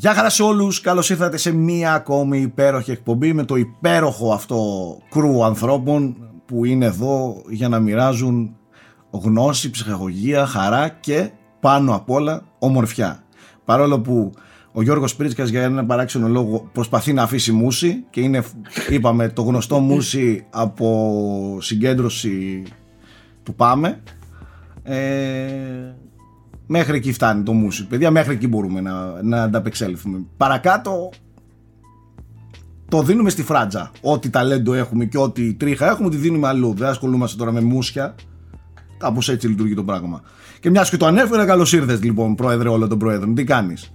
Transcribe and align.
Γεια 0.00 0.14
χαρά 0.14 0.30
σε 0.30 0.42
όλους, 0.42 0.80
καλώς 0.80 1.10
ήρθατε 1.10 1.36
σε 1.36 1.52
μία 1.52 1.92
ακόμη 1.94 2.40
υπέροχη 2.40 2.90
εκπομπή 2.90 3.32
με 3.32 3.44
το 3.44 3.56
υπέροχο 3.56 4.32
αυτό 4.32 4.58
κρού 5.10 5.44
ανθρώπων 5.44 6.16
που 6.46 6.64
είναι 6.64 6.84
εδώ 6.84 7.42
για 7.48 7.68
να 7.68 7.80
μοιράζουν 7.80 8.56
γνώση, 9.10 9.70
ψυχαγωγία, 9.70 10.46
χαρά 10.46 10.88
και 10.88 11.30
πάνω 11.60 11.94
απ' 11.94 12.10
όλα 12.10 12.42
ομορφιά. 12.58 13.24
Παρόλο 13.64 14.00
που 14.00 14.32
ο 14.72 14.82
Γιώργος 14.82 15.16
Πρίτσκας 15.16 15.48
για 15.48 15.62
ένα 15.62 15.86
παράξενο 15.86 16.28
λόγο 16.28 16.68
προσπαθεί 16.72 17.12
να 17.12 17.22
αφήσει 17.22 17.52
μουσι 17.52 18.04
και 18.10 18.20
είναι, 18.20 18.42
είπαμε, 18.90 19.28
το 19.28 19.42
γνωστό 19.42 19.78
μουσι 19.78 20.46
από 20.50 21.58
συγκέντρωση 21.60 22.62
του 23.42 23.54
Πάμε. 23.54 24.02
Ε, 24.82 25.94
Μέχρι 26.72 26.96
εκεί 26.96 27.12
φτάνει 27.12 27.42
το 27.42 27.52
μουσικ, 27.52 27.88
παιδιά. 27.88 28.10
Μέχρι 28.10 28.32
εκεί 28.32 28.48
μπορούμε 28.48 28.80
να, 28.80 29.22
να 29.22 29.42
ανταπεξέλθουμε. 29.42 30.24
Παρακάτω 30.36 31.10
το 32.88 33.02
δίνουμε 33.02 33.30
στη 33.30 33.42
φράτζα. 33.42 33.90
Ό,τι 34.00 34.30
ταλέντο 34.30 34.74
έχουμε 34.74 35.04
και 35.04 35.18
ό,τι 35.18 35.54
τρίχα 35.54 35.90
έχουμε, 35.90 36.10
τη 36.10 36.16
δίνουμε 36.16 36.48
αλλού. 36.48 36.74
Δεν 36.74 36.88
ασχολούμαστε 36.88 37.38
τώρα 37.38 37.52
με 37.52 37.60
μουσια. 37.60 38.14
Κάπως 38.98 39.28
έτσι 39.28 39.48
λειτουργεί 39.48 39.74
το 39.74 39.84
πράγμα. 39.84 40.22
Και 40.60 40.70
μιας 40.70 40.90
και 40.90 40.96
το 40.96 41.06
ανέφερα, 41.06 41.46
καλώς 41.46 41.72
ήρθες 41.72 42.02
λοιπόν, 42.02 42.34
πρόεδρε 42.34 42.68
όλων 42.68 42.88
των 42.88 42.98
πρόεδρων. 42.98 43.34
Τι 43.34 43.44
κάνεις; 43.44 43.92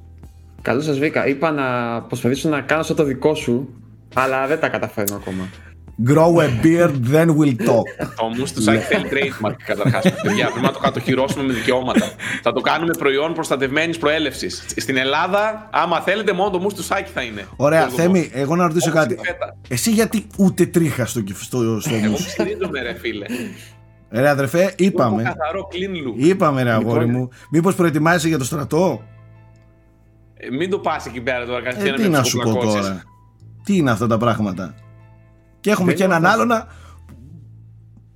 Καλώς 0.62 0.84
σας 0.84 0.98
βρήκα. 0.98 1.28
Είπα 1.28 1.52
να 1.52 2.02
προσπαθήσω 2.02 2.50
να 2.50 2.62
κάνω 2.62 2.84
σαν 2.84 2.96
το 2.96 3.04
δικό 3.04 3.36
σου, 3.36 3.70
αλλά 4.16 4.48
δεν 4.48 4.60
τα 4.60 4.70
καταφέρνω 4.70 5.16
ακόμα. 5.16 5.50
Grow 6.04 6.40
a 6.40 6.48
beard, 6.64 6.96
then 7.14 7.28
we'll 7.38 7.56
talk. 7.68 8.08
Το 8.16 8.26
μους 8.38 8.52
του 8.52 8.62
Σάκη 8.62 8.84
θέλει 8.84 9.10
trademark 9.12 9.56
καταρχάς. 9.66 10.04
Παιδιά, 10.22 10.46
πρέπει 10.50 10.66
να 10.66 10.72
το 10.72 10.80
κατοχυρώσουμε 10.80 11.44
με 11.44 11.54
δικαιώματα. 11.54 12.12
Θα 12.44 12.54
το 12.54 12.62
κάνουμε 12.62 12.94
προϊόν 12.98 13.34
προστατευμένης 13.34 13.98
προέλευσης. 13.98 14.66
Στην 14.76 14.98
Ελλάδα, 14.98 15.70
άμα 15.72 16.02
θέλετε, 16.02 16.34
μόνο 16.34 16.50
το 16.50 16.60
μους 16.60 16.74
του 16.74 16.84
Σάκη 16.84 17.12
θα 17.14 17.22
είναι. 17.22 17.46
Ωραία, 17.56 17.88
Θέμη, 17.88 18.30
εγώ 18.34 18.56
να 18.56 18.68
ρωτήσω 18.68 18.92
κάτι. 18.92 19.18
Εσύ 19.68 19.92
γιατί 19.92 20.28
ούτε 20.38 20.66
τρίχα 20.66 21.06
στο, 21.06 21.22
στο, 21.36 21.80
στο 21.80 21.96
Εγώ 22.04 22.18
στηρίζομαι, 22.18 22.82
ρε 22.82 22.94
φίλε. 22.94 23.26
Ρε 24.10 24.30
αδερφέ, 24.30 24.74
είπαμε. 24.78 25.24
Καθαρό 25.24 25.68
clean 25.72 26.08
look. 26.22 26.26
Είπαμε, 26.26 26.64
ρε 26.64 26.72
αγόρι 26.72 27.06
Λοιπόν. 27.06 27.20
μου. 27.20 27.30
Μήπως 27.52 27.76
προετοιμάζεσαι 27.76 28.28
για 28.28 28.38
το 28.38 28.44
στρατό; 28.44 29.02
Ε, 30.38 30.50
μην 30.50 30.70
το 30.70 30.80
πας 30.80 31.06
εκεί 31.06 31.22
πέρα 31.22 31.46
τώρα, 31.46 31.60
Ε, 31.60 31.62
καθένα 31.62 31.96
τι 31.96 32.02
με 32.02 32.08
να 32.08 32.20
τους 32.22 32.30
σου 32.30 32.38
πω 32.38 32.44
κουκλακώσεις. 32.50 32.82
τώρα. 32.82 33.04
Τι 33.64 33.76
είναι 33.78 33.92
αυτά 33.92 34.08
τα 34.08 34.18
πράγματα; 34.18 34.74
Και 35.66 35.72
έχουμε 35.72 35.88
Δεν 35.88 35.96
και 35.96 36.04
έναν 36.04 36.18
είναι 36.18 36.30
άλλον 36.30 36.48
να- 36.48 36.68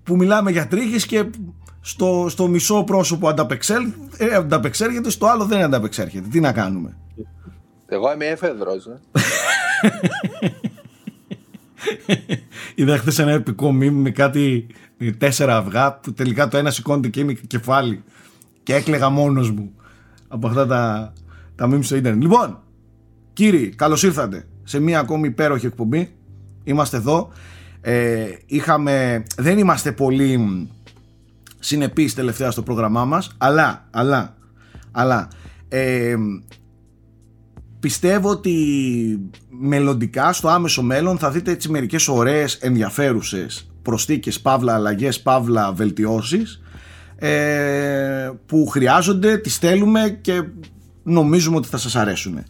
που 0.04 0.16
μιλάμε 0.16 0.52
για 0.52 0.68
τρίχες 0.68 1.06
και 1.06 1.26
στο, 1.82 2.26
στο 2.30 2.48
μισό 2.48 2.84
πρόσωπο 2.84 3.28
ανταπεξέλ, 3.28 3.92
ε, 4.18 4.36
ανταπεξέρχεται, 4.36 5.10
στο 5.10 5.26
άλλο 5.28 5.46
δεν 5.46 5.62
ανταπεξέρχεται. 5.62 6.28
Τι 6.28 6.40
να 6.40 6.52
κάνουμε; 6.52 6.98
Εγώ 7.88 8.14
είμαι 8.14 8.26
έφεδρος. 8.26 8.86
Ε. 8.86 9.00
Είδα 12.76 12.98
χθες 12.98 13.20
ένα 13.20 13.32
επικό 13.32 13.72
μήνυμα 13.72 14.02
με 14.02 14.10
κάτι 14.12 14.68
τέσσερα 15.18 15.58
αυγά 15.58 15.94
που 15.94 16.14
τελικά 16.14 16.48
το 16.48 16.58
ένα 16.58 16.72
σηκώνεται 16.72 17.08
και 17.08 17.20
είναι 17.20 17.34
κεφάλι. 17.34 18.04
Και 18.64 18.76
έκλαιγα 18.76 19.10
μόνος 19.10 19.52
μου 19.52 19.72
από 20.28 20.48
αυτά 20.48 20.68
τα, 20.68 21.14
τα 21.56 21.70
memes 21.72 21.84
στο 21.84 21.96
ίντερνετ. 21.96 22.22
Λοιπόν, 22.22 22.60
κύριοι, 23.34 23.70
καλώς 23.70 24.04
ήρθατε 24.04 24.48
σε 24.64 24.80
μία 24.80 25.00
ακόμη 25.00 25.28
υπέροχη 25.28 25.66
εκπομπή. 25.66 26.14
Είμαστε 26.64 26.98
εδώ. 26.98 27.30
Ε, 27.82 28.28
είχαμε, 28.46 29.24
δεν 29.38 29.58
είμαστε 29.58 29.92
πολύ 29.92 30.38
μ, 30.38 30.68
συνεπείς 31.60 32.14
τελευταία 32.14 32.52
στο 32.52 32.62
πρόγραμμά 32.62 33.06
μας, 33.06 33.36
αλλά, 33.38 33.88
αλλά, 33.92 34.36
αλλά, 34.92 35.28
ε, 35.68 36.16
πιστεύω 37.80 38.30
ότι 38.30 38.56
μελλοντικά 39.50 40.34
στο 40.34 40.48
άμεσο 40.48 40.82
μέλλον 40.82 41.18
θα 41.18 41.32
δείτε 41.32 41.52
έτσι 41.52 41.70
μερικές 41.70 42.08
ωραίες 42.08 42.56
ενδιαφέρουσες 42.56 43.70
προσθήκες, 43.82 44.40
παύλα 44.40 44.74
αλλαγές, 44.74 45.22
παύλα 45.22 45.74
βελτιώσεις 45.74 46.62
ε, 47.16 48.32
που 48.46 48.68
χρειάζονται, 48.68 49.38
τις 49.38 49.58
θέλουμε 49.58 50.18
και 50.22 50.44
νομίζουμε 51.10 51.58
ότι 51.58 51.68
θα 51.68 51.78
σας 51.78 51.96
αρέσουν. 51.96 52.38
Ε, 52.38 52.46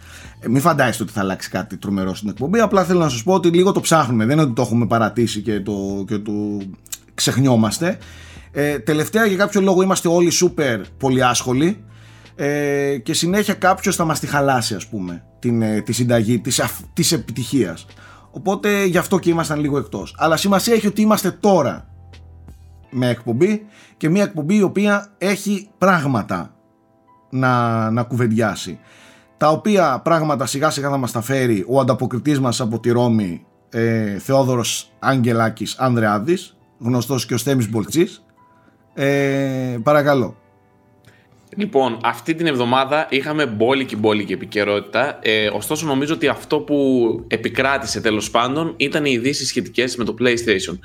μην 0.47 0.61
φαντάζεστε 0.61 1.03
ότι 1.03 1.11
θα 1.11 1.19
αλλάξει 1.19 1.49
κάτι 1.49 1.77
τρομερό 1.77 2.15
στην 2.15 2.29
εκπομπή, 2.29 2.59
απλά 2.59 2.83
θέλω 2.83 2.99
να 2.99 3.09
σας 3.09 3.23
πω 3.23 3.33
ότι 3.33 3.47
λίγο 3.49 3.71
το 3.71 3.79
ψάχνουμε, 3.79 4.25
δεν 4.25 4.33
είναι 4.33 4.45
ότι 4.45 4.53
το 4.53 4.61
έχουμε 4.61 4.87
παρατήσει 4.87 5.41
και 5.41 5.59
το, 5.59 6.03
και 6.07 6.17
το 6.17 6.31
ξεχνιόμαστε. 7.13 7.97
Ε, 8.51 8.79
τελευταία 8.79 9.25
για 9.25 9.37
κάποιο 9.37 9.61
λόγο 9.61 9.81
είμαστε 9.81 10.07
όλοι 10.07 10.29
σούπερ 10.29 10.81
πολύ 10.97 11.23
άσχολοι. 11.23 11.83
Ε, 12.35 12.97
και 12.97 13.13
συνέχεια 13.13 13.53
κάποιος 13.53 13.95
θα 13.95 14.05
μας 14.05 14.19
τη 14.19 14.27
χαλάσει 14.27 14.75
ας 14.75 14.87
πούμε 14.87 15.23
την, 15.39 15.61
ε, 15.61 15.81
τη 15.81 15.93
συνταγή 15.93 16.39
της, 16.39 16.59
αφ- 16.59 16.83
της 16.93 17.11
επιτυχίας. 17.11 17.85
Οπότε 18.31 18.85
γι' 18.85 18.97
αυτό 18.97 19.19
και 19.19 19.29
ήμασταν 19.29 19.59
λίγο 19.59 19.77
εκτός. 19.77 20.15
Αλλά 20.17 20.37
σημασία 20.37 20.73
έχει 20.73 20.87
ότι 20.87 21.01
είμαστε 21.01 21.31
τώρα 21.31 21.87
με 22.89 23.09
εκπομπή 23.09 23.65
και 23.97 24.09
μια 24.09 24.23
εκπομπή 24.23 24.55
η 24.55 24.61
οποία 24.61 25.13
έχει 25.17 25.69
πράγματα 25.77 26.53
να, 27.29 27.91
να 27.91 28.03
κουβεντιάσει 28.03 28.79
τα 29.37 29.49
οποία 29.49 30.01
πράγματα 30.03 30.45
σιγά 30.45 30.69
σιγά 30.69 30.89
θα 30.89 30.97
μας 30.97 31.11
τα 31.11 31.21
φέρει 31.21 31.65
ο 31.67 31.79
ανταποκριτής 31.79 32.39
μας 32.39 32.61
από 32.61 32.79
τη 32.79 32.91
Ρώμη 32.91 33.45
ε, 33.69 34.17
Θεόδωρος 34.19 34.91
Αγγελάκης 34.99 35.75
Ανδρεάδης 35.77 36.57
γνωστός 36.79 37.25
και 37.25 37.33
ο 37.33 37.37
Στέμις 37.37 37.69
Μπολτσής 37.69 38.23
ε, 38.93 39.77
παρακαλώ 39.83 40.35
Λοιπόν, 41.55 41.97
αυτή 42.03 42.35
την 42.35 42.47
εβδομάδα 42.47 43.07
είχαμε 43.09 43.45
μπόλικη 43.45 43.95
μπόλικη 43.95 44.33
επικαιρότητα. 44.33 45.19
Ε, 45.21 45.47
ωστόσο, 45.47 45.85
νομίζω 45.85 46.13
ότι 46.13 46.27
αυτό 46.27 46.59
που 46.59 46.75
επικράτησε 47.27 48.01
τέλος 48.01 48.31
πάντων 48.31 48.73
ήταν 48.77 49.05
οι 49.05 49.11
ειδήσεις 49.13 49.47
σχετικές 49.47 49.95
με 49.95 50.03
το 50.03 50.15
PlayStation. 50.19 50.79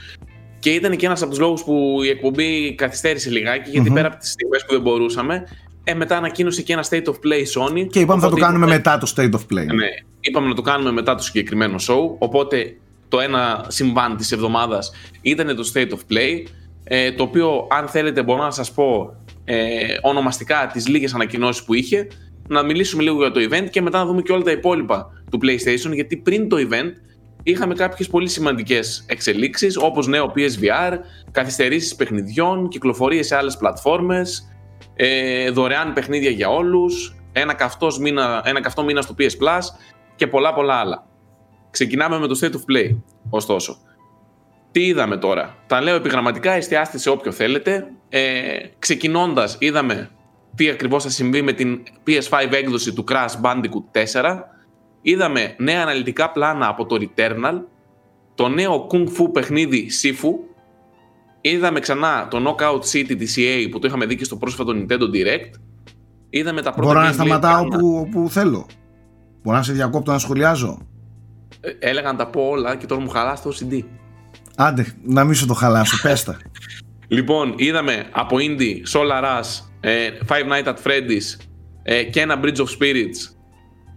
Και 0.59 0.71
ήταν 0.71 0.97
και 0.97 1.07
ένας 1.07 1.21
από 1.23 1.31
τους 1.31 1.41
λόγους 1.41 1.65
που 1.65 2.01
η 2.05 2.09
εκπομπή 2.09 2.75
καθυστέρησε 2.75 3.31
λιγάκι, 3.31 3.71
γιατί 3.71 3.89
Μμμ. 3.89 3.95
πέρα 3.95 4.07
από 4.07 4.17
τις 4.17 4.31
στιγμές 4.31 4.65
που 4.65 4.73
δεν 4.73 4.81
μπορούσαμε, 4.81 5.47
ε, 5.85 5.95
μετά 5.95 6.17
ανακοίνωσε 6.17 6.63
και 6.63 6.73
ένα 6.73 6.85
State 6.91 7.05
of 7.05 7.13
Play 7.13 7.43
Sony. 7.59 7.87
Και 7.91 8.01
είπαμε 8.01 8.21
θα 8.21 8.27
το 8.29 8.35
Οπότε 8.35 8.41
κάνουμε 8.41 8.65
είπαμε- 8.67 8.75
μετά 8.77 8.99
το 8.99 9.13
State 9.17 9.31
of 9.31 9.55
Play. 9.59 9.67
Ναι, 9.75 9.87
είπαμε 10.21 10.49
να 10.49 10.55
το 10.55 10.63
κάνουμε 10.63 10.93
μετά 10.93 11.15
το 11.15 11.23
συγκεκριμένο 11.23 11.77
show. 11.89 12.17
Οπότε 12.19 12.77
το 13.09 13.21
ένα 13.21 13.65
συμβάν 13.69 14.17
της 14.17 14.33
εβδομάδας 14.33 14.93
ήταν 15.23 15.57
το 15.57 15.71
State 15.75 15.91
of 15.91 16.13
Play. 16.13 16.43
Ε, 16.85 17.13
το 17.13 17.23
οποίο, 17.23 17.67
αν 17.71 17.89
θέλετε, 17.89 18.23
μπορώ 18.23 18.43
να 18.43 18.51
σας 18.51 18.73
πω 18.73 19.17
ε, 19.45 19.57
ονομαστικά 20.03 20.71
τις 20.73 20.89
λίγες 20.89 21.15
ανακοινώσεις 21.15 21.65
που 21.65 21.75
είχε. 21.75 22.07
Να 22.49 22.63
μιλήσουμε 22.63 23.03
λίγο 23.03 23.17
για 23.17 23.31
το 23.31 23.41
event 23.51 23.69
και 23.71 23.83
μετά 23.83 23.99
να 23.99 24.07
δούμε 24.07 24.23
και 24.23 24.33
όλα 24.33 24.43
τα 24.43 24.51
υπόλοιπα 24.51 25.13
του 25.31 25.39
PlayStation. 25.43 25.93
Γιατί 25.93 26.17
πριν 26.17 26.49
το 26.49 26.57
event 26.69 26.91
είχαμε 27.43 27.75
κάποιες 27.75 28.09
πολύ 28.09 28.29
σημαντικές 28.29 29.05
εξελίξεις, 29.09 29.77
όπως 29.77 30.07
νέο 30.07 30.33
PSVR, 30.37 30.99
καθυστερήσεις 31.31 31.95
παιχνιδιών, 31.95 32.69
κυκλοφορίες 32.69 33.27
σε 33.27 33.37
άλλες 33.37 33.57
πλατφόρμες, 33.57 34.49
ε, 34.95 35.51
δωρεάν 35.51 35.93
παιχνίδια 35.93 36.31
για 36.31 36.49
όλους, 36.49 37.17
ένα, 37.33 37.55
καυτός 37.55 37.99
μήνα, 37.99 38.43
ένα 38.45 38.61
καυτό 38.61 38.85
μήνα 38.85 39.03
στο 39.03 39.15
PS 39.19 39.23
Plus 39.23 39.61
και 40.17 40.27
πολλά 40.27 40.55
πολλά 40.55 40.75
άλλα. 40.75 41.07
Ξεκινάμε 41.71 42.19
με 42.19 42.27
το 42.27 42.39
State 42.43 42.53
of 42.53 42.73
Play, 42.73 42.97
ωστόσο. 43.31 43.77
Τι 44.71 44.87
είδαμε 44.87 45.17
τώρα; 45.17 45.57
Τα 45.67 45.81
λέω 45.81 45.95
επιγραμματικά, 45.95 46.53
εστιάστε 46.53 46.99
σε 46.99 47.11
όποιο 47.11 47.33
θέλετε. 47.33 47.87
Ε, 48.09 48.59
ξεκινώντας, 48.79 49.57
είδαμε 49.61 50.11
τι 50.55 50.69
ακριβώς 50.69 51.03
θα 51.03 51.11
συμβεί 51.11 51.43
με 51.43 51.53
την 51.53 51.83
PS5 52.07 52.53
έκδοση 52.53 52.93
του 52.93 53.05
Crash 53.09 53.41
Bandicoot 53.43 54.03
4. 54.13 54.41
Είδαμε 55.03 55.55
νέα 55.59 55.83
αναλυτικά 55.83 56.31
πλάνα 56.31 56.69
από 56.69 56.87
το 56.87 56.97
Returnal, 57.01 57.61
το 58.35 58.49
νέο 58.49 58.87
Kung 58.91 59.05
Fu 59.05 59.33
παιχνίδι 59.33 59.91
Sifu, 60.03 60.54
είδαμε 61.51 61.81
ξανά 61.81 62.29
το 62.31 62.39
Knockout 62.47 62.81
City 62.93 63.15
της 63.19 63.37
EA 63.39 63.69
που 63.71 63.79
το 63.79 63.87
είχαμε 63.87 64.07
δει 64.07 64.17
και 64.17 64.25
στο 64.25 64.37
πρόσφατο 64.37 64.73
Nintendo 64.77 65.03
Direct, 65.15 65.51
είδαμε 66.31 66.63
τα 66.63 66.73
πρώτα 66.73 66.89
Μπορώ 66.93 67.01
να 67.05 67.11
gameplay 67.11 67.15
σταματάω 67.15 67.65
πλάνα. 67.67 67.77
όπου, 67.77 67.97
όπου 67.97 68.31
θέλω. 68.31 68.67
Μπορώ 69.43 69.57
να 69.57 69.63
σε 69.63 69.73
διακόπτω 69.73 70.13
να 70.13 70.19
σχολιάζω. 70.19 70.87
Ε, 71.61 71.71
Έλεγα 71.89 72.13
να 72.13 72.19
τα 72.19 72.27
πω 72.27 72.41
όλα 72.43 72.77
και 72.77 72.87
τώρα 72.87 73.01
μου 73.01 73.09
χαλάς 73.09 73.43
το 73.43 73.51
CD. 73.61 73.81
Άντε, 74.57 74.95
να 75.05 75.25
μην 75.25 75.35
σου 75.35 75.47
το 75.47 75.55
χαλάσω, 75.55 76.01
πες 76.03 76.25
τα. 76.25 76.37
Λοιπόν, 77.09 77.55
είδαμε 77.57 78.07
από 78.13 78.37
Indie, 78.41 78.77
Solar 78.93 79.23
Rush, 79.25 79.65
ε, 79.81 80.11
Five 80.29 80.53
Nights 80.53 80.69
at 80.69 80.77
Freddy's 80.85 81.41
ε, 81.83 82.03
και 82.03 82.21
ένα 82.21 82.41
Bridge 82.43 82.57
of 82.57 82.67
Spirits. 82.79 83.35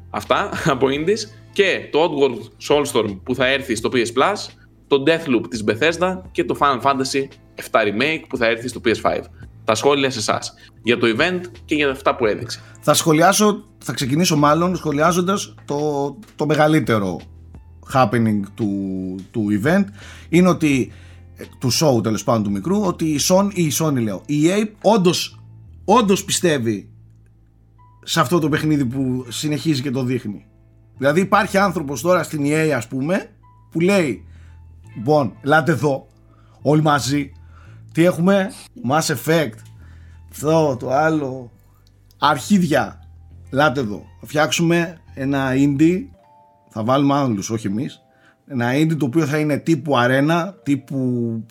Αυτά 0.10 0.50
από 0.74 0.88
Indies. 0.90 1.20
Και 1.54 1.88
το 1.92 2.00
Oddworld 2.04 2.42
Soulstorm 2.70 3.20
που 3.24 3.36
θα 3.36 3.48
έρθει 3.48 3.76
στο 3.76 3.90
PS 3.94 3.98
Plus, 4.22 4.36
το 4.88 5.04
Deathloop 5.08 5.44
της 5.50 5.64
Bethesda 5.68 6.22
και 6.32 6.44
το 6.44 6.58
Final 6.60 6.82
Fantasy 6.82 7.28
7 7.72 7.80
Remake 7.88 8.24
που 8.30 8.38
θα 8.38 8.46
έρθει 8.46 8.68
στο 8.68 8.82
PS5. 8.86 9.22
Τα 9.64 9.76
σχόλια 9.76 10.10
σε 10.10 10.20
εσάς 10.20 10.54
για 10.84 10.98
το 10.98 11.08
event 11.18 11.42
και 11.66 11.76
για 11.76 11.90
αυτά 11.90 12.16
που 12.16 12.26
έδειξε. 12.26 12.62
Θα 12.80 12.94
σχολιάσω, 12.94 13.64
θα 13.78 13.94
ξεκινήσω 13.94 14.38
μάλλον 14.38 14.76
σχολιάζοντας 14.76 15.56
το, 15.66 16.16
το 16.36 16.46
μεγαλύτερο 16.46 17.20
happening 17.94 18.40
του, 18.54 18.70
του 19.32 19.48
event. 19.62 19.84
Είναι 20.30 20.50
ότι, 20.50 20.92
ε, 21.36 21.44
του 21.60 21.72
show 21.72 22.04
τέλος 22.04 22.24
πάντων 22.24 22.44
του 22.44 22.52
μικρού, 22.52 22.82
ότι 22.82 23.06
η 23.06 23.20
Sony, 23.30 23.50
η 23.54 23.72
Sony 23.80 24.02
λέω, 24.02 24.22
η 24.26 24.42
EA 24.48 24.68
όντως, 24.82 25.40
όντως 25.86 26.24
πιστεύει 26.24 26.90
σε 28.04 28.20
αυτό 28.20 28.40
το 28.40 28.50
παιχνίδι 28.50 28.86
που 28.86 29.26
συνεχίζει 29.28 29.82
και 29.82 29.92
το 29.92 30.04
δείχνει. 30.04 30.46
Δηλαδή 30.98 31.20
υπάρχει 31.20 31.58
άνθρωπος 31.58 32.02
τώρα 32.02 32.24
στην 32.24 32.44
EA 32.46 32.70
ας 32.76 32.88
πούμε 32.88 33.30
που 33.72 33.80
λέει 33.80 34.27
Λοιπόν, 34.98 35.38
ελάτε 35.42 35.72
εδώ 35.72 36.08
όλοι 36.62 36.82
μαζί. 36.82 37.32
Τι 37.92 38.04
έχουμε; 38.04 38.52
Mass 38.90 39.16
Effect. 39.16 39.58
Αυτό 40.32 40.78
το 40.80 40.92
άλλο. 40.92 41.52
Αρχίδια. 42.18 43.00
Ελάτε 43.52 43.80
εδώ. 43.80 44.06
Θα 44.20 44.28
φτιάξουμε 44.28 44.98
ένα 45.14 45.52
indie. 45.54 46.00
Θα 46.70 46.84
βάλουμε 46.84 47.14
άλλους 47.14 47.50
όχι 47.50 47.68
εμείς. 47.68 48.02
Ένα 48.48 48.72
indie 48.74 48.98
το 48.98 49.06
οποίο 49.06 49.26
θα 49.26 49.38
είναι 49.38 49.58
τύπου 49.58 49.98
αρένα 49.98 50.56
τύπου 50.64 51.46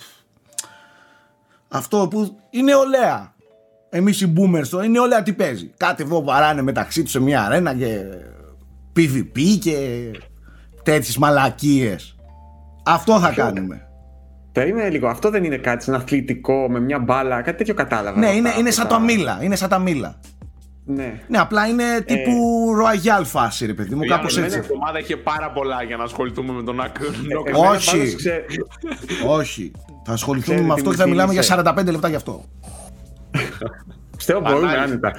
αυτό 1.69 2.09
που 2.11 2.39
είναι 2.51 2.75
ολέα 2.75 3.35
Εμείς 3.91 4.21
οι 4.21 4.33
boomers 4.37 4.67
το 4.71 4.83
είναι 4.83 4.99
όλα 4.99 5.23
τι 5.23 5.33
παίζει. 5.33 5.73
Κάτι 5.77 6.03
εδώ 6.03 6.23
βαράνε 6.23 6.63
μεταξύ 6.63 7.03
τους 7.03 7.11
σε 7.11 7.21
μια 7.21 7.45
αρένα 7.45 7.75
και 7.75 8.05
PvP 8.97 9.59
και 9.61 10.11
τέτοιες 10.83 11.17
μαλακίες. 11.17 12.16
Αυτό 12.87 13.21
θα 13.21 13.33
κάνουμε. 13.33 13.87
Περίμενε 14.53 14.89
λίγο, 14.89 15.09
αυτό 15.09 15.31
δεν 15.31 15.45
είναι 15.45 15.57
κάτι 15.57 15.85
σαν 15.85 15.95
αθλητικό 15.95 16.67
με 16.71 16.81
μια 16.81 16.99
μπάλα, 16.99 17.43
κάτι 17.43 17.59
τέτοιο 17.59 17.75
κατάλαβα. 17.75 18.19
Ναι, 18.19 18.31
είναι, 18.31 18.53
είναι 18.59 18.71
σαν 18.71 18.89
τα 18.89 18.99
μήλα. 18.99 19.39
Είναι 19.43 19.57
σαν 19.57 19.69
τα 19.69 19.79
μήλα. 19.79 20.21
Ναι. 20.85 21.21
ναι, 21.29 21.39
απλά 21.39 21.67
είναι 21.67 22.01
τύπου 22.01 22.31
ε... 22.31 22.83
Royal 22.83 23.25
φάση, 23.25 23.67
ρε 23.67 23.75
παιδί 23.75 23.95
μου, 23.95 24.05
κάπως 24.05 24.39
έτσι. 24.39 24.59
Η 24.59 24.63
ομάδα 24.75 24.99
είχε 24.99 25.17
πάρα 25.17 25.51
πολλά 25.51 25.83
για 25.83 25.97
να 25.97 26.05
ασχοληθούμε 26.05 26.53
με 26.53 26.63
τον 26.63 26.81
άκρο. 26.81 27.07
Ε, 27.45 27.53
όχι. 27.57 28.17
Όχι. 29.27 29.73
Θα 30.05 30.13
ασχοληθούμε 30.13 30.61
με 30.61 30.73
αυτό 30.73 30.91
και 30.91 30.97
θα 30.97 31.09
μιλάμε 31.09 31.33
για 31.33 31.75
45 31.77 31.91
λεπτά 31.91 32.09
γι' 32.09 32.15
αυτό. 32.15 32.45
Πιστεύω 34.17 34.41
μπορούμε 34.41 34.77
άνετα. 34.77 35.13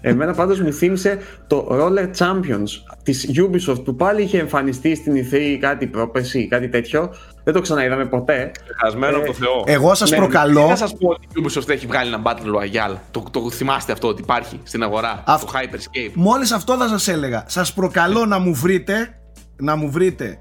Εμένα 0.00 0.34
πάντως 0.34 0.60
μου 0.60 0.72
θύμισε 0.72 1.18
το 1.46 1.68
Roller 1.70 2.10
Champions 2.16 2.68
της 3.02 3.30
Ubisoft 3.36 3.84
που 3.84 3.96
πάλι 3.96 4.22
είχε 4.22 4.38
εμφανιστεί 4.38 4.94
στην 4.94 5.14
E3 5.14 5.56
κάτι 5.60 5.86
πρόπεση, 5.86 6.48
κάτι 6.48 6.68
τέτοιο. 6.68 7.14
Δεν 7.44 7.54
το 7.54 7.60
ξαναείδαμε 7.60 8.06
ποτέ. 8.06 8.50
Χασμένο 8.76 9.16
από 9.16 9.26
το 9.26 9.32
Θεό. 9.32 9.64
Εγώ 9.66 9.94
σας 9.94 10.10
ναι, 10.10 10.16
προκαλώ. 10.16 10.66
Δεν 10.66 10.76
σας 10.76 10.96
πω 10.96 11.08
ότι 11.08 11.26
η 11.36 11.44
Ubisoft 11.44 11.68
έχει 11.68 11.86
βγάλει 11.86 12.12
ένα 12.12 12.22
Battle 12.24 12.56
Royale. 12.56 12.96
Το, 13.10 13.24
το 13.30 13.50
θυμάστε 13.50 13.92
αυτό 13.92 14.08
ότι 14.08 14.22
υπάρχει 14.22 14.60
στην 14.62 14.82
αγορά. 14.82 15.22
Αυτό. 15.26 15.46
Το 15.46 15.52
Hyperscape. 15.58 16.10
Μόλις 16.14 16.52
αυτό 16.52 16.76
θα 16.76 16.88
σας 16.88 17.08
έλεγα. 17.08 17.44
Σας 17.46 17.72
προκαλώ 17.72 18.26
να 18.26 18.38
μου 18.38 18.54
βρείτε, 18.54 19.20
να 19.56 19.76
μου 19.76 19.90
βρείτε 19.90 20.38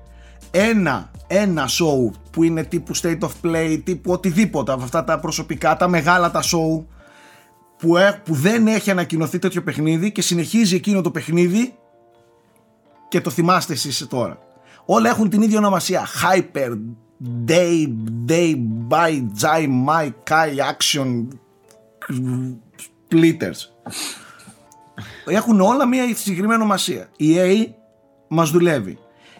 ένα, 0.51 1.11
ένα 1.27 1.67
show 1.67 2.17
που 2.31 2.43
είναι 2.43 2.63
τύπου 2.63 2.95
state 2.95 3.19
of 3.19 3.29
play, 3.43 3.81
τύπου 3.83 4.11
οτιδήποτε 4.11 4.71
από 4.71 4.83
αυτά 4.83 5.03
τα 5.03 5.19
προσωπικά, 5.19 5.77
τα 5.77 5.87
μεγάλα 5.87 6.31
τα 6.31 6.41
show 6.41 6.85
που, 7.79 7.95
που 8.23 8.33
δεν 8.33 8.67
έχει 8.67 8.91
ανακοινωθεί 8.91 9.39
τέτοιο 9.39 9.63
παιχνίδι 9.63 10.11
και 10.11 10.21
συνεχίζει 10.21 10.75
εκείνο 10.75 11.01
το 11.01 11.11
παιχνίδι 11.11 11.73
και 13.07 13.21
το 13.21 13.29
θυμάστε 13.29 13.73
εσείς 13.73 14.07
τώρα. 14.07 14.37
Όλα 14.85 15.09
έχουν 15.09 15.29
την 15.29 15.41
ίδια 15.41 15.57
ονομασία. 15.57 16.07
Hyper, 16.21 16.77
Day, 17.47 17.87
Day, 18.27 18.55
By, 18.89 19.21
Jai, 19.41 19.67
My, 19.87 20.09
Kai, 20.29 20.49
Action, 20.71 21.27
Splitters. 23.09 23.89
Έχουν 25.25 25.61
όλα 25.61 25.87
μια 25.87 26.15
συγκεκριμένη 26.15 26.61
ονομασία. 26.61 27.09
Η 27.17 27.35
EA 27.37 27.65
μας 28.27 28.49
δουλεύει. 28.49 28.97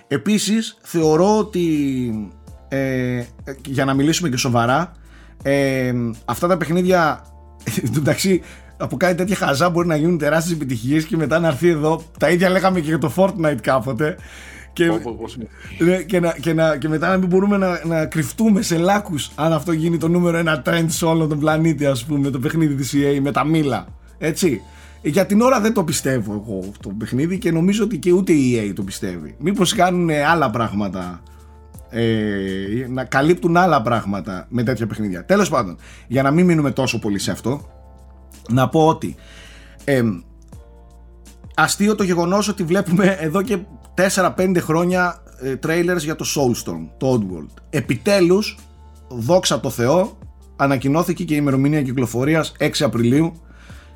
Επίσης 0.07 0.77
θεωρώ 0.81 1.37
ότι 1.37 2.31
ε, 2.67 3.23
για 3.65 3.85
να 3.85 3.93
μιλήσουμε 3.93 4.29
και 4.29 4.37
σοβαρά 4.37 4.91
ε, 5.43 5.93
αυτά 6.25 6.47
τα 6.47 6.57
παιχνίδια 6.57 7.23
εντάξει 7.97 8.41
από 8.77 8.97
κάτι 8.97 9.15
τέτοια 9.15 9.35
χαζά 9.35 9.69
μπορεί 9.69 9.87
να 9.87 9.95
γίνουν 9.95 10.17
τεράστιες 10.17 10.55
επιτυχίες 10.55 11.05
και 11.05 11.17
μετά 11.17 11.39
να 11.39 11.47
έρθει 11.47 11.67
εδώ. 11.67 12.01
Τα 12.19 12.29
ίδια 12.29 12.49
λέγαμε 12.49 12.79
και 12.79 12.87
για 12.87 12.97
το 12.97 13.13
Fortnite 13.15 13.57
κάποτε. 13.61 14.17
Και, 14.73 14.91
ναι, 15.77 16.01
και, 16.01 16.19
να, 16.19 16.31
και, 16.31 16.53
να, 16.53 16.77
και 16.77 16.87
μετά 16.87 17.09
να 17.09 17.17
μην 17.17 17.27
μπορούμε 17.27 17.57
να, 17.57 17.81
να 17.85 18.05
κρυφτούμε 18.05 18.61
σε 18.61 18.77
λάκους 18.77 19.31
αν 19.35 19.53
αυτό 19.53 19.71
γίνει 19.71 19.97
το 19.97 20.07
νούμερο 20.07 20.37
ένα 20.37 20.61
trend 20.65 20.85
σε 20.87 21.05
όλο 21.05 21.27
τον 21.27 21.39
πλανήτη 21.39 21.85
ας 21.85 22.05
πούμε 22.05 22.29
το 22.29 22.39
παιχνίδι 22.39 22.75
της 22.75 22.93
EA 22.95 23.19
με 23.21 23.31
τα 23.31 23.43
μήλα. 23.43 23.87
Έτσι. 24.17 24.61
Για 25.01 25.25
την 25.25 25.41
ώρα 25.41 25.61
δεν 25.61 25.73
το 25.73 25.83
πιστεύω 25.83 26.33
εγώ 26.33 26.71
το 26.81 26.89
παιχνίδι 26.89 27.37
και 27.37 27.51
νομίζω 27.51 27.83
ότι 27.83 27.97
και 27.97 28.11
ούτε 28.11 28.33
η 28.33 28.69
EA 28.69 28.73
το 28.75 28.83
πιστεύει. 28.83 29.35
Μήπως 29.39 29.73
κάνουν 29.73 30.09
άλλα 30.09 30.49
πράγματα 30.49 31.21
ε, 31.89 32.87
να 32.89 33.03
καλύπτουν 33.03 33.57
άλλα 33.57 33.81
πράγματα 33.81 34.45
με 34.49 34.63
τέτοια 34.63 34.87
παιχνίδια. 34.87 35.25
Τέλος 35.25 35.49
πάντων, 35.49 35.77
για 36.07 36.23
να 36.23 36.31
μην 36.31 36.45
μείνουμε 36.45 36.71
τόσο 36.71 36.99
πολύ 36.99 37.19
σε 37.19 37.31
αυτό, 37.31 37.69
να 38.49 38.69
πω 38.69 38.87
ότι 38.87 39.15
ε, 39.83 40.01
αστείο 41.55 41.95
το 41.95 42.03
γεγονός 42.03 42.47
ότι 42.47 42.63
βλέπουμε 42.63 43.17
εδώ 43.19 43.41
και 43.41 43.57
4-5 44.15 44.55
χρόνια 44.59 45.23
ε, 45.41 45.55
trailers 45.67 45.99
για 45.99 46.15
το 46.15 46.25
Soulstorm, 46.35 46.87
το 46.97 47.13
Oddworld. 47.13 47.61
Επιτέλους, 47.69 48.57
δόξα 49.07 49.59
τω 49.59 49.69
Θεώ, 49.69 50.17
ανακοινώθηκε 50.55 51.23
και 51.23 51.33
η 51.33 51.37
ημερομηνία 51.39 51.81
κυκλοφορίας 51.81 52.51
6 52.59 52.69
Απριλίου 52.79 53.41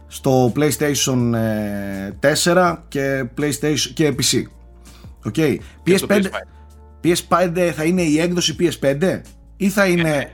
στο 0.07 0.51
PlayStation 0.55 1.31
4 1.31 1.35
ε, 1.35 2.73
και, 2.87 3.25
PlayStation, 3.37 3.91
και 3.93 4.15
PC. 4.19 4.43
Okay. 5.31 5.57
PS5, 5.85 6.07
PS5 6.07 6.52
θα 7.73 7.83
είναι 7.83 8.01
η 8.01 8.19
έκδοση 8.19 8.55
PS5 8.59 9.21
ή 9.57 9.69
θα 9.69 9.87
είναι 9.87 10.09
ε, 10.09 10.29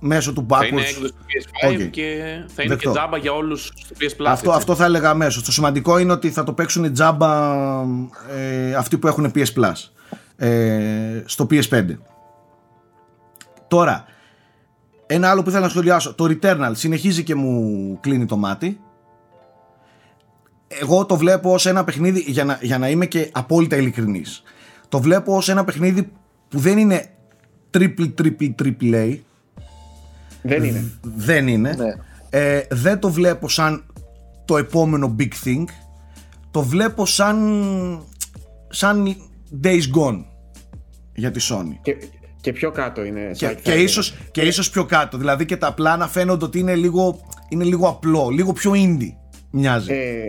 μέσω 0.00 0.32
του 0.32 0.46
backwards. 0.48 0.58
Θα 0.58 0.66
είναι 0.66 0.80
έκδοση 0.80 1.14
PS5 1.84 1.88
και 1.90 2.38
θα 2.54 2.62
είναι 2.62 2.76
και 2.76 2.88
τζάμπα 2.88 3.16
για 3.16 3.32
όλους 3.32 3.72
στο 3.76 3.94
PS 4.00 4.22
Plus. 4.22 4.26
Αυτό, 4.26 4.52
αυτό 4.52 4.74
θα 4.74 4.84
έλεγα 4.84 5.10
αμέσως. 5.10 5.42
Το 5.42 5.52
σημαντικό 5.52 5.98
είναι 5.98 6.12
ότι 6.12 6.30
θα 6.30 6.44
το 6.44 6.52
παίξουν 6.52 6.92
τζάμπα 6.92 7.54
ε, 8.36 8.74
αυτοί 8.74 8.98
που 8.98 9.06
έχουν 9.06 9.32
PS 9.34 9.54
Plus 9.54 9.90
ε, 10.36 11.22
στο 11.24 11.46
PS5. 11.50 11.84
Τώρα, 13.68 14.04
ένα 15.06 15.30
άλλο 15.30 15.42
που 15.42 15.48
ήθελα 15.48 15.64
να 15.64 15.70
σχολιάσω. 15.70 16.14
Το 16.14 16.24
Returnal 16.24 16.70
συνεχίζει 16.72 17.22
και 17.22 17.34
μου 17.34 17.98
κλείνει 18.00 18.26
το 18.26 18.36
μάτι 18.36 18.80
εγώ 20.68 21.06
το 21.06 21.16
βλέπω 21.16 21.52
ως 21.52 21.66
ένα 21.66 21.84
παιχνίδι, 21.84 22.24
για 22.26 22.44
να, 22.44 22.58
για 22.62 22.78
να 22.78 22.88
είμαι 22.88 23.06
και 23.06 23.30
απόλυτα 23.32 23.76
ειλικρινής, 23.76 24.42
το 24.88 25.00
βλέπω 25.00 25.36
ως 25.36 25.48
ένα 25.48 25.64
παιχνίδι 25.64 26.12
που 26.48 26.58
δεν 26.58 26.78
είναι 26.78 27.06
triple 27.76 28.12
triple 28.22 28.54
triple 28.62 28.94
A. 28.94 29.18
Δεν 30.42 30.64
είναι. 30.64 30.84
Δεν 31.02 31.48
είναι. 31.48 31.74
Ναι. 31.76 31.92
Ε, 32.30 32.62
δεν 32.70 32.98
το 32.98 33.10
βλέπω 33.10 33.48
σαν 33.48 33.84
το 34.44 34.56
επόμενο 34.56 35.16
big 35.18 35.32
thing. 35.44 35.64
Το 36.50 36.62
βλέπω 36.62 37.06
σαν, 37.06 37.38
σαν 38.68 39.16
Days 39.64 39.82
Gone 39.96 40.24
για 41.14 41.30
τη 41.30 41.46
Sony. 41.50 41.78
Και, 41.82 41.96
και 42.40 42.52
πιο 42.52 42.70
κάτω 42.70 43.04
είναι. 43.04 43.30
Και, 43.34 43.56
και, 43.62 43.72
ίσως, 43.72 44.14
και 44.30 44.40
ίσως 44.40 44.70
πιο 44.70 44.84
κάτω. 44.84 45.18
Δηλαδή 45.18 45.44
και 45.44 45.56
τα 45.56 45.74
πλάνα 45.74 46.08
φαίνονται 46.08 46.44
ότι 46.44 46.58
είναι 46.58 46.74
λίγο, 46.74 47.20
είναι 47.48 47.64
λίγο 47.64 47.88
απλό, 47.88 48.28
λίγο 48.28 48.52
πιο 48.52 48.72
indie 48.74 49.12
μοιάζει. 49.50 49.92
Ε, 49.92 50.24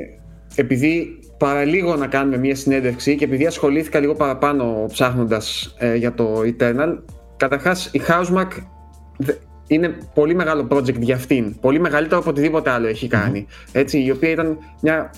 επειδή 0.56 1.19
παραλίγο 1.39 1.96
να 1.96 2.08
κάνουμε 2.08 2.38
μια 2.38 2.55
συνέντευξη 2.55 3.15
και 3.15 3.24
επειδή 3.24 3.46
ασχολήθηκα 3.46 4.00
λίγο 4.00 4.15
παραπάνω 4.15 4.86
ψάχνοντας 4.91 5.75
ε, 5.77 5.96
για 5.96 6.13
το 6.13 6.41
Eternal, 6.41 6.98
καταρχάς 7.38 7.89
η 7.93 8.01
Housemark 8.08 8.48
είναι 9.67 9.98
πολύ 10.13 10.36
μεγάλο 10.36 10.67
project 10.72 11.00
για 11.00 11.15
αυτήν, 11.15 11.60
πολύ 11.60 11.79
μεγαλύτερο 11.79 12.19
από 12.19 12.29
οτιδήποτε 12.29 12.69
άλλο 12.69 12.88
έχει 12.88 13.08
κάνει, 13.08 13.48
έτσι, 13.72 14.03
η 14.03 14.12
οποία 14.12 14.29
ήταν 14.29 14.58
μια 14.81 15.13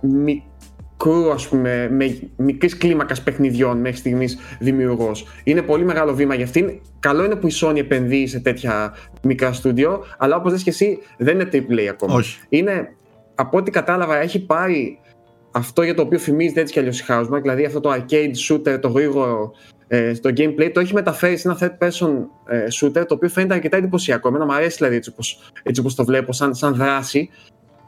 μικρού, 0.00 1.32
ας 1.32 1.48
πούμε, 1.48 1.88
με 1.90 2.18
μικρής 2.36 2.76
κλίμακας 2.76 3.22
παιχνιδιών 3.22 3.78
μέχρι 3.78 3.96
στιγμής 3.96 4.38
δημιουργός. 4.58 5.26
Είναι 5.44 5.62
πολύ 5.62 5.84
μεγάλο 5.84 6.14
βήμα 6.14 6.34
για 6.34 6.44
αυτήν. 6.44 6.80
Καλό 7.00 7.24
είναι 7.24 7.34
που 7.34 7.46
η 7.46 7.52
Sony 7.60 7.76
επενδύει 7.76 8.26
σε 8.26 8.40
τέτοια 8.40 8.94
μικρά 9.22 9.52
στούντιο, 9.52 10.04
αλλά 10.18 10.36
όπως 10.36 10.52
λες 10.52 10.62
και 10.62 10.70
εσύ 10.70 10.98
δεν 11.16 11.40
είναι 11.40 11.48
AAA 11.52 11.86
ακόμα. 11.90 12.14
Όχι. 12.14 12.40
Είναι 12.48 12.94
από 13.34 13.58
ό,τι 13.58 13.70
κατάλαβα 13.70 14.16
έχει 14.16 14.44
πάρει 14.44 14.98
αυτό 15.50 15.82
για 15.82 15.94
το 15.94 16.02
οποίο 16.02 16.18
φημίζεται 16.18 16.60
έτσι 16.60 16.72
κι 16.72 16.78
αλλιώς 16.78 17.00
η 17.00 17.04
Housemark, 17.08 17.40
δηλαδή 17.40 17.64
αυτό 17.64 17.80
το 17.80 17.92
arcade 17.92 18.32
shooter, 18.48 18.78
το 18.80 18.88
γρήγορο 18.88 19.52
ε, 19.88 20.14
στο 20.14 20.30
gameplay, 20.36 20.70
το 20.74 20.80
έχει 20.80 20.94
μεταφέρει 20.94 21.36
σε 21.36 21.48
ένα 21.48 21.58
third 21.60 21.86
person 21.86 22.08
ε, 22.46 22.66
shooter, 22.80 23.06
το 23.06 23.14
οποίο 23.14 23.28
φαίνεται 23.28 23.54
αρκετά 23.54 23.76
εντυπωσιακό. 23.76 24.28
Εμένα 24.28 24.44
μου 24.44 24.52
αρέσει 24.52 24.76
δηλαδή 24.76 24.96
έτσι 24.96 25.10
όπως, 25.10 25.52
έτσι 25.62 25.80
όπως 25.80 25.94
το 25.94 26.04
βλέπω, 26.04 26.32
σαν, 26.32 26.54
σαν 26.54 26.74
δράση. 26.74 27.30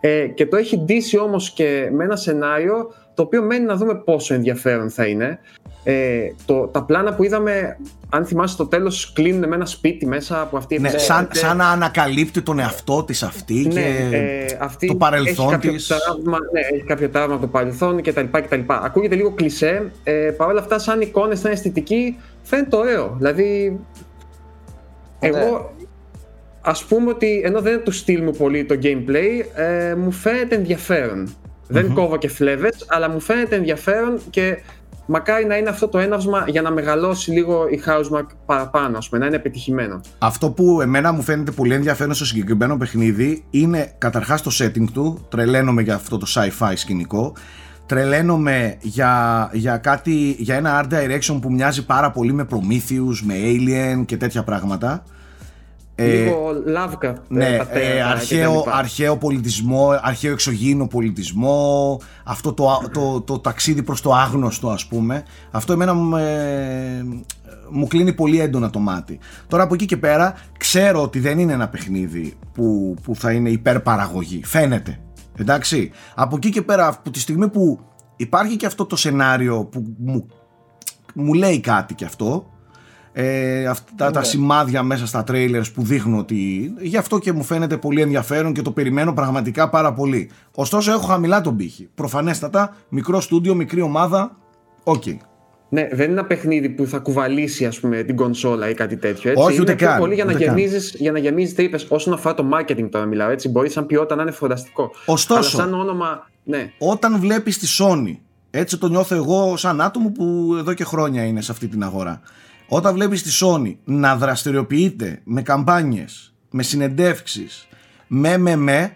Ε, 0.01 0.27
και 0.27 0.47
το 0.47 0.57
έχει 0.57 0.79
ντύσει 0.79 1.19
όμως 1.19 1.51
και 1.51 1.89
με 1.93 2.05
ένα 2.05 2.17
σενάριο 2.17 2.95
το 3.15 3.23
οποίο 3.23 3.43
μένει 3.43 3.65
να 3.65 3.77
δούμε 3.77 3.95
πόσο 3.95 4.35
ενδιαφέρον 4.35 4.91
θα 4.91 5.07
είναι. 5.07 5.39
Ε, 5.85 6.21
το, 6.45 6.67
τα 6.67 6.83
πλάνα 6.83 7.15
που 7.15 7.25
είδαμε, 7.25 7.77
αν 8.11 8.25
θυμάσαι 8.25 8.57
το 8.57 8.67
τέλος, 8.67 9.13
κλείνουν 9.13 9.49
με 9.49 9.55
ένα 9.55 9.67
σπίτι 9.67 10.07
μέσα 10.07 10.41
από 10.41 10.57
αυτή 10.57 10.79
ναι, 10.79 10.89
σαν, 10.89 11.29
σαν 11.33 11.57
να 11.57 11.69
ανακαλύπτει 11.69 12.43
τον 12.43 12.59
εαυτό 12.59 13.05
της 13.05 13.23
αυτή 13.23 13.55
ναι, 13.55 13.73
και 13.73 14.17
ε, 14.17 14.57
αυτή 14.61 14.87
το 14.87 14.95
παρελθόν 14.95 15.53
έχει 15.53 15.69
της. 15.69 15.87
Τραύμα, 15.87 16.39
ναι, 16.53 16.61
έχει 16.61 16.85
κάποιο 16.85 17.09
τραύμα 17.09 17.33
από 17.33 17.43
το 17.43 17.49
παρελθόν 17.49 18.03
κτλ. 18.03 18.25
κτλ. 18.31 18.61
Ακούγεται 18.67 19.15
λίγο 19.15 19.33
κλισέ, 19.33 19.93
ε, 20.03 20.13
παρ' 20.13 20.49
όλα 20.49 20.61
αυτά 20.61 20.79
σαν 20.79 21.01
εικόνες, 21.01 21.39
σαν 21.39 21.53
αισθητική, 21.53 22.19
φαίνεται 22.43 22.77
ωραίο. 22.77 23.15
Δηλαδή, 23.19 23.81
ναι. 25.21 25.29
εγώ 25.29 25.75
ας 26.61 26.85
πούμε 26.85 27.11
ότι 27.11 27.41
ενώ 27.45 27.61
δεν 27.61 27.73
είναι 27.73 27.83
του 27.83 27.93
στυλ 27.93 28.23
μου 28.23 28.33
πολύ 28.33 28.65
το 28.65 28.79
gameplay, 28.83 29.45
ε, 29.55 29.95
μου 29.95 30.11
φαίνεται 30.11 30.55
ενδιαφέρον. 30.55 31.37
Δεν 31.73 31.93
κόβω 31.93 32.17
και 32.17 32.29
φλέβες, 32.29 32.85
αλλά 32.89 33.11
μου 33.11 33.21
φαίνεται 33.21 33.57
ενδιαφέρον 33.57 34.21
και 34.31 34.59
μακάρι 35.07 35.47
να 35.47 35.57
είναι 35.57 35.69
αυτό 35.69 35.89
το 35.89 35.99
έναυσμα 35.99 36.45
για 36.49 36.63
να 36.63 36.71
μεγαλώσει 36.71 37.31
λίγο 37.31 37.69
η 37.69 37.83
Housemark 37.87 38.27
παραπάνω, 38.47 38.99
ας 38.99 39.09
πούμε, 39.09 39.21
να 39.21 39.27
είναι 39.27 39.37
επιτυχημένο. 39.37 40.01
Αυτό 40.19 40.51
που 40.51 40.81
εμένα 40.81 41.13
μου 41.13 41.23
φαίνεται 41.23 41.51
πολύ 41.51 41.75
ενδιαφέρον 41.75 42.15
στο 42.15 42.25
συγκεκριμένο 42.25 42.77
παιχνίδι 42.77 43.45
είναι 43.51 43.95
καταρχάς 43.99 44.43
το 44.43 44.51
setting 44.59 44.85
του, 44.93 45.27
τρελαίνομαι 45.29 45.83
για 45.83 45.95
αυτό 45.95 46.19
το 46.19 46.27
sci-fi 46.35 46.73
σκηνικό, 46.75 47.33
τρελαίνομαι 47.87 48.77
για, 48.81 49.51
για, 49.53 49.77
κάτι, 49.77 50.37
για 50.39 50.55
ένα 50.55 50.85
art 50.85 50.95
direction 50.95 51.39
που 51.41 51.53
μοιάζει 51.53 51.87
πάρα 51.87 52.11
πολύ 52.11 52.33
με 52.33 52.47
Prometheus, 52.51 53.21
με 53.23 53.35
Alien 53.35 54.05
και 54.07 54.17
τέτοια 54.17 54.43
πράγματα. 54.43 55.05
Λίγο 55.97 56.51
Lovecraft. 56.77 57.15
Ναι, 57.29 57.57
πατέρα 57.57 57.81
ε, 57.87 57.93
και 57.93 57.99
τα 57.99 58.07
αρχαίο, 58.09 58.53
λοιπά. 58.53 58.77
αρχαίο 58.77 59.17
πολιτισμό, 59.17 59.89
αρχαίο 60.03 60.33
εξωγήινο 60.33 60.87
πολιτισμό, 60.87 62.01
αυτό 62.25 62.53
το, 62.53 62.71
α- 62.71 62.89
το, 62.93 63.21
το 63.21 63.39
ταξίδι 63.39 63.83
προς 63.83 64.01
το 64.01 64.13
άγνωστο 64.15 64.69
ας 64.71 64.87
πούμε. 64.87 65.23
Αυτό 65.51 65.73
εμένα 65.73 65.95
μου, 65.95 66.17
ε, 66.17 67.05
μου 67.71 67.87
κλείνει 67.87 68.13
πολύ 68.13 68.41
έντονα 68.41 68.71
το 68.71 68.79
μάτι. 68.79 69.19
Τώρα 69.49 69.63
από 69.63 69.75
εκεί 69.75 69.85
και 69.87 69.97
πέρα 69.97 70.35
ξέρω 70.59 71.03
ότι 71.03 71.19
δεν 71.21 71.39
είναι 71.39 71.53
ένα 71.53 71.69
παιχνίδι 71.69 72.35
που, 72.53 72.95
που 73.03 73.15
θα 73.17 73.33
είναι 73.33 73.51
υπερπαραγωγή. 73.51 74.41
Φαίνεται. 74.45 74.99
Εντάξει. 75.39 75.91
Από 76.15 76.37
εκεί 76.37 76.51
και 76.51 76.63
πέρα 76.63 76.87
από 76.87 77.11
τη 77.11 77.21
στιγμή 77.21 77.49
που 77.49 77.81
υπάρχει 78.17 78.57
και 78.57 78.67
αυτό 78.67 78.85
το 78.87 78.97
σενάριο 78.97 79.65
που 79.65 79.95
μου, 79.99 80.27
μου 81.15 81.35
λέει 81.35 81.61
κάτι 81.61 81.95
και 81.95 82.05
αυτό 82.05 82.47
ε, 83.13 83.67
αυτά 83.67 84.11
τα 84.11 84.21
Ναι. 84.21 84.27
σημάδια 84.27 84.83
μέσα 84.83 85.07
στα 85.07 85.25
trailers 85.29 85.73
που 85.75 85.83
δείχνουν 85.83 86.19
ότι 86.19 86.73
γι' 86.81 86.97
αυτό 86.97 87.19
και 87.19 87.33
μου 87.33 87.43
φαίνεται 87.43 87.77
πολύ 87.77 88.01
ενδιαφέρον 88.01 88.53
και 88.53 88.63
το 88.63 88.71
περιμένω 88.71 89.13
πραγματικά 89.13 89.69
πάρα 89.69 89.93
πολύ. 89.93 90.31
Ωστόσο 90.55 90.93
έχω 90.93 91.07
χαμηλά 91.07 91.41
τον 91.41 91.57
πύχη. 91.57 91.89
Προφανέστατα, 91.95 92.77
μικρό 92.89 93.21
στούντιο, 93.21 93.55
μικρή 93.55 93.81
ομάδα, 93.81 94.37
οκ. 94.85 95.03
Ναι, 95.69 95.89
δεν 95.93 96.05
είναι 96.11 96.13
ένα 96.13 96.25
παιχνίδι 96.25 96.69
που 96.69 96.87
θα 96.87 96.99
κουβαλήσει 96.99 97.67
ας 97.67 97.81
πούμε, 97.81 98.03
την 98.03 98.17
κονσόλα 98.17 98.69
ή 98.69 98.75
κάτι 98.75 98.97
τέτοιο. 98.97 99.31
Έτσι. 99.31 99.43
Όχι, 99.43 99.53
είναι 99.53 99.63
ούτε 99.63 99.75
πιο 99.75 99.87
καν, 99.87 99.99
πολύ 99.99 100.15
για 100.15 100.25
να, 100.25 100.33
ούτε 100.35 100.45
καν. 100.45 100.57
γεμίζεις, 100.57 100.95
για 100.99 101.13
να 101.13 101.19
γεμίζεις 101.19 101.55
τρύπες 101.55 101.79
όσον 101.89 102.13
αφορά 102.13 102.35
το 102.35 102.45
marketing 102.55 102.89
τώρα 102.91 103.05
μιλάω. 103.07 103.31
Έτσι. 103.31 103.49
Μπορεί 103.49 103.71
σαν 103.71 103.87
ποιότητα 103.87 104.15
να 104.15 104.23
είναι 104.23 104.31
φανταστικό. 104.31 104.91
Ωστόσο- 105.07 105.59
Αλλά 105.61 105.69
σαν 105.71 105.81
όνομα. 105.81 106.31
Ναι, 106.45 106.73
Όταν 106.79 107.19
βλέπεις 107.21 107.59
τη 107.59 107.67
Sony, 107.79 108.17
έτσι 108.51 108.79
το 108.79 108.89
νιώθω 108.89 109.15
εγώ 109.15 109.57
σαν 109.57 109.81
άτομο 109.81 110.11
που 110.11 110.55
εδώ 110.59 110.75
και 110.75 110.85
χρόνια 110.85 111.25
είναι 111.25 111.41
σε 111.41 111.53
αυτή 111.53 111.67
την 111.69 111.83
αγορά. 111.83 112.21
Όταν 112.75 112.95
βλέπεις 112.95 113.23
τη 113.23 113.31
Sony 113.41 113.75
να 113.85 114.17
δραστηριοποιείται 114.17 115.21
με 115.25 115.43
καμπάνιες, 115.43 116.33
με 116.51 116.63
συνεντεύξεις, 116.63 117.67
με 118.07 118.39
με 118.39 118.57
με, 118.57 118.93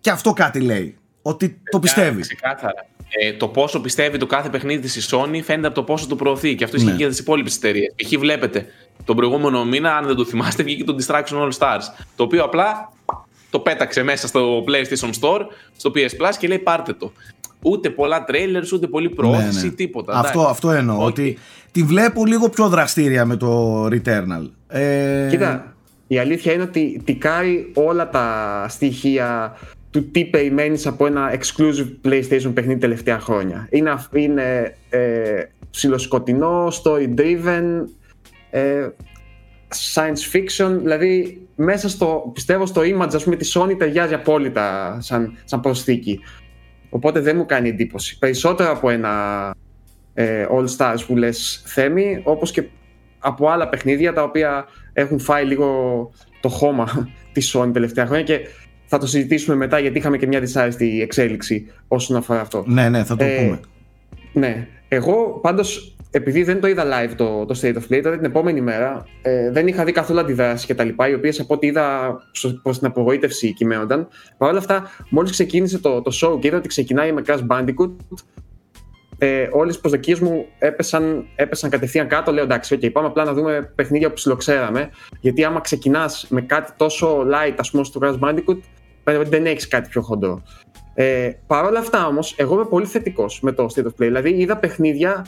και 0.00 0.10
αυτό 0.10 0.32
κάτι 0.32 0.60
λέει. 0.60 0.98
Ότι 1.22 1.60
το 1.70 1.78
πιστεύει. 1.78 2.20
Ξεκάθαρα. 2.20 2.86
Ε, 3.08 3.32
το 3.32 3.48
πόσο 3.48 3.80
πιστεύει 3.80 4.18
το 4.18 4.26
κάθε 4.26 4.48
παιχνίδι 4.48 4.80
της 4.80 5.14
Sony 5.14 5.40
φαίνεται 5.42 5.66
από 5.66 5.74
το 5.74 5.82
πόσο 5.82 6.06
το 6.06 6.16
προωθεί. 6.16 6.54
Και 6.54 6.64
αυτό 6.64 6.76
ισχύει 6.76 6.88
Ναι. 6.88 6.96
και 6.96 7.02
για 7.02 7.08
τις 7.08 7.18
υπόλοιπες 7.18 7.56
εταιρείες. 7.56 7.94
Π.χ. 7.96 8.18
βλέπετε, 8.18 8.66
τον 9.04 9.16
προηγούμενο 9.16 9.64
μήνα, 9.64 9.96
αν 9.96 10.06
δεν 10.06 10.16
το 10.16 10.24
θυμάστε, 10.24 10.62
βγήκε 10.62 10.84
το 10.84 10.96
Distraction 11.00 11.42
All 11.42 11.50
Stars. 11.58 11.82
Το 12.16 12.22
οποίο 12.22 12.44
απλά 12.44 12.92
το 13.50 13.58
πέταξε 13.58 14.02
μέσα 14.02 14.26
στο 14.26 14.64
PlayStation 14.66 15.10
Store, 15.20 15.40
στο 15.76 15.90
PS 15.94 15.98
Plus 16.24 16.34
και 16.38 16.48
λέει 16.48 16.58
πάρτε 16.58 16.92
το. 16.92 17.12
Ούτε 17.62 17.90
πολλά 17.90 18.24
trailers, 18.28 18.72
ούτε 18.72 18.86
πολλή 18.86 19.08
προώθηση, 19.10 19.60
Ναι, 19.60 19.68
ναι. 19.68 19.70
τίποτα. 19.74 20.12
Αυτό, 20.12 20.38
εντάξει. 20.40 20.50
αυτό 20.50 20.70
εννοώ. 20.70 20.96
Οκ. 20.96 21.02
Ότι 21.06 21.38
τη 21.72 21.82
βλέπω 21.82 22.26
λίγο 22.26 22.48
πιο 22.48 22.68
δραστήρια 22.68 23.24
με 23.24 23.36
το 23.36 23.84
Returnal. 23.86 24.50
Ε, 24.68 25.26
Κοίτα, 25.30 25.74
η 26.06 26.18
αλήθεια 26.18 26.52
είναι 26.52 26.62
ότι 26.62 27.00
τικάρει 27.04 27.70
όλα 27.74 28.08
τα 28.08 28.66
στοιχεία 28.68 29.56
του 29.90 30.10
τι 30.10 30.24
περιμένεις 30.24 30.86
από 30.86 31.06
ένα 31.06 31.32
exclusive 31.38 32.06
PlayStation 32.08 32.50
παιχνίδι 32.54 32.78
τελευταία 32.80 33.18
χρόνια. 33.20 33.66
Είναι, 33.70 33.90
αυ- 33.90 34.16
είναι 34.16 34.76
ε, 34.90 35.42
ψιλοσκοτεινό, 35.70 36.66
story 36.82 37.08
driven, 37.20 37.64
ε, 38.50 38.88
science 39.94 40.36
fiction, 40.36 40.78
δηλαδή 40.80 41.40
μέσα 41.56 41.88
στο, 41.88 42.30
πιστεύω 42.34 42.66
στο 42.66 42.80
image 42.80 43.14
ας 43.14 43.24
πούμε 43.24 43.36
τη 43.36 43.50
Sony 43.54 43.74
ταιριάζει 43.78 44.14
απόλυτα 44.14 44.96
σαν, 45.00 45.36
σαν 45.44 45.60
προσθήκη. 45.60 46.20
Οπότε 46.90 47.20
δεν 47.20 47.36
μου 47.36 47.46
κάνει 47.46 47.68
εντύπωση. 47.68 48.18
Περισσότερο 48.18 48.70
από 48.70 48.90
ένα 48.90 49.10
ε, 50.14 50.46
All 50.50 50.66
Stars 50.76 50.98
που 51.06 51.16
λες 51.16 51.62
Θέμη, 51.66 52.20
όπως 52.24 52.50
και 52.50 52.64
από 53.18 53.48
άλλα 53.48 53.68
παιχνίδια 53.68 54.12
τα 54.12 54.22
οποία 54.22 54.66
έχουν 54.92 55.18
φάει 55.18 55.44
λίγο 55.44 56.10
το 56.40 56.48
χώμα 56.48 57.08
της 57.32 57.56
Sony 57.56 57.70
τελευταία 57.72 58.06
χρόνια 58.06 58.24
και 58.24 58.40
θα 58.86 58.98
το 58.98 59.06
συζητήσουμε 59.06 59.56
μετά 59.56 59.78
γιατί 59.78 59.98
είχαμε 59.98 60.16
και 60.16 60.26
μια 60.26 60.40
δυσάρεστη 60.40 61.02
εξέλιξη 61.02 61.66
όσον 61.88 62.16
αφορά 62.16 62.40
αυτό. 62.40 62.64
Ναι, 62.66 62.88
ναι, 62.88 63.04
θα 63.04 63.16
το 63.16 63.24
Ε, 63.24 63.36
πούμε. 63.44 63.60
Ναι. 64.32 64.68
Εγώ 64.88 65.38
πάντως 65.42 65.94
επειδή 66.10 66.42
δεν 66.42 66.60
το 66.60 66.66
είδα 66.66 66.84
live 66.84 67.12
το, 67.16 67.46
το 67.46 67.58
State 67.62 67.74
of 67.74 67.92
Play, 67.92 68.00
τότε 68.02 68.16
την 68.16 68.24
επόμενη 68.24 68.60
μέρα 68.60 69.06
ε, 69.22 69.50
δεν 69.50 69.66
είχα 69.66 69.84
δει 69.84 69.92
καθόλου 69.92 70.20
αντιδράσεις 70.20 70.66
και 70.66 70.74
τα 70.74 70.84
λοιπά, 70.84 71.08
οι 71.08 71.14
οποίες 71.14 71.40
από 71.40 71.54
ό,τι 71.54 71.66
είδα 71.66 72.16
προς 72.62 72.78
την 72.78 72.86
απογοήτευση 72.86 73.52
κυμαίνονταν. 73.52 74.08
Παρ' 74.38 74.48
όλα 74.48 74.58
αυτά, 74.58 74.90
μόλις 75.10 75.30
ξεκίνησε 75.30 75.78
το, 75.78 76.02
το 76.02 76.10
show 76.22 76.40
και 76.40 76.46
είδα 76.46 76.56
ότι 76.56 76.68
ξεκινάει 76.68 77.12
με 77.12 77.22
Crash 77.26 77.46
Bandicoot, 77.46 77.90
ε, 79.22 79.48
όλες 79.52 79.76
οι 79.76 79.80
προσδοκίες 79.80 80.20
μου 80.20 80.46
έπεσαν, 80.58 81.26
έπεσαν 81.34 81.70
κατευθείαν 81.70 82.08
κάτω. 82.08 82.32
Λέω 82.32 82.44
εντάξει, 82.44 82.78
okay, 82.80 82.92
πάμε 82.92 83.06
απλά 83.06 83.24
να 83.24 83.32
δούμε 83.32 83.72
παιχνίδια 83.74 84.08
που 84.08 84.14
ψιλοξέραμε. 84.14 84.90
Γιατί 85.20 85.44
άμα 85.44 85.60
ξεκινάς 85.60 86.26
με 86.30 86.40
κάτι 86.40 86.72
τόσο 86.76 87.20
light, 87.20 87.54
ας 87.58 87.70
πούμε, 87.70 87.84
στο 87.84 88.00
Crash 88.02 88.18
Bandicoot, 88.18 88.58
φαίνεται 89.04 89.22
ότι 89.22 89.28
δεν 89.28 89.46
έχεις 89.46 89.68
κάτι 89.68 89.88
πιο 89.88 90.02
χοντρό. 90.02 90.42
Ε, 91.02 91.30
Παρ' 91.46 91.64
όλα 91.64 91.78
αυτά 91.78 92.06
όμως, 92.06 92.34
εγώ 92.36 92.54
είμαι 92.54 92.64
πολύ 92.64 92.86
θετικός 92.86 93.40
με 93.40 93.52
το 93.52 93.66
State 93.74 93.82
of 93.82 93.86
Play. 93.86 93.92
Δηλαδή, 93.96 94.30
είδα 94.30 94.56
παιχνίδια 94.56 95.26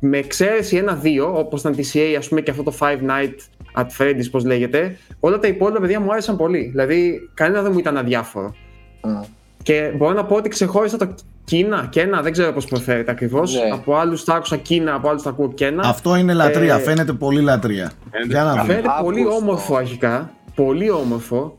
με 0.00 0.18
εξαίρεση 0.18 0.76
ένα-δύο, 0.76 1.38
όπως 1.38 1.60
ήταν 1.60 1.74
TCA, 1.76 2.14
ας 2.18 2.28
πούμε, 2.28 2.40
και 2.40 2.50
αυτό 2.50 2.62
το 2.62 2.72
Five 2.80 2.98
Night 3.10 3.34
at 3.82 3.86
Freddy's, 3.98 4.30
πώς 4.30 4.44
λέγεται. 4.44 4.96
Όλα 5.20 5.38
τα 5.38 5.48
υπόλοιπα 5.48 5.80
παιδιά 5.80 6.00
μου 6.00 6.12
άρεσαν 6.12 6.36
πολύ. 6.36 6.68
Δηλαδή, 6.70 7.20
κανένα 7.34 7.62
δεν 7.62 7.72
μου 7.72 7.78
ήταν 7.78 7.96
αδιάφορο. 7.96 8.54
Μμ. 9.02 9.20
Και 9.62 9.92
μπορώ 9.96 10.12
να 10.12 10.24
πω 10.24 10.34
ότι 10.34 10.48
ξεχώρισα 10.48 10.96
το 10.96 11.14
Κίνα 11.44 11.86
και 11.90 12.00
ένα, 12.00 12.22
δεν 12.22 12.32
ξέρω 12.32 12.52
πώς 12.52 12.64
προφέρεται 12.64 13.10
ακριβώς. 13.10 13.54
Ναι. 13.54 13.60
Από 13.72 13.96
άλλους 13.96 14.24
τα 14.24 14.34
άκουσα 14.34 14.56
Κίνα, 14.56 14.94
από 14.94 15.08
άλλους 15.08 15.22
τα 15.22 15.30
ακούω 15.30 15.52
και 15.52 15.66
ένα. 15.66 15.88
Αυτό 15.88 16.16
είναι 16.16 16.32
λατρεία, 16.34 16.74
ε, 16.74 16.78
φαίνεται 16.78 17.12
πολύ 17.12 17.40
λατρεία. 17.40 17.92
φαίνεται- 18.10 18.30
Για 18.32 18.42
να 18.44 18.50
δούμε. 18.50 18.62
Φαίνεται 18.64 18.88
Αύγουστο. 18.88 19.04
πολύ 19.22 19.26
όμορφο 19.42 19.76
αρχικά. 19.76 20.30
Πολύ 20.54 20.90
όμορφο. 20.90 21.56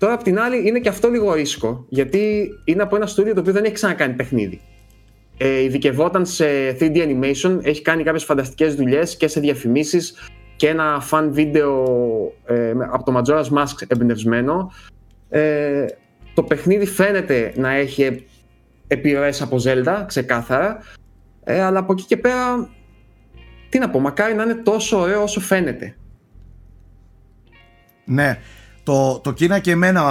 Τώρα 0.00 0.12
απ' 0.12 0.22
την 0.22 0.38
άλλη 0.38 0.68
είναι 0.68 0.78
και 0.78 0.88
αυτό 0.88 1.08
λίγο 1.08 1.34
ρίσκο. 1.34 1.84
Γιατί 1.88 2.48
είναι 2.64 2.82
από 2.82 2.96
ένα 2.96 3.06
στούντιο 3.06 3.34
το 3.34 3.40
οποίο 3.40 3.52
δεν 3.52 3.64
έχει 3.64 3.72
ξανακάνει 3.74 4.12
παιχνίδι. 4.14 4.60
Ε, 5.36 5.62
ειδικευόταν 5.62 6.26
σε 6.26 6.44
3D 6.80 6.96
animation, 6.96 7.58
έχει 7.62 7.82
κάνει 7.82 8.02
κάποιες 8.02 8.24
φανταστικές 8.24 8.74
δουλειές 8.74 9.16
και 9.16 9.28
σε 9.28 9.40
διαφημίσεις 9.40 10.14
και 10.56 10.68
ένα 10.68 11.02
fan 11.10 11.28
βίντεο 11.30 11.84
ε, 12.46 12.72
με- 12.74 12.88
από 12.92 13.04
το 13.04 13.18
Majora's 13.18 13.58
Mask 13.58 13.74
εμπνευσμένο. 13.88 14.72
Ε, 15.28 15.86
το 16.34 16.42
παιχνίδι 16.42 16.86
φαίνεται 16.86 17.52
να 17.56 17.70
έχει 17.72 18.24
επιρροές 18.86 19.42
από 19.42 19.56
Zelda, 19.64 20.04
ξεκάθαρα. 20.06 20.78
Ε, 21.44 21.60
αλλά 21.62 21.78
από 21.78 21.92
εκεί 21.92 22.04
και 22.04 22.16
πέρα, 22.16 22.68
τι 23.68 23.78
να 23.78 23.90
πω, 23.90 24.00
μακάρι 24.00 24.34
να 24.34 24.42
είναι 24.42 24.54
τόσο 24.54 24.98
ωραίο 25.00 25.22
όσο 25.22 25.40
φαίνεται. 25.40 25.96
Ναι, 28.04 28.38
το, 28.90 29.18
το 29.22 29.32
Κίνα 29.32 29.58
και 29.58 29.70
εμένα 29.70 30.02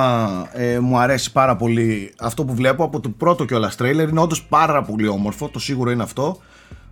ε, 0.53 0.79
μου 0.79 0.97
αρέσει 0.99 1.31
πάρα 1.31 1.55
πολύ 1.55 2.13
αυτό 2.19 2.45
που 2.45 2.53
βλέπω 2.53 2.83
από 2.83 2.99
το 2.99 3.09
πρώτο 3.09 3.45
κιόλας 3.45 3.75
τρέιλερ. 3.75 4.09
Είναι 4.09 4.19
όντως 4.19 4.43
πάρα 4.43 4.81
πολύ 4.83 5.07
όμορφο, 5.07 5.47
το 5.49 5.59
σίγουρο 5.59 5.91
είναι 5.91 6.03
αυτό. 6.03 6.37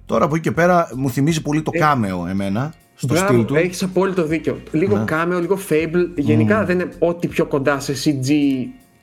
Τώρα 0.06 0.26
από 0.26 0.36
εκεί 0.36 0.44
και 0.44 0.52
πέρα 0.52 0.90
μου 0.96 1.10
θυμίζει 1.10 1.42
πολύ 1.42 1.62
το 1.62 1.72
Ε, 1.74 1.80
κάμεο 1.80 2.28
εμένα, 2.30 2.74
στο 2.96 3.08
Μπράβο, 3.14 3.28
στυλ 3.28 3.46
του. 3.46 3.56
Έχεις 3.56 3.84
απόλυτο 3.84 4.26
δίκιο. 4.26 4.58
Λίγο 4.72 4.98
Ναι. 4.98 5.04
κάμεο, 5.04 5.40
λίγο 5.40 5.58
fable. 5.70 6.08
Γενικά 6.16 6.66
δεν 6.66 6.80
είναι 6.80 6.90
ό,τι 7.00 7.28
πιο 7.28 7.46
κοντά 7.46 7.80
σε 7.80 7.94
CG 8.06 8.32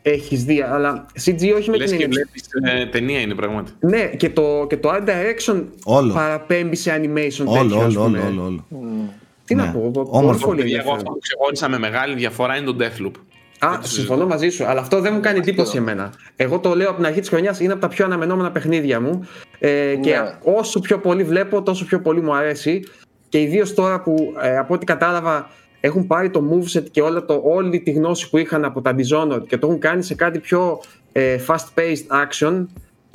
έχεις 0.02 0.44
δει, 0.44 0.60
αλλά 0.62 1.06
CG 1.24 1.40
όχι 1.58 1.70
με 1.70 1.76
Λες 1.76 1.88
την 1.90 1.98
και 1.98 2.04
έννοια. 2.04 2.08
βλέπεις 2.08 2.42
ε, 2.82 2.86
ταινία 2.86 3.20
είναι 3.20 3.34
πράγματι. 3.34 3.72
Ναι, 3.80 4.04
και 4.06 4.30
το, 4.30 4.66
και 4.68 4.76
το 4.76 4.90
art 4.92 5.02
direction 5.08 5.62
Όλο. 5.84 6.12
παραπέμπει 6.12 6.76
σε 6.76 7.00
animation 7.02 7.44
Όλο, 7.46 7.62
τέτοιο, 7.62 7.80
ας 7.80 7.96
όλο, 7.96 8.04
πούμε. 8.04 8.18
όλο, 8.18 8.28
όλο, 8.28 8.44
όλο. 8.44 8.64
Μμ. 8.68 9.06
Τι 9.44 9.54
Ναι. 9.54 9.62
να 9.64 9.70
πω, 9.72 9.90
πολύ, 9.92 10.08
Όμορφο. 10.10 10.46
πολύ 10.46 10.60
Παιδιά, 10.60 10.78
εγώ 10.80 10.88
ενδιαφέρον. 10.90 10.96
αυτό 10.96 11.10
που 11.10 11.18
ξεχώρισα 11.18 11.68
με 11.68 11.78
μεγάλη 11.78 12.14
διαφορά 12.14 12.56
είναι 12.56 12.66
το 12.66 12.76
Deathloop. 12.80 13.12
Α, 13.58 13.70
Δεν 13.70 13.80
το 13.80 13.88
συμφωνώ 13.88 14.26
μαζί 14.26 14.48
σου, 14.48 14.64
αλλά 14.64 14.80
αυτό 14.80 15.00
δεν 15.00 15.14
μου 15.14 15.20
κάνει 15.20 15.38
εντύπωση 15.38 15.76
εμένα. 15.76 16.12
Εγώ 16.36 16.58
το 16.58 16.74
λέω 16.76 16.86
από 16.88 16.96
την 16.96 17.06
αρχή 17.06 17.20
της 17.20 17.28
χρονιάς, 17.28 17.60
είναι 17.60 17.72
από 17.72 17.80
τα 17.82 17.88
πιο 17.88 18.04
αναμενόμενα 18.04 18.50
παιχνίδια 18.50 19.00
μου. 19.00 19.28
Ε, 19.58 19.94
Και 20.00 20.10
Ναι. 20.10 20.38
όσο 20.42 20.80
πιο 20.80 20.98
πολύ 20.98 21.24
βλέπω, 21.24 21.62
τόσο 21.62 21.84
πιο 21.84 22.00
πολύ 22.00 22.22
μου 22.22 22.34
αρέσει. 22.34 22.84
Και 23.28 23.40
ιδίω 23.40 23.72
τώρα 23.74 24.00
που 24.02 24.32
ε, 24.42 24.56
από 24.58 24.74
ό,τι 24.74 24.84
κατάλαβα 24.84 25.50
έχουν 25.80 26.06
πάρει 26.06 26.30
το 26.30 26.42
moveset 26.52 26.84
και 26.90 27.00
όλα 27.02 27.24
το, 27.24 27.40
όλη 27.44 27.80
τη 27.80 27.90
γνώση 27.90 28.30
που 28.30 28.38
είχαν 28.38 28.64
από 28.64 28.80
τα 28.80 28.94
Dishonored 28.94 29.46
και 29.46 29.58
το 29.58 29.66
έχουν 29.66 29.78
κάνει 29.78 30.02
σε 30.02 30.14
κάτι 30.14 30.38
πιο 30.38 30.80
ε, 31.12 31.36
fast-paced 31.46 32.06
action. 32.24 32.66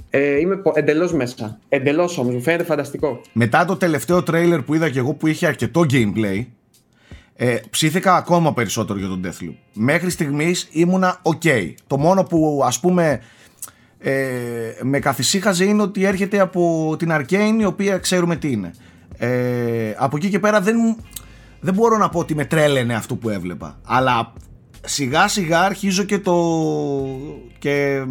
Ε, 0.10 0.40
είμαι 0.40 0.62
εντελώς 0.74 1.14
μέσα. 1.14 1.60
Εντελώς 1.70 2.18
όμως, 2.18 2.34
μου 2.34 2.42
φαίνεται 2.42 2.64
φανταστικό. 2.64 3.22
Μετά 3.34 3.66
το 3.66 3.76
τελευταίο 3.76 4.24
τρέιλερ 4.24 4.62
που 4.62 4.74
είδα 4.74 4.90
και 4.90 5.00
εγώ 5.00 5.14
που 5.14 5.28
είχε 5.28 5.48
αρκετό 5.48 5.86
gameplay 5.92 6.46
Ε, 7.36 7.58
ψήθηκα 7.70 8.16
ακόμα 8.16 8.54
περισσότερο 8.54 9.00
για 9.00 9.08
τον 9.08 9.22
Deathloop. 9.26 9.56
Μέχρι 9.74 10.10
στιγμής 10.10 10.68
ήμουνα 10.72 11.22
ok. 11.22 11.74
Το 11.88 11.98
μόνο 11.98 12.24
που 12.24 12.62
ας 12.66 12.80
πούμε 12.80 13.22
ε, 14.00 14.14
με 14.82 15.00
καθησύχαζε 15.00 15.64
είναι 15.64 15.82
ότι 15.82 16.04
έρχεται 16.04 16.40
από 16.40 16.96
την 16.98 17.10
Arcane 17.12 17.58
η 17.60 17.66
οποία 17.66 17.98
ξέρουμε 17.98 18.36
τι 18.36 18.52
είναι. 18.52 18.72
Ε, 19.18 19.94
από 19.98 20.18
εκεί 20.18 20.30
και 20.30 20.40
πέρα 20.40 20.62
δεν, 20.62 20.76
δεν 21.60 21.74
μπορώ 21.74 21.98
να 21.98 22.10
πω 22.10 22.20
ότι 22.20 22.36
με 22.36 22.46
τρέλαινε 22.46 22.96
αυτό 22.96 23.16
που 23.16 23.30
έβλεπα. 23.30 23.80
Αλλά 23.86 24.34
σιγά 24.86 25.28
σιγά 25.28 25.62
αρχίζω 25.62 26.04
και 26.04 26.20
το 26.20 26.36
και, 27.60 28.04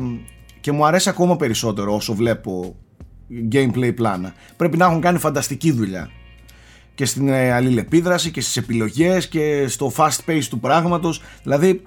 και 0.68 0.74
μου 0.74 0.86
αρέσει 0.86 1.08
ακόμα 1.08 1.36
περισσότερο 1.36 1.94
όσο 1.94 2.14
βλέπω 2.14 2.76
gameplay 3.52 3.94
πλάνα. 3.94 4.34
Πρέπει 4.56 4.76
να 4.76 4.84
έχουν 4.84 5.00
κάνει 5.00 5.18
φανταστική 5.18 5.72
δουλειά. 5.72 6.10
Και 6.94 7.04
στην 7.04 7.28
ε, 7.28 7.52
αλληλεπίδραση 7.52 8.30
και 8.30 8.40
στις 8.40 8.56
επιλογές 8.56 9.28
και 9.28 9.68
στο 9.68 9.92
fast 9.96 10.18
pace 10.26 10.44
του 10.50 10.60
πράγματος. 10.60 11.22
Δηλαδή 11.42 11.82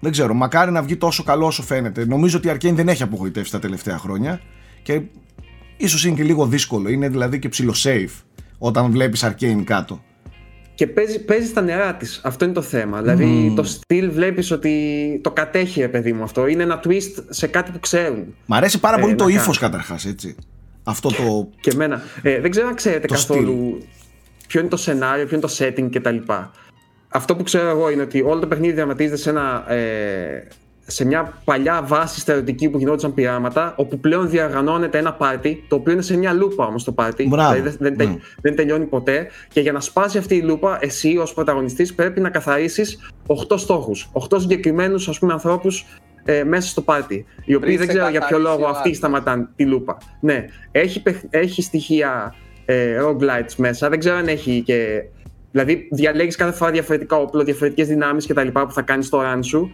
δεν 0.00 0.12
ξέρω 0.12 0.34
μακάρι 0.34 0.70
να 0.70 0.82
βγει 0.82 0.96
τόσο 0.96 1.22
καλό 1.22 1.46
όσο 1.46 1.62
φαίνεται. 1.62 2.06
Νομίζω 2.06 2.38
ότι 2.38 2.48
η 2.48 2.50
Arcane 2.54 2.74
δεν 2.74 2.88
έχει 2.88 3.02
απογοητεύσει 3.02 3.52
τα 3.52 3.58
τελευταία 3.58 3.98
χρόνια 3.98 4.40
και 4.82 5.02
ίσως 5.76 6.04
είναι 6.04 6.16
και 6.16 6.22
λίγο 6.22 6.46
δύσκολο. 6.46 6.88
Είναι 6.88 7.08
δηλαδή 7.08 7.38
και 7.38 7.48
ψηλό 7.48 7.74
safe 7.76 8.22
όταν 8.58 8.90
βλέπεις 8.90 9.24
Arcane 9.24 9.62
κάτω 9.64 10.02
και 10.76 10.86
παίζει, 10.86 11.24
παίζει 11.24 11.46
στα 11.46 11.60
νερά 11.60 11.94
της. 11.94 12.20
Αυτό 12.24 12.44
είναι 12.44 12.54
το 12.54 12.62
θέμα. 12.62 13.00
Δηλαδή 13.00 13.52
το 13.56 13.62
στυλ 13.62 14.10
βλέπεις 14.10 14.50
ότι 14.50 15.20
το 15.22 15.30
κατέχει, 15.30 15.80
ρε 15.80 15.88
παιδί 15.88 16.12
μου 16.12 16.22
αυτό. 16.22 16.46
Είναι 16.46 16.62
ένα 16.62 16.80
twist 16.84 17.24
σε 17.28 17.46
κάτι 17.46 17.70
που 17.70 17.80
ξέρουν. 17.80 18.34
Μ' 18.46 18.54
αρέσει 18.54 18.80
πάρα 18.80 18.98
ε, 18.98 19.00
πολύ 19.00 19.14
το 19.14 19.28
ύφος 19.28 19.58
καταρχάς, 19.58 20.04
έτσι. 20.04 20.36
Αυτό 20.82 21.08
το. 21.08 21.50
Και 21.60 21.70
εμένα. 21.70 22.02
Ε, 22.22 22.40
δεν 22.40 22.50
ξέρω 22.50 22.68
αν 22.68 22.74
ξέρετε 22.74 23.06
καθόλου 23.06 23.82
ποιο 24.48 24.60
είναι 24.60 24.68
το 24.68 24.76
σενάριο, 24.76 25.26
ποιο 25.26 25.36
είναι 25.36 25.46
το 25.46 25.54
setting 25.58 25.88
κτλ. 25.92 26.32
Αυτό 27.08 27.36
που 27.36 27.42
ξέρω 27.42 27.68
εγώ 27.68 27.90
είναι 27.90 28.02
ότι 28.02 28.22
όλο 28.22 28.40
το 28.40 28.46
παιχνίδι 28.46 28.74
διαματίζεται 28.74 29.16
σε, 29.16 29.30
ένα, 29.30 29.72
ε, 29.72 30.48
σε 30.86 31.04
μια 31.04 31.32
παλιά 31.44 31.82
βάση 31.82 32.20
στερεωτική 32.20 32.68
που 32.68 32.78
γινόντουσαν 32.78 33.14
πειράματα, 33.14 33.74
όπου 33.76 33.98
πλέον 33.98 34.30
διαγανώνεται 34.30 34.98
ένα 34.98 35.12
πάρτι, 35.12 35.64
το 35.68 35.76
οποίο 35.76 35.92
είναι 35.92 36.02
σε 36.02 36.16
μια 36.16 36.32
λούπα 36.32 36.66
όμως 36.66 36.84
το 36.84 36.92
πάρτι. 36.92 37.22
Δηλαδή 37.22 37.60
δεν, 37.60 37.76
δεν, 37.78 38.08
ναι. 38.08 38.16
δεν, 38.40 38.56
τελειώνει 38.56 38.84
ποτέ. 38.84 39.26
Και 39.48 39.60
για 39.60 39.72
να 39.72 39.80
σπάσει 39.80 40.18
αυτή 40.18 40.34
η 40.34 40.42
λούπα, 40.42 40.78
εσύ 40.80 41.16
ως 41.16 41.34
πρωταγωνιστής 41.34 41.94
πρέπει 41.94 42.20
να 42.20 42.30
καθαρίσεις 42.30 43.10
8 43.26 43.58
στόχους. 43.58 44.10
8 44.30 44.36
συγκεκριμένους 44.40 45.20
ανθρώπους 45.30 45.84
ε, 46.24 46.44
μέσα 46.44 46.68
στο 46.68 46.80
πάρτι. 46.80 47.26
Οι 47.44 47.54
οποίοι 47.54 47.76
δεν 47.76 47.88
ξέρω 47.88 48.08
για 48.08 48.26
ποιο 48.26 48.38
λόγο 48.38 48.66
αυτοί 48.66 48.94
σταματάνε 48.94 49.48
τη 49.56 49.64
λούπα. 49.64 49.96
Ναι, 50.20 50.44
έχει, 50.70 51.02
έχει 51.30 51.62
στοιχεία 51.62 52.34
ε, 52.64 52.98
roguelites 53.02 53.54
μέσα. 53.56 53.88
Δεν 53.88 53.98
ξέρω 53.98 54.16
αν 54.16 54.28
έχει 54.28 54.62
και. 54.62 55.04
Δηλαδή, 55.50 55.88
διαλέγεις 55.90 56.36
κάθε 56.36 56.52
φορά 56.52 56.70
διαφορετικά 56.70 57.16
όπλο, 57.16 57.44
διαφορετικές 57.44 57.88
δυνάμεις 57.88 58.26
κτλ. 58.26 58.48
που 58.48 58.72
θα 58.72 58.82
κάνεις 58.82 59.06
στο 59.06 59.22
run 59.24 59.38
σου. 59.42 59.70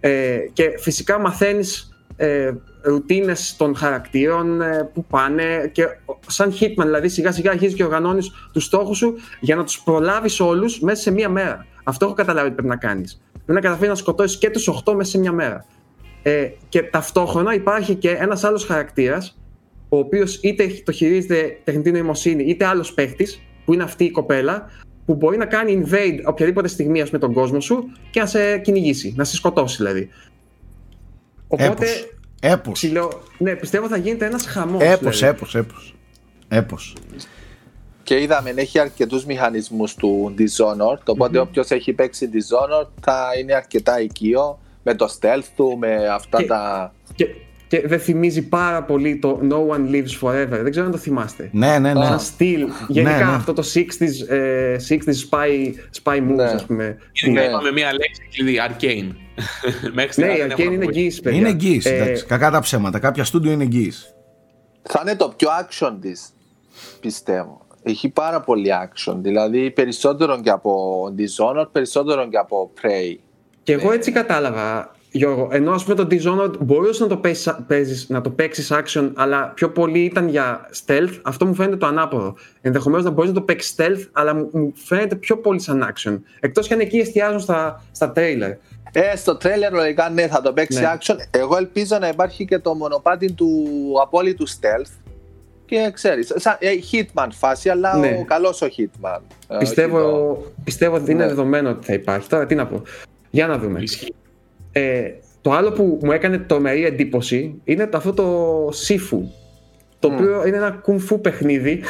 Ε, 0.00 0.38
και 0.52 0.78
φυσικά 0.78 1.18
μαθαίνεις 1.18 1.92
ε, 2.16 2.52
ρουτίνες 2.82 3.54
των 3.56 3.76
χαρακτήρων 3.76 4.60
ε, 4.60 4.90
που 4.94 5.04
πάνε 5.04 5.70
και 5.72 5.84
σαν 6.26 6.52
hitman, 6.60 6.84
δηλαδή 6.84 7.08
σιγά 7.08 7.32
σιγά 7.32 7.50
αρχίζεις 7.50 7.76
και 7.76 7.84
οργανώνεις 7.84 8.30
τους 8.52 8.64
στόχους 8.64 8.96
σου 8.96 9.14
για 9.40 9.56
να 9.56 9.64
τους 9.64 9.80
προλάβεις 9.80 10.40
όλους 10.40 10.80
μέσα 10.80 11.02
σε 11.02 11.10
μία 11.10 11.28
μέρα. 11.28 11.66
Αυτό 11.84 12.04
έχω 12.04 12.14
καταλάβει 12.14 12.46
ότι 12.46 12.54
πρέπει 12.54 12.68
να 12.68 12.76
κάνεις. 12.76 13.20
Πρέπει 13.32 13.52
να 13.52 13.60
καταφέρεις 13.60 13.88
να 13.88 13.94
σκοτώσεις 13.94 14.38
και 14.38 14.50
τους 14.50 14.68
8 14.84 14.92
μέσα 14.94 15.10
σε 15.10 15.18
μία 15.18 15.32
μέρα. 15.32 15.64
Ε, 16.22 16.50
και 16.68 16.82
ταυτόχρονα 16.82 17.54
υπάρχει 17.54 17.94
και 17.94 18.10
ένας 18.10 18.44
άλλος 18.44 18.64
χαρακτήρας 18.64 19.38
ο 19.88 19.98
οποίος 19.98 20.38
είτε 20.42 20.66
το 20.84 20.92
χειρίζεται 20.92 21.60
τεχνητή 21.64 21.90
νοημοσύνη, 21.90 22.44
είτε 22.44 22.64
άλλος 22.64 22.94
παίχτης, 22.94 23.42
που 23.64 23.74
είναι 23.74 23.82
αυτή 23.82 24.04
η 24.04 24.10
κοπέλα, 24.10 24.70
που 25.08 25.14
μπορεί 25.14 25.36
να 25.36 25.46
κάνει 25.46 25.84
invade 25.84 26.18
οποιαδήποτε 26.24 26.68
στιγμή 26.68 27.02
με 27.10 27.18
τον 27.18 27.32
κόσμο 27.32 27.60
σου 27.60 27.92
και 28.10 28.20
να 28.20 28.26
σε 28.26 28.58
κυνηγήσει, 28.58 29.14
να 29.16 29.24
σε 29.24 29.36
σκοτώσει 29.36 29.76
δηλαδή. 29.76 30.08
Οπότε. 31.48 31.86
Έπος. 32.40 32.92
ναι, 33.38 33.54
πιστεύω 33.56 33.88
θα 33.88 33.96
γίνεται 33.96 34.26
ένας 34.26 34.46
χαμός. 34.46 34.82
Έπω, 34.82 35.10
δηλαδή. 35.10 35.26
έπω, 35.26 35.58
έπω. 35.58 35.74
Έπος. 36.48 36.94
Και 38.02 38.20
είδαμε, 38.20 38.50
έχει 38.56 38.78
αρκετούς 38.78 39.24
μηχανισμούς 39.24 39.94
του 39.94 40.34
Dishonored. 40.38 41.02
Οπότε 41.04 41.38
mm-hmm. 41.38 41.42
όποιος 41.42 41.70
έχει 41.70 41.92
παίξει 41.92 42.30
Dishonored 42.32 42.88
θα 43.00 43.28
είναι 43.40 43.54
αρκετά 43.54 44.00
οικείο 44.00 44.58
με 44.82 44.94
το 44.94 45.16
stealth 45.20 45.48
του, 45.56 45.76
με 45.78 46.08
αυτά 46.08 46.46
τα. 46.46 46.92
Και 47.14 47.26
και 47.68 47.86
δεν 47.86 48.00
θυμίζει 48.00 48.42
πάρα 48.42 48.82
πολύ 48.82 49.16
το 49.18 49.40
No 49.50 49.76
One 49.76 49.90
Lives 49.90 50.20
Forever. 50.20 50.60
Δεν 50.62 50.70
ξέρω 50.70 50.86
αν 50.86 50.92
το 50.92 50.98
θυμάστε. 50.98 51.48
Ναι, 51.52 51.78
ναι, 51.78 51.94
ναι. 51.94 52.04
Σαν 52.04 52.20
στυλ. 52.20 52.68
Γενικά 52.88 53.18
ναι, 53.18 53.24
ναι. 53.24 53.36
αυτό 53.36 53.52
το 53.52 53.62
60s, 53.74 54.28
ε, 54.28 54.76
60s 54.88 55.28
spy, 55.30 55.72
spy 56.02 56.16
moves, 56.16 56.34
ναι. 56.34 56.44
ας 56.44 56.64
πούμε. 56.64 56.96
Ναι. 57.32 57.42
Είπαμε 57.42 57.72
μία 57.72 57.92
λέξη 57.92 58.22
κλειδί, 58.34 58.58
arcane. 58.68 59.14
ναι, 60.16 60.26
η 60.26 60.46
arcane 60.50 60.72
είναι 60.72 60.84
εγγύης, 60.84 61.20
παιδιά. 61.20 61.38
Είναι 61.38 61.48
εγγύης, 61.48 61.84
ε, 61.86 62.24
Κακά 62.28 62.50
τα 62.50 62.60
ψέματα. 62.60 62.98
Κάποια 62.98 63.24
στούντιο 63.24 63.52
είναι 63.52 63.62
εγγύης. 63.62 64.14
Θα 64.82 65.00
είναι 65.02 65.16
το 65.16 65.32
πιο 65.36 65.48
action 65.60 65.96
της, 66.00 66.28
πιστεύω. 67.00 67.66
Έχει 67.82 68.08
πάρα 68.08 68.40
πολύ 68.40 68.68
action. 68.84 69.14
Δηλαδή 69.16 69.70
περισσότερο 69.70 70.40
και 70.40 70.50
από 70.50 71.02
Dishonored, 71.18 71.68
περισσότερο 71.72 72.28
και 72.28 72.36
από 72.36 72.70
Prey. 72.82 73.16
Και 73.62 73.72
εγώ 73.72 73.92
έτσι 73.92 74.12
κατάλαβα 74.12 74.96
Γιώργο, 75.18 75.48
ενώ 75.50 75.72
ας 75.72 75.84
πούμε 75.84 75.94
το 75.94 76.06
Dishonored 76.10 76.58
μπορούσε 76.58 77.02
να 77.02 77.08
το, 77.08 77.20
παίζεις, 77.66 78.08
να 78.08 78.20
το 78.20 78.30
παίξεις 78.30 78.72
action, 78.72 79.10
αλλά 79.14 79.48
πιο 79.54 79.70
πολύ 79.70 79.98
ήταν 79.98 80.28
για 80.28 80.70
stealth, 80.86 81.20
αυτό 81.22 81.46
μου 81.46 81.54
φαίνεται 81.54 81.76
το 81.76 81.86
ανάποδο. 81.86 82.34
Ενδεχομένως 82.60 83.04
να 83.04 83.10
μπορείς 83.10 83.30
να 83.30 83.36
το 83.36 83.42
παίξεις 83.42 83.74
stealth, 83.76 84.08
αλλά 84.12 84.34
μου 84.34 84.72
φαίνεται 84.74 85.14
πιο 85.14 85.36
πολύ 85.38 85.60
σαν 85.60 85.92
action. 85.92 86.20
Εκτός 86.40 86.66
και 86.66 86.74
αν 86.74 86.80
εκεί 86.80 86.98
εστιάζουν 86.98 87.40
στα, 87.40 87.84
στα 87.92 88.12
trailer. 88.16 88.56
Ε, 88.92 89.16
στο 89.16 89.36
τρέλερ 89.36 89.72
λογικά 89.72 90.10
ναι, 90.10 90.26
θα 90.26 90.40
το 90.40 90.52
παίξει 90.52 90.80
ναι. 90.80 90.96
action. 90.98 91.16
Εγώ 91.30 91.56
ελπίζω 91.56 91.98
να 91.98 92.08
υπάρχει 92.08 92.44
και 92.44 92.58
το 92.58 92.74
μονοπάτι 92.74 93.32
του 93.32 93.48
απόλυτου 94.02 94.48
stealth. 94.48 94.90
Και 95.64 95.90
ξέρεις, 95.94 96.32
σαν 96.36 96.56
ε, 96.58 96.70
Hitman 96.92 97.28
φάση, 97.30 97.68
αλλά 97.68 97.96
ναι. 97.96 98.16
ο 98.20 98.24
καλός 98.24 98.62
ο 98.62 98.66
Hitman. 98.76 99.20
Ε, 99.48 99.56
πιστεύω, 99.58 100.36
πιστεύω 100.64 100.96
ότι 100.96 101.10
είναι 101.10 101.22
ναι. 101.22 101.28
δεδομένο 101.28 101.70
ότι 101.70 101.86
θα 101.86 101.92
υπάρχει. 101.92 102.28
Τώρα 102.28 102.46
τι 102.46 102.54
να 102.54 102.66
πω. 102.66 102.82
Για 103.30 103.46
να 103.46 103.58
δούμε. 103.58 103.82
Ε, 104.78 105.14
το 105.40 105.52
άλλο 105.52 105.72
που 105.72 105.98
μου 106.02 106.12
έκανε 106.12 106.38
τρομερή 106.38 106.84
εντύπωση 106.84 107.60
είναι 107.64 107.86
το, 107.86 107.96
αυτό 107.96 108.12
το 108.12 108.66
Sifu. 108.66 109.18
Το 109.98 110.08
οποίο 110.08 110.46
είναι 110.46 110.56
ένα 110.56 110.70
κουμφού 110.70 111.20
παιχνίδι. 111.20 111.82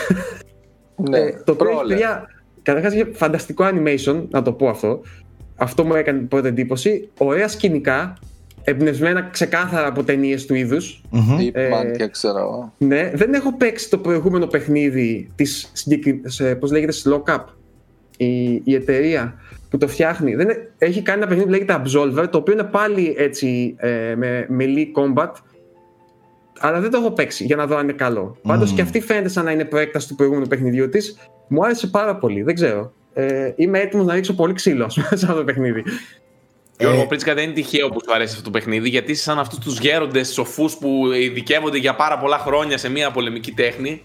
Ναι, 1.11 1.19
ε, 1.19 1.43
το 1.45 1.53
οποίο 1.53 1.69
έχει 1.91 2.05
Καταρχάς 2.63 2.93
είχε 2.93 3.09
φανταστικό 3.13 3.65
animation, 3.65 4.23
να 4.31 4.43
το 4.43 4.53
πω 4.53 4.69
αυτό. 4.69 5.01
Αυτό 5.57 5.85
μου 5.85 5.95
έκανε 5.95 6.21
πρώτη 6.21 6.49
εντύπωση. 6.49 7.09
Ωραία 7.19 7.49
σκηνικά, 7.49 8.17
εμπνευσμένα 8.65 9.23
ξεκάθαρα 9.23 9.87
από 9.87 10.05
ταινίες 10.05 10.47
του 10.47 10.55
είδους. 10.55 11.03
Mm-hmm. 11.13 11.51
Ε, 11.53 11.71
και 11.97 12.09
ξέρω. 12.09 12.73
Ναι, 12.79 13.11
δεν 13.15 13.35
έχω 13.35 13.57
παίξει 13.57 13.91
το 13.91 13.99
προηγούμενο 13.99 14.47
παιχνίδι 14.47 15.31
της. 15.35 15.73
Πώς 16.61 16.71
λέγεται, 16.71 16.93
Slockup. 17.05 17.45
Η, 18.17 18.61
η 18.65 18.75
εταιρεία 18.75 19.35
που 19.69 19.79
το 19.79 19.89
φτιάχνει. 19.89 20.35
Δεν 20.35 20.49
έχει 20.79 21.03
κάνει 21.03 21.19
ένα 21.19 21.29
παιχνίδι 21.29 21.51
που 21.51 21.53
λέγεται 21.53 21.83
Absolver, 21.83 22.31
το 22.31 22.39
οποίο 22.39 22.53
είναι 22.53 22.65
πάλι 22.65 23.15
έτσι 23.19 23.75
ε, 23.79 24.15
με 24.17 24.47
melee 24.59 24.87
combat. 25.03 25.33
Αλλά 26.61 26.81
δεν 26.81 26.91
το 26.91 26.99
έχω 26.99 27.11
παίξει 27.11 27.45
για 27.45 27.57
να 27.57 27.67
δω 27.67 27.77
αν 27.77 27.83
είναι 27.83 27.93
καλό. 27.93 28.37
Mm. 28.37 28.41
Πάντω 28.43 28.67
και 28.75 28.83
αυτή 28.83 29.01
φαίνεται 29.01 29.29
σαν 29.29 29.45
να 29.45 29.51
είναι 29.51 29.65
προέκταση 29.65 30.09
του 30.09 30.15
προηγούμενου 30.15 30.47
παιχνιδιού 30.47 30.89
της. 30.89 31.19
Μου 31.49 31.65
άρεσε 31.65 31.87
πάρα 31.87 32.17
πολύ. 32.17 32.43
Δεν 32.43 32.55
ξέρω. 32.55 32.93
Ε, 33.13 33.53
είμαι 33.57 33.79
έτοιμος 33.79 34.07
να 34.07 34.15
ρίξω 34.15 34.35
πολύ 34.35 34.53
ξύλο 34.53 34.89
σε 34.91 35.07
αυτό 35.13 35.35
το 35.35 35.45
παιχνίδι. 35.45 35.83
Γιώργο 36.79 37.01
ε, 37.01 37.05
Πρίτσκα, 37.05 37.35
δεν 37.35 37.45
είναι 37.45 37.53
τυχαίο 37.53 37.89
που 37.89 38.01
σου 38.05 38.15
αρέσει 38.15 38.33
αυτό 38.33 38.45
το 38.45 38.51
παιχνίδι, 38.51 38.89
γιατί 38.89 39.11
είσαι 39.11 39.23
σαν 39.23 39.39
αυτούς 39.39 39.59
τους 39.59 39.79
γέροντες 39.79 40.33
σοφούς 40.33 40.77
που 40.77 41.13
ειδικεύονται 41.13 41.79
για 41.79 41.95
πάρα 41.95 42.19
πολλά 42.19 42.39
χρόνια 42.39 42.79
σε 42.79 42.89
μια 42.89 43.11
πολεμική 43.11 43.53
τέχνη. 43.53 44.03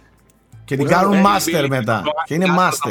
Και 0.65 0.75
την 0.75 0.87
κάνουν 0.87 1.23
master 1.25 1.65
μετά. 1.69 2.03
Και 2.25 2.33
είναι 2.33 2.45
master. 2.59 2.89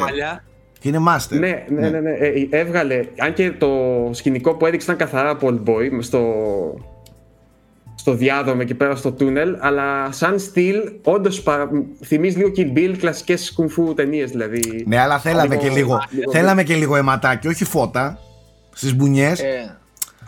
Και 0.83 0.89
είναι 0.89 0.99
master. 1.07 1.39
Ναι, 1.39 1.63
ναι, 1.67 1.79
ναι. 1.81 1.89
ναι, 1.89 1.99
ναι. 1.99 2.11
Ε, 2.11 2.47
έβγαλε. 2.49 3.05
Αν 3.19 3.33
και 3.33 3.51
το 3.51 3.69
σκηνικό 4.11 4.53
που 4.53 4.65
έδειξε 4.65 4.91
ήταν 4.91 5.07
καθαρά 5.07 5.29
από 5.29 5.47
Old 5.49 5.69
Boy 5.69 5.89
στο, 5.99 6.23
στο 7.95 8.13
διάδρομο 8.13 8.59
εκεί 8.61 8.73
πέρα 8.73 8.95
στο 8.95 9.11
τούνελ, 9.11 9.57
αλλά 9.59 10.11
σαν 10.11 10.39
στυλ, 10.39 10.75
όντως 11.03 11.43
θυμίζει 12.05 12.37
λίγο 12.37 12.51
Kill 12.57 12.77
Bill, 12.77 12.95
κλασικές 12.97 13.53
κουμφού 13.53 13.93
ταινίες 13.93 14.31
δηλαδή. 14.31 14.83
Ναι, 14.87 14.99
αλλά 14.99 15.19
θέλαμε 15.19 15.55
και 15.55 15.69
λίγο, 15.69 15.99
θέλαμε 16.31 16.63
και 16.63 16.75
λίγο 16.75 16.95
αιματάκι, 16.95 17.47
όχι 17.47 17.65
φώτα 17.65 18.19
στις 18.73 18.95
μπουνιές. 18.95 19.39
Ε. 19.39 19.77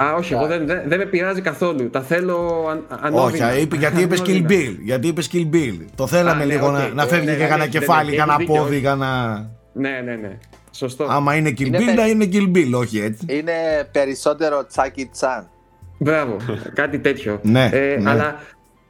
Α, 0.04 0.13
όχι, 0.18 0.34
εγώ 0.34 0.48
δεν, 0.48 0.68
δεν, 0.68 0.82
δεν, 0.86 0.98
με 0.98 1.06
πειράζει 1.06 1.41
καθόλου. 1.41 1.89
Τα 1.89 2.02
θέλω 2.02 2.65
αν, 3.02 3.13
Όχι, 3.13 3.38
γιατί 3.78 4.02
είπες 4.02 4.22
Kill 4.26 4.46
Bill. 4.50 4.76
Γιατί 4.84 5.08
είπες 5.08 5.30
Kill 5.34 5.50
Bill. 5.54 5.86
Το 5.96 6.08
θέλαμε 6.08 6.44
Α, 6.44 6.46
ναι, 6.46 6.54
λίγο 6.54 6.68
okay. 6.68 6.72
να, 6.72 6.89
να 6.94 7.06
φεύγει 7.06 7.36
και 7.36 7.46
κανένα 7.46 7.68
κεφάλι, 7.68 8.15
κανένα 8.15 8.46
πόδι, 8.46 8.82
κανένα. 8.82 9.50
Ναι, 9.77 10.01
ναι, 10.05 10.15
ναι. 10.15 10.38
Σωστό. 10.71 11.05
Άμα 11.09 11.35
είναι 11.35 11.53
Kill 11.57 11.75
Bill, 11.75 11.95
να 11.95 12.07
είναι 12.07 12.29
Kill 12.31 12.57
Bill, 12.57 12.79
όχι 12.79 12.99
έτσι. 12.99 13.25
Είναι 13.29 13.53
περισσότερο 13.91 14.65
Τσάκι 14.65 15.05
Τσάν. 15.05 15.49
Μπράβο, 15.97 16.38
κάτι 16.73 16.99
τέτοιο. 16.99 17.39
ναι, 17.43 17.69
ε, 17.73 17.97
ναι. 17.99 18.09
Αλλά 18.09 18.39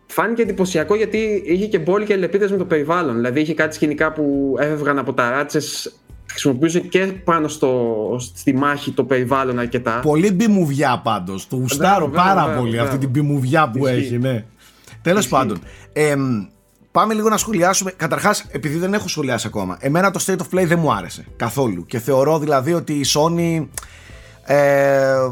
φάνηκε 0.06 0.42
εντυπωσιακό 0.42 0.96
γιατί 0.96 1.44
είχε 1.46 1.68
και 1.68 1.80
μπόλικη 1.80 2.14
και 2.28 2.38
με 2.50 2.58
το 2.58 2.66
περιβάλλον. 2.66 3.16
Δηλαδή 3.16 3.40
είχε 3.40 3.54
κάτι 3.54 3.76
σκηνικά 3.76 4.12
που 4.12 4.56
έφευγαν 4.60 5.00
από 5.00 5.14
ταράτσε 5.14 5.60
χρησιμοποιούσε 6.36 6.80
και 6.80 7.00
πάνω 7.00 7.48
στο, 7.48 8.18
στη 8.36 8.54
μάχη 8.54 8.92
το 8.92 9.04
περιβάλλον 9.04 9.60
αρκετά. 9.60 10.00
Πολύ 10.00 10.32
μπιμουβιά 10.32 11.02
πάντως. 11.04 11.48
Το 11.48 11.56
γουστάρω 11.56 12.10
πάρα 12.10 12.50
πολύ 12.50 12.80
αυτή 12.80 12.98
την 12.98 13.10
μπιμουβιά 13.10 13.70
που 13.70 13.88
έχει, 13.88 14.18
ναι. 14.18 14.46
Τέλος 15.02 15.28
πάντων. 15.28 15.60
Ε, 15.94 16.16
πάμε 16.96 17.14
λίγο 17.14 17.30
να 17.30 17.38
σχολιάσουμε. 17.38 17.92
Καταρχάς, 17.92 18.46
επειδή 18.52 18.78
δεν 18.78 18.94
έχω 18.94 19.08
σχολιάσει 19.08 19.48
ακόμα, 19.48 19.78
εμένα 19.80 20.12
το 20.12 20.24
State 20.26 20.38
of 20.38 20.58
Play 20.58 20.66
δεν 20.66 20.80
μου 20.80 20.94
άρεσε 20.94 21.26
καθόλου. 21.36 21.86
Και 21.86 22.00
θεωρώ 22.00 22.40
δηλαδή 22.40 22.74
ότι 22.74 22.94
η 22.94 23.06
Sony... 23.14 23.68
Ε, 24.44 25.32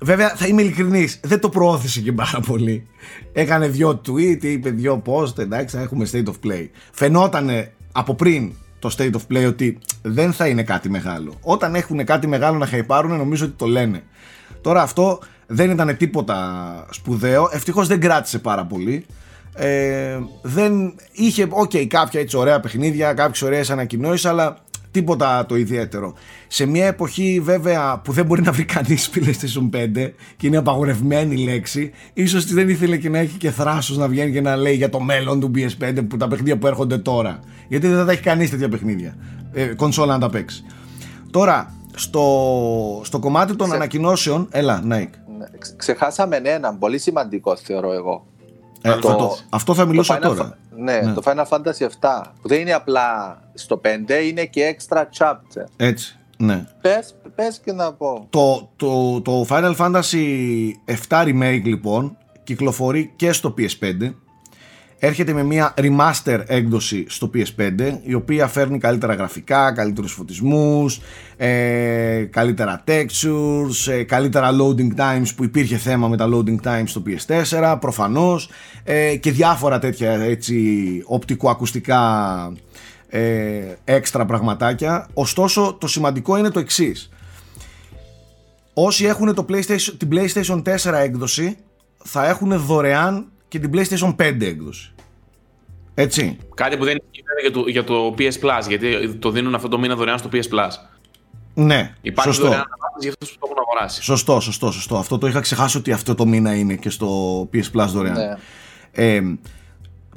Βέβαια, 0.00 0.34
θα 0.36 0.46
είμαι 0.46 0.62
ειλικρινής, 0.62 1.20
δεν 1.22 1.40
το 1.40 1.48
προώθησε 1.48 2.00
και 2.00 2.12
πάρα 2.12 2.40
πολύ. 2.40 2.86
Έκανε 3.32 3.68
δυο 3.68 4.00
tweet, 4.08 4.42
είπε 4.44 4.70
δυο 4.70 5.02
post, 5.06 5.38
εντάξει, 5.38 5.76
θα 5.76 5.82
έχουμε 5.82 6.08
state 6.12 6.24
of 6.24 6.34
play. 6.46 6.68
Φαινότανε 6.92 7.72
από 7.92 8.14
πριν 8.14 8.52
το 8.78 8.94
State 8.98 9.12
of 9.12 9.32
Play 9.32 9.46
ότι 9.46 9.78
δεν 10.02 10.32
θα 10.32 10.46
είναι 10.46 10.62
κάτι 10.62 10.90
μεγάλο. 10.90 11.34
Όταν 11.40 11.74
έχουν 11.74 12.04
κάτι 12.04 12.26
μεγάλο 12.26 12.58
να 12.58 12.66
hypάρουν, 12.66 13.16
νομίζω 13.16 13.44
ότι 13.44 13.54
το 13.56 13.66
λένε. 13.66 14.02
Τώρα 14.60 14.82
αυτό 14.82 15.18
δεν 15.46 15.70
ήταν 15.70 15.96
τίποτα 15.96 16.86
σπουδαίο. 16.90 17.48
Ευτυχώς 17.52 17.86
δεν 17.86 18.00
κράτησε 18.00 18.38
πάρα 18.38 18.66
πολύ. 18.66 19.06
Ε, 19.54 20.18
δεν 20.42 20.94
είχε, 21.12 21.46
οκέι, 21.50 21.70
okay, 21.70 21.86
κάποια 21.86 22.20
έτσι 22.20 22.36
ωραία 22.36 22.60
παιχνίδια, 22.60 23.12
κάποιες 23.12 23.42
ωραίες 23.42 23.70
ανακοινώσεις, 23.70 24.24
αλλά 24.24 24.58
τίποτα 24.92 25.46
το 25.46 25.56
ιδιαίτερο. 25.56 26.14
Σε 26.48 26.66
μια 26.66 26.86
εποχή 26.86 27.40
βέβαια 27.42 28.00
που 28.04 28.12
δεν 28.12 28.26
μπορεί 28.26 28.42
να 28.42 28.52
βρει 28.52 28.64
κανείς 28.64 29.10
PlayStation 29.14 29.76
5 29.76 30.10
και 30.36 30.46
είναι 30.46 30.56
απαγορευμένη 30.56 31.36
λέξη, 31.36 31.92
ίσως 32.12 32.52
δεν 32.52 32.68
ήθελε 32.68 32.96
και 32.96 33.08
να 33.08 33.18
έχει 33.18 33.36
και 33.36 33.50
θράσος 33.50 33.96
να 33.96 34.08
βγαίνει 34.08 34.32
και 34.32 34.40
να 34.40 34.56
λέει 34.56 34.74
για 34.74 34.88
το 34.88 35.00
μέλλον 35.00 35.40
του 35.40 35.50
PS5 35.54 36.08
που 36.08 36.16
τα 36.16 36.28
παιχνίδια 36.28 36.58
που 36.58 36.66
έρχονται 36.66 36.98
τώρα. 36.98 37.40
Γιατί 37.68 37.86
δεν 37.86 38.04
θα 38.04 38.12
έχει 38.12 38.22
κανείς 38.22 38.50
τέτοια 38.50 38.68
παιχνίδια. 38.68 39.16
Ε, 39.52 39.64
κονσόλα 39.64 40.12
να 40.12 40.20
τα 40.20 40.30
παίξει. 40.30 40.64
Τώρα, 41.30 41.74
στο, 41.94 43.00
στο 43.04 43.18
κομμάτι 43.18 43.56
των 43.56 43.72
ανακοινώσεων. 43.72 44.48
Έλα, 44.50 44.82
Nike. 44.84 45.16
Ναι, 45.38 45.46
ξεχάσαμε 45.76 46.40
ένα 46.42 46.74
πολύ 46.74 46.98
σημαντικό 46.98 47.56
θεωρώ 47.56 47.92
εγώ. 47.92 48.26
Ε, 48.82 48.96
το, 48.98 49.38
αυτό 49.48 49.74
θα 49.74 49.84
μιλούσα 49.84 50.18
τώρα. 50.18 50.56
Ναι, 50.76 51.00
ναι, 51.00 51.12
το 51.12 51.22
Final 51.24 51.44
Fantasy 51.48 51.86
7 52.00 52.22
που 52.42 52.48
δεν 52.48 52.60
είναι 52.60 52.72
απλά 52.72 53.38
στο 53.54 53.80
5, 53.84 53.88
είναι 54.28 54.44
και 54.44 54.76
extra 54.76 55.02
chapter. 55.18 55.64
Έτσι, 55.76 56.18
ναι. 56.36 56.66
Πες, 56.80 57.14
πες 57.34 57.60
και 57.64 57.72
να 57.72 57.92
πω. 57.92 58.26
Το, 58.30 58.70
το, 58.76 59.20
το 59.20 59.46
Final 59.48 59.76
Fantasy 59.76 60.24
7 61.08 61.24
Remake 61.24 61.62
λοιπόν 61.64 62.16
κυκλοφορεί 62.44 63.12
και 63.16 63.32
στο 63.32 63.54
PS5 63.58 64.12
έρχεται 65.04 65.32
με 65.32 65.42
μια 65.42 65.74
remaster 65.76 66.42
έκδοση 66.46 67.04
στο 67.08 67.30
PS5 67.34 67.98
η 68.02 68.14
οποία 68.14 68.46
φέρνει 68.46 68.78
καλύτερα 68.78 69.14
γραφικά, 69.14 69.72
καλύτερους 69.72 70.12
φωτισμούς, 70.12 71.00
ε, 71.36 72.28
καλύτερα 72.30 72.84
textures, 72.86 73.92
ε, 73.92 74.02
καλύτερα 74.02 74.50
loading 74.50 74.94
times 74.96 75.28
που 75.36 75.44
υπήρχε 75.44 75.76
θέμα 75.76 76.08
με 76.08 76.16
τα 76.16 76.28
loading 76.32 76.60
times 76.64 76.84
στο 76.84 77.02
PS4 77.06 77.76
προφανώς 77.80 78.50
ε, 78.84 79.16
και 79.16 79.30
διάφορα 79.30 79.78
τέτοια 79.78 80.12
έτσι 80.12 80.56
οπτικοακουστικά 81.06 82.52
ε, 83.08 83.20
έξτρα 83.84 84.24
πραγματάκια. 84.24 85.08
Ωστόσο 85.14 85.76
το 85.80 85.86
σημαντικό 85.86 86.36
είναι 86.36 86.50
το 86.50 86.58
εξής. 86.58 87.10
Όσοι 88.74 89.04
έχουν 89.04 89.34
το 89.34 89.46
PlayStation, 89.48 89.94
την 89.96 90.08
PlayStation 90.12 90.62
4 90.62 90.92
έκδοση 90.92 91.56
θα 92.04 92.28
έχουν 92.28 92.58
δωρεάν 92.58 93.31
και 93.52 93.58
την 93.58 93.70
PlayStation 93.74 94.14
5 94.16 94.40
έκδοση. 94.40 94.92
Έτσι. 95.94 96.36
Κάτι 96.54 96.76
που 96.76 96.84
δεν 96.84 96.92
είναι 96.92 97.40
για 97.40 97.50
το, 97.50 97.64
για 97.68 97.84
το 97.84 98.14
PS 98.18 98.40
Plus, 98.42 98.68
γιατί 98.68 99.14
το 99.14 99.30
δίνουν 99.30 99.54
αυτό 99.54 99.68
το 99.68 99.78
μήνα 99.78 99.94
δωρεάν 99.94 100.18
στο 100.18 100.28
PS 100.32 100.36
Plus. 100.36 100.70
Ναι, 101.54 101.94
Υπάρχει 102.02 102.32
σωστό. 102.32 102.46
δωρεάν 102.46 102.64
για 103.00 103.10
αυτούς 103.10 103.30
που 103.30 103.36
το 103.40 103.46
έχουν 103.50 103.58
αγοράσει. 103.68 104.02
Σωστό, 104.02 104.40
σωστό, 104.40 104.70
σωστό. 104.70 104.96
Αυτό 104.96 105.18
το 105.18 105.26
είχα 105.26 105.40
ξεχάσει 105.40 105.76
ότι 105.76 105.92
αυτό 105.92 106.14
το 106.14 106.26
μήνα 106.26 106.54
είναι 106.54 106.74
και 106.74 106.90
στο 106.90 107.48
PS 107.52 107.80
Plus 107.80 107.86
δωρεάν. 107.86 108.16
Ναι. 108.16 108.34
Ε, 108.92 109.20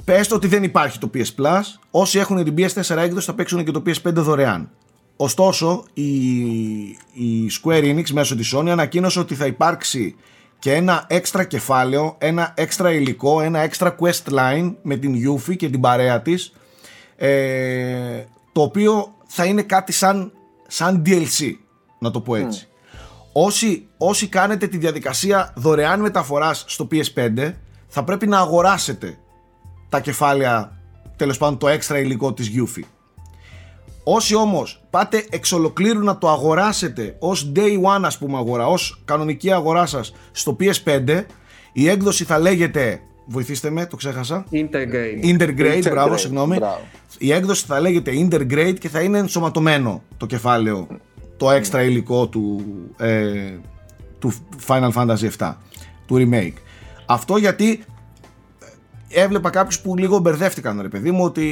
πες 0.04 0.28
το 0.28 0.34
ότι 0.34 0.46
δεν 0.46 0.62
υπάρχει 0.62 0.98
το 0.98 1.10
PS 1.14 1.42
Plus. 1.42 1.62
Όσοι 1.90 2.18
έχουν 2.18 2.44
την 2.44 2.54
PS4 2.58 2.96
έκδοση 2.96 3.26
θα 3.26 3.34
παίξουν 3.34 3.64
και 3.64 3.70
το 3.70 3.82
PS5 3.86 4.12
δωρεάν. 4.12 4.70
Ωστόσο, 5.16 5.84
η, 5.92 6.04
η 7.12 7.50
Square 7.62 7.82
Enix 7.82 8.10
μέσω 8.10 8.36
της 8.36 8.54
Sony 8.56 8.68
ανακοίνωσε 8.68 9.18
ότι 9.18 9.34
θα 9.34 9.46
υπάρξει 9.46 10.16
και 10.58 10.74
ένα 10.74 11.04
έξτρα 11.08 11.44
κεφάλαιο, 11.44 12.14
ένα 12.18 12.52
έξτρα 12.56 12.92
υλικό, 12.92 13.40
ένα 13.40 13.58
έξτρα 13.58 13.96
quest 14.00 14.32
line 14.38 14.74
με 14.82 14.96
την 14.96 15.14
Yuffie 15.14 15.56
και 15.56 15.68
την 15.68 15.80
παρέα 15.80 16.22
της 16.22 16.52
ε, 17.16 18.24
το 18.52 18.62
οποίο 18.62 19.14
θα 19.26 19.44
είναι 19.44 19.62
κάτι 19.62 19.92
σαν, 19.92 20.32
σαν 20.66 21.02
DLC 21.06 21.52
να 21.98 22.10
το 22.10 22.20
πω 22.20 22.34
έτσι. 22.34 22.68
Όσοι, 23.32 23.86
όσοι 23.98 24.28
κάνετε 24.28 24.66
τη 24.66 24.78
διαδικασία 24.78 25.52
δωρεάν 25.56 26.00
μεταφοράς 26.00 26.64
στο 26.66 26.88
PS5 26.90 27.52
θα 27.88 28.04
πρέπει 28.04 28.26
να 28.26 28.38
αγοράσετε 28.38 29.18
τα 29.88 30.00
κεφάλαια 30.00 30.78
τέλος 31.16 31.38
πάντων 31.38 31.58
το 31.58 31.68
έξτρα 31.68 31.98
υλικό 31.98 32.32
της 32.32 32.50
Yuffie. 32.54 32.84
Όσοι 34.08 34.34
όμως 34.34 34.82
πάτε 34.90 35.26
εξ 35.30 35.52
ολοκλήρου 35.52 36.04
να 36.04 36.18
το 36.18 36.28
αγοράσετε 36.28 37.16
ως 37.18 37.52
day 37.56 37.82
one 37.82 38.00
ας 38.02 38.18
πούμε 38.18 38.36
αγορά, 38.36 38.66
ως 38.66 39.02
κανονική 39.04 39.52
αγορά 39.52 39.86
σας 39.86 40.14
στο 40.32 40.56
PS5 40.60 41.24
η 41.72 41.88
έκδοση 41.88 42.24
θα 42.24 42.38
λέγεται, 42.38 43.00
βοηθήστε 43.26 43.70
με, 43.70 43.86
το 43.86 43.96
ξέχασα 43.96 44.44
Intergrade. 44.52 45.24
Intergrade, 45.24 45.82
μπράβο, 45.82 46.14
Intergrade, 46.14 46.18
συγγνώμη 46.18 46.56
μπράβο. 46.56 46.80
η 47.18 47.32
έκδοση 47.32 47.64
θα 47.66 47.80
λέγεται 47.80 48.12
Intergrade 48.14 48.74
και 48.78 48.88
θα 48.88 49.00
είναι 49.00 49.18
ενσωματωμένο 49.18 50.02
το 50.16 50.26
κεφάλαιο 50.26 50.86
το 51.36 51.50
έξτρα 51.50 51.82
υλικό 51.82 52.28
του, 52.28 52.64
ε, 52.96 53.52
του 54.18 54.32
Final 54.66 54.90
Fantasy 54.92 55.28
7 55.38 55.54
του 56.06 56.16
remake 56.18 56.56
αυτό 57.06 57.36
γιατί 57.36 57.84
έβλεπα 59.08 59.50
κάποιους 59.50 59.80
που 59.80 59.96
λίγο 59.96 60.18
μπερδεύτηκαν 60.18 60.80
ρε 60.80 60.88
παιδί 60.88 61.10
μου 61.10 61.24
ότι 61.24 61.44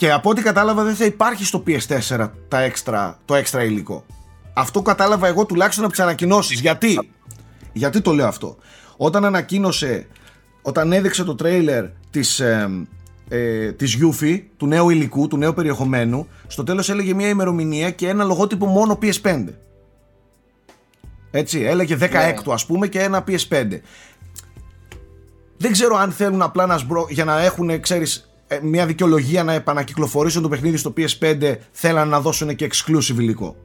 και 0.00 0.12
από 0.12 0.30
ό,τι 0.30 0.42
κατάλαβα 0.42 0.82
δεν 0.82 0.94
θα 0.94 1.04
υπάρχει 1.04 1.44
στο 1.44 1.62
PS4 1.66 2.30
τα 2.48 2.60
έξτρα, 2.60 3.18
το 3.24 3.34
έξτρα 3.34 3.64
υλικό. 3.64 4.04
Αυτό 4.52 4.82
κατάλαβα 4.82 5.26
εγώ 5.26 5.44
τουλάχιστον 5.44 5.84
από 5.84 5.92
τις 5.92 6.02
ανακοινώσεις. 6.02 6.60
Γιατί; 6.60 7.10
Γιατί 7.72 8.00
το 8.00 8.12
λέω 8.12 8.26
αυτό; 8.26 8.56
Όταν 8.96 9.24
ανακοίνωσε, 9.24 10.06
όταν 10.62 10.92
έδειξε 10.92 11.24
το 11.24 11.34
τρέιλερ 11.34 11.84
της, 12.10 12.40
ε, 12.40 12.86
ε, 13.28 13.72
της 13.72 13.98
Yuffie, 14.00 14.42
του 14.56 14.66
νέου 14.66 14.90
υλικού, 14.90 15.28
του 15.28 15.36
νέου 15.36 15.54
περιεχομένου, 15.54 16.28
στο 16.46 16.62
τέλος 16.62 16.88
έλεγε 16.88 17.14
μια 17.14 17.28
ημερομηνία 17.28 17.90
και 17.90 18.08
ένα 18.08 18.24
λογότυπο 18.24 18.66
μόνο 18.66 18.98
PS5. 19.02 19.44
Έτσι, 21.30 21.60
έλεγε 21.60 21.96
16 22.00 22.52
ας 22.52 22.66
πούμε 22.66 22.86
και 22.86 23.00
ένα 23.00 23.24
PS5. 23.26 23.80
Δεν 25.56 25.72
ξέρω 25.72 25.96
αν 25.96 26.12
θέλουν 26.12 26.42
απλά 26.42 26.66
να 26.66 26.78
σμπρω, 26.78 27.06
για 27.10 27.24
να 27.24 27.40
έχουν, 27.40 27.80
ξέρεις, 27.80 28.16
ε, 28.16 28.29
μια 28.62 28.86
δικαιολογία 28.86 29.44
να 29.44 29.52
επανακυκλοφορήσουν 29.52 30.42
το 30.42 30.48
παιχνίδι 30.48 30.76
στο 30.76 30.92
PS5 30.96 31.56
θέλαν 31.72 32.08
να 32.08 32.20
δώσουν 32.20 32.56
και 32.56 32.70
exclusive 32.72 33.18
υλικό. 33.18 33.56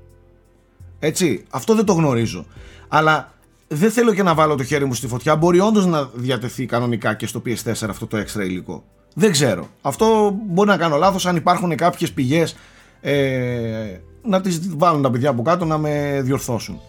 Έτσι, 1.00 1.44
αυτό 1.50 1.76
δεν 1.76 1.86
το 1.86 1.94
γνωρίζω. 1.94 2.46
Αλλά 2.88 3.34
δεν 3.68 3.92
θέλω 3.92 4.14
και 4.14 4.24
να 4.24 4.34
βάλω 4.34 4.56
το 4.56 4.64
χέρι 4.64 4.86
μου 4.86 4.94
στη 4.94 5.08
φωτιά. 5.08 5.36
Μπορεί 5.36 5.60
όντως 5.60 5.86
να 5.86 6.10
διατεθεί 6.14 6.66
κανονικά 6.66 7.14
και 7.14 7.28
στο 7.28 7.42
PS4 7.46 7.90
αυτό 7.90 8.08
το 8.08 8.18
έξτρα 8.18 8.44
υλικό. 8.44 8.84
Δεν 9.14 9.32
ξέρω. 9.32 9.68
Αυτό 9.82 10.36
μπορεί 10.48 10.70
να 10.70 10.78
κάνω 10.78 10.98
λάθος 10.98 11.26
αν 11.26 11.36
υπάρχουν 11.36 11.76
κάποιες 11.76 12.12
πηγές 12.12 12.56
ε, 13.02 14.00
να 14.22 14.42
τις 14.42 14.62
βάλουν 14.76 15.02
τα 15.02 15.12
παιδιά 15.12 15.30
από 15.30 15.42
κάτω 15.42 15.66
να 15.66 15.78
με 15.78 16.22
διορθώσουν. 16.24 16.80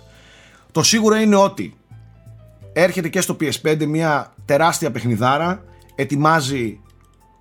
Το 0.73 0.83
σίγουρο 0.83 1.17
είναι 1.17 1.37
ότι 1.37 1.77
έρχεται 2.73 3.09
και 3.09 3.21
στο 3.21 3.37
PS5 3.41 3.87
μια 3.87 4.35
τεράστια 4.45 4.91
παιχνιδάρα, 4.91 5.65
ετοιμάζει 5.95 6.81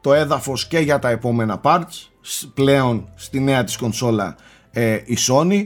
το 0.06 0.14
έδαφος 0.14 0.68
και 0.68 0.80
για 0.80 1.00
τα 1.00 1.10
επόμενα 1.10 1.62
parts, 1.64 2.10
σ- 2.22 2.46
πλέον 2.54 3.08
στη 3.16 3.40
νέα 3.40 3.64
της 3.64 3.78
κονσόλα 3.78 4.36
ε, 4.72 4.94
η 5.06 5.18
Sony. 5.28 5.66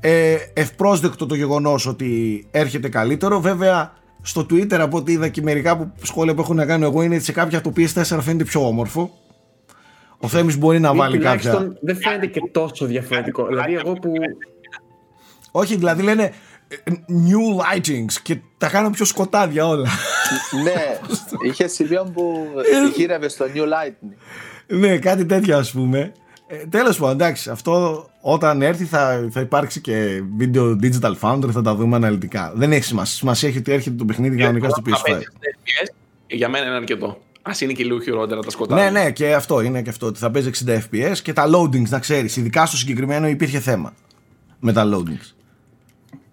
Ε, 0.00 0.36
ευπρόσδεκτο 0.52 1.26
το 1.26 1.34
γεγονός 1.34 1.86
ότι 1.86 2.46
έρχεται 2.50 2.88
καλύτερο, 2.88 3.40
βέβαια 3.40 3.92
στο 4.22 4.40
Twitter 4.50 4.72
από 4.78 4.96
ό,τι 4.96 5.12
είδα 5.12 5.28
και 5.28 5.42
μερικά 5.42 5.76
που, 5.76 5.92
σχόλια 6.02 6.34
που 6.34 6.40
έχω 6.40 6.54
να 6.54 6.66
κάνω 6.66 6.84
εγώ 6.86 7.02
είναι 7.02 7.14
ότι 7.14 7.24
σε 7.24 7.32
κάποια 7.32 7.60
το 7.60 7.72
PS4 7.76 8.02
φαίνεται 8.20 8.44
πιο 8.44 8.66
όμορφο. 8.66 9.10
Ο 10.18 10.28
Θέμης 10.28 10.58
μπορεί 10.58 10.80
να 10.80 10.90
Ή 10.94 10.96
βάλει 10.96 11.16
τουλάχιστον 11.16 11.52
κάποια... 11.62 11.78
δεν 11.82 11.96
φαίνεται 11.96 12.26
και 12.26 12.40
τόσο 12.52 12.86
διαφορετικό. 12.86 13.46
δηλαδή, 13.46 13.74
εγώ 13.74 13.92
που. 13.92 14.12
Όχι, 15.50 15.76
δηλαδή 15.76 16.02
λένε 16.02 16.22
ε, 16.22 16.30
new 17.08 17.60
lightings 17.60 18.12
και 18.22 18.38
τα 18.58 18.68
κάνουν 18.68 18.92
πιο 18.92 19.04
σκοτάδια 19.04 19.66
όλα. 19.66 19.88
ναι, 20.64 20.98
είχε 21.48 21.66
σημείο 21.66 22.10
που 22.14 22.46
γύρευε 22.96 23.28
στο 23.28 23.44
New 23.54 23.62
Lightning. 23.62 24.16
ναι, 24.66 24.98
κάτι 24.98 25.26
τέτοιο 25.26 25.58
ας 25.58 25.70
πούμε. 25.72 26.12
Ε, 26.48 26.56
τέλος 26.56 26.98
πάντων, 26.98 27.14
εντάξει, 27.14 27.50
αυτό 27.50 28.06
όταν 28.20 28.62
έρθει 28.62 28.84
θα, 28.84 29.28
θα 29.30 29.40
υπάρξει 29.40 29.80
και 29.80 30.22
βίντεο 30.36 30.78
Digital 30.82 31.14
Foundry, 31.20 31.50
θα 31.50 31.62
τα 31.62 31.74
δούμε 31.74 31.96
αναλυτικά. 31.96 32.52
Δεν 32.54 32.72
έχει 32.72 32.84
σημασία. 32.84 33.16
Σημασία 33.16 33.48
έχει 33.48 33.58
ότι 33.58 33.72
έρχεται 33.72 33.96
το 33.96 34.04
παιχνίδι 34.04 34.36
κανονικά 34.36 34.68
στο 34.68 34.82
Θα 34.84 34.96
PS5. 34.96 35.02
παίξεις 35.04 35.28
FPS, 35.42 35.94
Για 36.26 36.48
μένα 36.48 36.66
είναι 36.66 36.74
αρκετό. 36.74 37.18
Α 37.42 37.50
είναι 37.60 37.72
και 37.72 37.84
λίγο 37.84 38.00
χειρότερα 38.00 38.40
τα 38.40 38.50
σκοτάδια. 38.50 38.90
Ναι, 38.90 39.00
ναι, 39.02 39.10
και 39.10 39.34
αυτό 39.34 39.60
είναι 39.60 39.82
και 39.82 39.90
αυτό. 39.90 40.06
Ότι 40.06 40.18
θα 40.18 40.30
παίζει 40.30 40.50
60 40.66 40.78
FPS 40.78 41.16
και 41.22 41.32
τα 41.32 41.44
loadings, 41.54 41.88
να 41.88 41.98
ξέρεις. 41.98 42.36
Ειδικά 42.36 42.66
στο 42.66 42.76
συγκεκριμένο 42.76 43.28
υπήρχε 43.28 43.60
θέμα 43.60 43.94
με 44.60 44.72
τα 44.72 44.88
loadings. 44.94 45.35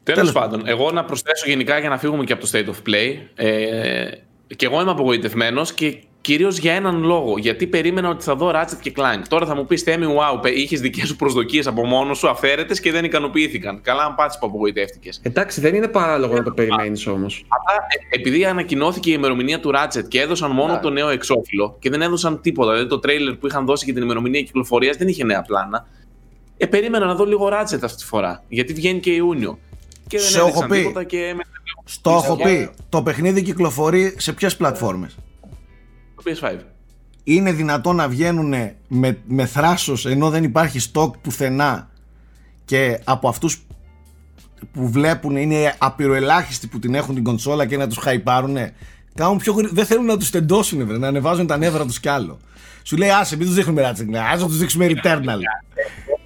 Τέλος 0.03 0.31
πάντων, 0.31 0.61
εγώ 0.65 0.91
να 0.91 1.05
προσθέσω 1.05 1.47
γενικά 1.47 1.79
για 1.79 1.89
να 1.89 1.97
φύγουμε 1.97 2.23
και 2.23 2.33
από 2.33 2.41
το 2.41 2.49
State 2.53 2.65
of 2.65 2.89
Play. 2.89 3.15
Ε, 3.35 4.09
και 4.55 4.65
εγώ 4.65 4.81
είμαι 4.81 4.91
απογοητευμένος 4.91 5.73
και 5.73 5.97
κυρίως 6.21 6.57
για 6.57 6.73
έναν 6.73 7.03
λόγο. 7.03 7.37
Γιατί 7.37 7.67
περίμενα 7.67 8.09
ότι 8.09 8.23
θα 8.23 8.35
δω 8.35 8.51
Ratchet 8.55 8.77
και 8.81 8.93
Clank. 8.95 9.21
Τώρα 9.29 9.45
θα 9.45 9.55
μου 9.55 9.65
πεις 9.65 9.81
Θέμη, 9.81 10.05
wow, 10.05 10.47
είχες 10.55 10.81
δικές 10.81 11.07
σου 11.07 11.15
προσδοκίες 11.15 11.67
από 11.67 11.85
μόνος 11.85 12.17
σου, 12.17 12.29
αφαίρετες 12.29 12.79
και 12.79 12.91
δεν 12.91 13.03
ικανοποιήθηκαν. 13.03 13.81
Καλά, 13.81 14.03
αν 14.03 14.15
πάτησε 14.15 14.37
που 14.41 14.47
απογοητεύτηκες. 14.47 15.19
Εντάξει, 15.23 15.61
δεν 15.61 15.75
είναι 15.75 15.87
παράλογο 15.87 16.33
να 16.33 16.43
το 16.43 16.51
περιμένεις 16.51 17.07
όμως. 17.07 17.45
Αλλά 17.47 17.79
ε, 17.87 18.15
επειδή 18.15 18.45
ανακοινώθηκε 18.45 19.09
η 19.09 19.13
ημερομηνία 19.17 19.59
του 19.59 19.71
Ratchet 19.75 20.07
και 20.07 20.21
έδωσαν 20.21 20.51
μόνο 20.51 20.79
το 20.79 20.89
νέο 20.89 21.09
εξώφυλλο 21.09 21.75
και 21.79 21.89
δεν 21.89 22.01
έδωσαν 22.01 22.41
τίποτα. 22.41 22.71
Δηλαδή 22.71 22.89
το 22.89 22.99
τρέιλερ 22.99 23.33
που 23.33 23.47
είχαν 23.47 23.65
δώσει 23.65 23.85
για 23.85 23.93
την 23.93 24.03
ημερομηνία 24.03 24.41
κυκλοφορίας 24.41 24.97
δεν 24.97 25.07
είχε 25.07 25.23
νέα 25.23 25.41
πλάνα. 25.41 25.87
Ε, 26.57 26.65
περίμενα 26.65 27.05
να 27.05 27.15
δω 27.15 27.25
λίγο 27.25 27.47
Ratchet 27.47 27.79
αυτή 27.83 27.95
τη 27.97 28.05
φορά. 28.05 28.43
Γιατί 28.47 28.73
βγαίνει 28.73 28.99
και 28.99 29.11
Ιούνιο. 29.11 29.59
Και 30.17 30.19
δεν 30.19 30.47
έδωσαν 30.47 30.69
τίποτα 30.69 31.03
και. 31.03 31.35
Στο 31.83 32.11
έχω 32.11 32.35
πει. 32.35 32.69
Το 32.89 33.03
παιχνίδι 33.03 33.41
κυκλοφορεί 33.41 34.15
σε 34.17 34.33
ποιες 34.33 34.57
πλατφόρμες; 34.57 35.17
PS5. 36.23 36.59
Είναι 37.23 37.51
δυνατόν 37.51 37.95
να 37.95 38.07
βγαίνουν 38.07 38.53
με, 38.87 39.17
με 39.27 39.45
θράσος 39.45 40.05
ενώ 40.05 40.29
δεν 40.29 40.43
υπάρχει 40.43 40.79
στόκ 40.79 41.17
πουθενά 41.17 41.89
και 42.65 42.99
από 43.03 43.27
αυτούς 43.27 43.65
που 44.71 44.89
βλέπουν 44.89 45.35
είναι 45.35 45.75
απειροελάχιστοι 45.77 46.67
που 46.67 46.79
την 46.79 46.95
έχουν 46.95 47.15
την 47.15 47.23
κονσόλα 47.23 47.65
και 47.65 47.77
να 47.77 47.87
τους 47.87 47.97
χαϊπάρουνε 47.97 48.73
κάνουν 49.13 49.37
πιο 49.37 49.55
δεν 49.71 49.85
θέλουν 49.85 50.05
να 50.05 50.17
τους 50.17 50.29
τεντώσουν 50.29 50.87
βρε, 50.87 50.97
να 50.97 51.07
ανεβάζουν 51.07 51.47
τα 51.47 51.57
νεύρα 51.57 51.85
τους 51.85 51.99
κι 51.99 52.09
άλλο 52.09 52.39
σου 52.83 52.97
λέει 52.97 53.09
άσε 53.09 53.37
μην 53.37 53.45
τους 53.45 53.55
δείχνουμε 53.55 53.81
ράτσινγκ 53.81 54.15
άσε 54.15 54.45
τους 54.45 54.57
δείξουμε 54.57 54.87
Returnal 54.87 55.39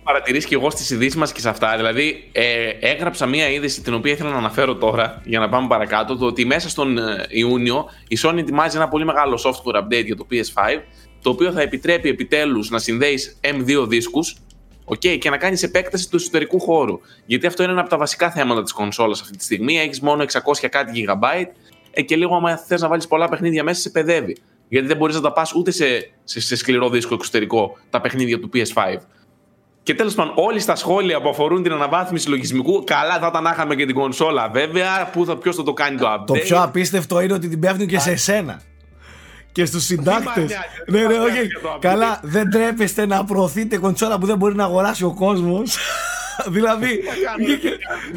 παρατηρήσει 0.08 0.48
και 0.48 0.56
εγώ 0.56 0.70
στις 0.70 0.90
ειδήσεις 0.90 1.16
μας 1.16 1.32
και 1.32 1.40
σε 1.40 1.50
αυτά. 1.50 1.76
Δηλαδή, 1.76 2.30
ε, 2.32 2.70
έγραψα 2.80 3.26
μία 3.26 3.50
είδηση 3.50 3.82
την 3.82 3.94
οποία 3.94 4.12
ήθελα 4.12 4.30
να 4.30 4.38
αναφέρω 4.38 4.76
τώρα 4.76 5.22
για 5.26 5.40
να 5.40 5.50
πάμε 5.50 5.68
παρακάτω. 5.68 6.18
Το 6.18 6.26
ότι 6.26 6.46
μέσα 6.46 6.70
στον 6.70 6.98
ε, 6.98 7.26
Ιούνιο 7.30 7.90
η 8.08 8.18
Sony 8.24 8.38
ετοιμάζει 8.38 8.78
ένα 8.78 8.88
πολύ 8.88 9.06
μεγάλο 9.06 9.40
software 9.44 9.82
update 9.82 10.06
για 10.06 10.16
το 10.16 10.28
PS5, 10.32 10.82
το 11.22 11.30
οποίο 11.30 11.52
θα 11.52 11.62
επιτρέπει 11.62 12.10
επιτέλους 12.10 12.70
να 12.70 12.80
συνδέεις 12.80 13.40
M2 13.42 13.88
δίσκους 13.88 14.36
okay, 14.86 15.18
και 15.18 15.30
να 15.30 15.38
κάνεις 15.38 15.64
επέκταση 15.64 16.10
του 16.10 16.16
εσωτερικού 16.16 16.60
χώρου. 16.60 17.00
Γιατί 17.26 17.48
αυτό 17.48 17.64
είναι 17.64 17.72
ένα 17.72 17.82
από 17.82 17.90
τα 17.90 17.98
βασικά 17.98 18.32
θέματα 18.32 18.64
της 18.64 18.72
κονσόλας 18.72 19.22
αυτή 19.22 19.38
τη 19.38 19.44
στιγμή. 19.44 19.80
Έχεις 19.80 20.02
μόνο 20.02 20.24
600 20.24 20.68
κάτι 20.70 21.06
GB 21.08 21.46
ε, 21.92 22.02
και 22.02 22.16
λίγο, 22.16 22.36
άμα 22.36 22.58
θες 22.58 22.82
να 22.82 22.88
βάλεις 22.88 23.08
πολλά 23.08 23.30
παιχνίδια 23.30 23.64
μέσα, 23.64 23.82
σε 23.82 23.90
παιδεύει. 23.90 24.38
Γιατί 24.70 24.88
δεν 24.88 24.98
μπορείς 24.98 25.16
να 25.16 25.22
τα 25.22 25.34
πας 25.34 25.54
ούτε 25.54 25.72
σε, 25.72 26.12
σε, 26.24 26.40
σε 26.40 26.56
σκληρό 26.56 26.90
δίσκο 26.90 27.14
εξωτερικό 27.14 27.78
τα 27.90 28.02
παιχνίδια 28.02 28.40
του 28.40 28.50
PS5. 28.54 28.96
Και 29.88 29.96
τέλος 29.96 30.14
πάντων, 30.14 30.34
όλοι 30.36 30.60
στα 30.60 30.76
σχόλια 30.76 31.22
που 31.22 31.30
αφορούν 31.30 31.64
την 31.64 31.72
αναβάθμιση 31.72 32.30
λογισμικού, 32.30 32.84
καλά 32.84 33.20
θα 33.20 33.28
ήταν 33.28 33.44
να 33.44 33.50
είχαμε 33.50 33.76
και 33.76 33.86
την 33.86 33.96
κονσόλα 33.96 34.50
βέβαια. 34.50 35.12
Ποιος 35.42 35.56
θα 35.56 35.64
το 35.64 35.74
κάνει 35.74 35.98
το 35.98 36.14
update. 36.14 36.26
Το 36.26 36.34
πιο 36.34 36.62
απίστευτο 36.62 37.20
είναι 37.20 37.34
ότι 37.34 37.48
την 37.48 37.60
πέφτουν 37.60 37.88
και 37.88 38.00
σε 38.00 38.12
εσένα. 38.12 38.62
Και 39.52 39.66
στους 39.66 39.84
συντάκτες. 39.84 40.52
ναι, 40.88 41.00
ναι, 41.00 41.14
όχι. 41.14 41.48
Καλά, 41.80 42.20
δεν 42.24 42.50
τρέπεστε 42.50 43.06
να 43.06 43.24
προωθείτε 43.24 43.78
κονσόλα 43.78 44.18
που 44.18 44.26
δεν 44.26 44.38
μπορεί 44.38 44.56
να 44.56 44.64
αγοράσει 44.64 45.04
ο 45.04 45.14
κόσμος. 45.14 45.78
δηλαδή. 46.56 47.04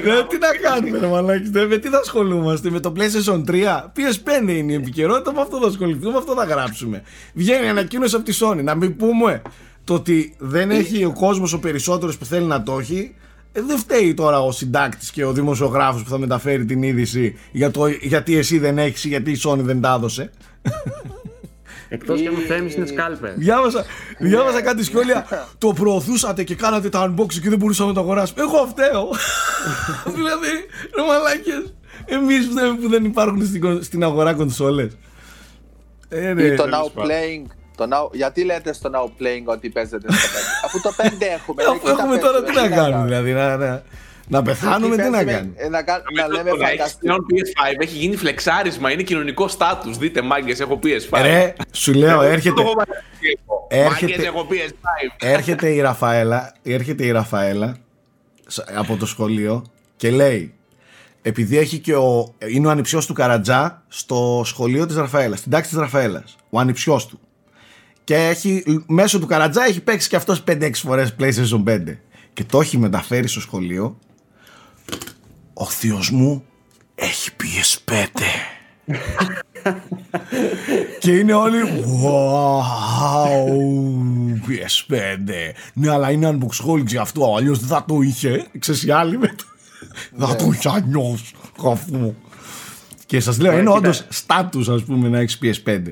Ναι, 0.05 0.23
τι 0.23 0.39
να 0.39 0.69
κάνουμε, 0.71 0.99
ρε 0.99 1.07
Μαλάκι. 1.07 1.51
Με 1.69 1.77
τι 1.77 1.89
θα 1.89 1.99
ασχολούμαστε, 1.99 2.71
με 2.71 2.81
το 2.81 2.93
PlayStation 2.97 3.45
3. 3.49 3.55
PS5 3.97 4.49
είναι 4.49 4.73
η 4.73 4.75
επικαιρότητα, 4.75 5.33
με 5.33 5.41
αυτό 5.41 5.61
θα 5.61 5.67
ασχοληθούμε, 5.67 6.13
με 6.13 6.19
αυτό 6.19 6.35
θα 6.35 6.45
γράψουμε. 6.45 7.03
Βγαίνει 7.35 7.69
ανακοίνωση 7.69 8.15
από 8.15 8.25
τη 8.25 8.39
Sony. 8.41 8.63
Να 8.63 8.75
μην 8.75 8.97
πούμε 8.97 9.43
το 9.91 9.97
ότι 9.97 10.35
δεν 10.39 10.71
έχει 10.71 11.05
ο 11.05 11.13
κόσμος 11.13 11.53
ο 11.53 11.59
περισσότερος 11.59 12.19
που 12.19 12.25
θέλει 12.25 12.47
να 12.47 12.63
το 12.63 12.79
έχει, 12.79 13.15
ε, 13.53 13.61
δεν 13.61 13.79
φταίει 13.79 14.15
τώρα 14.15 14.41
ο 14.41 14.53
συντάκτης 14.53 15.11
και 15.11 15.25
ο 15.25 15.33
δημοσιογράφος 15.33 16.03
που 16.03 16.11
θα 16.11 16.19
μεταφέρει 16.19 16.65
την 16.65 16.83
είδηση 16.83 17.39
για 17.53 17.71
το 17.71 17.87
γιατί 17.87 18.37
εσύ 18.37 18.59
δεν 18.59 18.79
έχεις, 18.79 19.05
γιατί 19.05 19.31
η 19.31 19.41
Sony 19.45 19.59
δεν 19.59 19.81
τα 19.81 19.95
έδωσε. 19.95 20.31
Εκτός 21.89 22.21
και 22.21 22.27
αν 22.27 22.35
ο 22.35 22.39
Θέμη 22.39 22.73
είναι 22.77 22.87
σκάλπερ. 22.87 23.35
Διάβασα, 23.35 23.85
διάβασα 24.19 24.63
κάτι 24.63 24.85
σχόλια. 24.85 25.27
το 25.59 25.73
προωθούσατε 25.73 26.45
και 26.45 26.55
κάνατε 26.55 26.89
τα 26.89 27.15
unboxing 27.15 27.41
και 27.43 27.49
δεν 27.49 27.59
μπορούσαμε 27.59 27.89
να 27.89 27.95
το 27.95 28.01
αγοράσουμε. 28.01 28.43
Εγώ 28.43 28.67
φταίω. 28.67 29.09
δηλαδή, 30.17 30.53
ρε 30.97 31.03
μαλάκες. 31.09 31.75
Εμείς 32.05 32.49
που 32.81 32.89
δεν 32.89 33.05
υπάρχουν 33.05 33.43
στην 33.81 34.05
αγορά 34.05 34.35
κονσόλες. 34.35 34.97
Ε, 36.09 36.33
ναι, 36.33 36.55
το 36.55 36.65
now 36.65 37.01
playing 37.01 37.60
το 37.81 37.89
now, 37.93 38.13
γιατί 38.13 38.45
λέτε 38.45 38.73
στο 38.73 38.91
now 38.95 39.23
playing 39.23 39.45
ότι 39.45 39.69
παίζετε 39.69 40.13
στο 40.13 40.29
5, 40.29 40.65
αφού 40.65 40.81
το 40.81 40.95
5 40.97 41.05
έχουμε. 41.21 41.63
Αφού 41.63 41.89
έχουμε 41.89 42.19
τώρα 42.19 42.43
τι 42.43 42.55
να 42.55 42.69
κάνουμε, 42.69 43.05
δηλαδή 43.05 43.33
να, 43.33 43.57
να, 43.57 43.83
να 44.29 44.43
πεθάνουμε, 44.43 44.97
τι 44.97 45.11
να 45.11 45.25
κάνουμε; 45.25 45.55
Να, 45.71 45.83
να, 46.17 46.29
λέμε 46.29 46.51
φανταστικό. 46.51 47.15
PS5 47.15 47.75
έχει 47.79 47.97
γίνει 47.97 48.17
φλεξάρισμα, 48.17 48.93
είναι 48.93 49.03
κοινωνικό 49.03 49.49
στάτους. 49.49 49.99
Δείτε 49.99 50.23
μάγκες, 50.23 50.61
έχω 50.61 50.79
PS5. 50.83 51.21
Ρε, 51.23 51.53
σου 51.73 51.93
λέω, 51.93 52.23
έρχεται... 52.23 52.63
Έρχεται, 53.69 54.27
έχω 54.27 54.47
PS5. 54.51 55.15
έρχεται 55.19 55.69
η 55.69 55.81
Ραφαέλα, 55.81 56.55
έρχεται 56.63 57.05
η 57.05 57.11
Ραφαέλα 57.11 57.77
από 58.75 58.97
το 58.97 59.07
σχολείο 59.07 59.65
και 59.97 60.11
λέει 60.11 60.55
επειδή 61.23 61.59
έχει 61.59 61.79
και 61.79 61.95
ο, 61.95 62.35
είναι 62.49 62.67
ο 62.67 62.71
ανιψιός 62.71 63.07
του 63.07 63.13
Καρατζά 63.13 63.83
στο 63.89 64.43
σχολείο 64.45 64.87
της 64.87 64.97
Ραφαέλας, 64.97 65.39
στην 65.39 65.51
τάξη 65.51 65.71
της 65.71 65.79
Ραφαέλας, 65.79 66.37
ο 66.51 66.59
ανιψιός 66.59 67.07
του 67.07 67.21
και 68.11 68.17
έχει, 68.17 68.65
μέσω 68.87 69.19
του 69.19 69.27
Καρατζά 69.27 69.65
έχει 69.65 69.81
παίξει 69.81 70.09
και 70.09 70.17
αυτός 70.17 70.45
5-6 70.49 70.71
φορές 70.75 71.15
PlayStation 71.19 71.65
5 71.65 71.97
και 72.33 72.45
το 72.45 72.61
έχει 72.61 72.79
μεταφέρει 72.79 73.29
στο 73.29 73.41
σχολείο. 73.41 73.99
Ο 75.55 75.65
θείος 75.65 76.11
μου 76.11 76.45
έχει 76.95 77.31
PS5 77.41 78.07
και 81.01 81.11
είναι 81.11 81.33
όλοι 81.33 81.59
Wow 82.05 82.63
PS5 84.49 84.97
Ναι 85.73 85.91
αλλά 85.91 86.11
είναι 86.11 86.39
unboxholic 86.39 86.87
γι' 86.87 86.97
αυτό 86.97 87.35
Αλλιώς 87.37 87.59
δεν 87.59 87.69
θα 87.69 87.85
το 87.85 88.01
είχε. 88.01 88.47
Ξέρεις 88.59 88.85
οι 88.85 88.91
άλλοι 88.91 89.19
με 89.19 89.35
Δεν 90.13 90.29
θα 90.29 90.37
το 90.37 90.51
είχε 90.53 90.69
αλλιώς 90.69 91.35
Και 93.07 93.21
σας 93.21 93.39
λέω 93.39 93.59
είναι 93.59 93.71
όντως 93.71 94.07
status 94.27 94.65
ας 94.69 94.83
πούμε 94.83 95.09
να 95.09 95.19
έχεις 95.19 95.39
PS5 95.43 95.83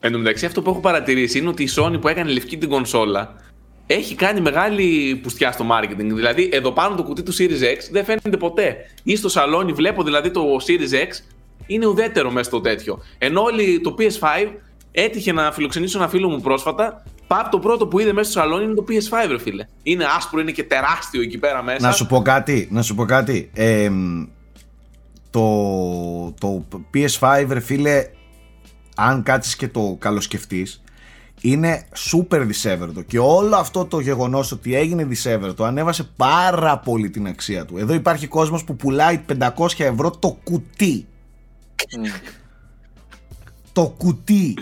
Εν 0.00 0.12
τω 0.12 0.18
μεταξύ, 0.18 0.46
αυτό 0.46 0.62
που 0.62 0.70
έχω 0.70 0.80
παρατηρήσει 0.80 1.38
είναι 1.38 1.48
ότι 1.48 1.62
η 1.62 1.68
Sony 1.76 2.00
που 2.00 2.08
έκανε 2.08 2.30
λευκή 2.30 2.58
την 2.58 2.68
κονσόλα 2.68 3.34
έχει 3.86 4.14
κάνει 4.14 4.40
μεγάλη 4.40 5.16
πουστιά 5.22 5.52
στο 5.52 5.64
marketing. 5.70 6.14
Δηλαδή, 6.14 6.48
εδώ 6.52 6.72
πάνω 6.72 6.94
το 6.94 7.02
κουτί 7.02 7.22
του 7.22 7.32
Series 7.32 7.62
X 7.62 7.78
δεν 7.90 8.04
φαίνεται 8.04 8.36
ποτέ. 8.38 8.76
Ή 9.02 9.16
στο 9.16 9.28
σαλόνι 9.28 9.72
βλέπω 9.72 10.02
δηλαδή 10.02 10.30
το 10.30 10.42
Series 10.66 10.94
X 10.94 11.08
είναι 11.66 11.86
ουδέτερο 11.86 12.30
μέσα 12.30 12.44
στο 12.44 12.60
τέτοιο. 12.60 13.02
Ενώ 13.18 13.42
όλοι 13.42 13.80
το 13.80 13.94
PS5 13.98 14.48
έτυχε 14.92 15.32
να 15.32 15.52
φιλοξενήσω 15.52 15.98
ένα 15.98 16.08
φίλο 16.08 16.28
μου 16.28 16.40
πρόσφατα. 16.40 17.02
Παπ 17.26 17.50
το 17.50 17.58
πρώτο 17.58 17.86
που 17.86 17.98
είδε 17.98 18.12
μέσα 18.12 18.30
στο 18.30 18.40
σαλόνι 18.40 18.64
είναι 18.64 18.74
το 18.74 18.84
PS5, 18.88 19.28
ρε 19.28 19.38
φίλε. 19.38 19.66
Είναι 19.82 20.04
άσπρο, 20.16 20.40
είναι 20.40 20.50
και 20.50 20.64
τεράστιο 20.64 21.22
εκεί 21.22 21.38
πέρα 21.38 21.62
μέσα. 21.62 21.86
Να 21.86 21.92
σου 21.92 22.06
πω 22.06 22.22
κάτι, 22.22 22.68
να 22.70 22.82
σου 22.82 22.94
πω 22.94 23.04
κάτι. 23.04 23.50
Ε, 23.54 23.90
το, 25.30 26.34
το 26.40 26.64
PS5, 26.94 27.46
ρε 27.48 27.60
φίλε, 27.60 28.04
αν 29.00 29.22
κάτσεις 29.22 29.56
και 29.56 29.68
το 29.68 29.96
καλοσκεφτείς 29.98 30.82
είναι 31.40 31.86
super 32.10 32.42
δισεύρετο 32.46 33.02
και 33.02 33.18
όλο 33.18 33.56
αυτό 33.56 33.84
το 33.84 34.00
γεγονός 34.00 34.52
ότι 34.52 34.74
έγινε 34.74 35.04
δισεύρετο 35.04 35.64
ανέβασε 35.64 36.08
πάρα 36.16 36.78
πολύ 36.78 37.10
την 37.10 37.26
αξία 37.26 37.64
του. 37.64 37.78
Εδώ 37.78 37.94
υπάρχει 37.94 38.26
κόσμος 38.26 38.64
που 38.64 38.76
πουλάει 38.76 39.20
500 39.38 39.50
ευρώ 39.78 40.10
το 40.10 40.38
κουτί. 40.44 41.06
Το 43.72 43.94
κουτί. 43.98 44.58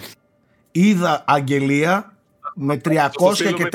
Είδα 0.71 1.25
αγγελία 1.27 2.15
με 2.55 2.81
300, 2.85 3.09
και, 3.55 3.69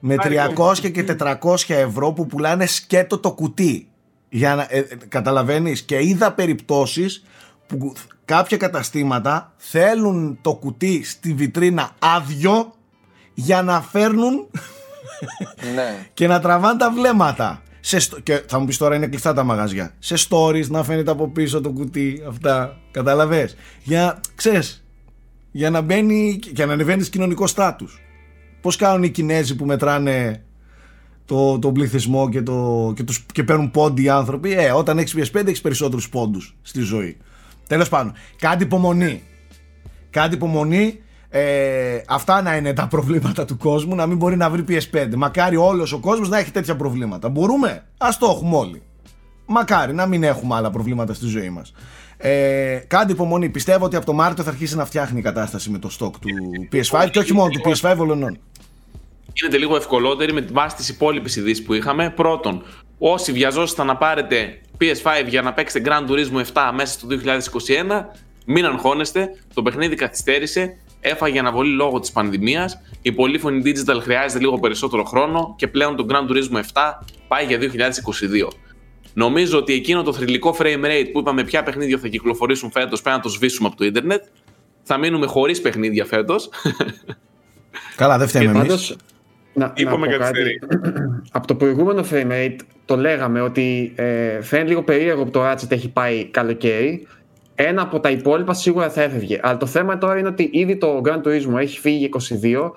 με 0.00 0.14
300 0.18 0.90
και 0.92 1.04
400 1.18 1.54
ευρώ 1.66 2.12
που 2.12 2.26
πουλάνε 2.26 2.66
σκέτο 2.66 3.18
το 3.18 3.32
κουτί. 3.32 3.88
Για 4.28 4.54
να, 4.54 4.66
ε, 4.68 4.78
ε, 4.78 4.96
καταλαβαίνεις. 5.08 5.82
Και 5.82 6.06
είδα 6.06 6.32
περιπτώσεις 6.32 7.24
που 7.66 7.92
κάποια 8.36 8.56
καταστήματα 8.56 9.52
θέλουν 9.56 10.38
το 10.40 10.54
κουτί 10.54 11.04
στη 11.04 11.32
βιτρίνα 11.34 11.90
άδειο 11.98 12.74
για 13.34 13.62
να 13.62 13.80
φέρνουν 13.80 14.46
ναι. 15.74 16.06
και 16.14 16.26
να 16.26 16.40
τραβάνε 16.40 16.78
τα 16.78 16.90
βλέμματα. 16.90 17.62
Σε, 17.80 17.98
και 18.22 18.42
θα 18.46 18.58
μου 18.58 18.66
πεις 18.66 18.76
τώρα 18.76 18.94
είναι 18.94 19.06
κλειστά 19.06 19.34
τα 19.34 19.42
μαγαζιά. 19.42 19.94
Σε 19.98 20.14
stories 20.28 20.66
να 20.66 20.84
φαίνεται 20.84 21.10
από 21.10 21.28
πίσω 21.28 21.60
το 21.60 21.70
κουτί 21.70 22.22
αυτά. 22.28 22.76
Καταλαβες; 22.90 23.56
Για, 23.82 24.20
ξέρεις, 24.34 24.84
για 25.50 25.70
να 25.70 25.80
μπαίνει 25.80 26.38
για 26.42 26.66
να 26.66 26.72
ανεβαίνεις 26.72 27.08
κοινωνικό 27.08 27.46
στάτους. 27.46 28.00
Πώς 28.60 28.76
κάνουν 28.76 29.02
οι 29.02 29.10
Κινέζοι 29.10 29.56
που 29.56 29.64
μετράνε 29.64 30.42
το, 31.24 31.58
το 31.58 31.72
πληθυσμό 31.72 32.28
και, 32.28 32.42
το, 32.42 32.92
και, 32.96 33.02
τους, 33.02 33.26
και 33.32 33.44
παίρνουν 33.44 33.70
πόντι 33.70 34.02
οι 34.02 34.08
άνθρωποι; 34.08 34.52
Ε, 34.52 34.70
όταν 34.70 34.98
έχεις 34.98 35.14
PS5 35.16 35.46
έχεις 35.46 35.60
περισσότερους 35.60 36.08
πόντους 36.08 36.56
στη 36.62 36.80
ζωή. 36.80 37.16
Τέλος 37.72 37.88
πάντων, 37.88 38.12
κάτι 38.38 38.62
υπομονή. 38.62 39.22
Κάντε 40.10 40.34
υπομονή. 40.34 41.02
Ε, 41.28 42.00
αυτά 42.08 42.42
να 42.42 42.56
είναι 42.56 42.72
τα 42.72 42.86
προβλήματα 42.86 43.44
του 43.44 43.56
κόσμου, 43.56 43.94
να 43.94 44.06
μην 44.06 44.16
μπορεί 44.16 44.36
να 44.36 44.50
βρει 44.50 44.64
PS5. 44.68 45.14
Μακάρι 45.16 45.56
όλος 45.56 45.92
ο 45.92 45.98
κόσμος 45.98 46.28
να 46.28 46.38
έχει 46.38 46.50
τέτοια 46.50 46.76
προβλήματα. 46.76 47.28
Μπορούμε, 47.28 47.84
ας 47.98 48.18
το 48.18 48.26
έχουμε 48.26 48.56
όλοι. 48.56 48.82
Μακάρι 49.46 49.94
να 49.94 50.06
μην 50.06 50.22
έχουμε 50.22 50.54
άλλα 50.54 50.70
προβλήματα 50.70 51.14
στη 51.14 51.26
ζωή 51.26 51.50
μας. 51.50 51.72
Ε, 52.16 52.76
κάντε 52.86 53.12
υπομονή. 53.12 53.48
Πιστεύω 53.48 53.84
ότι 53.84 53.96
από 53.96 54.06
το 54.06 54.12
Μάρτιο 54.12 54.44
θα 54.44 54.50
αρχίσει 54.50 54.76
να 54.76 54.84
φτιάχνει 54.84 55.18
η 55.18 55.22
κατάσταση 55.22 55.70
με 55.70 55.78
το 55.78 55.90
stock 56.00 56.12
του 56.20 56.28
PS5 56.72 57.08
και 57.10 57.18
όχι 57.18 57.32
μόνο 57.32 57.48
του 57.48 57.60
PS5 57.64 57.96
ολονών. 57.98 58.38
Γίνεται 59.32 59.58
λίγο 59.58 59.76
ευκολότερη 59.76 60.32
με 60.32 60.46
βάση 60.52 60.76
τις 60.76 60.88
υπόλοιπες 60.88 61.36
ειδήσεις 61.36 61.64
που 61.64 61.74
είχαμε. 61.74 62.10
Πρώτον, 62.10 62.62
όσοι 62.98 63.32
βιαζόσασταν 63.32 63.86
να 63.86 63.96
πάρετε 63.96 64.60
PS5 64.80 65.28
για 65.28 65.42
να 65.42 65.52
παίξετε 65.52 65.90
Grand 65.90 66.10
Turismo 66.10 66.42
7 66.52 66.70
μέσα 66.74 66.92
στο 66.92 67.06
2021, 67.08 68.08
μην 68.46 68.64
αγχώνεστε. 68.64 69.28
Το 69.54 69.62
παιχνίδι 69.62 69.94
καθυστέρησε 69.94 70.76
έφαγε 71.00 71.38
αναβολή 71.38 71.74
λόγω 71.74 72.00
της 72.00 72.12
πανδημίας. 72.12 72.80
Η 73.02 73.12
πολύφωνη 73.12 73.62
digital 73.64 73.98
χρειάζεται 74.00 74.40
λίγο 74.40 74.58
περισσότερο 74.58 75.04
χρόνο 75.04 75.54
και 75.58 75.68
πλέον 75.68 75.96
το 75.96 76.06
Grand 76.08 76.30
Turismo 76.30 76.60
7 76.72 76.92
πάει 77.28 77.44
για 77.46 77.58
2022. 77.58 78.48
Νομίζω 79.14 79.58
ότι 79.58 79.72
εκείνο 79.72 80.02
το 80.02 80.12
θρηλυκό 80.12 80.56
frame 80.58 80.84
rate 80.84 81.08
που 81.12 81.18
είπαμε 81.18 81.44
ποια 81.44 81.62
παιχνίδια 81.62 81.98
θα 81.98 82.08
κυκλοφορήσουν 82.08 82.70
φέτος 82.70 83.02
πρέπει 83.02 83.16
να 83.16 83.22
το 83.22 83.28
σβήσουμε 83.28 83.68
από 83.68 83.76
το 83.76 83.84
Ιντερνετ. 83.84 84.22
Θα 84.82 84.98
μείνουμε 84.98 85.26
χωρίς 85.26 85.60
παιχνίδια 85.60 86.04
φέτος. 86.04 86.48
Καλά, 87.96 88.18
δεν 88.18 88.28
φταίμε 88.28 88.58
εμείς. 88.58 88.96
Να, 89.54 89.72
Είπαμε 89.76 90.06
να 90.06 90.16
κάτι. 90.16 90.58
από 91.32 91.46
το 91.46 91.54
προηγούμενο 91.54 92.04
frame 92.10 92.30
rate 92.30 92.56
το 92.84 92.96
λέγαμε 92.96 93.40
ότι 93.40 93.92
ε, 93.96 94.42
φαίνεται 94.42 94.68
λίγο 94.68 94.82
περίεργο 94.82 95.24
που 95.24 95.30
το 95.30 95.50
Ratchet 95.50 95.70
έχει 95.70 95.90
πάει 95.90 96.24
καλοκαίρι 96.24 97.06
ένα 97.54 97.82
από 97.82 98.00
τα 98.00 98.10
υπόλοιπα 98.10 98.54
σίγουρα 98.54 98.90
θα 98.90 99.02
έφευγε. 99.02 99.38
Αλλά 99.42 99.56
το 99.56 99.66
θέμα 99.66 99.98
τώρα 99.98 100.18
είναι 100.18 100.28
ότι 100.28 100.48
ήδη 100.52 100.76
το 100.76 101.00
Grand 101.04 101.22
Turismo 101.22 101.56
έχει 101.58 101.78
φύγει 101.80 101.96
για 101.96 102.38
22. 102.42 102.70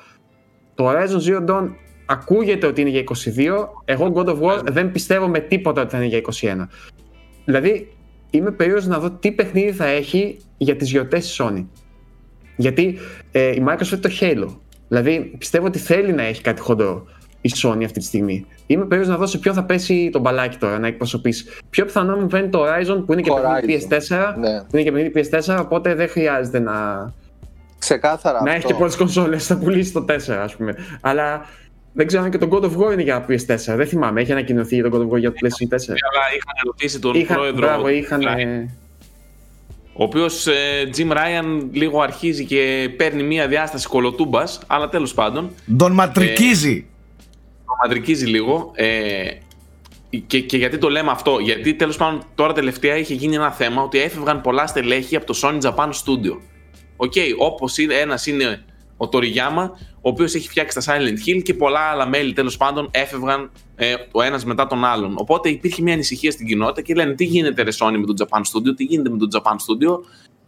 Το 0.76 0.90
Horizon 0.90 1.30
Zero 1.30 1.46
Dawn 1.50 1.70
ακούγεται 2.06 2.68
ότι 2.68 2.82
είναι 2.82 2.90
για 2.90 3.04
22. 3.36 3.68
Εγώ 3.86 4.14
God 4.16 4.26
of 4.26 4.40
War 4.40 4.62
δεν 4.64 4.92
πιστεύω 4.92 5.28
με 5.28 5.40
τίποτα 5.40 5.82
ότι 5.82 5.92
θα 5.92 5.98
είναι 5.98 6.06
για 6.06 6.22
21. 6.66 6.68
Δηλαδή 7.46 7.94
είμαι 8.30 8.52
περίεργος 8.52 8.88
να 8.88 9.00
δω 9.00 9.12
τι 9.12 9.32
παιχνίδι 9.32 9.72
θα 9.72 9.86
έχει 9.86 10.38
για 10.58 10.76
τις 10.76 10.90
γιορτές 10.90 11.26
της 11.26 11.42
Sony. 11.42 11.66
Γιατί 12.56 12.98
ε, 13.32 13.50
η 13.50 13.64
Microsoft 13.68 14.00
το 14.02 14.10
Halo. 14.20 14.58
Δηλαδή 14.88 15.36
πιστεύω 15.38 15.66
ότι 15.66 15.80
θέλει 15.80 16.14
να 16.14 16.24
έχει 16.24 16.42
κάτι 16.42 16.62
χοντρό 16.62 17.06
η 17.42 17.52
Sony 17.64 17.84
αυτή 17.84 18.00
τη 18.00 18.06
στιγμή. 18.06 18.46
Είμαι 18.68 18.86
περίεργος 18.86 19.16
να 19.16 19.20
δω 19.20 19.26
σε 19.26 19.38
ποιο 19.38 19.54
θα 19.54 19.64
πέσει 19.64 20.10
τον 20.12 20.22
μπαλάκι 20.22 20.58
τώρα 20.58 20.80
να 20.80 20.88
εκπροσωπήσει. 20.88 21.46
Πιο 21.70 21.86
πιθανό 21.86 22.16
μου 22.16 22.30
φαίνεται 22.30 22.50
το 22.50 22.66
Horizon 22.66 23.04
που 23.06 23.14
είναι 23.14 23.22
και 23.22 23.32
παιχνίδι 23.32 23.88
PS4. 23.90 24.34
Ναι. 24.40 24.60
Που 24.60 24.78
είναι 24.78 24.84
και 24.84 24.92
παιχνίδι 24.92 25.30
PS4, 25.32 25.58
οπότε 25.62 25.96
δεν 25.96 26.10
χρειάζεται 26.10 26.60
να. 26.60 26.74
Ξεκάθαρα. 27.80 28.42
Να 28.44 28.54
έχει 28.54 28.66
και 28.66 28.74
πολλέ 28.74 28.96
κονσόλες, 28.96 29.46
θα 29.46 29.58
πουλήσει 29.58 29.94
το 29.94 30.06
4, 30.10 30.32
ας 30.32 30.56
πούμε. 30.56 30.76
Αλλά 31.02 31.46
δεν 31.94 32.08
ξέρω 32.08 32.24
αν 32.24 32.30
και 32.30 32.38
το 32.38 32.48
God 32.52 32.64
of 32.64 32.78
War 32.78 32.94
είναι 32.94 33.02
για 33.02 33.26
PS4. 33.30 33.76
Δεν 33.76 33.88
θυμάμαι, 33.88 34.22
έχει 34.22 34.32
ανακοινωθεί 34.32 34.82
το 34.82 34.90
God 34.94 35.00
of 35.00 35.16
War 35.16 35.20
για 35.20 35.32
το 35.32 35.38
PlayStation 35.42 35.76
4. 35.76 35.78
Αλλά 35.78 36.24
είχαν 36.36 36.56
ρωτήσει 36.66 37.00
τον 37.00 37.16
είχα, 37.16 37.34
πρόεδρο. 37.34 37.58
Μπράβο, 37.58 37.88
είχαν. 37.90 38.22
Ο 39.98 40.04
οποίος 40.04 40.48
ε, 40.48 40.90
Jim 40.98 41.12
Ryan 41.12 41.68
λίγο 41.72 42.02
αρχίζει 42.02 42.46
και 42.46 42.90
παίρνει 42.98 43.24
μία 43.24 43.48
διάσταση 43.48 43.88
κολοτούμπας, 43.88 44.60
αλλά 44.68 44.90
τέλος 44.90 45.14
πάντων. 45.14 45.50
Τον 45.78 45.92
ματρικίζει. 45.92 46.86
Ε, 46.88 47.64
μαντρικίζει 47.84 48.26
λίγο. 48.26 48.72
Ε, 48.76 49.28
και, 50.28 50.40
και 50.40 50.58
γιατί 50.58 50.78
το 50.78 50.90
λέμε 50.90 51.12
αυτό, 51.12 51.40
Γιατί 51.40 51.74
τέλος 51.74 51.98
πάντων 51.98 52.24
τώρα 52.36 52.54
τελευταία 52.54 52.98
είχε 52.98 53.14
γίνει 53.14 53.36
ένα 53.36 53.52
θέμα 53.52 53.82
ότι 53.82 54.00
έφευγαν 54.00 54.42
πολλά 54.42 54.68
στελέχη 54.68 55.16
από 55.16 55.26
το 55.26 55.40
Sony 55.42 55.62
Japan 55.62 55.88
Studio. 55.88 56.38
Οκ, 56.96 57.14
okay, 57.16 57.36
όπου 57.38 57.68
ένας 58.02 58.26
είναι 58.26 58.64
ο 58.98 59.10
Toriyama, 59.12 59.70
ο 59.96 60.10
οποίος 60.10 60.36
έχει 60.36 60.50
φτιάξει 60.50 60.86
τα 60.86 60.94
Silent 60.94 61.30
Hill 61.30 61.42
και 61.44 61.54
πολλά 61.54 61.80
άλλα 61.80 62.08
μέλη 62.08 62.34
τέλος 62.34 62.58
πάντων 62.58 62.90
έφευγαν 62.92 63.52
ε, 63.76 63.96
ο 64.12 64.22
ένας 64.22 64.46
μετά 64.46 64.68
τον 64.68 64.86
άλλον. 64.86 65.16
Οπότε 65.18 65.50
υπήρχε 65.50 65.82
μια 65.82 65.94
ανησυχία 65.94 66.32
στην 66.32 66.48
κοινότητα 66.48 66.82
και 66.82 66.94
λένε 66.94 67.14
τι 67.14 67.24
γίνεται 67.24 67.62
ρε 67.62 67.72
Sony 67.80 67.98
με 67.98 68.06
το 68.06 68.26
Japan 68.26 68.40
Studio, 68.40 68.76
τι 68.76 68.84
γίνεται 68.84 69.10
με 69.10 69.18
το 69.18 69.28
Japan 69.34 69.52
Studio; 69.52 70.00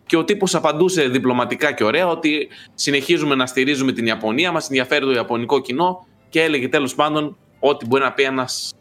Και 0.05 0.17
ο 0.17 0.23
τύπος 0.23 0.55
απαντούσε 0.55 1.07
διπλωματικά 1.07 1.71
και 1.71 1.83
ωραία 1.83 2.07
ότι 2.07 2.47
συνεχίζουμε 2.73 3.35
να 3.35 3.45
στηρίζουμε 3.45 3.91
την 3.91 4.05
Ιαπωνία, 4.05 4.51
μας 4.51 4.67
ενδιαφέρει 4.67 5.05
το 5.05 5.11
Ιαπωνικό 5.11 5.59
κοινό 5.59 6.05
και 6.29 6.41
έλεγε 6.41 6.67
τέλος 6.67 6.95
πάντων 6.95 7.37
ό,τι 7.59 7.85
μπορεί 7.85 8.03
να 8.03 8.11
πει 8.11 8.23
ένας 8.23 8.73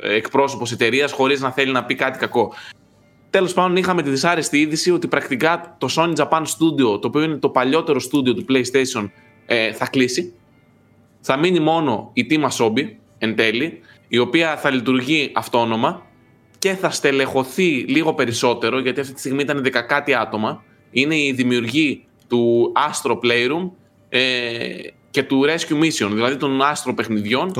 ε, 0.00 0.14
εκπρόσωπος 0.14 0.72
εταιρείας 0.72 1.12
χωρίς 1.12 1.40
να 1.40 1.50
θέλει 1.50 1.72
να 1.72 1.84
πει 1.84 1.94
κάτι 1.94 2.18
κακό. 2.18 2.52
Τέλος 3.30 3.52
πάντων, 3.52 3.76
είχαμε 3.76 4.02
τη 4.02 4.10
δυσάρεστη 4.10 4.58
είδηση 4.58 4.90
ότι 4.90 5.08
πρακτικά 5.08 5.76
το 5.78 5.88
Sony 5.96 6.14
Japan 6.14 6.42
Studio, 6.42 7.00
το 7.00 7.06
οποίο 7.06 7.22
είναι 7.22 7.36
το 7.36 7.48
παλιότερο 7.48 8.00
studio 8.00 8.34
του 8.34 8.44
PlayStation, 8.48 9.10
ε, 9.46 9.72
θα 9.72 9.86
κλείσει. 9.86 10.34
Θα 11.20 11.36
μείνει 11.36 11.60
μόνο 11.60 12.10
η 12.12 12.26
Team 12.30 12.48
Asobi 12.48 13.03
εν 13.18 13.36
τέλει, 13.36 13.80
η 14.08 14.18
οποία 14.18 14.56
θα 14.56 14.70
λειτουργεί 14.70 15.30
αυτόνομα 15.34 16.02
και 16.58 16.74
θα 16.74 16.90
στελεχωθεί 16.90 17.70
λίγο 17.70 18.14
περισσότερο, 18.14 18.80
γιατί 18.80 19.00
αυτή 19.00 19.12
τη 19.12 19.18
στιγμή 19.18 19.42
ήταν 19.42 19.62
10 19.64 19.70
κάτι 19.88 20.14
άτομα. 20.14 20.62
Είναι 20.90 21.16
η 21.16 21.32
δημιουργή 21.32 22.06
του 22.28 22.72
Astro 22.76 23.12
Playroom, 23.12 23.70
ε, 24.08 24.20
και 25.14 25.22
του 25.22 25.44
Rescue 25.44 25.84
Mission, 25.84 26.10
δηλαδή 26.12 26.36
των 26.36 26.62
άστρο 26.62 26.94
παιχνιδιών 26.94 27.52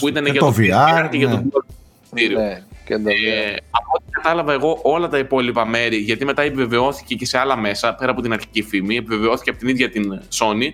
που 0.00 0.08
ήταν 0.08 0.26
για 0.26 0.40
το, 0.40 0.54
VR 0.58 1.08
και 1.10 1.16
για 1.16 1.28
το 1.28 1.64
ναι, 2.10 2.62
και 2.84 2.98
το 2.98 3.08
ε, 3.08 3.56
από 3.70 3.90
ό,τι 3.94 4.10
κατάλαβα 4.10 4.52
εγώ 4.52 4.78
όλα 4.82 5.08
τα 5.08 5.18
υπόλοιπα 5.18 5.66
μέρη, 5.66 5.96
γιατί 5.96 6.24
μετά 6.24 6.42
επιβεβαιώθηκε 6.42 7.14
και 7.14 7.26
σε 7.26 7.38
άλλα 7.38 7.56
μέσα, 7.56 7.94
πέρα 7.94 8.10
από 8.10 8.20
την 8.20 8.32
αρχική 8.32 8.62
φήμη, 8.62 8.96
επιβεβαιώθηκε 8.96 9.50
από 9.50 9.58
την 9.58 9.68
ίδια 9.68 9.90
την 9.90 10.20
Sony, 10.38 10.68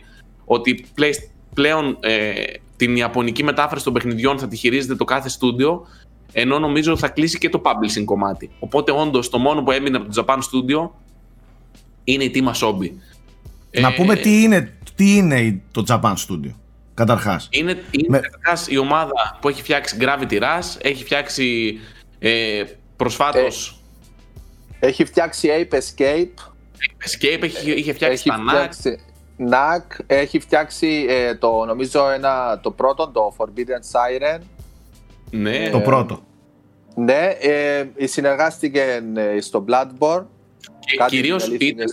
ότι 0.44 0.84
πλέον 1.54 1.96
ε, 2.00 2.32
την 2.86 2.96
ιαπωνική 2.96 3.44
μετάφραση 3.44 3.84
των 3.84 3.92
παιχνιδιών 3.92 4.38
θα 4.38 4.48
τη 4.48 4.56
χειρίζεται 4.56 4.94
το 4.94 5.04
κάθε 5.04 5.28
στούντιο, 5.28 5.86
ενώ 6.32 6.58
νομίζω 6.58 6.96
θα 6.96 7.08
κλείσει 7.08 7.38
και 7.38 7.48
το 7.48 7.62
publishing 7.64 8.04
κομμάτι. 8.04 8.50
Οπότε 8.58 8.92
όντως 8.92 9.28
το 9.30 9.38
μόνο 9.38 9.62
που 9.62 9.70
έμεινε 9.70 9.96
από 9.96 10.14
το 10.14 10.24
Japan 10.26 10.36
Studio 10.36 10.90
είναι 12.04 12.24
η 12.24 12.32
Team 12.34 12.52
Asobi. 12.52 12.90
Να 13.80 13.88
ε, 13.88 13.94
πούμε 13.96 14.16
τι 14.16 14.42
είναι 14.42 14.76
τι 14.94 15.16
είναι 15.16 15.62
το 15.70 15.84
Japan 15.88 16.12
Studio, 16.12 16.54
καταρχάς. 16.94 17.48
Είναι, 17.50 17.70
είναι 17.90 18.06
Με... 18.08 18.18
καταρχάς 18.18 18.66
η 18.68 18.78
ομάδα 18.78 19.38
που 19.40 19.48
έχει 19.48 19.62
φτιάξει 19.62 19.96
Gravity 20.00 20.40
Rush, 20.40 20.76
έχει 20.82 21.04
φτιάξει 21.04 21.78
ε, 22.18 22.62
προσφάτω. 22.96 23.38
Ε, 23.38 23.48
έχει 24.86 25.04
φτιάξει 25.04 25.48
Ape 25.50 25.74
Escape. 25.74 26.34
Ape 26.78 27.06
Escape, 27.06 27.42
έχει, 27.42 27.70
είχε 27.70 27.92
φτιάξει 27.92 28.22
έχει 28.28 28.28
τα 28.28 28.44
φτιάξει... 28.48 29.11
NAC, 29.50 30.04
έχει 30.06 30.40
φτιάξει 30.40 31.06
ε, 31.08 31.34
το, 31.34 31.64
νομίζω 31.64 32.10
ένα, 32.10 32.60
το 32.62 32.70
πρώτο, 32.70 33.08
το 33.08 33.34
Forbidden 33.38 33.82
Siren. 33.92 34.40
Ναι. 35.30 35.70
το 35.70 35.80
πρώτο. 35.80 36.20
Ναι, 36.94 37.28
ε, 37.40 38.06
συνεργάστηκε 38.06 39.02
ε, 39.14 39.40
στο 39.40 39.64
Bloodborne. 39.68 40.24
Και 40.78 41.04
κυρίως 41.06 41.46
ήταν 41.46 41.86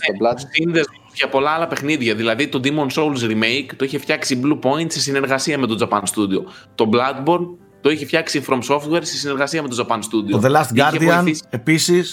σύνδεσμο 0.50 1.00
για 1.14 1.28
πολλά 1.28 1.50
άλλα 1.50 1.66
παιχνίδια. 1.66 2.14
Δηλαδή 2.14 2.48
το 2.48 2.60
Demon 2.64 2.86
Souls 2.94 3.30
Remake 3.30 3.70
το 3.76 3.84
είχε 3.84 3.98
φτιάξει 3.98 4.40
Blue 4.44 4.58
Point 4.62 4.86
σε 4.92 5.00
συνεργασία 5.00 5.58
με 5.58 5.66
το 5.66 5.88
Japan 5.88 6.00
Studio. 6.00 6.44
Το 6.74 6.88
Bloodborne 6.92 7.46
το 7.80 7.90
είχε 7.90 8.04
φτιάξει 8.06 8.44
From 8.48 8.60
Software 8.68 9.02
σε 9.02 9.16
συνεργασία 9.16 9.62
με 9.62 9.68
το 9.68 9.86
Japan 9.86 9.96
Studio. 9.98 10.30
Το 10.30 10.40
The 10.42 10.50
Last 10.50 10.78
Guardian 10.78 11.32
επίσης. 11.50 12.12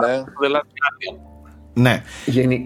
Ναι. 0.00 0.16
Το 0.18 0.32
The 0.42 0.50
Last 0.50 0.58
Guardian. 0.58 1.16
Ναι. 1.80 2.02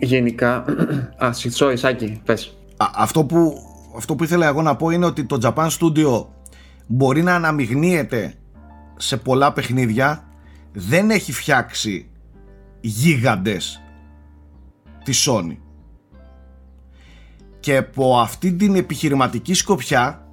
γενικά. 0.00 0.64
Α, 1.24 1.30
sorry, 1.58 1.74
Σάκη, 1.76 2.20
πες. 2.24 2.56
αυτό, 2.94 3.24
που, 3.24 3.54
αυτό 3.96 4.14
που 4.14 4.24
ήθελα 4.24 4.46
εγώ 4.46 4.62
να 4.62 4.76
πω 4.76 4.90
είναι 4.90 5.06
ότι 5.06 5.24
το 5.24 5.38
Japan 5.42 5.68
Studio 5.68 6.26
μπορεί 6.86 7.22
να 7.22 7.34
αναμειγνύεται 7.34 8.34
σε 8.96 9.16
πολλά 9.16 9.52
παιχνίδια. 9.52 10.24
Δεν 10.72 11.10
έχει 11.10 11.32
φτιάξει 11.32 12.10
γίγαντες 12.80 13.82
της 15.04 15.28
Sony. 15.28 15.56
Και 17.60 17.76
από 17.76 18.18
αυτή 18.18 18.52
την 18.52 18.74
επιχειρηματική 18.74 19.54
σκοπιά 19.54 20.26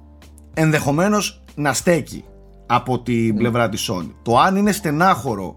ενδεχομένως 0.54 1.42
να 1.54 1.72
στέκει 1.72 2.24
από 2.66 3.00
την 3.00 3.36
πλευρά 3.36 3.68
της 3.68 3.90
Sony. 3.90 4.10
Το 4.22 4.38
αν 4.38 4.56
είναι 4.56 4.72
στενάχωρο 4.72 5.56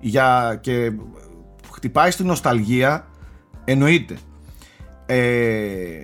για 0.00 0.58
και 0.60 0.92
χτυπάει 1.76 2.10
στην 2.10 2.26
νοσταλγία 2.26 3.06
εννοείται. 3.64 4.18
Ε, 5.06 6.02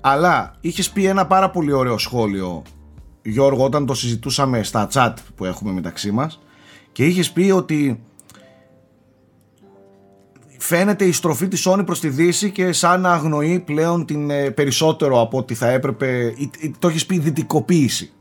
αλλά 0.00 0.54
είχες 0.60 0.90
πει 0.90 1.04
ένα 1.04 1.26
πάρα 1.26 1.50
πολύ 1.50 1.72
ωραίο 1.72 1.98
σχόλιο 1.98 2.62
Γιώργο 3.22 3.64
όταν 3.64 3.86
το 3.86 3.94
συζητούσαμε 3.94 4.62
στα 4.62 4.88
chat 4.92 5.14
που 5.34 5.44
έχουμε 5.44 5.72
μεταξύ 5.72 6.10
μας 6.10 6.40
και 6.92 7.06
είχες 7.06 7.30
πει 7.30 7.50
ότι 7.50 8.02
φαίνεται 10.58 11.04
η 11.04 11.12
στροφή 11.12 11.48
της 11.48 11.68
Sony 11.68 11.82
προς 11.86 12.00
τη 12.00 12.08
Δύση 12.08 12.50
και 12.50 12.72
σαν 12.72 13.00
να 13.00 13.12
αγνοεί 13.12 13.58
πλέον 13.58 14.06
την 14.06 14.30
ε, 14.30 14.50
περισσότερο 14.50 15.20
από 15.20 15.38
ό,τι 15.38 15.54
θα 15.54 15.68
έπρεπε 15.68 16.34
το 16.78 16.88
έχεις 16.88 17.06
πει 17.06 17.18
δυτικοποίηση 17.18 18.12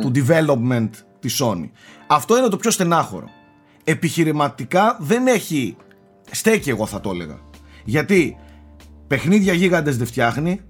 του 0.00 0.12
development 0.14 0.90
της 1.20 1.42
Sony. 1.42 1.68
Αυτό 2.06 2.38
είναι 2.38 2.48
το 2.48 2.56
πιο 2.56 2.70
στενάχωρο. 2.70 3.28
Επιχειρηματικά 3.84 4.96
δεν 5.00 5.26
έχει 5.26 5.76
στέκει 6.30 6.70
εγώ 6.70 6.86
θα 6.86 7.00
το 7.00 7.10
έλεγα 7.10 7.40
γιατί 7.84 8.36
παιχνίδια 9.06 9.52
γίγαντες 9.52 9.96
δεν 9.96 10.06
φτιάχνει, 10.06 10.60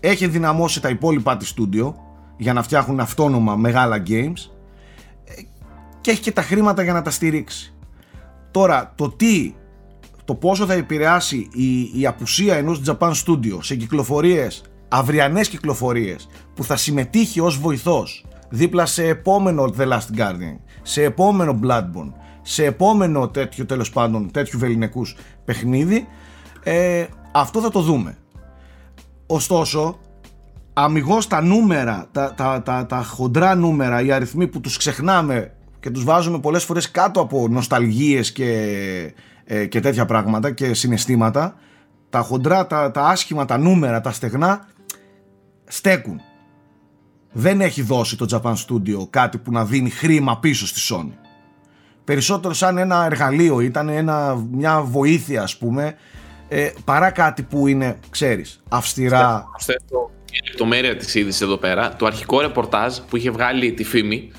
έχει 0.00 0.26
δυναμώσει 0.26 0.80
τα 0.80 0.88
υπόλοιπα 0.88 1.36
της 1.36 1.48
στούντιο 1.48 1.96
για 2.36 2.52
να 2.52 2.62
φτιάχνουν 2.62 3.00
αυτόνομα 3.00 3.56
μεγάλα 3.56 4.02
games 4.06 4.50
ε, 5.24 5.32
και 6.00 6.10
έχει 6.10 6.20
και 6.20 6.32
τα 6.32 6.42
χρήματα 6.42 6.82
για 6.82 6.92
να 6.92 7.02
τα 7.02 7.10
στηρίξει. 7.10 7.74
Τώρα, 8.50 8.92
το 8.94 9.10
τι, 9.10 9.54
το 10.24 10.34
πόσο 10.34 10.66
θα 10.66 10.72
επηρεάσει 10.72 11.48
η, 11.52 12.00
η 12.00 12.06
απουσία 12.06 12.56
ενός 12.56 12.82
Japan 12.86 13.12
Studio 13.24 13.58
σε 13.60 13.74
κυκλοφορίες, 13.74 14.62
αυριανές 14.88 15.48
κυκλοφορίες 15.48 16.28
που 16.54 16.64
θα 16.64 16.76
συμμετείχει 16.76 17.40
ως 17.40 17.58
βοηθός 17.58 18.24
δίπλα 18.48 18.86
σε 18.86 19.06
επόμενο 19.06 19.74
The 19.78 19.88
Last 19.88 20.18
Guardian, 20.18 20.58
σε 20.82 21.02
επόμενο 21.02 21.58
Bloodborne, 21.62 22.12
σε 22.50 22.64
επόμενο 22.64 23.28
τέτοιο 23.28 23.66
τέλος 23.66 23.90
πάντων 23.90 24.30
τέτοιου 24.30 24.58
βεληνικούς 24.58 25.16
παιχνίδι, 25.44 26.08
ε, 26.62 27.04
αυτό 27.32 27.60
θα 27.60 27.70
το 27.70 27.80
δούμε. 27.80 28.16
Ωστόσο, 29.26 29.98
αμυγός 30.72 31.26
τα 31.26 31.42
νούμερα, 31.42 32.08
τα, 32.12 32.34
τα, 32.34 32.62
τα, 32.62 32.86
τα 32.86 33.02
χοντρά 33.02 33.54
νούμερα, 33.54 34.02
οι 34.02 34.12
αριθμοί 34.12 34.46
που 34.46 34.60
τους 34.60 34.76
ξεχνάμε 34.76 35.52
και 35.80 35.90
τους 35.90 36.04
βάζουμε 36.04 36.38
πολλές 36.38 36.64
φορές 36.64 36.90
κάτω 36.90 37.20
από 37.20 37.48
νοσταλγίες 37.48 38.32
και, 38.32 38.52
ε, 39.44 39.66
και 39.66 39.80
τέτοια 39.80 40.04
πράγματα 40.04 40.50
και 40.50 40.74
συναισθήματα, 40.74 41.54
τα 42.10 42.20
χοντρά, 42.20 42.66
τα, 42.66 42.90
τα 42.90 43.02
άσχημα, 43.02 43.44
τα 43.44 43.58
νούμερα, 43.58 44.00
τα 44.00 44.12
στεγνά 44.12 44.66
στέκουν. 45.64 46.20
Δεν 47.32 47.60
έχει 47.60 47.82
δώσει 47.82 48.16
το 48.16 48.26
Japan 48.30 48.54
Studio 48.54 49.08
κάτι 49.10 49.38
που 49.38 49.52
να 49.52 49.64
δίνει 49.64 49.90
χρήμα 49.90 50.38
πίσω 50.38 50.66
στη 50.66 50.94
Sony. 50.94 51.27
Περισσότερο 52.08 52.54
σαν 52.54 52.78
ένα 52.78 53.04
εργαλείο, 53.04 53.60
ήταν 53.60 53.88
ένα, 53.88 54.46
μια 54.50 54.82
βοήθεια 54.82 55.42
ας 55.42 55.56
πούμε 55.56 55.96
ε, 56.48 56.70
παρά 56.84 57.10
κάτι 57.10 57.42
που 57.42 57.66
είναι, 57.66 57.98
ξέρεις, 58.10 58.62
αυστηρά. 58.68 59.46
Προσθέτω 59.50 60.10
η 60.30 60.48
λεπτομέρεια 60.48 60.96
της 60.96 61.14
είδησης 61.14 61.40
εδώ 61.40 61.56
πέρα. 61.56 61.96
Το 61.96 62.06
αρχικό 62.06 62.40
ρεπορτάζ 62.40 62.98
που 63.08 63.16
είχε 63.16 63.30
βγάλει 63.30 63.72
τη 63.72 63.84
φήμη 63.84 64.30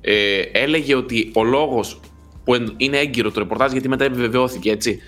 ε, 0.00 0.40
έλεγε 0.52 0.94
ότι 0.94 1.30
ο 1.34 1.44
λόγος 1.44 2.00
που 2.44 2.54
είναι 2.76 2.98
έγκυρο 2.98 3.30
το 3.30 3.40
ρεπορτάζ 3.40 3.72
γιατί 3.72 3.88
μετά 3.88 4.04
επιβεβαιώθηκε 4.04 4.70
έτσι 4.70 5.00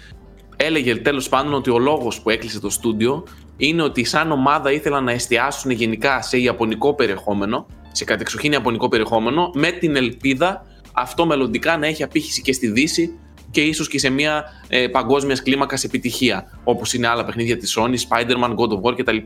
έλεγε 0.56 0.96
τέλος 0.96 1.28
πάντων 1.28 1.54
ότι 1.54 1.70
ο 1.70 1.78
λόγος 1.78 2.20
που 2.20 2.30
έκλεισε 2.30 2.60
το 2.60 2.70
στούντιο 2.70 3.24
είναι 3.56 3.82
ότι 3.82 4.04
σαν 4.04 4.32
ομάδα 4.32 4.72
ήθελαν 4.72 5.04
να 5.04 5.12
εστιάσουν 5.12 5.70
γενικά 5.70 6.22
σε 6.22 6.38
ιαπωνικό 6.38 6.94
περιεχόμενο 6.94 7.66
σε 7.92 8.04
κατεξοχήν 8.04 8.52
ιαπωνικό 8.52 8.88
περιεχόμενο 8.88 9.50
με 9.54 9.70
την 9.70 9.96
ελπίδα 9.96 10.66
αυτό 10.96 11.26
μελλοντικά 11.26 11.76
να 11.76 11.86
έχει 11.86 12.02
απήχηση 12.02 12.42
και 12.42 12.52
στη 12.52 12.66
Δύση 12.70 13.18
και 13.50 13.60
ίσως 13.60 13.88
και 13.88 13.98
σε 13.98 14.10
μια 14.10 14.44
ε, 14.68 14.86
παγκόσμιας 14.88 15.42
κλίμακας 15.42 15.84
επιτυχία, 15.84 16.60
όπως 16.64 16.94
είναι 16.94 17.06
άλλα 17.06 17.24
παιχνίδια 17.24 17.56
της 17.56 17.78
Sony, 17.78 17.94
Spider-Man, 17.94 18.54
God 18.54 18.68
of 18.68 18.80
War 18.82 18.96
κτλ. 18.96 19.16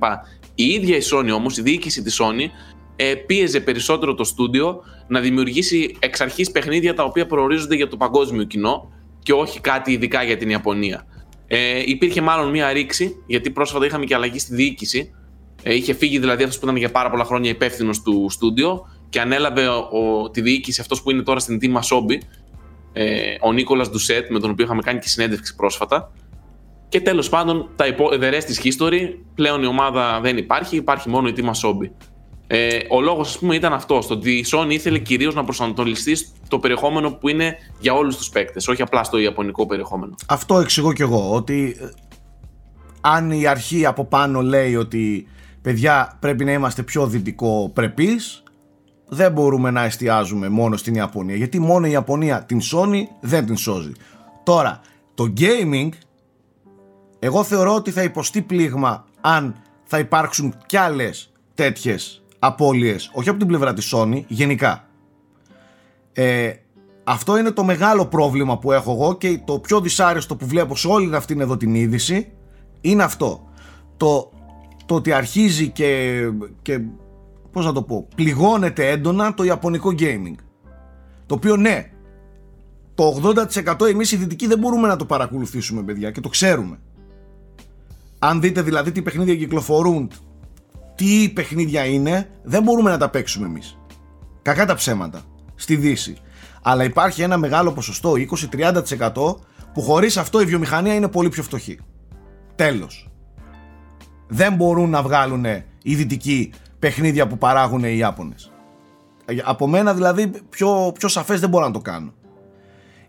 Η 0.54 0.64
ίδια 0.64 0.96
η 0.96 1.00
Sony 1.12 1.30
όμως, 1.34 1.58
η 1.58 1.62
διοίκηση 1.62 2.02
της 2.02 2.20
Sony, 2.22 2.46
ε, 2.96 3.14
πίεζε 3.14 3.60
περισσότερο 3.60 4.14
το 4.14 4.24
στούντιο 4.24 4.82
να 5.08 5.20
δημιουργήσει 5.20 5.96
εξ 5.98 6.20
αρχής 6.20 6.50
παιχνίδια 6.50 6.94
τα 6.94 7.04
οποία 7.04 7.26
προορίζονται 7.26 7.74
για 7.74 7.88
το 7.88 7.96
παγκόσμιο 7.96 8.44
κοινό 8.44 8.92
και 9.22 9.32
όχι 9.32 9.60
κάτι 9.60 9.92
ειδικά 9.92 10.22
για 10.22 10.36
την 10.36 10.50
Ιαπωνία. 10.50 11.06
Ε, 11.46 11.82
υπήρχε 11.84 12.20
μάλλον 12.20 12.50
μία 12.50 12.72
ρήξη, 12.72 13.22
γιατί 13.26 13.50
πρόσφατα 13.50 13.86
είχαμε 13.86 14.04
και 14.04 14.14
αλλαγή 14.14 14.38
στη 14.38 14.54
διοίκηση. 14.54 15.14
Ε, 15.62 15.74
είχε 15.74 15.94
φύγει 15.94 16.18
δηλαδή 16.18 16.42
αυτός 16.42 16.58
που 16.58 16.64
ήταν 16.64 16.76
για 16.76 16.90
πάρα 16.90 17.10
πολλά 17.10 17.24
χρόνια 17.24 17.50
υπεύθυνος 17.50 18.02
του 18.02 18.26
στούντιο 18.30 18.86
και 19.11 19.20
ανέλαβε 19.20 19.68
ο, 19.68 20.30
τη 20.30 20.40
διοίκηση 20.40 20.80
αυτός 20.80 21.02
που 21.02 21.11
είναι 21.11 21.22
τώρα 21.22 21.38
στην 21.38 21.58
Team 21.62 21.74
Asobi, 21.74 22.18
ε, 22.92 23.34
ο 23.40 23.52
Νίκολας 23.52 23.90
Ντουσέτ, 23.90 24.30
με 24.30 24.38
τον 24.38 24.50
οποίο 24.50 24.64
είχαμε 24.64 24.82
κάνει 24.82 24.98
και 24.98 25.08
συνέντευξη 25.08 25.54
πρόσφατα. 25.54 26.12
Και 26.88 27.00
τέλος 27.00 27.28
πάντων, 27.28 27.70
τα 27.76 27.86
υπο... 27.86 28.08
the 28.12 28.32
rest 28.32 28.34
is 28.34 28.64
history. 28.64 29.14
Πλέον 29.34 29.62
η 29.62 29.66
ομάδα 29.66 30.20
δεν 30.22 30.36
υπάρχει, 30.36 30.76
υπάρχει 30.76 31.08
μόνο 31.08 31.28
η 31.28 31.32
Team 31.36 31.44
Asobi. 31.44 31.90
Ε, 32.46 32.78
ο 32.90 33.00
λόγος, 33.00 33.28
ας 33.28 33.38
πούμε, 33.38 33.54
ήταν 33.54 33.72
αυτός. 33.72 34.11
ότι 34.11 34.30
η 34.30 34.44
Sony 34.52 34.70
ήθελε 34.70 34.98
κυρίως 34.98 35.34
να 35.34 35.44
προσανατολιστεί 35.44 36.16
στο 36.16 36.58
περιεχόμενο 36.58 37.11
που 37.11 37.28
είναι 37.28 37.56
για 37.80 37.94
όλους 37.94 38.16
τους 38.16 38.28
παίκτες, 38.28 38.68
όχι 38.68 38.82
απλά 38.82 39.04
στο 39.04 39.18
ιαπωνικό 39.18 39.66
περιεχόμενο. 39.66 40.14
Αυτό 40.26 40.58
εξηγώ 40.58 40.92
κι 40.92 41.02
εγώ. 41.02 41.34
Ότι 41.34 41.76
ε, 41.80 41.88
αν 43.00 43.30
η 43.30 43.46
αρχή 43.46 43.86
από 43.86 44.04
πάνω 44.04 44.40
λέει 44.40 44.76
ότι 44.76 45.26
παιδιά 45.62 46.16
πρέπει 46.20 46.44
να 46.44 46.52
είμαστε 46.52 46.82
πιο 46.82 47.06
δυτικό 47.06 47.70
πρεπείς 47.74 48.42
δεν 49.12 49.32
μπορούμε 49.32 49.70
να 49.70 49.84
εστιάζουμε 49.84 50.48
μόνο 50.48 50.76
στην 50.76 50.94
Ιαπωνία 50.94 51.36
γιατί 51.36 51.58
μόνο 51.58 51.86
η 51.86 51.90
Ιαπωνία 51.90 52.44
την 52.44 52.61
Sony 52.72 53.02
δεν 53.20 53.46
την 53.46 53.56
σώζει. 53.56 53.92
Τώρα, 54.42 54.80
το 55.14 55.32
gaming 55.36 55.88
εγώ 57.18 57.42
θεωρώ 57.44 57.74
ότι 57.74 57.90
θα 57.90 58.02
υποστεί 58.02 58.42
πλήγμα 58.42 59.04
αν 59.20 59.54
θα 59.84 59.98
υπάρξουν 59.98 60.54
κι 60.66 60.76
άλλες 60.76 61.32
τέτοιες 61.54 62.22
απώλειες 62.38 63.11
όχι 63.12 63.28
από 63.28 63.38
την 63.38 63.46
πλευρά 63.46 63.72
της 63.72 63.94
Sony, 63.94 64.22
γενικά. 64.26 64.84
Ε, 66.12 66.52
αυτό 67.04 67.38
είναι 67.38 67.50
το 67.50 67.64
μεγάλο 67.64 68.06
πρόβλημα 68.06 68.58
που 68.58 68.72
έχω 68.72 68.92
εγώ 68.92 69.16
και 69.16 69.40
το 69.44 69.58
πιο 69.58 69.80
δυσάρεστο 69.80 70.36
που 70.36 70.46
βλέπω 70.46 70.76
σε 70.76 70.88
όλη 70.88 71.16
αυτή 71.16 71.36
εδώ 71.40 71.56
την 71.56 71.74
είδηση 71.74 72.32
είναι 72.80 73.02
αυτό. 73.02 73.48
Το, 73.96 74.32
το 74.86 74.94
ότι 74.94 75.12
αρχίζει 75.12 75.68
και, 75.68 76.20
και 76.62 76.80
πώς 77.53 77.64
να 77.64 77.72
το 77.72 77.82
πω, 77.82 78.09
πληγώνεται 78.14 78.88
έντονα 78.88 79.34
το 79.34 79.42
ιαπωνικό 79.42 79.94
gaming. 79.98 80.34
Το 81.26 81.34
οποίο 81.34 81.57
ναι, 81.57 81.90
το 82.94 83.34
80% 83.76 83.88
εμείς 83.88 84.12
οι 84.12 84.16
δυτικοί 84.16 84.46
δεν 84.46 84.59
μπορούμε 84.59 84.88
να 84.88 84.96
το 84.96 85.05
παρακολουθήσουμε 85.05 85.82
παιδιά 85.82 86.11
και 86.11 86.20
το 86.20 86.28
ξέρουμε. 86.28 86.78
Αν 88.18 88.40
δείτε 88.40 88.62
δηλαδή 88.62 88.92
τι 88.92 89.03
παιχνίδια 89.03 89.36
κυκλοφορούν, 89.36 90.11
τι 90.94 91.30
παιχνίδια 91.34 91.84
είναι, 91.84 92.30
δεν 92.42 92.62
μπορούμε 92.62 92.90
να 92.90 92.98
τα 92.98 93.11
παίξουμε 93.11 93.46
εμείς. 93.46 93.78
Κακά 94.42 94.66
τα 94.66 94.74
ψέματα, 94.74 95.22
στη 95.55 95.76
Δύση. 95.76 96.16
Αλλά 96.62 96.84
υπάρχει 96.84 97.22
ένα 97.22 97.36
μεγάλο 97.36 97.72
ποσοστό, 97.72 98.12
20-30% 98.53 99.36
που 99.74 99.82
χωρίς 99.82 100.16
αυτό 100.16 100.40
η 100.40 100.44
βιομηχανία 100.44 100.94
είναι 100.94 101.09
πολύ 101.09 101.28
πιο 101.28 101.42
φτωχή. 101.42 101.78
Τέλος. 102.55 103.11
Δεν 104.28 104.55
μπορούν 104.55 104.90
να 104.90 105.03
βγάλουν 105.03 105.44
οι 105.82 105.94
δυτικοί 105.94 106.53
παιχνίδια 106.80 107.26
που 107.26 107.38
παράγουν 107.38 107.84
οι 107.84 107.96
Ιάπωνες. 107.96 108.50
Από 109.44 109.66
μένα 109.66 109.94
δηλαδή 109.94 110.30
πιο, 110.48 110.92
πιο 110.98 111.08
σαφές 111.08 111.40
δεν 111.40 111.48
μπορώ 111.48 111.64
να 111.64 111.72
το 111.72 111.80
κάνω. 111.80 112.12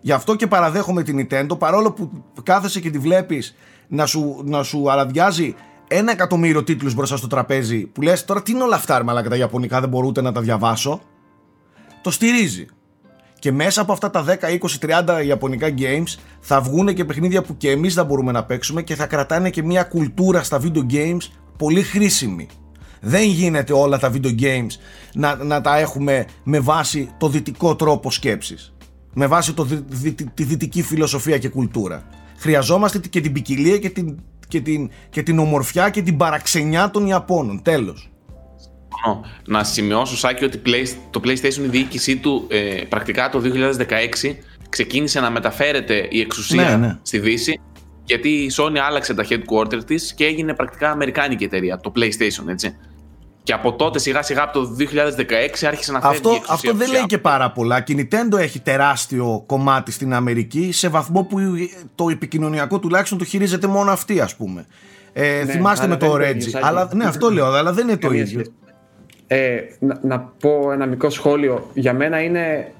Γι' 0.02 0.12
αυτό 0.12 0.36
και 0.36 0.48
παραδέχομαι 0.48 1.04
την 1.04 1.28
Nintendo 1.28 1.60
παρόλο 1.60 1.92
που 1.92 2.12
κάθεσαι 2.44 2.80
και 2.80 2.90
τη 2.90 2.98
βλέπεις 2.98 3.56
να 3.88 4.06
σου, 4.06 4.42
να 4.46 4.64
σου 4.64 4.92
αραδιάζει 4.92 5.56
ένα 5.88 6.12
εκατομμύριο 6.12 6.64
τίτλους 6.64 6.94
μπροστά 6.94 7.18
στο 7.18 7.28
τραπέζι 7.28 7.86
που 7.86 8.02
λες 8.02 8.26
τώρα 8.26 8.42
τι 8.42 8.52
είναι 8.52 8.64
όλα 8.64 8.76
αυτά 8.76 9.04
αλλά 9.08 9.24
και 9.24 9.30
τα 9.30 9.36
Ιαπωνικά 9.36 9.80
δεν 9.80 9.90
μπορούν 9.90 10.14
να 10.22 10.32
τα 10.32 10.42
διαβάσω 10.42 11.02
το 12.02 12.12
στηρίζει 12.12 12.66
και 13.40 13.52
μέσα 13.52 13.82
από 13.82 13.92
αυτά 13.92 14.10
τα 14.10 14.26
10, 14.28 14.36
20, 14.80 15.20
30 15.20 15.26
Ιαπωνικά 15.26 15.74
games 15.78 16.20
θα 16.40 16.62
βγουν 16.62 16.94
και 16.94 17.06
παιχνίδια 17.06 17.42
που 17.42 17.58
και 17.58 17.72
εμείς 17.72 17.94
θα 17.94 18.04
μπορούμε 18.04 18.32
να 18.32 18.44
παίξουμε 18.44 18.82
και 18.82 18.96
θα 18.96 19.06
κρατάνε 19.06 19.50
και 19.50 19.64
μια 19.64 19.84
κουλτούρα 19.84 20.44
στα 20.44 20.62
video 20.62 20.92
games 20.92 21.22
πολύ 21.58 21.82
χρήσιμη 21.82 22.48
δεν 23.02 23.24
γίνεται 23.24 23.74
όλα 23.74 24.00
τα 24.00 24.12
video 24.14 24.42
games 24.42 24.72
να, 25.14 25.36
να 25.36 25.62
τα 25.62 25.78
έχουμε 25.78 26.26
με 26.44 26.60
βάση 26.60 27.10
το 27.18 27.28
δυτικό 27.30 27.76
τρόπο 27.76 28.12
σκέψης. 28.12 28.74
Με 29.14 29.28
βάση 29.28 29.54
το, 29.54 29.68
τη 30.34 30.44
δυτική 30.44 30.82
φιλοσοφία 30.82 31.38
και 31.38 31.50
κουλτούρα. 31.50 32.04
Χρειαζόμαστε 32.38 33.00
και 33.10 33.22
την 33.22 33.32
ποικιλία 33.32 33.78
και 33.78 33.90
την, 33.90 34.20
και 34.48 34.62
την, 34.62 34.90
και 35.10 35.24
την 35.24 35.40
ομορφιά 35.40 35.90
και 35.90 36.02
την 36.02 36.18
παραξενιά 36.18 36.90
των 36.92 37.06
Ιαπώνων. 37.08 37.62
Τέλος. 37.62 38.10
Να 39.48 39.64
σημειώσω, 39.64 40.18
Σάκη, 40.18 40.44
ότι 40.44 40.58
το 41.10 41.22
PlayStation 41.24 41.64
η 41.64 41.68
διοίκησή 41.68 42.18
του 42.18 42.48
ε, 42.50 42.82
πρακτικά 42.90 43.30
το 43.30 43.42
2016 44.24 44.36
ξεκίνησε 44.70 45.20
να 45.20 45.30
μεταφέρεται 45.30 46.08
η 46.10 46.20
εξουσία 46.20 46.78
ναι, 46.78 46.88
ναι. 46.88 46.98
στη 47.02 47.20
Δύση 47.20 47.60
γιατί 48.04 48.30
η 48.30 48.52
Sony 48.58 48.78
άλλαξε 48.78 49.14
τα 49.14 49.26
headquarters 49.30 49.86
της 49.86 50.14
και 50.14 50.26
έγινε 50.26 50.54
πρακτικά 50.54 50.92
αμερικάνικη 50.92 51.44
εταιρεία, 51.44 51.78
το 51.78 51.92
PlayStation, 51.96 52.48
έτσι. 52.48 52.78
Και 53.44 53.54
από 53.54 53.74
τότε 53.74 54.00
σιγά 54.00 54.22
σιγά 54.22 54.44
από 54.44 54.60
το 54.60 54.76
2016 54.80 55.66
άρχισε 55.68 55.92
να 55.92 56.02
φέρει 56.02 56.16
αυτό, 56.16 56.42
Αυτό 56.48 56.74
δεν 56.74 56.92
λέει 56.92 57.06
και 57.06 57.18
πάρα 57.18 57.52
πολλά. 57.52 57.82
Και 57.82 57.94
η 57.94 58.08
Nintendo 58.12 58.40
έχει 58.40 58.60
τεράστιο 58.60 59.44
κομμάτι 59.46 59.92
στην 59.92 60.14
Αμερική 60.14 60.72
σε 60.72 60.88
βαθμό 60.88 61.24
που 61.24 61.38
το 61.96 62.10
επικοινωνιακό 62.10 62.80
τουλάχιστον 62.80 63.18
το 63.18 63.26
χειρίζεται 63.26 63.68
μόνο 63.68 63.92
αυτή 63.92 64.20
ας 64.20 64.36
πούμε. 64.36 64.66
Ε, 65.14 65.44
ναι, 65.46 65.52
θυμάστε 65.52 65.88
με 65.88 65.98
το 65.98 66.14
Reggie. 66.16 66.60
Αλλά, 66.62 66.90
ναι, 66.94 67.06
αυτό 67.06 67.32
λέω, 67.32 67.46
αλλά 67.46 67.74
δεν 67.74 67.88
είναι 67.88 67.98
το 67.98 68.12
ίδιο. 68.12 68.42
Ε, 69.28 69.60
να, 69.80 70.00
να 70.02 70.20
πω 70.20 70.72
ένα 70.72 70.86
μικρό 70.86 71.10
σχόλιο. 71.10 71.70
Για 71.74 71.94
μένα 71.94 72.22
είναι 72.22 72.72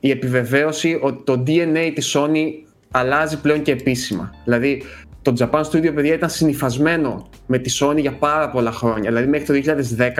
η 0.00 0.10
επιβεβαίωση 0.10 0.98
ότι 1.02 1.24
το 1.24 1.42
DNA 1.46 1.90
της 1.94 2.16
Sony 2.16 2.46
αλλάζει 2.90 3.40
πλέον 3.40 3.62
και 3.62 3.72
επίσημα. 3.72 4.34
Δηλαδή, 4.44 4.82
το 5.24 5.32
Japan 5.38 5.62
Studio, 5.62 5.94
παιδιά, 5.94 6.14
ήταν 6.14 6.30
συνυφασμένο 6.30 7.28
με 7.46 7.58
τη 7.58 7.76
Sony 7.80 8.00
για 8.00 8.12
πάρα 8.12 8.50
πολλά 8.50 8.72
χρόνια. 8.72 9.10
Δηλαδή, 9.10 9.26
μέχρι 9.26 9.62
το 9.62 9.74
2010 9.98 10.12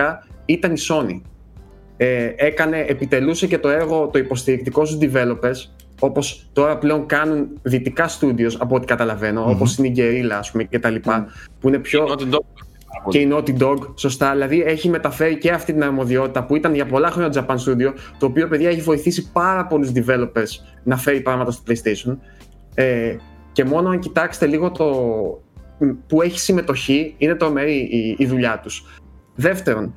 ήταν 0.45 0.73
η 0.73 0.77
Sony. 0.89 1.21
Ε, 1.97 2.31
έκανε, 2.35 2.85
επιτελούσε 2.87 3.47
και 3.47 3.57
το 3.57 3.69
έργο 3.69 4.09
το 4.13 4.19
υποστηρικτικό 4.19 4.85
στους 4.85 4.97
developers 5.01 5.85
όπως 5.99 6.49
τώρα 6.53 6.77
πλέον 6.77 7.05
κάνουν 7.05 7.47
δυτικά 7.61 8.09
studios 8.19 8.51
από 8.57 8.75
ό,τι 8.75 8.85
καταλαβαίνω, 8.85 9.45
mm-hmm. 9.45 9.51
όπως 9.51 9.77
είναι 9.77 9.87
η 9.87 9.93
Guerrilla 9.97 10.33
ας 10.37 10.51
πούμε 10.51 10.63
και 10.63 10.79
τα 10.79 10.89
λοιπά, 10.89 11.25
mm. 11.25 11.49
που 11.59 11.67
είναι 11.67 11.79
πιο... 11.79 12.07
Και 13.09 13.19
η 13.19 13.29
Naughty 13.33 13.57
Dog, 13.57 13.77
σωστά. 13.95 14.31
Δηλαδή 14.31 14.61
έχει 14.61 14.89
μεταφέρει 14.89 15.37
και 15.37 15.51
αυτή 15.51 15.73
την 15.73 15.83
αρμοδιότητα 15.83 16.43
που 16.43 16.55
ήταν 16.55 16.73
για 16.73 16.85
πολλά 16.85 17.11
χρόνια 17.11 17.45
Japan 17.47 17.55
Studio, 17.55 17.93
το 18.19 18.25
οποίο 18.25 18.47
παιδιά 18.47 18.69
έχει 18.69 18.81
βοηθήσει 18.81 19.31
πάρα 19.31 19.67
πολλούς 19.67 19.91
developers 19.95 20.65
να 20.83 20.97
φέρει 20.97 21.21
πράγματα 21.21 21.51
στο 21.51 21.63
PlayStation. 21.67 22.17
Ε, 22.73 23.15
και 23.55 23.65
μόνο 23.65 23.89
αν 23.89 23.99
κοιτάξετε 23.99 24.45
λίγο 24.45 24.71
το 24.71 24.85
που 26.07 26.21
έχει 26.21 26.39
συμμετοχή, 26.39 27.15
είναι 27.17 27.35
τρομερή 27.35 27.75
η, 27.75 28.15
η 28.17 28.25
δουλειά 28.25 28.59
τους. 28.59 29.01
Δεύτερον, 29.35 29.93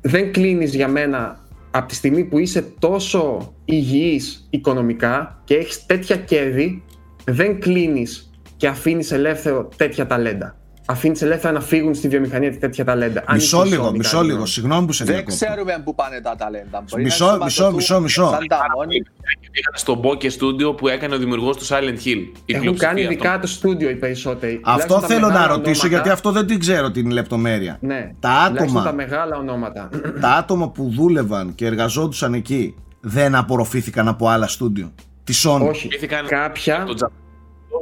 δεν 0.00 0.32
κλείνεις 0.32 0.74
για 0.74 0.88
μένα 0.88 1.40
από 1.70 1.88
τη 1.88 1.94
στιγμή 1.94 2.24
που 2.24 2.38
είσαι 2.38 2.62
τόσο 2.78 3.52
υγιής 3.64 4.46
οικονομικά 4.50 5.42
και 5.44 5.54
έχεις 5.54 5.86
τέτοια 5.86 6.16
κέρδη, 6.16 6.84
δεν 7.24 7.60
κλείνεις 7.60 8.30
και 8.56 8.66
αφήνεις 8.66 9.12
ελεύθερο 9.12 9.68
τέτοια 9.76 10.06
ταλέντα 10.06 10.56
αφήνεις 10.86 11.22
ελεύθερα 11.22 11.52
να 11.52 11.60
φύγουν 11.60 11.94
στη 11.94 12.08
βιομηχανία 12.08 12.58
τέτοια 12.58 12.84
ταλέντα. 12.84 13.24
Μισό 13.32 13.62
λίγο, 13.62 13.92
μισό 13.92 14.22
λίγο. 14.22 14.46
Συγγνώμη 14.46 14.86
που 14.86 14.92
σε 14.92 15.04
Δεν 15.04 15.24
ξέρουμε 15.24 15.82
πού 15.84 15.94
πάνε 15.94 16.20
τα 16.20 16.34
ταλέντα. 16.38 16.84
Μισό, 16.96 17.38
μισό, 17.42 17.72
μισό, 17.72 18.00
μισό. 18.00 18.38
Πήγαν 19.52 19.72
στο 19.74 20.00
Bokeh 20.04 20.30
Studio 20.30 20.76
που 20.76 20.88
έκανε 20.88 21.14
ο 21.14 21.18
δημιουργός 21.18 21.56
του 21.56 21.66
Silent 21.66 22.06
Hill. 22.06 22.32
Έχουν 22.46 22.76
κάνει 22.76 23.06
δικά 23.06 23.38
του 23.38 23.46
στούντιο 23.46 23.90
οι 23.90 23.96
περισσότεροι. 23.96 24.60
Αυτό 24.64 25.00
θέλω 25.00 25.28
να 25.28 25.46
ρωτήσω 25.46 25.86
γιατί 25.86 26.08
αυτό 26.08 26.30
δεν 26.30 26.46
την 26.46 26.58
ξέρω 26.58 26.90
την 26.90 27.10
λεπτομέρεια. 27.10 27.78
Ναι, 27.80 28.10
τα 28.20 28.30
άτομα, 28.30 28.82
τα 28.82 28.92
μεγάλα 28.92 29.36
ονόματα. 29.36 29.88
Τα 30.20 30.30
άτομα 30.30 30.70
που 30.70 30.90
δούλευαν 30.94 31.54
και 31.54 31.66
εργαζόντουσαν 31.66 32.34
εκεί 32.34 32.74
δεν 33.00 33.34
απορροφήθηκαν 33.34 34.08
από 34.08 34.28
άλλα 34.28 34.46
στούντιο; 34.46 34.92
Τη 35.24 35.34
Sony; 35.44 35.68
Όχι, 35.68 35.88
κάποια. 36.28 36.86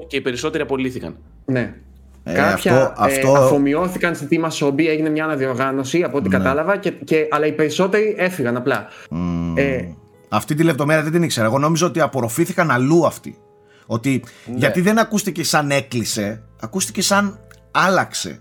Και 0.07 0.17
οι 0.17 0.21
περισσότεροι 0.21 0.63
απολύθηκαν. 0.63 1.17
Ναι. 1.45 1.75
Ε, 2.23 2.35
Κάποια 2.35 2.77
αυτό, 2.77 3.03
αυτό... 3.03 3.35
Ε, 3.35 3.39
αφομοιώθηκαν 3.45 4.15
στη 4.15 4.27
Τίμα 4.27 4.51
Σόμπι, 4.51 4.89
έγινε 4.89 5.09
μια 5.11 5.25
αναδιοργάνωση 5.25 6.03
από 6.03 6.17
ό,τι 6.17 6.29
ναι. 6.29 6.37
κατάλαβα, 6.37 6.77
και, 6.77 6.91
και, 6.91 7.29
αλλά 7.31 7.47
οι 7.47 7.53
περισσότεροι 7.53 8.15
έφυγαν 8.19 8.57
απλά. 8.57 8.87
Mm. 9.11 9.53
Ε, 9.55 9.85
αυτή 10.29 10.55
τη 10.55 10.63
λεπτομέρεια 10.63 11.03
δεν 11.03 11.13
την 11.13 11.23
ήξερα. 11.23 11.47
Εγώ 11.47 11.59
νόμιζα 11.59 11.87
ότι 11.87 12.01
απορροφήθηκαν 12.01 12.71
αλλού 12.71 13.07
αυτοί. 13.07 13.39
Ότι 13.87 14.25
ναι. 14.47 14.57
γιατί 14.57 14.81
δεν 14.81 14.99
ακούστηκε 14.99 15.45
σαν 15.45 15.71
έκλεισε, 15.71 16.43
ακούστηκε 16.61 17.03
σαν 17.03 17.39
άλλαξε. 17.71 18.41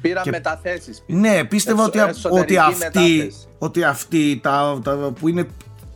Πήραν 0.00 0.22
και... 0.22 0.30
μεταθέσεις. 0.30 1.04
Ναι, 1.06 1.44
πίστευα 1.44 1.84
ότι, 1.84 1.98
ότι 2.30 2.56
αυτοί, 2.56 3.32
ότι 3.58 3.84
αυτοί 3.84 4.40
τα, 4.42 4.80
τα, 4.82 5.12
που 5.20 5.28
είναι 5.28 5.46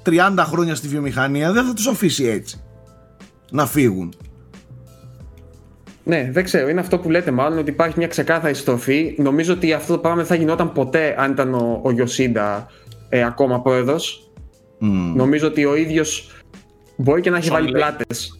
30 0.06 0.34
χρόνια 0.38 0.74
στη 0.74 0.88
βιομηχανία 0.88 1.52
δεν 1.52 1.66
θα 1.66 1.74
τους 1.74 1.86
αφήσει 1.86 2.24
έτσι 2.24 2.62
να 3.50 3.66
φύγουν. 3.66 4.14
Ναι, 6.04 6.28
δεν 6.32 6.44
ξέρω. 6.44 6.68
Είναι 6.68 6.80
αυτό 6.80 6.98
που 6.98 7.10
λέτε 7.10 7.30
μάλλον 7.30 7.58
ότι 7.58 7.70
υπάρχει 7.70 7.98
μια 7.98 8.06
ξεκάθαρη 8.06 8.54
στροφή. 8.54 9.14
Νομίζω 9.18 9.52
ότι 9.52 9.72
αυτό 9.72 9.92
το 9.92 9.98
πράγμα 9.98 10.18
δεν 10.18 10.26
θα 10.26 10.34
γινόταν 10.34 10.72
ποτέ 10.72 11.14
αν 11.18 11.30
ήταν 11.30 11.54
ο, 11.54 11.80
ο 11.82 11.90
Γιωσίντα 11.90 12.66
ε, 13.08 13.24
ακόμα 13.24 13.60
πρόεδρος. 13.60 14.32
Νομίζω 15.14 15.46
ότι 15.46 15.64
ο 15.64 15.76
ίδιος 15.76 16.42
μπορεί 16.96 17.20
και 17.20 17.30
να 17.30 17.36
έχει 17.36 17.50
βάλει 17.50 17.70
πλάτες 17.70 18.38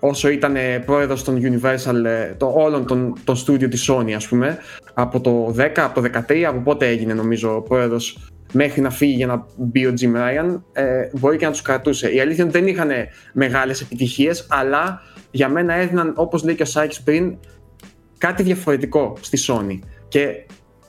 όσο 0.00 0.28
ήταν 0.28 0.56
ε, 0.56 0.78
πρόεδρος 0.78 1.24
των 1.24 1.40
Universal, 1.42 2.04
ε, 2.04 2.34
το, 2.36 2.52
όλων 2.56 2.86
των, 2.86 3.14
των 3.24 3.36
studio 3.36 3.70
της 3.70 3.90
Sony 3.90 4.12
ας 4.12 4.28
πούμε 4.28 4.58
από 4.94 5.20
το 5.20 5.54
10, 5.58 5.68
από 5.76 6.00
το 6.00 6.10
13, 6.28 6.42
από 6.42 6.60
πότε 6.60 6.86
έγινε 6.86 7.14
νομίζω 7.14 7.60
πρόεδρος 7.68 8.30
μέχρι 8.52 8.80
να 8.80 8.90
φύγει 8.90 9.14
για 9.14 9.26
να 9.26 9.46
μπει 9.56 9.86
ο 9.86 9.92
Jim 10.00 10.16
Ryan 10.16 10.60
ε, 10.72 11.08
μπορεί 11.12 11.36
και 11.36 11.44
να 11.44 11.50
τους 11.50 11.62
κρατούσε. 11.62 12.08
Η 12.08 12.20
αλήθεια 12.20 12.44
είναι 12.44 12.52
ότι 12.52 12.58
δεν 12.58 12.66
είχαν 12.66 12.90
μεγάλες 13.32 13.80
επιτυχίες 13.80 14.46
αλλά 14.48 15.02
για 15.30 15.48
μένα 15.48 15.74
έδιναν, 15.74 16.12
όπως 16.16 16.44
λέει 16.44 16.54
και 16.54 16.62
ο 16.62 16.66
Σάκης 16.66 17.02
πριν, 17.02 17.36
κάτι 18.18 18.42
διαφορετικό 18.42 19.16
στη 19.20 19.38
Sony. 19.46 19.78
Και 20.08 20.46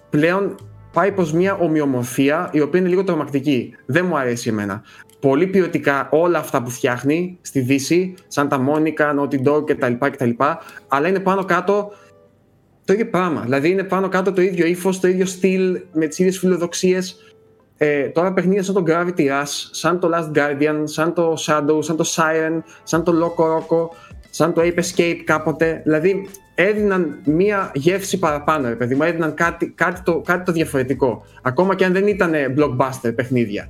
πλέον 0.09 0.55
πάει 0.93 1.11
προς 1.11 1.33
μια 1.33 1.55
ομοιομορφία 1.55 2.49
η 2.53 2.61
οποία 2.61 2.79
είναι 2.79 2.89
λίγο 2.89 3.03
τρομακτική. 3.03 3.75
Δεν 3.85 4.05
μου 4.05 4.17
αρέσει 4.17 4.49
εμένα. 4.49 4.83
Πολύ 5.19 5.47
ποιοτικά 5.47 6.07
όλα 6.11 6.39
αυτά 6.39 6.63
που 6.63 6.69
φτιάχνει 6.69 7.37
στη 7.41 7.59
Δύση, 7.59 8.13
σαν 8.27 8.47
τα 8.47 8.65
Monica, 8.67 9.19
Naughty 9.19 9.47
Dog 9.47 9.65
κτλ. 9.65 9.93
κτλ 9.99 10.29
αλλά 10.87 11.07
είναι 11.07 11.19
πάνω 11.19 11.45
κάτω 11.45 11.91
το 12.85 12.93
ίδιο 12.93 13.09
πράγμα. 13.09 13.41
Δηλαδή 13.41 13.69
είναι 13.69 13.83
πάνω 13.83 14.09
κάτω 14.09 14.31
το 14.31 14.41
ίδιο 14.41 14.65
ύφος, 14.65 14.99
το 14.99 15.07
ίδιο 15.07 15.25
στυλ, 15.25 15.81
με 15.93 16.07
τις 16.07 16.19
ίδιες 16.19 16.39
φιλοδοξίες. 16.39 17.30
Ε, 17.83 18.07
τώρα 18.07 18.33
παιχνίδια 18.33 18.63
σαν 18.63 18.75
το 18.75 18.83
Gravity 18.87 19.19
Rush, 19.19 19.69
σαν 19.71 19.99
το 19.99 20.09
Last 20.13 20.37
Guardian, 20.37 20.81
σαν 20.83 21.13
το 21.13 21.33
Shadow, 21.47 21.83
σαν 21.83 21.95
το 21.95 22.05
Siren, 22.15 22.61
σαν 22.83 23.03
το 23.03 23.13
Loco 23.21 23.43
Roco 23.43 23.89
σαν 24.29 24.53
το 24.53 24.61
Ape 24.61 24.79
Escape 24.79 25.21
κάποτε. 25.25 25.81
Δηλαδή 25.83 26.29
έδιναν 26.55 27.19
μία 27.25 27.71
γεύση 27.73 28.19
παραπάνω, 28.19 28.67
ρε 28.67 28.75
παιδί 28.75 28.95
μου, 28.95 29.03
έδιναν 29.03 29.33
κάτι, 29.33 29.69
κάτι, 29.75 30.01
το, 30.01 30.21
κάτι 30.25 30.45
το 30.45 30.51
διαφορετικό. 30.51 31.25
Ακόμα 31.41 31.75
και 31.75 31.85
αν 31.85 31.93
δεν 31.93 32.07
ήταν 32.07 32.31
blockbuster 32.57 33.15
παιχνίδια. 33.15 33.69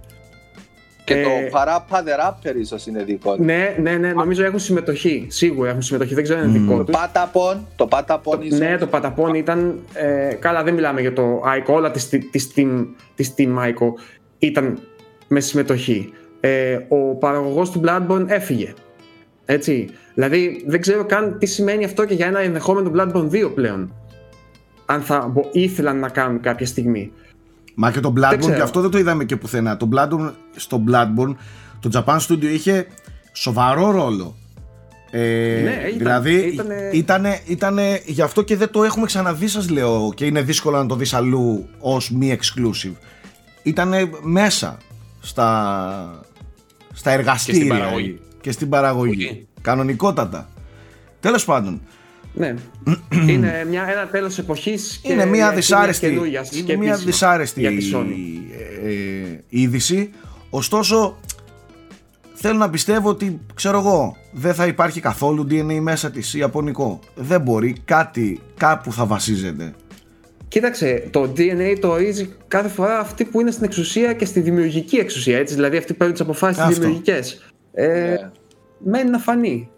Και 1.04 1.14
ε, 1.14 1.24
το 1.24 1.30
Parappa 1.52 1.98
the 1.98 2.20
Rapper 2.20 2.56
ίσως 2.60 2.88
είναι 2.88 3.04
δικό 3.04 3.36
του. 3.36 3.44
Ναι, 3.44 3.76
ναι, 3.82 3.92
ναι, 3.92 4.14
νομίζω 4.14 4.44
έχουν 4.44 4.60
συμμετοχή. 4.60 5.26
Σίγουρα 5.30 5.70
έχουν 5.70 5.82
συμμετοχή, 5.82 6.14
δεν 6.14 6.24
ξέρω 6.24 6.40
αν 6.40 6.50
είναι 6.50 6.60
δικό 6.60 6.84
τους. 6.84 6.96
Patapon, 6.96 7.58
το 7.76 7.88
Patapon 7.92 8.40
ίσως. 8.42 8.60
Ναι, 8.60 8.78
το 8.78 8.88
Patapon 8.92 9.36
ήταν. 9.36 9.80
Ε, 9.94 10.34
καλά, 10.34 10.64
δεν 10.64 10.74
μιλάμε 10.74 11.02
για 11.02 11.14
το 11.14 11.42
Aiko, 11.46 11.74
όλα 11.74 11.92
τη 11.92 12.08
Team, 12.56 12.88
της 13.16 13.34
Team 13.38 13.58
Aiko 13.60 13.88
ήταν 14.40 14.80
με 15.28 15.40
συμμετοχή. 15.40 16.14
Ε, 16.40 16.78
ο 16.88 17.16
παραγωγός 17.16 17.72
του 17.72 17.82
Bloodborne 17.86 18.26
έφυγε. 18.28 18.74
Έτσι. 19.46 19.90
Δηλαδή 20.14 20.64
δεν 20.68 20.82
ξέρω 20.82 21.06
καν 21.06 21.38
τι 21.40 21.46
σημαίνει 21.46 21.84
αυτό 21.84 22.06
και 22.06 22.14
για 22.14 22.28
ένα 22.28 22.40
ενδεχόμενο 22.40 22.92
Bloodborne 22.96 23.30
2 23.46 23.52
πλέον. 23.56 23.94
Αν 24.86 25.02
θα 25.02 25.34
ήθελαν 25.52 26.00
να 26.00 26.10
κάνουν 26.10 26.40
κάποια 26.42 26.66
στιγμή. 26.66 27.12
Μα 27.82 27.92
και 27.92 28.00
το 28.00 28.14
Bloodborne, 28.18 28.56
και 28.56 28.62
αυτό 28.62 28.82
δεν 28.82 28.90
το 28.90 28.98
είδαμε 28.98 29.26
και 29.26 29.36
πουθενά. 29.36 29.78
Το 29.78 29.90
Bloodborne, 29.96 30.32
στο 30.56 30.84
Bloodborne, 30.88 31.36
το 31.80 31.90
Japan 31.94 32.20
Studio 32.20 32.44
είχε 32.44 32.88
σοβαρό 33.34 33.92
ρόλο. 33.92 34.36
Ε, 35.12 35.20
ναι, 35.64 35.88
ήταν, 35.88 35.98
δηλαδή 35.98 36.60
ήτανε... 36.92 37.42
Ήτανε, 37.46 38.02
γι' 38.06 38.22
αυτό 38.22 38.42
και 38.42 38.56
δεν 38.56 38.72
το 38.72 38.84
έχουμε 38.84 39.06
ξαναδεί 39.06 39.48
σας 39.48 39.70
λέω 39.70 40.12
και 40.16 40.26
είναι 40.26 40.42
δύσκολο 40.42 40.78
να 40.78 40.86
το 40.86 40.96
δεις 40.96 41.14
αλλού 41.14 41.70
ως 41.80 42.12
μη 42.12 42.38
exclusive 42.40 42.96
ήτανε 43.64 44.10
μέσα 44.22 44.78
στα, 45.20 46.26
στα 46.94 47.12
εργαστήρια 47.12 47.92
και 48.42 48.52
στην 48.52 48.70
παραγωγή. 48.70 49.48
Κανονικότατα. 49.62 50.50
Τέλος 51.20 51.46
πάντων. 51.46 51.82
Ναι. 52.34 52.54
είναι 53.32 53.66
μια, 53.70 53.88
ένα 53.90 54.08
τέλος 54.08 54.38
εποχής 54.38 55.00
και 55.04 55.12
είναι 55.12 55.26
μια 55.26 55.52
δυσάρεστη, 55.54 56.20
είναι 56.54 56.76
μια 56.76 56.96
δυσάρεστη 56.96 57.66
ε, 57.66 59.40
είδηση. 59.50 60.10
Ωστόσο, 60.50 61.18
θέλω 62.34 62.58
να 62.58 62.70
πιστεύω 62.70 63.10
ότι, 63.10 63.40
ξέρω 63.54 63.78
εγώ, 63.78 64.18
δεν 64.32 64.54
θα 64.54 64.66
υπάρχει 64.66 65.00
καθόλου 65.00 65.48
DNA 65.50 65.80
μέσα 65.80 66.12
της 66.12 66.34
Ιαπωνικό. 66.34 67.00
Δεν 67.16 67.42
μπορεί, 67.42 67.76
κάτι 67.86 68.40
κάπου 68.58 68.94
θα 68.94 69.06
βασίζεται. 69.06 69.74
Κοίταξε, 70.48 71.08
το 71.12 71.34
DNA 71.38 71.78
το 71.80 71.88
ορίζει 71.88 72.30
κάθε 72.48 72.68
φορά 72.68 73.00
αυτή 73.00 73.26
που 73.26 73.42
είναι 73.42 73.52
στην 73.52 73.64
εξουσία 73.64 74.14
και 74.14 74.26
στη 74.26 74.40
δημιουργική 74.40 74.96
εξουσία, 74.96 75.38
έτσι, 75.38 75.54
δηλαδή 75.56 75.78
αυτοί 75.78 75.92
που 75.92 75.98
παίρνουν 75.98 76.16
τις 76.16 76.26
αποφάσεις 76.26 76.78
δημιουργικές. 76.78 77.52
Ε, 77.74 78.14
yeah. 78.14 78.20
Ναι 78.20 78.32
μένει 78.84 79.10
να 79.10 79.18
φανεί. 79.18 79.70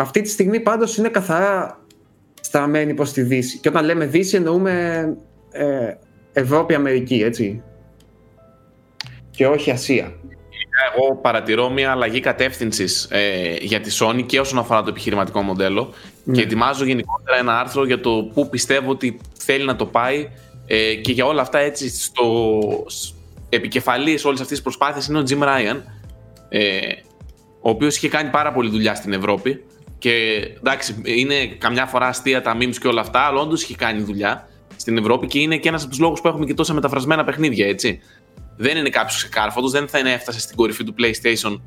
Αυτή 0.00 0.20
τη 0.20 0.28
στιγμή 0.28 0.60
πάντως 0.60 0.96
είναι 0.96 1.08
καθαρά 1.08 1.80
στραμμένη 2.40 2.94
προς 2.94 3.12
τη 3.12 3.22
Δύση. 3.22 3.58
Και 3.58 3.68
όταν 3.68 3.84
λέμε 3.84 4.06
Δύση 4.06 4.36
εννοούμε 4.36 5.04
ε, 5.50 5.94
Ευρώπη-Αμερική, 6.32 7.14
έτσι. 7.14 7.62
Και 9.30 9.46
όχι 9.46 9.70
Ασία. 9.70 10.14
Εγώ 10.94 11.16
παρατηρώ 11.16 11.70
μια 11.70 11.90
αλλαγή 11.90 12.20
κατεύθυνσης 12.20 13.08
ε, 13.10 13.54
για 13.60 13.80
τη 13.80 13.96
Sony 14.00 14.26
και 14.26 14.40
όσον 14.40 14.58
αφορά 14.58 14.82
το 14.82 14.88
επιχειρηματικό 14.88 15.42
μοντέλο 15.42 15.92
ναι. 16.24 16.34
και 16.34 16.42
ετοιμάζω 16.42 16.84
γενικότερα 16.84 17.38
ένα 17.38 17.58
άρθρο 17.60 17.84
για 17.84 18.00
το 18.00 18.30
πού 18.34 18.48
πιστεύω 18.48 18.90
ότι 18.90 19.20
θέλει 19.38 19.64
να 19.64 19.76
το 19.76 19.86
πάει 19.86 20.28
ε, 20.66 20.94
και 20.94 21.12
για 21.12 21.26
όλα 21.26 21.40
αυτά 21.42 21.58
έτσι 21.58 21.88
στο 21.88 22.48
επικεφαλής 23.48 24.24
όλης 24.24 24.40
αυτής 24.40 24.54
της 24.54 24.62
προσπάθειας 24.62 25.06
είναι 25.06 25.18
ο 25.18 25.22
Jim 25.28 25.42
Ryan 25.42 25.80
ε, 26.48 26.78
ο 27.60 27.70
οποίος 27.70 27.96
είχε 27.96 28.08
κάνει 28.08 28.30
πάρα 28.30 28.52
πολύ 28.52 28.70
δουλειά 28.70 28.94
στην 28.94 29.12
Ευρώπη. 29.12 29.64
Και 30.00 30.10
εντάξει, 30.58 31.02
είναι 31.04 31.46
καμιά 31.46 31.86
φορά 31.86 32.06
αστεία 32.06 32.42
τα 32.42 32.56
memes 32.60 32.76
και 32.80 32.88
όλα 32.88 33.00
αυτά, 33.00 33.20
αλλά 33.20 33.40
όντως 33.40 33.62
είχε 33.62 33.74
κάνει 33.74 34.02
δουλειά 34.02 34.48
στην 34.76 34.98
Ευρώπη 34.98 35.26
και 35.26 35.38
είναι 35.38 35.56
και 35.56 35.68
ένας 35.68 35.80
από 35.82 35.90
τους 35.90 36.00
λόγους 36.00 36.20
που 36.20 36.28
έχουμε 36.28 36.46
και 36.46 36.54
τόσα 36.54 36.74
μεταφρασμένα 36.74 37.24
παιχνίδια, 37.24 37.66
έτσι. 37.66 38.00
Δεν 38.56 38.76
είναι 38.76 38.88
κάποιος 38.88 39.16
ξεκάρφωτος, 39.16 39.70
δεν 39.70 39.88
θα 39.88 39.98
είναι 39.98 40.12
έφτασε 40.12 40.40
στην 40.40 40.56
κορυφή 40.56 40.84
του 40.84 40.94
PlayStation 40.98 41.60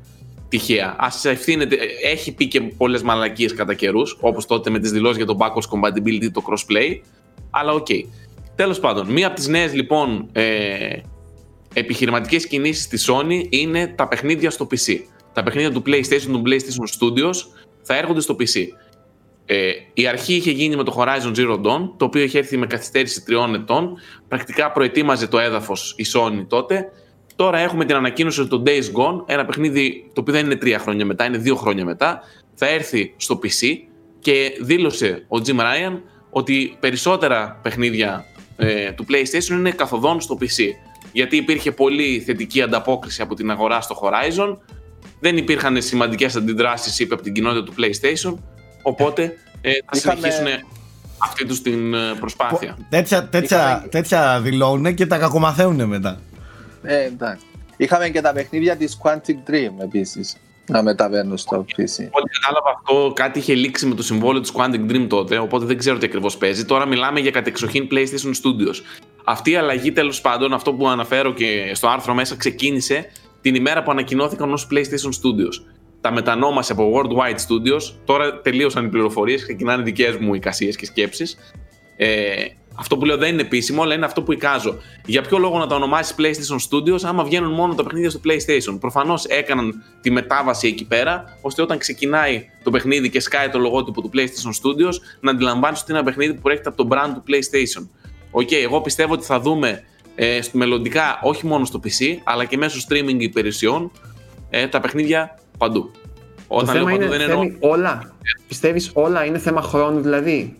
τυχαία. 0.48 0.96
Α 0.98 1.30
ευθύνεται, 1.30 1.76
έχει 2.02 2.34
πει 2.34 2.48
και 2.48 2.60
πολλές 2.60 3.02
μαλακίες 3.02 3.54
κατά 3.54 3.74
καιρούς, 3.74 4.16
όπως 4.20 4.46
τότε 4.46 4.70
με 4.70 4.78
τις 4.78 4.90
δηλώσεις 4.90 5.16
για 5.16 5.26
το 5.26 5.36
backwards 5.40 5.78
compatibility, 5.78 6.30
το 6.32 6.42
crossplay. 6.48 7.00
Αλλά 7.50 7.72
οκ. 7.72 7.86
Okay. 7.88 8.04
Τέλος 8.54 8.80
πάντων, 8.80 9.12
μία 9.12 9.26
από 9.26 9.36
τις 9.36 9.48
νέες 9.48 9.74
λοιπόν 9.74 10.28
ε, 10.32 10.96
επιχειρηματικές 11.74 12.46
κινήσεις 12.46 12.88
της 12.88 13.10
Sony 13.10 13.46
είναι 13.48 13.86
τα 13.86 14.08
παιχνίδια 14.08 14.50
στο 14.50 14.66
PC. 14.70 14.98
Τα 15.32 15.42
παιχνίδια 15.42 15.72
του 15.72 15.82
PlayStation, 15.86 16.26
του 16.32 16.42
PlayStation 16.46 16.98
Studios 16.98 17.63
θα 17.84 17.96
έρχονται 17.96 18.20
στο 18.20 18.36
PC. 18.38 18.66
Ε, 19.46 19.70
η 19.94 20.06
αρχή 20.06 20.34
είχε 20.34 20.50
γίνει 20.50 20.76
με 20.76 20.82
το 20.82 20.94
Horizon 20.98 21.36
Zero 21.36 21.60
Dawn, 21.60 21.90
το 21.96 22.04
οποίο 22.04 22.22
είχε 22.22 22.38
έρθει 22.38 22.56
με 22.56 22.66
καθυστέρηση 22.66 23.22
τριών 23.24 23.54
ετών. 23.54 23.98
Πρακτικά 24.28 24.72
προετοίμαζε 24.72 25.26
το 25.26 25.38
έδαφος 25.38 25.94
η 25.96 26.04
Sony 26.14 26.44
τότε. 26.48 26.88
Τώρα 27.36 27.58
έχουμε 27.58 27.84
την 27.84 27.96
ανακοίνωση 27.96 28.40
ότι 28.40 28.48
το 28.48 28.62
Days 28.66 29.00
Gone, 29.00 29.22
ένα 29.26 29.44
παιχνίδι 29.44 30.10
το 30.12 30.20
οποίο 30.20 30.32
δεν 30.32 30.44
είναι 30.44 30.56
τρία 30.56 30.78
χρόνια 30.78 31.06
μετά, 31.06 31.24
είναι 31.24 31.38
δύο 31.38 31.56
χρόνια 31.56 31.84
μετά, 31.84 32.20
θα 32.54 32.66
έρθει 32.66 33.14
στο 33.16 33.38
PC 33.42 33.76
και 34.18 34.56
δήλωσε 34.60 35.24
ο 35.28 35.36
Jim 35.46 35.60
Ryan 35.60 36.00
ότι 36.30 36.76
περισσότερα 36.80 37.60
παιχνίδια 37.62 38.24
ε, 38.56 38.92
του 38.92 39.06
PlayStation 39.08 39.50
είναι 39.50 39.70
καθοδόν 39.70 40.20
στο 40.20 40.38
PC. 40.40 40.62
Γιατί 41.12 41.36
υπήρχε 41.36 41.72
πολύ 41.72 42.20
θετική 42.26 42.62
ανταπόκριση 42.62 43.22
από 43.22 43.34
την 43.34 43.50
αγορά 43.50 43.80
στο 43.80 44.00
Horizon, 44.02 44.56
δεν 45.24 45.36
υπήρχαν 45.36 45.82
σημαντικές 45.82 46.36
αντιδράσεις, 46.36 46.98
είπε 46.98 47.14
από 47.14 47.22
την 47.22 47.32
κοινότητα 47.32 47.64
του 47.64 47.74
PlayStation, 47.78 48.34
οπότε 48.82 49.22
ε, 49.60 49.70
θα 49.70 49.78
Είχαμε... 49.92 50.30
συνεχίσουν 50.30 50.68
αυτή 51.18 51.46
τους 51.46 51.62
την 51.62 51.94
ε, 51.94 52.14
προσπάθεια. 52.20 52.76
Τέτοια, 52.88 53.28
τέτοια, 53.28 53.86
τέτοια 53.90 54.40
δηλώνουν 54.40 54.94
και 54.94 55.06
τα 55.06 55.18
κακομαθαίνουν 55.18 55.88
μετά. 55.88 56.20
Ε, 56.82 57.04
εντάξει. 57.04 57.44
Είχαμε 57.76 58.08
και 58.08 58.20
τα 58.20 58.32
παιχνίδια 58.32 58.76
της 58.76 58.98
Quantic 59.02 59.50
Dream 59.50 59.82
επίσης 59.82 60.36
να 60.66 60.82
μεταβαίνουν 60.82 61.36
στο 61.36 61.56
PC. 61.56 62.08
Ό,τι 62.10 62.30
κατάλαβα 62.40 62.70
αυτό, 62.76 63.12
κάτι 63.14 63.38
είχε 63.38 63.54
λήξει 63.54 63.86
με 63.86 63.94
το 63.94 64.02
συμβόλαιο 64.02 64.40
της 64.40 64.52
Quantic 64.56 64.90
Dream 64.90 65.06
τότε, 65.08 65.38
οπότε 65.38 65.64
δεν 65.64 65.78
ξέρω 65.78 65.98
τι 65.98 66.06
ακριβώς 66.06 66.36
παίζει. 66.36 66.64
Τώρα 66.64 66.86
μιλάμε 66.86 67.20
για 67.20 67.30
κατεξοχήν 67.30 67.88
PlayStation 67.90 68.32
Studios. 68.42 68.76
Αυτή 69.24 69.50
η 69.50 69.56
αλλαγή 69.56 69.92
τέλος 69.92 70.20
πάντων, 70.20 70.52
αυτό 70.52 70.72
που 70.72 70.88
αναφέρω 70.88 71.32
και 71.32 71.72
στο 71.74 71.88
άρθρο 71.88 72.14
μέσα, 72.14 72.36
ξεκίνησε 72.36 73.10
την 73.44 73.54
ημέρα 73.54 73.82
που 73.82 73.90
ανακοινώθηκαν 73.90 74.52
ως 74.52 74.68
PlayStation 74.70 75.10
Studios. 75.22 75.64
Τα 76.00 76.12
μετανόμασε 76.12 76.72
από 76.72 76.92
Worldwide 76.94 77.36
Studios. 77.36 77.94
Τώρα 78.04 78.40
τελείωσαν 78.40 78.84
οι 78.84 78.88
πληροφορίες, 78.88 79.42
ξεκινάνε 79.42 79.82
δικές 79.82 80.16
μου 80.16 80.34
εικασίες 80.34 80.76
και 80.76 80.86
σκέψεις. 80.86 81.36
Ε, 81.96 82.34
αυτό 82.74 82.96
που 82.96 83.04
λέω 83.04 83.16
δεν 83.16 83.32
είναι 83.32 83.42
επίσημο, 83.42 83.82
αλλά 83.82 83.94
είναι 83.94 84.04
αυτό 84.04 84.22
που 84.22 84.32
εικάζω. 84.32 84.76
Για 85.06 85.22
ποιο 85.22 85.38
λόγο 85.38 85.58
να 85.58 85.66
τα 85.66 85.74
ονομάσεις 85.74 86.14
PlayStation 86.18 86.56
Studios, 86.70 86.98
άμα 87.02 87.24
βγαίνουν 87.24 87.52
μόνο 87.52 87.74
τα 87.74 87.82
παιχνίδια 87.82 88.10
στο 88.10 88.20
PlayStation; 88.24 88.76
Προφανώς 88.80 89.24
έκαναν 89.24 89.82
τη 90.00 90.10
μετάβαση 90.10 90.68
εκεί 90.68 90.86
πέρα, 90.86 91.38
ώστε 91.40 91.62
όταν 91.62 91.78
ξεκινάει 91.78 92.44
το 92.62 92.70
παιχνίδι 92.70 93.10
και 93.10 93.20
σκάει 93.20 93.48
το 93.48 93.58
λογότυπο 93.58 94.00
του 94.00 94.10
PlayStation 94.14 94.50
Studios, 94.62 94.94
να 95.20 95.30
αντιλαμβάνεις 95.30 95.80
ότι 95.80 95.90
είναι 95.90 95.98
ένα 95.98 96.08
παιχνίδι 96.08 96.34
που 96.34 96.40
προέρχεται 96.40 96.68
από 96.68 96.84
το 96.84 96.88
brand 96.92 97.14
του 97.14 97.22
PlayStation. 97.28 97.88
Οκ, 98.30 98.48
okay, 98.48 98.62
εγώ 98.62 98.80
πιστεύω 98.80 99.12
ότι 99.12 99.24
θα 99.24 99.40
δούμε 99.40 99.84
ε, 100.14 100.38
μελλοντικά 100.52 101.18
όχι 101.22 101.46
μόνο 101.46 101.64
στο 101.64 101.80
PC, 101.84 102.16
αλλά 102.24 102.44
και 102.44 102.56
μέσω 102.56 102.86
streaming 102.88 103.16
υπηρεσιών 103.18 103.90
ε, 104.50 104.66
τα 104.66 104.80
παιχνίδια 104.80 105.38
παντού. 105.58 105.90
Όταν 106.46 106.66
το 106.66 106.72
θέμα 106.72 106.90
λέω 106.90 106.98
παντού, 106.98 107.14
είναι, 107.14 107.16
δεν 107.16 107.30
εννοώ... 107.30 107.70
όλα. 107.72 108.12
Πιστεύεις 108.48 108.90
όλα 108.92 109.24
είναι 109.24 109.38
θέμα 109.38 109.62
χρόνου 109.62 110.00
δηλαδή; 110.00 110.56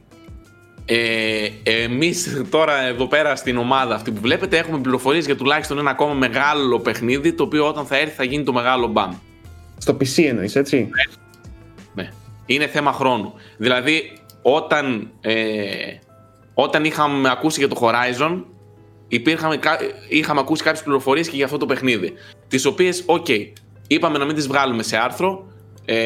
Ε, 0.86 1.48
εμείς 1.62 2.42
τώρα 2.50 2.82
εδώ 2.82 3.06
πέρα 3.06 3.36
στην 3.36 3.56
ομάδα 3.56 3.94
αυτή 3.94 4.10
που 4.10 4.20
βλέπετε 4.20 4.58
έχουμε 4.58 4.78
πληροφορίες 4.78 5.24
για 5.24 5.36
τουλάχιστον 5.36 5.78
ένα 5.78 5.90
ακόμα 5.90 6.14
μεγάλο 6.14 6.80
παιχνίδι 6.80 7.32
το 7.32 7.42
οποίο 7.42 7.68
όταν 7.68 7.86
θα 7.86 7.96
έρθει 7.96 8.14
θα 8.14 8.24
γίνει 8.24 8.44
το 8.44 8.52
μεγάλο 8.52 8.86
μπαμ. 8.86 9.12
Στο 9.78 9.96
PC 10.00 10.24
εννοείς 10.24 10.56
έτσι; 10.56 10.76
Ναι. 11.94 12.02
ναι. 12.02 12.10
Είναι 12.46 12.66
θέμα 12.66 12.92
χρόνου. 12.92 13.32
Δηλαδή 13.56 14.18
όταν, 14.42 15.10
ε, 15.20 15.34
όταν 16.54 16.84
είχαμε 16.84 17.30
ακούσει 17.30 17.58
για 17.58 17.68
το 17.68 17.76
Horizon 17.80 18.42
υπήρχαμε, 19.14 19.58
είχαμε 20.08 20.40
ακούσει 20.40 20.62
κάποιες 20.62 20.82
πληροφορίες 20.82 21.28
και 21.28 21.36
για 21.36 21.44
αυτό 21.44 21.56
το 21.56 21.66
παιχνίδι 21.66 22.12
τις 22.48 22.64
οποίες, 22.64 23.02
οκ, 23.06 23.26
okay, 23.28 23.52
είπαμε 23.86 24.18
να 24.18 24.24
μην 24.24 24.34
τις 24.34 24.46
βγάλουμε 24.46 24.82
σε 24.82 24.96
άρθρο 24.96 25.46
ε, 25.84 25.96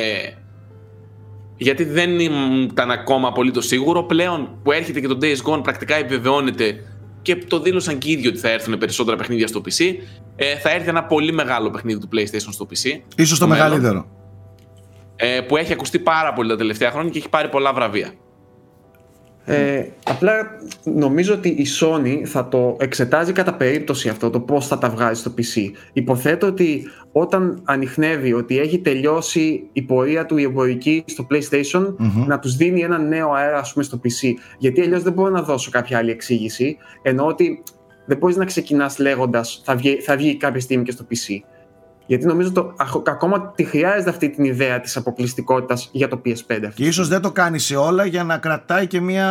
γιατί 1.56 1.84
δεν 1.84 2.18
ήταν 2.62 2.90
ακόμα 2.90 3.28
απολύτως 3.28 3.66
σίγουρο. 3.66 4.02
Πλέον 4.02 4.59
που 4.62 4.72
έρχεται 4.72 5.00
και 5.00 5.06
το 5.06 5.18
Days 5.22 5.52
Gone 5.52 5.62
πρακτικά 5.62 5.94
επιβεβαιώνεται 5.94 6.84
και 7.22 7.36
το 7.36 7.61
δήλωσαν 7.61 7.98
και 7.98 8.09
οι 8.09 8.12
ίδιοι 8.12 8.28
ότι 8.28 8.38
θα 8.38 8.48
έρθουν 8.48 8.78
περισσότερα 8.78 9.16
παιχνίδια 9.16 9.46
στο 9.46 9.61
PC. 9.64 9.94
Ε, 10.36 10.56
θα 10.56 10.70
έρθει 10.70 10.88
ένα 10.88 11.04
πολύ 11.04 11.32
μεγάλο 11.32 11.70
παιχνίδι 11.70 12.00
του 12.00 12.09
PlayStation 12.12 12.48
στο 12.50 12.66
PC. 12.70 13.00
Ίσως 13.16 13.38
το, 13.38 13.46
μεγαλύτερο. 13.46 14.06
Ε, 15.16 15.40
που 15.40 15.56
έχει 15.56 15.72
ακουστεί 15.72 15.98
πάρα 15.98 16.32
πολύ 16.32 16.48
τα 16.48 16.56
τελευταία 16.56 16.90
χρόνια 16.90 17.11
και 17.11 17.18
έχει 17.18 17.28
πάρει 17.28 17.48
πολλά 17.48 17.72
βραβεία. 17.72 18.12
Ε, 19.51 19.86
απλά 20.05 20.32
νομίζω 20.84 21.34
ότι 21.34 21.49
η 21.49 21.66
Sony 21.80 22.22
θα 22.24 22.49
το 22.49 22.76
εξετάζει 22.80 23.32
κατά 23.32 23.55
περίπτωση 23.55 24.09
αυτό 24.09 24.30
το 24.30 24.40
πώς 24.40 24.66
θα 24.66 24.78
τα 24.78 24.88
βγάζει 24.90 25.20
στο 25.20 25.34
PC. 25.38 25.70
Υποθέτω 25.92 26.46
ότι 26.46 26.82
όταν 27.12 27.61
ανοιχνεύει 27.64 28.32
ότι 28.32 28.59
έχει 28.59 28.78
τελειώσει 28.78 29.68
η 29.72 29.82
πορεία 29.82 30.26
του 30.26 30.36
η 30.36 30.42
εμπορική 30.42 31.05
στο 31.07 31.26
PlayStation 31.30 31.94
να 32.26 32.38
τους 32.38 32.57
δίνει 32.57 32.80
ένα 32.80 32.99
νέο 32.99 33.32
αέρα 33.32 33.59
ας 33.59 33.72
πούμε 33.72 33.84
στο 33.84 34.01
PC. 34.05 34.32
Γιατί 34.59 34.80
αλλιώς 34.80 35.03
δεν 35.03 35.12
μπορώ 35.12 35.30
να 35.30 35.42
δώσω 35.42 35.70
κάποια 35.70 35.99
άλλη 35.99 36.11
εξήγηση 36.11 36.76
ενώ 37.03 37.26
ότι 37.26 37.62
δεν 38.07 38.18
μπορείς 38.18 38.36
να 38.36 38.44
ξεκινάς 38.44 38.99
λέγοντας 38.99 39.62
θα 39.64 39.76
βγει, 39.76 40.01
θα 40.01 40.16
βγει 40.16 40.36
κάποια 40.36 40.61
στιγμή 40.61 40.84
και 40.84 40.92
στο 40.92 41.07
PC. 41.11 41.40
Γιατί 42.09 42.26
νομίζω 42.26 42.52
το, 42.52 42.74
ακόμα 43.06 43.52
τη 43.54 43.64
χρειάζεται 43.64 44.11
αυτή 44.11 44.30
την 44.30 44.44
ιδέα 44.44 44.80
της 44.80 44.96
αποκλειστικότητας 44.96 45.88
για 45.92 46.09
το 46.09 46.20
PS5. 46.24 46.68
Και 46.74 46.84
ίσως 46.84 47.09
δεν 47.09 47.20
το 47.20 47.32
κάνει 47.32 47.59
σε 47.59 47.76
όλα 47.76 48.04
για 48.04 48.24
να 48.24 48.38
κρατάει 48.38 48.86
και 48.86 49.00
μια... 49.00 49.26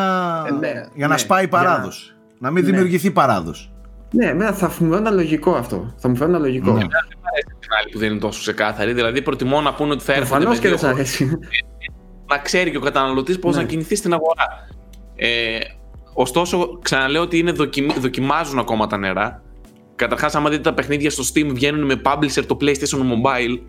Ε, 0.47 0.51
ναι, 0.51 0.71
για 0.93 1.07
να 1.07 1.13
ναι, 1.13 1.19
σπάει 1.19 1.47
παράδοση. 1.47 2.15
Να... 2.39 2.51
μην 2.51 2.63
ναι. 2.63 2.69
δημιουργηθεί 2.71 3.11
παράδοση. 3.11 3.71
Ναι, 4.11 4.32
ναι, 4.32 4.51
θα 4.51 4.71
μου 4.80 4.91
φαίνεται 4.91 5.15
λογικό 5.15 5.51
αυτό. 5.55 5.93
Θα 5.97 6.09
μου 6.09 6.15
φαίνεται 6.15 6.38
λογικό. 6.38 6.71
Ναι. 6.71 6.80
Δεν 6.80 6.89
αρέσει 7.32 7.57
την 7.59 7.69
άλλη 7.80 7.91
που 7.91 7.99
δεν 7.99 8.11
είναι 8.11 8.19
τόσο 8.19 8.39
ξεκάθαρη. 8.39 8.93
Δηλαδή 8.93 9.21
προτιμώ 9.21 9.61
να 9.61 9.73
πούνε 9.73 9.91
ότι 9.91 10.03
θα 10.03 10.13
έρθουν. 10.13 10.30
Προφανώς 10.30 10.59
και 10.59 10.69
δεν 10.69 10.78
σα 10.78 10.89
αρέσει. 10.89 11.39
Να 12.28 12.38
ξέρει 12.38 12.71
και 12.71 12.78
ο 12.78 12.82
καταναλωτής 12.82 13.39
πώς 13.39 13.55
να 13.55 13.63
κινηθεί 13.63 13.95
στην 13.95 14.13
αγορά. 14.13 14.67
Ε, 15.15 15.59
ωστόσο, 16.13 16.80
ξαναλέω 16.82 17.21
ότι 17.21 17.38
είναι 17.38 17.51
δοκιμάζουν 17.99 18.59
ακόμα 18.59 18.88
τα 18.88 18.97
νερά. 18.97 19.41
Καταρχάς, 19.98 20.36
άμα 20.36 20.50
δείτε 20.50 20.62
τα 20.62 20.74
παιχνίδια 20.74 21.10
στο 21.10 21.24
Steam, 21.34 21.48
βγαίνουν 21.54 21.86
με 21.86 22.02
publisher 22.06 22.43
το 22.48 22.58
PlayStation 22.62 23.00
Mobile, 23.00 23.60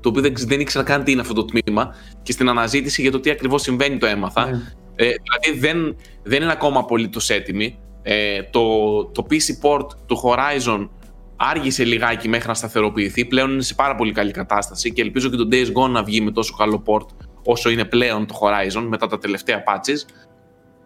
το 0.00 0.08
οποίο 0.08 0.22
δεν, 0.22 0.32
δεν 0.36 0.60
ήξερα 0.60 0.84
καν 0.84 1.04
τι 1.04 1.12
είναι 1.12 1.20
αυτό 1.20 1.34
το 1.34 1.44
τμήμα, 1.44 1.94
και 2.22 2.32
στην 2.32 2.48
αναζήτηση 2.48 3.02
για 3.02 3.10
το 3.10 3.20
τι 3.20 3.30
ακριβώς 3.30 3.62
συμβαίνει 3.62 3.98
το 3.98 4.06
έμαθα. 4.06 4.46
Ναι. 4.46 4.60
Ε, 4.94 5.04
δηλαδή, 5.04 5.60
δεν, 5.60 5.96
δεν 6.22 6.42
είναι 6.42 6.52
ακόμα 6.52 6.80
απολύτως 6.80 7.30
έτοιμη. 7.30 7.78
Ε, 8.02 8.42
το, 8.42 9.04
το 9.04 9.26
PC 9.30 9.68
port 9.68 9.86
του 10.06 10.22
Horizon 10.24 10.88
άργησε 11.36 11.84
λιγάκι 11.84 12.28
μέχρι 12.28 12.48
να 12.48 12.54
σταθεροποιηθεί. 12.54 13.24
Πλέον 13.24 13.50
είναι 13.50 13.62
σε 13.62 13.74
πάρα 13.74 13.94
πολύ 13.94 14.12
καλή 14.12 14.30
κατάσταση 14.30 14.92
και 14.92 15.02
ελπίζω 15.02 15.30
και 15.30 15.36
το 15.36 15.48
Days 15.52 15.66
Gone 15.66 15.90
να 15.90 16.02
βγει 16.02 16.20
με 16.20 16.30
τόσο 16.30 16.54
καλό 16.56 16.82
port 16.86 17.06
όσο 17.44 17.70
είναι 17.70 17.84
πλέον 17.84 18.26
το 18.26 18.34
Horizon 18.40 18.86
μετά 18.88 19.06
τα 19.06 19.18
τελευταία 19.18 19.62
patches. 19.66 20.08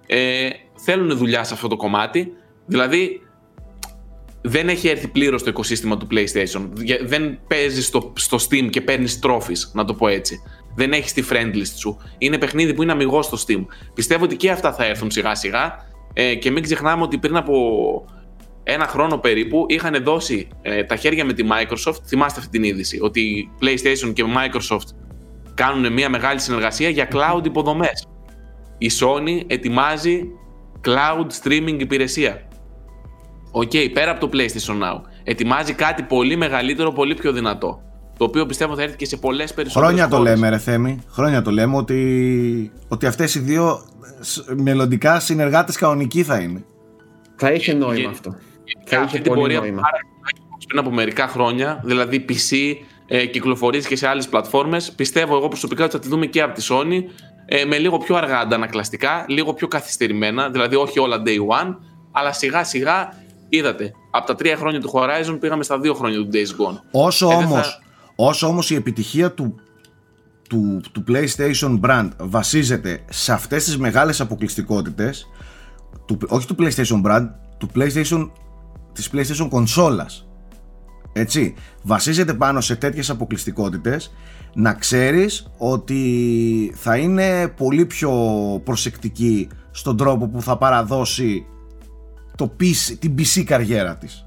Ε, 0.06 0.48
θέλουν 0.74 1.16
δουλειά 1.16 1.44
σε 1.44 1.54
αυτό 1.54 1.68
το 1.68 1.76
κομμάτι. 1.76 2.32
Δηλαδή, 2.66 3.25
δεν 4.48 4.68
έχει 4.68 4.88
έρθει 4.88 5.08
πλήρως 5.08 5.42
το 5.42 5.50
οικοσύστημα 5.50 5.96
του 5.96 6.06
PlayStation. 6.10 6.68
Δεν 7.04 7.38
παίζεις 7.46 7.86
στο, 7.86 8.12
στο 8.16 8.38
Steam 8.48 8.70
και 8.70 8.80
παίρνεις 8.80 9.18
trophies, 9.22 9.70
να 9.72 9.84
το 9.84 9.94
πω 9.94 10.08
έτσι. 10.08 10.42
Δεν 10.74 10.92
έχεις 10.92 11.12
τη 11.12 11.22
friend 11.30 11.54
list 11.54 11.74
σου. 11.76 11.96
Είναι 12.18 12.38
παιχνίδι 12.38 12.74
που 12.74 12.82
είναι 12.82 12.92
αμυγός 12.92 13.26
στο 13.26 13.38
Steam. 13.46 13.64
Πιστεύω 13.94 14.24
ότι 14.24 14.36
και 14.36 14.50
αυτά 14.50 14.72
θα 14.72 14.84
έρθουν 14.84 15.10
σιγά 15.10 15.34
σιγά. 15.34 15.74
Ε, 16.12 16.34
και 16.34 16.50
μην 16.50 16.62
ξεχνάμε 16.62 17.02
ότι 17.02 17.18
πριν 17.18 17.36
από 17.36 17.54
ένα 18.62 18.86
χρόνο 18.86 19.18
περίπου 19.18 19.66
είχαν 19.68 20.02
δώσει 20.04 20.48
ε, 20.62 20.84
τα 20.84 20.96
χέρια 20.96 21.24
με 21.24 21.32
τη 21.32 21.44
Microsoft. 21.50 22.02
Θυμάστε 22.06 22.40
αυτή 22.40 22.50
την 22.50 22.62
είδηση. 22.62 22.98
Ότι 23.02 23.50
PlayStation 23.60 24.12
και 24.12 24.24
Microsoft 24.36 24.88
κάνουν 25.54 25.92
μια 25.92 26.08
μεγάλη 26.08 26.40
συνεργασία 26.40 26.88
για 26.88 27.08
cloud 27.12 27.44
υποδομές. 27.44 28.06
Η 28.78 28.90
Sony 29.00 29.40
ετοιμάζει 29.46 30.22
cloud 30.84 31.26
streaming 31.42 31.76
υπηρεσία. 31.78 32.45
Οκ, 33.58 33.70
okay, 33.72 33.90
πέρα 33.92 34.10
από 34.10 34.20
το 34.20 34.30
PlayStation 34.32 34.82
Now, 34.82 35.00
ετοιμάζει 35.24 35.72
κάτι 35.72 36.02
πολύ 36.02 36.36
μεγαλύτερο, 36.36 36.92
πολύ 36.92 37.14
πιο 37.14 37.32
δυνατό. 37.32 37.80
Το 38.16 38.24
οποίο 38.24 38.46
πιστεύω 38.46 38.74
θα 38.74 38.82
έρθει 38.82 38.96
και 38.96 39.06
σε 39.06 39.16
πολλές 39.16 39.54
περισσότερες 39.54 39.88
Χρόνια 39.88 40.16
το 40.16 40.22
λέμε, 40.22 40.48
ρε 40.48 40.58
Θέμη. 40.58 40.98
Χρόνια 41.08 41.42
το 41.42 41.50
λέμε 41.50 41.76
ότι, 41.76 42.72
ότι 42.88 43.06
αυτές 43.06 43.34
οι 43.34 43.38
δύο 43.38 43.80
μελλοντικά 44.56 45.20
συνεργάτες 45.20 45.76
κανονικοί 45.76 46.22
θα 46.22 46.38
είναι. 46.38 46.64
Θα 47.36 47.52
είχε 47.52 47.72
νόημα 47.72 48.10
αυτό. 48.10 48.36
Θα 48.84 49.02
είχε 49.02 49.18
πολύ 49.18 49.40
πορεία 49.40 49.60
νόημα. 49.60 49.82
Πριν 50.66 50.78
από 50.78 50.90
μερικά 50.90 51.28
χρόνια, 51.28 51.80
δηλαδή 51.84 52.24
PC, 52.28 52.74
ε, 53.06 53.26
κυκλοφορήσει 53.26 53.88
και 53.88 53.96
σε 53.96 54.08
άλλες 54.08 54.28
πλατφόρμες, 54.28 54.92
πιστεύω 54.92 55.36
εγώ 55.36 55.48
προσωπικά 55.48 55.84
ότι 55.84 55.92
θα 55.92 55.98
τη 55.98 56.08
δούμε 56.08 56.26
και 56.26 56.42
από 56.42 56.54
τη 56.54 56.66
Sony 56.70 57.02
ε, 57.46 57.64
με 57.64 57.78
λίγο 57.78 57.98
πιο 57.98 58.16
αργά 58.16 58.38
αντανακλαστικά, 58.38 59.24
λίγο 59.28 59.52
πιο 59.54 59.68
καθυστερημένα, 59.68 60.50
δηλαδή 60.50 60.76
όχι 60.76 60.98
όλα 60.98 61.22
day 61.26 61.62
one, 61.62 61.76
αλλά 62.12 62.32
σιγά 62.32 62.64
σιγά 62.64 63.24
είδατε, 63.48 63.92
από 64.10 64.26
τα 64.26 64.34
τρία 64.34 64.56
χρόνια 64.56 64.80
του 64.80 64.90
Horizon 64.94 65.36
πήγαμε 65.40 65.62
στα 65.62 65.78
δύο 65.78 65.94
χρόνια 65.94 66.18
του 66.18 66.28
Days 66.32 66.36
Gone. 66.36 66.80
Όσο, 66.90 67.30
ε, 67.30 67.34
όμως, 67.34 67.82
όσο 68.16 68.46
όμως 68.46 68.70
η 68.70 68.74
επιτυχία 68.74 69.32
του, 69.32 69.54
του, 70.48 70.80
του 70.92 71.04
PlayStation 71.08 71.80
brand 71.80 72.08
βασίζεται 72.18 73.04
σε 73.10 73.32
αυτές 73.32 73.64
τις 73.64 73.78
μεγάλες 73.78 74.20
αποκλειστικότητες, 74.20 75.26
του, 76.06 76.18
όχι 76.28 76.46
του 76.46 76.56
PlayStation 76.58 77.02
brand, 77.06 77.28
του 77.58 77.68
PlayStation, 77.74 78.30
της 78.92 79.10
PlayStation 79.12 79.48
κονσόλας. 79.48 80.26
έτσι, 81.12 81.54
βασίζεται 81.82 82.34
πάνω 82.34 82.60
σε 82.60 82.76
τέτοιες 82.76 83.10
αποκλειστικότητες 83.10 84.12
να 84.54 84.74
ξέρεις 84.74 85.46
ότι 85.58 86.72
θα 86.76 86.96
είναι 86.96 87.48
πολύ 87.48 87.86
πιο 87.86 88.12
προσεκτική 88.64 89.48
στον 89.70 89.96
τρόπο 89.96 90.28
που 90.28 90.42
θα 90.42 90.56
παραδώσει 90.56 91.46
το 92.36 92.56
PC, 92.60 92.96
την 92.98 93.14
PC 93.18 93.44
καριέρα 93.44 93.96
της. 93.96 94.26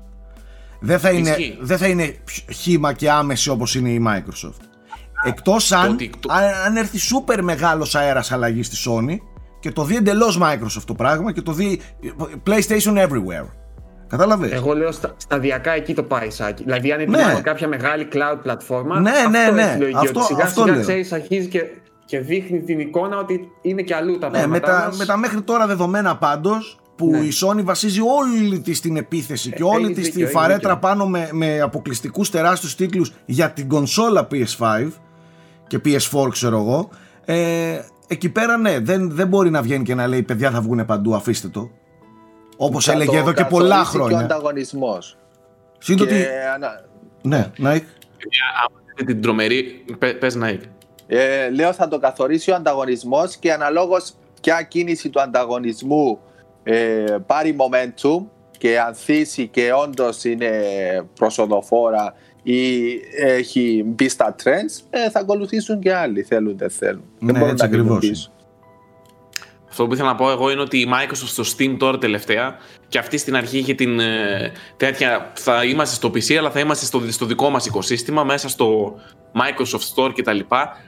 Δεν 0.80 1.00
θα, 1.00 1.10
είναι, 1.10 1.36
δεν 1.60 1.78
θα 1.78 1.88
είναι 1.88 2.16
χήμα 2.52 2.94
και 2.94 3.10
άμεση 3.10 3.50
όπως 3.50 3.76
είναι 3.76 3.90
η 3.90 4.06
Microsoft. 4.08 4.62
Εκτός 5.24 5.72
αν, 5.72 5.98
αν 6.66 6.76
έρθει 6.76 6.98
σούπερ 6.98 7.44
μεγάλος 7.44 7.96
αέρας 7.96 8.32
αλλαγής 8.32 8.68
στη 8.68 8.78
Sony 8.90 9.18
και 9.60 9.72
το 9.72 9.84
δει 9.84 9.96
εντελώς 9.96 10.40
Microsoft 10.42 10.84
το 10.86 10.94
πράγμα 10.94 11.32
και 11.32 11.42
το 11.42 11.52
δει 11.52 11.82
PlayStation 12.46 13.08
everywhere. 13.08 13.48
Κατάλαβες; 14.08 14.52
Εγώ 14.52 14.74
λέω 14.74 14.92
στα, 14.92 15.14
σταδιακά 15.18 15.72
εκεί 15.72 15.94
το 15.94 16.04
πάει 16.04 16.30
Σάκη. 16.30 16.64
Δηλαδή, 16.64 16.92
αν 16.92 17.00
είναι 17.00 17.18
ναι. 17.18 17.42
κάποια 17.42 17.68
μεγάλη 17.68 18.08
cloud 18.14 18.38
πλατφόρμα. 18.42 19.00
Ναι, 19.00 19.12
ναι, 19.30 19.40
αυτό 19.40 19.54
ναι. 19.54 19.78
Έχει 19.86 19.96
αυτό, 19.96 20.22
σιγά 20.22 20.44
αυτό 20.44 20.64
σιγά 20.64 20.80
ξέρεις, 20.80 21.12
αρχίζει 21.12 21.48
και, 21.48 21.64
και 22.06 22.20
δείχνει 22.20 22.62
την 22.62 22.80
εικόνα 22.80 23.18
ότι 23.18 23.48
είναι 23.62 23.82
και 23.82 23.96
αλλού 23.96 24.18
τα 24.18 24.30
ναι, 24.30 24.38
πράγματα. 24.38 24.74
Με 24.74 24.90
τα, 24.90 24.96
με 24.98 25.06
τα 25.06 25.18
μέχρι 25.18 25.42
τώρα 25.42 25.68
δεδομένα 25.68 26.18
πάντως 26.18 26.79
που 27.00 27.10
ναι. 27.10 27.18
η 27.18 27.32
Sony 27.42 27.64
βασίζει 27.64 28.00
όλη 28.00 28.60
της 28.60 28.82
την 28.82 28.98
επίθεση 28.98 29.50
και 29.50 29.62
ε, 29.62 29.66
όλη 29.66 29.94
της 29.94 30.12
τη 30.12 30.26
φαρέτρα 30.26 30.78
πάνω 30.78 31.08
με, 31.08 31.30
με 31.32 31.60
αποκλειστικούς 31.60 32.30
τεράστιους 32.30 32.76
τίτλους 32.76 33.14
για 33.26 33.52
την 33.52 33.68
κονσόλα 33.68 34.28
PS5 34.32 34.88
και 35.68 35.80
PS4, 35.86 36.30
ξέρω 36.32 36.58
εγώ. 36.58 36.90
Ε, 37.26 37.80
εκεί 38.08 38.30
πέρα 38.30 38.58
ναι, 38.58 38.80
δεν, 38.80 39.12
δεν 39.12 39.28
μπορεί 39.28 39.50
να 39.50 39.62
βγαίνει 39.62 39.84
και 39.84 39.96
να 39.96 40.08
λέει 40.08 40.24
παιδιά 40.24 40.52
θα 40.52 40.62
βγουν 40.62 40.86
παντού, 40.86 41.16
αφήστε 41.16 41.48
το. 41.48 41.72
Όπως 42.58 42.88
έλεγε 42.88 43.18
εδώ 43.18 43.34
και 43.34 43.46
πολλά 43.46 43.84
χρόνια. 43.84 44.18
Και 44.18 44.24
ο 44.24 44.26
ανταγωνισμός. 44.26 45.18
Σύντοτι... 45.78 46.14
Και... 46.14 46.28
Ναι, 47.22 47.52
Νάικ. 47.58 47.84
Αν 49.00 49.06
την 49.06 49.22
τρομερή, 49.22 49.86
πες 50.20 50.36
Νάικ. 50.36 50.62
Ε, 51.08 51.50
λέω 51.50 51.74
θα 51.74 51.88
το 51.88 52.00
καθορίσει 52.00 52.52
ο 52.52 52.56
ανταγωνισμός 52.56 53.36
και 53.36 53.54
αναλόγως 53.54 54.14
ποια 54.42 54.62
κίνηση 54.62 55.10
του 55.10 55.22
ανταγωνισμού 55.22 56.20
ε, 56.64 57.16
πάρει 57.26 57.56
momentum 57.60 58.26
και 58.58 58.80
ανθίσει 58.80 59.48
και 59.48 59.72
όντως 59.74 60.24
είναι 60.24 60.52
προσοδοφόρα 61.14 62.14
ή 62.44 62.92
έχει 63.18 63.84
μπει 63.86 64.10
στα 64.10 64.36
trends, 64.44 64.84
ε, 64.90 65.10
θα 65.10 65.20
ακολουθήσουν 65.20 65.80
και 65.80 65.94
άλλοι 65.94 66.24
θέλουν 66.24 66.58
δεν 66.58 66.70
θέλουν. 66.70 67.04
Ναι, 67.20 67.32
δεν 67.32 67.48
έτσι 67.48 67.66
ακριβώς. 67.66 68.32
Αυτό 69.70 69.88
που 69.88 69.94
ήθελα 69.94 70.10
να 70.10 70.16
πω 70.16 70.32
εγώ 70.32 70.52
είναι 70.52 70.62
ότι 70.62 70.78
η 70.80 70.88
Microsoft 70.94 71.42
στο 71.44 71.44
Steam 71.58 71.76
τώρα 71.80 71.98
τελευταία 71.98 72.56
και 72.88 72.98
αυτή 72.98 73.18
στην 73.18 73.36
αρχή 73.36 73.58
είχε 73.58 73.74
την 73.74 74.00
ε, 74.00 74.52
τέτοια. 74.78 75.32
Θα 75.36 75.66
είμαστε 75.66 75.96
στο 75.96 76.08
PC, 76.10 76.34
αλλά 76.34 76.52
θα 76.52 76.60
είμαστε 76.60 76.86
στο, 76.86 77.12
στο 77.12 77.26
δικό 77.26 77.50
μας 77.50 77.66
οικοσύστημα 77.66 78.24
μέσα 78.24 78.50
στο 78.50 78.96
Microsoft 79.34 79.96
Store 79.96 80.12
κτλ. 80.16 80.40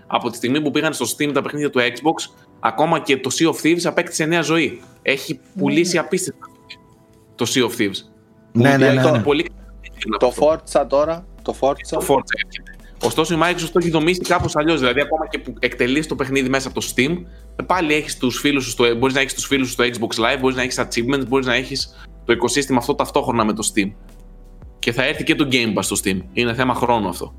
Από 0.08 0.30
τη 0.30 0.36
στιγμή 0.38 0.62
που 0.62 0.72
πήγαν 0.72 0.94
στο 0.94 1.06
Steam 1.18 1.32
τα 1.34 1.42
παιχνίδια 1.42 1.70
του 1.70 1.80
Xbox, 1.80 2.34
ακόμα 2.62 3.00
και 3.00 3.18
το 3.18 3.30
Sea 3.34 3.48
of 3.48 3.66
Thieves 3.66 3.84
απέκτησε 3.84 4.26
νέα 4.26 4.42
ζωή. 4.42 4.82
Έχει 5.02 5.40
πουλήσει 5.58 5.94
ναι. 5.94 6.00
απίστευτα 6.00 6.46
το 7.36 7.52
Sea 7.54 7.62
of 7.62 7.82
Thieves. 7.82 7.98
Ναι, 8.52 8.78
ναι, 8.78 8.94
ναι. 8.94 9.20
Πολύ... 9.20 9.46
Το 10.20 10.34
Forza 10.40 10.86
τώρα. 10.88 11.26
Το 11.42 11.56
Forza. 11.60 11.74
Το 11.90 12.06
Forza 12.08 12.82
Ωστόσο 13.04 13.34
η 13.34 13.38
Microsoft 13.42 13.70
το 13.72 13.80
έχει 13.82 13.90
δομήσει 13.90 14.20
κάπως 14.20 14.56
αλλιώς. 14.56 14.80
Δηλαδή, 14.80 15.02
ακόμα 15.02 15.28
και 15.28 15.40
που 15.40 15.54
εκτελείς 15.60 16.08
το 16.08 16.16
παιχνίδι 16.16 16.50
μέσα 16.50 16.68
από 16.68 16.80
το 16.80 16.94
Steam, 16.96 17.18
πάλι 17.66 17.94
έχεις 17.94 18.18
τους 18.18 18.40
φίλους 18.40 18.66
σου, 18.66 18.98
μπορείς 18.98 19.16
να 19.16 19.22
έχεις 19.22 19.34
τους 19.34 19.46
φίλους 19.46 19.68
σου 19.68 19.74
στο 19.74 19.84
Xbox 19.84 20.20
Live, 20.20 20.40
μπορείς 20.40 20.56
να 20.56 20.62
έχεις 20.62 20.80
achievements, 20.80 21.28
μπορείς 21.28 21.46
να 21.46 21.54
έχεις 21.54 22.08
το 22.26 22.34
οικοσύστημα 22.34 22.78
αυτό 22.78 22.96
ταυτόχρονα 22.96 23.46
με 23.46 23.54
το 23.54 23.72
Steam. 23.74 23.92
Και 24.80 24.92
θα 24.92 25.04
έρθει 25.04 25.24
και 25.24 25.36
το 25.36 25.48
Game 25.52 25.74
Pass 25.78 25.84
στο 25.84 25.96
Steam. 26.04 26.20
Είναι 26.34 26.54
θέμα 26.54 26.74
χρόνου 26.74 27.08
αυτό. 27.08 27.34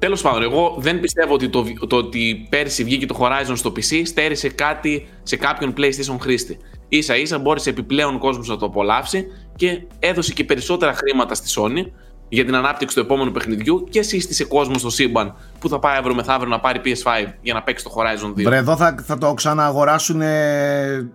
Τέλο 0.00 0.18
πάντων, 0.22 0.42
εγώ 0.42 0.76
δεν 0.78 1.00
πιστεύω 1.00 1.34
ότι 1.34 1.48
το, 1.48 1.64
το 1.86 1.96
ότι 1.96 2.46
πέρσι 2.48 2.84
βγήκε 2.84 3.06
το 3.06 3.18
Horizon 3.20 3.52
στο 3.54 3.72
PC 3.76 4.02
στέρισε 4.04 4.48
κάτι 4.48 5.08
σε 5.22 5.36
κάποιον 5.36 5.74
PlayStation 5.76 6.16
χρήστη. 6.20 6.58
σα 6.98 7.16
ίσα 7.16 7.38
μπόρεσε 7.38 7.70
επιπλέον 7.70 8.18
κόσμο 8.18 8.42
να 8.46 8.56
το 8.56 8.66
απολαύσει 8.66 9.26
και 9.56 9.82
έδωσε 9.98 10.32
και 10.32 10.44
περισσότερα 10.44 10.92
χρήματα 10.94 11.34
στη 11.34 11.52
Sony 11.56 11.90
για 12.28 12.44
την 12.44 12.54
ανάπτυξη 12.54 12.94
του 12.94 13.00
επόμενου 13.00 13.30
παιχνιδιού 13.30 13.86
και 13.90 14.02
σύστησε 14.02 14.44
κόσμο 14.44 14.74
στο 14.74 14.90
σύμπαν 14.90 15.34
που 15.58 15.68
θα 15.68 15.78
πάει 15.78 15.96
αύριο 15.96 16.14
μεθαύριο 16.14 16.48
να 16.48 16.60
πάρει 16.60 16.80
PS5 16.84 17.32
για 17.40 17.54
να 17.54 17.62
παίξει 17.62 17.84
το 17.84 17.90
Horizon 17.96 18.40
2. 18.40 18.42
Βρε, 18.42 18.56
εδώ 18.56 18.76
θα, 18.76 18.94
θα 19.06 19.18
το 19.18 19.34
ξαναγοράσουν 19.34 20.20
ε, 20.20 20.92
ε, 20.92 21.08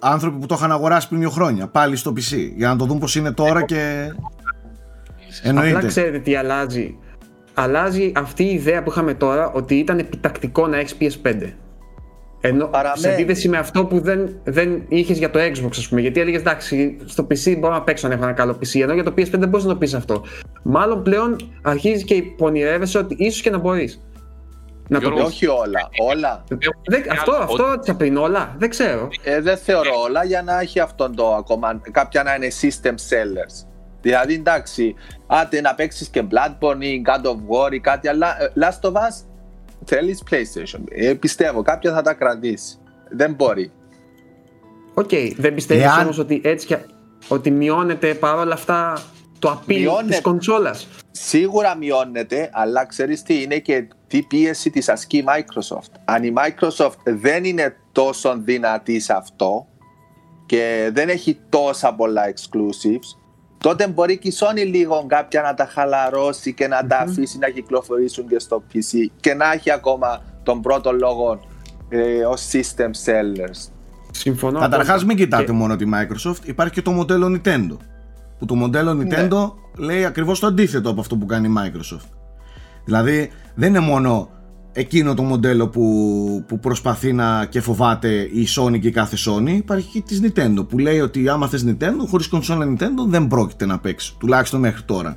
άνθρωποι 0.00 0.38
που 0.38 0.46
το 0.46 0.54
είχαν 0.58 0.72
αγοράσει 0.72 1.08
πριν 1.08 1.20
δύο 1.20 1.30
χρόνια 1.30 1.68
πάλι 1.68 1.96
στο 1.96 2.10
PC 2.10 2.52
για 2.56 2.68
να 2.68 2.76
το 2.76 2.84
δουν 2.84 2.98
πως 2.98 3.16
είναι 3.16 3.32
τώρα 3.32 3.62
και 3.62 4.12
εννοείται. 5.42 5.76
Απλά 5.76 5.88
ξέρετε 5.88 6.18
τι 6.18 6.34
αλλάζει. 6.34 6.98
Αλλάζει 7.54 8.12
αυτή 8.14 8.44
η 8.44 8.52
ιδέα 8.54 8.82
που 8.82 8.90
είχαμε 8.90 9.14
τώρα 9.14 9.50
ότι 9.52 9.74
ήταν 9.74 9.98
επιτακτικό 9.98 10.66
να 10.66 10.76
έχεις 10.76 10.96
PS5. 11.00 11.52
Ενώ 12.40 12.70
σε 12.94 13.12
αντίθεση 13.12 13.48
με 13.48 13.58
αυτό 13.58 13.84
που 13.84 14.00
δεν, 14.00 14.40
δεν 14.44 14.82
είχες 14.88 15.18
για 15.18 15.30
το 15.30 15.38
Xbox, 15.38 15.70
ας 15.70 15.88
πούμε. 15.88 16.00
Γιατί 16.00 16.20
έλεγες 16.20 16.40
εντάξει, 16.40 16.96
στο 17.04 17.26
PC 17.30 17.56
μπορώ 17.58 17.72
να 17.72 17.82
παίξω 17.82 18.06
αν 18.06 18.12
έχω 18.12 18.22
ένα 18.22 18.32
καλό 18.32 18.58
PC. 18.60 18.80
Ενώ 18.80 18.94
για 18.94 19.04
το 19.04 19.12
PS5 19.16 19.30
δεν 19.30 19.48
μπορείς 19.48 19.66
να 19.66 19.72
το 19.72 19.78
πεις 19.78 19.94
αυτό. 19.94 20.24
Μάλλον 20.62 21.02
πλέον 21.02 21.36
αρχίζει 21.62 22.04
και 22.04 22.14
υπονηρεύεσαι 22.14 22.98
ότι 22.98 23.14
ίσως 23.18 23.40
και 23.40 23.50
να 23.50 23.58
μπορείς. 23.58 24.04
Να 24.88 25.00
το 25.00 25.12
Όχι 25.24 25.46
όλα. 25.46 25.88
όλα. 26.10 26.44
Δεν, 26.84 27.04
αυτό 27.10 27.32
αυτό 27.32 27.66
ρώτησα 27.66 27.94
πριν, 27.94 28.16
όλα. 28.16 28.54
Δεν 28.58 28.70
ξέρω. 28.70 29.08
Ε, 29.22 29.40
δεν 29.40 29.56
θεωρώ 29.56 29.90
όλα 30.04 30.24
για 30.24 30.42
να 30.42 30.60
έχει 30.60 30.80
αυτόν 30.80 31.16
το 31.16 31.34
ακόμα. 31.34 31.80
Κάποια 31.90 32.22
να 32.22 32.34
είναι 32.34 32.48
system 32.60 32.94
sellers. 32.94 33.73
Δηλαδή 34.04 34.34
εντάξει, 34.34 34.94
άντε 35.26 35.60
να 35.60 35.74
παίξεις 35.74 36.08
και 36.08 36.22
Bloodborne 36.30 36.80
ή 36.80 37.02
God 37.06 37.26
of 37.26 37.36
War 37.36 37.72
ή 37.72 37.80
κάτι 37.80 38.08
άλλο. 38.08 38.24
Ε, 38.24 38.52
Last 38.60 38.88
of 38.90 38.92
Us 38.92 39.24
θέλεις 39.84 40.22
PlayStation. 40.30 40.80
Ε, 40.88 41.14
πιστεύω, 41.14 41.62
κάποια 41.62 41.92
θα 41.92 42.02
τα 42.02 42.12
κρατήσεις. 42.12 42.80
Δεν 43.08 43.34
μπορεί. 43.34 43.72
Οκ, 44.94 45.08
okay. 45.10 45.32
δεν 45.36 45.54
πιστεύεις 45.54 45.84
Εάν... 45.84 46.00
όμως 46.00 46.18
ότι 46.18 46.40
έτσι 46.44 46.78
ότι 47.28 47.50
μειώνεται 47.50 48.14
παρόλα 48.14 48.54
αυτά 48.54 49.02
το 49.38 49.50
appeal 49.50 49.88
της 50.06 50.20
κονσόλας; 50.20 50.88
Σίγουρα 51.10 51.76
μειώνεται, 51.76 52.50
αλλά 52.52 52.86
ξέρεις 52.86 53.22
τι 53.22 53.42
είναι 53.42 53.58
και 53.58 53.88
τι 54.06 54.22
πίεση 54.22 54.70
της 54.70 54.88
ασκεί 54.88 55.16
η 55.16 55.24
Microsoft. 55.26 56.00
Αν 56.04 56.24
η 56.24 56.32
Microsoft 56.36 56.98
δεν 57.04 57.44
είναι 57.44 57.76
τόσο 57.92 58.36
δυνατή 58.38 59.00
σε 59.00 59.12
αυτό 59.12 59.66
και 60.46 60.90
δεν 60.92 61.08
έχει 61.08 61.40
τόσα 61.48 61.94
πολλά 61.94 62.22
exclusives, 62.32 63.23
τότε 63.64 63.88
μπορεί 63.88 64.18
και 64.18 64.28
η 64.28 64.34
Sony 64.38 64.66
λίγο 64.66 65.04
κάποια 65.06 65.42
να 65.42 65.54
τα 65.54 65.66
χαλαρώσει 65.66 66.54
και 66.54 66.68
να 66.68 66.86
τα 66.86 66.98
αφήσει 66.98 67.38
να 67.38 67.48
κυκλοφορήσουν 67.48 68.28
και 68.28 68.38
στο 68.38 68.62
PC 68.72 69.06
και 69.20 69.34
να 69.34 69.52
έχει 69.52 69.70
ακόμα 69.70 70.22
τον 70.42 70.60
πρώτο 70.60 70.92
λόγο 70.92 71.40
ε, 71.88 72.24
ως 72.24 72.50
system 72.52 72.90
sellers. 73.04 73.70
Συμφωνώ. 74.10 74.60
Καταρχάς 74.60 75.04
μην 75.04 75.16
κοιτάτε 75.16 75.52
μόνο 75.52 75.76
τη 75.76 75.84
Microsoft, 75.94 76.44
υπάρχει 76.44 76.72
και 76.72 76.82
το 76.82 76.90
μοντέλο 76.90 77.26
Nintendo. 77.26 77.76
Που 78.38 78.46
το 78.46 78.54
μοντέλο 78.54 78.94
ναι. 78.94 79.04
Nintendo 79.04 79.52
λέει 79.76 80.04
ακριβώς 80.04 80.40
το 80.40 80.46
αντίθετο 80.46 80.90
από 80.90 81.00
αυτό 81.00 81.16
που 81.16 81.26
κάνει 81.26 81.48
η 81.48 81.54
Microsoft. 81.58 82.08
Δηλαδή 82.84 83.30
δεν 83.54 83.68
είναι 83.68 83.80
μόνο 83.80 84.28
εκείνο 84.76 85.14
το 85.14 85.22
μοντέλο 85.22 85.68
που, 85.68 86.44
που 86.48 86.58
προσπαθεί 86.58 87.12
να 87.12 87.46
και 87.46 87.60
φοβάται 87.60 88.08
η 88.12 88.46
Sony 88.56 88.78
και 88.80 88.88
η 88.88 88.90
κάθε 88.90 89.16
Sony 89.26 89.50
υπάρχει 89.50 89.88
και 89.88 90.02
της 90.06 90.20
Nintendo 90.24 90.68
που 90.68 90.78
λέει 90.78 91.00
ότι 91.00 91.28
άμα 91.28 91.48
θες 91.48 91.64
Nintendo 91.68 92.06
χωρίς 92.08 92.28
κονσόλα 92.28 92.66
Nintendo 92.66 93.06
δεν 93.06 93.26
πρόκειται 93.26 93.66
να 93.66 93.78
παίξεις 93.78 94.16
τουλάχιστον 94.18 94.60
μέχρι 94.60 94.82
τώρα 94.82 95.16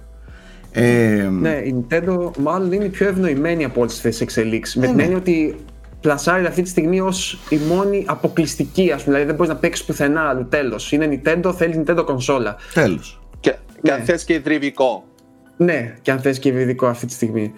ε, 0.71 1.29
ναι, 1.31 1.49
η 1.49 1.85
Nintendo 1.89 2.31
μάλλον 2.39 2.71
είναι 2.71 2.85
η 2.85 2.89
πιο 2.89 3.07
ευνοημένη 3.07 3.63
από 3.63 3.79
όλες 3.79 4.01
τις 4.01 4.21
εξελίξεις 4.21 4.75
με 4.75 4.85
την 4.85 4.95
ναι. 4.95 5.03
έννοια 5.03 5.17
ότι 5.17 5.55
πλασάρει 6.01 6.45
αυτή 6.45 6.61
τη 6.61 6.69
στιγμή 6.69 7.01
ως 7.01 7.39
η 7.49 7.57
μόνη 7.57 8.03
αποκλειστική, 8.07 8.91
ας 8.91 9.03
πούμε. 9.03 9.03
Δηλαδή 9.03 9.25
δεν 9.25 9.35
μπορείς 9.35 9.51
να 9.51 9.59
παίξεις 9.59 9.85
πουθενά 9.85 10.21
άλλου. 10.21 10.47
Τέλος. 10.47 10.91
Είναι 10.91 11.21
Nintendo, 11.23 11.53
θέλεις 11.55 11.77
Nintendo 11.77 12.03
κονσόλα. 12.05 12.55
Τέλος. 12.73 13.21
Και, 13.39 13.55
και 13.81 13.91
αν 13.91 13.99
ναι. 13.99 14.05
θες 14.05 14.23
και 14.23 14.33
υδρυβικό. 14.33 15.03
Ναι, 15.57 15.95
και 16.01 16.11
αν 16.11 16.19
θες 16.19 16.39
και 16.39 16.49
υδρυβικό 16.49 16.87
αυτή 16.87 17.05
τη 17.05 17.13
στιγμή. 17.13 17.53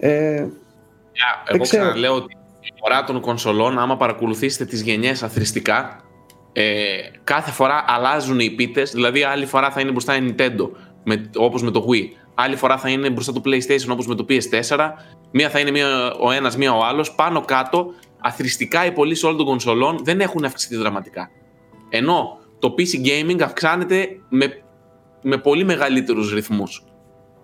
Ε, 0.00 0.44
εγώ 1.46 1.62
ξαναλέω 1.62 2.14
ότι 2.14 2.36
η 2.60 2.72
φορά 2.80 3.04
των 3.04 3.20
κονσολών, 3.20 3.78
άμα 3.78 3.96
παρακολουθήσετε 3.96 4.64
τις 4.64 4.82
γενιές 4.82 5.22
αθρηστικά, 5.22 6.02
ε, 6.52 6.98
κάθε 7.24 7.50
φορά 7.50 7.84
αλλάζουν 7.86 8.40
οι 8.40 8.50
πίτες, 8.50 8.90
δηλαδή 8.90 9.22
άλλη 9.22 9.46
φορά 9.46 9.70
θα 9.70 9.80
είναι 9.80 9.90
μπροστά 9.90 10.16
η 10.16 10.20
Nintendo, 10.28 10.70
με, 11.04 11.30
όπως 11.36 11.62
με 11.62 11.70
το 11.70 11.86
Wii. 11.90 12.04
Άλλη 12.34 12.56
φορά 12.56 12.78
θα 12.78 12.88
είναι 12.88 13.10
μπροστά 13.10 13.32
το 13.32 13.40
PlayStation 13.44 13.88
όπως 13.90 14.06
με 14.06 14.14
το 14.14 14.24
PS4. 14.28 14.92
Μία 15.30 15.50
θα 15.50 15.58
είναι 15.58 15.70
μία, 15.70 16.14
ο 16.20 16.30
ένας, 16.30 16.56
μία 16.56 16.74
ο 16.74 16.84
άλλος. 16.84 17.14
Πάνω 17.14 17.40
κάτω, 17.40 17.86
αθροιστικά 18.20 18.86
οι 18.86 18.92
πωλήσεις 18.92 19.24
όλων 19.24 19.36
των 19.36 19.46
κονσολών 19.46 19.98
δεν 20.02 20.20
έχουν 20.20 20.44
αυξηθεί 20.44 20.76
δραματικά. 20.76 21.30
Ενώ 21.88 22.38
το 22.58 22.74
PC 22.78 23.06
gaming 23.06 23.40
αυξάνεται 23.40 24.08
με, 24.28 24.62
με 25.22 25.38
πολύ 25.38 25.64
μεγαλύτερους 25.64 26.32
ρυθμούς. 26.32 26.84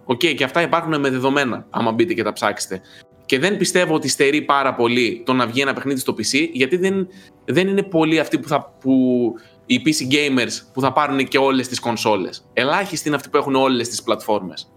Οκ, 0.05 0.21
okay, 0.23 0.35
και 0.35 0.45
αυτά 0.45 0.63
υπάρχουν 0.63 1.01
με 1.01 1.11
δεδομένα, 1.11 1.67
άμα 1.71 1.93
μπείτε 1.93 2.15
και 2.15 2.23
τα 2.23 2.33
ψάξετε. 2.33 2.81
Και 3.27 3.39
δεν 3.39 3.57
πιστεύω 3.57 3.95
ότι 3.95 4.09
στερεί 4.09 4.43
πάρα 4.43 4.75
πολύ 4.75 5.23
το 5.25 5.33
να 5.33 5.47
βγει 5.47 5.61
ένα 5.61 5.73
παιχνίδι 5.73 6.01
στο 6.01 6.15
PC, 6.19 6.49
γιατί 6.53 6.77
δεν, 6.77 7.09
δεν 7.45 7.69
είναι 7.69 7.83
πολλοί 7.83 8.19
αυτοί 8.19 8.39
που 8.39 8.49
θα, 8.49 8.75
που 8.81 8.93
οι 9.67 9.81
PC 9.85 10.13
gamers 10.15 10.53
που 10.73 10.81
θα 10.81 10.93
πάρουν 10.93 11.29
και 11.29 11.39
όλες 11.39 11.69
τις 11.69 11.81
κονσόλες. 11.81 12.47
Ελάχιστοι 12.53 13.09
είναι 13.09 13.17
αυτοί 13.17 13.29
που 13.29 13.37
έχουν 13.37 13.55
όλες 13.55 13.89
τις 13.89 14.03
πλατφόρμες. 14.03 14.73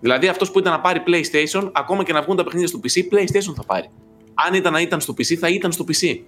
Δηλαδή 0.00 0.28
αυτός 0.28 0.50
που 0.50 0.58
ήταν 0.58 0.72
να 0.72 0.80
πάρει 0.80 1.02
PlayStation, 1.06 1.70
ακόμα 1.72 2.04
και 2.04 2.12
να 2.12 2.22
βγουν 2.22 2.36
τα 2.36 2.44
παιχνίδια 2.44 2.68
στο 2.68 2.80
PC, 2.82 3.14
PlayStation 3.14 3.54
θα 3.56 3.64
πάρει. 3.66 3.90
Αν 4.46 4.54
ήταν 4.54 4.72
να 4.72 4.80
ήταν 4.80 5.00
στο 5.00 5.14
PC, 5.18 5.34
θα 5.34 5.48
ήταν 5.48 5.72
στο 5.72 5.84
PC. 5.88 6.20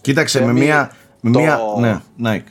Κοίταξε, 0.00 0.44
με 0.44 0.52
μία. 0.52 0.96
Με 1.20 1.30
το- 1.30 1.38
μία 1.38 1.60
ναι, 1.78 2.00
Nike. 2.24 2.48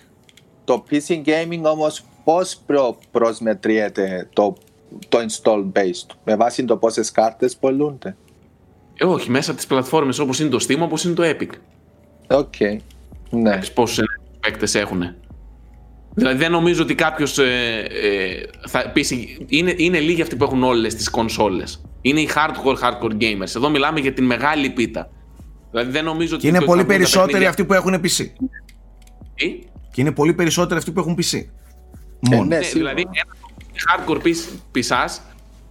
Το 0.64 0.84
PC 0.90 1.22
gaming 1.26 1.62
όμως 1.64 2.04
πώς 2.24 2.58
προ, 2.66 2.98
προσμετριέται 3.12 4.30
το, 4.34 4.56
το 5.10 5.18
install 5.18 5.64
base 5.80 6.04
του, 6.08 6.16
με 6.24 6.36
βάση 6.36 6.66
το 6.66 6.78
πόσες 6.78 7.12
κάρτες 7.12 7.56
πουλιούνται; 7.56 8.16
Ε, 9.02 9.06
όχι, 9.06 9.30
μέσα 9.30 9.50
από 9.50 9.60
τις 9.60 9.68
πλατφόρμες 9.68 10.20
όπως 10.20 10.40
είναι 10.40 10.50
το 10.50 10.66
Steam, 10.68 10.80
όπως 10.80 11.04
είναι 11.04 11.14
το 11.14 11.24
Epic. 11.26 11.50
Οκ, 12.28 12.54
ναι. 13.30 13.58
Τις 13.58 13.72
πόσους 13.72 14.00
παίκτες 14.40 14.76
έχουν. 14.76 15.16
Δηλαδή 16.14 16.38
δεν 16.38 16.52
νομίζω 16.52 16.84
ότι 16.84 16.96
κάποιος 16.96 17.38
ε, 17.38 17.86
ε, 17.90 18.68
θα 18.68 18.90
πει. 18.94 19.06
Είναι, 19.48 19.74
είναι 19.78 20.00
λίγοι 20.00 20.22
αυτοί 20.22 20.36
που 20.36 20.44
έχουν 20.44 20.64
όλες 20.64 20.96
τις 20.96 21.10
κονσόλες. 21.10 21.82
Είναι 22.02 22.20
οι 22.20 22.30
hardcore 22.36 22.76
hardcore 22.76 23.12
gamers. 23.22 23.56
Εδώ 23.56 23.70
μιλάμε 23.70 24.00
για 24.00 24.14
την 24.14 24.26
μεγάλη 24.26 24.70
πίτα. 24.70 25.10
Δηλαδή 25.72 25.92
δεν 25.92 26.04
νομίζω 26.04 26.34
ότι. 26.34 26.42
Και 26.42 26.48
είναι 26.48 26.58
ότι 26.58 26.66
πολύ 26.66 26.80
θα 26.80 26.86
βγουν 26.86 26.94
τα 26.98 26.98
περισσότεροι 27.00 27.26
παιχνίδια- 27.32 27.50
αυτοί 27.50 27.66
που 27.66 27.74
έχουν 27.74 27.94
PC. 27.94 28.26
Τι; 29.36 29.60
Και 29.92 30.02
είναι 30.02 30.12
πολύ 30.12 30.34
περισσότεροι 30.34 30.80
αυτοί 30.80 30.92
που 30.92 31.00
έχουν 31.00 31.18
PC. 31.18 31.38
Ε, 31.38 31.46
Μόνο. 32.36 32.44
ναι, 32.46 32.56
Ναι, 32.58 32.62
σίγουρα. 32.64 32.94
δηλαδή 32.94 33.10
ένα 33.12 34.06
hardcore 34.06 34.34
PCά, 34.72 35.10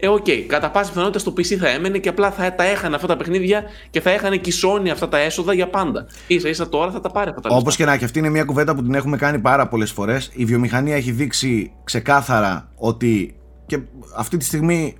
ε, 0.00 0.08
οκ, 0.08 0.26
κατά 0.46 0.70
πάσα 0.70 0.88
πιθανότητα 0.88 1.18
στο 1.18 1.32
PC 1.36 1.54
θα 1.54 1.68
έμενε 1.68 1.98
και 1.98 2.08
απλά 2.08 2.30
θα 2.30 2.54
τα 2.54 2.64
έχανε 2.64 2.94
αυτά 2.94 3.06
τα 3.06 3.16
παιχνίδια 3.16 3.62
και 3.90 4.00
θα 4.00 4.10
έχανε 4.10 4.36
και 4.36 4.50
η 4.50 4.52
Sony 4.62 4.88
αυτά 4.88 5.08
τα 5.08 5.18
έσοδα 5.18 5.54
για 5.54 5.68
πάντα. 5.68 6.06
σα 6.40 6.48
ίσα 6.48 6.68
τώρα 6.68 6.90
θα 6.90 7.00
τα 7.00 7.10
πάρει 7.10 7.28
αυτά 7.30 7.40
τα 7.40 7.48
Όπως 7.48 7.64
λεφτά. 7.64 7.78
και 7.78 7.84
να 7.84 7.92
έχει, 7.92 8.04
αυτή 8.04 8.18
είναι 8.18 8.28
μια 8.28 8.44
κουβέντα 8.44 8.74
που 8.74 8.82
την 8.82 8.94
έχουμε 8.94 9.16
κάνει 9.16 9.38
πάρα 9.38 9.68
πολλές 9.68 9.90
φορές. 9.90 10.30
Η 10.34 10.44
βιομηχανία 10.44 10.96
έχει 10.96 11.10
δείξει 11.10 11.72
ξεκάθαρα 11.84 12.72
ότι 12.76 13.34
και 13.66 13.78
αυτή 14.16 14.36
τη 14.36 14.44
στιγμή 14.44 14.96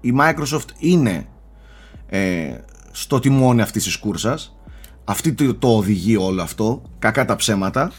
η 0.00 0.12
Microsoft 0.20 0.68
είναι 0.78 1.26
ε, 2.06 2.54
στο 2.90 3.18
τιμόνι 3.18 3.62
αυτής 3.62 3.84
της 3.84 3.96
κούρσας. 3.96 4.56
Αυτή 5.04 5.32
το, 5.32 5.54
το 5.54 5.76
οδηγεί 5.76 6.16
όλο 6.16 6.42
αυτό. 6.42 6.82
Κακά 6.98 7.24
τα 7.24 7.36
ψέματα. 7.36 7.92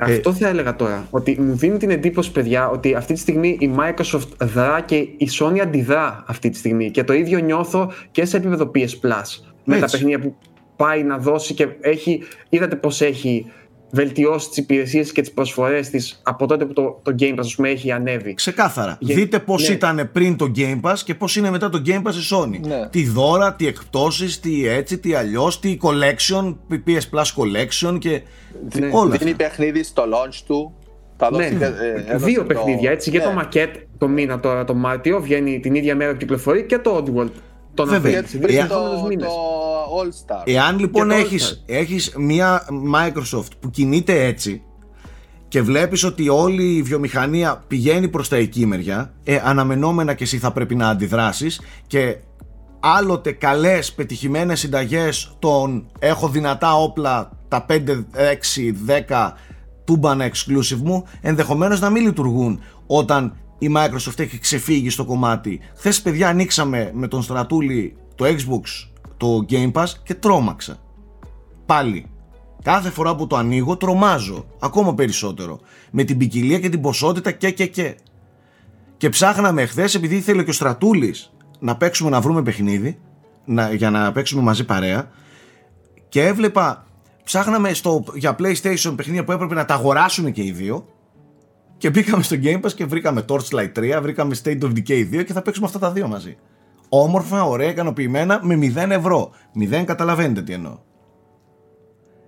Αυτό 0.00 0.32
θα 0.32 0.48
έλεγα 0.48 0.76
τώρα. 0.76 1.06
Ότι 1.10 1.40
μου 1.40 1.54
δίνει 1.54 1.76
την 1.78 1.90
εντύπωση, 1.90 2.32
παιδιά, 2.32 2.68
ότι 2.68 2.94
αυτή 2.94 3.12
τη 3.12 3.18
στιγμή 3.18 3.56
η 3.60 3.70
Microsoft 3.78 4.28
δρά 4.40 4.80
και 4.80 4.96
η 4.96 5.28
Sony 5.40 5.58
αντιδρά 5.58 6.24
αυτή 6.26 6.50
τη 6.50 6.56
στιγμή. 6.56 6.90
Και 6.90 7.04
το 7.04 7.12
ίδιο 7.12 7.38
νιώθω 7.38 7.92
και 8.10 8.24
σε 8.24 8.36
επίπεδο 8.36 8.70
PS 8.74 8.78
Plus. 8.78 9.44
Με 9.64 9.78
τα 9.78 9.84
Έτσι. 9.84 9.96
παιχνίδια 9.96 10.18
που 10.18 10.36
πάει 10.76 11.02
να 11.02 11.18
δώσει 11.18 11.54
και 11.54 11.68
έχει. 11.80 12.22
Είδατε 12.48 12.76
πώς 12.76 13.00
έχει 13.00 13.46
βελτιώσει 13.90 14.48
τις 14.48 14.56
υπηρεσίες 14.56 15.12
και 15.12 15.20
τις 15.20 15.32
προσφορές 15.32 15.90
της 15.90 16.20
από 16.22 16.46
τότε 16.46 16.64
που 16.64 16.72
το, 16.72 17.00
το 17.02 17.14
Game 17.18 17.32
Pass 17.34 17.38
ας 17.38 17.54
πούμε, 17.54 17.68
έχει 17.68 17.92
ανέβει. 17.92 18.34
Ξεκάθαρα. 18.34 18.96
Γε- 19.00 19.16
Δείτε 19.16 19.38
πώς 19.38 19.68
ναι. 19.68 19.74
ήταν 19.74 20.08
πριν 20.12 20.36
το 20.36 20.52
Game 20.56 20.80
Pass 20.80 20.94
και 21.04 21.14
πώς 21.14 21.36
είναι 21.36 21.50
μετά 21.50 21.68
το 21.68 21.82
Game 21.86 22.02
Pass 22.02 22.14
η 22.14 22.34
Sony. 22.34 22.60
Ναι. 22.66 22.88
Τι 22.90 23.04
δώρα, 23.04 23.54
τι 23.54 23.66
εκπτώσεις, 23.66 24.40
τι 24.40 24.66
έτσι, 24.68 24.98
τι 24.98 25.14
αλλιώς, 25.14 25.60
τι 25.60 25.76
collection, 25.82 26.56
PS 26.86 27.00
Plus 27.12 27.24
collection 27.36 27.98
και. 27.98 28.20
Ναι. 28.78 28.88
όλα. 28.92 29.16
Δίνει 29.16 29.30
αυτά. 29.30 29.44
παιχνίδι 29.44 29.82
στο 29.82 30.02
launch 30.02 30.40
του. 30.46 30.74
Θα 31.16 31.28
δώσει, 31.32 31.54
Ναι. 31.54 31.64
ε, 31.64 31.70
έδωσε 32.08 32.24
Δύο 32.24 32.40
το- 32.40 32.46
παιχνίδια 32.46 32.90
έτσι. 32.90 33.10
Και 33.10 33.18
ναι. 33.18 33.24
το 33.24 33.30
Maquette 33.40 33.74
το 33.98 34.08
μήνα 34.08 34.40
τώρα 34.40 34.64
το 34.64 34.74
Μάρτιο 34.74 35.20
βγαίνει 35.20 35.60
την 35.60 35.74
ίδια 35.74 35.96
μέρα 35.96 36.10
που 36.12 36.16
κυκλοφορεί 36.16 36.64
και 36.66 36.78
το 36.78 37.04
Oddworld. 37.04 37.30
Τον 37.74 37.88
Βέβαια. 37.88 38.20
Απρίλιο. 38.20 38.40
Και 38.40 38.46
Δύο 38.46 38.58
Εάν- 38.58 38.68
το, 38.68 38.74
επόμενους 38.74 39.08
μήνες. 39.08 39.26
το 39.26 39.32
All 40.00 40.08
Star. 40.08 40.42
Εάν 40.44 40.78
λοιπόν 40.78 41.08
Και 41.08 41.14
το 41.14 41.20
έχεις, 41.20 41.62
έχεις 41.66 42.14
μια 42.18 42.64
Microsoft 42.94 43.48
που 43.60 43.70
κινείται 43.70 44.24
έτσι 44.24 44.62
και 45.48 45.62
βλέπεις 45.62 46.04
ότι 46.04 46.28
όλη 46.28 46.76
η 46.76 46.82
βιομηχανία 46.82 47.64
πηγαίνει 47.66 48.08
προς 48.08 48.28
τα 48.28 48.36
εκεί 48.36 48.66
μεριά 48.66 49.12
ε, 49.24 49.40
αναμενόμενα 49.44 50.14
και 50.14 50.24
εσύ 50.24 50.38
θα 50.38 50.52
πρέπει 50.52 50.74
να 50.74 50.88
αντιδράσεις 50.88 51.60
και 51.86 52.16
άλλοτε 52.80 53.32
καλές 53.32 53.92
πετυχημένες 53.92 54.60
συνταγές 54.60 55.36
των 55.38 55.86
έχω 55.98 56.28
δυνατά 56.28 56.74
όπλα 56.76 57.30
τα 57.48 57.66
5, 57.68 57.74
6, 57.76 58.74
10 59.08 59.32
τούμπανα 59.84 60.30
exclusive 60.30 60.80
μου 60.82 61.04
ενδεχομένως 61.20 61.80
να 61.80 61.90
μην 61.90 62.02
λειτουργούν 62.06 62.60
όταν 62.86 63.36
η 63.60 63.72
Microsoft 63.76 64.18
έχει 64.18 64.38
ξεφύγει 64.38 64.90
στο 64.90 65.04
κομμάτι. 65.04 65.60
Χθες 65.76 66.02
παιδιά 66.02 66.28
ανοίξαμε 66.28 66.90
με 66.94 67.08
τον 67.08 67.22
Στρατούλη 67.22 67.96
το 68.14 68.24
Xbox 68.24 68.88
το 69.16 69.46
Game 69.50 69.72
Pass 69.72 69.86
και 70.02 70.14
τρόμαξα. 70.14 70.76
Πάλι. 71.66 72.06
Κάθε 72.62 72.90
φορά 72.90 73.14
που 73.14 73.26
το 73.26 73.36
ανοίγω 73.36 73.76
τρομάζω. 73.76 74.46
Ακόμα 74.58 74.94
περισσότερο. 74.94 75.60
Με 75.90 76.04
την 76.04 76.18
ποικιλία 76.18 76.60
και 76.60 76.68
την 76.68 76.80
ποσότητα 76.80 77.30
και 77.30 77.50
και 77.50 77.66
και. 77.66 77.96
Και 78.96 79.08
ψάχναμε 79.08 79.66
χθες 79.66 79.94
επειδή 79.94 80.16
ήθελε 80.16 80.42
και 80.42 80.50
ο 80.50 80.52
Στρατούλης 80.52 81.32
να 81.58 81.76
παίξουμε 81.76 82.10
να 82.10 82.20
βρούμε 82.20 82.42
παιχνίδι 82.42 82.98
να, 83.44 83.72
για 83.72 83.90
να 83.90 84.12
παίξουμε 84.12 84.42
μαζί 84.42 84.64
παρέα 84.64 85.10
και 86.08 86.26
έβλεπα 86.26 86.86
ψάχναμε 87.24 87.72
στο, 87.72 88.04
για 88.14 88.36
PlayStation 88.38 88.92
παιχνίδια 88.96 89.24
που 89.24 89.32
έπρεπε 89.32 89.54
να 89.54 89.64
τα 89.64 89.74
αγοράσουμε 89.74 90.30
και 90.30 90.44
οι 90.44 90.50
δύο 90.50 90.86
και 91.80 91.90
μπήκαμε 91.90 92.22
στο 92.22 92.36
Game 92.42 92.60
Pass 92.60 92.72
και 92.72 92.84
βρήκαμε 92.84 93.24
Torchlight 93.28 93.72
3, 93.78 93.98
βρήκαμε 94.02 94.36
State 94.44 94.60
of 94.62 94.66
Decay 94.72 95.14
2 95.14 95.24
και 95.24 95.32
θα 95.32 95.42
παίξουμε 95.42 95.66
αυτά 95.66 95.78
τα 95.78 95.90
δύο 95.92 96.08
μαζί. 96.08 96.36
Όμορφα, 96.88 97.44
ωραία, 97.44 97.68
ικανοποιημένα 97.68 98.40
με 98.42 98.58
0 98.76 98.90
ευρώ. 98.90 99.30
0 99.60 99.82
καταλαβαίνετε 99.84 100.42
τι 100.42 100.52
εννοώ. 100.52 100.78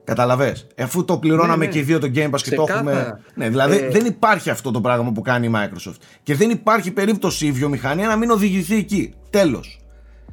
Καταλαβες. 0.05 0.67
Ε, 0.75 0.83
Αφού 0.83 1.05
το 1.05 1.19
πληρώναμε 1.19 1.57
Ναι, 1.57 1.65
ναι. 1.65 1.71
και 1.71 1.79
οι 1.79 1.83
δύο 1.83 1.99
το 1.99 2.11
Game 2.15 2.31
Pass 2.31 2.41
και 2.43 2.55
το 2.55 2.65
Ξεκάθαρα. 2.65 3.01
έχουμε. 3.01 3.21
Ναι, 3.35 3.49
δηλαδή 3.49 3.77
Ε, 3.77 3.89
δεν 3.89 4.07
υπάρχει 4.07 4.51
αυτό 4.51 4.71
το 4.71 4.81
πράγμα 4.81 5.13
που 5.13 5.21
κάνει 5.21 5.47
η 5.47 5.51
Microsoft. 5.55 5.97
Και 6.23 6.35
δεν 6.35 6.51
υπάρχει 6.51 6.91
περίπτωση 6.91 7.47
η 7.47 7.53
βιομηχανία 7.53 8.07
να 8.09 8.17
μην 8.17 8.31
οδηγηθεί 8.31 8.77
εκεί. 8.77 9.15
Τέλος. 9.31 9.81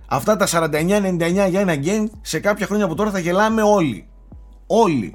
Αυτά 0.07 0.36
τα 0.36 0.47
49-99 0.47 1.47
για 1.49 1.59
ένα 1.59 1.74
game 1.84 2.05
σε 2.22 2.39
κάποια 2.39 2.65
χρόνια 2.65 2.86
από 2.86 2.95
τώρα 2.95 3.11
θα 3.11 3.20
γελάμε 3.20 3.61
όλοι. 3.61 4.07
Όλοι. 4.67 5.13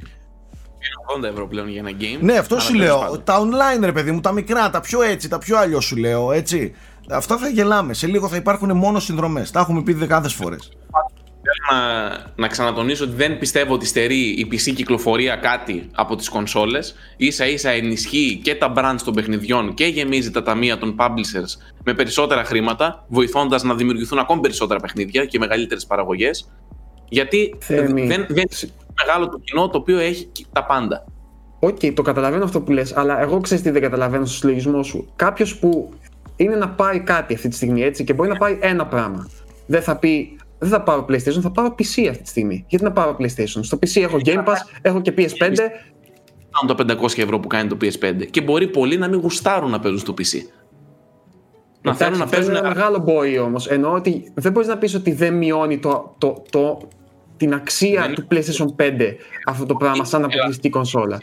80 1.19 1.23
ευρώ 1.25 1.47
πλέον 1.49 1.69
για 1.69 1.81
ένα 1.87 1.91
game. 2.01 2.19
Ναι, 2.21 2.37
αυτό 2.37 2.55
Αλλά 2.55 2.65
σου 2.65 2.73
τέλος 2.73 2.87
λέω. 2.87 2.99
πάντων. 2.99 3.25
Τα 3.25 3.39
online, 3.41 3.83
ρε 3.85 3.93
παιδί 3.93 4.11
μου, 4.13 4.21
τα 4.21 4.33
μικρά, 4.33 4.71
τα 4.71 4.81
πιο 4.81 5.03
έτσι, 5.03 5.29
τα 5.29 5.39
πιο 5.39 5.59
αλλιώς 5.59 5.85
σου 5.85 5.97
λέω, 5.97 6.33
έτσι. 6.33 6.75
Αυτά 7.11 7.37
θα 7.37 7.49
γελάμε. 7.49 7.95
Σε 7.95 8.07
λίγο 8.07 8.29
θα 8.29 8.37
υπάρχουν 8.37 8.77
μόνο 8.77 8.99
συνδρομές. 9.01 9.51
Τα 9.51 9.61
έχουμε 9.61 9.83
πει 9.83 9.93
δεκάδες 9.93 10.33
φορές. 10.33 10.69
Θέλω 11.47 11.81
να, 11.81 12.09
να 12.37 12.49
ξανατονίσω 12.49 13.05
ότι 13.05 13.15
δεν 13.15 13.39
πιστεύω 13.39 13.75
ότι 13.75 13.87
στερεί 13.87 14.21
η 14.29 14.49
PC 14.53 14.73
κυκλοφορία 14.75 15.37
κάτι 15.37 15.89
από 15.95 16.17
τις 16.17 16.29
κονσόλες. 16.29 16.95
Ίσα 17.17 17.47
ίσα 17.47 17.71
ενισχύει 17.71 18.41
και 18.45 18.55
τα 18.55 18.73
brands 18.77 19.01
των 19.05 19.15
παιχνιδιών 19.15 19.75
και 19.75 19.85
γεμίζει 19.85 20.31
τα 20.31 20.43
ταμεία 20.43 20.79
των 20.79 20.97
publishers 20.99 21.75
με 21.85 21.95
περισσότερα 21.95 22.45
χρήματα, 22.45 23.05
βοηθώντας 23.09 23.63
να 23.63 23.75
δημιουργηθούν 23.75 24.19
ακόμη 24.19 24.41
περισσότερα 24.41 24.81
παιχνίδια 24.81 25.25
και 25.25 25.39
μεγαλύτερες 25.39 25.87
παραγωγές. 25.87 26.51
Γιατί 27.09 27.55
Θέμη. 27.59 28.07
δεν, 28.07 28.27
δεν 28.29 28.45
είναι 28.61 28.73
μεγάλο 29.07 29.29
το 29.29 29.39
κοινό 29.39 29.69
το 29.69 29.79
οποίο 29.79 29.99
έχει 29.99 30.29
τα 30.53 30.65
πάντα. 30.65 31.05
Οκ, 31.59 31.79
το 31.95 32.03
καταλαβαίνω 32.03 32.45
αυτό 32.45 32.61
που 32.61 32.73
λες, 32.73 32.97
αλλά 32.97 33.21
εγώ 33.21 33.41
ξέρεις 33.41 33.63
τι 33.63 33.71
δεν 33.71 33.83
καταλαβαίνω 33.83 34.25
στο 34.25 34.37
συλλογισμό 34.37 34.83
σου. 34.83 35.13
Κάποιος 35.17 35.59
που 35.59 35.93
είναι 36.37 36.57
να 36.57 36.69
πάρει 36.69 37.01
κάτι 37.01 37.35
αυτή 37.35 37.49
τη 37.49 37.55
στιγμή 37.55 37.83
έτσι 37.83 38.05
και 38.05 38.13
μπορεί 38.13 38.29
να 38.29 38.37
πάρει 38.37 38.59
ένα 38.61 38.87
πράγμα. 38.87 39.29
Δεν 39.67 39.83
θα 39.83 39.97
πει, 39.97 40.37
δεν 40.59 40.69
θα 40.69 40.83
πάρω 40.83 41.07
PlayStation, 41.09 41.41
θα 41.41 41.51
πάρω 41.51 41.75
PC 41.79 42.07
αυτή 42.11 42.23
τη 42.23 42.29
στιγμή. 42.29 42.65
Γιατί 42.69 42.85
να 42.85 42.93
πάρω 42.93 43.17
PlayStation; 43.19 43.61
Στο 43.61 43.79
PC 43.81 44.03
έχω 44.03 44.19
Game 44.25 44.45
Pass, 44.45 44.57
έχω 44.83 45.01
και 45.01 45.15
PS5. 45.17 45.57
Κάνουν 46.77 46.87
τα 46.87 46.97
500 47.03 47.19
ευρώ 47.19 47.41
που 47.41 47.49
κάνει 47.49 47.69
το 47.69 47.77
PS5 47.81 48.27
και 48.31 48.41
μπορεί 48.41 48.69
πολλοί 48.69 48.97
να 48.97 49.09
μην 49.09 49.21
γουστάρουν 49.21 49.71
να 49.71 49.81
παίζουν 49.81 50.01
στο 50.01 50.15
PC. 50.19 50.39
Να 51.83 51.91
Εντάξει, 51.91 52.05
θέλουν 52.05 52.19
να 52.19 52.25
αυτό 52.25 52.37
είναι 52.37 52.47
παίζουν 52.47 52.65
ένα 52.65 52.75
μεγάλο 52.75 52.99
μπορεί 52.99 53.39
όμως. 53.39 53.67
Εννοώ 53.67 53.93
ότι 53.93 54.33
δεν 54.35 54.53
μπορείς 54.53 54.69
να 54.69 54.79
πεις 54.79 54.95
ότι 54.95 55.13
δεν 55.13 55.35
μειώνει 55.35 55.79
το, 55.79 56.15
το, 56.19 56.43
το, 56.51 56.89
την 57.37 57.55
αξία 57.55 58.01
Δεν- 58.03 58.15
του 58.15 58.27
PlayStation 58.31 58.67
5 58.77 59.17
αυτό 59.47 59.67
το 59.67 59.75
πράγμα 59.75 60.05
σαν 60.05 60.25
αποκλειστική 60.25 60.71
κονσόλα. 60.71 61.19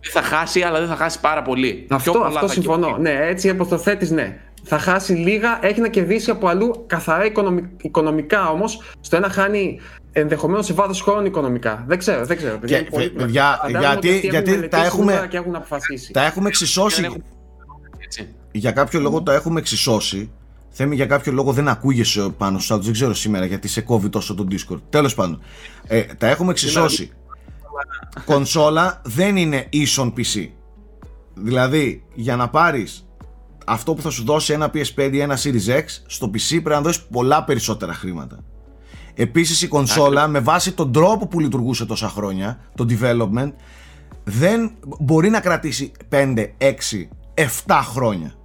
Δηλαδή 0.00 0.08
θα 0.12 0.22
χάσει, 0.22 0.60
αλλά 0.62 0.78
δεν 0.78 0.88
θα 0.88 0.96
χάσει 0.96 1.20
πάρα 1.20 1.42
πολύ. 1.42 1.86
Αυτό, 1.90 2.10
Πιο 2.10 2.20
πολλά 2.20 2.34
αυτό 2.34 2.46
θα 2.46 2.52
συμφωνώ. 2.52 2.86
κερδίσει. 2.86 3.02
Ναι, 3.16 3.26
έτσι 3.26 3.50
όπω 3.50 3.66
το 3.66 3.78
θέτει, 3.78 4.12
ναι. 4.14 4.38
Θα 4.62 4.78
χάσει 4.78 5.12
λίγα, 5.12 5.58
έχει 5.62 5.80
να 5.80 5.88
κερδίσει 5.88 6.30
από 6.30 6.48
αλλού 6.48 6.84
καθαρά 6.86 7.24
οικονομι- 7.24 7.84
οικονομικά 7.84 8.50
όμως. 8.50 8.82
Στο 9.00 9.16
ένα 9.16 9.28
χάνει 9.28 9.80
ενδεχομένως 10.12 10.66
σε 10.66 10.72
βάθος 10.72 11.02
χρόνου 11.02 11.26
οικονομικά. 11.26 11.84
Δεν 11.86 11.98
ξέρω, 11.98 12.24
δεν 12.24 12.36
ξέρω. 12.36 12.58
παιδιά, 12.58 12.76
Και, 12.76 12.82
είναι 12.82 12.90
πολύ- 12.90 13.10
παιδιά, 13.10 13.58
Φαντάζομαι 13.62 13.78
γιατί- 13.80 13.96
ότι 14.08 14.08
αυτοί 14.16 14.26
έχουν 14.26 14.30
γιατί 14.30 14.44
τα 14.50 14.54
μελετήσει 14.56 14.82
έχουμε- 14.86 15.04
νούμερα 15.04 15.26
και 15.26 15.36
έχουν 15.36 15.54
αποφασίσει. 15.54 16.12
Τα 16.12 16.24
έχουμε 16.24 16.48
εξισώσει. 16.48 17.00
Δεν 17.00 17.04
έχουν- 17.10 17.24
Έτσι. 18.04 18.28
Για 18.52 18.72
κάποιο 18.72 19.00
λόγο 19.00 19.22
τα 19.22 19.34
έχουμε 19.34 19.60
εξισώσει. 19.60 20.30
Θέμη, 20.80 20.94
για 20.94 21.06
κάποιο 21.06 21.32
λόγο 21.32 21.52
δεν 21.52 21.68
ακούγεσαι 21.68 22.28
πάνω 22.36 22.58
στου 22.58 22.72
άλλους. 22.72 22.86
Δεν 22.86 22.94
ξέρω 22.94 23.14
σήμερα 23.14 23.44
γιατί 23.44 23.68
σε 23.68 23.80
κόβει 23.80 24.08
τόσο 24.08 24.34
το 24.34 24.46
Discord. 24.50 24.80
Τέλος 24.88 25.14
πάντων. 25.14 25.40
Ε, 25.86 26.02
τα 26.02 26.26
έχουμε 26.26 26.50
εξισώσει. 26.50 27.10
Κονσόλα 28.24 29.00
δεν 29.04 29.36
είναι 29.36 29.66
ίσον 29.70 30.12
PC. 30.16 30.48
Δηλαδή, 31.34 32.04
για 32.14 32.36
να 32.36 32.48
πάρεις 32.48 33.08
αυτό 33.66 33.94
που 33.94 34.02
θα 34.02 34.10
σου 34.10 34.24
δώσει 34.24 34.52
ένα 34.52 34.70
PS5 34.74 35.10
ή 35.12 35.20
ένα 35.20 35.38
Series 35.38 35.76
X, 35.76 35.84
στο 36.06 36.26
PC 36.26 36.48
πρέπει 36.48 36.68
να 36.68 36.80
δώσεις 36.80 37.02
πολλά 37.02 37.44
περισσότερα 37.44 37.92
χρήματα. 37.92 38.38
Επίσης 39.14 39.62
η 39.62 39.68
κονσόλα 39.68 40.28
με 40.28 40.38
βάση 40.38 40.72
τον 40.72 40.92
τρόπο 40.92 41.26
που 41.26 41.40
λειτουργούσε 41.40 41.86
τόσα 41.86 42.08
χρόνια, 42.08 42.60
το 42.74 42.86
development, 42.88 43.52
δεν 44.24 44.70
μπορεί 44.98 45.30
να 45.30 45.40
κρατήσει 45.40 45.92
5, 46.08 46.52
6, 46.58 47.08
7 47.66 47.80
χρόνια 47.82 48.37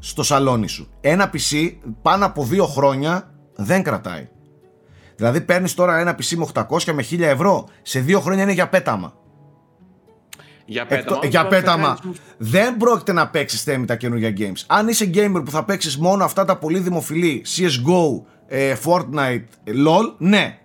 στο 0.00 0.22
σαλόνι 0.22 0.68
σου. 0.68 0.88
Ένα 1.00 1.30
PC 1.32 1.72
πάνω 2.02 2.26
από 2.26 2.48
2 2.52 2.58
χρόνια 2.66 3.30
δεν 3.54 3.82
κρατάει. 3.82 4.28
Δηλαδή 5.16 5.40
παίρνεις 5.40 5.74
τώρα 5.74 5.98
ένα 5.98 6.14
PC 6.14 6.36
με 6.36 6.46
800 6.54 6.92
με 6.92 7.02
1000 7.10 7.20
ευρώ, 7.20 7.68
σε 7.82 8.04
2 8.08 8.20
χρόνια 8.20 8.42
είναι 8.42 8.52
για 8.52 8.68
πέταμα. 8.68 9.14
Για 10.66 10.86
πέταμα. 10.86 11.16
Εκτό- 11.16 11.26
για 11.28 11.46
πέταμα. 11.46 11.98
Δεν 12.38 12.76
πρόκειται 12.76 13.12
να 13.12 13.28
παίξεις 13.28 13.62
θέμη 13.62 13.84
τα 13.86 13.96
καινούργια 13.96 14.32
games. 14.38 14.62
Αν 14.66 14.88
είσαι 14.88 15.10
gamer 15.14 15.42
που 15.44 15.50
θα 15.50 15.64
παίξεις 15.64 15.96
μόνο 15.98 16.24
αυτά 16.24 16.44
τα 16.44 16.56
πολύ 16.58 16.78
δημοφιλή 16.78 17.44
CSGO, 17.56 18.22
ε, 18.46 18.74
Fortnite, 18.84 19.44
ε, 19.64 19.72
LOL, 19.86 20.14
ναι. 20.18 20.58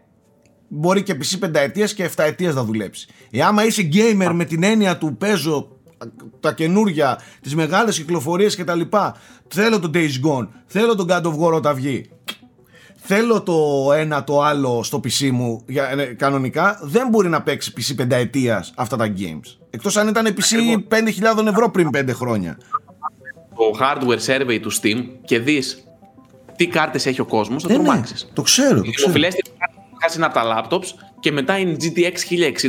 Μπορεί 0.67 1.03
και 1.03 1.13
PC 1.13 1.35
πενταετίας 1.39 1.93
και 1.93 2.03
7 2.03 2.23
ετία 2.23 2.51
να 2.51 2.63
δουλέψει. 2.63 3.07
Ε, 3.31 3.41
άμα 3.41 3.65
είσαι 3.65 3.89
gamer 3.93 4.31
με 4.33 4.45
την 4.45 4.63
έννοια 4.63 4.97
του 4.97 5.17
παίζω 5.17 5.67
τα 6.39 6.53
καινούργια, 6.53 7.19
τις 7.41 7.55
μεγάλες 7.55 7.97
κυκλοφορίες 7.97 8.55
κτλ. 8.55 8.81
Θέλω 9.47 9.79
το 9.79 9.91
Days 9.93 9.99
Gone, 10.27 10.47
θέλω 10.65 10.95
το 10.95 11.05
God 11.09 11.21
of 11.23 11.39
War 11.39 11.53
όταν 11.53 11.75
βγει. 11.75 12.09
Θέλω 13.03 13.41
το 13.41 13.91
ένα 13.93 14.23
το 14.23 14.41
άλλο 14.41 14.83
στο 14.83 14.97
PC 15.03 15.29
μου 15.31 15.61
για, 15.67 15.89
ε, 15.89 16.05
κανονικά. 16.05 16.79
Δεν 16.83 17.07
μπορεί 17.09 17.29
να 17.29 17.41
παίξει 17.41 17.73
PC 17.77 17.93
πενταετίας 17.95 18.73
αυτά 18.75 18.97
τα 18.97 19.13
games. 19.17 19.57
Εκτός 19.69 19.97
αν 19.97 20.07
ήταν 20.07 20.25
PC 20.25 20.77
5.000 20.87 21.47
ευρώ 21.47 21.69
πριν 21.71 21.89
5 21.93 22.13
χρόνια. 22.13 22.57
Το 23.55 23.79
hardware 23.81 24.19
survey 24.25 24.59
του 24.61 24.71
Steam 24.73 25.03
και 25.25 25.39
δεις 25.39 25.83
τι 26.55 26.67
κάρτες 26.67 27.05
έχει 27.05 27.21
ο 27.21 27.25
κόσμος, 27.25 27.63
θα 27.63 27.73
Ε, 27.73 27.77
ναι, 27.77 27.83
τρομάξει. 27.83 28.15
το 28.33 28.41
ξέρω. 28.41 28.75
Το 28.75 28.83
Οι 28.85 28.89
ξέρω. 28.91 29.11
δημοφιλέστερε 29.11 29.55
κάρτες 29.99 30.15
είναι 30.15 30.25
από 30.25 30.33
τα 30.33 30.43
laptops 30.69 30.85
και 31.19 31.31
μετά 31.31 31.57
είναι 31.57 31.71
η 31.71 31.77
GTX 31.81 32.17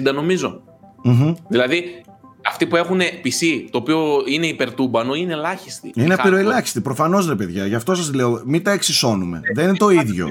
1060 0.08 0.12
νομίζω. 0.14 0.62
Μμμ. 1.02 1.34
Δηλαδή 1.48 2.02
αυτοί 2.46 2.66
που 2.66 2.76
έχουν 2.76 3.00
PC 3.00 3.66
το 3.70 3.78
οποίο 3.78 4.22
είναι 4.26 4.46
υπερτούμπανο 4.46 5.14
είναι 5.14 5.32
ελάχιστοι. 5.32 5.92
Είναι 5.94 6.06
Οι 6.06 6.16
hardware. 6.16 6.20
απειροελάχιστη. 6.20 6.80
Προφανώς 6.80 7.28
ρε 7.28 7.34
παιδιά. 7.34 7.66
Γι' 7.66 7.74
αυτό 7.74 7.94
σας 7.94 8.14
λέω, 8.14 8.42
μην 8.44 8.62
τα 8.62 8.70
εξισώνουμε. 8.70 9.40
Δεν 9.54 9.68
είναι 9.68 9.76
το 9.76 9.88
ίδιο. 9.90 10.28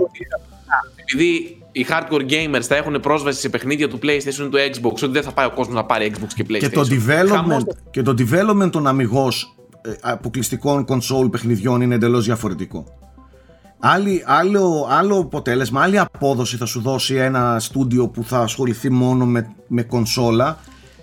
Επειδή 0.95 1.57
οι 1.71 1.85
hardcore 1.89 2.21
gamers 2.21 2.61
θα 2.61 2.75
έχουν 2.75 2.99
πρόσβαση 2.99 3.39
σε 3.39 3.49
παιχνίδια 3.49 3.89
του 3.89 3.99
PlayStation 4.03 4.45
ή 4.45 4.49
του 4.49 4.57
Xbox, 4.71 4.93
ότι 4.93 5.07
δεν 5.07 5.23
θα 5.23 5.31
πάει 5.31 5.45
ο 5.45 5.51
κόσμος 5.51 5.75
να 5.75 5.83
πάρει 5.83 6.13
Xbox 6.15 6.27
και 6.35 6.45
PlayStation. 6.49 6.59
και 6.59 6.69
το 6.69 6.85
Χαμός 7.27 7.63
development, 7.63 7.75
και 7.91 8.01
το 8.01 8.15
development 8.17 8.71
των 8.71 8.87
αμυγός 8.87 9.55
αποκλειστικών 10.01 10.85
console 10.87 11.31
παιχνιδιών 11.31 11.81
είναι 11.81 11.95
εντελώς 11.95 12.25
διαφορετικό. 12.25 12.85
Άλλη, 13.79 14.23
άλλο, 14.25 14.87
άλλο 14.89 15.17
αποτέλεσμα, 15.17 15.81
άλλη 15.81 15.99
απόδοση 15.99 16.57
θα 16.57 16.65
σου 16.65 16.81
δώσει 16.81 17.15
ένα 17.15 17.59
στούντιο 17.59 18.07
που 18.07 18.23
θα 18.23 18.39
ασχοληθεί 18.39 18.89
μόνο 18.89 19.25
με, 19.25 19.55
με 19.67 19.83
κονσόλα 19.83 20.57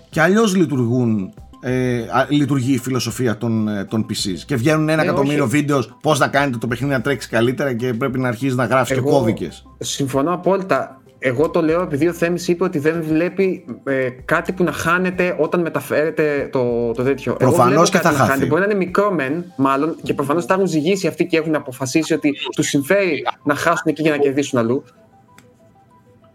και 0.09 0.21
αλλιώς 0.21 0.55
λειτουργούν 0.55 1.33
ε, 1.61 1.97
α- 2.01 2.25
λειτουργεί 2.29 2.73
η 2.73 2.77
φιλοσοφία 2.77 3.37
των, 3.37 3.67
ε, 3.67 3.85
των 3.85 4.05
PCs 4.09 4.39
και 4.45 4.55
βγαίνουν 4.55 4.89
ένα 4.89 5.03
Ναι, 5.03 5.09
εκατομμύριο 5.09 5.43
όχι. 5.43 5.51
βίντεος 5.57 5.97
πώς 6.01 6.19
να 6.19 6.27
κάνετε 6.27 6.57
το 6.57 6.67
παιχνίδι 6.67 6.93
να 6.93 7.01
τρέξει 7.01 7.29
καλύτερα 7.29 7.73
και 7.73 7.93
πρέπει 7.93 8.19
να 8.19 8.27
αρχίσει 8.27 8.55
να 8.55 8.65
γράφεις 8.65 8.93
και 8.93 8.99
Εγώ 8.99 9.09
κώδικες 9.09 9.65
Συμφωνώ 9.79 10.33
απόλυτα. 10.33 10.93
Εγώ 11.21 11.49
το 11.49 11.61
λέω 11.61 11.81
επειδή 11.81 12.07
ο 12.07 12.13
Θέμης 12.13 12.47
είπε 12.47 12.63
ότι 12.63 12.79
δεν 12.79 13.03
βλέπει 13.07 13.65
ε, 13.83 14.09
κάτι 14.25 14.51
που 14.51 14.63
να 14.63 14.71
χάνεται 14.71 15.35
όταν 15.39 15.61
μεταφέρεται 15.61 16.49
το, 16.51 16.91
το 16.91 17.03
τέτοιο. 17.03 17.37
Εγώ 17.39 17.49
Προφανώς 17.51 17.71
βλέπω 17.73 17.85
και 17.85 17.91
κάτι 17.91 18.05
θα 18.05 18.11
να 18.11 18.17
χαθεί. 18.17 18.29
χάνεται. 18.29 18.47
Μπορεί 18.49 18.59
να 18.61 18.65
είναι 18.67 18.75
μικρό 18.75 19.11
μεν, 19.11 19.45
μάλλον, 19.57 19.95
και 20.03 20.13
προφανώς 20.13 20.45
τα 20.45 20.53
έχουν 20.53 20.67
ζυγίσει 20.67 21.07
αυτοί 21.07 21.25
και 21.25 21.37
έχουν 21.37 21.55
αποφασίσει 21.55 22.13
ότι 22.13 22.33
τους 22.55 22.67
συμφέρει 22.67 23.25
να 23.43 23.55
χάσουν 23.55 23.83
εκεί 23.85 24.01
και 24.03 24.09
να 24.09 24.17
κερδίσουν 24.17 24.59
αλλού. 24.59 24.83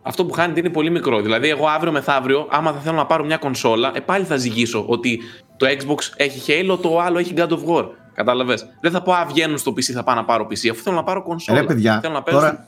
Αυτό 0.07 0.24
που 0.24 0.32
χάνεται 0.32 0.61
είναι 0.61 0.70
πολύ 0.70 0.90
μικρό. 0.90 1.20
Δηλαδή, 1.20 1.48
εγώ 1.48 1.66
αύριο 1.66 1.92
μεθαύριο, 1.92 2.46
άμα 2.50 2.72
θα 2.72 2.78
θέλω 2.78 2.96
να 2.96 3.07
πάρω 3.07 3.24
μια 3.24 3.36
κονσόλα, 3.36 3.92
ε, 3.94 4.00
πάλι 4.00 4.24
θα 4.24 4.36
ζυγίσω 4.36 4.84
ότι 4.86 5.20
το 5.57 5.66
Xbox 5.66 5.98
έχει 6.16 6.42
Halo, 6.46 6.78
το 6.82 7.00
άλλο 7.00 7.18
έχει 7.18 7.34
God 7.36 7.48
of 7.48 7.64
War. 7.66 7.84
Κατάλαβες; 8.14 8.66
Δεν 8.80 8.90
θα 8.90 9.02
πω, 9.02 9.12
Α, 9.12 9.26
βγαίνουν 9.28 9.59
στο 9.59 9.70
PC, 9.70 9.82
θα 9.82 10.05
πάω 10.05 10.14
να 10.14 10.24
πάρω 10.24 10.46
PC. 10.50 10.68
Αφού 10.70 10.82
θέλω 10.82 10.96
να 10.96 11.02
πάρω 11.02 11.22
κονσόλα. 11.22 11.61
Ρε 11.61 11.66
παιδιά, 11.66 11.98
θέλω 12.00 12.12
να 12.12 12.22
παίζω 12.22 12.38
τώρα 12.38 12.66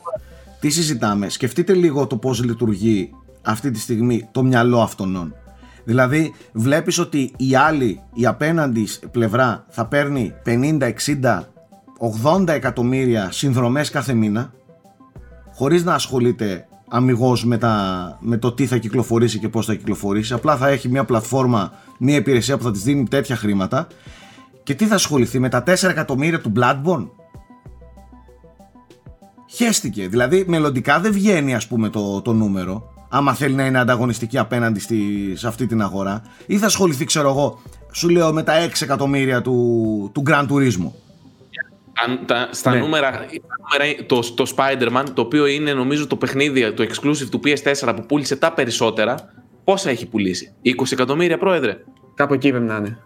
τι 0.61 0.71
συζητάμε; 0.71 1.29
Σκεφτείτε 1.29 1.73
λίγο 1.73 2.07
το 2.07 2.17
πώς 2.17 2.45
λειτουργεί 2.45 3.11
αυτή 3.43 3.71
τη 3.71 3.79
στιγμή 3.79 4.29
το 4.33 4.43
μυαλό 4.43 4.81
αυτών. 4.81 5.35
Δηλαδή 5.85 6.35
βλέπεις 6.53 6.99
ότι 6.99 7.33
η 7.37 7.55
άλλη, 7.55 8.03
η 8.15 8.27
απέναντις 8.27 9.01
πλευρά 9.11 9.65
θα 9.69 9.87
παίρνει 9.87 10.35
50, 10.47 10.93
60, 11.23 11.41
80 12.25 12.49
εκατομμύρια 12.49 13.29
συνδρομές 13.31 13.91
κάθε 13.91 14.13
μήνα 14.13 14.53
χωρίς 15.55 15.85
να 15.85 15.95
ασχολείται 15.95 16.66
αμυγός 16.89 17.45
με, 17.45 17.59
τα, 17.59 18.19
με 18.21 18.37
το 18.37 18.53
τι 18.53 18.67
θα 18.67 18.77
κυκλοφορήσει 18.77 19.39
και 19.39 19.49
πώς 19.49 19.67
θα 19.67 19.75
κυκλοφορήσει. 19.75 20.33
Απλά 20.33 20.57
θα 20.57 20.69
έχει 20.69 20.89
μια 20.89 21.05
πλατφόρμα, 21.05 21.73
μια 21.99 22.17
υπηρεσία 22.17 22.57
που 22.57 22.63
θα 22.63 22.71
της 22.71 22.83
δίνει 22.83 23.09
τέτοια 23.09 23.37
χρήματα 23.37 23.87
και 24.63 24.75
τι 24.75 24.87
θα 24.87 24.95
ασχοληθεί 24.95 25.39
με 25.39 25.49
τα 25.49 25.63
4 25.67 25.83
εκατομμύρια 25.83 26.41
του 26.41 26.53
Bloodborne; 26.57 27.09
Χέστηκε. 29.47 30.09
Δηλαδή, 30.09 30.45
μελλοντικά 30.47 31.01
δεν 31.01 31.13
βγαίνει, 31.13 31.55
ας 31.55 31.67
πούμε, 31.67 31.89
το, 31.89 32.23
το 32.23 32.33
νούμερο. 32.33 32.93
Άμα 33.09 33.35
θέλει 33.35 33.55
να 33.55 33.67
είναι 33.67 33.79
ανταγωνιστική 33.79 34.39
απέναντι 34.39 34.81
στη, 34.81 35.33
σε 35.37 35.47
αυτή 35.47 35.67
την 35.67 35.83
αγορά. 35.83 36.23
Ή 36.47 36.59
θα 36.59 36.67
ασχοληθεί, 36.67 37.05
ξέρω 37.05 37.29
εγώ, 37.29 37.59
σου 37.93 38.09
λέω 38.09 38.33
με 38.33 38.43
τα 38.43 38.53
6 38.67 38.71
εκατομμύρια 38.81 39.43
του, 39.43 40.11
του 40.15 40.23
Grand 40.27 40.47
Turismo. 40.49 40.91
Αν 42.05 42.21
τα, 42.27 42.49
στα 42.53 42.71
Ναι. 42.71 42.79
νούμερα, 42.79 43.11
τα 43.11 43.19
νούμερα, 43.79 44.05
το, 44.07 44.35
το 44.35 44.53
Spider-Man, 44.57 45.05
το 45.15 45.23
οποίο 45.23 45.47
είναι 45.47 45.73
νομίζω 45.75 46.07
το 46.07 46.17
παιχνίδι, 46.17 46.73
το 46.73 46.83
exclusive 46.83 47.29
του 47.31 47.41
PS4 47.45 47.93
που 47.97 48.07
πούλησε 48.07 48.37
τα 48.37 48.53
περισσότερα, 48.53 49.15
πόσα 49.65 49.91
έχει 49.91 50.07
πουλήσει; 50.09 50.55
20 50.65 50.71
εκατομμύρια, 50.93 51.39
πρόεδρε. 51.39 51.77
Κάπου 52.15 52.35
εκεί 52.35 52.51
πρέπει 52.51 52.65
να 52.65 52.77
είναι. 52.77 52.99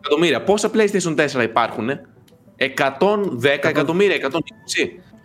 εκατομμύρια. 0.00 0.42
Πόσα 0.42 0.70
PlayStation 0.74 1.16
4 1.38 1.42
υπάρχουν, 1.42 1.88
110 2.58 3.44
εκατομμύρια, 3.44 4.16
120. 4.16 4.38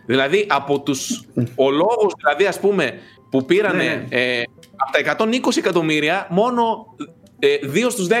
Δηλαδή 0.06 0.46
από 0.48 0.80
τους 0.80 1.24
ο 1.54 1.70
λόγος 1.70 2.12
δηλαδή 2.16 2.46
ας 2.46 2.60
πούμε 2.60 2.92
που 3.30 3.44
πήρανε 3.44 3.82
Ναι. 3.84 4.18
ε, 4.18 4.42
από 4.76 4.92
τα 4.92 5.26
120 5.48 5.56
εκατομμύρια 5.56 6.26
μόνο 6.30 6.86
ε, 7.38 7.56
2 7.86 7.90
στους 7.90 8.06
10 8.10 8.14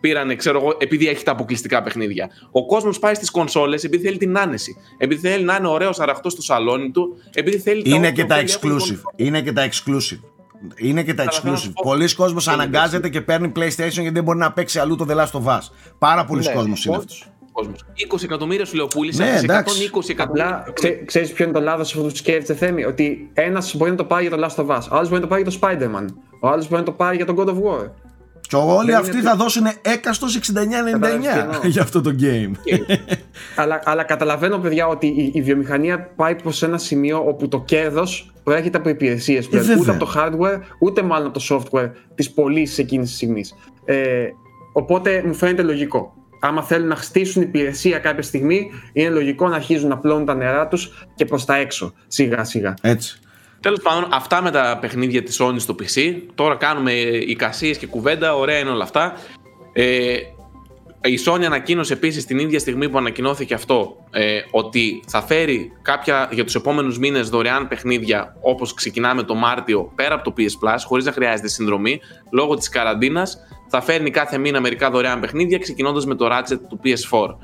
πήρανε 0.00 0.34
ξέρω 0.34 0.58
εγώ 0.58 0.74
επειδή 0.78 1.08
έχει 1.08 1.24
τα 1.24 1.32
αποκλειστικά 1.32 1.82
παιχνίδια. 1.82 2.28
Ο 2.50 2.66
κόσμος 2.66 2.98
πάει 2.98 3.14
στις 3.14 3.30
κονσόλες 3.30 3.84
επειδή 3.84 4.04
θέλει 4.04 4.16
την 4.16 4.38
άνεση. 4.38 4.76
Επειδή 4.98 5.28
θέλει 5.28 5.44
να 5.44 5.56
είναι 5.56 5.68
ωραίος 5.68 6.00
αραχτός 6.00 6.32
στο 6.32 6.42
σαλόνι 6.42 6.90
του. 6.90 7.16
Επειδή 7.34 7.58
θέλει 7.58 7.82
Είναι 7.84 7.96
όποια 7.96 8.10
και 8.10 8.24
τα 8.24 8.34
θέλει, 8.34 8.50
έχουν 8.50 8.78
exclusive. 8.78 9.00
Είναι 9.16 9.42
και 9.42 9.52
τα 9.52 9.68
exclusive. 9.68 10.20
Είναι 10.76 11.02
και 11.02 11.14
τα 11.14 11.24
Καταλαβαίνω 11.24 11.54
exclusive. 11.56 11.68
αυτό. 11.68 11.82
Πολλοί 11.82 12.14
κόσμος 12.14 12.44
Είναι 12.46 12.54
αναγκάζεται 12.54 13.08
και 13.08 13.20
παίρνει 13.20 13.52
PlayStation 13.56 13.74
γιατί 13.90 14.10
δεν 14.10 14.22
μπορεί 14.24 14.38
να 14.38 14.52
παίξει 14.52 14.78
αλλού 14.78 14.96
το 14.96 15.06
The 15.08 15.14
Last 15.16 15.40
of 15.40 15.44
Us. 15.56 15.60
Πάρα 15.98 16.24
πολλοί 16.24 16.42
Ναι, 16.46 16.52
κόσμος 16.52 16.84
είναι 16.84 16.96
κόσμος. 16.96 17.12
αυτός. 17.22 17.32
κόσμος. 17.52 17.84
20 17.94 18.22
εκατομμύρια 18.24 18.64
σου 18.64 18.76
λέω 18.76 18.86
πούλησε 18.86 19.22
Ναι, 19.22 19.28
από 19.28 19.34
τις 19.38 19.44
εντάξει. 19.44 19.90
120 19.94 20.08
εκατομμύρια. 20.10 20.48
Απλά 20.48 20.72
ξέ, 20.72 21.02
ξέρεις 21.04 21.32
ποιο 21.32 21.44
είναι 21.44 21.54
το 21.54 21.60
λάθος 21.60 21.90
αυτό 21.94 22.02
που 22.08 22.16
σκέφτεται 22.16 22.54
Θέμη; 22.58 22.84
Ότι 22.84 23.30
ένας 23.34 23.76
μπορεί 23.76 23.90
να 23.90 23.96
το 23.96 24.04
πάρει 24.04 24.26
για 24.26 24.36
το 24.36 24.46
Last 24.46 24.64
of 24.64 24.66
Us, 24.76 24.80
ο 24.90 24.94
άλλος 24.96 25.08
μπορεί 25.08 25.14
να 25.14 25.20
το 25.20 25.26
πάρει 25.26 25.42
για 25.42 25.50
το 25.50 25.58
Spider-Man, 25.60 26.06
ο 26.40 26.48
άλλος 26.48 26.68
μπορεί 26.68 26.80
να 26.80 26.86
το 26.86 26.92
πάρει 26.92 27.16
για 27.16 27.24
τον 27.26 27.36
God 27.38 27.46
of 27.48 27.54
War. 27.54 27.90
Και 28.48 28.56
όλοι 28.56 28.90
Δεν 28.90 29.00
αυτοί 29.00 29.16
είναι- 29.16 29.28
θα 29.28 29.36
δώσουν 29.36 29.66
έκαστος 29.82 30.38
Καταλαβαίνεις 30.38 31.26
τι 31.26 31.30
69,99 31.34 31.40
εννοώ. 31.40 31.60
για 31.66 31.82
αυτό 31.82 32.00
το 32.00 32.14
game. 32.20 32.50
αλλά, 33.56 33.80
αλλά 33.84 34.02
καταλαβαίνω, 34.02 34.58
παιδιά, 34.58 34.86
ότι 34.86 35.06
η, 35.06 35.30
η 35.34 35.42
βιομηχανία 35.42 36.00
πάει 36.16 36.34
προς 36.34 36.62
ένα 36.62 36.78
σημείο 36.78 37.24
όπου 37.28 37.48
το 37.48 37.60
κέρδος 37.60 38.32
προέρχεται 38.44 38.78
από 38.78 38.88
υπηρεσίες 38.88 39.48
πλέον. 39.48 39.64
βέβαια. 39.64 39.82
ούτε 39.82 39.90
από 39.90 40.04
το 40.04 40.12
hardware, 40.16 40.58
ούτε 40.80 41.02
μάλλον 41.02 41.26
από 41.26 41.38
το 41.38 41.44
software 41.72 41.90
της 42.14 42.30
πωλήσης 42.30 42.78
εκείνης 42.78 43.06
της 43.08 43.16
στιγμής. 43.16 43.54
Ε, 43.84 44.24
οπότε 44.72 45.22
μου 45.26 45.34
φαίνεται 45.34 45.62
λογικό. 45.62 46.12
Άμα 46.40 46.62
θέλουν 46.62 46.88
να 46.88 46.94
χτίσουν 46.96 47.42
υπηρεσία 47.42 47.98
κάποια 47.98 48.22
στιγμή, 48.22 48.70
είναι 48.92 49.08
λογικό 49.08 49.48
να 49.48 49.54
αρχίζουν 49.56 49.88
να 49.88 49.98
πλώνουν 49.98 50.24
τα 50.24 50.34
νερά 50.34 50.68
τους 50.68 51.06
και 51.14 51.24
προς 51.24 51.44
τα 51.44 51.56
έξω, 51.56 51.92
σιγά 52.06 52.44
σιγά. 52.44 52.74
Έτσι. 52.80 53.18
Τέλος 53.60 53.80
πάντων, 53.82 54.08
αυτά 54.12 54.42
με 54.42 54.50
τα 54.50 54.78
παιχνίδια 54.80 55.22
της 55.22 55.42
Sony 55.42 55.54
στο 55.56 55.74
PC. 55.78 56.16
Τώρα 56.34 56.54
κάνουμε 56.54 56.92
εικασίες 56.92 57.78
και 57.78 57.86
κουβέντα, 57.86 58.36
ωραία 58.36 58.58
είναι 58.58 58.70
όλα 58.70 58.82
αυτά. 58.82 59.14
Ε, 59.72 60.16
η 61.02 61.18
Sony 61.26 61.42
ανακοίνωσε 61.44 61.92
επίσης 61.92 62.24
την 62.24 62.38
ίδια 62.38 62.58
στιγμή 62.58 62.88
που 62.88 62.98
ανακοινώθηκε 62.98 63.54
αυτό 63.54 63.96
ε, 64.10 64.40
ότι 64.50 65.02
θα 65.06 65.22
φέρει 65.22 65.72
κάποια 65.82 66.28
για 66.32 66.44
τους 66.44 66.54
επόμενους 66.54 66.98
μήνες 66.98 67.28
δωρεάν 67.28 67.68
παιχνίδια 67.68 68.36
όπως 68.40 68.74
ξεκινάμε 68.74 69.22
το 69.22 69.34
Μάρτιο 69.34 69.92
πέρα 69.94 70.14
από 70.14 70.24
το 70.24 70.34
PS 70.36 70.68
Plus, 70.68 70.78
χωρίς 70.84 71.04
να 71.04 71.12
χρειάζεται 71.12 71.48
συνδρομή. 71.48 72.00
Λόγω 72.30 72.54
της 72.54 72.68
καραντίνας 72.68 73.38
θα 73.68 73.80
φέρνει 73.80 74.10
κάθε 74.10 74.38
μήνα 74.38 74.60
μερικά 74.60 74.90
δωρεάν 74.90 75.20
παιχνίδια, 75.20 75.58
ξεκινώντας 75.58 76.06
με 76.06 76.14
το 76.14 76.28
Ratchet 76.30 76.58
του 76.68 76.80
PS4. 76.84 77.36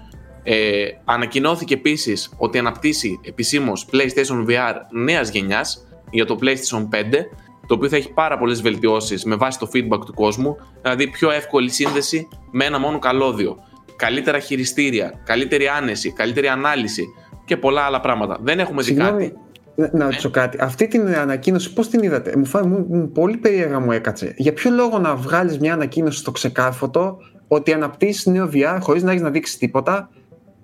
Ε, 0.43 0.87
ανακοινώθηκε 1.05 1.75
επίσης 1.75 2.31
ότι 2.37 2.59
αναπτύσσει 2.59 3.21
επισήμως 3.23 3.87
PlayStation 3.93 4.47
VR 4.49 4.75
νέας 4.91 5.31
γενιάς 5.31 5.87
για 6.11 6.25
το 6.25 6.39
PlayStation 6.43 6.89
5, 6.91 7.27
το 7.67 7.75
οποίο 7.75 7.89
θα 7.89 7.97
έχει 7.97 8.13
πάρα 8.13 8.39
πολλές 8.39 8.63
βελτιώσεις 8.63 9.25
με 9.25 9.37
βάση 9.37 9.59
το 9.59 9.69
feedback 9.75 10.01
του 10.07 10.15
κόσμου, 10.15 10.57
δηλαδή 10.83 11.11
πιο 11.11 11.31
εύκολη 11.31 11.71
σύνδεση 11.71 12.29
με 12.51 12.65
ένα 12.65 12.79
μόνο 12.79 12.99
καλώδιο, 12.99 13.57
καλύτερα 13.97 14.39
χειριστήρια, 14.39 15.21
καλύτερη 15.25 15.69
άνεση, 15.69 16.13
καλύτερη 16.13 16.47
ανάλυση 16.47 17.05
και 17.45 17.57
πολλά 17.57 17.83
άλλα 17.83 18.01
πράγματα. 18.01 18.39
Δεν 18.43 18.59
έχουμε 18.59 18.83
δει 18.83 18.89
Συγγνώμη, 18.89 19.33
κάτι. 19.77 19.97
να 19.97 20.05
ρωτήσω 20.05 20.31
κάτι. 20.31 20.59
Αυτή 20.61 20.89
την 20.89 21.09
ανακοίνωση 21.09 21.73
πώς 21.73 21.89
την 21.89 22.03
είδατε; 22.03 22.33
Μου 22.37 22.45
φάνηκε 22.45 22.75
μου, 22.75 22.87
μου, 22.97 23.09
πολύ 23.09 23.37
περίεργα 23.37 23.81
μου 23.81 23.93
έκατσε. 23.93 24.35
Για 24.37 24.53
ποιο 24.53 24.71
λόγο 24.71 24.99
να 24.99 25.17
βγάλεις 25.17 25.59
μια 25.59 25.73
ανακοίνωση 25.73 26.19
στο 26.19 26.31
ξεκάρφωτο 26.31 27.17
ότι 27.49 27.73
αναπτύσσεις 27.73 28.27
νέο 28.27 28.51
VR 28.53 28.79
χωρίς 28.81 29.03
να 29.03 29.11
έχεις 29.11 29.23
να 29.23 29.31
δείξεις 29.31 29.59
τίποτα, 29.59 30.11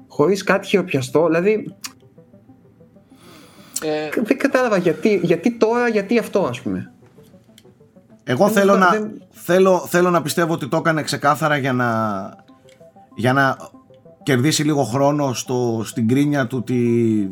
χωρίς 0.08 0.42
κάτι 0.42 0.66
χειροπιαστό; 0.66 1.26
Δηλαδή. 1.26 1.74
Ε... 3.82 4.08
Δεν 4.22 4.38
κατάλαβα 4.38 4.76
γιατί, 4.76 5.20
γιατί 5.22 5.50
τώρα, 5.50 5.88
γιατί 5.88 6.18
αυτό, 6.18 6.40
ας 6.40 6.60
πούμε. 6.60 6.92
Εγώ 8.24 8.48
θέλω, 8.48 8.76
να, 8.76 9.10
θέλω, 9.30 9.86
θέλω 9.88 10.10
να 10.10 10.22
πιστεύω 10.22 10.52
ότι 10.52 10.68
το 10.68 10.76
έκανε 10.76 11.02
ξεκάθαρα 11.02 11.56
για 11.56 11.72
να, 11.72 11.88
για 13.14 13.32
να 13.32 13.56
κερδίσει 14.22 14.62
λίγο 14.62 14.82
χρόνο 14.82 15.32
στο, 15.32 15.82
στην 15.84 16.08
κρίνια 16.08 16.46
του 16.46 16.58
ότι 16.60 17.30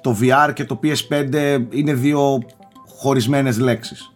το 0.00 0.16
VR 0.20 0.52
και 0.54 0.64
το 0.64 0.80
PS5 0.82 1.64
είναι 1.70 1.94
δύο 1.94 2.42
χωρισμένες 2.86 3.58
λέξεις. 3.58 4.12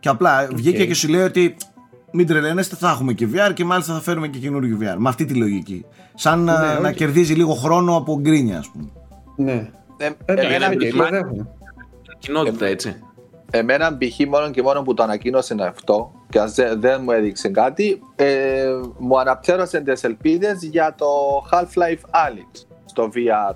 Και 0.00 0.08
απλά 0.08 0.48
βγήκε 0.52 0.86
και 0.86 0.94
σου 0.94 1.08
λέει 1.08 1.22
ότι 1.22 1.56
μην 2.12 2.26
τρελαίνεστε, 2.26 2.76
θα 2.76 2.90
έχουμε 2.90 3.12
και 3.12 3.28
VR 3.32 3.52
και 3.54 3.64
μάλιστα 3.64 3.94
θα 3.94 4.00
φέρουμε 4.00 4.28
και 4.28 4.38
καινούργιο 4.38 4.78
VR. 4.80 4.96
Με 4.98 5.08
αυτή 5.08 5.24
τη 5.24 5.34
λογική. 5.34 5.84
Σαν 6.14 6.40
να, 6.40 6.74
ναι, 6.74 6.80
να 6.80 6.92
κερδίζει 6.92 7.34
λίγο 7.34 7.54
χρόνο 7.54 7.96
από 7.96 8.18
γκρίνια, 8.20 8.58
ας 8.58 8.68
πούμε. 8.68 8.88
Ναι. 9.36 9.70
Ε, 9.98 10.10
εμένα, 10.24 10.74
κοινότητα, 12.18 12.66
έτσι. 12.66 13.02
Εμένα 13.50 13.96
π.χ. 13.98 14.26
μόνο 14.28 14.50
και 14.50 14.62
μόνο 14.62 14.82
που 14.82 14.94
το 14.94 15.02
ανακοίνωσε 15.02 15.54
αυτό 15.60 16.12
και 16.28 16.40
δεν 16.78 17.00
μου 17.02 17.10
έδειξε 17.10 17.48
κάτι, 17.48 18.02
ε, 18.16 18.64
μου 18.98 19.20
αναπτέρωσε 19.20 19.80
τις 19.80 20.04
ελπίδες 20.04 20.62
για 20.62 20.94
το 20.98 21.06
Half-Life 21.50 22.10
Alyx 22.10 22.64
στο 22.84 23.10
VR. 23.14 23.54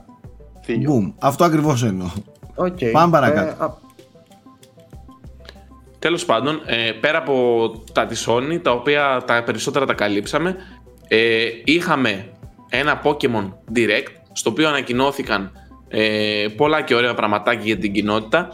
Boom. 0.67 1.13
Αυτό 1.19 1.45
ακριβώς 1.45 1.83
εννοώ. 1.83 2.09
Okay. 2.57 2.91
Πάμε 2.93 3.11
παρακάτω. 3.11 3.65
Ε, 3.65 3.69
Τέλος 5.99 6.25
πάντων, 6.25 6.61
ε, 6.67 6.93
πέρα 6.93 7.19
από 7.19 7.69
τα 7.93 8.07
της 8.07 8.29
Sony, 8.29 8.61
τα 8.63 8.71
οποία 8.71 9.23
τα 9.27 9.43
περισσότερα 9.43 9.87
τα 9.87 9.95
καλύψαμε, 9.95 10.57
ε, 11.09 11.45
είχαμε 11.65 12.29
ένα 12.69 13.01
Pokemon 13.05 13.53
Direct, 13.75 14.13
στο 14.33 14.51
οποίο 14.51 14.69
ανακοινώθηκαν 14.69 15.53
ε, 15.95 16.47
πολλά 16.57 16.83
και 16.83 16.95
ωραία 16.95 17.15
πραγματάκια 17.15 17.65
για 17.65 17.79
την 17.79 17.93
κοινότητα. 17.93 18.49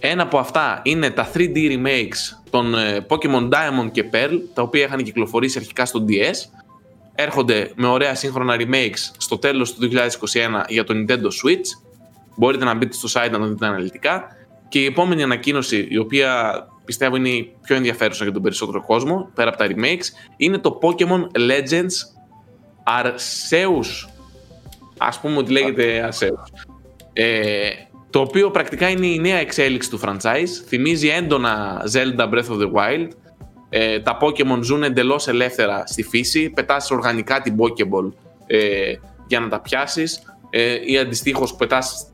Ένα 0.00 0.22
από 0.22 0.38
αυτά 0.38 0.80
είναι 0.84 1.10
τα 1.10 1.30
3D 1.34 1.56
remakes 1.56 2.38
των 2.50 2.74
ε, 2.74 3.06
Pokemon 3.08 3.48
Diamond 3.48 3.90
και 3.92 4.04
Pearl, 4.12 4.38
τα 4.54 4.62
οποία 4.62 4.84
είχαν 4.84 5.02
κυκλοφορήσει 5.02 5.58
αρχικά 5.58 5.84
στο 5.84 6.04
DS. 6.08 6.60
Έρχονται 7.14 7.72
με 7.74 7.86
ωραία 7.86 8.14
σύγχρονα 8.14 8.56
remakes 8.58 9.14
στο 9.16 9.38
τέλος 9.38 9.74
του 9.74 9.90
2021 9.92 9.96
για 10.68 10.84
το 10.84 10.94
Nintendo 10.96 11.26
Switch. 11.26 11.88
Μπορείτε 12.36 12.64
να 12.64 12.74
μπείτε 12.74 12.92
στο 12.92 13.20
site 13.20 13.30
να 13.30 13.38
το 13.38 13.46
δείτε 13.46 13.66
αναλυτικά. 13.66 14.36
Και 14.68 14.78
η 14.78 14.84
επόμενη 14.84 15.22
ανακοίνωση, 15.22 15.86
η 15.90 15.98
οποία 15.98 16.54
πιστεύω 16.84 17.16
είναι 17.16 17.28
η 17.28 17.54
πιο 17.62 17.76
ενδιαφέρουσα 17.76 18.24
για 18.24 18.32
τον 18.32 18.42
περισσότερο 18.42 18.84
κόσμο, 18.84 19.30
πέρα 19.34 19.48
από 19.48 19.58
τα 19.58 19.66
remakes, 19.68 20.32
είναι 20.36 20.58
το 20.58 20.78
Pokemon 20.82 21.20
Legends 21.50 21.96
Arceus. 22.86 24.08
Ας 24.98 25.20
πούμε 25.20 25.36
ότι 25.36 25.52
λέγεται 25.52 26.08
Arceus. 26.08 26.69
Ε, 27.22 27.70
το 28.10 28.20
οποίο 28.20 28.50
πρακτικά 28.50 28.88
είναι 28.88 29.06
η 29.06 29.18
νέα 29.18 29.36
εξέλιξη 29.36 29.90
του 29.90 30.00
franchise. 30.04 30.48
Θυμίζει 30.66 31.08
έντονα 31.08 31.82
Zelda 31.92 32.28
Breath 32.28 32.48
of 32.48 32.58
the 32.58 32.72
Wild. 32.72 33.08
Ε, 33.68 34.00
τα 34.00 34.18
Pokemon 34.20 34.62
ζουν 34.62 34.82
εντελώς 34.82 35.28
ελεύθερα 35.28 35.86
στη 35.86 36.02
φύση. 36.02 36.50
Πετάς 36.50 36.90
οργανικά 36.90 37.40
την 37.40 37.56
Pokéball 37.58 38.12
ε, 38.46 38.92
για 39.26 39.40
να 39.40 39.48
τα 39.48 39.60
πιάσεις 39.60 40.22
ε, 40.50 40.74
ή 40.84 40.98
αντιστοίχως 40.98 41.54
πετάς 41.54 42.12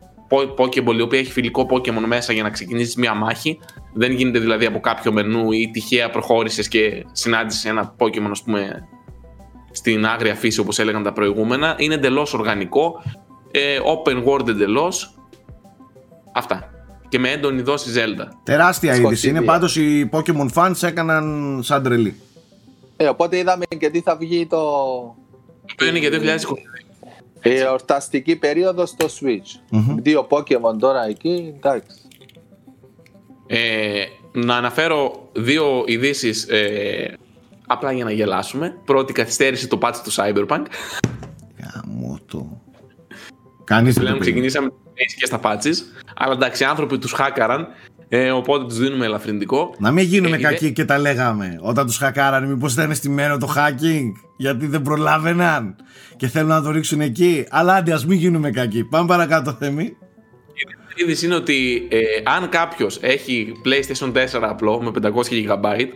Pokéball 0.58 0.96
η 0.96 1.00
οποία 1.00 1.18
έχει 1.18 1.32
φιλικό 1.32 1.66
Pokemon 1.70 2.04
μέσα 2.06 2.32
για 2.32 2.42
να 2.42 2.50
ξεκινήσεις 2.50 2.96
μια 2.96 3.14
μάχη. 3.14 3.58
Δεν 3.94 4.12
γίνεται 4.12 4.38
δηλαδή 4.38 4.66
από 4.66 4.80
κάποιο 4.80 5.12
μενού 5.12 5.52
ή 5.52 5.70
τυχαία 5.72 6.10
προχώρησες 6.10 6.68
και 6.68 7.04
συνάντησες 7.12 7.64
ένα 7.64 7.94
Pokemon, 7.98 8.30
ας 8.30 8.42
πούμε, 8.42 8.88
στην 9.70 10.06
άγρια 10.06 10.34
φύση 10.34 10.60
όπως 10.60 10.78
έλεγαν 10.78 11.02
τα 11.02 11.12
προηγούμενα. 11.12 11.76
Είναι 11.78 11.94
εντελώς 11.94 12.34
οργανικό. 12.34 13.02
Ε, 13.58 13.78
open 13.84 14.24
world 14.24 14.48
εντελώς. 14.48 15.14
Αυτά. 16.32 16.70
Και 17.08 17.18
με 17.18 17.30
έντονη 17.30 17.62
δόση 17.62 17.90
Zelda. 17.94 18.28
Τεράστια 18.42 18.94
είδηση. 18.94 19.28
Είναι 19.28 19.42
πάντως 19.42 19.76
οι 19.76 20.08
Pokemon 20.12 20.48
fans 20.54 20.82
έκαναν 20.82 21.58
σαν 21.62 21.82
τρελή. 21.82 22.20
Ε, 22.96 23.06
οπότε 23.06 23.38
είδαμε 23.38 23.64
και 23.78 23.90
τι 23.90 24.00
θα 24.00 24.16
βγει 24.16 24.46
το. 24.46 24.56
Το 24.56 25.72
οποίο 25.72 25.86
είναι 25.86 25.98
για 25.98 26.10
2022. 26.10 26.16
Η 27.42 27.56
εορταστική 27.56 28.36
περίοδο 28.36 28.86
στο 28.86 29.06
Switch. 29.06 29.76
Mm-hmm. 29.76 29.94
Δύο 30.02 30.26
Pokemon 30.30 30.78
τώρα 30.78 31.06
εκεί, 31.08 31.54
εντάξει. 31.56 31.96
Ε, 33.46 34.04
να 34.32 34.56
αναφέρω 34.56 35.28
δύο 35.32 35.84
ειδήσεις 35.86 36.48
ε, 36.48 37.18
απλά 37.66 37.92
για 37.92 38.04
να 38.04 38.12
γελάσουμε. 38.12 38.78
Πρώτη 38.84 39.12
καθυστέρηση 39.12 39.68
το 39.68 39.78
patch 39.82 39.94
του 40.04 40.12
Cyberpunk. 40.12 40.64
Γαμώ 41.74 42.18
το. 42.26 42.60
Κανείς 43.66 43.94
δεν 43.94 44.02
Πλέον 44.04 44.18
ξεκινήσαμε 44.18 44.68
και 45.18 45.26
στα 45.26 45.40
patches. 45.42 45.74
Αλλά 46.16 46.32
εντάξει, 46.32 46.62
οι 46.62 46.66
άνθρωποι 46.66 46.98
τους 46.98 47.12
χάκαραν. 47.12 47.66
Ε, 48.08 48.30
οπότε 48.30 48.64
τους 48.64 48.78
δίνουμε 48.78 49.04
ελαφρυντικό. 49.04 49.74
Να 49.78 49.90
μην 49.90 50.04
γίνουμε 50.04 50.36
ε, 50.36 50.40
κακοί 50.40 50.72
και 50.72 50.84
τα 50.84 50.98
λέγαμε. 50.98 51.58
Όταν 51.60 51.86
τους 51.86 51.96
χακάραν, 51.96 52.48
μήπως 52.48 52.72
ήταν 52.72 52.94
στημένο 52.94 53.38
το 53.38 53.54
hacking. 53.56 54.12
Γιατί 54.36 54.66
δεν 54.66 54.82
προλάβαιναν 54.82 55.76
και 56.16 56.26
θέλουν 56.26 56.48
να 56.48 56.62
το 56.62 56.70
ρίξουν 56.70 57.00
εκεί. 57.00 57.46
Αλλά 57.50 57.74
άντε, 57.74 57.92
ας 57.92 58.06
μην 58.06 58.18
γίνουμε 58.18 58.50
κακοί. 58.50 58.84
Πάμε 58.84 59.06
παρακάτω, 59.06 59.52
Θέμη. 59.52 59.96
Η 60.94 61.02
είδηση 61.02 61.26
είναι 61.26 61.34
ότι 61.34 61.88
ε, 61.90 61.98
αν 62.24 62.48
κάποιος 62.48 62.98
έχει 63.02 63.52
PlayStation 63.64 64.12
4 64.12 64.16
απλό 64.42 64.82
με 64.82 64.90
500 65.02 65.08
GB, 65.08 65.86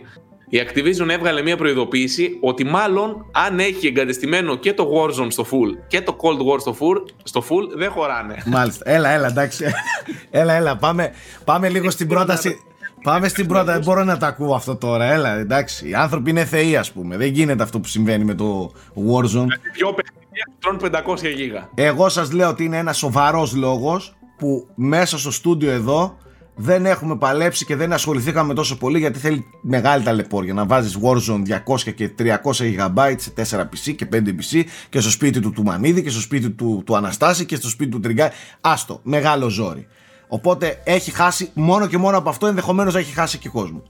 η 0.53 0.61
Activision 0.65 1.09
έβγαλε 1.09 1.41
μια 1.41 1.57
προειδοποίηση 1.57 2.37
ότι 2.41 2.63
μάλλον 2.63 3.25
αν 3.31 3.59
έχει 3.59 3.87
εγκατεστημένο 3.87 4.55
και 4.55 4.73
το 4.73 4.89
Warzone 4.93 5.27
στο 5.29 5.45
full 5.51 5.83
και 5.87 6.01
το 6.01 6.17
Cold 6.21 6.53
War 6.53 6.59
στο 6.59 6.75
full, 6.79 7.11
στο 7.23 7.43
full 7.49 7.77
δεν 7.77 7.91
χωράνε. 7.91 8.37
Μάλιστα. 8.45 8.91
Έλα, 8.91 9.09
έλα, 9.09 9.27
εντάξει. 9.27 9.65
έλα, 10.41 10.53
έλα. 10.53 10.77
Πάμε, 10.77 11.11
πάμε 11.43 11.69
λίγο 11.69 11.89
στην 11.89 12.07
πρόταση. 12.07 12.59
Πάμε 13.03 13.27
στην 13.27 13.47
πρόταση. 13.47 13.71
Δεν 13.71 13.81
μπορώ 13.85 14.03
να 14.03 14.17
τα 14.17 14.27
ακούω 14.27 14.53
αυτό 14.55 14.75
τώρα. 14.75 15.05
Έλα, 15.05 15.37
εντάξει. 15.37 15.89
Οι 15.89 15.93
άνθρωποι 15.93 16.29
είναι 16.29 16.45
θεοί, 16.45 16.75
ας 16.75 16.91
πούμε. 16.91 17.17
Δεν 17.17 17.27
γίνεται 17.27 17.63
αυτό 17.63 17.79
που 17.79 17.87
συμβαίνει 17.87 18.23
με 18.23 18.33
το 18.33 18.71
Warzone. 18.95 19.47
Πιο 19.73 19.93
παιχνίδια 19.93 20.47
τρώνε 20.59 21.03
500 21.07 21.35
γίγα. 21.35 21.69
Εγώ 21.75 22.09
σας 22.09 22.31
λέω 22.31 22.49
ότι 22.49 22.63
είναι 22.63 22.77
ένας 22.77 22.97
σοβαρός 22.97 23.55
λόγος 23.55 24.15
που 24.37 24.67
μέσα 24.75 25.17
στο 25.17 25.31
στούντιο 25.31 25.71
εδώ 25.71 26.17
δεν 26.55 26.85
έχουμε 26.85 27.17
παλέψει 27.17 27.65
και 27.65 27.75
δεν 27.75 27.93
ασχοληθήκαμε 27.93 28.53
τόσο 28.53 28.77
πολύ 28.77 28.99
γιατί 28.99 29.19
θέλει 29.19 29.45
μεγάλη 29.61 30.03
ταλαιπώρια. 30.03 30.53
Να 30.53 30.65
βάζεις 30.65 30.97
Warzone 31.01 31.41
200 31.73 31.93
και 31.95 32.11
300 32.19 32.35
GB 32.43 33.15
σε 33.17 33.57
4 33.57 33.61
PC 33.61 33.95
και 33.95 34.07
5 34.13 34.15
PC 34.15 34.63
και 34.89 34.99
στο 34.99 35.09
σπίτι 35.09 35.39
του 35.39 35.51
του 35.51 35.63
Μανίδη 35.63 36.03
και 36.03 36.09
στο 36.09 36.21
σπίτι 36.21 36.49
του, 36.49 36.83
του 36.85 36.95
Αναστάση 36.95 37.45
και 37.45 37.55
στο 37.55 37.69
σπίτι 37.69 37.91
του 37.91 37.99
Τριγκά. 37.99 38.31
Άστο, 38.61 38.99
μεγάλο 39.03 39.49
ζόρι. 39.49 39.87
Οπότε 40.27 40.81
έχει 40.83 41.11
χάσει 41.11 41.49
μόνο 41.53 41.87
και 41.87 41.97
μόνο 41.97 42.17
από 42.17 42.29
αυτό 42.29 42.47
ενδεχομένως 42.47 42.95
έχει 42.95 43.13
χάσει 43.13 43.37
και 43.37 43.49
κόσμο. 43.49 43.83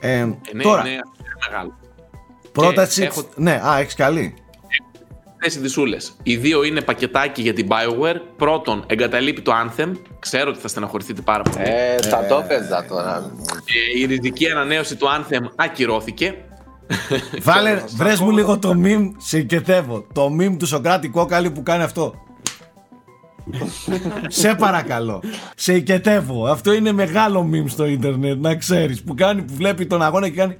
Ε, 0.00 0.18
ε, 0.18 0.24
ναι, 0.52 0.62
τώρα 0.62 0.82
ναι, 0.82 0.98
μεγάλο. 1.50 1.78
πρόταση, 2.52 3.02
έχω... 3.02 3.28
ναι, 3.34 3.60
α, 3.66 3.78
έχεις 3.78 3.94
καλή 3.94 4.34
οι 5.46 5.58
δισούλε. 5.58 5.96
Οι 6.22 6.36
δύο 6.36 6.62
είναι 6.62 6.80
πακετάκι 6.80 7.42
για 7.42 7.52
την 7.52 7.68
Bioware. 7.70 8.16
Πρώτον, 8.36 8.84
εγκαταλείπει 8.86 9.40
το 9.42 9.52
Anthem. 9.64 9.92
Ξέρω 10.18 10.50
ότι 10.50 10.58
θα 10.58 10.68
στεναχωρηθείτε 10.68 11.20
πάρα 11.20 11.42
πολύ. 11.42 11.64
Ε, 11.68 11.96
θα 12.02 12.26
το 12.26 12.36
έπαιζα 12.36 12.84
τώρα. 12.88 13.30
η 13.96 14.04
ριζική 14.04 14.50
ανανέωση 14.50 14.96
του 14.96 15.06
Anthem 15.06 15.50
ακυρώθηκε. 15.56 16.34
Βάλε, 17.42 17.82
βρες 17.96 18.20
μου 18.20 18.30
λίγο 18.30 18.58
το 18.58 18.80
meme, 18.84 19.10
σε 19.16 19.38
οικετεύω. 19.38 20.06
Το 20.12 20.36
meme 20.40 20.56
του 20.58 20.66
Σοκράτη 20.66 21.08
Κόκαλη 21.08 21.50
που 21.50 21.62
κάνει 21.62 21.82
αυτό. 21.82 22.14
σε 24.28 24.54
παρακαλώ. 24.54 25.22
Σε 25.56 25.74
οικετεύω. 25.74 26.46
Αυτό 26.46 26.72
είναι 26.72 26.92
μεγάλο 26.92 27.50
meme 27.52 27.68
στο 27.68 27.86
ίντερνετ, 27.86 28.40
να 28.40 28.54
ξέρεις. 28.54 29.02
Που, 29.02 29.14
κάνει, 29.14 29.42
που 29.42 29.54
βλέπει 29.56 29.86
τον 29.86 30.02
αγώνα 30.02 30.28
και 30.28 30.36
κάνει... 30.36 30.58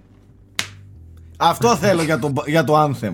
Αυτό 1.37 1.77
θέλω 1.77 2.03
για 2.03 2.19
το, 2.19 2.33
για 2.47 2.65
το 2.65 2.83
Anthem. 2.83 3.13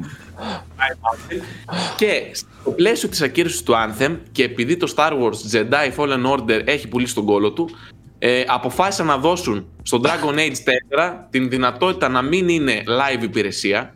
Και 1.96 2.30
στο 2.32 2.70
πλαίσιο 2.70 3.08
της 3.08 3.22
ακύρωσης 3.22 3.62
του 3.62 3.72
Anthem 3.72 4.16
και 4.32 4.44
επειδή 4.44 4.76
το 4.76 4.92
Star 4.96 5.10
Wars 5.10 5.52
Jedi 5.52 5.94
Fallen 5.96 6.26
Order 6.26 6.60
έχει 6.64 6.88
πουλήσει 6.88 7.14
τον 7.14 7.24
κόλο 7.24 7.52
του 7.52 7.70
ε, 8.18 8.44
αποφάσισαν 8.46 9.06
να 9.06 9.18
δώσουν 9.18 9.66
στο 9.82 10.00
Dragon 10.02 10.34
Age 10.34 10.56
4 10.98 11.14
την 11.30 11.48
δυνατότητα 11.48 12.08
να 12.08 12.22
μην 12.22 12.48
είναι 12.48 12.82
live 12.86 13.22
υπηρεσία. 13.22 13.94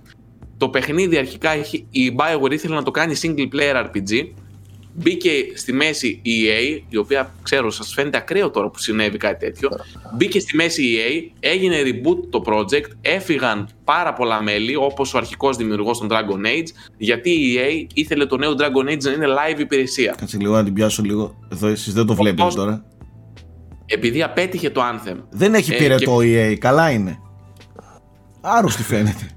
Το 0.56 0.68
παιχνίδι 0.68 1.18
αρχικά 1.18 1.50
έχει, 1.50 1.86
η 1.90 2.16
Bioware 2.18 2.52
ήθελε 2.52 2.74
να 2.74 2.82
το 2.82 2.90
κάνει 2.90 3.14
single 3.22 3.48
player 3.54 3.84
RPG 3.84 4.28
Μπήκε 5.02 5.30
στη 5.54 5.72
μέση 5.72 6.18
η 6.22 6.32
EA, 6.46 6.80
η 6.88 6.96
οποία 6.96 7.34
ξέρω 7.42 7.70
σας 7.70 7.92
φαίνεται 7.92 8.16
ακραίο 8.16 8.50
τώρα 8.50 8.68
που 8.70 8.78
συνέβη 8.78 9.16
κάτι 9.16 9.44
τέτοιο. 9.46 9.68
Μπήκε 10.16 10.40
στη 10.40 10.56
μέση 10.56 10.82
η 10.82 10.96
EA, 10.96 11.36
έγινε 11.40 11.76
reboot 11.84 12.18
το 12.30 12.42
project, 12.46 12.90
έφυγαν 13.00 13.68
πάρα 13.84 14.12
πολλά 14.12 14.42
μέλη 14.42 14.76
όπως 14.76 15.14
ο 15.14 15.18
αρχικός 15.18 15.56
δημιουργός 15.56 15.98
των 15.98 16.08
Dragon 16.10 16.46
Age 16.46 16.66
γιατί 16.96 17.30
η 17.30 17.56
EA 17.58 17.86
ήθελε 17.94 18.26
το 18.26 18.36
νέο 18.36 18.52
Dragon 18.58 18.90
Age 18.92 19.02
να 19.02 19.10
είναι 19.10 19.26
live 19.26 19.58
υπηρεσία. 19.60 20.14
Κάτσε 20.18 20.36
λίγο 20.36 20.54
να 20.54 20.64
την 20.64 20.72
πιάσω 20.72 21.02
λίγο. 21.02 21.38
Εδώ 21.52 21.66
εσείς 21.66 21.92
δεν 21.92 22.06
το 22.06 22.14
βλέπετε 22.14 22.54
τώρα. 22.54 22.84
επειδή 23.86 24.22
απέτυχε 24.22 24.70
το 24.70 24.80
Anthem. 24.92 25.16
Δεν 25.30 25.54
έχει 25.54 25.74
Ε, 25.74 25.76
πυρετό 25.76 26.22
και- 26.22 26.50
EA, 26.52 26.56
καλά 26.58 26.90
είναι. 26.90 27.18
Άρρωστη 28.40 28.82
φαίνεται. 28.82 29.30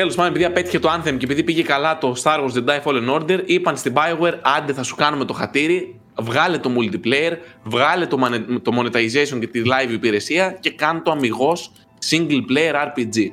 Τέλος 0.00 0.14
πάντων, 0.14 0.30
επειδή 0.30 0.44
απέτυχε 0.44 0.78
το 0.78 0.88
Anthem 0.92 1.16
και 1.18 1.24
επειδή 1.24 1.42
πήγε 1.42 1.62
καλά 1.62 1.98
το 1.98 2.14
Star 2.22 2.38
Wars 2.38 2.52
Jedi 2.52 2.82
Fallen 2.84 3.14
Order, 3.20 3.42
είπαν 3.46 3.76
στην 3.76 3.92
Bioware: 3.96 4.34
Άντε, 4.58 4.72
θα 4.72 4.82
σου 4.82 4.94
κάνουμε 4.96 5.24
το 5.24 5.32
χατήρι, 5.32 6.00
βγάλε 6.18 6.58
το 6.58 6.70
multiplayer, 6.78 7.32
βγάλε 7.62 8.06
το, 8.06 8.16
mone- 8.24 8.60
το 8.62 8.72
monetization 8.80 9.38
και 9.40 9.46
τη 9.46 9.62
live 9.64 9.90
υπηρεσία 9.92 10.52
και 10.60 10.70
κάνε 10.70 11.00
το 11.00 11.10
αμυγός 11.10 11.72
single 12.10 12.40
player 12.50 12.74
RPG. 12.88 13.32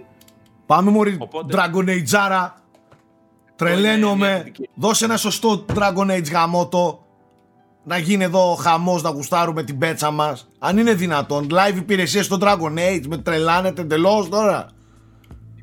Πάμε 0.65 0.91
μωρή 0.91 1.18
Οπότε- 1.19 1.56
Dragon 1.57 1.89
Age 1.89 2.15
άρα. 2.26 2.56
Είναι 2.60 3.56
Τρελαίνομαι. 3.56 4.27
μια 4.27 4.38
θετική. 4.38 4.69
Δώσε 4.76 5.06
ένα 5.06 5.18
σωστό 5.18 5.65
Dragon 5.76 6.11
Age 6.18 6.31
γαμότο. 6.31 7.06
Να 7.84 7.98
γίνει 7.98 8.23
εδώ 8.23 8.57
χαμός 8.61 9.02
να 9.02 9.10
γουστάρουμε 9.10 9.64
την 9.64 9.77
πέτσα 9.77 10.11
μας. 10.11 10.48
Αν 10.60 10.77
είναι 10.77 10.94
δυνατόν. 10.94 11.48
Live 11.52 11.76
υπηρεσία 11.76 12.23
στο 12.23 12.38
Dragon 12.41 12.77
Age. 12.77 13.03
Με 13.07 13.18
τρελάνετε 13.18 13.81
εντελώς 13.81 14.30
τώρα. 14.30 14.68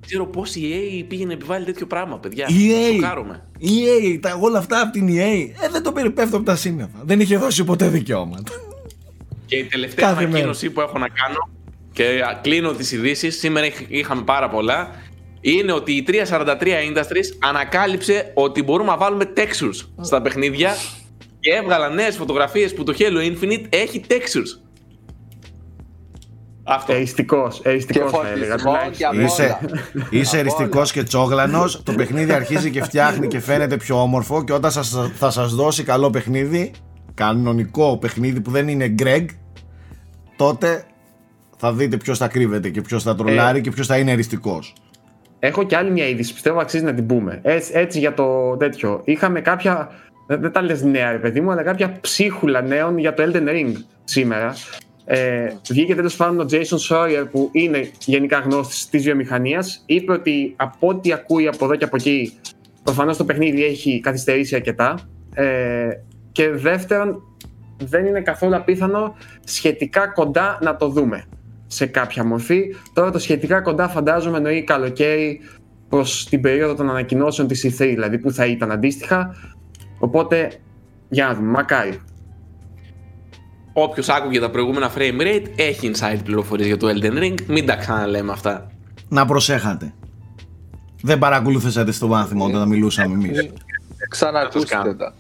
Δεν 0.07 0.13
ξέρω 0.13 0.27
πώς 0.27 0.55
η 0.55 0.61
EA 1.01 1.05
πήγε 1.09 1.25
να 1.27 1.33
επιβάλλει 1.33 1.65
τέτοιο 1.65 1.87
πράγμα, 1.87 2.19
παιδιά. 2.19 2.47
EA. 2.49 2.95
Σοκάρομαι. 2.95 3.43
EA, 3.61 4.19
τα, 4.21 4.39
όλα 4.41 4.59
αυτά 4.59 4.81
από 4.81 4.93
την 4.93 5.07
EA. 5.09 5.49
Ε, 5.65 5.69
δεν 5.71 5.83
το 5.83 5.93
περιπέφτω 5.93 6.37
από 6.37 6.45
τα 6.47 6.57
σύννεφα. 6.57 6.99
Δεν 7.05 7.21
είχε 7.21 7.37
δώσει 7.37 7.65
ποτέ 7.65 7.89
δικαιώματα. 7.89 8.53
Και 9.47 9.57
η 9.57 9.65
τελευταία 9.65 10.09
Κάθε 10.09 10.25
ανακοίνωση 10.25 10.71
που 10.71 10.81
έχω 10.81 10.99
να 10.99 11.09
κάνω 11.09 11.49
και 11.93 12.05
α, 12.05 12.39
κλείνω 12.43 12.73
τις 12.73 12.93
ειδήσεις. 12.93 13.39
σήμερα 13.39 13.67
είχ- 13.67 13.85
είχαμε 13.89 14.23
πάρα 14.23 14.49
πολλά, 14.49 14.91
είναι 15.41 15.73
ότι 15.73 15.93
η 15.93 16.05
343 16.09 16.57
Industries 16.93 17.37
ανακάλυψε 17.39 18.31
ότι 18.35 18.63
μπορούμε 18.63 18.91
να 18.91 18.97
βάλουμε 18.97 19.33
textures 19.37 19.89
στα 20.01 20.23
παιχνίδια 20.23 20.75
και 21.41 21.51
έβγαλαν 21.51 21.95
νέες 21.95 22.17
φωτογραφίες 22.17 22.75
που 22.75 22.85
το 22.85 22.95
Halo 22.99 23.33
Infinite 23.33 23.65
έχει 23.69 24.05
textures. 24.09 24.61
Αυτό. 26.67 26.93
Εριστικός, 26.93 27.61
εριστικός 27.65 28.11
Και 28.11 28.17
θα 28.19 28.29
έλεγα. 28.29 28.59
φορτισμό 28.59 28.73
τουλάχιστον. 28.73 29.11
και 29.19 29.23
Είσαι, 29.25 29.43
όλα. 29.43 30.09
είσαι 30.11 30.37
Από 30.37 30.47
εριστικός 30.47 30.91
όλα. 30.93 31.01
και 31.03 31.03
τσόγλανος. 31.09 31.83
Το 31.83 31.93
παιχνίδι 31.93 32.33
αρχίζει 32.33 32.71
και 32.71 32.83
φτιάχνει 32.83 33.27
και 33.27 33.41
φαίνεται 33.41 33.77
πιο 33.77 34.01
όμορφο. 34.03 34.45
Και 34.45 34.53
όταν 34.53 34.71
σας, 34.71 34.97
θα 35.15 35.31
σας 35.31 35.55
δώσει 35.55 35.83
καλό 35.83 36.11
παιχνίδι, 36.11 36.71
κανονικό 37.15 37.99
παιχνίδι 38.01 38.41
που 38.41 38.51
δεν 38.51 38.69
είναι 38.69 38.95
Greg, 39.03 39.25
τότε 40.37 40.83
θα 41.57 41.73
δείτε 41.73 41.97
ποιος 41.97 42.19
θα 42.19 42.29
κρύβεται 42.29 42.69
και 42.71 42.81
ποιος 42.81 43.03
θα 43.03 43.15
τρολάρει 43.15 43.61
και 43.61 43.71
ποιος 43.71 43.87
θα 43.87 43.99
είναι 43.99 44.11
εριστικός. 44.13 44.73
Έχω 45.39 45.63
και 45.65 45.77
άλλη 45.77 45.91
μια 45.91 46.09
είδηση, 46.09 46.33
πιστεύω 46.35 46.61
αξίζει 46.61 46.85
να 46.85 46.95
την 46.95 47.07
πούμε. 47.07 47.41
Έτσι, 47.43 47.71
έτσι 47.75 47.99
για 47.99 48.15
το 48.15 48.57
τέτοιο. 48.57 49.01
Είχαμε 49.05 49.41
κάποια. 49.41 49.89
Δεν, 50.27 50.41
δεν 50.41 50.53
τα 50.53 50.63
λες 50.63 50.83
νέα, 50.83 51.11
ρε 51.13 51.19
παιδί 51.19 51.41
μου, 51.41 51.51
αλλά 51.51 51.63
κάποια 51.63 51.97
ψίχουλα 52.01 52.61
νέων 52.63 52.99
για 52.99 53.15
το 53.15 53.23
Elden 53.27 53.49
Ring 53.49 53.73
σήμερα. 54.05 54.55
Ε, 55.05 55.53
βγήκε 55.71 55.95
τέλος 55.95 56.17
πάντων 56.17 56.41
ο 56.41 56.47
Jason 56.51 56.79
Sawyer, 56.89 57.27
που 57.31 57.49
είναι 57.53 57.91
γενικά 57.99 58.39
γνώστης 58.39 58.89
της 58.89 59.03
βιομηχανίας. 59.03 59.83
Είπε 59.87 60.13
ότι 60.13 60.55
από 60.57 60.89
ό,τι 60.89 61.13
ακούει 61.13 61.49
από 61.49 61.65
εδώ 61.65 61.77
και 61.77 61.85
από 61.85 61.97
εκεί, 61.97 62.33
προφανώς 62.83 63.17
το 63.17 63.25
παιχνίδι 63.25 63.65
έχει 63.65 64.01
καθυστερήσει 64.01 64.55
αρκετά. 64.55 64.99
Ε, 65.35 65.89
και 66.33 66.51
δεύτερον, 66.51 67.23
δεν 67.79 68.07
είναι 68.07 68.21
καθόλου 68.21 68.57
απίθανο 68.57 69.17
σχετικά 69.45 70.09
κοντά 70.09 70.59
να 70.63 70.77
το 70.77 70.89
δούμε 70.89 71.25
σε 71.67 71.87
κάποια 71.87 72.25
μορφή. 72.25 72.75
Τώρα 72.93 73.11
το 73.11 73.19
σχετικά 73.19 73.61
κοντά 73.61 73.89
φαντάζομαι 73.89 74.37
εννοεί 74.37 74.63
καλοκαίρι 74.63 75.41
προς 75.89 76.27
την 76.29 76.41
περίοδο 76.41 76.75
των 76.75 76.91
ανακοινώσεων 76.91 77.49
της 77.49 77.67
E3, 77.67 77.79
δηλαδή 77.79 78.19
που 78.19 78.33
θα 78.33 78.47
ήταν 78.47 78.71
αντίστοιχα. 78.71 79.35
Οπότε, 79.99 80.53
για 81.09 81.27
να 81.27 81.35
δούμε, 81.35 81.49
μακάρι. 81.49 82.01
Όποιος 83.77 84.09
άκουγε 84.09 84.41
τα 84.41 84.51
προηγούμενα 84.51 84.91
frame 84.97 85.21
rate 85.21 85.45
έχει 85.57 85.91
inside 85.95 86.21
πληροφορίες 86.25 86.67
για 86.67 86.77
το 86.77 86.89
Elden 86.89 87.23
Ring. 87.23 87.35
Μην 87.47 87.67
τα 87.67 87.77
ξαναλέμε 87.77 88.33
αυτά. 88.33 88.71
Να 89.09 89.27
προσέχατε. 89.27 89.95
Δεν 91.03 91.19
παρακολουθήσατε 91.19 91.93
στο 91.93 92.07
μάθημα 92.07 92.45
όταν 92.45 92.69
μιλούσαμε 92.69 93.15
εμείς. 93.15 93.51
Ξανακούστε 94.09 94.75
κάνω. 94.75 94.95
τα. 94.95 95.15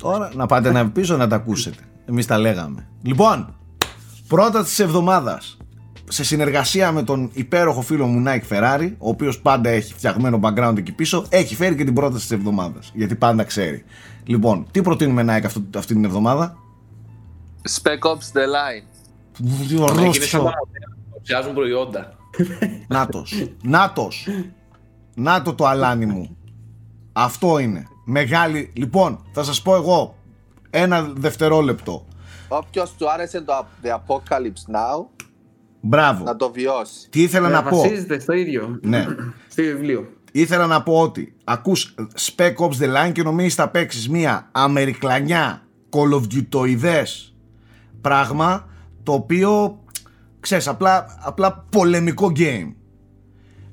Τώρα 0.00 0.30
να 0.34 0.46
πάτε 0.46 0.72
να 0.72 0.90
πίσω 0.90 1.16
να 1.16 1.26
τα 1.28 1.36
ακούσετε. 1.36 1.82
Εμείς 2.06 2.26
τα 2.26 2.38
λέγαμε. 2.38 2.86
Λοιπόν, 3.02 3.54
πρώτα 4.28 4.62
της 4.62 4.78
εβδομάδας. 4.78 5.56
Σε 6.08 6.24
συνεργασία 6.24 6.92
με 6.92 7.02
τον 7.02 7.30
υπέροχο 7.32 7.80
φίλο 7.80 8.06
μου 8.06 8.24
Nike 8.26 8.56
Ferrari, 8.56 8.92
ο 8.98 9.08
οποίος 9.08 9.40
πάντα 9.40 9.70
έχει 9.70 9.92
φτιαγμένο 9.92 10.40
background 10.42 10.74
εκεί 10.78 10.92
πίσω, 10.92 11.24
έχει 11.28 11.54
φέρει 11.54 11.74
και 11.74 11.84
την 11.84 11.94
πρόταση 11.94 12.28
της 12.28 12.36
εβδομάδας. 12.36 12.90
Γιατί 12.94 13.14
πάντα 13.14 13.44
ξέρει. 13.44 13.84
Λοιπόν, 14.24 14.66
τι 14.70 14.82
προτείνουμε 14.82 15.22
Nike 15.36 15.44
αυτό, 15.44 15.62
αυτή 15.76 15.94
την 15.94 16.04
εβδομάδα; 16.04 16.56
Spec 17.68 17.98
Ops 18.10 18.32
The 18.32 18.44
Line. 18.56 18.84
Τι 19.36 19.74
Είναι 19.74 19.86
σαν 19.88 19.98
ορόστιο. 19.98 20.38
τα 20.38 20.44
μοντέλα 20.44 20.96
που 21.12 21.20
ψιάζουν 21.22 21.54
προϊόντα. 21.54 22.16
Νάτος. 22.88 23.48
Νάτος. 23.62 24.28
Νάτο 25.14 25.54
το 25.54 25.66
αλάνι 25.66 26.06
μου. 26.06 26.36
Αυτό 27.12 27.58
είναι. 27.58 27.86
Μεγάλη. 28.04 28.72
Λοιπόν, 28.76 29.24
θα 29.32 29.42
σας 29.42 29.62
πω 29.62 29.74
εγώ 29.74 30.14
ένα 30.70 31.02
δευτερόλεπτο. 31.02 32.06
Όποιος 32.48 32.94
του 32.94 33.10
άρεσε 33.10 33.40
το 33.40 33.66
The 33.82 33.88
Apocalypse 33.88 34.74
Now, 34.74 35.04
Μπράβο. 35.80 36.24
να 36.24 36.36
το 36.36 36.50
βιώσει. 36.50 37.08
Τι 37.10 37.22
ήθελα 37.22 37.48
να 37.48 37.62
πω; 37.62 37.76
Βασίζεται 37.80 38.18
στο 38.20 38.32
ίδιο. 38.32 38.78
Ναι. 38.82 39.04
Στο 39.52 39.62
βιβλίο. 39.62 40.08
Ήθελα 40.32 40.66
να 40.66 40.82
πω 40.82 41.00
ότι 41.00 41.34
ακούς 41.44 41.94
Spec 42.20 42.54
Ops 42.56 42.70
The 42.80 42.96
Line 43.08 43.12
και 43.12 43.22
νομίζεις 43.22 43.54
θα 43.54 43.68
παίξεις 43.68 44.08
μία 44.08 44.48
αμερικλανιά 44.52 45.62
Call 45.90 46.14
of 46.20 46.22
Duty 46.34 46.78
πράγμα 48.02 48.68
το 49.02 49.12
οποίο 49.12 49.78
ξέρεις 50.40 50.68
απλά, 50.68 51.18
απλά 51.20 51.66
πολεμικό 51.70 52.32
game. 52.36 52.72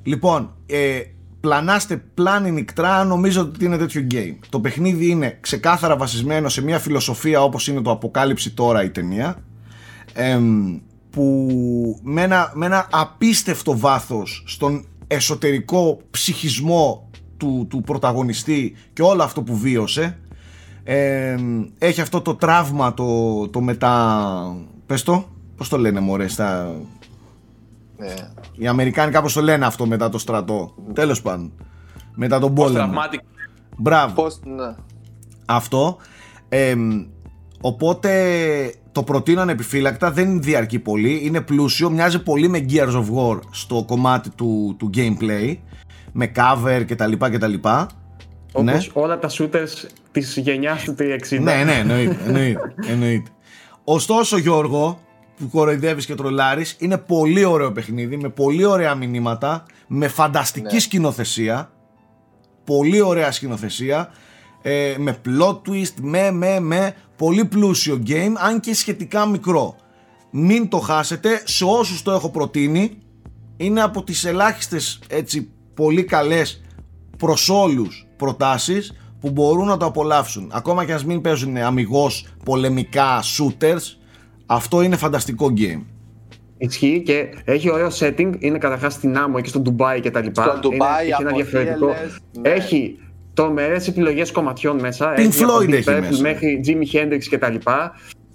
Λοιπόν, 0.04 0.54
ε, 0.66 1.02
πλανάστε 1.40 1.98
πλάνη 2.14 2.52
νικτρά 2.52 3.04
νομίζω 3.04 3.42
ότι 3.42 3.66
είναι 3.66 3.78
τέτοιο 3.78 4.08
game. 4.12 4.36
Το 4.50 4.60
παιχνίδι 4.60 5.10
είναι 5.10 5.38
ξεκάθαρα 5.42 5.98
βασισμένο 5.98 6.50
σε 6.50 6.64
μια 6.64 6.80
φιλοσοφία 6.80 7.44
όπως 7.44 7.68
είναι 7.68 7.82
το 7.82 7.92
αποκάλυψη 7.92 8.52
τώρα 8.52 8.84
η 8.84 8.90
ταινία 8.90 9.44
εμ, 10.14 10.80
που 11.10 12.00
με 12.04 12.22
ένα, 12.22 12.52
με 12.56 12.66
ένα 12.66 12.88
απίστευτο 12.92 13.78
βάθος 13.78 14.44
στον 14.48 14.86
εσωτερικό 15.08 16.00
ψυχισμό 16.12 17.10
του, 17.38 17.68
του 17.70 17.82
πρωταγωνιστή 17.82 18.76
και 18.94 19.02
όλο 19.02 19.24
αυτό 19.24 19.42
που 19.42 19.58
βίωσε 19.58 20.18
εμ, 20.84 21.66
έχει 21.78 22.02
αυτό 22.02 22.22
το 22.22 22.36
τραύμα 22.36 22.94
το, 22.94 23.48
το 23.48 23.62
μετά 23.62 24.56
πες 24.86 25.04
το 25.04 25.26
πως 25.58 25.70
το 25.70 25.78
λένε 25.78 26.00
μωρέ 26.00 26.28
στα, 26.28 26.76
Ναι. 27.98 28.14
οι 28.58 28.68
Αμερικάνοι 28.68 29.12
κάπως 29.12 29.34
το 29.34 29.42
λένε 29.42 29.66
αυτό 29.66 29.86
μετά 29.86 30.10
το 30.10 30.18
στρατό 30.18 30.74
τέλος 30.94 31.22
πάντων 31.22 31.52
μετά 32.16 32.40
τον 32.40 32.52
Post 32.52 32.56
πόλεμο 32.56 32.94
traumatic 32.94 33.20
μπράβο 33.78 34.14
Πώς, 34.14 34.40
ναι. 34.44 34.76
αυτό. 35.46 35.98
Εμ, 36.50 37.06
οπότε 37.62 38.10
το 38.92 39.04
προτείνω 39.04 39.42
ανεπιφύλακτα, 39.42 40.12
δεν 40.12 40.42
διαρκεί 40.42 40.80
πολύ, 40.80 41.20
είναι 41.24 41.42
πλούσιο, 41.42 41.90
μοιάζει 41.90 42.24
πολύ 42.24 42.48
με 42.50 42.66
Gears 42.70 42.94
of 42.94 43.06
War 43.16 43.40
στο 43.52 43.84
κομμάτι 43.88 44.30
του, 44.30 44.76
του 44.80 44.90
gameplay, 44.94 45.56
με 46.12 46.32
cover 46.36 46.84
κτλ. 46.88 47.12
κτλ. 47.18 47.54
Όπως 48.52 48.64
Ναι. 48.74 49.02
όλα 49.02 49.20
τα 49.20 49.30
shooters 49.30 49.88
της 50.12 50.38
γενιάς 50.38 50.84
του 50.84 50.96
360. 50.96 51.40
Ναι, 51.44 51.64
ναι, 51.64 51.74
εννοείται, 51.74 52.18
εννοείται, 52.26 52.74
εννοείται. 52.88 53.30
Ωστόσο 53.84 54.38
Γιώργο, 54.38 55.00
που 55.38 55.50
κοροϊδεύεις 55.50 56.06
και 56.06 56.16
τρολάρεις, 56.16 56.76
είναι 56.80 56.98
πολύ 56.98 57.44
ωραίο 57.46 57.72
παιχνίδι, 57.72 58.18
με 58.18 58.30
πολύ 58.30 58.66
ωραία 58.66 58.96
μηνύματα, 58.96 59.66
με 59.88 60.08
φανταστική 60.08 60.74
Ναι. 60.74 60.80
σκηνοθεσία, 60.80 61.72
πολύ 62.64 63.02
ωραία 63.02 63.32
σκηνοθεσία, 63.32 64.12
ε, 64.62 64.96
με 64.98 65.18
plot 65.26 65.56
twist, 65.70 65.94
με, 66.02 66.32
με, 66.32 66.60
με, 66.60 66.96
πολύ 67.16 67.46
πλούσιο 67.46 68.04
game, 68.08 68.32
αν 68.38 68.60
και 68.60 68.74
σχετικά 68.74 69.26
μικρό. 69.26 69.76
Μην 70.32 70.68
το 70.70 70.78
χάσετε, 70.80 71.42
σε 71.46 71.66
όσους 71.66 72.02
το 72.02 72.12
έχω 72.12 72.30
προτείνει, 72.30 72.98
είναι 73.58 73.82
από 73.82 74.04
τις 74.04 74.26
ελάχιστες 74.26 75.00
έτσι 75.10 75.50
πολύ 75.74 76.04
καλές 76.04 76.62
προς 77.18 77.50
όλους 77.50 78.08
προτάσεις 78.20 78.94
που 79.20 79.30
μπορούν 79.32 79.68
να 79.68 79.78
το 79.78 79.86
απολαύσουν. 79.86 80.52
Ακόμα 80.54 80.86
και 80.86 80.94
ας 80.94 81.06
μην 81.06 81.22
παίζουν 81.22 81.58
αμυγός 81.58 82.28
πολεμικά 82.46 83.20
shooters, 83.22 83.98
αυτό 84.46 84.82
είναι 84.82 84.96
φανταστικό 84.96 85.54
game. 85.58 85.82
Ισχύει 86.58 87.02
και 87.06 87.28
έχει 87.46 87.72
ωραίο 87.72 87.88
setting. 88.00 88.32
Είναι 88.40 88.58
καταρχάς 88.58 88.94
στην 88.94 89.18
Άμμο 89.18 89.40
και 89.42 89.50
στο 89.50 89.60
Ντουμπάι 89.60 90.00
και 90.00 90.12
τα 90.12 90.22
λοιπά. 90.22 90.44
Στο 90.44 90.60
Ντουμπάι, 90.60 91.06
Είναι- 91.06 91.14
έχει 91.14 91.22
ένα 91.22 91.30
από 91.30 91.40
διαφορετικό. 91.42 91.94
θύελες, 91.94 92.20
ναι. 92.42 92.50
Έχει 92.50 93.00
τρομερές 93.34 93.88
επιλογές 93.88 94.32
κομματιών 94.32 94.80
μέσα. 94.80 95.14
Pink 95.14 95.18
έχει 95.18 95.44
από 95.44 95.54
Floyd 95.54 95.64
Deep 95.70 95.74
έχει 95.74 95.90
Purple 95.90 96.00
μέσα. 96.00 96.22
Μέχρι 96.22 96.62
Jimi 96.66 96.96
Hendrix 96.96 97.20
και 97.30 97.38
τα 97.38 97.50
λοιπά. 97.50 97.92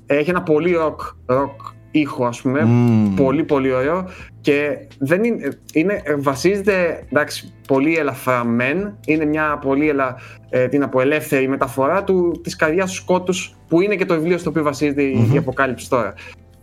Έχει 0.07 0.31
ένα 0.31 0.43
πολύ 0.43 0.75
rock, 0.79 1.35
rock 1.37 1.55
ήχο, 1.91 2.27
ας 2.27 2.41
πούμε. 2.41 2.65
Μμμ. 2.65 3.15
Πολύ, 3.15 3.45
πολύ 3.45 3.73
ωραίο. 3.73 4.09
Και 4.45 4.79
δεν 4.99 5.25
είναι, 5.25 5.59
είναι, 5.73 6.03
βασίζεται 6.17 7.05
εντάξει, 7.11 7.53
πολύ 7.67 7.97
ελαφρά 7.97 8.45
μεν, 8.45 8.99
είναι 9.07 9.25
μια 9.25 9.59
πολύ 9.63 9.89
ελα, 9.89 10.17
ε, 10.51 10.69
την 10.69 10.89
ελεύθερη 11.01 11.49
μεταφορά 11.49 12.05
του, 12.05 12.41
της 12.43 12.57
καρδιάς 12.57 12.91
του 12.91 12.97
σκότους 12.97 13.57
που 13.69 13.81
είναι 13.81 13.97
και 13.97 14.05
το 14.05 14.15
βιβλίο 14.15 14.39
στο 14.39 14.51
οποίο 14.51 14.63
βασίζεται 14.63 15.03
η 15.03 15.37
αποκάλυψη 15.39 15.89
τώρα. 15.89 16.15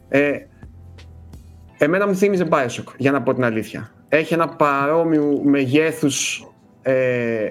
Ε, 0.10 0.32
εμένα 1.78 2.08
μου 2.08 2.16
θύμιζε 2.16 2.48
Bioshock, 2.52 2.94
για 2.98 3.12
να 3.12 3.22
πω 3.22 3.34
την 3.34 3.44
αλήθεια. 3.44 3.92
Έχει 4.10 4.34
ένα 4.34 4.48
παρόμοιο 4.48 5.42
μεγέθους 5.44 6.48
ε, 6.82 7.50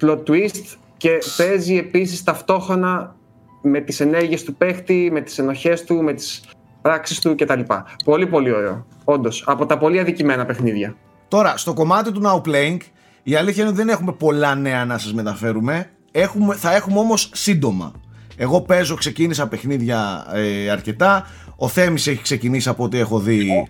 plot 0.00 0.22
twist 0.26 0.76
και 0.96 1.18
παίζει 1.36 1.76
επίσης 1.76 2.22
ταυτόχρονα 2.22 3.16
με 3.62 3.80
τις 3.80 4.00
ενέργειες 4.00 4.44
του 4.44 4.54
παίχτη, 4.54 5.08
με 5.12 5.20
τις 5.20 5.38
ενοχές 5.38 5.84
του, 5.84 6.02
με 6.02 6.12
τις 6.12 6.44
πράξεις 6.82 7.20
του 7.20 7.34
κτλ. 7.34 7.60
Πολύ 8.04 8.26
πολύ 8.26 8.52
ωραίο, 8.52 8.86
όντως, 9.04 9.44
από 9.46 9.66
τα 9.66 9.78
πολύ 9.78 9.98
αδικημένα 9.98 10.46
παιχνίδια. 10.46 10.96
Τώρα, 11.28 11.56
στο 11.56 11.72
κομμάτι 11.72 12.12
του 12.12 12.22
Now 12.24 12.48
Playing, 12.48 12.78
η 13.22 13.34
αλήθεια 13.34 13.62
είναι 13.62 13.72
ότι 13.72 13.80
δεν 13.80 13.88
έχουμε 13.88 14.12
πολλά 14.12 14.54
νέα 14.54 14.84
να 14.84 14.98
σας 14.98 15.12
μεταφέρουμε, 15.12 15.90
έχουμε, 16.10 16.54
θα 16.54 16.74
έχουμε 16.74 16.98
όμως 16.98 17.30
σύντομα. 17.34 17.92
Εγώ 18.36 18.60
παίζω, 18.60 18.94
ξεκίνησα 18.94 19.48
παιχνίδια 19.48 20.26
ε, 20.32 20.70
αρκετά, 20.70 21.26
ο 21.56 21.68
Θέμης 21.68 22.06
έχει 22.06 22.22
ξεκινήσει 22.22 22.68
από 22.68 22.84
ό,τι 22.84 22.98
έχω 22.98 23.18
δει. 23.18 23.66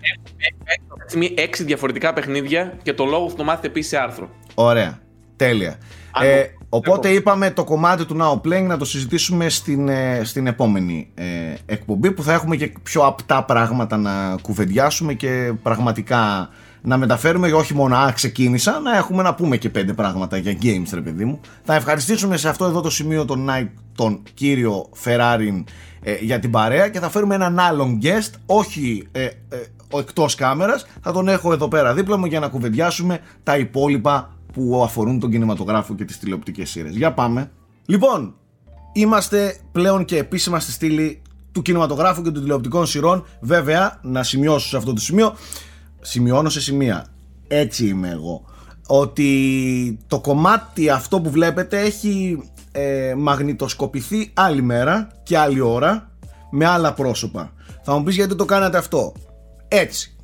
Έχουμε 1.07 1.25
έξι 1.35 1.63
διαφορετικά 1.63 2.13
παιχνίδια 2.13 2.73
και 2.83 2.93
το 2.93 3.05
λόγο 3.05 3.29
θα 3.29 3.35
το 3.35 3.43
μάθετε 3.43 3.67
επίσης 3.67 3.89
σε 3.89 3.97
άρθρο. 3.97 4.29
Ωραία. 4.53 4.99
Τέλεια. 5.35 5.77
Ε, 6.21 6.43
οπότε 6.75 7.09
είπαμε 7.09 7.51
το 7.51 7.63
κομμάτι 7.63 8.05
του 8.05 8.17
Now 8.19 8.47
Playing 8.47 8.65
να 8.67 8.77
το 8.77 8.85
συζητήσουμε 8.85 9.49
στην, 9.49 9.89
ε, 9.89 10.21
στην 10.23 10.47
επόμενη 10.47 11.09
ε, 11.15 11.25
εκπομπή 11.65 12.11
που 12.11 12.23
θα 12.23 12.33
έχουμε 12.33 12.55
και 12.55 12.71
πιο 12.83 13.01
απτά 13.05 13.43
πράγματα 13.43 13.97
να 13.97 14.35
κουβεντιάσουμε 14.41 15.13
και 15.13 15.53
πραγματικά 15.63 16.49
να 16.81 16.97
μεταφέρουμε. 16.97 17.47
Και 17.47 17.53
όχι 17.53 17.73
μόνο 17.73 17.95
α, 17.95 18.11
ξεκίνησα, 18.13 18.79
να 18.79 18.97
έχουμε 18.97 19.23
να 19.23 19.33
πούμε 19.33 19.57
και 19.57 19.69
πέντε 19.69 19.93
πράγματα 19.93 20.37
για 20.37 20.57
games 20.61 20.89
ρε 20.93 21.01
παιδί 21.01 21.25
μου. 21.25 21.39
Θα 21.63 21.75
ευχαριστήσουμε 21.75 22.37
σε 22.37 22.49
αυτό 22.49 22.65
εδώ 22.65 22.81
το 22.81 22.89
σημείο 22.89 23.25
τον, 23.25 23.49
τον 23.95 24.23
κύριο 24.33 24.89
Φεράριν 24.93 25.65
ε, 26.03 26.15
για 26.19 26.39
την 26.39 26.51
παρέα 26.51 26.89
και 26.89 26.99
θα 26.99 27.09
φέρουμε 27.09 27.35
έναν 27.35 27.59
άλλον 27.59 27.99
guest, 28.01 28.31
όχι 28.45 29.07
ε, 29.11 29.23
ε, 29.23 29.31
ο 29.91 29.99
εκτός 29.99 30.35
κάμερας, 30.35 30.85
θα 31.01 31.11
τον 31.11 31.27
έχω 31.27 31.53
εδώ 31.53 31.67
πέρα 31.67 31.93
δίπλα 31.93 32.17
μου 32.17 32.25
για 32.25 32.39
να 32.39 32.47
κουβεντιάσουμε 32.47 33.19
τα 33.43 33.57
υπόλοιπα 33.57 34.33
που 34.53 34.81
αφορούν 34.83 35.19
τον 35.19 35.31
κινηματογράφο 35.31 35.95
και 35.95 36.05
τις 36.05 36.19
τηλεοπτικές 36.19 36.69
σειρές. 36.69 36.95
Για 36.95 37.13
πάμε. 37.13 37.51
Λοιπόν, 37.85 38.35
είμαστε 38.93 39.57
πλέον 39.71 40.05
και 40.05 40.17
επίσημα 40.17 40.59
στη 40.59 40.71
στήλη 40.71 41.21
του 41.51 41.61
κινηματογράφου 41.61 42.21
και 42.21 42.31
των 42.31 42.41
τηλεοπτικών 42.41 42.85
σειρών. 42.85 43.25
Βέβαια, 43.41 43.99
να 44.01 44.23
σημειώσω 44.23 44.67
σε 44.67 44.77
αυτό 44.77 44.93
το 44.93 45.01
σημείο, 45.01 45.35
σημειώνω 46.01 46.49
σε 46.49 46.61
σημεία. 46.61 47.05
Έτσι 47.47 47.87
είμαι 47.87 48.09
εγώ. 48.09 48.45
Ότι 48.87 49.99
το 50.07 50.19
κομμάτι 50.19 50.89
αυτό 50.89 51.21
που 51.21 51.29
βλέπετε 51.29 51.79
έχει 51.79 52.43
ε, 52.71 53.13
μαγνητοσκοπηθεί 53.17 54.31
άλλη 54.33 54.61
μέρα 54.61 55.07
και 55.23 55.37
άλλη 55.37 55.59
ώρα 55.59 56.11
με 56.51 56.65
άλλα 56.65 56.93
πρόσωπα. 56.93 57.53
Θα 57.83 57.97
μου 57.97 58.03
πεις 58.03 58.15
γιατί 58.15 58.35
το 58.35 58.45
κάνατε 58.45 58.77
αυτό. 58.77 59.13
Έτσι. 59.67 60.15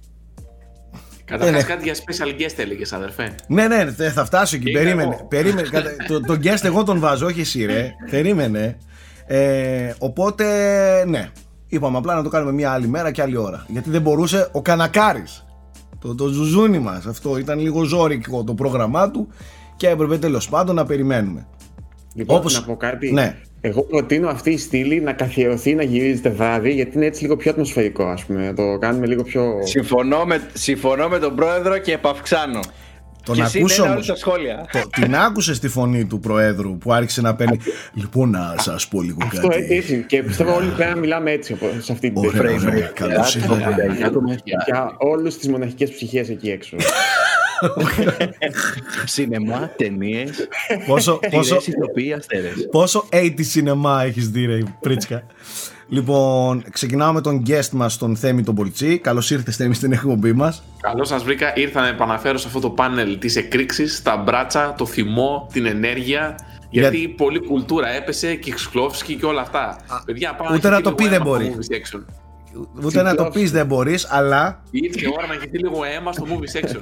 Καταρχάς 1.30 1.66
κάτι 1.66 1.84
για 1.84 1.96
special 1.96 2.42
guest 2.42 2.54
έλεγες, 2.58 2.94
αδερφέ. 2.94 3.36
Ναι, 3.48 3.68
ναι, 3.68 3.92
θα 3.92 4.26
φτάσω 4.26 4.56
εκεί. 4.56 4.72
περίμενε. 4.72 5.26
περίμενε. 5.28 5.68
το, 6.08 6.22
το 6.22 6.40
guest 6.44 6.64
εγώ 6.64 6.84
τον 6.84 7.00
βάζω, 7.00 7.26
όχι 7.26 7.40
εσύ, 7.40 7.66
ρε. 7.66 7.92
περίμενε. 8.10 8.78
Ε, 9.26 9.94
οπότε, 9.98 10.46
ναι. 11.08 11.30
Είπαμε 11.68 11.98
απλά 11.98 12.16
να 12.16 12.24
το 12.24 12.30
κάνουμε 12.30 12.52
μία 12.52 12.72
άλλη 12.72 12.88
μέρα 12.88 13.12
και 13.12 13.22
άλλη 13.22 13.38
ώρα. 13.38 13.66
Γιατί 13.68 13.90
δεν 13.90 14.02
μπορούσε 14.02 14.50
ο 14.52 14.62
Κανακάρης. 14.62 15.46
Το, 16.00 16.16
το 16.16 16.28
ζουζούνι 16.28 16.80
μας. 16.80 17.06
Αυτό 17.06 17.38
ήταν 17.38 17.60
λίγο 17.60 17.84
ζώρικο 17.84 18.44
το 18.44 18.54
πρόγραμμά 18.54 19.12
του 19.12 19.28
και 19.76 19.88
έπρεπε 19.90 20.18
τέλος 20.18 20.50
πάντων 20.50 20.76
να 20.76 20.86
περιμένουμε. 20.86 21.48
Λοιπόν, 22.14 22.38
Όπως... 22.38 22.54
να 22.54 22.64
πω 22.64 22.78
κάτι. 22.78 23.12
Ναι. 23.12 23.38
Εγώ 23.61 23.84
προτείνω 23.84 24.30
αυτή 24.30 24.52
η 24.52 24.57
στήλη 24.57 25.02
να 25.02 25.14
καθιερωθεί 25.14 25.76
να 25.76 25.84
γυρίζεται 25.84 26.30
βράδυ, 26.30 26.73
γιατί 26.73 26.95
είναι 26.95 27.06
έτσι 27.06 27.22
λίγο 27.22 27.36
πιο 27.36 27.52
ατμοσφαιρικό, 27.52 28.03
ας 28.03 28.26
πούμε. 28.26 28.45
Να 28.45 28.53
το 28.53 28.77
κάνουμε 28.77 29.07
λίγο 29.07 29.23
πιο. 29.23 29.60
Συμφωνώ 29.64 30.26
με, 30.26 30.41
συμφωνώ 30.53 31.07
με 31.07 31.19
τον 31.19 31.36
πρόεδρο 31.36 31.77
και 31.77 31.91
επαυξάνω. 31.91 32.60
Τον 33.23 33.41
ακούσω 33.41 33.84
όμως. 33.84 34.11
Την 34.90 35.15
άκουσε 35.15 35.60
τη 35.60 35.68
φωνή 35.68 36.06
του 36.06 36.19
Προέδρου 36.19 36.77
που 36.77 36.94
άρχισε 36.94 37.22
να 37.22 37.36
παίρνει. 37.36 37.60
Λοιπόν, 37.94 38.30
να 38.30 38.56
σας 38.57 38.88
πω 38.88 39.02
λίγο 39.02 39.18
κάτι. 39.19 39.38
Αυτό 39.38 39.49
έτσι. 39.69 40.06
Και 40.07 40.23
πιστεύω 40.23 40.56
όλοι 40.56 40.69
πρέπει 40.69 40.94
να 40.94 40.99
μιλάμε 40.99 41.31
έτσι 41.31 41.57
σε 41.80 41.91
αυτή 41.91 42.11
την 42.11 42.31
περίπτωση. 42.31 42.90
Καλώς 42.94 43.36
ήρθατε. 43.36 43.98
Για 44.65 44.95
όλε 44.98 45.30
τις 45.30 45.48
μοναχικές 45.48 45.91
ψυχές 45.91 46.30
εκεί 46.30 46.49
έξω. 46.49 46.77
Σινεμά, 49.06 49.69
ταινίες. 49.77 50.48
Πόσο, 50.88 51.19
πόσο, 51.31 51.57
πόσο 52.72 53.06
80 53.11 53.34
σινεμά 53.38 54.03
έχεις 54.03 54.30
δει, 54.30 54.45
ρε 54.45 54.57
Πρίτσκα. 54.80 55.23
Λοιπόν, 55.91 56.64
ξεκινάω 56.72 57.14
με 57.14 57.22
τον 57.22 57.44
guest 57.48 57.69
μας, 57.72 57.98
τον 57.98 58.15
Θέμη 58.15 58.44
τον 58.44 58.56
Πολιτσί. 58.56 58.98
Καλώς 58.98 59.31
ήρθατε, 59.31 59.52
Θέμη, 59.52 59.73
στην 59.73 59.91
εκπομπή 59.91 60.34
μας. 60.34 60.64
Καλώς 60.81 61.07
σας 61.07 61.23
βρήκα. 61.23 61.56
Ήρθα 61.56 61.81
να 61.81 61.88
επαναφέρω 61.88 62.38
σε 62.38 62.48
αυτό 62.48 62.60
το 62.60 62.69
πάνελ 62.69 63.18
τι 63.19 63.40
εκρήξει, 63.40 64.03
τα 64.03 64.18
μπράτσα, 64.18 64.73
το 64.77 64.86
θυμό, 64.86 65.48
την 65.53 65.65
ενέργεια. 65.65 66.36
Γιατί 66.69 66.98
Για... 66.98 67.15
πολλή 67.15 67.40
κουλτούρα 67.40 67.90
έπεσε 67.90 68.36
και 68.36 68.52
Ξκλόφσκι 68.52 69.15
και 69.15 69.26
όλα 69.26 69.41
αυτά. 69.41 69.77
Παιδιά, 70.06 70.38
Ούτε 70.53 70.69
να 70.69 70.81
το 70.81 70.94
πει 70.94 71.07
δεν 71.07 71.22
μπορεί. 71.22 71.56
Ούτε 72.84 73.02
να 73.02 73.16
το 73.16 73.26
πεις 73.26 73.52
δεν 73.52 73.66
μπορείς, 73.66 74.08
αλλά. 74.10 74.64
Ήρθε 74.72 75.00
η 75.02 75.14
ώρα 75.18 75.28
να 75.28 75.34
χυθεί 75.34 75.58
λίγο 75.58 75.84
αίμα 75.84 76.12
στο 76.12 76.26
movie 76.30 76.60
section. 76.60 76.82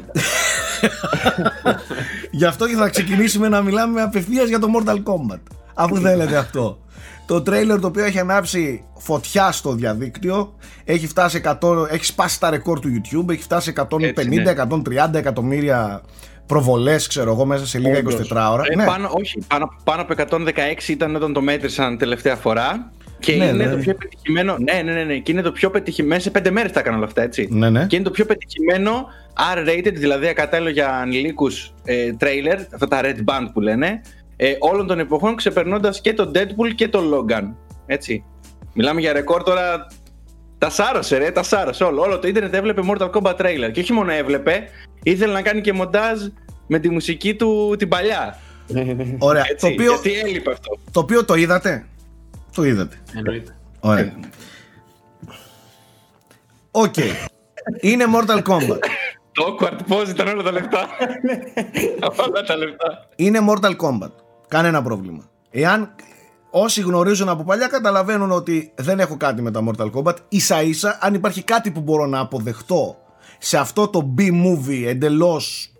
Γι' 2.31 2.45
αυτό 2.45 2.67
και 2.67 2.75
θα 2.75 2.89
ξεκινήσουμε 2.89 3.47
να 3.47 3.61
μιλάμε 3.61 4.01
απευθείας 4.01 4.47
για 4.47 4.59
το 4.59 4.67
Mortal 4.77 4.95
Kombat. 4.95 5.39
Αφού 5.73 5.97
θέλετε 5.97 6.37
αυτό. 6.37 6.79
Το 7.25 7.41
τρέιλερ 7.41 7.79
το 7.79 7.87
οποίο 7.87 8.03
έχει 8.03 8.19
ανάψει 8.19 8.83
φωτιά 8.97 9.51
στο 9.51 9.73
διαδίκτυο 9.73 10.55
έχει 10.83 11.07
φτάσει 11.07 11.41
100, 11.43 11.87
έχει 11.89 12.05
σπάσει 12.05 12.39
τα 12.39 12.49
ρεκόρ 12.49 12.79
του 12.79 12.89
YouTube, 12.95 13.29
έχει 13.29 13.41
φτάσει 13.41 13.73
150-130 13.75 14.27
ναι. 14.27 15.19
εκατομμύρια 15.19 16.01
προβολές 16.45 17.07
ξέρω 17.07 17.31
εγώ 17.31 17.45
μέσα 17.45 17.67
σε 17.67 17.79
λίγα 17.79 18.01
24 18.03 18.49
ώρα. 18.51 18.63
Ε, 18.69 18.75
ναι. 18.75 18.85
πάνω, 18.85 19.09
όχι, 19.11 19.39
πάνω, 19.47 19.69
πάνω 19.83 20.01
από 20.01 20.13
116 20.29 20.87
ήταν 20.87 21.15
όταν 21.15 21.33
το 21.33 21.41
μέτρησαν 21.41 21.97
τελευταία 21.97 22.35
φορά. 22.35 22.91
Και 23.19 23.35
ναι, 23.35 23.45
είναι 23.45 23.65
ναι. 23.65 23.71
το 23.71 23.77
πιο 23.77 23.93
πετυχημένο. 23.93 24.57
Ναι, 24.57 24.81
ναι, 24.81 24.91
ναι, 24.91 25.03
ναι. 25.03 25.17
Και 25.17 25.31
είναι 25.31 25.41
το 25.41 25.51
πιο 25.51 25.69
πετυχημένο. 25.69 26.21
Σε 26.21 26.31
πέντε 26.31 26.51
μέρες 26.51 26.71
τα 26.71 26.79
έκανα 26.79 26.95
όλα 26.95 27.05
αυτά, 27.05 27.21
έτσι. 27.21 27.47
Ναι, 27.51 27.69
ναι. 27.69 27.85
Και 27.85 27.95
είναι 27.95 28.05
το 28.05 28.11
πιο 28.11 28.25
πετυχημένο 28.25 29.07
R-rated, 29.55 29.93
δηλαδή 29.93 30.27
ακατάλληλο 30.27 30.69
για 30.69 30.89
ανηλίκους 30.89 31.73
ε, 31.85 32.11
trailer, 32.19 32.57
αυτά 32.73 32.87
τα 32.87 33.01
red 33.03 33.17
band 33.25 33.47
που 33.53 33.59
λένε, 33.59 34.01
ε, 34.35 34.53
όλων 34.59 34.87
των 34.87 34.99
εποχών, 34.99 35.35
ξεπερνώντας 35.35 36.01
και 36.01 36.13
το 36.13 36.31
Deadpool 36.35 36.73
και 36.75 36.87
το 36.87 36.99
Logan. 36.99 37.53
Έτσι. 37.85 38.23
Μιλάμε 38.73 38.99
για 39.01 39.13
ρεκόρ 39.13 39.43
τώρα. 39.43 39.87
Τα 40.57 40.69
σάρωσε, 40.69 41.17
ρε, 41.17 41.31
τα 41.31 41.43
σάρωσε 41.43 41.83
όλο. 41.83 42.01
Όλο 42.01 42.19
το 42.19 42.27
Ιντερνετ 42.27 42.53
έβλεπε 42.53 42.81
Mortal 42.91 43.09
Kombat 43.09 43.35
trailer. 43.35 43.71
Και 43.71 43.79
όχι 43.79 43.93
μόνο 43.93 44.11
έβλεπε, 44.11 44.63
ήθελε 45.03 45.33
να 45.33 45.41
κάνει 45.41 45.61
και 45.61 45.73
μοντάζ 45.73 46.19
με 46.67 46.79
τη 46.79 46.89
μουσική 46.89 47.35
του 47.35 47.75
την 47.79 47.87
παλιά. 47.87 48.39
Ωραία. 49.17 49.43
Έτσι, 49.49 49.67
το 49.67 49.73
οποίο, 49.73 49.93
γιατί 49.93 50.19
έλειπε 50.19 50.51
αυτό. 50.51 50.77
Το 50.91 50.99
οποίο 50.99 51.25
το 51.25 51.35
είδατε; 51.35 51.85
Το 52.57 52.63
είδατε. 52.63 52.95
Εννοείται. 53.13 53.55
Ωραία. 53.79 54.13
Οκ. 56.71 56.95
Είναι 57.81 58.05
Mortal 58.15 58.41
Kombat. 58.43 58.79
Το 59.31 59.57
awkward 59.59 59.93
pause 59.93 60.09
ήταν 60.09 60.27
όλα 60.27 60.43
τα 60.43 60.51
λεφτά. 60.51 60.87
όλα 62.27 62.43
τα 62.47 62.55
λεφτά. 62.57 63.07
Είναι 63.15 63.39
Mortal 63.49 63.75
Kombat. 63.75 64.11
Κανένα 64.47 64.81
πρόβλημα. 64.81 65.29
Εάν 65.49 65.95
όσοι 66.49 66.81
γνωρίζουν 66.81 67.29
από 67.29 67.43
παλιά 67.43 67.67
καταλαβαίνουν 67.67 68.31
ότι 68.31 68.73
δεν 68.75 68.99
έχω 68.99 69.17
κάτι 69.17 69.41
με 69.41 69.51
τα 69.51 69.63
Mortal 69.67 69.91
Kombat. 69.91 70.15
Ίσα 70.29 70.61
ίσα, 70.61 70.97
αν 71.01 71.13
υπάρχει 71.13 71.43
κάτι 71.43 71.71
που 71.71 71.81
μπορώ 71.81 72.05
να 72.05 72.19
αποδεχτώ 72.19 72.97
σε 73.37 73.57
αυτό 73.57 73.87
το 73.87 74.13
B-movie 74.17 74.83
εντελώς 74.85 75.73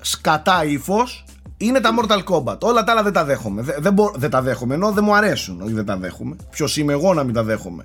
σκατά 0.00 0.64
ύφος 0.64 1.24
είναι 1.66 1.80
τα 1.80 1.90
Mortal 2.00 2.24
Kombat. 2.24 2.58
Όλα 2.60 2.84
τα 2.84 2.92
άλλα 2.92 3.02
δεν 3.02 3.12
τα 3.12 3.24
δέχομαι. 3.24 3.62
Δεν, 3.78 3.94
δεν 4.14 4.30
τα 4.30 4.42
δέχομαι, 4.42 4.74
ενώ 4.74 4.90
δεν 4.90 5.04
μου 5.04 5.14
αρέσουν. 5.14 5.60
Όχι, 5.60 5.72
δεν 5.72 5.84
τα 5.84 5.96
δέχομαι. 5.96 6.36
Ποιος 6.50 6.76
είμαι 6.76 6.92
εγώ 6.92 7.14
να 7.14 7.24
μην 7.24 7.34
τα 7.34 7.42
δέχομαι. 7.42 7.82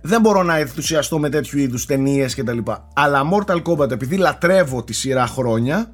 Δεν 0.00 0.20
μπορώ 0.20 0.42
να 0.42 0.56
ενθουσιαστώ 0.56 1.18
με 1.18 1.28
τέτοιου 1.28 1.58
είδους 1.58 1.86
ταινίες 1.86 2.34
κτλ. 2.34 2.58
Αλλά 2.94 3.22
Mortal 3.32 3.62
Kombat, 3.62 3.90
επειδή 3.90 4.16
λατρεύω 4.16 4.84
τη 4.84 4.92
σειρά 4.92 5.26
χρόνια, 5.26 5.92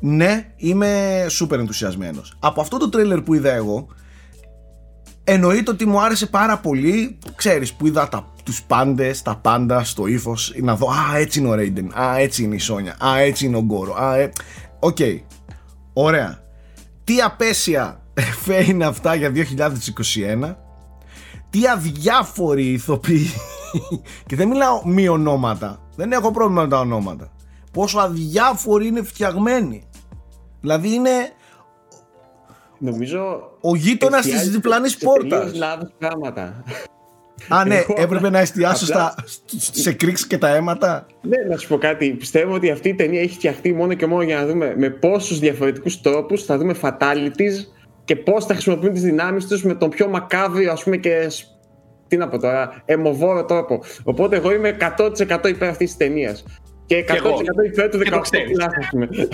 ναι, 0.00 0.52
είμαι 0.56 1.24
σούπερ 1.28 1.58
ενθουσιασμένος. 1.58 2.36
Από 2.38 2.60
αυτό 2.60 2.76
το 2.76 2.88
τρέλερ 2.88 3.20
που 3.20 3.34
είδα 3.34 3.52
εγώ, 3.52 3.86
εννοείται 5.24 5.70
ότι 5.70 5.86
μου 5.86 6.00
άρεσε 6.00 6.26
πάρα 6.26 6.58
πολύ. 6.58 7.18
Ξέρεις 7.34 7.72
που 7.72 7.86
είδα 7.86 8.08
τα, 8.08 8.32
τους 8.42 8.62
πάντες, 8.62 9.22
τα 9.22 9.36
πάντα 9.36 9.84
στο 9.84 10.06
ύφος, 10.06 10.54
να 10.62 10.76
δω 10.76 10.88
Α, 10.90 11.16
έτσι 11.16 11.38
είναι 11.38 11.48
ο 11.48 11.54
Ρέιντεν. 11.54 11.92
Α, 12.00 12.18
έτσι 12.18 12.42
είναι 12.42 12.54
η 12.54 12.58
Σόνια. 12.58 12.96
Α, 13.04 13.18
έτσι 13.18 13.46
είναι 13.46 13.56
ο 13.56 13.60
Γκόρο. 13.60 13.94
Α, 14.02 14.16
ε... 14.16 14.32
OK. 14.78 14.96
Okay. 14.98 15.18
Ωραία. 16.00 16.38
Τι 17.04 17.20
απαίσια 17.20 18.00
φέρνει 18.44 18.84
αυτά 18.84 19.14
για 19.14 19.32
2021. 19.34 20.54
Τι 21.50 21.68
αδιάφοροι 21.68 22.64
ηθοποιοί 22.72 23.30
και 24.26 24.36
δεν 24.36 24.48
μιλάω 24.48 24.86
μη 24.86 25.08
ονόματα. 25.08 25.80
Δεν 25.96 26.12
έχω 26.12 26.30
πρόβλημα 26.30 26.62
με 26.62 26.68
τα 26.68 26.78
ονόματα. 26.80 27.32
Πόσο 27.72 27.98
αδιάφοροι 27.98 28.86
είναι 28.86 29.02
φτιαγμένοι. 29.02 29.88
Δηλαδή 30.60 30.94
είναι 30.94 31.10
Νομίζω. 32.78 33.50
ο 33.60 33.76
γείτονας 33.76 34.20
της 34.22 34.32
εστιάζει 34.32 34.50
διπλανής 34.50 34.90
σε 34.90 34.98
πόρτας. 35.04 35.38
τελείως 35.38 35.58
λάθος 35.58 35.90
πράγματα. 35.98 36.62
Α, 37.48 37.64
ναι, 37.64 37.74
Εγώ- 37.76 37.94
έπρεπε 37.98 38.30
να 38.30 38.38
εστιάσω 38.38 38.84
απλά- 38.92 39.14
στα, 39.26 39.42
σε 39.72 39.92
κρίξ 39.92 40.26
και 40.26 40.38
τα 40.38 40.48
αίματα. 40.54 41.06
Ναι, 41.22 41.36
να 41.50 41.56
σου 41.56 41.68
πω 41.68 41.78
κάτι. 41.78 42.10
Πιστεύω 42.10 42.54
ότι 42.54 42.70
αυτή 42.70 42.88
η 42.88 42.94
ταινία 42.94 43.20
έχει 43.20 43.34
φτιαχτεί 43.34 43.72
μόνο 43.72 43.94
και 43.94 44.06
μόνο 44.06 44.22
για 44.22 44.36
να 44.36 44.46
δούμε 44.46 44.74
με 44.76 44.90
πόσους 44.90 45.38
διαφορετικούς 45.38 46.00
τρόπους 46.00 46.44
θα 46.44 46.58
δούμε 46.58 46.74
fatalities 46.82 47.66
και 48.04 48.16
πώς 48.16 48.44
θα 48.44 48.52
χρησιμοποιούν 48.52 48.92
τις 48.92 49.02
δυνάμεις 49.02 49.46
τους 49.46 49.64
με 49.64 49.74
τον 49.74 49.90
πιο 49.90 50.08
μακάβριο, 50.08 50.72
ας 50.72 50.82
πούμε, 50.82 50.96
και. 50.96 51.28
σ- 51.28 51.44
Τι 52.08 52.16
να 52.16 52.28
πω 52.28 52.38
τώρα, 52.38 52.82
αιμοβόρο 52.84 53.44
τρόπο. 53.44 53.82
Οπότε 54.02 54.36
εγώ 54.36 54.52
είμαι 54.54 54.68
100% 54.68 55.48
υπέρ 55.48 55.68
αυτής 55.68 55.88
της 55.88 55.96
ταινίας. 55.96 56.44
Και 56.88 57.04
100% 57.08 57.14
εγώ. 57.14 57.40
υπέρ 57.72 57.88
του 57.90 57.98
Και 57.98 58.10
το 58.10 58.16
18 58.16 58.20
ξέρεις. 58.20 58.56
plus, 58.58 58.66
ας 58.80 58.88
πούμε. 58.90 59.06
Το 59.06 59.14
μόνο 59.16 59.28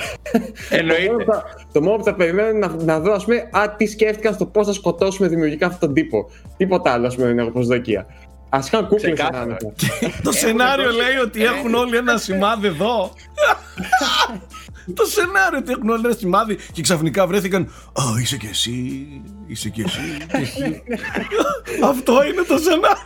Εννοείται. 0.70 1.24
που 1.24 1.32
θα- 1.32 1.44
Το 1.72 1.80
μόνο 1.82 1.96
που 1.96 2.04
θα 2.04 2.14
περιμένω 2.14 2.48
είναι 2.48 2.58
να, 2.66 2.74
να 2.84 3.00
δω, 3.00 3.12
ας 3.12 3.24
πούμε, 3.24 3.48
α, 3.50 3.74
τι 3.76 3.86
σκέφτηκαν 3.86 4.34
στο 4.34 4.46
πώς 4.46 4.66
θα 4.66 4.72
σκοτώσουμε 4.72 5.28
δημιουργικά 5.28 5.66
αυτόν 5.66 5.80
τον 5.80 5.94
τύπο. 5.94 6.30
Τίποτα 6.56 6.92
άλλο, 6.92 7.06
ας 7.06 7.14
πούμε, 7.14 7.26
δεν 7.26 7.38
έχω 7.38 7.50
προσδοκία. 7.50 8.06
Α 8.48 8.58
είχαν 8.66 8.88
κούκλες 8.88 9.12
Ξεκάθαρα. 9.12 9.38
ανάμεσα. 9.42 9.72
Το 10.24 10.32
σενάριο 10.32 10.84
δώσει- 10.84 10.96
λέει 10.98 11.16
ότι 11.24 11.44
έχουν 11.44 11.74
όλοι 11.74 11.96
ένα 11.96 12.16
σημάδι 12.16 12.66
εδώ. 12.66 13.12
Το 14.94 15.04
σενάριο 15.04 15.58
ότι 15.58 15.72
έχουν 15.72 15.88
όλοι 15.90 16.02
ένα 16.04 16.14
σημάδι 16.14 16.58
και 16.72 16.82
ξαφνικά 16.82 17.26
βρέθηκαν 17.26 17.62
Α, 17.92 18.02
είσαι 18.20 18.36
και 18.36 18.46
εσύ, 18.50 19.06
είσαι 19.46 19.68
και 19.68 19.82
εσύ. 19.82 20.00
και 20.30 20.36
εσύ». 20.36 20.82
Αυτό 21.90 22.12
είναι 22.24 22.42
το 22.48 22.58
σενάριο. 22.58 23.02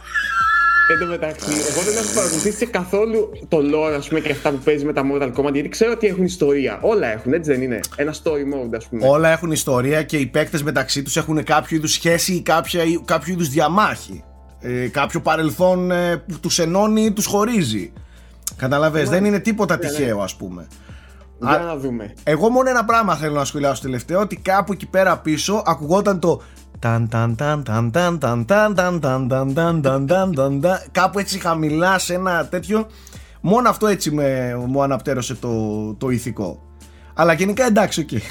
Εν 0.90 0.98
τω 0.98 1.06
μεταξύ, 1.06 1.50
εγώ 1.50 1.82
δεν 1.82 1.96
έχω 1.96 2.14
παρακολουθήσει 2.14 2.66
καθόλου 2.66 3.30
το 3.48 3.58
lore 3.58 3.94
ας 3.96 4.08
πούμε, 4.08 4.20
και 4.20 4.32
αυτά 4.32 4.50
που 4.50 4.58
παίζει 4.58 4.84
με 4.84 4.92
τα 4.92 5.02
Mortal 5.12 5.32
Kombat 5.32 5.52
γιατί 5.52 5.68
ξέρω 5.68 5.92
ότι 5.92 6.06
έχουν 6.06 6.24
ιστορία. 6.24 6.78
Όλα 6.82 7.06
έχουν, 7.06 7.32
έτσι 7.32 7.50
δεν 7.50 7.62
είναι; 7.62 7.80
Ένα 7.96 8.14
story 8.14 8.54
mode, 8.54 8.76
ας 8.76 8.86
πούμε. 8.86 9.08
Όλα 9.08 9.28
έχουν 9.28 9.50
ιστορία 9.50 10.02
και 10.02 10.16
οι 10.16 10.26
παίκτες 10.26 10.62
μεταξύ 10.62 11.02
τους 11.02 11.16
έχουν 11.16 11.44
κάποιο 11.44 11.76
είδους 11.76 11.92
σχέση 11.92 12.32
ή 12.32 12.42
κάποια, 12.42 12.82
κάποιο 13.04 13.32
είδους 13.32 13.48
διαμάχη. 13.48 14.24
Ε, 14.60 14.88
κάποιο 14.88 15.20
παρελθόν 15.20 15.90
ε, 15.90 16.16
που 16.16 16.40
τους 16.40 16.58
ενώνει 16.58 17.02
ή 17.02 17.12
τους 17.12 17.26
χωρίζει. 17.26 17.92
Καταλαβες, 18.56 19.08
δεν 19.08 19.24
είναι 19.24 19.38
τίποτα 19.38 19.78
τυχαίο 19.78 20.20
ας 20.20 20.36
πούμε. 20.36 20.66
Για 21.40 21.58
να 21.58 21.76
δούμε. 21.76 22.14
Εγώ 22.22 22.48
μόνο 22.48 22.70
ένα 22.70 22.84
πράγμα 22.84 23.16
θέλω 23.16 23.34
να 23.34 23.44
σχολιάσω 23.44 23.82
τελευταίο 23.82 24.20
ότι 24.20 24.36
κάπου 24.36 24.72
εκεί 24.72 24.86
πέρα 24.86 25.18
πίσω 25.18 25.62
ακουγόταν 25.66 26.18
το 26.20 26.42
Κάπου 30.92 31.18
έτσι 31.18 31.38
χαμηλά 31.38 31.98
σε 31.98 32.14
ένα 32.14 32.46
τέτοιο 32.46 32.86
Μόνο 33.40 33.68
αυτό 33.68 33.86
έτσι 33.86 34.10
με, 34.10 34.56
μου 34.66 34.82
αναπτέρωσε 34.82 35.34
το, 35.34 35.94
το 35.94 36.08
ηθικό 36.08 36.62
Αλλά 37.14 37.32
γενικά 37.32 37.66
εντάξει 37.66 38.00
οκ 38.00 38.22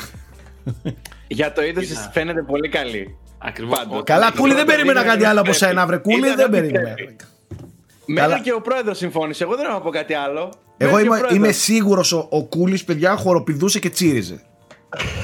Για 1.28 1.54
το 1.54 1.64
είδος 1.64 1.86
φαίνεται 2.14 2.42
πολύ 2.42 2.70
καλή 2.70 3.18
Ακριβώς 3.38 3.80
Καλά 4.04 4.32
Κούλη 4.32 4.54
δεν 4.54 4.66
περίμενα 4.66 5.04
κάτι 5.04 5.26
άλλο 5.26 5.40
από 5.40 5.54
σένα 5.54 5.86
βρε 5.86 5.98
Κούλι 5.98 6.34
δεν 6.36 6.50
περίμενα 6.50 6.96
Μέχρι 8.08 8.42
και 8.42 8.54
ο 8.54 8.62
πρόεδρο 8.62 8.94
συμφώνησε. 8.94 9.44
Εγώ 9.44 9.56
δεν 9.56 9.66
έχω 9.66 9.74
να 9.74 9.82
πω 9.82 9.90
κάτι 9.90 10.14
άλλο. 10.14 10.54
Εγώ 10.78 11.00
είμαι, 11.00 11.22
είμαι 11.34 11.52
σίγουρο 11.52 12.04
ο, 12.12 12.38
ο 12.38 12.44
Κούλη, 12.44 12.80
παιδιά, 12.86 13.16
χοροπηδούσε 13.16 13.80
και 13.80 13.90
τσίριζε. 13.90 14.42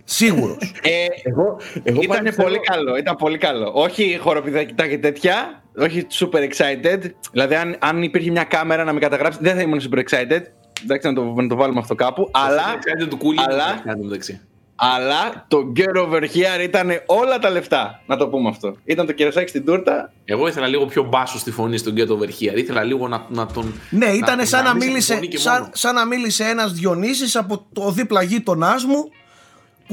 Σίγουρος 0.03 0.73
Ε, 0.81 1.05
Εγώ, 1.23 1.57
εγώ 1.83 2.01
ήταν 2.01 2.17
πάλι 2.17 2.31
πολύ 2.33 2.33
θέλω- 2.33 2.61
καλό, 2.63 2.97
ήταν 2.97 3.15
πολύ 3.15 3.37
καλό. 3.37 3.71
Όχι 3.73 4.17
χοροπηδακιτά 4.21 4.87
και 4.87 4.97
τέτοια, 4.97 5.63
όχι 5.77 6.07
super 6.11 6.39
excited. 6.39 6.99
Δηλαδή, 7.31 7.55
αν, 7.55 7.75
αν 7.79 8.03
υπήρχε 8.03 8.31
μια 8.31 8.43
κάμερα 8.43 8.83
να 8.83 8.93
με 8.93 8.99
καταγράψει, 8.99 9.39
δεν 9.41 9.55
θα 9.55 9.61
ήμουν 9.61 9.79
super 9.81 9.97
excited. 9.97 10.41
Εντάξει, 10.83 11.07
να 11.07 11.13
το, 11.13 11.23
να 11.23 11.47
το 11.47 11.55
βάλουμε 11.55 11.79
αυτό 11.79 11.95
κάπου. 11.95 12.29
Αλλά, 12.31 12.75
Ξέρετε 12.79 13.05
του 13.05 13.17
κούλι. 13.17 13.39
αλλά- 13.47 13.81
Αλλά. 13.85 13.97
μεταξύ. 14.03 14.41
αλλά 14.75 15.45
το 15.47 15.71
get 15.77 16.01
over 16.05 16.21
here 16.21 16.63
ήταν 16.63 16.89
όλα 17.05 17.39
τα 17.39 17.49
λεφτά. 17.49 18.01
Να 18.05 18.17
το 18.17 18.27
πούμε 18.27 18.49
αυτό. 18.49 18.75
Ήταν 18.85 19.05
το 19.05 19.11
κερασάκι 19.11 19.49
στην 19.49 19.65
τούρτα. 19.65 20.11
Εγώ 20.25 20.47
ήθελα 20.47 20.67
λίγο 20.67 20.85
πιο 20.85 21.03
μπάσο 21.03 21.37
στη 21.37 21.51
φωνή 21.51 21.77
στον 21.77 21.93
Get 21.97 22.07
Over 22.07 22.25
Here. 22.27 22.55
Ήθελα 22.57 22.83
λίγο 22.83 23.07
να, 23.07 23.25
να 23.29 23.45
τον. 23.45 23.73
Ναι, 23.89 24.05
ήταν 24.05 24.37
να 24.37 24.45
σαν, 24.45 24.63
να 24.63 24.73
δυναμίσει 24.73 24.85
τη 24.85 24.91
μίλησε, 24.91 25.13
φωνή 25.13 25.27
και 25.27 25.37
σαν, 25.37 25.53
μόνο. 25.61 25.69
σαν 25.73 25.95
να 25.95 26.05
μίλησε 26.05 26.43
ένας 26.43 26.71
Διονύσης 26.73 27.35
από 27.35 27.65
το 27.73 27.91
δίπλα 27.91 28.21
γείτονάς 28.21 28.83
μου 28.85 29.09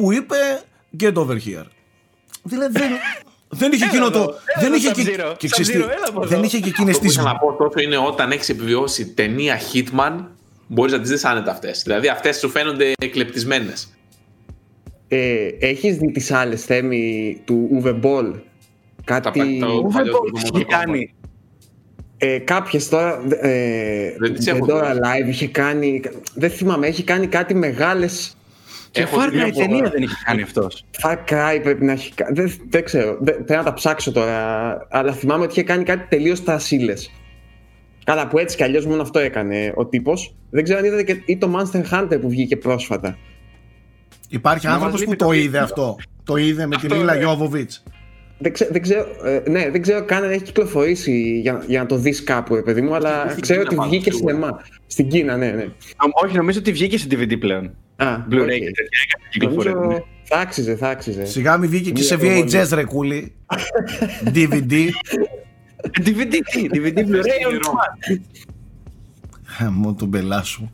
που 0.01 0.13
είπε 0.13 0.37
get 1.01 1.15
over 1.15 1.35
here. 1.47 1.65
Δηλαδή 2.43 2.79
δεν, 2.79 2.91
δεν 3.49 3.73
είχε 3.73 3.85
Έλα 3.85 3.93
εκείνο 3.93 4.07
εδώ, 4.07 4.25
το... 4.25 4.35
έλα 4.57 4.61
Δεν 4.61 4.73
εδώ, 4.73 4.75
είχε, 4.77 4.91
και, 4.91 5.03
Sub-Zero, 5.03 5.35
και 5.37 5.49
ξέρεις 5.49 5.71
τι, 5.71 5.79
Sub-Zero, 5.79 5.83
έλα 5.83 6.07
από 6.09 6.21
δεν 6.27 6.33
εδώ. 6.39 6.47
είχε 6.47 6.59
και 6.61 6.69
εκείνες 6.69 6.91
Αυτό 6.97 7.01
που 7.01 7.07
τις... 7.07 7.17
ήθελα 7.17 7.33
να 7.33 7.39
πω 7.39 7.53
τόσο 7.53 7.81
είναι 7.81 7.97
όταν 7.99 8.31
έχεις 8.31 8.49
επιβιώσει 8.49 9.07
ταινία 9.07 9.59
Hitman, 9.73 10.25
μπορείς 10.67 10.93
να 10.93 11.01
τις 11.01 11.11
δεις 11.11 11.25
άνετα 11.25 11.51
αυτές. 11.51 11.83
Δηλαδή 11.83 12.09
αυτές 12.09 12.39
σου 12.39 12.49
φαίνονται 12.49 12.93
εκλεπτισμένες. 13.03 13.93
Ε, 15.09 15.49
έχεις 15.59 15.97
δει 15.97 16.11
τις 16.13 16.31
άλλες 16.31 16.65
θέμη 16.65 17.41
του 17.45 17.83
Uwe 17.85 18.01
Boll; 18.03 18.33
Κάτι... 19.05 19.23
Τα 19.23 19.31
πα- 19.31 19.67
το- 19.67 19.83
Ουβε 19.85 19.99
παλιό 19.99 20.13
Μπόλ, 20.13 20.31
του 20.31 20.33
τι 20.33 20.41
Mortal 20.45 20.55
έχει 20.57 20.65
Kombat. 20.69 20.71
κάνει; 20.71 21.15
Ε, 22.17 22.39
κάποιες 22.39 22.89
τώρα. 22.89 23.23
Ε, 23.41 24.15
Δεν 24.19 24.35
τις 24.35 24.47
έχω 24.47 24.67
τώρα 24.67 24.93
δει. 24.95 25.01
live 25.03 25.29
είχε 25.29 25.47
κάνει. 25.49 26.01
Δεν 26.35 26.51
θυμάμαι, 26.51 26.87
έχει 26.87 27.03
κάνει 27.03 27.27
κάτι 27.27 27.55
μεγάλες 27.55 28.37
Και 28.91 29.01
Έχω 29.01 29.17
Far 29.21 29.29
δει 29.31 29.37
μια 29.37 29.47
Cry 29.47 29.53
ταινία 29.57 29.77
φορά. 29.77 29.91
δεν 29.91 30.03
έχει 30.03 30.15
κάνει 30.25 30.43
αυτός. 30.43 30.85
Far 31.03 31.17
Cry 31.29 31.61
πρέπει 31.63 31.85
να 31.85 31.93
έχει 31.93 32.15
κάνει. 32.15 32.41
Δεν, 32.41 32.53
δεν 32.69 32.85
ξέρω. 32.85 33.17
Δεν, 33.21 33.35
πρέπει 33.35 33.53
να 33.53 33.63
τα 33.63 33.73
ψάξω 33.73 34.13
τώρα. 34.13 34.87
Αλλά 34.91 35.13
θυμάμαι 35.13 35.43
ότι 35.43 35.53
είχε 35.53 35.63
κάνει 35.63 35.85
κάτι 35.85 36.07
τελείως 36.09 36.39
στασίλε. 36.39 36.93
Καλά, 38.05 38.29
που 38.29 38.39
έτσι 38.39 38.57
κι 38.57 38.63
αλλιώς 38.63 38.87
μόνο 38.87 39.03
αυτό 39.03 39.19
έκανε 39.19 39.73
ο 39.75 39.87
τύπος. 39.87 40.35
Δεν 40.51 40.65
ξέρω 40.65 40.79
αν 40.79 40.85
είδατε 40.85 41.03
και 41.03 41.23
ή 41.27 41.37
το 41.39 41.51
Monster 41.57 41.83
Hunter 41.93 42.21
που 42.21 42.29
βγήκε 42.29 42.57
πρόσφατα. 42.57 43.19
Υπάρχει 44.29 44.67
Να 44.67 44.73
άνθρωπος 44.73 45.01
μας 45.01 45.05
που 45.05 45.11
λείπει 45.11 45.23
το 45.23 45.27
το 45.27 45.33
είδε 45.33 45.45
βίντεο. 45.45 45.63
αυτό. 45.65 45.97
Το 46.25 46.37
είδε 46.37 46.67
με 46.67 46.77
την 46.77 46.87
Αυτό, 46.87 46.97
Μίλα 47.01 47.13
ναι. 47.15 47.19
Γιώβοβιτς. 47.19 47.83
Δεν, 48.39 48.53
ξέ, 48.53 48.69
δεν 48.71 48.83
ξέρω, 48.83 49.07
ε, 49.25 49.43
ναι, 49.51 49.71
δεν 49.71 49.83
ξέρω 49.83 50.05
καν 50.05 50.25
αν 50.25 50.31
έχει 50.31 50.43
κυκλοφορήσει 50.43 51.39
για, 51.43 51.65
για 51.67 51.81
να 51.81 51.87
το 51.87 51.97
δεις 51.97 52.25
κάπου, 52.25 52.55
ρε 52.55 52.63
παιδί 52.63 52.81
μου, 52.81 52.95
αλλά 52.95 53.27
Στην 53.29 53.41
ξέρω 53.43 53.59
Κίνα 53.59 53.69
ότι 53.71 53.77
πάνω, 53.77 53.89
βγήκε 53.91 54.13
σίγουρα. 54.13 54.35
σινεμά. 54.35 54.61
Στην 54.87 55.09
Κίνα, 55.09 55.37
ναι, 55.37 55.51
ναι. 55.51 55.67
Όχι, 56.25 56.37
νομίζω 56.37 56.59
ότι 56.59 56.73
βγήκε 56.73 56.99
σε 56.99 57.07
DVD 57.11 57.39
πλέον. 57.39 57.75
Α, 58.05 58.25
Blu-ray 58.31 58.41
οκ. 58.41 58.47
και 58.49 58.71
τέτοια. 58.71 58.99
έκανε 59.07 59.29
κυκλοφορία. 59.31 59.71
ναι. 59.73 59.79
Νομίζω 59.81 60.05
θα 60.25 60.39
άξιζε, 60.39 60.77
θα 60.77 60.89
άξιζε. 60.89 61.25
Σιγά 61.25 61.57
μη 61.57 61.67
βγήκε 61.67 61.91
και 61.91 62.03
σε 62.03 62.17
Μία 62.17 62.45
VHS 62.45 62.69
ρε 62.75 62.85
κούλι. 62.85 63.33
DVD. 64.25 64.73
DVD, 65.99 66.33
τι, 66.51 66.67
DVD 66.73 66.99
Blu-ray 66.99 67.47
on 67.49 67.55
demand. 67.55 68.21
Μόνο 69.73 69.95
τον 69.95 70.11
πελά 70.11 70.43
σου. 70.43 70.71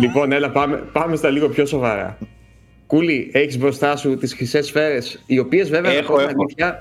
Λοιπόν, 0.00 0.32
έλα, 0.32 0.50
πάμε, 0.50 0.76
πάμε 0.76 1.16
στα 1.16 1.30
λίγο 1.30 1.48
πιο 1.48 1.66
σοβαρά. 1.66 2.18
Κούλι, 2.86 3.30
έχεις 3.32 3.58
μπροστά 3.58 3.96
σου 3.96 4.16
τις 4.16 4.34
χρυσές 4.34 4.66
σφαίρες, 4.66 5.22
οι 5.26 5.38
οποίες 5.38 5.68
βέβαια 5.70 5.92
να 5.92 5.98
Έχω, 5.98 6.12
πω 6.12 6.18
την 6.18 6.28
έχω. 6.28 6.40
αλήθεια, 6.42 6.78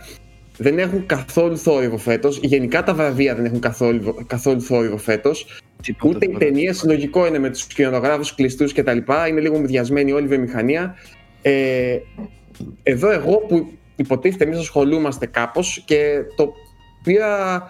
δεν 0.57 0.79
έχουν 0.79 1.05
καθόλου 1.05 1.57
θόρυβο 1.57 1.97
φέτος. 1.97 2.39
Γενικά 2.43 2.83
τα 2.83 2.93
βραβεία 2.93 3.35
δεν 3.35 3.45
έχουν 3.45 3.59
καθόλου, 3.59 4.15
καθόλου 4.27 4.61
θόρυβο 4.61 4.97
φέτος. 4.97 5.61
Τίποτα, 5.85 6.07
Ούτε 6.15 6.25
η 6.25 6.27
τίποτα. 6.27 6.45
ταινία, 6.45 6.73
συλλογικό 6.73 7.27
είναι 7.27 7.39
με 7.39 7.49
τους 7.49 7.65
κινηματογράφου 7.65 8.35
κλειστούς 8.35 8.73
κτλ. 8.73 8.97
Είναι 9.29 9.39
λίγο 9.39 9.59
μουδιασμένη 9.59 10.11
όλη 10.11 10.25
η 10.25 10.27
βιομηχανία. 10.27 10.95
Ε, 11.41 11.97
εδώ 12.83 13.11
εγώ 13.11 13.37
που 13.37 13.71
υποτίθεται 13.95 14.43
εμείς 14.43 14.57
ασχολούμαστε 14.59 15.25
κάπως 15.25 15.83
και 15.85 16.19
το 16.35 16.53
πήρα 17.03 17.63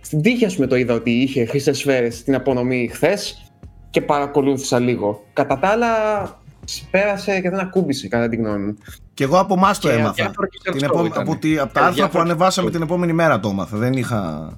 στην 0.00 0.22
τύχη, 0.22 0.44
ας 0.44 0.54
πούμε, 0.54 0.66
το 0.66 0.76
είδα 0.76 0.94
ότι 0.94 1.10
είχε 1.10 1.44
χρυσές 1.44 1.78
σφαίρες 1.78 2.16
στην 2.16 2.34
απονομή 2.34 2.88
χθες 2.92 3.52
και 3.90 4.00
παρακολούθησα 4.00 4.78
λίγο. 4.78 5.24
Κατά 5.32 5.58
τα 5.58 5.68
άλλα, 5.68 5.88
πέρασε 6.90 7.40
και 7.40 7.50
δεν 7.50 7.58
ακούμπησε, 7.58 8.08
κατά 8.08 8.28
την 8.28 8.40
γνώμη 8.40 8.64
μου. 8.64 8.76
Και 9.14 9.24
εγώ 9.24 9.38
από 9.38 9.54
εμάς 9.54 9.78
το 9.78 9.88
Και 9.88 9.94
έμαθα. 9.94 10.08
αδιάφορο 10.10 10.46
και 10.48 10.70
Την 10.70 10.80
show 10.80 10.84
επόμε- 10.84 11.06
ήταν. 11.12 11.22
από, 11.22 11.36
τη, 11.36 11.58
από 11.58 11.72
τα 11.72 11.80
Και 11.80 11.86
άρθρα 11.86 11.86
που 11.86 11.88
αδιάφορο 11.88 12.24
και 12.24 12.30
ανεβάσαμε 12.30 12.68
show. 12.68 12.72
την 12.72 12.82
επόμενη 12.82 13.12
μέρα 13.12 13.40
το 13.40 13.48
έμαθα. 13.48 13.76
Δεν 13.76 13.92
είχα. 13.92 14.48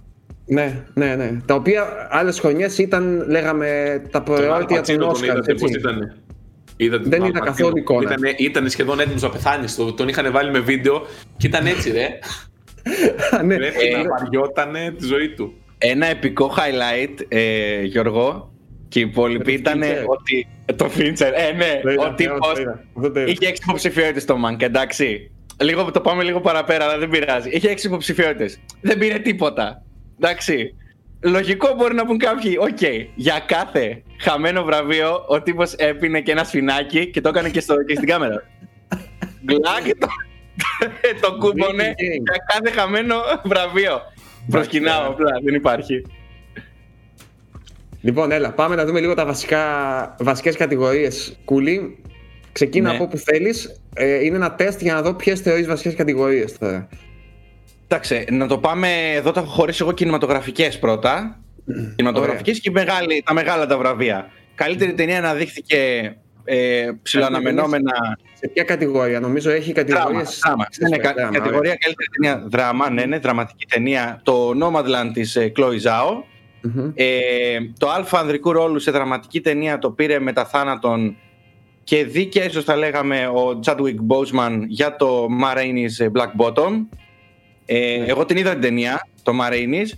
Ναι, 0.48 0.82
ναι, 0.94 1.14
ναι. 1.14 1.30
Τα 1.46 1.54
οποία 1.54 2.06
άλλες 2.10 2.40
χρονιές 2.40 2.78
ήταν, 2.78 3.24
λέγαμε, 3.28 4.02
τα 4.10 4.22
προϊόντα 4.22 4.58
των 4.64 4.76
Πατσίνο 4.76 4.98
τον 4.98 5.08
Όσκαρ. 5.08 5.28
είδατε 5.36 5.54
πώς 5.54 5.70
ήταν. 5.70 6.16
Είδατε 6.76 7.08
Δεν 7.08 7.18
τον 7.18 7.28
είδα 7.28 7.38
Αλπατσίνο. 7.38 7.54
καθόλου 7.68 7.76
εικόνα. 7.78 8.02
Ήτανε, 8.12 8.34
ήταν 8.38 8.68
σχεδόν 8.68 9.00
έτοιμος 9.00 9.22
να 9.22 9.28
πεθάνεις. 9.30 9.76
Τον 9.96 10.08
είχαν 10.08 10.32
βάλει 10.32 10.50
με 10.50 10.58
βίντεο 10.58 11.06
και 11.36 11.46
ήταν 11.46 11.66
έτσι, 11.66 11.90
ρε. 11.90 12.08
ναι, 13.44 13.56
Πρέπει 13.56 13.86
Ε, 13.86 13.96
να 13.96 14.08
βαριότανε 14.08 14.94
τη 14.98 15.06
ζωή 15.06 15.28
του. 15.28 15.54
Ένα 15.78 16.06
επικό 16.06 16.54
highlight, 16.56 17.24
ε, 17.28 17.82
Γιώργο, 17.82 18.52
και 18.88 18.98
οι 18.98 19.02
υπόλοιποι 19.02 19.60
το 19.60 19.70
ήταν 19.70 19.82
Fincher. 19.82 20.04
ότι. 20.06 20.46
Το 20.76 20.90
Fincher, 20.98 21.30
ε, 21.34 21.52
ναι, 21.56 21.80
Το 21.82 21.90
είδα, 21.90 22.02
ο 22.02 22.08
το 22.08 22.14
τύπο 22.14 22.34
είδα, 22.60 22.84
αυτό 22.96 23.10
το 23.10 23.20
είδα. 23.20 23.30
είχε 23.30 23.46
έξι 23.46 23.62
υποψηφιότητες 23.66 24.22
στο 24.22 24.36
Mank, 24.46 24.62
εντάξει. 24.62 25.30
Λίγο, 25.62 25.90
το 25.90 26.00
πάμε 26.00 26.22
λίγο 26.22 26.40
παραπέρα, 26.40 26.84
αλλά 26.84 26.98
δεν 26.98 27.08
πειράζει. 27.08 27.48
Είχε 27.52 27.68
έξι 27.68 27.86
υποψηφιότητες. 27.86 28.58
Δεν 28.80 28.98
πήρε 28.98 29.18
τίποτα. 29.18 29.82
Εντάξει. 30.20 30.74
Λογικό 31.20 31.74
μπορεί 31.74 31.94
να 31.94 32.06
πούν 32.06 32.18
κάποιοι, 32.18 32.56
οκ, 32.60 32.82
για 33.14 33.44
κάθε 33.46 34.02
χαμένο 34.18 34.64
βραβείο 34.64 35.24
ο 35.28 35.42
τύπος 35.42 35.72
έπινε 35.72 36.20
και 36.20 36.30
ένα 36.30 36.44
σφηνάκι 36.44 37.10
και 37.10 37.20
το 37.20 37.28
έκανε 37.28 37.50
και, 37.50 37.60
στο, 37.60 37.84
και 37.84 37.94
στην 37.94 38.06
κάμερα. 38.08 38.42
Γκλακ, 39.44 39.98
το, 39.98 40.08
το 41.20 41.32
κούμπονε 41.38 41.94
Video 41.96 42.02
game. 42.02 42.22
για 42.22 42.36
κάθε 42.46 42.80
χαμένο 42.80 43.14
βραβείο. 43.44 44.00
Προσκυνάω 44.50 45.06
απλά, 45.10 45.30
δεν 45.44 45.54
υπάρχει. 45.54 46.02
Λοιπόν, 48.00 48.30
έλα, 48.32 48.52
πάμε 48.52 48.74
να 48.74 48.84
δούμε 48.84 49.00
λίγο 49.00 49.14
τα 49.14 49.26
βασικά, 49.26 49.64
βασικές 50.20 50.56
κατηγορίες. 50.56 51.38
Κούλι, 51.44 51.98
ξεκίνα 52.52 52.88
Ναι. 52.88 52.94
από 52.94 53.04
όπου 53.04 53.16
θέλεις. 53.16 53.80
Ε, 53.94 54.24
είναι 54.24 54.36
ένα 54.36 54.54
τεστ 54.54 54.82
για 54.82 54.94
να 54.94 55.02
δω 55.02 55.14
ποιες 55.14 55.40
θεωρείς 55.40 55.66
βασικές 55.66 55.94
κατηγορίες 55.94 56.58
τώρα. 56.58 56.88
Εντάξει, 57.88 58.24
να 58.30 58.46
το 58.46 58.58
πάμε. 58.58 58.88
Εδώ 59.14 59.30
τα 59.32 59.40
έχω 59.40 59.48
χωρίσει 59.50 59.78
εγώ 59.82 59.92
κινηματογραφικές 59.92 60.78
πρώτα. 60.78 61.40
Κινηματογραφικές 61.96 62.60
και 62.60 62.70
μεγάλη, 62.70 63.22
τα 63.26 63.34
μεγάλα 63.34 63.66
τα 63.66 63.78
βραβεία. 63.78 64.30
Καλύτερη 64.54 64.94
ταινία 64.94 65.18
αναδείχθηκε 65.18 66.12
ε, 66.44 66.90
ψηλοαναμενόμενα. 67.02 67.92
Σε 68.40 68.48
ποια 68.48 68.62
κατηγορία, 68.64 69.20
νομίζω 69.20 69.50
έχει 69.50 69.72
Δράμα. 69.72 69.92
κατηγορίες... 69.94 70.40
δράμα. 70.44 70.66
Ναι, 70.80 70.88
ναι, 70.88 70.96
κα- 70.96 71.12
Δράμα, 71.12 71.30
κατηγορία 71.30 71.58
ωραία. 71.58 71.74
καλύτερη 71.76 72.08
ταινία 72.20 72.44
δράμα, 72.48 72.90
ναι, 72.90 73.04
ναι, 73.04 73.18
δραματική 73.18 73.66
ταινία. 73.66 74.20
Το 74.22 74.50
Nomadland 74.62 75.10
της 75.12 75.36
ε, 75.36 75.52
Chloe 75.56 75.80
Zhao. 75.82 76.22
Μμμ. 76.60 76.90
Ε, 76.94 77.06
το 77.78 77.90
αλφα 77.90 78.18
ανδρικού 78.18 78.52
ρόλου 78.52 78.78
σε 78.78 78.90
δραματική 78.90 79.40
ταινία 79.40 79.78
το 79.78 79.90
πήρε 79.90 80.18
μετά 80.18 80.44
θάνατον 80.44 81.16
και 81.84 82.04
δίκαια 82.04 82.44
ίσως 82.44 82.64
θα 82.64 82.76
λέγαμε 82.76 83.26
ο 83.26 83.60
Chadwick 83.64 83.96
Boseman 84.08 84.60
για 84.66 84.96
το 84.96 85.26
Ma 85.42 85.56
Rainey's 85.58 86.10
Black 86.12 86.30
Bottom. 86.46 86.72
Ε, 87.66 88.04
Εγώ 88.06 88.24
την 88.24 88.36
είδα 88.36 88.50
την 88.52 88.60
ταινία, 88.60 89.08
το 89.22 89.32
Ma 89.40 89.52
Rainey's. 89.52 89.90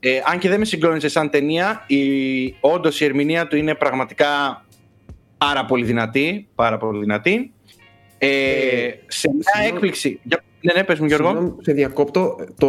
Ε, 0.00 0.20
αν 0.32 0.38
και 0.38 0.48
δεν 0.48 0.58
με 0.58 0.64
συγκλόνησε 0.64 1.08
σαν 1.08 1.30
ταινία, 1.30 1.84
η, 1.86 1.98
όντως 2.60 3.00
η 3.00 3.04
ερμηνεία 3.04 3.46
του 3.46 3.56
είναι 3.56 3.74
πραγματικά 3.74 4.26
πάρα 5.38 5.64
πολύ 5.64 5.84
δυνατή. 5.84 6.48
Πάρα 6.54 6.76
πολύ 6.78 7.00
δυνατή. 7.00 7.52
Ε, 8.18 8.28
Ε, 8.28 8.98
σε 9.06 9.30
μια 9.32 9.42
συγγνώμη. 9.42 9.74
έκπληξη. 9.74 10.20
Για, 10.22 10.42
ναι, 10.60 10.72
ναι, 10.72 10.84
πες 10.84 10.98
μου 10.98 11.06
Γιώργο. 11.06 11.26
Συγγνώμη, 11.28 11.54
σε 11.62 11.72
διακόπτω. 11.72 12.36
Το... 12.58 12.68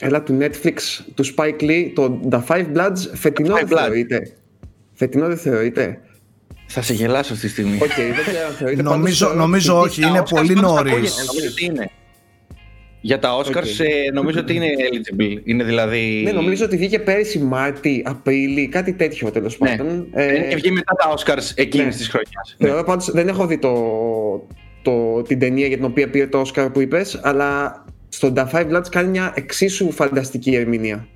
Έλα 0.00 0.22
του 0.22 0.38
Netflix, 0.40 0.74
του 1.14 1.24
Spike 1.34 1.60
Lee, 1.62 1.90
το 1.94 2.20
The 2.30 2.40
Five 2.46 2.66
Bloods, 2.76 2.96
φετινό 3.14 3.54
Five 3.54 3.58
δεν 3.58 3.68
Bloods. 3.70 3.80
θεωρείται. 3.80 4.36
Φετινό 4.92 5.26
δεν 5.26 5.36
θεωρείται. 5.36 6.00
Θα 6.66 6.82
σε 6.82 6.92
γελάσω 6.92 7.32
αυτή 7.32 7.46
τη 7.46 7.52
στιγμή. 7.52 7.74
Οκ, 7.82 7.94
δεν 7.94 8.24
ξέρω 8.26 8.46
αν 8.46 8.52
θεωρείται. 8.52 8.82
Νομίζω, 8.82 9.24
Πάντως, 9.26 9.40
νομίζω 9.40 9.80
όχι, 9.80 10.00
Τα 10.00 10.08
είναι 10.08 10.20
Oscars 10.20 10.28
πολύ 10.30 10.52
πάντως 10.54 10.70
νωρίς. 10.72 11.14
Για 13.06 13.18
τα 13.18 13.38
Oscars 13.38 13.56
OK. 13.56 13.78
ε, 13.78 14.10
νομίζω 14.12 14.40
ότι 14.40 14.54
είναι 14.54 14.66
eligible. 14.66 15.40
Είναι 15.44 15.64
δηλαδή. 15.64 16.20
Ναι, 16.24 16.32
νομίζω 16.32 16.64
ότι 16.64 16.76
βγήκε 16.76 16.98
πέρυσι 16.98 17.38
Μάρτι, 17.38 18.02
Απρίλη, 18.06 18.68
κάτι 18.68 18.92
τέτοιο 18.92 19.30
τέλος 19.30 19.58
Ναι. 19.58 19.68
πάντων. 19.76 20.06
Ε, 20.12 20.26
Ε, 20.26 20.48
και 20.48 20.54
βγει 20.56 20.70
μετά 20.70 20.94
τα 20.94 21.14
Oscars 21.16 21.52
εκείνης 21.54 21.86
ναι. 21.86 21.92
της 21.92 22.08
χρονιάς. 22.08 22.56
Θεωρώ 22.58 22.84
πάντως 22.84 23.10
δεν 23.10 23.28
έχω 23.28 23.46
δει 23.46 23.58
το, 23.58 23.72
το, 24.82 25.22
την 25.22 25.38
ταινία 25.38 25.66
για 25.66 25.76
την 25.76 25.84
οποία 25.84 26.10
πήρε 26.10 26.26
το 26.26 26.42
Oscar 26.46 26.68
που 26.72 26.80
είπες, 26.80 27.20
αλλά 27.22 27.84
στο 28.08 28.32
The 28.36 28.44
Five 28.52 28.70
Bloods 28.72 28.88
κάνει 28.90 29.08
μια 29.08 29.32
εξίσου 29.36 29.90
φανταστική 29.92 30.54
ερμηνεία. 30.54 31.08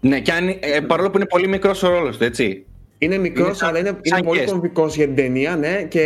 Ναι, 0.00 0.20
και 0.20 0.32
αν, 0.32 0.48
ε, 0.48 0.80
παρόλο 0.86 1.10
που 1.10 1.16
είναι 1.16 1.26
πολύ 1.26 1.48
μικρός 1.48 1.82
ο 1.82 1.88
ρόλος 1.88 2.16
του, 2.16 2.24
έτσι. 2.24 2.64
Είναι 2.98 3.18
μικρός, 3.18 3.46
Είναι 3.46 3.56
σαν- 3.56 3.68
αλλά 3.68 3.78
είναι, 3.78 3.88
σαν 4.02 4.18
είναι 4.18 4.26
πολύ 4.28 4.40
guest. 4.44 4.50
κομβικός 4.50 4.96
για 4.96 5.06
την 5.06 5.14
ταινία, 5.14 5.56
ναι, 5.56 5.82
και 5.88 6.02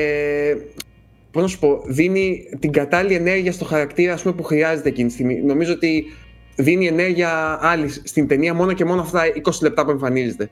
πώς 1.38 1.46
να 1.46 1.52
σου 1.52 1.58
πω, 1.58 1.82
δίνει 1.86 2.48
την 2.58 2.72
κατάλληλη 2.72 3.14
ενέργεια 3.14 3.52
στο 3.52 3.64
χαρακτήρα 3.64 4.12
ας 4.12 4.22
πούμε, 4.22 4.34
που 4.34 4.42
χρειάζεται 4.42 4.88
εκείνη 4.88 5.08
τη 5.08 5.14
στιγμή. 5.14 5.40
Νομίζω 5.42 5.72
ότι 5.72 6.04
δίνει 6.56 6.86
ενέργεια 6.86 7.58
άλλη 7.62 7.88
στην 7.88 8.28
ταινία 8.28 8.54
μόνο 8.54 8.72
και 8.72 8.84
μόνο 8.84 9.00
αυτά 9.00 9.22
20 9.44 9.50
λεπτά 9.62 9.84
που 9.84 9.90
εμφανίζεται. 9.90 10.50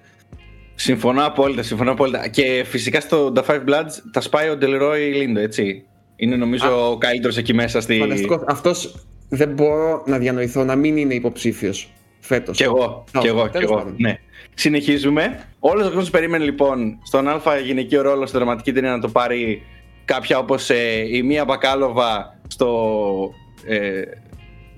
Συμφωνώ 0.74 1.26
απόλυτα, 1.26 1.62
συμφωνώ 1.62 1.90
απόλυτα. 1.90 2.28
Και 2.28 2.64
φυσικά 2.66 3.00
στο 3.00 3.32
The 3.36 3.42
Five 3.44 3.60
Bloods 3.60 3.92
τα 4.12 4.20
σπάει 4.20 4.48
ο 4.48 4.58
Delroy 4.60 5.14
Lindo, 5.22 5.36
έτσι. 5.36 5.84
Είναι 6.16 6.36
νομίζω 6.36 6.90
ο 6.90 6.98
καλύτερος 6.98 7.36
εκεί 7.36 7.54
μέσα 7.54 7.80
στη. 7.80 7.98
Φανταστικό. 7.98 8.44
Αυτός 8.46 9.06
δεν 9.28 9.48
μπορώ 9.48 10.02
να 10.06 10.18
διανοηθώ 10.18 10.64
να 10.64 10.76
μην 10.76 10.96
είναι 10.96 11.14
υποψήφιος 11.14 11.92
φέτος. 12.20 12.56
Κι 12.56 12.62
εγώ, 12.62 13.04
Α, 13.12 13.20
κι 13.20 13.26
εγώ, 13.26 13.42
κι 13.42 13.50
τέλος 13.50 13.70
εγώ. 13.70 13.78
πάντων. 13.78 13.94
Ναι. 13.98 14.18
Συνεχίζουμε. 14.54 15.44
Όλος 15.58 15.82
ο 15.86 15.88
κόσμος 15.88 16.10
περίμενε 16.10 16.44
λοιπόν 16.44 16.98
στον 17.02 17.28
Α 17.28 17.40
γυναικείο 17.64 18.02
ρόλο 18.02 18.26
στη 18.26 18.36
δραματική 18.36 18.72
ταινία 18.72 18.90
να 18.90 19.00
το 19.00 19.08
πάρει 19.08 19.62
κάποια 20.06 20.38
όπως 20.38 20.70
η 21.10 21.22
Μία 21.22 21.44
Μπακάλοβα 21.44 22.38
στο 22.46 23.30
ε, 23.66 24.02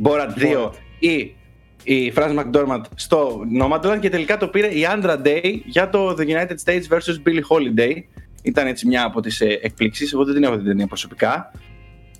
Borat 0.04 0.42
2 0.42 0.66
Borat. 0.66 0.70
ή 0.98 1.34
η 1.82 2.12
Frances 2.16 2.38
McDormand 2.38 2.80
στο 2.94 3.40
Nomadland 3.60 3.98
και 4.00 4.08
τελικά 4.08 4.36
το 4.36 4.48
πήρε 4.48 4.66
η 4.66 4.86
Andra 4.94 5.16
Day 5.26 5.60
για 5.64 5.90
το 5.90 6.14
The 6.18 6.22
United 6.22 6.56
States 6.64 6.82
vs. 6.90 7.26
Billie 7.26 7.42
Holiday. 7.50 7.92
Ήταν 8.42 8.66
έτσι 8.66 8.86
μια 8.86 9.04
από 9.04 9.20
τις 9.20 9.40
ε, 9.40 9.58
εκπλήξεις. 9.62 10.12
Εγώ 10.12 10.24
δεν 10.24 10.34
την 10.34 10.44
έχω 10.44 10.56
την 10.56 10.64
ταινία 10.64 10.86
προσωπικά. 10.86 11.50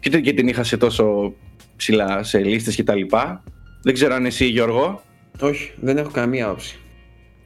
Και 0.01 0.09
ούτε 0.09 0.21
και 0.21 0.33
την 0.33 0.49
είχα 0.49 0.65
σε 0.65 0.77
τόσο 0.77 1.35
ψηλά 1.77 2.23
σε 2.23 2.39
λίστες 2.39 2.75
και 2.75 2.85
τα 2.85 2.95
λοιπά. 2.95 3.45
Δεν 3.83 3.95
ξέρω 3.95 4.15
αν 4.15 4.27
εσύ 4.27 4.45
Γιώργο. 4.45 5.03
Όχι, 5.41 5.73
δεν 5.77 5.97
έχω 5.97 6.11
καμία 6.11 6.47
άποψη. 6.47 6.79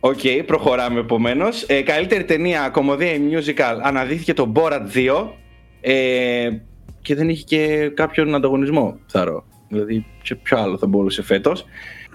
Οκ, 0.01 0.21
προχωράμε 0.47 1.01
επομένως. 1.01 1.63
Ε, 1.63 1.83
καλύτερη 1.83 2.25
ταινία, 2.25 2.69
κωμωδία 2.69 3.15
ή 3.15 3.21
musical, 3.33 3.79
αναδύθηκε 3.83 4.35
το 4.35 4.53
Borat 4.55 4.83
2 4.95 5.27
ε, 5.85 6.49
και 7.03 7.15
δεν 7.15 7.29
είχε 7.29 7.45
και 7.45 7.91
κάποιον 7.95 8.35
ανταγωνισμό, 8.35 8.99
θαρώ. 9.07 9.45
Δηλαδή, 9.69 10.07
ποιο, 10.23 10.37
ποιο 10.43 10.59
άλλο 10.59 10.79
θα 10.79 10.87
μπορούσε 10.87 11.23
φέτος. 11.23 11.65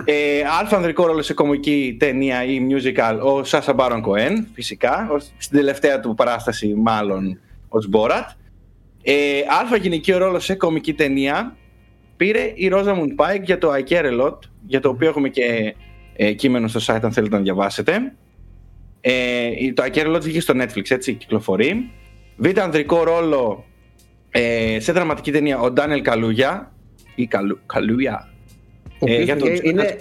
Ε, 0.06 0.14
αλφα 0.60 0.76
ανδρικό 0.76 1.06
ρόλο 1.06 1.22
σε 1.22 1.34
κομική 1.34 1.95
ταινία 1.99 2.44
ή 2.45 2.60
musical, 2.69 3.19
ο 3.23 3.44
Σάσα 3.44 3.73
Μπάρον 3.73 4.02
Κοέν, 4.02 4.48
φυσικά, 4.53 5.07
ως- 5.11 5.31
στην 5.38 5.57
τελευταία 5.57 5.99
του 5.99 6.14
παράσταση, 6.14 6.73
μάλλον, 6.76 7.39
ως 7.69 7.89
Borat. 7.94 8.35
Ε, 9.03 9.14
αλφα 9.60 9.76
γυναικείο 9.77 10.18
ρόλο 10.18 10.39
σε 10.39 10.56
κομική 10.56 10.94
ταινία 10.94 11.56
πήρε 12.18 12.52
η 12.56 12.72
Rosamund 12.73 13.15
Pike 13.15 13.41
για 13.44 13.57
το 13.57 13.72
I 13.73 13.91
Care 13.91 14.06
A 14.06 14.22
Lot, 14.26 14.38
για 14.68 14.80
το 14.80 14.89
οποίο 14.89 15.07
έχουμε 15.07 15.30
και 15.30 15.76
ε, 16.15 16.34
κείμενο 16.34 16.68
στο 16.68 16.94
site 16.94 16.99
αν 17.03 17.11
θέλετε 17.11 17.35
να 17.35 17.41
διαβάσετε. 17.41 18.14
Ε, 19.02 19.49
το 19.73 19.84
I 19.85 19.95
Care 19.98 20.06
A 20.07 20.15
Lot 20.15 20.22
βγήκε 20.22 20.41
στο 20.41 20.53
Netflix, 20.57 20.91
έτσι, 20.91 21.14
κυκλοφορεί. 21.14 21.91
Β' 22.38 22.59
ανδρικό 22.59 23.03
ρόλο 23.03 23.65
ε, 24.30 24.77
σε 24.80 24.91
δραματική 24.91 25.31
ταινία 25.31 25.59
ο 25.59 25.72
Ντάνελ 25.72 26.01
Καλούγια 26.01 26.72
ή 27.15 27.26
Καλου, 27.27 27.59
Καλούια. 27.65 28.30
Ο 28.85 28.89
Ε, 29.07 29.11
οποίος, 29.11 29.23
για 29.23 29.38
τον- 29.38 29.47
παιδιά, 29.49 29.72
είναι, 29.72 29.97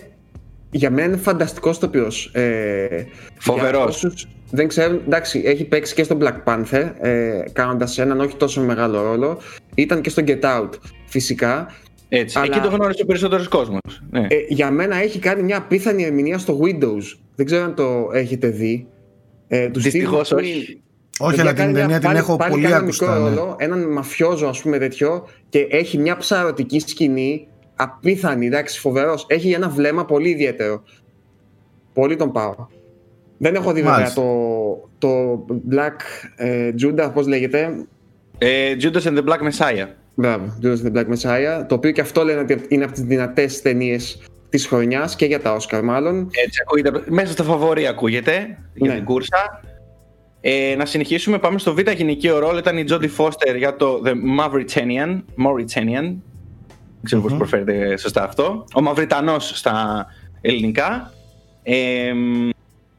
για 0.70 0.90
μένα 0.90 1.06
είναι 1.08 1.16
φανταστικός 1.16 1.78
τοπιός. 1.78 2.30
Ε, 2.34 3.04
Φοβερός. 3.38 3.70
για 4.00 4.08
όσους 4.08 4.26
δεν 4.50 4.68
ξέρουν, 4.68 5.00
εντάξει, 5.06 5.42
έχει 5.44 5.64
παίξει 5.64 5.94
και 5.94 6.02
στο 6.02 6.18
Black 6.20 6.36
Panther, 6.44 6.92
ε, 7.00 7.42
κάνοντας 7.52 7.98
έναν 7.98 8.20
όχι 8.20 8.36
τόσο 8.36 8.60
μεγάλο 8.62 9.02
ρόλο. 9.02 9.38
Ήταν 9.74 10.00
και 10.00 10.10
στο 10.10 10.22
Get 10.26 10.40
Out, 10.40 10.68
φυσικά. 11.06 11.66
Έτσι. 12.08 12.38
Αλλά- 12.38 12.56
Εκεί 12.56 12.68
το 12.68 12.74
γνώρισε 12.74 13.02
ο 13.02 13.06
περισσότερος 13.06 13.48
κόσμος. 13.48 14.02
Ναι. 14.10 14.20
Ε, 14.20 14.26
για 14.48 14.70
μένα 14.70 14.96
έχει 14.96 15.18
κάνει 15.18 15.42
μια 15.42 15.56
απίθανη 15.56 16.04
ερμηνεία 16.04 16.38
στο 16.38 16.58
Windows. 16.62 17.18
Δεν 17.34 17.46
ξέρω 17.46 17.64
αν 17.64 17.74
το 17.74 18.10
έχετε 18.12 18.48
δει. 18.48 18.86
Ε, 19.48 19.68
του 19.68 19.80
Δυστυχώς 19.80 20.32
Steve 20.32 20.36
όχι. 20.36 20.80
McQueen. 21.18 21.26
Όχι, 21.26 21.36
Παιδιά, 21.36 21.43
αλλά 21.43 21.52
την 21.52 21.59
κάνει 21.60 21.72
μια- 21.72 21.80
ταινία 21.82 21.98
την 21.98 22.06
πάλι- 22.06 22.18
έχω 22.18 22.36
πάλι 22.36 22.51
πολύ 22.51 22.62
κάνει 22.62 22.74
ένα 22.74 22.82
ακουστά. 22.82 23.06
μικρό 23.06 23.22
ναι. 23.28 23.28
ρόλο, 23.36 23.56
έναν 23.59 23.93
μαφιόζο, 23.93 24.47
ας 24.48 24.62
πούμε 24.62 24.78
τέτοιο, 24.78 25.26
και 25.48 25.66
έχει 25.70 25.98
μια 25.98 26.16
ψαρωτική 26.16 26.80
σκηνή 26.80 27.48
απίθανη, 27.76 28.47
εντάξει, 28.47 28.80
φοβερός. 28.80 29.26
Έχει 29.28 29.51
ένα 29.51 29.68
βλέμμα 29.68 30.05
πολύ 30.05 30.28
ιδιαίτερο. 30.28 30.82
Πολύ 31.93 32.16
τον 32.16 32.32
πάω. 32.32 32.55
Δεν 33.38 33.55
έχω 33.55 33.72
δει 33.72 33.80
βέβαια 33.80 33.97
Μάλιστα. 33.98 34.20
το, 34.20 34.88
το 34.98 35.44
Black 35.70 35.97
ε, 36.36 36.72
Judah, 36.82 37.10
πώς 37.14 37.26
λέγεται. 37.26 37.86
Ε, 38.38 38.74
Judas 38.82 39.02
and 39.02 39.18
the 39.18 39.24
Black 39.24 39.38
Messiah. 39.48 39.86
Μπράβο, 40.14 40.59
Judas 40.62 40.76
and 40.86 40.93
the 40.93 40.97
Black 40.97 41.06
Messiah. 41.09 41.64
Το 41.68 41.74
οποίο 41.74 41.90
και 41.90 42.01
αυτό 42.01 42.24
λένε 42.24 42.40
ότι 42.40 42.60
είναι 42.68 42.84
από 42.84 42.93
τις 42.93 43.02
δυνατές 43.02 43.62
ταινίες 43.62 44.22
της 44.48 44.66
χρονιάς 44.66 45.16
και 45.16 45.26
για 45.26 45.40
τα 45.40 45.56
Oscar 45.56 45.80
μάλλον. 45.82 46.28
Έτσι, 46.44 46.60
ακούγεται, 46.62 47.02
μέσα 47.06 47.32
στα 47.32 47.43
φαβορή 47.43 47.86
ακούγεται 47.86 48.59
για 48.74 48.90
Ναι. 48.90 48.94
την 48.97 49.05
κούρσα. 49.05 49.60
Ε, 50.48 50.74
να 50.77 50.85
συνεχίσουμε, 50.86 51.39
πάμε 51.39 51.59
στο 51.59 51.74
β' 51.74 51.90
γυναικείο 51.90 52.39
ρόλο. 52.39 52.59
Ήταν 52.59 52.78
η 52.78 52.85
Jodie 52.89 53.10
Foster 53.16 53.56
για 53.56 53.77
το 53.77 54.02
The 54.05 54.10
Mauritanian. 54.10 55.23
Mauritanian. 55.47 56.02
Δεν 56.02 57.02
ξέρω 57.02 57.23
πώς 57.23 57.36
προφέρεται 57.36 57.97
σωστά 57.97 58.24
αυτό. 58.24 58.64
Ο 58.74 58.81
Μαυριτανός 58.81 59.52
στα 59.59 60.06
ελληνικά. 60.40 61.12
Ε, 61.62 62.12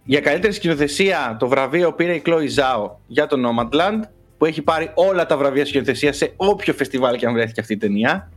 για 0.04 0.20
καλύτερη 0.20 0.54
σκηνοθεσία 0.54 1.36
το 1.40 1.48
βραβείο 1.48 1.94
πήρε 1.94 2.14
η 2.14 2.22
Chloe 2.26 2.30
Zhao 2.30 2.90
για 3.08 3.28
το 3.28 3.38
Nomadland 3.38 4.02
που 4.38 4.46
έχει 4.46 4.62
πάρει 4.62 4.92
όλα 4.94 5.26
τα 5.26 5.38
βραβεία 5.38 5.66
σκηνοθεσίας 5.66 6.18
σε 6.18 6.34
όποιο 6.36 6.74
φεστιβάλ 6.74 7.16
και 7.16 7.26
αν 7.26 7.34
βρέθηκε 7.34 7.60
αυτή 7.60 7.74
η 7.74 7.78
ταινία. 7.78 8.30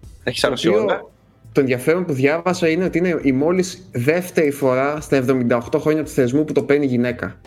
Τα 0.00 0.30
έχεις 0.30 0.40
σαρώσει 0.40 0.66
Το 0.66 0.72
οποίο, 0.72 0.82
όλα. 0.82 1.10
Το 1.52 1.60
ενδιαφέρον 1.60 2.04
που 2.04 2.12
διάβασα 2.12 2.68
είναι 2.68 2.84
ότι 2.84 2.98
είναι 2.98 3.18
η 3.22 3.32
μόλις 3.32 3.88
δεύτερη 3.92 4.50
φορά 4.50 5.00
στα 5.00 5.24
78 5.48 5.60
χρόνια 5.80 6.04
του 6.04 6.10
θεσμού 6.10 6.44
που 6.44 6.52
το 6.52 6.62
παίρνει 6.62 6.86
γυναίκα. 6.86 7.40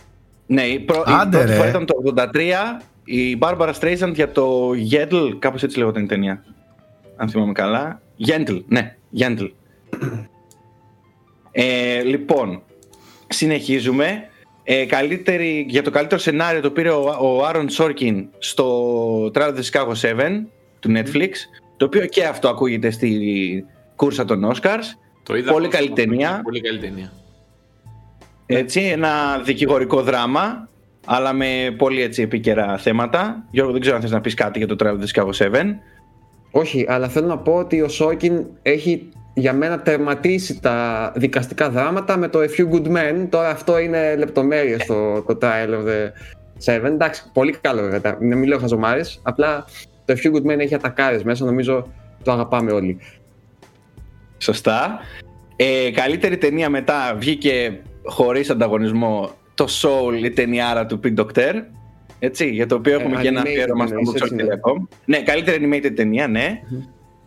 Ναι, 0.46 0.62
η, 0.62 0.80
πρω... 0.80 1.04
Άντε, 1.06 1.38
η 1.38 1.40
πρώτη 1.40 1.48
ρε. 1.48 1.56
φορά 1.56 1.70
ήταν 1.70 1.86
το 1.86 2.14
83, 2.34 2.82
η 3.04 3.38
Barbara 3.42 3.74
Streisand 3.80 4.14
για 4.14 4.32
το 4.32 4.72
Yentl, 4.92 5.36
κάπως 5.40 5.64
έτσι 5.64 5.78
λέγονταν 5.78 6.04
η 6.04 6.08
ταινία. 6.08 6.44
Αν 7.16 7.30
θυμάμαι 7.30 7.52
καλά. 7.52 8.02
Yentl, 8.28 8.64
ναι, 8.68 8.96
Yentl. 9.20 9.52
ε, 11.52 12.02
λοιπόν, 12.02 12.62
συνεχίζουμε. 13.28 14.30
Ε, 14.68 14.86
καλύτερη, 14.86 15.66
για 15.70 15.84
το 15.84 15.90
καλύτερο 15.92 16.22
σενάριο 16.22 16.62
το 16.62 16.72
πήρε 16.72 16.90
ο, 16.90 17.02
ο 17.04 17.48
Aaron 17.50 17.66
Sorkin 17.78 18.26
στο 18.38 19.26
Trial 19.26 19.54
of 19.54 19.56
the 19.56 19.64
Chicago 19.72 19.92
7 20.02 20.42
του 20.80 20.92
Netflix, 20.96 21.32
το 21.78 21.86
οποίο 21.86 22.06
και 22.06 22.24
αυτό 22.24 22.48
ακούγεται 22.50 22.90
στη 22.90 23.66
κούρσα 23.96 24.26
των 24.26 24.52
Oscars. 24.54 24.84
Το 25.24 25.36
είδα 25.36 25.52
Πολύ 25.52 25.66
αυτό, 25.66 25.78
καλή 25.78 25.90
ταινία. 25.90 26.40
Πολύ 26.44 26.62
καλή 26.62 26.80
ταινία. 26.80 27.12
Έτσι, 28.46 28.82
ένα 28.82 29.42
δικηγορικό 29.44 30.02
δράμα, 30.02 30.70
αλλά 31.06 31.34
με 31.34 31.76
πολύ 31.78 32.02
έτσι 32.02 32.22
επίκαιρα 32.22 32.78
θέματα. 32.78 33.46
Γιώργο, 33.52 33.72
δεν 33.72 33.82
ξέρω 33.82 33.96
αν 33.96 34.02
θες 34.02 34.12
να 34.12 34.22
πεις 34.22 34.34
κάτι 34.34 34.58
για 34.58 34.68
το 34.68 34.76
Travel 34.80 34.98
of 34.98 35.24
Chicago 35.24 35.52
7. 35.52 35.64
Όχι, 36.52 36.86
αλλά 36.90 37.08
θέλω 37.08 37.28
να 37.28 37.38
πω 37.38 37.54
ότι 37.54 37.82
ο 37.82 37.88
Σόκιν 37.88 38.46
έχει 38.62 39.10
για 39.34 39.54
μένα 39.54 39.80
τερματίσει 39.80 40.62
τα 40.62 41.12
δικαστικά 41.16 41.70
δράματα 41.70 42.18
με 42.18 42.28
το 42.28 42.40
A 42.40 42.60
Few 42.60 42.74
Good 42.74 42.88
Men. 42.88 43.28
Τώρα 43.30 43.50
αυτό 43.50 43.80
είναι 43.80 44.16
λεπτομέρειες 44.16 44.86
το, 44.86 45.22
το 45.22 45.38
Trial 45.42 45.70
of 45.70 45.88
the 45.88 46.12
Seven. 46.66 46.92
Εντάξει, 46.92 47.24
πολύ 47.34 47.58
καλό 47.62 47.82
βέβαια. 47.82 48.18
Μην 48.20 48.44
λέω 48.44 48.60
χαζομάρες. 48.60 49.20
Απλά 49.24 49.66
το 50.06 50.14
A 50.14 50.26
Few 50.26 50.36
Good 50.36 50.52
Men 50.52 50.60
έχει 50.60 50.76
ατακάρες 50.76 51.24
μέσα. 51.24 51.46
Νομίζω 51.46 51.88
το 52.24 52.32
αγαπάμε 52.32 52.72
όλοι. 52.72 52.98
Σωστά. 54.38 55.00
Ε, 55.56 55.92
καλύτερη 55.92 56.38
ταινία 56.38 56.70
μετά 56.70 57.16
βγήκε 57.18 57.82
χωρίς 58.06 58.50
ανταγωνισμό 58.50 59.30
το 59.54 59.66
Soul, 59.82 60.24
η 60.24 60.30
ταινιάρα 60.32 60.86
του 60.86 61.00
Pink 61.04 61.20
Doctor. 61.20 61.54
Έτσι, 62.20 62.50
για 62.50 62.66
το 62.68 62.76
οποίο 62.76 62.94
Ε, 62.94 63.02
έχουμε 63.02 63.22
και 63.22 63.28
ένα 63.28 63.42
animated 63.42 63.48
αφιέρωμα 63.48 63.88
στο 63.88 63.96
εννοείς, 63.98 64.22
Box 64.22 64.24
έτσι, 64.24 64.36
ναι. 64.36 64.44
Telecom. 64.44 64.88
Ναι, 65.06 65.18
καλύτερη 65.22 65.70
animated 65.86 65.92
ταινία, 65.96 66.28
ναι. 66.28 66.60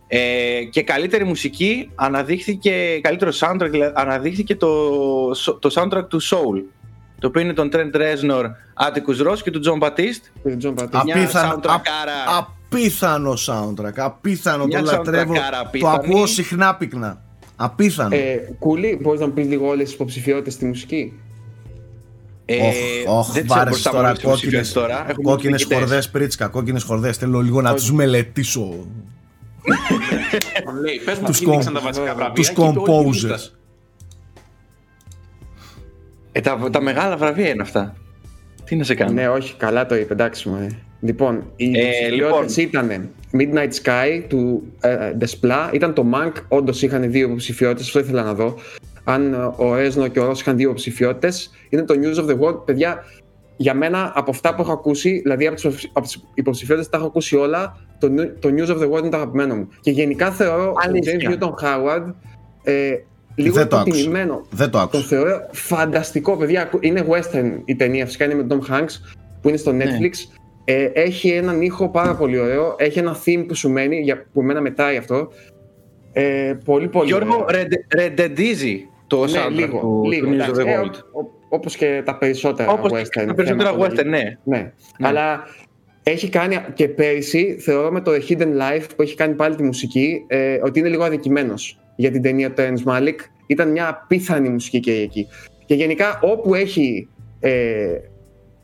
Ε, 0.07 0.63
και 0.71 0.83
καλύτερη 0.83 1.23
μουσική 1.23 1.89
αναδείχθηκε, 1.95 2.99
καλύτερο 3.01 3.31
soundtrack, 3.39 3.67
δηλαδή, 3.69 3.93
αναδείχθηκε 3.95 4.55
το, 4.55 4.69
το 5.59 5.69
soundtrack 5.73 6.09
του 6.09 6.21
Soul. 6.21 6.63
Το 7.19 7.27
οποίο 7.27 7.41
είναι 7.41 7.53
τον 7.53 7.69
Trent 7.73 7.95
Reznor, 7.95 8.43
Atticus 8.87 9.27
Ross 9.31 9.37
και 9.43 9.51
του 9.51 9.61
John 9.65 9.83
Baptiste. 9.87 10.29
Με 10.43 10.55
τον 10.55 10.73
John 10.77 10.81
Batiste. 10.83 11.01
Μια 11.03 11.15
Απίθανο, 11.15 11.55
soundtrack-άρα. 11.55 12.37
απ- 12.37 12.47
απίθανο 12.71 13.33
soundtrack. 13.47 13.93
Απίθανο, 13.97 14.65
Μια 14.65 14.83
το 14.83 14.91
λατρεύω. 14.91 15.33
soundtrack-άρα 15.33 15.49
Το 15.61 15.63
απίθανη. 15.67 15.95
ακούω 15.95 16.25
συχνά 16.25 16.75
πυκνά. 16.75 17.21
Απίθανο. 17.61 18.15
Ε, 18.15 18.35
Κούλη, 18.59 18.97
μπορείς 19.01 19.19
να 19.19 19.27
μου 19.27 19.33
πεις 19.33 19.47
λίγο 19.47 19.67
όλες 19.67 19.83
τις 19.85 19.93
υποψηφιότητες 19.93 20.53
στη 20.53 20.65
μουσική; 20.65 21.13
Ε, 22.45 22.57
Όχ, 22.57 22.73
δεν 23.05 23.07
όχ, 23.07 23.29
ξέρω 23.31 23.45
βάρες 23.47 23.69
μπροστά 23.69 23.89
μου 23.89 23.95
τώρα 23.95 24.07
όλες 24.07 24.19
τις 24.19 24.29
κόκκινες, 24.29 24.69
υποψηφιότητες 24.69 24.73
τώρα. 24.73 25.09
Έχουμε 25.11 25.31
κόκκινες 25.31 25.59
τους 25.61 25.69
νικητές. 25.69 25.77
χορδές 25.89 26.09
πρίτσκα, 26.09 26.47
κόκκινες 26.47 26.83
χορδές. 26.83 27.17
Θέλω 27.17 27.39
λίγο 27.41 27.61
να 27.61 27.73
τους 27.73 27.91
μελετήσω. 27.91 28.69
Λέει, 30.81 30.99
πες 31.05 31.17
μου 31.19 31.25
Τους 31.25 31.39
ποιοι 31.39 31.47
νίξαν 31.51 31.73
κομ- 31.73 31.85
τα 31.85 31.91
βασικά 31.91 32.15
βραβεία 32.15 32.33
Τους 32.33 32.47
και 32.51 32.61
είπε 32.61 32.61
όλη 32.61 32.79
τη 32.79 32.91
composers. 32.91 33.31
λίστα. 33.31 33.39
Ε, 36.31 36.41
τα, 36.41 36.69
τα 36.71 36.81
μεγάλα 36.81 37.17
βραβεία 37.17 37.49
είναι 37.49 37.61
αυτά. 37.61 37.95
Τι 38.65 38.75
να 38.75 38.83
σε 38.83 38.93
κάνω; 38.95 39.11
Ναι, 39.11 39.29
όχι, 39.29 39.53
καλά 39.55 39.85
το 39.85 39.95
είπε, 39.95 40.13
εντάξει 40.13 40.49
μου. 40.49 40.55
ε. 40.55 40.67
Λοιπόν, 41.01 41.51
οι 41.55 41.65
Ε, 41.65 41.69
υποψηφιότητες 41.69 42.55
ήταν 42.57 43.09
Midnight 43.33 43.69
Sky 43.83 44.23
του 44.27 44.63
ε, 44.81 45.13
Despla, 45.19 45.69
ήταν 45.73 45.93
το 45.93 46.05
Mank, 46.13 46.31
όντως 46.47 46.81
είχαν 46.81 47.11
δύο 47.11 47.25
υποψηφιότητες, 47.27 47.85
αυτό 47.87 47.99
ήθελα 47.99 48.23
να 48.23 48.33
δω. 48.33 48.55
Αν 49.03 49.33
ε, 49.33 49.37
ο 49.55 49.75
Ρέζνο 49.75 50.07
και 50.07 50.19
ο 50.19 50.25
Ρος 50.25 50.41
είχαν 50.41 50.55
δύο 50.57 50.67
υποψηφιότητες, 50.67 51.51
είναι 51.69 51.83
το 51.83 51.93
News 52.01 52.19
of 52.23 52.29
the 52.29 52.39
World. 52.39 52.65
Παιδιά, 52.65 53.03
για 53.57 53.73
μένα 53.73 54.11
από 54.15 54.31
αυτά 54.31 54.55
που 54.55 54.61
έχω 54.61 54.71
ακούσει, 54.71 55.19
δηλαδή 55.19 55.47
από 55.47 55.55
τις, 55.55 55.89
από 55.93 56.01
τις 56.05 56.23
υποψηφιότητες 56.33 56.89
τα 56.89 56.97
έχω 56.97 57.05
ακούσει 57.07 57.35
όλα, 57.35 57.77
το, 57.99 58.07
New- 58.17 58.31
το 58.39 58.49
News 58.57 58.67
of 58.67 58.77
the 58.81 58.89
World 58.91 58.99
είναι 58.99 59.09
το 59.09 59.17
αγαπημένο 59.17 59.55
μου. 59.55 59.67
Και 59.81 59.91
γενικά 59.91 60.31
θεωρώ 60.31 60.63
τον 60.65 60.89
Αλήθεια. 60.89 61.19
James 61.19 61.33
Newton 61.43 61.49
Howard 61.63 62.13
ε, 62.63 62.91
λίγο 63.35 63.55
Δεν 63.55 63.67
το 63.67 63.75
άκουσα. 63.77 63.97
υποτιμημένο. 63.97 64.45
Δεν 64.49 64.69
το 64.69 64.77
Το 64.77 64.83
άκουσα. 64.83 65.03
θεωρώ 65.03 65.47
φανταστικό, 65.51 66.37
παιδιά. 66.37 66.61
Ακού- 66.61 66.85
Είναι 66.85 67.05
western 67.09 67.51
η 67.65 67.75
ταινία, 67.75 68.05
φυσικά 68.05 68.25
είναι 68.25 68.33
με 68.33 68.43
τον 68.43 68.61
Tom 68.61 68.73
Hanks 68.73 68.93
που 69.41 69.47
είναι 69.49 69.57
στο 69.57 69.71
Netflix. 69.71 70.38
Ε, 70.71 70.83
έχει 70.93 71.29
έναν 71.29 71.61
ήχο 71.61 71.89
πάρα 71.89 72.15
πολύ 72.15 72.39
ωραίο. 72.39 72.75
Έχει 72.77 72.99
ένα 72.99 73.17
theme 73.25 73.43
που 73.47 73.55
σου 73.55 73.69
μένει, 73.69 73.99
για, 73.99 74.25
που 74.33 74.41
εμένα 74.41 74.61
μετράει 74.61 74.97
αυτό. 74.97 75.29
Ε, 76.13 76.53
πολύ 76.65 76.87
πολύ 76.87 77.07
Γιώργο, 77.07 77.45
ωραίο. 77.47 77.61
ρεντεντίζει 77.95 78.87
το 79.07 79.25
ναι, 79.25 79.31
soundtrack 79.31 79.51
λίγο, 79.51 79.79
του, 79.79 80.03
λίγο, 80.07 80.25
του 80.27 80.31
News 80.31 80.35
of 80.35 80.59
εντάξει. 80.59 80.61
the 80.63 80.67
Ε, 80.67 80.79
World. 80.81 80.93
ο- 81.11 81.19
ο- 81.19 81.31
όπως 81.49 81.75
και 81.75 82.01
τα 82.05 82.17
περισσότερα 82.17 82.71
Όπως 82.71 82.91
western. 82.91 83.07
και 83.09 83.25
τα 83.25 83.33
περισσότερα 83.33 83.69
θέματα, 83.71 83.95
western, 83.95 84.05
ναι. 84.05 84.23
ναι. 84.43 84.71
Αλλά 84.99 85.43
έχει 86.03 86.29
κάνει 86.29 86.57
και 86.73 86.87
πέρυσι, 86.87 87.57
θεωρώ 87.59 87.91
με 87.91 88.01
το 88.01 88.11
The 88.11 88.31
Hidden 88.31 88.41
Life 88.61 88.83
που 88.95 89.01
έχει 89.01 89.15
κάνει 89.15 89.33
πάλι 89.33 89.55
τη 89.55 89.63
μουσική, 89.63 90.23
ε, 90.27 90.59
ότι 90.63 90.79
είναι 90.79 90.89
λίγο 90.89 91.03
αδικημένος 91.03 91.79
για 91.95 92.11
την 92.11 92.21
ταινία 92.21 92.51
του 92.53 92.61
Terrence 92.61 92.91
Malick. 92.91 93.17
Ήταν 93.47 93.71
μια 93.71 93.87
απίθανη 93.87 94.49
μουσική 94.49 94.79
και 94.79 94.91
εκεί. 94.93 95.27
Και 95.65 95.75
γενικά 95.75 96.19
όπου 96.21 96.55
έχει 96.55 97.07
ε, 97.39 97.85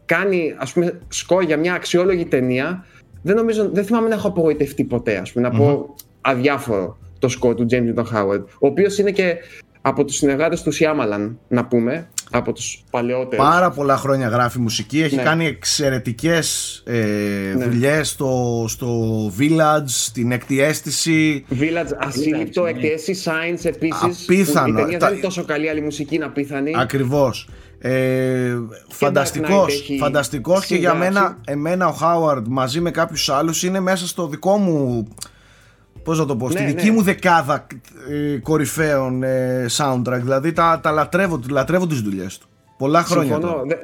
κάνει 0.06 0.56
ας 0.58 0.74
πούμε 0.74 1.00
σκορ 1.08 1.44
για 1.44 1.58
μια 1.58 1.74
αξιόλογη 1.74 2.26
ταινία, 2.26 2.86
δεν, 3.22 3.36
νομίζω, 3.36 3.70
δεν 3.70 3.86
θυμάμαι 3.86 4.08
να 4.08 4.16
έχω 4.16 4.28
απογοητευτεί 4.28 4.84
ποτέ, 4.84 5.18
ας 5.18 5.32
πούμε, 5.32 5.50
να 5.50 5.58
πω 5.58 5.96
αδιάφορο 6.22 6.98
το 7.20 7.30
σκορ 7.30 7.56
του 7.56 7.66
James 7.70 7.96
Newton 7.96 8.06
Howard, 8.14 8.44
ο 8.60 8.68
οποίος 8.68 8.98
είναι 8.98 9.12
και 9.12 9.36
από 9.82 10.06
τους 10.06 10.16
συνεργάτες 10.16 10.62
του 10.62 10.74
Shyamalan, 10.74 11.36
να 11.48 11.66
πούμε, 11.66 12.10
από 12.32 12.54
τους 12.54 12.84
παλαιότερους. 12.90 13.46
Πάρα 13.46 13.70
πολλά 13.72 13.98
χρόνια 13.98 14.28
γράφει 14.28 14.60
μουσική. 14.60 15.02
Έχει 15.02 15.16
Ναι. 15.16 15.24
κάνει 15.24 15.46
εξαιρετικές 15.46 16.82
ε, 16.86 16.94
Ναι. 17.58 17.66
δουλειές 17.66 18.10
στο, 18.10 18.66
στο 18.68 18.98
Village, 19.40 19.84
στην 19.86 20.32
έκτη 20.32 20.62
αίσθηση. 20.62 21.46
Village, 21.52 21.92
ασύλληπτο, 21.98 22.64
ναι. 22.64 22.70
εκτιέσει, 22.70 23.18
Science 23.26 23.66
επίσης, 23.66 24.24
Απίθανο. 24.24 24.74
Που 24.74 24.80
η 24.80 24.82
ταινία 24.82 25.00
Τα- 25.00 25.06
δεν 25.08 25.16
είναι 25.16 25.26
τόσο 25.26 25.44
καλή, 25.46 25.70
αλλά 25.70 25.80
η 25.80 25.84
μουσική 25.84 26.16
είναι 26.16 26.26
απίθανη. 26.26 26.72
Ακριβώς. 26.76 27.50
Ε, 27.80 28.54
φανταστικός, 28.90 29.74
έχει 29.74 29.98
φανταστικός 29.98 30.66
και 30.66 30.76
για 30.76 30.90
συγγράψει. 30.90 31.14
μένα, 31.14 31.38
εμένα 31.46 31.88
ο 31.88 31.92
Χάουαρντ 31.92 32.46
μαζί 32.50 32.82
με 32.82 32.92
κάποιους 32.92 33.30
άλλους 33.30 33.64
είναι 33.64 33.80
μέσα 33.80 34.08
στο 34.08 34.28
δικό 34.28 34.58
μου 34.58 35.08
πώς 36.06 36.20
να 36.20 36.26
το 36.26 36.36
πω, 36.36 36.50
στη 36.50 36.62
Ναι, 36.62 36.68
δική 36.68 36.86
ναι. 36.86 36.92
μου 36.92 37.02
δεκάδα 37.02 37.68
ε, 38.10 38.38
κορυφαίων 38.38 39.24
ε, 39.24 39.66
soundtrack 39.78 40.20
δηλαδή 40.22 40.52
τα, 40.52 40.80
τα 40.84 40.92
λατρεύω, 40.92 41.40
λατρεύω 41.50 41.88
τις 41.88 42.02
δουλειές 42.02 42.38
του 42.38 42.48
πολλά 42.78 43.04
χρόνια 43.04 43.34
Συμφωνώ. 43.34 43.54
τώρα. 43.54 43.64
Δε- 43.66 43.76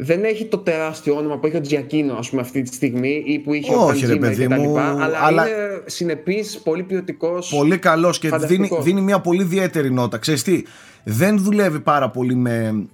δεν 0.00 0.24
έχει 0.24 0.44
το 0.44 0.58
τεράστιο 0.58 1.16
όνομα 1.16 1.38
που 1.38 1.46
έχει 1.46 1.56
ο 1.56 1.60
Τζιακίνο, 1.60 2.14
ας 2.14 2.28
πούμε, 2.30 2.40
αυτή 2.42 2.62
τη 2.62 2.74
στιγμή 2.74 3.22
ή 3.26 3.38
που 3.38 3.52
είχε 3.54 3.74
ο 3.74 3.80
Όχι, 3.86 4.06
ρε 4.06 4.12
Hans 4.12 4.16
Zimmer 4.16 4.20
παιδί 4.20 4.46
κτλ. 4.46 4.54
μου, 4.60 4.78
αλλά, 4.78 5.18
αλλά- 5.20 5.48
είναι 5.48 5.56
συνεπής, 5.86 6.58
πολύ 6.58 6.82
ποιοτικός. 6.82 7.54
Πολύ 7.56 7.78
καλός 7.78 8.18
και 8.18 8.28
δίνει, 8.28 8.40
Φανταστικός. 8.42 8.84
δίνει 8.84 9.00
μια 9.00 9.20
πολύ 9.20 9.42
ιδιαίτερη 9.42 9.90
νότα. 9.92 10.18
Ξέρεις 10.18 10.42
τι, 10.42 10.62
δεν 11.04 11.38
δουλεύει 11.38 11.80
πάρα 11.80 12.10
πολύ 12.10 12.34
με, 12.34 12.86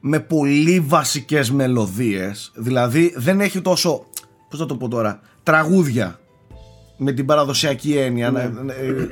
με 0.00 0.20
πολύ 0.20 0.80
βασικές 0.80 1.50
μελωδίες. 1.50 2.52
Δηλαδή 2.54 3.12
δεν 3.16 3.40
έχει 3.40 3.60
τόσο, 3.60 4.06
πώς 4.50 4.58
θα 4.58 4.66
το 4.66 4.76
πω 4.76 4.88
τώρα, 4.88 5.20
τραγούδια 5.42 6.18
με 6.96 7.12
την 7.12 7.26
παραδοσιακή 7.26 7.96
έννοια. 7.96 8.30
Ναι. 8.30 8.40
Ε, 8.40 8.86
ε, 8.86 9.08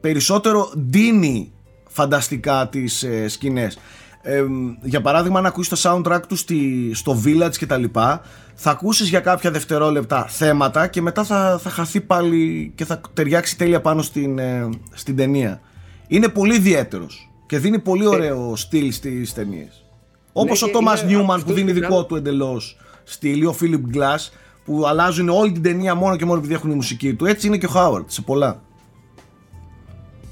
περισσότερο 0.00 0.72
ντύνει 0.78 1.52
φανταστικά 1.88 2.68
τις 2.68 3.02
ε, 3.02 3.28
σκηνές. 3.28 3.78
Ε, 4.22 4.44
για 4.82 5.00
παράδειγμα 5.00 5.38
αν 5.38 5.46
ακούσεις 5.46 5.82
το 5.82 5.90
soundtrack 5.90 6.20
του 6.28 6.36
στη, 6.36 6.90
στο 6.94 7.22
Village 7.24 7.56
και 7.58 7.66
τα 7.66 7.76
λοιπά 7.76 8.20
θα 8.54 8.70
ακούσεις 8.70 9.08
για 9.08 9.20
κάποια 9.20 9.50
δευτερόλεπτα 9.50 10.26
θέματα 10.28 10.86
και 10.86 11.02
μετά 11.02 11.24
θα, 11.24 11.58
θα 11.62 11.70
χαθεί 11.70 12.00
πάλι 12.00 12.72
και 12.74 12.84
θα 12.84 13.00
ταιριάξει 13.12 13.58
τέλεια 13.58 13.80
πάνω 13.80 14.02
στην, 14.02 14.38
ε, 14.38 14.68
στην 14.94 15.16
ταινία 15.16 15.60
είναι 16.06 16.28
πολύ 16.28 16.54
ιδιαίτερος 16.54 17.30
και 17.46 17.58
δίνει 17.58 17.78
πολύ 17.78 18.06
ωραίο 18.06 18.56
στυλ 18.56 18.92
στις 18.92 19.34
ταινίες 19.34 19.84
όπως 20.32 20.62
Ναι, 20.62 20.68
ο 20.68 20.70
και 20.70 20.78
Thomas 20.78 21.10
είναι 21.10 21.18
Newman 21.20 21.26
που 21.26 21.32
αυτός 21.32 21.54
δίνει 21.54 21.72
που 21.72 21.80
δικό 21.80 21.88
κάνει- 21.94 22.06
του 22.06 22.16
εντελώς 22.16 22.76
στυλ 23.04 23.40
ή 23.40 23.46
ο 23.46 23.56
Philip 23.60 23.96
Glass 23.96 24.28
που 24.66 24.86
αλλάζουν 24.86 25.28
όλη 25.28 25.52
την 25.52 25.62
ταινία 25.62 25.94
μόνο 25.94 26.16
και 26.16 26.24
μόνο 26.24 26.38
επειδή 26.38 26.54
έχουν 26.54 26.70
η 26.70 26.74
μουσική 26.74 27.14
του 27.14 27.26
έτσι 27.26 27.46
είναι 27.46 27.56
και 27.56 27.66
ο 27.66 27.70
Howard 27.74 28.04
σε 28.06 28.22
πολλά 28.22 28.60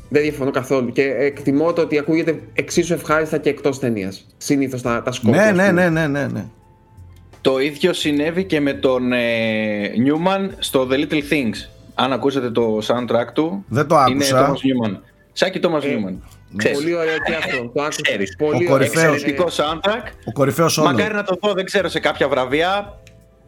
Δεν 0.09 0.23
διαφωνώ 0.23 0.51
καθόλου. 0.51 0.93
Και 0.93 1.03
εκτιμώ 1.03 1.73
το 1.73 1.83
ότι 1.83 1.99
ακούγεται 1.99 2.41
εξίσου 2.53 2.93
ευχάριστα 2.93 3.39
και 3.39 3.49
εκτός 3.49 3.79
ταινίας. 3.79 4.27
Συνήθως 4.37 4.83
τα, 4.83 5.03
τα 5.03 5.13
σκόπια. 5.13 5.41
ναι, 5.41 5.49
ας 5.49 5.57
ναι, 5.57 5.63
πούμε. 5.69 5.89
ναι, 5.89 6.07
ναι, 6.07 6.07
ναι, 6.07 6.27
ναι. 6.27 6.45
Το 7.41 7.59
ίδιο 7.61 7.93
συνέβη 7.93 8.45
και 8.45 8.61
με 8.61 8.73
τον 8.73 9.13
ε, 9.13 9.91
Newman 10.07 10.51
στο 10.59 10.89
The 10.91 10.95
Little 10.95 11.13
Things. 11.33 11.69
Αν 11.95 12.13
ακούσατε 12.13 12.51
το 12.51 12.79
soundtrack 12.87 13.33
του, 13.35 13.65
Δεν 13.69 13.87
το 13.87 13.95
είναι 14.09 14.25
άκουσα. 14.25 14.51
Thomas 14.53 14.55
Newman. 14.57 14.99
Σάκη 15.33 15.61
Thomas 15.63 15.83
Ε, 15.83 15.89
Newman. 15.97 16.15
Ξέρεις. 16.57 16.79
Πολύ 16.79 16.95
ωραίο 16.95 17.17
και 17.27 17.35
αυτό. 17.35 17.71
Το 17.75 17.83
άκουσα. 17.83 18.01
Ξέρεις. 18.03 18.37
Πολύ 18.37 18.67
Ο 18.67 18.69
κορυφαίος. 18.71 19.03
ωραίο. 19.03 19.13
Εξαιρετικό 19.15 19.47
soundtrack. 19.51 20.07
Ο 20.25 20.33
κορυφαίος 20.33 20.79
όλων. 20.79 20.93
Μακάρι 20.95 21.15
να 21.15 21.23
το 21.23 21.37
δω, 21.43 21.53
δεν 21.53 21.65
ξέρω, 21.65 21.89
σε 21.89 22.01
κάποια 22.01 22.29
βραβεία. 22.29 22.99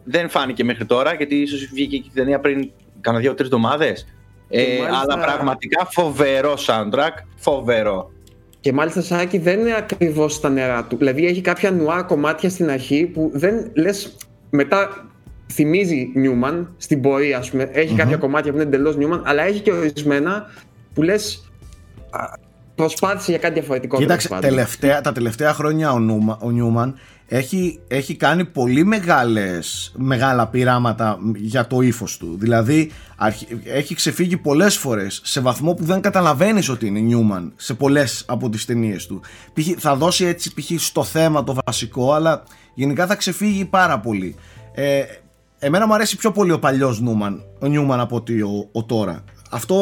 Δεν 0.09 0.29
φάνηκε 0.29 0.63
μέχρι 0.63 0.85
τώρα, 0.85 1.13
γιατί 1.13 1.35
ίσως 1.35 1.65
βγήκε 1.65 1.97
και 1.97 2.07
η 2.07 2.11
ταινία 2.13 2.39
πριν 2.39 2.69
κάνα 3.01 3.19
δύο-τρει 3.19 3.45
εβδομάδες. 3.45 4.07
Ε, 4.49 4.63
Και 4.63 4.81
μάλιστα- 4.81 5.13
Αλλά 5.13 5.23
πραγματικά 5.25 5.85
φοβερό 5.91 6.53
soundtrack. 6.67 7.11
Φοβερό. 7.35 8.11
Και 8.59 8.73
μάλιστα 8.73 9.01
Σάκη 9.01 9.37
δεν 9.37 9.59
είναι 9.59 9.75
ακριβώς 9.75 10.33
στα 10.33 10.49
νερά 10.49 10.83
του. 10.83 10.97
Δηλαδή 10.97 11.25
έχει 11.25 11.41
κάποια 11.41 11.71
νουά 11.71 12.01
κομμάτια 12.03 12.49
στην 12.49 12.69
αρχή 12.69 13.05
που 13.05 13.31
δεν 13.33 13.71
λες. 13.75 14.15
Μετά 14.49 15.05
θυμίζει 15.53 16.11
Νιούμαν 16.15 16.73
στην 16.77 17.01
πορεία, 17.01 17.37
ας 17.37 17.49
πούμε. 17.49 17.69
Έχει 17.73 17.95
κάποια 17.95 18.17
κομμάτια 18.17 18.51
που 18.51 18.57
είναι 18.57 18.67
εντελώς 18.67 18.95
Νιούμαν, 18.97 19.21
αλλά 19.25 19.43
έχει 19.43 19.59
και 19.59 19.71
ορισμένα 19.71 20.45
που 20.93 21.01
λες. 21.01 21.51
Προσπάθησε 22.77 23.31
για 23.31 23.39
κάτι 23.39 23.53
διαφορετικό. 23.53 23.97
Κοίταξε, 23.97 24.27
τέλος 24.27 24.41
πάντων. 24.41 24.55
τελευταία, 24.57 25.01
τα 25.01 25.11
τελευταία 25.11 25.53
χρόνια 25.53 25.91
ο, 25.91 25.99
Νούμα, 25.99 26.37
ο 26.41 26.51
Νιούμαν 26.51 26.95
έχει, 27.27 27.79
έχει 27.87 28.15
κάνει 28.15 28.45
πολύ 28.45 28.85
μεγάλες, 28.85 29.91
μεγάλα 29.95 30.47
πειράματα 30.47 31.17
για 31.35 31.67
το 31.67 31.81
ύφος 31.81 32.17
του. 32.17 32.35
Δηλαδή 32.39 32.91
αρχι- 33.17 33.47
έχει 33.65 33.95
ξεφύγει 33.95 34.37
πολλές 34.37 34.77
φορές 34.77 35.21
σε 35.23 35.39
βαθμό 35.41 35.73
που 35.73 35.83
δεν 35.83 36.01
καταλαβαίνεις 36.01 36.69
ότι 36.69 36.87
είναι 36.87 36.99
Νιούμαν 36.99 37.53
σε 37.55 37.73
πολλές 37.73 38.23
από 38.27 38.49
τις 38.49 38.65
ταινίες 38.65 39.05
του. 39.05 39.21
Π.χ. 39.53 39.67
θα 39.77 39.95
δώσει 39.95 40.25
έτσι 40.25 40.53
π.χ. 40.53 40.71
στο 40.83 41.03
θέμα 41.03 41.43
το 41.43 41.55
βασικό 41.65 42.13
αλλά 42.13 42.43
γενικά 42.73 43.07
θα 43.07 43.15
ξεφύγει 43.15 43.65
πάρα 43.65 43.99
πολύ. 43.99 44.35
Ε, 44.73 45.01
εμένα 45.59 45.87
μου 45.87 45.93
αρέσει 45.93 46.15
πιο 46.17 46.31
πολύ 46.31 46.51
ο 46.51 46.59
παλιός 46.59 46.99
Νούμαν, 47.01 47.43
ο 47.59 47.67
Νιούμαν 47.67 47.99
από 47.99 48.15
ότι 48.15 48.41
ο, 48.41 48.69
ο 48.71 48.83
τώρα. 48.83 49.23
Αυτό 49.51 49.75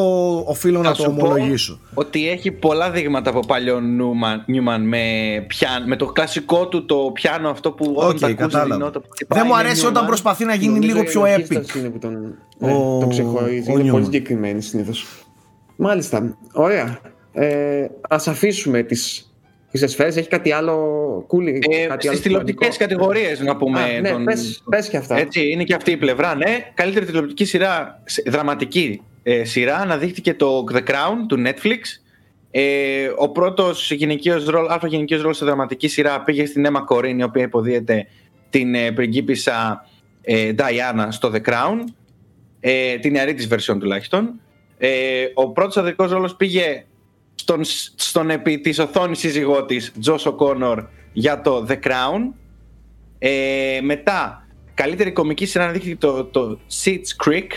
οφείλω 0.47 0.79
να 0.81 0.89
Θα 0.89 0.95
το 0.95 1.03
σου 1.03 1.13
πω 1.15 1.25
ομολογήσω. 1.25 1.79
Ότι 1.93 2.29
έχει 2.29 2.51
πολλά 2.51 2.91
δείγματα 2.91 3.29
από 3.29 3.39
παλιό 3.39 3.79
Νιούμαν, 3.79 4.43
Νιούμαν 4.47 4.87
με, 4.87 4.99
πιάν, 5.47 5.87
με 5.87 5.95
το 5.95 6.05
κλασικό 6.05 6.67
του 6.67 6.85
το 6.85 6.95
πιάνο 7.13 7.49
αυτό 7.49 7.71
που 7.71 7.93
όταν 7.97 8.09
Οκ, 8.09 8.19
τα 8.19 8.27
ακούσεις 8.27 8.35
κατάλαβα. 8.53 8.75
δινότα 8.75 8.99
που 8.99 9.07
χτυπάει, 9.11 9.39
Δεν 9.39 9.47
μου 9.51 9.57
είναι 9.59 9.67
αρέσει 9.67 9.81
Newman. 9.85 9.89
όταν 9.89 10.05
προσπαθεί 10.05 10.45
να 10.45 10.53
γίνει 10.55 10.73
Νομίζω 10.73 10.87
λίγο 10.87 10.99
η 10.99 11.03
πιο 11.03 11.21
ορχήσταση 11.21 11.71
epic. 11.75 11.77
Είναι 11.79 11.89
που 11.89 11.97
τον, 11.99 12.15
Ο- 12.59 12.65
ναι, 12.65 12.71
τον 12.99 13.09
ξεχωρίζει. 13.09 13.71
ο 13.71 13.73
Είναι 13.79 13.89
Newman. 13.89 13.91
πολύ 13.91 14.03
συγκεκριμένη 14.03 14.61
συνήθως. 14.61 15.05
Μάλιστα. 15.75 16.37
Ωραία. 16.53 16.99
Ε, 17.33 17.83
Α 18.09 18.15
αφήσουμε 18.25 18.83
τι 18.83 18.95
τις 19.71 19.91
σφαίρες. 19.91 20.15
Έχει 20.17 20.27
κάτι 20.27 20.51
άλλο 20.51 20.75
κούλι. 21.27 21.59
Ε, 21.69 21.85
κάτι 21.85 21.97
Στις 21.99 22.09
άλλο 22.09 22.19
τηλεοπτικές 22.19 22.73
σημαντικό; 22.75 22.77
κατηγορίες, 22.77 23.39
να 23.39 23.55
πούμε. 23.55 23.79
Α, 23.81 24.01
ναι, 24.01 24.09
τον- 24.09 24.23
πες, 24.23 24.63
πες 24.69 24.87
και 24.89 24.97
αυτά. 24.97 25.17
Έτσι, 25.17 25.49
είναι 25.51 25.63
και 25.63 25.73
αυτή 25.73 25.91
η 25.91 25.97
πλευρά. 25.97 26.35
Ναι, 26.35 26.57
καλύτερη 26.73 27.05
τηλεοπτική 27.05 27.45
σειρά, 27.45 28.01
σε- 28.05 28.23
δραματική 28.27 29.01
ε, 29.27 29.43
σειρά, 29.43 29.77
αναδείχθηκε 29.77 30.33
το 30.33 30.63
The 30.73 30.77
Crown 30.77 31.15
του 31.27 31.43
Netflix. 31.45 31.79
Ε, 32.51 33.11
ο 33.17 33.29
πρώτος 33.29 33.91
γυναικείο 33.91 34.43
ρόλο, 34.45 34.67
αλφα 34.69 34.87
γυναικείο 34.87 35.21
ρόλος 35.21 35.37
σε 35.37 35.45
δραματική 35.45 35.87
σειρά 35.87 36.21
πήγε 36.21 36.45
στην 36.45 36.65
Emma 36.67 36.95
Corrin, 36.95 37.15
η 37.17 37.23
οποία 37.23 37.43
υποδίεται 37.43 38.07
την 38.49 38.75
ε, 38.75 38.91
πριγκίπισσα 38.91 39.87
ε, 40.21 40.51
Diana 40.57 41.07
στο 41.09 41.31
The 41.33 41.49
Crown. 41.49 41.79
Ε, 42.59 42.97
την 42.97 43.15
ιερή 43.15 43.33
της 43.33 43.47
version 43.51 43.77
τουλάχιστον. 43.79 44.39
Ε, 44.77 45.25
ο 45.33 45.49
πρώτος 45.49 45.77
αδερφός 45.77 46.11
ρόλος 46.11 46.35
πήγε 46.35 46.85
στον, 47.35 47.61
στον 47.95 48.29
επί 48.29 48.59
της 48.59 48.79
οθόνης 48.79 49.19
σύζυγό 49.19 49.65
της, 49.65 49.93
Josh 50.05 50.33
O'Connor, 50.33 50.87
για 51.13 51.41
το 51.41 51.65
The 51.69 51.79
Crown. 51.83 52.33
Ε, 53.19 53.79
μετά, 53.81 54.47
καλύτερη 54.73 55.11
κομική 55.11 55.45
σειρά 55.45 55.63
αναδείχθηκε 55.63 55.95
το, 55.95 56.23
το 56.23 56.59
Seeds 56.83 57.25
Creek, 57.25 57.47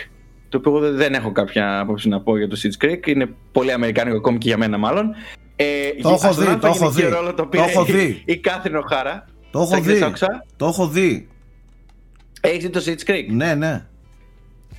το 0.48 0.56
οποίο 0.58 0.76
εγώ 0.76 0.92
δεν 0.92 1.14
έχω 1.14 1.32
κάποια 1.32 1.78
άποψη 1.80 2.08
να 2.08 2.20
πω 2.20 2.36
για 2.38 2.48
το 2.48 2.56
Seeds 2.62 2.84
Creek. 2.84 3.06
Είναι 3.06 3.28
πολύ 3.52 3.72
αμερικάνικο 3.72 4.20
κόμικ 4.20 4.44
για 4.44 4.56
μένα 4.58 4.78
μάλλον. 4.78 5.14
Ε, 5.56 5.64
Το 6.02 6.08
έχω 6.08 6.18
στον 6.32 6.34
δει, 6.34 6.50
αλφα 6.50 6.58
το 6.58 6.66
έχω 6.66 6.76
γυναικείο 6.76 7.08
δει. 7.08 7.14
Ρόλο, 7.14 7.28
το, 7.28 7.34
Το 7.34 7.46
πήρε 7.46 7.62
έχω 7.62 7.84
η- 7.88 7.92
δει. 7.92 8.22
Η 8.24 8.36
Κάθριν 8.36 8.76
Οχάρα. 8.76 9.24
Το 9.50 9.58
έχω 9.60 9.74
Σε 9.74 9.80
δει. 9.80 10.02
άκουσα. 10.02 10.44
Το 10.56 10.66
έχω 10.66 10.88
δει. 10.88 11.28
Έχεις 12.40 12.62
δει 12.64 12.70
το 12.70 12.82
Seeds 12.86 13.10
Creek; 13.10 13.24
Ναι, 13.30 13.54
ναι. 13.54 13.86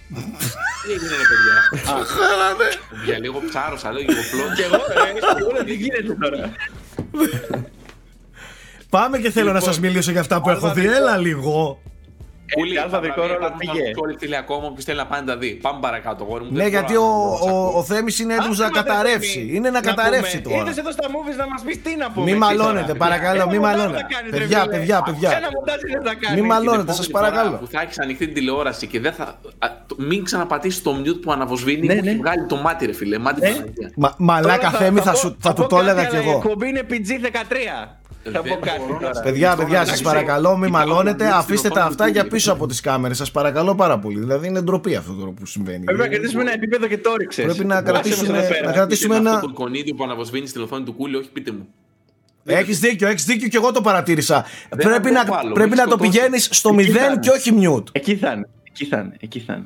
Τι 0.09 0.91
έγινε, 0.91 1.09
ρε 1.09 1.23
παιδιά. 1.29 2.05
Για 3.05 3.19
λίγο 3.19 3.41
ψάρωσα, 3.49 3.91
λίγο 3.91 4.05
πλόντ. 4.31 4.53
Και 4.55 4.63
εγώ, 4.63 4.75
ρε, 4.75 5.39
εγώ, 5.39 5.63
τι 5.63 5.73
γίνεται 5.73 6.15
τώρα. 6.21 6.51
Πάμε 8.89 9.17
και 9.17 9.31
θέλω 9.31 9.51
να 9.51 9.59
σας 9.59 9.79
μιλήσω 9.79 10.11
για 10.11 10.19
αυτά 10.19 10.41
που 10.41 10.49
έχω 10.49 10.73
δει. 10.73 10.85
Έλα 10.87 11.17
λίγο. 11.17 11.81
Πολύ. 12.55 12.80
αλφαδικό 12.80 13.21
ρόλο 13.21 13.53
πήγε. 13.57 13.91
Όλοι 13.95 14.35
ακόμα 14.35 14.71
που 14.71 14.81
θέλει 14.81 14.97
να 14.97 15.05
πάνε 15.05 15.23
να 15.26 15.35
δει. 15.35 15.49
Πάμε 15.61 15.80
παρακάτω, 15.81 16.23
γόρι 16.23 16.43
μου. 16.43 16.49
Ναι, 16.51 16.67
γιατί 16.67 16.95
ο, 16.95 17.39
ο, 17.41 17.77
ο 17.77 17.84
Θέμη 17.84 18.13
είναι 18.21 18.34
έτοιμο 18.34 18.53
να 18.53 18.69
καταρρεύσει. 18.69 19.49
Είναι 19.51 19.69
να 19.69 19.81
καταρρεύσει 19.81 20.41
τώρα. 20.41 20.55
Είδε 20.57 20.69
εδώ 20.80 20.91
στα 20.91 21.07
movies 21.07 21.38
να 21.38 21.47
μα 21.47 21.63
πει 21.65 21.77
τι 21.77 21.95
να 21.95 22.11
πούμε. 22.11 22.31
Μη 22.31 22.38
μαλώνετε, 22.38 22.93
παρακαλώ, 22.93 23.49
μη 23.49 23.59
μαλώνετε. 23.59 24.05
Παιδιά, 24.30 24.67
παιδιά, 24.67 25.01
παιδιά. 25.01 25.39
Μη 26.35 26.41
μαλώνετε, 26.41 26.93
σα 26.93 27.09
παρακαλώ. 27.09 27.57
Που 27.57 27.67
θα 27.67 27.81
έχει 27.81 27.93
ανοιχτή 28.01 28.26
την 28.26 28.34
τηλεόραση 28.34 28.88
και 28.88 28.99
δεν 28.99 29.13
θα. 29.13 29.39
Μην 29.97 30.23
ξαναπατήσει 30.23 30.84
το 30.84 31.01
mute 31.05 31.21
που 31.21 31.31
αναβοσβήνει 31.31 31.88
και 31.88 31.93
έχει 31.93 32.15
βγάλει 32.15 32.45
το 32.45 32.55
μάτι, 32.55 32.85
ρε 32.85 32.93
φίλε. 32.93 33.17
Μαλάκα 34.17 34.69
Θέμη, 34.69 34.99
θα 35.39 35.53
του 35.53 35.67
το 35.69 35.77
έλεγα 35.80 36.05
κι 36.05 36.15
εγώ. 36.15 36.31
Η 36.31 36.35
εκπομπή 36.35 36.67
είναι 36.67 36.81
PG 36.89 37.26
13. 37.26 37.98
Παιδιά, 38.23 38.39
Αυτό 38.41 39.23
παιδιά, 39.23 39.49
να 39.49 39.85
σας 39.85 39.87
εντάξει, 39.87 40.03
παρακαλώ, 40.03 40.57
μην 40.57 40.65
κοιτάω 40.65 40.71
μαλώνετε. 40.87 41.23
να 41.23 41.29
δεις 41.29 41.39
Αφήστε 41.39 41.67
την 41.67 41.77
τα 41.77 41.85
οθόνη 41.85 41.91
αυτά 41.93 42.05
του 42.05 42.11
για 42.11 42.23
Google. 42.23 42.29
πίσω 42.29 42.51
από 42.51 42.67
τις 42.67 42.79
κάμερες. 42.81 43.17
Σας 43.17 43.31
παρακαλώ 43.31 43.75
πάρα 43.75 43.99
πολύ. 43.99 44.19
Δηλαδή 44.19 44.47
είναι 44.47 44.61
ντροπή 44.61 44.95
αυτό 44.95 45.13
τώρα 45.13 45.31
που 45.31 45.45
συμβαίνει. 45.45 45.83
Πρέπει 45.83 45.99
να 45.99 46.07
κρατήσουμε 46.07 46.41
ένα 46.41 46.53
επίπεδο 46.53 46.87
και 46.87 46.97
το 46.97 47.15
ρίξες. 47.15 47.45
Πρέπει 47.45 47.65
να 47.65 47.75
Άσε 47.75 47.83
μας 47.83 47.91
κρατήσουμε- 48.01 48.37
εδώ 48.39 48.47
πέρα. 48.47 48.65
να 48.67 48.71
κρατήσουμε 48.73 49.13
Είτε 49.15 49.23
με 49.23 49.29
ένα- 49.29 49.37
Αυτό 49.37 49.47
το 49.47 49.53
κονίδιο 49.53 49.95
που 49.95 50.03
αναβοσβήνει 50.03 50.47
στην 50.47 50.61
οθόνη 50.61 50.83
του 50.83 50.93
κούλι, 50.93 51.15
όχι 51.15 51.29
πείτε 51.29 51.51
μου. 51.51 51.67
Έχεις 52.45 52.79
δίκιο, 52.79 53.07
έχεις 53.07 53.25
δίκιο 53.25 53.47
και 53.47 53.57
εγώ 53.57 53.71
το 53.71 53.81
παρατήρησα. 53.81 54.45
Δεν 54.69 54.87
Πρέπει 54.89 55.07
θα 55.07 55.13
να, 55.13 55.25
το 55.25 55.31
βάλω, 55.33 55.51
πρέπει 55.53 55.69
μη 55.69 55.75
να 55.75 55.83
το 55.83 55.89
σκοτώσεις. 55.89 56.11
πηγαίνεις 56.13 56.47
στο 56.51 56.69
Εκεί 56.77 56.91
θα 56.91 56.99
0 56.99 57.11
είναι. 57.11 57.19
και 57.19 57.29
όχι 57.29 57.53
mute. 57.61 57.83
Εκεί 57.91 58.15
θα 58.15 58.31
είναι. 58.31 58.47
Εκεί 58.63 58.85
θα 58.85 58.97
είναι. 58.99 59.15
Εκεί 59.19 59.39
θα 59.39 59.53
είναι. 59.53 59.65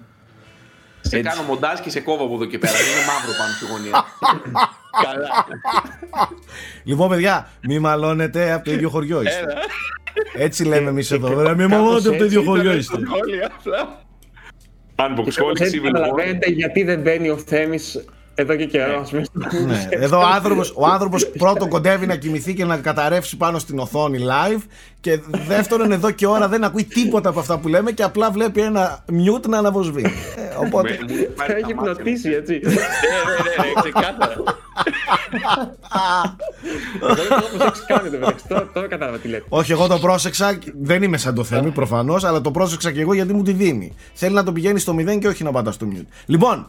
Σε 1.02 1.18
Έτσι. 1.18 1.30
κάνω 1.30 1.42
μοντάζ 1.48 1.80
και 1.80 1.90
σε 1.90 2.00
κόβω 2.00 2.26
από 2.26 2.34
εδώ 2.34 2.46
και 2.46 2.58
πέρα. 2.58 2.74
Είναι 2.74 3.06
μαύρο 3.08 3.34
πάνω 3.40 3.52
στη 3.54 3.66
γωνία. 3.72 4.06
Καλά. 5.04 5.46
Λοιπόν, 6.84 7.10
παιδιά, 7.10 7.48
μη 7.62 7.80
μαλώνετε 7.80 8.52
από 8.52 8.66
το 8.66 8.72
ίδιο 8.72 8.90
χωριό 8.90 9.22
είστε. 9.22 9.40
Έλα. 9.40 9.54
Έτσι 10.34 10.64
λέμε 10.66 10.90
εμείς 10.90 11.12
εδώ. 11.12 11.30
Μη 11.30 11.36
κάπως 11.36 11.68
μαλώνετε 11.68 12.08
από 12.10 12.18
το 12.18 12.26
ίδιο 12.26 12.40
έτσι 12.40 12.50
χωριό 12.50 12.64
ήταν 12.64 12.78
είστε. 12.80 12.98
Σχόλια 13.06 13.52
απλά. 13.60 14.02
Αν 14.96 15.16
Κάπως 15.16 15.34
σχόλια 15.34 15.66
έτσι 15.66 15.82
Civil 15.84 15.88
War. 15.90 15.92
καταλαβαίνετε 15.94 16.50
γιατί 16.50 16.84
δεν 16.84 17.00
μπαίνει 17.02 17.30
ο 17.30 17.38
Θέμης 17.38 18.06
εδώ 18.36 18.56
και 18.56 18.66
καιρό. 18.66 19.00
ας 19.00 19.10
πούμε, 19.10 19.24
στο- 19.24 19.60
Ναι, 19.66 19.88
Εδώ 19.90 20.18
ο 20.20 20.26
άνθρωπος, 20.26 20.74
ο 20.76 20.86
άνθρωπος 20.86 21.28
πρώτον 21.30 21.70
κοντεύει 21.70 22.06
να 22.06 22.16
κοιμηθεί 22.16 22.54
και 22.54 22.66
να 22.66 22.78
καταρρεύσει 22.78 23.38
πάνω 23.38 23.60
στην 23.60 23.80
οθόνη 23.80 24.20
live 24.22 24.62
και 25.00 25.20
δεύτερον 25.48 25.92
εδώ 25.92 26.12
και 26.12 26.28
ώρα 26.28 26.48
δεν 26.48 26.64
ακούει 26.64 26.84
τίποτα 26.84 27.30
από 27.30 27.40
αυτά 27.40 27.58
που 27.60 27.68
λέμε 27.68 27.92
και 27.92 28.04
απλά 28.04 28.32
βλέπει 28.32 28.62
ένα 28.62 29.06
mute 29.10 29.48
να 29.48 29.58
αναβοσβήνει. 29.58 30.14
Ε, 30.36 30.66
οπότε 30.66 30.90
Με- 30.90 30.98
μου 31.10 31.16
έχει 31.16 31.24
πάρει 31.26 31.36
Θα 31.36 31.46
τα 31.46 31.54
έχει 31.54 31.62
μάτια 31.62 31.76
μου. 31.76 31.82
πνοτήσει, 31.84 32.30
έτσι. 32.30 32.60
Ναι, 32.64 32.70
ναι, 32.72 32.76
ναι, 32.76 33.66
ναι, 33.74 33.82
ξεκάθαρα. 33.82 34.36
Εγώ 37.02 37.16
δεν 37.16 37.28
το 37.28 37.34
έχω 37.36 37.48
προσέξει 37.58 37.82
καν, 37.88 38.06
εν 38.06 38.12
τω 38.12 38.18
μεταξύ. 38.18 38.48
Τώρα- 38.48 38.70
Τώρα 38.74 38.88
κατάλαβα 38.88 39.18
τι 39.18 39.28
λέτε. 39.28 39.46
όχι 39.50 39.72
εγώ 39.72 39.88
το 39.88 40.00
πρόσεξα, 40.00 40.58
δεν 40.82 41.04
είμαι 41.04 41.18
σαν 41.18 41.36
το 41.36 41.44
Θέμη 41.44 41.72
προφανώς 41.72 42.24
αλλά 42.24 42.42
το 42.42 42.52
πρόσεξα 42.52 42.92
και 42.92 43.02
εγώ 43.02 43.14
γιατί 43.14 43.34
μου 43.34 43.44
τη 43.44 43.52
δίνει. 43.52 43.94
Θέλει 44.14 44.34
να 44.36 44.44
το 44.44 44.52
πηγαίνει 44.52 44.80
στο 44.80 44.96
0 45.00 45.20
και 45.20 45.28
όχι 45.28 45.44
να 45.44 45.52
πατά 45.52 45.72
στο 45.72 45.88
mute. 45.94 46.06
Λοιπόν, 46.26 46.68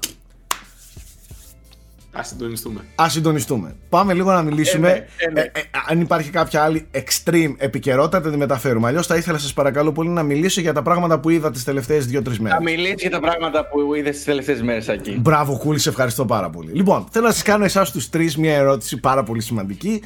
Ας 2.17 2.29
συντονιστούμε. 2.29 2.81
Α 2.95 3.09
συντονιστούμε. 3.09 3.77
Πάμε 3.89 4.15
λίγο 4.15 4.33
να 4.33 4.43
μιλήσουμε. 4.43 4.89
Ε, 4.89 4.93
ναι, 4.93 5.05
ε, 5.17 5.31
ναι. 5.31 5.41
Ε, 5.41 5.59
ε, 5.59 5.63
αν 5.89 6.01
υπάρχει 6.01 6.31
κάποια 6.31 6.63
άλλη 6.63 6.87
extreme 6.91 7.55
επικαιρότητα, 7.57 8.21
θα 8.21 8.31
τη 8.31 8.37
μεταφέρουμε. 8.37 8.89
Αλλιώς 8.89 9.07
θα 9.07 9.17
ήθελα, 9.17 9.39
σας 9.39 9.53
παρακαλώ 9.53 9.93
πολύ, 9.93 10.09
να 10.09 10.23
μιλήσω 10.23 10.61
για 10.61 10.73
τα 10.73 10.83
πράγματα 10.83 11.21
που 11.21 11.31
είδα 11.31 11.51
τις 11.51 11.65
τελευταίες 11.65 12.07
δύο-τρεις 12.07 12.41
μέρες. 12.41 12.57
Θα 12.59 12.63
μιλήσεις 12.63 13.01
για 13.01 13.11
τα 13.11 13.21
πράγματα 13.21 13.69
που 13.69 13.95
είδες 13.95 14.15
τις 14.15 14.25
τελευταίες 14.25 14.63
μέρες 14.63 14.89
εκεί. 14.89 15.19
Μπράβο, 15.21 15.57
Κούλη, 15.57 15.79
σε 15.79 15.89
ευχαριστώ 15.89 16.25
πάρα 16.25 16.51
πολύ. 16.51 16.71
Λοιπόν, 16.73 17.07
θέλω 17.11 17.27
να 17.27 17.33
σας 17.33 17.43
κάνω 17.43 17.65
εσάς 17.65 17.91
τους 17.91 18.09
τρεις 18.11 18.37
μια 18.37 18.55
ερώτηση 18.55 19.01
πάρα 19.01 19.23
πολύ 19.23 19.43
σημαντική. 19.43 20.03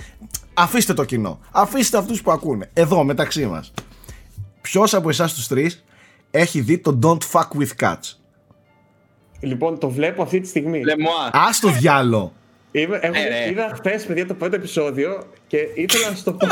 Αφήστε 0.55 0.95
το 0.95 1.05
κοινό. 1.05 1.41
Αφήστε 1.51 1.99
αυτούς 1.99 2.23
που 2.23 2.31
ακούνε. 2.31 2.71
Εδώ, 2.73 3.05
μεταξύ 3.05 3.47
μας. 3.47 3.73
Ποιος 4.61 4.95
από 4.95 5.09
εσάς 5.09 5.35
τους 5.35 5.47
τρεις 5.47 5.85
έχει 6.31 6.61
δει 6.61 6.79
το 6.79 6.99
Don't 7.03 7.31
Fuck 7.33 7.61
with 7.61 7.87
Cats; 7.87 8.17
Λοιπόν, 9.41 9.79
το 9.79 9.89
βλέπω 9.91 10.23
αυτή 10.23 10.41
τη 10.41 10.49
στιγμή. 10.49 10.85
Λεμουά. 10.85 11.27
Α 11.33 11.49
το 11.61 11.69
διάλο. 11.71 12.33
Είμαι, 12.71 12.99
εγώ 13.03 13.15
Ε, 13.17 13.29
ναι. 13.29 13.51
είδα 13.51 13.73
χθες, 13.75 14.07
παιδιά, 14.07 14.27
το 14.27 14.35
πρώτο 14.35 14.57
επεισόδιο 14.57 15.23
και 15.47 15.57
ήθελα 15.75 16.11
να 16.11 16.17
σου 16.17 16.25
το 16.25 16.33
πω. 16.33 16.47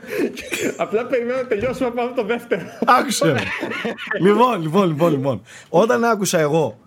Απλά 0.84 1.06
περιμένω 1.06 1.36
να 1.36 1.46
τελειώσουμε 1.46 1.88
να 1.88 1.94
πάμε 1.94 2.12
το 2.14 2.24
δεύτερο. 2.24 2.62
Άκουσε. 2.86 3.24
με. 3.26 3.42
λοιπόν, 4.20 4.62
λοιπόν, 4.62 4.88
λοιπόν, 4.88 5.10
λοιπόν. 5.12 5.42
Όταν 5.68 6.04
άκουσα 6.04 6.38
εγώ 6.38 6.78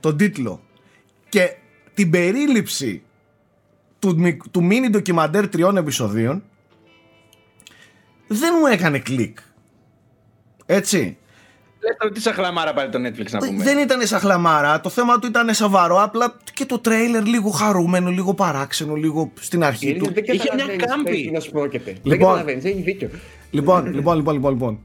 τον 0.00 0.16
τίτλο 0.16 0.60
και 1.28 1.56
την 1.94 2.10
περίληψη 2.10 3.02
του, 3.98 4.16
μικ- 4.18 4.48
του 4.50 4.68
mini 4.70 4.90
ντοκιμαντέρ 4.90 5.48
τριών 5.48 5.76
επεισοδίων 5.76 6.42
δεν 8.26 8.52
μου 8.60 8.66
έκανε 8.66 8.98
κλικ. 8.98 9.38
Έτσι. 10.66 11.16
Λες 11.80 11.96
τώρα 11.98 12.12
τι 12.12 12.20
σαχλαμάρα 12.20 12.72
πάρει 12.72 12.88
το 12.90 12.98
Netflix 12.98 13.30
να 13.30 13.38
πούμε. 13.38 13.62
Δεν 13.64 13.78
ήταν 13.78 14.06
σαν 14.06 14.20
χλαμάρα, 14.20 14.80
το 14.80 14.88
θέμα 14.88 15.18
του 15.18 15.26
ήταν 15.26 15.54
σοβαρό, 15.54 16.02
απλά 16.02 16.36
και 16.54 16.66
το 16.66 16.78
τρέιλερ 16.78 17.24
λίγο 17.26 17.50
χαρούμενο, 17.50 18.10
λίγο 18.10 18.34
παράξενο, 18.34 18.94
λίγο 18.94 19.32
στην 19.40 19.64
αρχή 19.64 19.96
του. 19.96 20.12
Δεν 20.12 20.24
Είχε 20.26 20.34
μια 20.54 20.66
καταλαβαίνεις 20.66 20.84
κάμπη. 20.86 21.02
περί 21.04 21.22
τίνος 21.24 21.48
πρόκειται. 21.48 21.90
Δεν 21.90 22.00
Λοιπόν. 22.02 22.18
καταλαβαίνεις, 22.28 22.64
έχει 22.64 22.80
δίκιο. 22.82 23.10
Λοιπόν, 23.50 23.94
λοιπόν, 23.94 24.16
λοιπόν, 24.16 24.34
λοιπόν, 24.34 24.52
λοιπόν. 24.52 24.78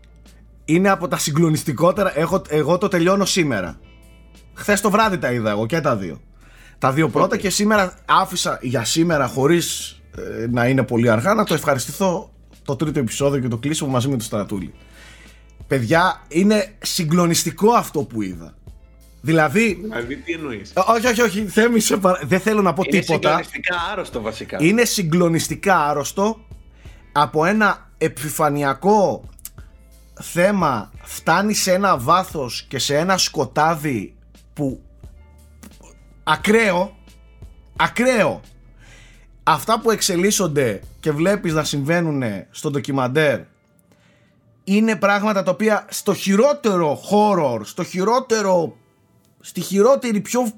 Είναι 0.65 0.89
από 0.89 1.07
τα 1.07 1.17
συγκλονιστικότερα. 1.17 2.19
Έχω, 2.19 2.41
εγώ 2.49 2.77
το 2.77 2.87
τελειώνω 2.87 3.25
σήμερα. 3.25 3.79
Χθες 4.53 4.81
το 4.81 4.89
βράδυ 4.89 5.17
τα 5.17 5.31
είδα 5.31 5.49
εγώ 5.49 5.65
και 5.65 5.81
τα 5.81 5.95
δύο. 5.95 6.21
Τα 6.77 6.91
δύο 6.91 7.09
πρώτα 7.09 7.37
και 7.37 7.49
σήμερα 7.49 7.93
άφησα 8.05 8.59
για 8.61 8.83
σήμερα 8.85 9.27
χωρίς 9.27 9.97
να 10.49 10.67
είναι 10.67 10.83
πολύ 10.83 11.09
αργά 11.09 11.33
να 11.33 11.43
το 11.43 11.53
ευχαριστηθώ 11.53 12.31
το 12.65 12.75
τρίτο 12.75 12.99
επεισόδιο 12.99 13.41
και 13.41 13.47
το 13.47 13.57
κλείσω 13.57 13.87
μαζί 13.87 14.07
με 14.07 14.17
το 14.17 14.23
Στρατούλη. 14.23 14.73
Παιδιά, 15.67 16.21
είναι 16.27 16.73
συγκλονιστικό 16.83 17.71
αυτό 17.71 18.03
που 18.03 18.21
είδα. 18.21 18.53
Δηλαδή, 19.21 19.79
Δηλαδή, 19.83 20.15
τι 20.17 20.33
εννοείς; 20.33 20.73
όχι, 20.87 21.07
όχι, 21.07 21.21
όχι, 21.21 21.45
Θέμη, 21.45 21.79
σε 21.79 21.97
παρα- 21.97 22.19
δεν 22.23 22.39
θέλω 22.39 22.61
να 22.61 22.73
πω 22.73 22.81
Είναι 22.85 22.99
τίποτα. 22.99 23.27
συγκλονιστικά 23.29 23.75
άρρωστο 23.91 24.21
βασικά. 24.21 24.57
Είναι 24.61 24.85
συγκλονιστικά 24.85 25.77
άρρωστο. 25.89 26.45
Από 27.11 27.45
ένα 27.45 27.89
επιφανειακό 27.97 29.29
θέμα 30.21 30.91
φτάνει 31.03 31.53
σε 31.53 31.71
ένα 31.73 31.97
βάθος 31.97 32.65
και 32.67 32.79
σε 32.79 32.97
ένα 32.97 33.17
σκοτάδι 33.17 34.15
που 34.53 34.81
ακραίο, 36.23 36.97
ακραίο. 37.75 38.41
Αυτά 39.43 39.79
που 39.79 39.91
εξελίσσονται 39.91 40.81
και 40.99 41.11
βλέπεις 41.11 41.53
να 41.53 41.63
συμβαίνουν 41.63 42.23
στο 42.51 42.69
ντοκιμαντέρ 42.69 43.39
είναι 44.63 44.95
πράγματα 44.95 45.43
τα 45.43 45.51
οποία 45.51 45.85
στο 45.89 46.13
χειρότερο 46.13 46.99
horror, 47.11 47.59
στο 47.63 47.83
χειρότερο, 47.83 48.77
στη 49.39 49.61
χειρότερη 49.61 50.19
πιο 50.19 50.51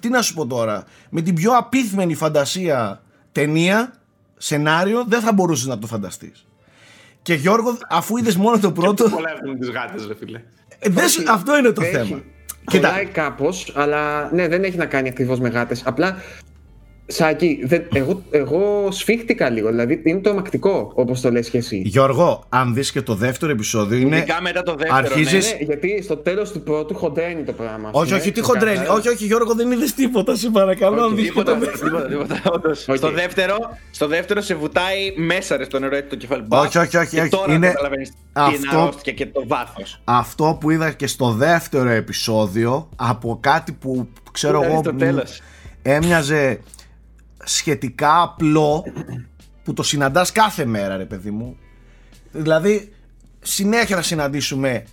τι 0.00 0.08
να 0.08 0.22
σου 0.22 0.34
πω 0.34 0.46
τώρα, 0.46 0.84
με 1.10 1.20
την 1.22 1.34
πιο 1.34 1.52
απίθμενη 1.56 2.14
φαντασία 2.14 3.02
ταινία, 3.32 3.92
σενάριο, 4.36 5.04
δεν 5.08 5.20
θα 5.20 5.32
μπορούσες 5.32 5.66
να 5.66 5.78
το 5.78 5.86
φανταστείς. 5.86 6.46
Και 7.22 7.34
Γιώργο, 7.34 7.78
αφού 7.90 8.16
είδες 8.16 8.36
μόνο 8.36 8.58
το 8.58 8.72
πρώτο, 8.72 9.08
Πολλά 9.10 9.30
έχουν 9.42 9.58
τις 9.58 9.68
γάτες, 9.70 10.06
ρε 10.06 10.14
φίλε. 10.14 10.40
ε, 10.78 10.88
δεν 10.88 11.08
σου- 11.08 11.24
αυτό 11.30 11.58
είναι 11.58 11.70
το 11.72 11.82
Έχει. 11.82 11.92
θέμα. 11.92 12.22
Κοίτα, 12.66 12.88
Κολλάει 12.88 13.06
κάπως, 13.06 13.72
αλλά 13.76 14.32
ναι, 14.32 14.48
δεν 14.48 14.64
έχει 14.64 14.76
να 14.76 14.86
κάνει 14.86 15.08
ακριβώς 15.08 15.40
με 15.40 15.48
γάτες. 15.48 15.82
Απλά. 15.86 16.16
Σάκη, 17.06 17.60
δεν, 17.64 17.84
εγώ, 17.92 18.22
εγώ 18.30 18.88
σφίχτηκα 18.90 19.50
λίγο. 19.50 19.68
Δηλαδή 19.68 20.00
είναι 20.04 20.20
τρομακτικό, 20.20 20.92
όπως 20.94 21.20
το 21.20 21.30
λες 21.30 21.50
και 21.50 21.58
εσύ. 21.58 21.82
Γιώργο, 21.84 22.44
αν 22.48 22.74
δεις 22.74 22.92
και 22.92 23.02
το 23.02 23.14
δεύτερο 23.14 23.52
επεισόδιο 23.52 23.98
είναι... 23.98 24.16
Ειδικά 24.16 24.40
μετά 24.40 24.62
το 24.62 24.74
δεύτερο. 24.74 24.96
αρχίζεις- 24.96 25.50
ναι. 25.52 25.58
Ναι, 25.58 25.64
γιατί 25.64 26.02
στο 26.02 26.16
τέλος 26.16 26.52
του 26.52 26.60
πρώτου 26.62 26.94
χοντραίνει 26.94 27.42
το 27.42 27.52
πράγμα. 27.52 27.88
Όχι, 27.92 28.10
ναι, 28.12 28.16
όχι, 28.18 28.32
τι 28.32 28.40
ξεκάθαρα. 28.40 28.70
χοντραίνει. 28.76 28.98
Όχι, 28.98 29.08
όχι, 29.08 29.24
Γιώργο, 29.24 29.54
δεν 29.54 29.70
είδες 29.72 29.94
τίποτα, 29.94 30.36
σε 30.36 30.50
παρακαλώ. 30.50 31.02
αν 31.02 31.12
Όχι, 31.12 31.14
δεις 31.14 31.30
και 31.30 31.42
το 31.42 31.52
Τίποτα, 31.52 31.58
δεύτερο. 31.70 32.02
τίποτα, 32.06 32.06
τίποτα, 32.08 32.50
όντως. 32.54 32.84
Οκ. 32.88 32.96
Στο, 32.96 33.10
δεύτερο, 33.10 33.56
στο 33.90 34.06
δεύτερο 34.06 34.40
σε 34.40 34.54
βουτάει 34.54 35.12
μέσα 35.16 35.56
ρε 35.56 35.64
στο 35.64 35.78
νερό 35.78 35.96
έτσι 35.96 36.08
το 36.08 36.16
κεφάλι. 36.16 36.42
Μπας, 36.46 36.66
Όχι, 36.66 36.78
όχι, 36.78 36.96
όχι, 36.96 37.08
και 37.14 37.20
όχι. 37.20 37.30
Τώρα 37.30 37.52
Είναι 37.52 37.66
καταλαβαίνεις 37.66 38.08
τι 38.10 38.16
αυτό- 38.32 38.54
είναι 38.56 38.80
αρρώστια 38.82 39.12
και 39.12 39.26
το 39.26 39.44
βάθος. 39.46 40.00
Αυτό 40.04 40.56
που 40.60 40.70
είδα 40.70 40.90
και 40.90 41.06
στο 41.06 41.30
δεύτερο 41.30 41.88
επεισόδιο, 41.88 42.88
από 42.96 43.38
κάτι 43.40 43.72
που 43.72 44.08
ξέρω 44.32 44.58
Ήταν 44.58 44.70
εγώ 44.70 44.80
στο 44.80 44.92
μ, 44.92 44.96
τέλος. 44.98 45.40
έμοιαζε 45.82 46.60
σχετικά 47.44 48.22
απλό 48.22 48.84
που 49.64 49.72
το 49.72 49.82
συναντάς 49.82 50.32
κάθε 50.32 50.64
μέρα 50.64 50.96
ρε 50.96 51.04
παιδί 51.04 51.30
μου. 51.30 51.56
Δηλαδή 52.32 52.92
συνέχεια 53.40 53.96
θα 53.96 54.02
συναντήσουμε 54.02 54.84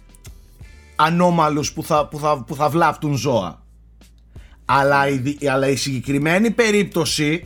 ανώμαλους 0.96 1.74
που 1.74 1.84
θα, 1.84 2.08
που 2.08 2.20
θα, 2.20 2.44
που 2.44 2.56
θα 2.56 2.70
βλάπτουν 2.70 3.16
ζώα. 3.16 3.62
Αλλά 4.66 5.08
η, 5.08 5.18
δι- 5.18 5.48
αλλά 5.48 5.68
η 5.68 5.76
συγκεκριμένη 5.76 6.52
περίπτωση 6.52 7.44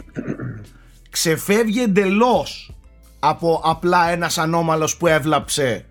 ξεφεύγει 1.09 1.81
εντελώς 1.81 2.73
από 3.19 3.61
απλά 3.63 4.09
ένας 4.09 4.37
ανώμαλος 4.37 4.97
που 4.97 5.07
έβλαψε 5.07 5.85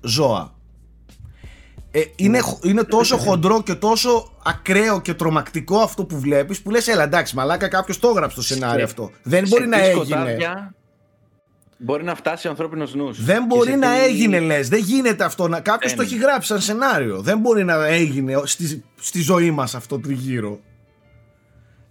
ζώα 0.00 0.54
ε, 1.90 2.00
είναι, 2.16 2.40
χ- 2.40 2.64
είναι 2.64 2.82
τόσο 2.84 3.16
χοντρό 3.16 3.62
και 3.62 3.74
τόσο 3.74 4.32
ακραίο 4.44 5.00
και 5.00 5.14
τρομακτικό 5.14 5.78
αυτό 5.78 6.04
που 6.04 6.20
βλέπεις 6.20 6.62
που 6.62 6.70
λες 6.70 6.88
έλα 6.88 7.02
εντάξει 7.02 7.34
μαλάκα 7.36 7.68
κάποιος 7.68 7.98
το 7.98 8.08
έγραψε 8.08 8.36
το 8.36 8.42
σενάριο 8.42 8.78
Σε- 8.78 8.84
αυτό 8.84 9.10
δεν 9.22 9.46
Σε 9.46 9.54
μπορεί 9.54 9.68
να 9.68 9.76
τι 9.78 9.84
έγινε. 9.84 10.04
σκοτάδια 10.04 10.72
Μπορεί 11.80 12.04
να 12.04 12.14
φτάσει 12.14 12.46
ο 12.46 12.50
ανθρώπινος 12.50 12.94
νους. 12.94 13.24
δεν 13.24 13.38
Και 13.40 13.44
μπορεί 13.46 13.70
σε 13.70 13.76
να 13.76 13.92
τι- 13.94 14.02
έγινε 14.04 14.40
λες. 14.40 14.68
Δεν 14.68 14.78
γίνεται 14.80 15.24
αυτό 15.24 15.48
να... 15.48 15.60
κάποιος 15.60 15.94
Δεν 15.94 16.00
το 16.00 16.06
έχει 16.12 16.16
γράψει 16.22 16.48
σαν 16.48 16.60
σενάριο. 16.60 17.20
Δεν 17.20 17.38
μπορεί 17.38 17.64
να 17.64 17.86
έγινε 17.86 18.40
στη, 18.44 18.84
στη 19.00 19.20
ζωή 19.20 19.50
μας 19.50 19.74
αυτό 19.74 19.98
τριγύρω. 19.98 20.60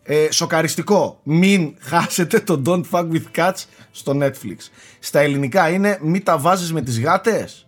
Ε, 0.04 0.32
σοκαριστικό. 0.32 1.20
Μην 1.24 1.76
χάσετε 1.80 2.40
το 2.40 2.62
Don't 2.66 2.84
Fuck 2.92 3.08
With 3.12 3.26
Cats 3.36 3.64
στο 3.92 4.18
Netflix. 4.22 4.56
Στα 5.00 5.20
ελληνικά 5.20 5.70
είναι 5.70 5.98
μην 6.02 6.24
τα 6.24 6.38
βάζεις 6.38 6.74
με 6.74 6.82
τις 6.82 7.00
γάτες 7.02 7.67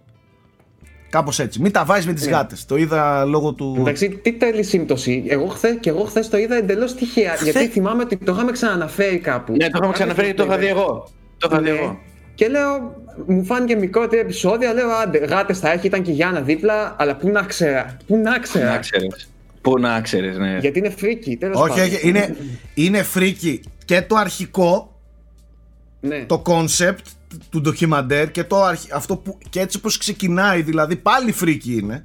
κάπως 1.09 1.39
έτσι 1.39 1.61
μην 1.61 1.71
τα 1.71 1.85
βάζεις 1.85 2.05
με 2.05 2.13
τις 2.13 2.25
Ναι. 2.25 2.31
γάτες 2.31 2.65
το 2.65 2.75
είδα 2.77 3.25
λόγω 3.25 3.53
του 3.53 3.75
Εντάξει, 3.79 4.09
τι 4.09 4.33
τέλει 4.33 4.63
σύμπτωση. 4.63 5.23
Εγώ 5.27 5.45
χθε, 5.47 5.77
και 5.79 5.89
εγώ 5.89 6.03
χθες 6.03 6.29
το 6.29 6.37
είδα 6.37 6.55
εντελώς 6.55 6.95
τυχαία. 6.95 7.35
Γιατί 7.43 7.67
θυμάμαι 7.67 8.03
ότι 8.03 8.17
το 8.17 8.31
είχαμε 8.31 8.51
ξαναναφέρει 8.51 9.17
κάπου. 9.19 9.51
Ναι, 9.51 9.69
το 9.69 9.77
είχαμε 9.77 9.93
ξαναφέρει, 9.93 10.33
το 10.33 10.43
είχα 10.43 10.57
δει 10.57 10.67
εγώ. 10.67 11.09
Το 11.37 11.49
είχα 11.51 11.61
δει 11.61 11.71
Ναι. 11.71 11.77
εγώ. 11.77 11.99
Και 12.35 12.47
λέω, 12.47 12.95
μου 13.27 13.45
φάνηκε 13.45 13.75
μικρότερο 13.75 14.21
επεισόδιο. 14.21 14.73
Λέω, 14.73 14.89
άντε, 14.89 15.17
γάτες 15.17 15.59
θα 15.59 15.71
έχει, 15.71 15.87
ήταν 15.87 16.01
και 16.01 16.11
η 16.11 16.13
Γιάννα 16.13 16.41
δίπλα. 16.41 16.95
Αλλά 16.99 17.15
πού 17.15 17.29
να 17.29 17.41
ξέρα. 17.43 17.97
Πού 18.07 18.15
να 18.15 18.29
Να 18.29 18.39
ξέρα. 18.39 18.77
ξέρεις. 18.77 19.29
Πού 19.61 19.79
να 19.79 20.01
ξέρεις, 20.01 20.37
ναι. 20.37 20.57
Γιατί 20.59 20.79
είναι 20.79 20.89
freaky, 20.89 21.37
τέλος 21.37 21.61
όχι, 21.61 21.69
πάντων. 21.69 21.83
όχι 21.85 22.07
είναι, 22.07 22.35
είναι 22.73 23.03
freaky 23.03 23.61
και 23.85 24.01
το 24.01 24.15
αρχικό 24.15 24.99
Ναι. 25.99 26.23
το 26.27 26.41
concept 26.45 27.03
του 27.49 27.61
ντοκιμαντέρ 27.61 28.31
και, 28.31 28.43
το 28.43 28.63
αρχ- 28.63 28.93
αυτό 28.93 29.15
που, 29.17 29.37
και 29.49 29.59
έτσι 29.59 29.79
πως 29.79 29.97
ξεκινάει 29.97 30.61
δηλαδή 30.61 30.95
πάλι 30.95 31.31
freaky 31.31 31.73
είναι 31.77 32.03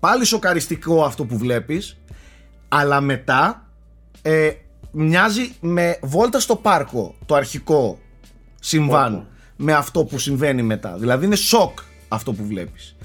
πάλι 0.00 0.24
σοκαριστικό 0.24 1.04
αυτό 1.04 1.24
που 1.24 1.38
βλέπεις 1.38 1.96
αλλά 2.68 3.00
μετά 3.00 3.66
ε, 4.22 4.50
μοιάζει 4.90 5.52
με 5.60 5.98
βόλτα 6.02 6.40
στο 6.40 6.56
πάρκο 6.56 7.14
το 7.26 7.34
αρχικό 7.34 7.98
συμβάν 8.60 9.14
Όπο. 9.14 9.26
με 9.56 9.72
αυτό 9.72 10.04
που 10.04 10.18
συμβαίνει 10.18 10.62
μετά 10.62 10.96
δηλαδή 10.98 11.26
είναι 11.26 11.36
σοκ 11.36 11.78
αυτό 12.08 12.32
που 12.32 12.44
βλέπεις 12.46 12.96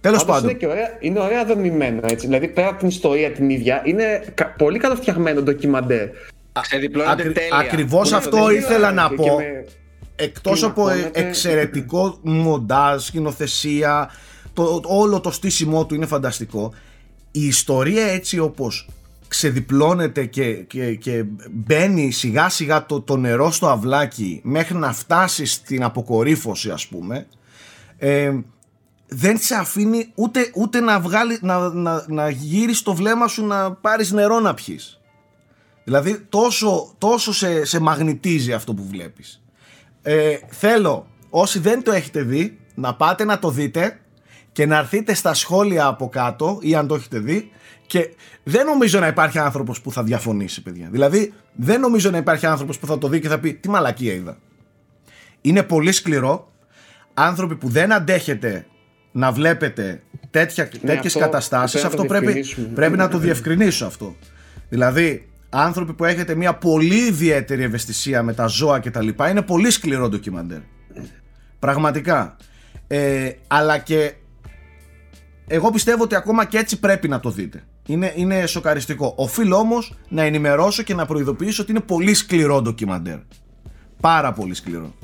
τέλος 0.00 0.18
Πάντως 0.24 0.34
πάντων 0.34 0.50
είναι, 0.50 0.58
και 0.58 0.66
ωραία, 0.66 0.96
είναι 1.00 1.20
ωραία 1.20 1.44
δομημένο 1.44 2.00
έτσι. 2.04 2.26
Δηλαδή 2.26 2.48
πέρα 2.48 2.68
από 2.68 2.78
την 2.78 2.88
ιστορία 2.88 3.30
την 3.32 3.50
ίδια, 3.50 3.82
είναι 3.84 4.24
κα- 4.34 4.54
πολύ 4.58 4.78
καλοφτιαγμένο 4.78 5.40
ντοκιμαντέρ. 5.42 6.08
Ξεδιπλώνεται 6.60 7.12
Ακρι- 7.12 7.34
τέλεια. 7.34 7.56
ακριβώς 7.56 8.04
Πού 8.04 8.10
να 8.10 8.16
αυτό 8.16 8.30
το 8.36 8.46
δεις. 8.46 8.58
ήθελα 8.58 8.92
να 8.92 9.08
Και- 9.08 9.14
πω. 9.14 9.22
και 9.22 9.30
με- 9.30 9.64
εκτός 10.22 10.62
από 10.62 10.88
ε, 10.88 10.92
κλιμακώνεται. 10.92 11.28
εξαιρετικό 11.28 12.18
μοντάζ, 12.22 13.04
σκηνοθεσία 13.04 14.10
το, 14.52 14.80
όλο 14.84 15.20
το 15.20 15.30
στήσιμό 15.30 15.86
του 15.86 15.94
είναι 15.94 16.06
φανταστικό. 16.06 16.72
Η 17.30 17.46
ιστορία 17.46 18.06
έτσι 18.06 18.38
όπως 18.38 18.88
ξεδιπλώνεται 19.28 20.24
και, 20.24 20.52
και, 20.54 20.94
και 20.94 21.24
μπαίνει 21.50 22.10
σιγά 22.10 22.48
σιγά 22.48 22.86
το, 22.86 23.00
το 23.00 23.16
νερό 23.16 23.50
στο 23.50 23.68
αυλάκι 23.68 24.40
μέχρι 24.44 24.76
να 24.76 24.92
φτάσει 24.92 25.44
στην 25.46 25.82
αποκορύφωση 25.82 26.70
ας 26.70 26.86
πούμε 26.86 27.26
ε, 27.98 28.32
δεν 29.08 29.38
σε 29.38 29.54
αφήνει 29.54 30.12
ούτε, 30.14 30.50
ούτε 30.54 30.80
να, 30.80 31.00
βγάλει, 31.00 31.38
να, 31.40 31.68
να, 31.68 32.04
να 32.08 32.30
γύρεις 32.30 32.82
το 32.82 32.94
βλέμμα 32.94 33.26
σου 33.28 33.46
να 33.46 33.72
πάρεις 33.72 34.12
νερό 34.12 34.40
να 34.40 34.54
πιεις. 34.54 35.00
Δηλαδή 35.84 36.26
τόσο, 36.28 36.94
τόσο 36.98 37.32
σε, 37.32 37.64
σε 37.64 37.80
μαγνητίζει 37.80 38.52
αυτό 38.52 38.74
που 38.74 38.86
βλέπεις 38.90 39.41
ε, 40.02 40.36
θέλω 40.48 41.06
όσοι 41.30 41.58
δεν 41.58 41.82
το 41.82 41.92
έχετε 41.92 42.22
δει 42.22 42.58
να 42.74 42.94
πάτε 42.94 43.24
να 43.24 43.38
το 43.38 43.50
δείτε 43.50 44.00
και 44.52 44.66
να 44.66 44.78
έρθείτε 44.78 45.14
στα 45.14 45.34
σχόλια 45.34 45.86
από 45.86 46.08
κάτω 46.08 46.58
ή 46.60 46.74
αν 46.74 46.86
το 46.86 46.94
έχετε 46.94 47.18
δει 47.18 47.50
και 47.86 48.14
δεν 48.42 48.66
νομίζω 48.66 48.98
να 49.00 49.06
υπάρχει 49.06 49.38
άνθρωπος 49.38 49.80
που 49.80 49.92
θα 49.92 50.02
διαφωνήσει 50.02 50.62
παιδιά. 50.62 50.88
Δηλαδή 50.90 51.32
δεν 51.52 51.80
νομίζω 51.80 52.10
να 52.10 52.16
υπάρχει 52.16 52.46
άνθρωπος 52.46 52.78
που 52.78 52.86
θα 52.86 52.98
το 52.98 53.08
δει 53.08 53.20
και 53.20 53.28
θα 53.28 53.38
πει 53.38 53.54
τι 53.54 53.68
μαλακία 53.68 54.12
είδα 54.12 54.38
είναι 55.42 55.62
πολύ 55.62 55.92
σκληρό. 55.92 56.52
Άνθρωποι 57.14 57.56
που 57.56 57.68
δεν 57.68 57.92
αντέχετε 57.92 58.66
να 59.12 59.32
βλέπετε 59.32 60.02
τέτοια, 60.30 60.68
τέτοιες 60.68 61.06
αυτό 61.06 61.18
καταστάσεις 61.18 61.80
πρέπει 61.80 61.96
να 61.96 61.96
το 61.96 62.02
αυτό 62.02 62.14
πρέπει, 62.14 62.32
διευκρινίσουμε. 62.32 62.74
πρέπει 62.74 62.96
να 62.96 63.08
το 63.08 63.18
διευκρινίσω 63.18 63.86
αυτό. 63.86 64.16
Δηλαδή 64.68 65.28
άνθρωποι 65.52 65.92
που 65.92 66.04
έχετε 66.04 66.34
μια 66.34 66.54
πολύ 66.54 67.06
ιδιαίτερη 67.06 67.62
ευαισθησία 67.62 68.22
με 68.22 68.34
τα 68.34 68.46
ζώα 68.46 68.80
και 68.80 68.90
τα 68.90 69.02
λοιπά 69.02 69.28
είναι 69.28 69.42
πολύ 69.42 69.70
σκληρό 69.70 70.08
ντοκιμαντέρ 70.08 70.60
πραγματικά 71.58 72.36
ε, 72.86 73.30
αλλά 73.46 73.78
και 73.78 74.12
εγώ 75.46 75.70
πιστεύω 75.70 76.02
ότι 76.02 76.14
ακόμα 76.14 76.44
και 76.44 76.58
έτσι 76.58 76.80
πρέπει 76.80 77.08
να 77.08 77.20
το 77.20 77.30
δείτε 77.30 77.64
είναι, 77.86 78.12
είναι 78.16 78.46
σοκαριστικό 78.46 79.14
οφείλω 79.16 79.56
όμως 79.56 79.94
να 80.08 80.22
ενημερώσω 80.22 80.82
και 80.82 80.94
να 80.94 81.06
προειδοποιήσω 81.06 81.62
ότι 81.62 81.70
είναι 81.70 81.80
πολύ 81.80 82.14
σκληρό 82.14 82.62
ντοκιμαντέρ 82.62 83.18
πάρα 84.00 84.32
πολύ 84.32 84.54
σκληρό 84.54 84.94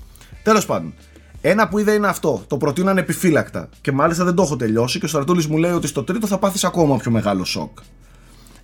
τέλος 0.43 0.67
πάντων 0.67 0.95
ένα 1.41 1.69
που 1.69 1.79
είδα 1.79 1.95
είναι 1.95 2.07
αυτό. 2.07 2.45
Το 2.47 2.57
προτείνω 2.57 2.91
ανεπιφύλακτα. 2.91 3.69
Και 3.81 3.93
μάλιστα 3.93 4.25
δεν 4.25 4.35
το 4.35 4.43
έχω 4.43 4.57
τελειώσει. 4.57 4.99
Και 4.99 5.05
ο 5.05 5.09
Στρατούλης 5.09 5.47
μου 5.47 5.57
λέει 5.57 5.71
ότι 5.71 5.87
στο 5.87 6.05
τρίτο 6.05 6.27
θα 6.27 6.39
πάθεις 6.39 6.65
ακόμα 6.65 6.97
πιο 6.97 7.11
μεγάλο 7.11 7.45
σοκ. 7.45 7.79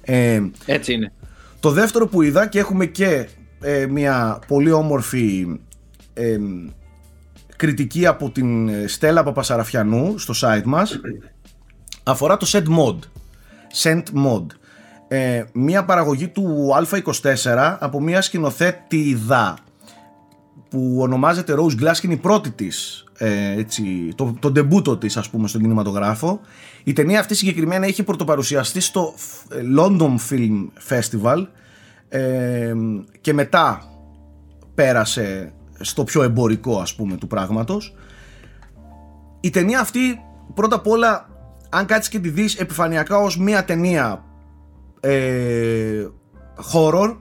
Ε, 0.01 0.43
Έτσι 0.67 0.93
είναι. 0.93 1.13
Το 1.65 1.71
δεύτερο 1.71 2.07
που 2.07 2.23
είδα 2.23 2.47
και 2.47 2.59
έχουμε 2.59 2.87
και 2.87 3.29
ε, 3.61 3.87
μια 3.87 4.39
πολύ 4.47 4.71
όμορφη 4.71 5.61
ε, 6.15 6.39
κριτική 7.57 8.07
από 8.07 8.31
την 8.31 8.69
ε, 8.69 8.87
Στέλλα 8.87 9.23
Παπασαραφιανού 9.23 10.19
στο 10.19 10.35
site 10.41 10.63
μας 10.65 11.01
αφορά 12.03 12.37
το 12.37 12.47
Send 12.53 12.67
Mod. 12.79 12.99
Send 13.83 14.03
Mod. 14.03 14.47
Ε, 15.09 15.45
μια 15.53 15.85
παραγωγή 15.85 16.29
του 16.29 16.69
Α24 16.91 17.77
από 17.79 18.01
μια 18.01 18.23
σκηνοθέτη 18.23 19.15
δα 19.15 19.57
που 20.69 20.97
ονομάζεται 21.01 21.55
Rose 21.57 21.83
Glass 21.83 21.93
και 21.93 22.01
είναι 22.03 22.15
η 22.15 22.17
πρώτη 22.17 22.51
της 22.51 23.04
ε, 23.19 23.59
έτσι, 23.59 24.13
το, 24.15 24.37
το 24.39 24.51
ντεμπούτο 24.51 24.97
της 24.97 25.17
ας 25.17 25.31
πούμε 25.31 25.49
στον 25.49 25.61
κινηματογράφο. 25.61 26.41
Η 26.85 26.93
ταινία 26.93 27.21
αυτή 27.21 27.35
συγκεκριμένα 27.35 27.87
είχε 27.87 28.03
πρωτοπαρουσιαστεί 28.03 28.81
στο 28.81 29.15
ε, 29.49 29.61
London 29.79 30.15
Film 30.31 30.69
Festival 30.89 31.47
ε, 32.09 32.75
και 33.21 33.33
μετά 33.33 33.83
πέρασε 34.75 35.53
στο 35.81 36.05
πιο 36.05 36.23
εμπορικό 36.23 36.79
ας 36.79 36.95
πούμε 36.95 37.17
του 37.17 37.27
πράγματος. 37.27 37.95
Η 39.41 39.51
ταινία 39.51 39.81
αυτή 39.81 40.21
πρώτα 40.55 40.77
απ' 40.77 40.87
όλα 40.87 41.29
αν 41.69 41.87
κάτσεις 41.87 42.09
και 42.09 42.19
τη 42.19 42.29
δεις 42.29 42.55
επιφανειακά 42.55 43.17
ως 43.17 43.39
μια 43.39 43.65
ταινία 43.65 44.25
ε, 45.01 46.07
horror 46.73 47.17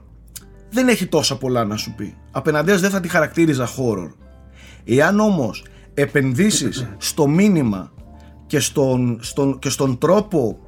δεν 0.70 0.88
έχει 0.88 1.06
τόσα 1.06 1.38
πολλά 1.38 1.64
να 1.64 1.76
σου 1.76 1.94
πει. 1.94 2.16
Απέναντίας 2.30 2.80
δεν 2.80 2.90
θα 2.90 3.00
τη 3.00 3.08
χαρακτήριζα 3.08 3.66
horror. 3.66 4.10
Εάν 4.84 5.20
όμως 5.20 5.64
επενδύσεις 5.94 6.86
στο 6.96 7.26
μήνυμα 7.26 7.92
και 8.46 8.60
στον, 8.60 9.18
στον, 9.22 9.58
και 9.58 9.68
στον 9.68 9.98
τρόπο 9.98 10.58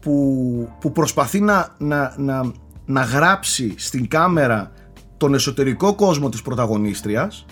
που, 0.00 0.68
που 0.80 0.92
προσπαθεί 0.92 1.40
να, 1.40 1.74
να, 1.78 2.14
να, 2.18 2.52
να 2.84 3.02
γράψει 3.02 3.74
στην 3.76 4.08
κάμερα 4.08 4.72
τον 5.16 5.34
εσωτερικό 5.34 5.94
κόσμο 5.94 6.28
της 6.28 6.42
πρωταγωνίστριας 6.42 7.46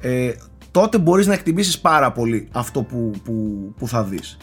ε, 0.00 0.32
τότε 0.70 0.98
μπορείς 0.98 1.26
να 1.26 1.32
εκτιμήσεις 1.32 1.78
πάρα 1.78 2.12
πολύ 2.12 2.48
αυτό 2.52 2.82
που, 2.82 3.10
που, 3.24 3.34
που 3.76 3.88
θα 3.88 4.04
δεις. 4.04 4.36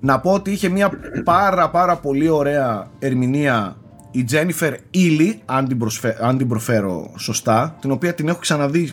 Να 0.00 0.20
πω 0.20 0.32
ότι 0.32 0.50
είχε 0.50 0.68
μια 0.68 0.90
πάρα 1.24 1.70
πάρα 1.70 1.96
πολύ 1.96 2.28
ωραία 2.28 2.90
ερμηνεία 2.98 3.76
η 4.10 4.24
Τζένιφερ 4.24 4.74
Ήλι, 4.90 5.42
αν 5.44 5.68
την, 5.68 5.78
αν 6.20 6.38
την 6.38 6.48
προφέρω 6.48 7.12
σωστά, 7.16 7.76
την 7.80 7.90
οποία 7.90 8.14
την 8.14 8.28
έχω 8.28 8.38
ξαναδεί 8.38 8.92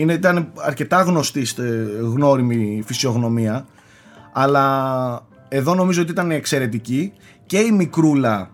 είναι, 0.00 0.12
ήταν 0.12 0.52
αρκετά 0.56 1.02
γνωστή 1.02 1.46
γνώριμη 2.00 2.82
φυσιογνωμία 2.86 3.66
αλλά 4.32 5.26
εδώ 5.48 5.74
νομίζω 5.74 6.02
ότι 6.02 6.10
ήταν 6.10 6.30
εξαιρετική. 6.30 7.12
Και 7.46 7.58
η 7.58 7.70
μικρούλα 7.70 8.50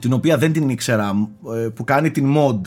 την 0.00 0.12
οποία 0.12 0.36
δεν 0.36 0.52
την 0.52 0.68
ήξερα 0.68 1.28
ε, 1.56 1.68
που 1.68 1.84
κάνει 1.84 2.10
την 2.10 2.34
mod 2.36 2.60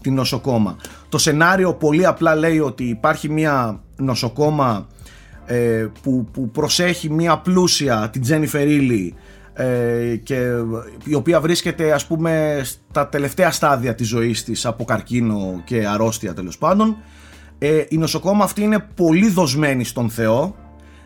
την 0.00 0.14
νοσοκόμα. 0.14 0.76
Το 1.08 1.18
σενάριο 1.18 1.74
πολύ 1.74 2.06
απλά 2.06 2.34
λέει 2.34 2.58
ότι 2.58 2.84
υπάρχει 2.84 3.28
μια 3.28 3.82
νοσοκόμα 3.96 4.86
ε, 5.46 5.86
που, 6.02 6.28
που 6.32 6.50
προσέχει 6.50 7.10
μια 7.10 7.38
πλούσια 7.38 8.08
την 8.12 8.22
Τζένιφερ 8.22 8.66
Ήλι 8.68 9.14
και 10.22 10.40
η 11.04 11.14
οποία 11.14 11.40
βρίσκεται 11.40 11.92
ας 11.92 12.06
πούμε 12.06 12.60
στα 12.64 13.08
τελευταία 13.08 13.50
στάδια 13.50 13.94
της 13.94 14.08
ζωής 14.08 14.44
της 14.44 14.66
από 14.66 14.84
καρκίνο 14.84 15.62
και 15.64 15.86
αρρώστια 15.86 16.34
τέλος 16.34 16.58
πάντων 16.58 16.96
ε, 17.58 17.84
η 17.88 17.98
νοσοκόμα 17.98 18.44
αυτή 18.44 18.62
είναι 18.62 18.78
πολύ 18.94 19.28
δοσμένη 19.28 19.84
στον 19.84 20.10
Θεό 20.10 20.56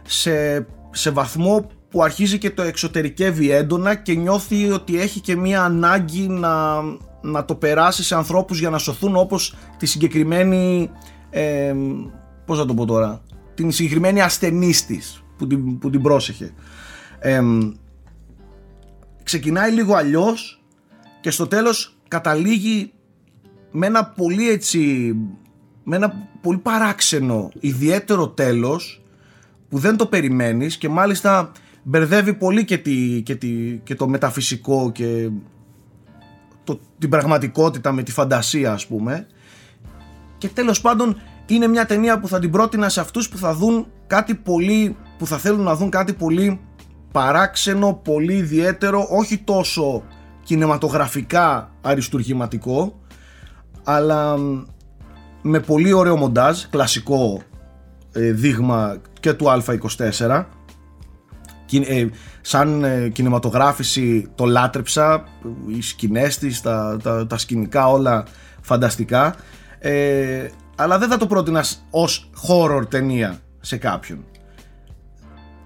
σε, 0.03 0.66
σε 0.91 1.11
βαθμό 1.11 1.70
που 1.89 2.03
αρχίζει 2.03 2.39
και 2.39 2.51
το 2.51 2.62
εξωτερικεύει 2.62 3.51
έντονα 3.51 3.95
και 3.95 4.15
νιώθει 4.15 4.70
ότι 4.70 5.01
έχει 5.01 5.20
και 5.20 5.37
μία 5.37 5.62
ανάγκη 5.62 6.29
να, 6.29 6.81
να 7.20 7.45
το 7.45 7.55
περάσει 7.55 8.05
σε 8.05 8.15
ανθρώπους 8.15 8.59
για 8.59 8.70
να 8.70 8.79
σωθούν 8.79 9.16
όπως 9.16 9.55
τη 9.77 9.87
συγκεκριμένη 9.87 10.91
ε, 11.31 11.74
πώς 12.45 12.59
θα 12.59 12.66
το 12.66 12.74
πω 12.74 12.85
τώρα 12.85 13.23
την 13.55 13.70
συγκεκριμένη 13.70 14.20
ασθενής 14.20 14.87
της 14.87 15.24
που 15.37 15.47
την, 15.47 15.79
που 15.79 15.91
την 15.91 16.03
πρόσεχε. 16.03 16.53
Ε, 17.19 17.41
ξεκινάει 19.23 19.70
λίγο 19.70 19.95
αλλιώς 19.95 20.62
και 21.20 21.31
στο 21.31 21.47
τέλος 21.47 21.97
καταλήγει 22.09 22.93
με 23.70 23.87
ένα 23.87 24.05
πολύ 24.05 24.51
έτσι 24.51 25.12
με 25.85 25.97
ένα 25.97 26.31
πολύ 26.43 26.59
παράξενο 26.59 27.51
ιδιαίτερο 27.60 28.28
τέλος 28.28 29.02
που 29.69 29.78
δεν 29.78 29.97
το 29.97 30.06
περιμένεις 30.06 30.77
και 30.77 30.89
μάλιστα 30.89 31.52
μπερδεύει 31.82 32.35
πολύ 32.35 32.64
και, 32.64 32.78
τη, 32.78 33.23
και, 33.23 33.35
τη, 33.35 33.81
και 33.85 33.94
το 33.94 34.09
μεταφυσικό 34.09 34.90
και 34.93 35.28
το, 36.64 36.81
την 36.98 37.09
πραγματικότητα 37.09 37.93
με 37.93 38.02
τη 38.02 38.12
φαντασία 38.12 38.73
ας 38.73 38.86
πούμε. 38.86 39.27
Και 40.39 40.48
τέλος 40.48 40.81
πάντων 40.81 41.16
είναι 41.47 41.66
μια 41.66 41.86
ταινία 41.86 42.20
που 42.20 42.28
θα 42.28 42.39
την 42.39 42.51
πρότεινα 42.51 42.89
σε 42.89 43.01
αυτούς 43.01 43.28
που 43.28 43.36
θα 43.36 43.55
δουν 43.55 43.86
κάτι 44.06 44.35
πολύ 44.35 44.97
που 45.19 45.27
θα 45.27 45.39
θέλουν 45.39 45.60
να 45.60 45.77
δουν 45.77 45.90
κάτι 45.90 46.12
πολύ 46.12 46.60
παράξενο, 47.12 48.01
πολύ 48.05 48.35
ιδιαίτερο 48.35 49.06
όχι 49.10 49.39
τόσο 49.39 50.02
κινηματογραφικά 50.43 51.70
αριστουργηματικό 51.81 53.01
αλλά 53.85 54.36
με 55.43 55.60
πολύ 55.60 55.93
ωραίο 55.93 56.16
μοντάζ, 56.16 56.62
κλασικό 56.70 57.43
ε, 58.12 58.32
δείγμα 58.32 58.97
και 59.20 59.32
του 59.32 59.47
Α24. 59.48 60.44
Ε, 61.86 62.06
σαν 62.40 62.85
ε, 62.85 63.09
κινηματογράφηση 63.09 64.28
το 64.35 64.44
λάτρεψα 64.44 65.24
οι 65.66 65.82
σκηνές 65.82 66.39
της, 66.39 66.60
τα, 66.60 66.98
τα, 67.02 67.27
τα 67.27 67.39
σκηνικά 67.39 67.89
όλα 67.89 68.24
φανταστικά. 68.60 69.35
Ε, 69.78 70.48
αλλά 70.77 70.98
δεν 70.98 71.09
θα 71.09 71.16
το 71.16 71.27
πρότεινας 71.27 71.86
ως 71.90 72.31
horror 72.48 72.82
ταινία 72.89 73.39
σε 73.60 73.77
κάποιον. 73.77 74.24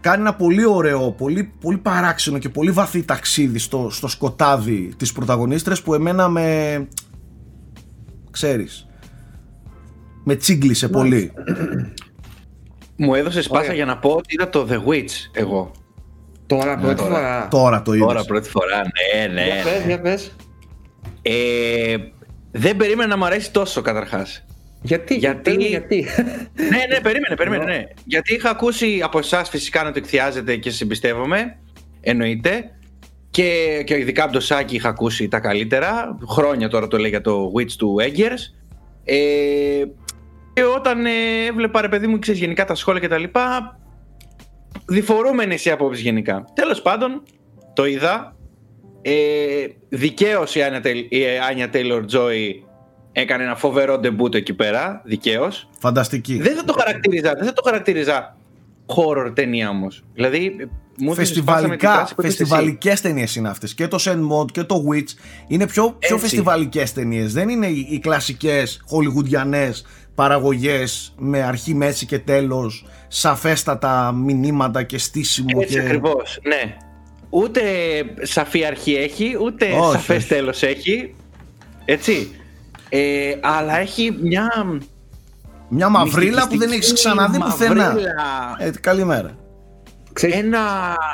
Κάνει 0.00 0.20
ένα 0.20 0.34
πολύ 0.34 0.66
ωραίο, 0.66 1.10
πολύ, 1.10 1.52
πολύ 1.60 1.76
παράξενο 1.76 2.38
και 2.38 2.48
πολύ 2.48 2.70
βαθύ 2.70 3.02
ταξίδι 3.02 3.58
στο, 3.58 3.88
στο 3.90 4.08
σκοτάδι 4.08 4.94
της 4.96 5.12
πρωταγωνίστρες 5.12 5.82
που 5.82 5.94
εμένα 5.94 6.28
με 6.28 6.88
ξέρεις 8.30 8.85
με 10.28 10.36
τσίγκλισε 10.36 10.88
πολύ. 10.88 11.32
Μου 12.96 13.14
έδωσες 13.14 13.48
πάσα 13.48 13.72
για 13.72 13.84
να 13.84 13.98
πω 13.98 14.10
ότι 14.10 14.34
είδα 14.34 14.48
το 14.48 14.66
The 14.70 14.90
Witch 14.90 15.10
εγώ. 15.32 15.70
Τώρα 16.46 16.76
πρώτη 16.76 17.02
φορά. 17.02 17.48
Τώρα 17.50 17.82
το 17.82 17.92
είδα. 17.92 18.06
Τώρα 18.06 18.24
πρώτη 18.24 18.48
φορά, 18.48 18.76
ναι, 18.76 19.32
ναι. 19.32 19.44
Για 19.44 19.62
πες, 19.62 19.80
ναι. 19.80 19.86
για 19.86 20.00
πες. 20.00 20.36
Ε, 21.22 21.96
δεν 22.50 22.76
περίμενα 22.76 23.08
να 23.08 23.16
μου 23.16 23.24
αρέσει 23.24 23.52
τόσο 23.52 23.80
καταρχάς. 23.82 24.44
Γιατί, 24.82 25.14
Γιατί- 25.16 25.50
γιατί, 25.50 25.66
γιατί. 25.68 26.06
ναι, 26.70 26.94
ναι, 26.94 27.00
περίμενε, 27.02 27.34
περίμενε. 27.36 27.64
Ναι. 27.64 27.84
Γιατί 28.04 28.34
είχα 28.34 28.50
ακούσει 28.50 29.00
από 29.02 29.18
εσάς 29.18 29.48
φυσικά 29.48 29.82
να 29.82 29.92
το 29.92 29.98
εκθιάζετε 29.98 30.56
και 30.56 30.70
σα 30.70 30.84
εμπιστεύομαι. 30.84 31.58
Εννοείται. 32.00 32.70
Και, 33.30 33.82
και 33.86 33.98
ειδικά 33.98 34.24
από 34.24 34.32
το 34.32 34.40
Σάκη 34.40 34.74
είχα 34.74 34.88
ακούσει 34.88 35.28
τα 35.28 35.40
καλύτερα. 35.40 36.18
Χρόνια 36.28 36.68
τώρα 36.68 36.88
το 36.88 36.98
λέει 36.98 37.10
για 37.10 37.20
το 37.20 37.52
Witch 37.56 37.72
του 37.72 37.96
Eggers. 38.00 38.56
Ε, 39.04 39.84
και 40.56 40.64
όταν 40.64 41.06
ε, 41.06 41.10
έβλεπα 41.48 41.80
ρε 41.80 41.88
παιδί 41.88 42.06
μου, 42.06 42.18
ξέρεις, 42.18 42.40
γενικά 42.40 42.64
τα 42.64 42.74
σχόλια 42.74 43.00
και 43.00 43.08
τα 43.08 43.18
λοιπά, 43.18 43.78
διφορούμενες 44.86 45.64
οι 45.64 45.70
απόψεις 45.70 46.02
γενικά. 46.02 46.44
Τέλος 46.54 46.82
πάντων, 46.82 47.22
το 47.74 47.86
είδα. 47.86 48.36
Ε, 49.02 49.12
δικαίως 49.88 50.54
η 50.54 50.62
Άνια, 50.62 50.80
Τελ- 50.80 51.12
η 51.12 51.22
Άνια 51.50 51.70
Taylor 51.72 52.00
Joy 52.16 52.52
έκανε 53.12 53.42
ένα 53.42 53.56
φοβερό 53.56 53.98
ντεμπούτο 53.98 54.36
εκεί 54.36 54.54
πέρα, 54.54 55.02
δικαίως. 55.04 55.68
Φανταστική. 55.78 56.38
Δεν 56.40 56.56
θα 56.56 56.64
το 56.64 56.72
χαρακτήριζα, 56.78 57.32
δεν 57.34 57.44
θα 57.44 57.52
το 57.52 57.62
χαρακτήριζα 57.64 58.36
horror 58.86 59.32
ταινία 59.34 59.68
όμως. 59.68 60.04
Δηλαδή, 60.14 60.68
μου 60.98 61.12
έδωσες 61.12 61.42
πάσα 61.42 61.68
με 61.68 61.76
την 61.76 61.88
Φεστιβαλικά, 61.88 61.92
φράση 61.94 62.14
που 62.14 62.20
είπες 62.20 62.32
εσύ. 62.32 62.42
φεστιβαλικές 62.42 63.00
ταινίες 63.00 63.36
είναι 63.36 63.48
αυτές 63.48 63.74
και 63.74 63.88
το 63.88 63.98
Send 64.00 64.20
Mod 64.32 64.50
και 64.52 64.62
το 64.62 64.84
Witch 64.90 65.08
είναι 65.48 65.66
πιο, 65.66 65.82
πιο 65.84 66.14
Έτσι. 66.14 66.18
φεστιβαλικές 66.18 66.92
ταινίες 66.92 67.32
δεν 67.32 67.48
είναι 67.48 67.66
οι, 67.66 67.86
οι 67.90 67.98
κλασικές 67.98 68.82
χολιγουντιανές 68.86 69.86
παραγωγές 70.16 71.14
με 71.18 71.42
αρχή, 71.42 71.74
μέση 71.74 72.06
και 72.06 72.18
τέλος 72.18 72.86
σαφέστατα 73.08 74.12
μηνύματα 74.12 74.82
και 74.82 74.98
στήσιμο 74.98 75.58
Έτσι 75.60 75.74
και... 75.74 75.80
ακριβώς, 75.80 76.38
ναι. 76.42 76.76
Ούτε 77.30 77.62
σαφή 78.22 78.64
αρχή 78.64 78.94
έχει, 78.94 79.36
ούτε 79.42 79.72
Όχι, 79.72 79.92
σαφές 79.92 80.16
όχι. 80.16 80.28
τέλος 80.28 80.62
έχει. 80.62 81.14
Έτσι. 81.84 82.30
Ε, 82.88 83.36
αλλά 83.40 83.78
έχει 83.78 84.18
μια 84.22 84.80
μια 85.68 85.88
μαυρίλα 85.88 86.48
που 86.48 86.58
δεν 86.58 86.70
έχεις 86.70 86.90
μυστικιστική 86.90 86.94
ξαναδεί 86.94 87.38
πουθενά 87.38 87.84
μαυρίλα. 87.84 88.56
ε, 88.58 88.70
καλημέρα 88.80 89.36
Ξέρεις, 90.12 90.36
ένα, 90.36 90.60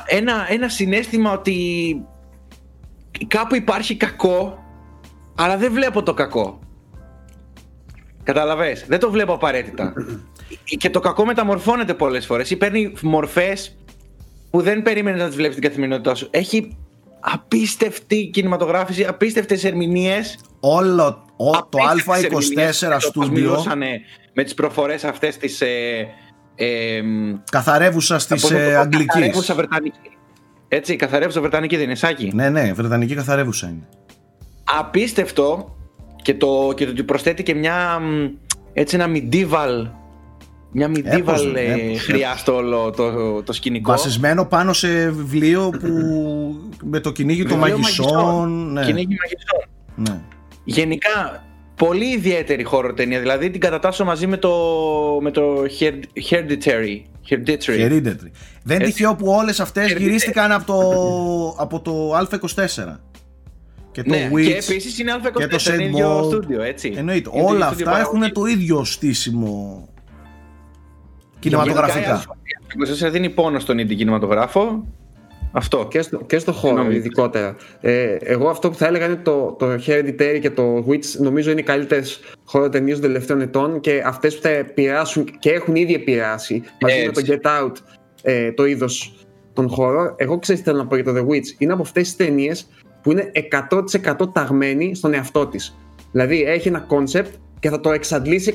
ένα, 0.06 0.46
ένα 0.48 0.68
συνέστημα 0.68 1.32
ότι 1.32 1.56
κάπου 3.26 3.54
υπάρχει 3.54 3.96
κακό, 3.96 4.58
αλλά 5.34 5.56
δεν 5.56 5.72
βλέπω 5.72 6.02
το 6.02 6.14
κακό. 6.14 6.58
Καταλαβες, 8.24 8.84
δεν 8.88 8.98
το 8.98 9.10
βλέπω 9.10 9.32
απαραίτητα. 9.32 9.92
και 10.78 10.90
το 10.90 11.00
κακό 11.00 11.24
μεταμορφώνεται 11.24 11.94
πολλές 11.94 12.26
φορές 12.26 12.50
ή 12.50 12.56
παίρνει 12.56 12.92
μορφές 13.02 13.76
που 14.50 14.60
δεν 14.60 14.82
περίμενες 14.82 15.20
να 15.20 15.26
τις 15.26 15.36
βλέπεις 15.36 15.56
στην 15.56 15.68
καθημερινότητά 15.68 16.14
σου. 16.14 16.28
Έχει 16.30 16.76
απίστευτη 17.20 18.30
κινηματογράφηση, 18.32 19.04
απίστευτες 19.04 19.64
ερμηνείες. 19.64 20.38
όλο 20.60 21.24
ο, 21.36 21.50
το 21.50 21.78
απίστευτες 21.90 22.24
ερμηνείες, 22.24 22.84
Α24 22.84 22.88
το 22.88 22.94
πώς 22.94 23.04
στούντιο 23.04 23.32
μιλούσανε 23.32 24.00
με 24.32 24.42
τις 24.42 24.54
προφορές 24.54 25.04
αυτές 25.04 25.36
της... 25.36 25.60
Ε, 25.60 26.08
ε, 26.54 27.02
καθαρεύουσα 27.50 28.14
Πώς 28.14 28.26
της 28.26 28.42
να 28.42 28.48
το 28.48 28.56
ε, 28.56 28.72
πω, 28.72 28.78
Αγγλικής 28.78 29.06
Καθαρεύουσα 29.06 29.54
Βρετανική. 29.54 29.98
Έτσι, 30.68 30.96
καθαρεύουσα 30.96 31.40
Βρετανική 31.40 31.76
δεν 31.76 31.84
είναι 31.84 31.94
σάκι. 31.94 32.30
ναι 32.34 32.48
ναι 32.48 32.72
βρετανική 32.72 33.14
καθαρεύουσα 33.14 33.68
είναι 33.68 33.88
Απίστευτο 34.78 35.76
και 36.22 36.34
το, 36.34 36.72
και 36.76 36.84
το 36.84 36.90
ότι 36.90 37.02
προσθέτει 37.02 37.42
και 37.42 37.54
μια 37.54 37.98
μ, 38.00 38.28
έτσι 38.72 38.96
ένα 38.96 39.06
medieval 39.08 39.90
μια 40.74 40.88
medieval 40.90 41.04
Έπωσε, 41.18 41.52
ε, 41.54 41.72
έπωσε. 41.72 41.98
χρειά 42.00 42.36
στο 42.36 42.54
όλο 42.54 42.90
το, 42.90 43.42
το 43.42 43.52
σκηνικό. 43.52 43.90
Βασισμένο 43.90 44.44
πάνω 44.44 44.72
σε 44.72 45.10
βιβλίο 45.10 45.70
που 45.80 45.88
με 46.84 47.00
το 47.00 47.12
κυνήγι 47.12 47.44
των 47.44 47.56
Βιβλίο 47.58 47.78
μαγισσών. 47.78 48.72
Ναι, 48.72 48.84
Κυνήγι 48.84 49.16
μαγισσών. 49.20 49.68
ναι. 49.94 50.20
Γενικά, 50.64 51.42
πολύ 51.76 52.04
ιδιαίτερη 52.12 52.62
χώρο 52.62 52.92
ταινία. 52.94 53.20
Δηλαδή 53.20 53.50
την 53.50 53.60
κατατάσσω 53.60 54.04
μαζί 54.04 54.26
με 54.26 54.36
το, 54.36 54.50
με 55.20 55.30
το 55.30 55.42
Hered- 55.80 56.30
Hereditary. 56.30 57.02
Hereditary. 57.30 57.88
Hereditary. 57.88 58.30
Δεν 58.64 58.80
Έτσι. 58.80 58.92
τυχαίο 58.92 59.14
που 59.14 59.26
όλες 59.28 59.60
αυτές 59.60 59.92
Hereditary. 59.92 59.98
γυρίστηκαν 59.98 60.52
από 60.52 60.64
το, 60.66 61.62
από 61.62 61.80
το 61.80 62.18
Α24. 62.18 62.96
Και 63.92 64.02
το 64.02 64.10
Ναι, 64.10 64.30
Witch. 64.34 64.42
και 64.46 64.52
επίσης 64.52 64.98
είναι 64.98 65.12
Α24, 65.12 65.30
και 65.32 65.46
το 65.46 65.58
είναι 65.74 65.84
Send 65.84 65.88
ίδιο 65.88 66.18
Mode. 66.20 66.24
στούντιο, 66.24 66.62
έτσι. 66.62 66.92
Εννοείται. 66.96 67.30
Είναι 67.34 67.42
το 67.42 67.46
Όλα 67.46 67.54
ίδιο 67.54 67.64
αυτά 67.64 67.74
στούντιο 67.74 67.92
έχουν 68.00 68.20
παραγωγής. 68.20 68.32
το 68.32 68.44
ίδιο 68.46 68.84
στήσιμο 68.84 69.88
κινηματογραφικά. 71.38 72.00
Γενικά, 72.00 72.98
η 73.04 73.06
Α24 73.08 73.12
δίνει 73.12 73.30
πόνο 73.30 73.58
στον 73.58 73.78
indie 73.80 73.96
κινηματογράφο. 73.96 74.86
Αυτό. 75.54 75.86
Και 75.90 76.02
στο, 76.02 76.18
και 76.26 76.38
στο 76.38 76.52
χώρο 76.52 76.74
Συγγνώμη. 76.74 76.96
ειδικότερα. 76.96 77.56
Ε, 77.80 78.16
εγώ 78.20 78.48
αυτό 78.48 78.70
που 78.70 78.76
θα 78.76 78.86
έλεγα 78.86 79.06
είναι 79.06 79.16
το, 79.16 79.56
το 79.58 79.66
Hereditary 79.86 80.38
και 80.40 80.50
το 80.50 80.84
Witch 80.88 81.04
νομίζω 81.18 81.50
είναι 81.50 81.60
οι 81.60 81.64
καλύτερες 81.64 82.20
χώρο 82.44 82.68
ταινίες 82.68 82.98
των 83.00 83.06
τελευταίων 83.12 83.40
ετών 83.40 83.80
και 83.80 84.02
αυτές 84.06 84.34
που 84.36 84.42
θα 84.42 84.48
επηρεάσουν 84.48 85.24
και 85.38 85.50
έχουν 85.50 85.74
ήδη 85.76 85.94
επηρεάσει 85.94 86.62
μαζί 86.80 87.06
με 87.06 87.12
το 87.12 87.20
Έτσι. 87.20 87.38
Get 87.42 87.62
Out 87.62 87.72
ε, 88.22 88.52
το 88.52 88.64
είδος 88.66 89.14
των 89.52 89.68
χώρων. 89.68 90.14
Εγώ 90.16 90.38
ξέρω 90.38 90.58
τι 90.58 90.64
θέλω 90.64 90.78
να 90.78 90.86
πω 90.86 90.94
για 90.94 91.04
το 91.04 91.12
The 91.16 91.20
Witch. 91.30 91.46
Είναι 91.58 91.72
από 91.72 91.82
αυτές 91.82 92.02
τις 92.02 92.16
ταινίες 92.16 92.68
που 93.02 93.10
είναι 93.10 93.30
100% 94.20 94.32
ταγμένη 94.32 94.94
στον 94.94 95.14
εαυτό 95.14 95.46
της. 95.46 95.76
Δηλαδή 96.12 96.42
έχει 96.42 96.68
ένα 96.68 96.78
concept 96.80 97.34
και 97.60 97.70
θα 97.70 97.80
το 97.80 97.90
εξαντλήσει 97.92 98.54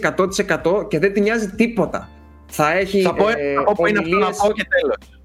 100% 0.63 0.87
και 0.87 0.99
δεν 0.99 1.13
την 1.13 1.23
νοιάζει 1.23 1.49
τίποτα. 1.49 2.09
Θα 2.49 2.71
έχει. 2.77 3.01
Θα 3.01 3.13
πω, 3.13 3.27
ε, 3.29 3.33
θα 3.55 3.63
πω 3.63 3.73
που 3.77 3.87
είναι 3.87 3.99
αυτό 3.99 4.09
να 4.09 4.15
ομιλίες- 4.17 4.41
πω 4.47 4.51
και 4.51 4.67
τέλος. 4.79 5.21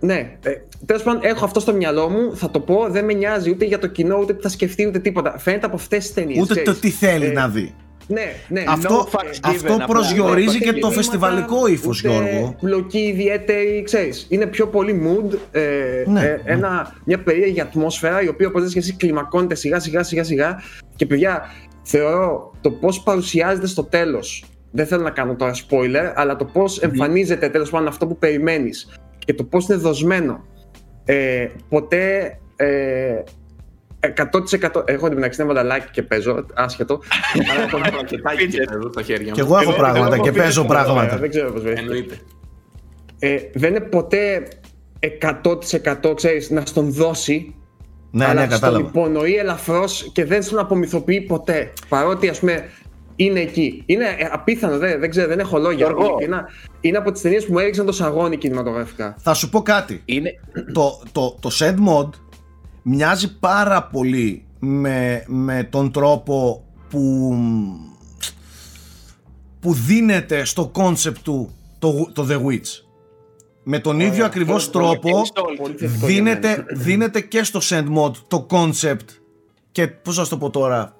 ναι. 0.00 0.36
Ε, 0.42 0.52
Τέλος 0.86 1.02
πάντων, 1.02 1.20
έχω 1.24 1.44
αυτό 1.44 1.60
στο 1.60 1.72
μυαλό 1.74 2.08
μου, 2.08 2.36
θα 2.36 2.50
το 2.50 2.60
πω, 2.60 2.86
δεν 2.90 3.04
με 3.04 3.12
νοιάζει 3.12 3.50
ούτε 3.50 3.64
για 3.64 3.78
το 3.78 3.86
κοινό, 3.86 4.18
ούτε 4.18 4.34
τι 4.34 4.42
θα 4.42 4.48
σκεφτεί, 4.48 4.86
ούτε 4.86 4.98
τίποτα. 4.98 5.38
Φαίνεται 5.38 5.66
από 5.66 5.74
αυτές 5.76 5.98
τις 6.04 6.14
ταινίες. 6.14 6.42
Ούτε 6.50 6.62
το 6.62 6.74
τι 6.74 6.90
θέλει 6.90 7.28
να 7.28 7.48
δει. 7.48 7.74
Ναι, 8.06 8.32
ναι. 8.48 8.64
Αυτό, 8.68 9.08
fucks 9.12 9.48
given, 9.48 9.54
αυτό 9.54 9.72
απλά. 9.72 9.86
προσδιορίζει 9.86 10.46
Ναι, 10.46 10.58
και 10.58 10.64
το 10.64 10.72
κινήματα, 10.72 10.94
φεστιβαλικό 10.94 11.66
ύφος, 11.66 11.98
ούτε 12.04 12.08
Γιώργο. 12.08 12.56
Πλοκή 12.60 12.98
ιδιαίτερη, 12.98 13.82
ξέρεις. 13.82 14.26
Είναι 14.28 14.46
πιο 14.46 14.66
πολύ 14.66 15.02
mood, 15.04 15.38
ε, 15.50 15.60
Ναι, 16.06 16.20
ε, 16.20 16.24
ναι. 16.24 16.40
ένα, 16.44 16.94
μια 17.04 17.18
περίεργη 17.22 17.60
ατμόσφαιρα, 17.60 18.22
η 18.22 18.28
οποία 18.28 18.48
όπως 18.48 18.62
λες 18.62 18.72
και 18.72 18.78
εσύ 18.78 18.92
κλιμακώνεται 18.92 19.54
σιγά 19.54 19.80
σιγά 19.80 20.02
σιγά 20.02 20.24
σιγά. 20.24 20.62
Και 20.96 21.06
παιδιά, 21.06 21.42
θεωρώ 21.82 22.52
το 22.60 22.70
πώς 22.70 23.02
παρουσιάζεται 23.02 23.66
στο 23.66 23.84
τέλος, 23.84 24.44
δεν 24.70 24.86
θέλω 24.86 25.02
να 25.02 25.10
κάνω 25.10 25.34
τώρα 25.34 25.52
spoiler, 25.54 26.12
αλλά 26.14 26.36
το 26.36 26.44
πώς 26.44 26.78
εμφανίζεται 26.80 27.48
τέλος 27.48 27.70
πάντων 27.70 27.88
αυτό 27.88 28.06
που 28.06 28.18
περιμένεις 28.18 28.88
και 29.18 29.34
το 29.34 29.44
πώς 29.44 29.68
είναι 29.68 29.78
δοσμένο. 29.78 30.44
Ε, 31.04 31.46
ποτέ 31.68 32.36
ε, 32.56 33.22
100% 34.02 34.82
εγώ 34.84 35.06
την 35.08 35.14
μεταξύ 35.16 35.42
είναι 35.42 35.52
μανταλάκι 35.52 35.86
και 35.92 36.02
παίζω, 36.02 36.46
άσχετο. 36.54 37.00
αλλά 37.54 37.66
το- 37.70 37.78
Πακετάκι 37.78 38.46
και 38.48 38.64
εδώ 38.72 38.88
στα 38.92 39.02
χέρια 39.02 39.26
μου. 39.28 39.32
Και 39.34 39.40
εγώ 39.40 39.54
έχω 39.54 39.62
Εγώ- 39.70 39.72
πράγματα 39.78 40.14
εγώ 40.14 40.22
και 40.22 40.28
έχω 40.28 40.38
παίζω 40.38 40.62
φύγει 40.62 40.74
στο 40.74 40.74
πράγματα. 40.84 41.16
Δεν 41.16 41.30
ξέρω 41.30 41.52
πώς 41.52 41.62
βρέθηκε. 41.62 41.80
Εννοείται. 41.82 42.18
Ε, 43.18 43.36
δεν 43.54 43.70
είναι 43.70 43.80
ποτέ 43.80 44.48
100% 44.98 46.14
ξέρεις, 46.14 46.50
να 46.50 46.62
στον 46.66 46.92
δώσει, 46.92 47.54
Ναι, 48.10 48.24
αλλά 48.24 48.34
ναι, 48.34 48.40
στον 48.46 48.60
κατάλαβα. 48.60 48.88
υπονοεί 48.88 49.34
ελαφρώς 49.36 50.10
και 50.12 50.24
δεν 50.24 50.42
στον 50.42 50.58
απομυθοποιεί 50.58 51.20
ποτέ. 51.20 51.72
Παρότι 51.88 52.28
ας 52.28 52.38
πούμε 52.38 52.64
είναι 53.16 53.40
εκεί. 53.40 53.82
Είναι 53.86 54.04
ε, 54.04 54.28
απίθανο, 54.32 54.78
δεν, 54.78 55.00
δεν 55.00 55.10
ξέρω, 55.10 55.28
δεν 55.28 55.38
έχω 55.38 55.58
λόγια. 55.58 55.76
Γιώργο. 55.86 56.16
Είναι, 56.22 56.44
είναι 56.80 56.96
από 56.96 57.12
τις 57.12 57.22
ταινίες 57.22 57.46
που 57.46 57.52
μου 57.52 57.58
έριξαν 57.58 57.86
το 57.86 57.92
σαγόνι 57.92 58.36
κινηματογραφικά. 58.36 59.16
Θα 59.20 59.34
σου 59.34 59.48
πω 59.48 59.62
κάτι. 59.62 60.02
Είναι, 60.04 60.30
το, 60.72 61.02
το, 61.12 61.36
το 61.40 61.50
send 61.58 61.74
mod 61.88 62.08
μοιάζει 62.82 63.38
πάρα 63.38 63.82
πολύ 63.82 64.44
με, 64.58 65.24
με 65.26 65.64
τον 65.64 65.92
τρόπο 65.92 66.64
που 66.88 67.34
που 69.60 69.74
δίνεται 69.74 70.44
στο 70.44 70.70
concept 70.74 71.18
του 71.22 71.54
το, 71.78 72.10
το 72.12 72.26
The 72.30 72.46
Witch. 72.46 72.84
Με 73.62 73.78
τον 73.78 74.00
ίδιο 74.00 74.24
ακριβώς 74.24 74.70
τρόπο 74.70 75.10
Πολύ 75.56 75.74
θετικό 75.76 75.78
για 75.78 76.06
δίνεται, 76.06 76.48
μένα. 76.48 76.64
δίνεται 76.72 77.20
και 77.20 77.44
στο 77.44 77.60
send 77.62 77.86
mod 77.96 78.12
το 78.28 78.46
concept 78.50 79.06
και 79.72 79.86
πώς 79.88 80.16
θα 80.16 80.24
σου 80.24 80.30
το 80.30 80.38
πω 80.38 80.50
τώρα 80.50 80.96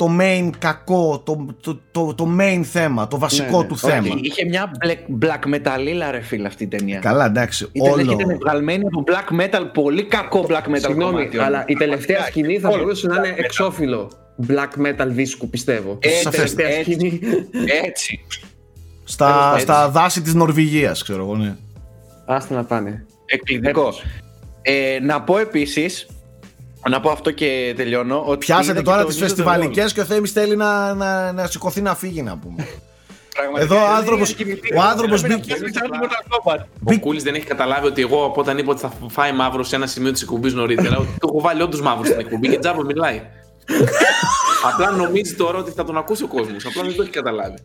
το 0.00 0.08
main 0.20 0.50
κακό, 0.58 1.22
το, 1.24 1.46
το, 1.62 1.80
το, 1.90 2.14
το 2.14 2.28
main 2.40 2.60
θέμα, 2.62 3.08
το 3.08 3.18
βασικό 3.18 3.56
Ναι, 3.56 3.62
ναι. 3.62 3.66
του 3.68 3.76
Όχι, 3.82 3.90
θέμα. 3.92 4.14
είχε 4.22 4.44
μια 4.44 4.70
black, 4.84 5.24
black 5.24 5.54
metalila 5.54 6.08
ρε 6.10 6.20
φίλε 6.20 6.46
αυτή 6.46 6.64
η 6.64 6.66
ταινία. 6.66 6.98
Καλά, 6.98 7.24
εντάξει, 7.24 7.68
Ήταν, 7.72 7.90
όλο. 7.92 8.00
ήταν 8.12 8.38
βγαλμένη 8.40 8.84
από 8.86 9.04
black 9.06 9.40
metal, 9.40 9.64
πολύ 9.72 10.04
κακό 10.04 10.46
black 10.48 10.68
metal 10.68 10.76
Συγγνώμη, 10.80 11.12
κομμάτι. 11.12 11.38
αλλά 11.38 11.64
η 11.66 11.74
τελευταία 11.74 12.16
Πραγματικά, 12.16 12.24
σκηνή 12.26 12.58
θα 12.58 12.68
όλο. 12.68 12.78
μπορούσε 12.82 13.06
να 13.06 13.16
είναι 13.16 13.28
Black 13.34 13.38
metal. 13.40 13.44
εξώφυλλο 13.44 14.10
black 14.48 14.86
metal 14.86 15.06
δίσκου, 15.06 15.48
πιστεύω. 15.48 15.98
Έτσι, 16.00 16.28
Η 16.28 16.30
τελευταία 16.30 16.68
έτσι. 16.68 16.92
σκηνή. 16.92 17.20
Έτσι. 17.84 18.24
Στα, 19.04 19.50
έτσι. 19.52 19.62
στα 19.64 19.88
δάση 19.88 20.22
της 20.22 20.34
Νορβηγίας, 20.34 21.02
ξέρω 21.02 21.22
εγώ, 21.22 21.36
ναι. 21.36 21.56
Άστα 22.26 22.54
να 22.54 22.64
πάνε. 22.64 23.06
Εκπληκτικός. 23.26 24.02
Ε, 24.62 24.98
να 25.02 25.22
πω 25.22 25.38
επίσης, 25.38 26.06
να 26.88 27.00
πω 27.00 27.10
αυτό 27.10 27.30
και 27.30 27.72
τελειώνω. 27.76 28.22
Ότι 28.26 28.38
Πιάσετε 28.46 28.72
είδα 28.72 28.82
τώρα 28.82 28.96
και 28.96 29.02
το 29.02 29.08
τις 29.08 29.16
News 29.16 29.20
of 29.20 29.24
the 29.24 29.28
φεστιβαλικές 29.28 29.92
και 29.92 30.00
ο 30.00 30.04
Θέμης 30.04 30.32
θέλει 30.32 30.56
να, 30.56 30.94
να, 30.94 31.32
να 31.32 31.46
σηκωθεί 31.46 31.80
να 31.82 31.94
φύγει 31.94 32.22
να 32.22 32.36
πούμε. 32.36 32.66
World. 32.68 32.78
Πραγματικά, 33.34 33.74
Εδώ 33.74 33.84
ο 33.84 33.88
δεν 33.88 33.96
άνθρωπος- 33.96 34.28
είχε 34.30 34.44
κοιμηθεί. 34.44 34.74
ο 34.76 34.80
άνθρωπος 34.82 35.22
Έπρεπε 35.22 35.34
να 35.34 35.40
μπήκε- 35.40 35.56
πιάσει 35.58 35.74
σαν 35.74 35.90
το 35.90 35.98
Mortal 36.02 36.52
Kombat. 36.54 36.64
Ο 36.96 36.98
Κούλης 37.00 37.22
δεν 37.22 37.34
έχει 37.34 37.46
καταλάβει 37.46 37.86
ότι 37.86 38.02
εγώ 38.02 38.24
από 38.24 38.40
όταν 38.40 38.58
είπα 38.58 38.70
ότι 38.70 38.80
θα 38.80 38.92
φάει 39.08 39.32
μαύρο 39.32 39.62
σε 39.62 39.76
ένα 39.76 39.86
σημείο 39.86 40.12
της 40.12 40.22
εκπομπής 40.22 40.52
νωρίτερα, 40.54 40.96
ότι 40.98 41.08
το 41.20 41.28
έχω 41.30 41.40
βάλει 41.40 41.62
όντως 41.62 41.80
μαύρο 41.80 42.04
στην 42.04 42.18
εκπομπή 42.20 42.48
και 42.48 42.58
τζάμπος 42.58 42.84
μιλάει. 42.84 43.22
Απλά 44.72 44.90
νομίζει 44.90 45.34
τώρα 45.34 45.58
ότι 45.58 45.70
θα 45.70 45.84
τον 45.84 45.96
ακούσει 45.96 46.22
ο 46.22 46.26
κόσμος. 46.26 46.66
Απλά 46.66 46.82
δεν 46.82 46.96
το 46.96 47.02
έχει 47.02 47.10
καταλάβει. 47.10 47.56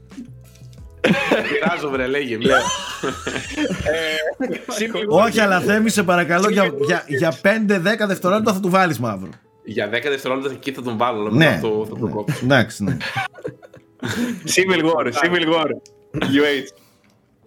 Πειράζω, 1.52 1.90
βρε, 1.90 2.07
λέγε. 2.07 2.38
Λέω. 2.38 2.57
Όχι, 5.07 5.40
αλλά 5.40 5.60
Θέμη, 5.60 5.90
σε 5.90 6.03
παρακαλώ, 6.03 6.49
για, 6.49 6.72
για, 6.86 7.03
για 7.07 7.34
5-10 7.41 8.07
δευτερόλεπτα 8.07 8.53
θα 8.53 8.60
του 8.60 8.69
βάλεις 8.69 8.99
μαύρο. 8.99 9.30
Για 9.64 9.88
10 9.88 9.91
δευτερόλεπτα 9.91 10.52
εκεί 10.52 10.72
θα 10.72 10.82
τον 10.82 10.98
βάλω, 10.98 11.19
αλλά 11.19 11.30
Ναι. 11.32 11.38
μετά 11.45 11.56
θα 11.56 11.61
το, 11.61 11.86
θα 11.90 11.95
το 11.99 12.06
Ναι. 12.06 12.11
κόψω. 12.11 12.40
Εντάξει, 12.44 12.84
ναι. 12.84 12.98
Civil 14.56 14.82
War, 14.84 15.06
Civil 15.06 15.53
War. 15.53 15.68
UH. 16.14 16.68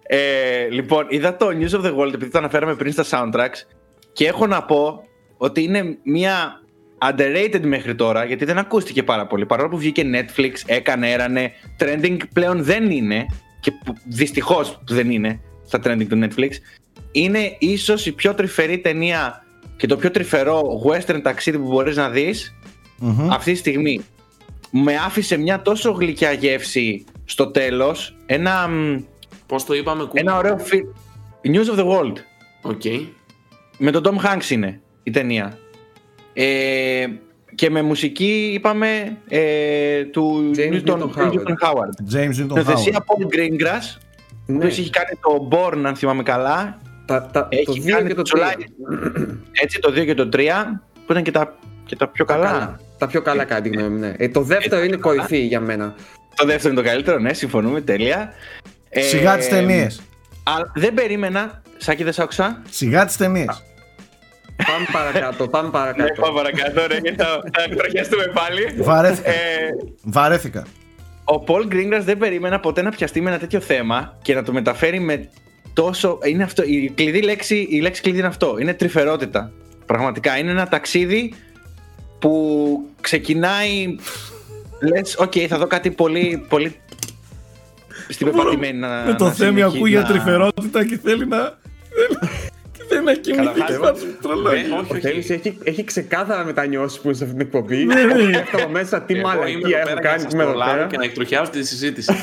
Ε, 0.03 0.67
λοιπόν, 0.69 1.05
είδα 1.09 1.35
το 1.35 1.47
News 1.47 1.79
of 1.81 1.85
the 1.85 1.95
World 1.97 2.13
επειδή 2.13 2.31
το 2.31 2.37
αναφέραμε 2.37 2.75
πριν 2.75 2.91
στα 2.91 3.05
soundtracks 3.09 3.65
και 4.13 4.27
έχω 4.27 4.47
να 4.47 4.63
πω 4.63 5.03
ότι 5.37 5.63
είναι 5.63 5.97
μια 6.03 6.61
underrated 7.11 7.59
μέχρι 7.63 7.95
τώρα 7.95 8.25
γιατί 8.25 8.45
δεν 8.45 8.57
ακούστηκε 8.57 9.03
πάρα 9.03 9.27
πολύ. 9.27 9.45
Παρόλο 9.45 9.69
που 9.69 9.77
βγήκε 9.77 10.03
Netflix, 10.13 10.51
έκανε, 10.65 11.11
έρανε, 11.11 11.51
trending 11.79 12.17
πλέον 12.33 12.63
δεν 12.63 12.91
είναι 12.91 13.25
και 13.59 13.71
που- 13.71 13.95
δυστυχώς 14.07 14.79
δεν 14.87 15.11
είναι 15.11 15.39
στα 15.65 15.79
trending 15.83 16.07
του 16.09 16.19
Netflix. 16.23 16.49
Είναι 17.11 17.55
ίσως 17.59 18.05
η 18.05 18.11
πιο 18.11 18.33
τρυφερή 18.33 18.79
ταινία 18.79 19.43
και 19.77 19.87
το 19.87 19.97
πιο 19.97 20.11
τρυφερό 20.11 20.61
western 20.87 21.19
ταξίδι 21.23 21.57
που 21.57 21.67
μπορείς 21.67 21.95
να 21.95 22.09
δεις 22.09 22.55
Μμμ. 22.99 23.31
αυτή 23.31 23.51
τη 23.51 23.57
στιγμή 23.57 24.01
με 24.71 24.95
άφησε 24.95 25.37
μια 25.37 25.61
τόσο 25.61 25.91
γλυκιά 25.91 26.31
γεύση 26.31 27.03
στο 27.25 27.47
τέλος 27.47 28.15
ένα, 28.25 28.67
μ, 28.67 28.97
Πώς 29.47 29.63
το 29.65 29.73
είπαμε, 29.73 30.03
Κούλη. 30.03 30.21
ένα 30.21 30.37
ωραίο 30.37 30.57
φιλ... 30.57 30.81
News 31.43 31.75
of 31.75 31.79
the 31.79 31.85
World 31.85 32.13
Οκ. 32.61 32.81
με 33.77 33.91
τον 33.91 34.03
Tom 34.05 34.25
Hanks 34.25 34.49
είναι 34.49 34.81
η 35.03 35.11
ταινία 35.11 35.57
ε, 36.33 37.07
και 37.59 37.69
με 37.69 37.81
μουσική 37.81 38.51
είπαμε 38.53 39.17
ε, 39.29 40.03
του 40.03 40.51
James 40.55 40.73
Newton, 40.73 40.97
Newton 40.97 41.09
Howard. 41.15 41.31
Newton 41.31 41.67
Howard 41.67 42.13
James 42.15 42.43
Newton 42.43 42.47
Νουθεσία 42.47 42.93
Howard. 42.97 43.23
Paul 43.23 43.35
Greengrass 43.35 43.97
ο 43.97 44.51
Ναι, 44.51 44.55
οποίος 44.57 44.77
έχει 44.77 44.89
κάνει 44.89 45.19
το 45.21 45.47
Bourne 45.51 45.81
αν 45.85 45.95
θυμάμαι 45.95 46.23
καλά 46.23 46.77
τα, 47.05 47.29
τα, 47.31 47.41
το 47.41 47.47
έχει 47.49 47.83
2 47.85 47.89
κάνει 47.89 48.07
και 48.07 48.13
το 48.13 48.21
το 48.21 48.39
3. 48.39 48.41
July. 48.41 48.63
έτσι 49.51 49.79
το 49.79 49.89
2 49.91 50.05
και 50.05 50.13
το 50.13 50.29
3 50.33 50.37
που 51.05 51.11
ήταν 51.11 51.23
και 51.23 51.31
τα, 51.31 51.57
και 51.85 51.95
τα 51.95 52.07
πιο 52.07 52.25
καλά. 52.25 52.79
Τα 52.97 53.07
πιο 53.07 53.21
καλά 53.21 53.43
κατά 53.43 53.61
τη 53.61 53.69
γνώμη 53.69 53.89
μου, 53.89 53.99
ναι. 53.99 54.13
Ε, 54.17 54.29
το 54.29 54.41
δεύτερο 54.41 54.83
είναι 54.83 54.95
κορυφή 54.95 55.37
για 55.37 55.59
μένα. 55.59 55.95
το 56.35 56.45
δεύτερο 56.45 56.73
είναι 56.73 56.81
το 56.81 56.87
καλύτερο 56.87 57.19
ναι 57.19 57.33
συμφωνούμε 57.33 57.81
τέλεια 57.81 58.33
Ε, 58.89 59.01
Σιγά 59.01 59.37
τις 59.37 59.47
ταινίες. 59.49 60.01
Αλλά 60.43 60.71
δεν 60.75 60.93
περίμενα, 60.93 61.61
Σάκη 61.77 62.03
δεν 62.03 62.13
σ' 62.13 62.19
άκουσα. 62.19 62.61
Σιγά 62.69 63.05
τις 63.05 63.17
ταινίες. 63.17 63.63
Πάμε 64.67 64.85
παρακάτω, 64.91 65.47
πάμε 65.47 65.65
Ναι, 65.67 65.71
παρακάτω. 65.73 66.21
πάμε 66.21 66.33
παρακάτω, 66.35 66.87
ρε, 66.87 66.97
γιατί 67.03 67.17
θα, 67.23 67.27
θα 67.53 67.75
τροχιαστούμε 67.75 68.23
πάλι. 68.33 68.81
Βαρέθηκα. 68.83 69.29
Ε, 69.29 69.35
Βαρέθηκα. 70.03 70.65
ο 71.23 71.39
Πολ 71.39 71.67
Greengrass 71.71 72.01
δεν 72.03 72.17
περίμενα 72.17 72.59
ποτέ 72.59 72.81
να 72.81 72.89
πιαστεί 72.89 73.21
με 73.21 73.29
ένα 73.29 73.39
τέτοιο 73.39 73.59
θέμα 73.59 74.17
και 74.21 74.33
να 74.33 74.43
το 74.43 74.51
μεταφέρει 74.53 74.99
με 74.99 75.29
τόσο. 75.73 76.17
Είναι 76.25 76.43
αυτό, 76.43 76.63
η, 76.63 76.91
κλειδί 76.95 77.21
λέξη, 77.21 77.67
η 77.69 77.79
λέξη 77.81 78.01
κλειδί 78.01 78.17
είναι 78.17 78.27
αυτό. 78.27 78.55
Είναι 78.59 78.73
τρυφερότητα. 78.73 79.51
Πραγματικά 79.85 80.37
είναι 80.37 80.51
ένα 80.51 80.67
ταξίδι 80.67 81.33
που 82.19 82.85
ξεκινάει. 83.01 83.95
Λες, 84.81 85.15
οκ, 85.17 85.33
θα 85.47 85.57
δω 85.57 85.67
κάτι 85.67 85.91
πολύ, 85.91 86.45
πολύ 86.49 86.75
στην 88.09 88.25
πεπατημένη 88.31 88.77
να. 88.77 88.87
Με 89.05 89.13
το 89.13 89.23
να 89.25 89.31
Θέμη 89.31 89.57
συνεχί- 89.59 89.75
ακούει 89.77 89.89
για 89.89 90.01
να- 90.01 90.07
τρυφερότητα 90.07 90.85
και 90.85 90.99
θέλει 91.03 91.27
να. 91.27 91.57
Και 92.89 92.95
θέλει 92.95 93.05
να 93.05 93.13
κοιμηθεί. 93.13 93.45
Καταρχάς, 93.45 93.77
Φάτσε, 93.77 94.05
τρολό. 94.21 94.49
ε, 94.51 94.59
είναι. 94.59 94.67
όχι, 94.73 94.79
Ο 94.81 94.85
όχι. 94.91 94.99
Θέλης 95.01 95.29
έχει, 95.29 95.57
έχει 95.63 95.83
ξεκάθαρα 95.83 96.45
μετανιώσει 96.45 96.99
που 96.99 97.07
είναι 97.07 97.17
σε 97.17 97.23
αυτή 97.23 97.35
την 97.35 97.45
εκπομπή. 97.45 97.85
Ναι, 97.85 97.93
ναι. 98.03 98.37
Έφτανα 98.37 98.67
μέσα 98.67 99.01
τι 99.01 99.13
Εγώ 99.13 99.31
είμαι 99.31 99.35
μαλακία 99.35 99.57
εδώ 99.57 99.67
έχω 99.67 99.83
πέρα 99.83 99.85
για 99.85 99.93
να 99.95 100.01
κάνει 100.01 100.19
σας 100.21 100.29
που 100.29 100.33
είμαι 100.35 100.43
εδώ 100.43 100.51
τρολάρω 100.51 100.75
πέρα. 100.75 100.87
και 100.87 100.97
να 100.97 101.03
εκτροχιάσω 101.03 101.51
τη 101.51 101.63
συζήτηση. 101.63 102.13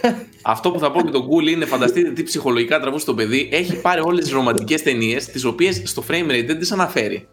Αυτό 0.42 0.70
που 0.70 0.78
θα 0.78 0.90
πω 0.90 1.02
και 1.02 1.10
τον 1.10 1.24
Γκούλ 1.26 1.46
είναι 1.46 1.64
φανταστείτε 1.64 2.10
τι 2.10 2.22
ψυχολογικά 2.22 2.80
τραβούσε 2.80 3.06
το 3.06 3.14
παιδί. 3.14 3.48
Έχει 3.52 3.76
πάρει 3.80 4.00
όλες 4.00 4.24
τις 4.24 4.32
ρομαντικές 4.32 4.82
ταινίες, 4.82 5.26
τις 5.26 5.44
οποίες 5.44 5.82
στο 5.84 6.04
frame 6.08 6.30
rate 6.30 6.44
δεν 6.46 6.58
τις 6.58 6.72
αναφέρει. 6.72 7.28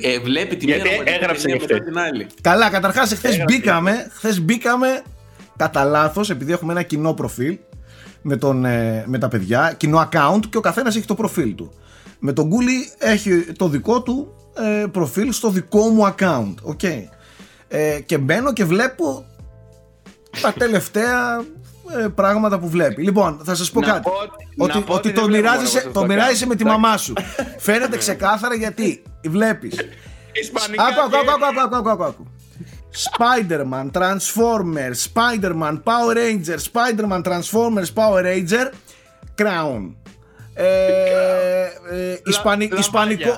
Ε, 0.00 0.12
ε, 0.12 0.18
βλέπει 0.18 0.56
τη 0.56 0.66
μία 0.66 0.74
Γιατί 0.74 0.90
ρομαντική 0.90 1.16
έγραψε 1.16 1.42
ταινία 1.46 1.66
και 1.66 1.72
μετά 1.72 1.84
την 1.84 1.98
άλλη. 1.98 2.26
Καλά, 2.40 2.70
καταρχάς, 2.70 3.12
χθες 3.14 3.44
μπήκαμε, 3.44 4.10
χθες 4.14 4.40
μπήκαμε 4.40 5.02
κατά 5.56 5.84
λάθος, 5.84 6.30
επειδή 6.30 6.52
έχουμε 6.52 6.72
ένα 6.72 6.82
κοινό 6.82 7.14
προφίλ 7.14 7.58
με, 8.22 8.36
τον, 8.36 8.64
ε, 8.64 9.04
με 9.06 9.18
τα 9.18 9.28
παιδιά, 9.28 9.74
κοινό 9.76 10.08
account 10.10 10.40
και 10.50 10.56
ο 10.56 10.60
καθένας 10.60 10.96
έχει 10.96 11.06
το 11.06 11.14
προφίλ 11.14 11.54
του. 11.54 11.72
Με 12.24 12.32
τον 12.32 12.46
Κούλη 12.46 12.90
έχει 12.98 13.40
το 13.58 13.68
δικό 13.68 14.02
του 14.02 14.34
ε, 14.54 14.86
προφίλ 14.92 15.32
στο 15.32 15.48
δικό 15.50 15.88
μου 15.88 16.14
account. 16.14 16.54
οκ. 16.62 16.82
Ε, 17.68 18.00
και 18.06 18.18
μπαίνω 18.18 18.52
και 18.52 18.64
βλέπω 18.64 19.24
τα 20.40 20.52
τελευταία 20.62 21.44
ε, 22.02 22.06
πράγματα 22.14 22.58
που 22.58 22.68
βλέπει. 22.68 23.02
Λοιπόν, 23.02 23.40
θα 23.44 23.54
σας 23.54 23.70
πω 23.70 23.80
Να 23.80 23.86
κάτι. 23.86 24.00
πω- 24.02 24.64
ότι 24.64 24.78
να 24.78 24.82
πω 24.84 24.92
ότι 24.94 25.08
ότι 25.08 25.12
το 25.16 25.20
δεν 25.20 25.30
βλέπω 25.30 25.42
μοιράζεσαι, 25.48 25.78
μόνο 25.80 25.92
το 25.92 26.00
αυτό 26.00 26.12
μοιράζεσαι 26.12 26.46
με 26.46 26.54
τη 26.54 26.64
κάνω. 26.64 26.78
μαμά 26.78 26.96
σου. 26.96 27.12
Φαίνεται 27.66 27.96
ξεκάθαρα 27.96 28.54
γιατί 28.54 29.02
βλέπεις 29.24 29.74
Ισπανικά. 30.42 30.84
Άκου, 30.84 31.00
άκου, 31.00 31.10
και- 31.10 31.16
άκου, 31.16 31.44
άκου, 31.44 31.60
άκου, 31.60 31.76
άκου, 31.76 31.90
άκου, 31.90 32.04
άκου. 32.04 32.26
Spider-Man, 33.10 33.90
Transformers, 34.00 34.98
Spider-Man, 35.12 35.82
Power 35.82 36.14
Ranger, 36.16 36.58
Spider-Man, 36.72 37.22
Transformers, 37.22 37.90
Power 37.94 38.22
Ranger, 38.24 38.66
Crown. 39.42 39.82
Ισπανικό, 42.26 42.76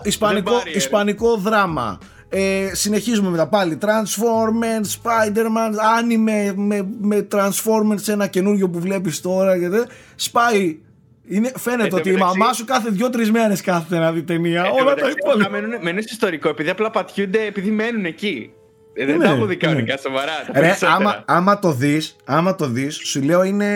ισπανικό, 0.04 0.52
The 0.52 0.66
Barrier. 0.68 0.76
ισπανικό 0.76 1.36
δράμα. 1.36 1.98
Ε, 2.28 2.70
συνεχίζουμε 2.72 3.28
μετά 3.30 3.46
πάλι. 3.48 3.78
Transformers, 3.82 4.86
Spider-Man, 5.02 5.70
anime 5.98 6.52
με, 6.54 6.86
με 7.00 7.26
Transformers 7.32 8.08
ένα 8.08 8.26
καινούριο 8.26 8.68
που 8.70 8.78
βλέπεις 8.80 9.20
τώρα. 9.20 9.58
Και 9.58 9.68
δε. 9.68 9.82
Σπάει. 10.14 10.78
Είναι, 11.28 11.52
φαίνεται 11.56 11.82
Εν 11.82 11.88
τω 11.90 11.96
ότι 11.96 12.08
η 12.08 12.12
μεταξύ- 12.12 12.38
μαμά 12.38 12.52
σου 12.52 12.64
κάθε 12.64 12.88
δύο-τρεις 12.90 13.30
μέρες 13.30 13.60
κάθεται 13.60 13.98
να 13.98 14.12
δει 14.12 14.22
ταινία. 14.22 14.64
Ε, 14.64 14.68
Όλα 14.68 14.84
τα 14.84 14.90
εντάξει, 14.92 15.16
υπόλοιπα. 15.22 15.46
αυτά 15.46 15.60
Μένουν, 15.60 15.82
μένουν 15.82 16.02
στο 16.02 16.10
ιστορικό 16.12 16.48
επειδή 16.48 16.70
απλά 16.70 16.90
πατιούνται 16.90 17.44
επειδή 17.44 17.70
μένουν 17.70 18.04
εκεί. 18.04 18.50
Ε, 18.96 19.04
δεν 19.06 19.16
Ναι, 19.16 19.24
τα 19.24 19.30
έχω 19.30 19.40
δει 19.44 19.46
ναι. 19.46 19.54
κανονικά 19.54 19.96
σοβαρά. 19.98 20.32
τα 20.46 20.52
Ρε, 20.52 20.60
περισσότερα. 20.60 20.92
άμα, 20.94 21.22
άμα 21.26 21.58
το 21.58 21.72
δεις, 21.72 22.16
άμα 22.24 22.54
το 22.54 22.66
δεις, 22.66 22.96
σου 23.04 23.22
λέω 23.22 23.42
είναι 23.44 23.66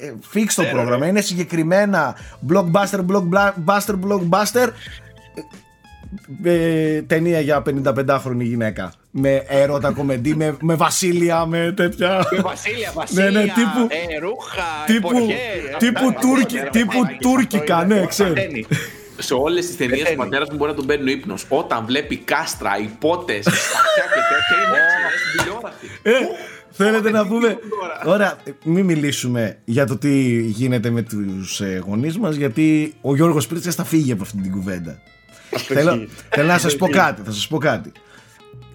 ε, 0.00 0.12
fix 0.34 0.38
το 0.40 0.44
Ξέρω, 0.46 0.70
πρόγραμμα. 0.70 1.04
ρε. 1.04 1.10
Είναι 1.10 1.20
συγκεκριμένα 1.20 2.16
blockbuster, 2.52 3.00
blockbuster, 3.10 3.94
blockbuster. 4.06 4.68
ε, 6.44 7.02
ταινία 7.02 7.40
για 7.40 7.62
55χρονη 7.66 8.36
γυναίκα. 8.40 8.92
Με 9.10 9.42
έρωτα 9.48 9.90
κομμεντή, 9.92 10.34
με, 10.34 10.56
με 10.60 10.74
βασίλεια, 10.74 11.46
με 11.46 11.72
τέτοια. 11.76 12.26
Με 12.30 12.38
βασίλεια, 12.40 12.90
βασίλεια, 12.94 13.24
Ναι, 13.24 13.30
ναι, 13.30 13.42
τύπου- 13.42 13.92
ε, 14.12 14.18
ρούχα, 14.18 14.62
τύπου, 14.86 15.08
εποχές, 15.10 15.36
τύπου, 15.78 16.06
αυτά, 16.08 16.20
τουρκι, 16.20 16.58
αυτά, 16.58 16.70
τύπου 16.70 17.00
αυτά, 17.02 17.16
τουρκικά, 17.20 17.84
ναι, 17.84 18.06
ξέρω. 18.06 18.32
Πατένει. 19.16 19.26
Σε 19.26 19.34
όλες 19.34 19.66
τις 19.66 19.76
ταινίες 19.76 19.98
ο 20.00 20.02
Πεθαίνει. 20.02 20.16
πατέρας 20.22 20.48
μου 20.50 20.56
μπορεί 20.56 20.70
να 20.70 20.76
τον 20.76 20.86
παίρνει 20.86 21.10
ο 21.10 21.12
ύπνος. 21.12 21.44
Όταν 21.48 21.84
βλέπει 21.86 22.16
κάστρα, 22.16 22.78
υπότες, 22.78 23.44
σπαθιά 23.44 24.04
και 24.14 24.20
τέτοια, 24.32 24.56
είναι 24.64 24.76
έτσι, 24.82 24.96
είναι 25.00 25.10
στην 25.18 25.42
τηλεόραση. 25.42 25.86
Ε, 26.02 26.12
θέλετε 26.70 27.10
να 27.10 27.22
τι 27.22 27.28
πούμε. 27.28 27.46
γίνεται 27.46 27.66
τώρα; 27.80 28.14
Ωραία, 28.14 28.36
μην 28.64 28.84
μιλήσουμε 28.84 29.58
για 29.64 29.86
το 29.86 29.96
τι 29.96 30.40
γίνεται 30.40 30.90
με 30.90 31.02
τους 31.02 31.60
ε, 31.60 31.82
γονείς 31.86 32.18
μας 32.18 32.36
γιατί 32.36 32.94
ο 33.00 33.14
Γιώργος 33.14 33.46
Πρίτσας 33.46 33.74
θα 33.74 33.84
φύγει 33.84 34.12
από 34.12 34.22
αυτή 34.22 34.40
την 34.40 34.50
κουβέντα. 34.52 34.98
θέλω, 35.50 35.92
ισχύει. 35.94 36.08
θέλω 36.28 36.46
να 36.46 36.58
σας 36.58 36.76
πω 36.76 36.86
ισχύει. 36.86 36.98
κάτι, 37.00 37.22
θα 37.24 37.30
σας 37.30 37.46
πω 37.48 37.58
κάτι. 37.58 37.92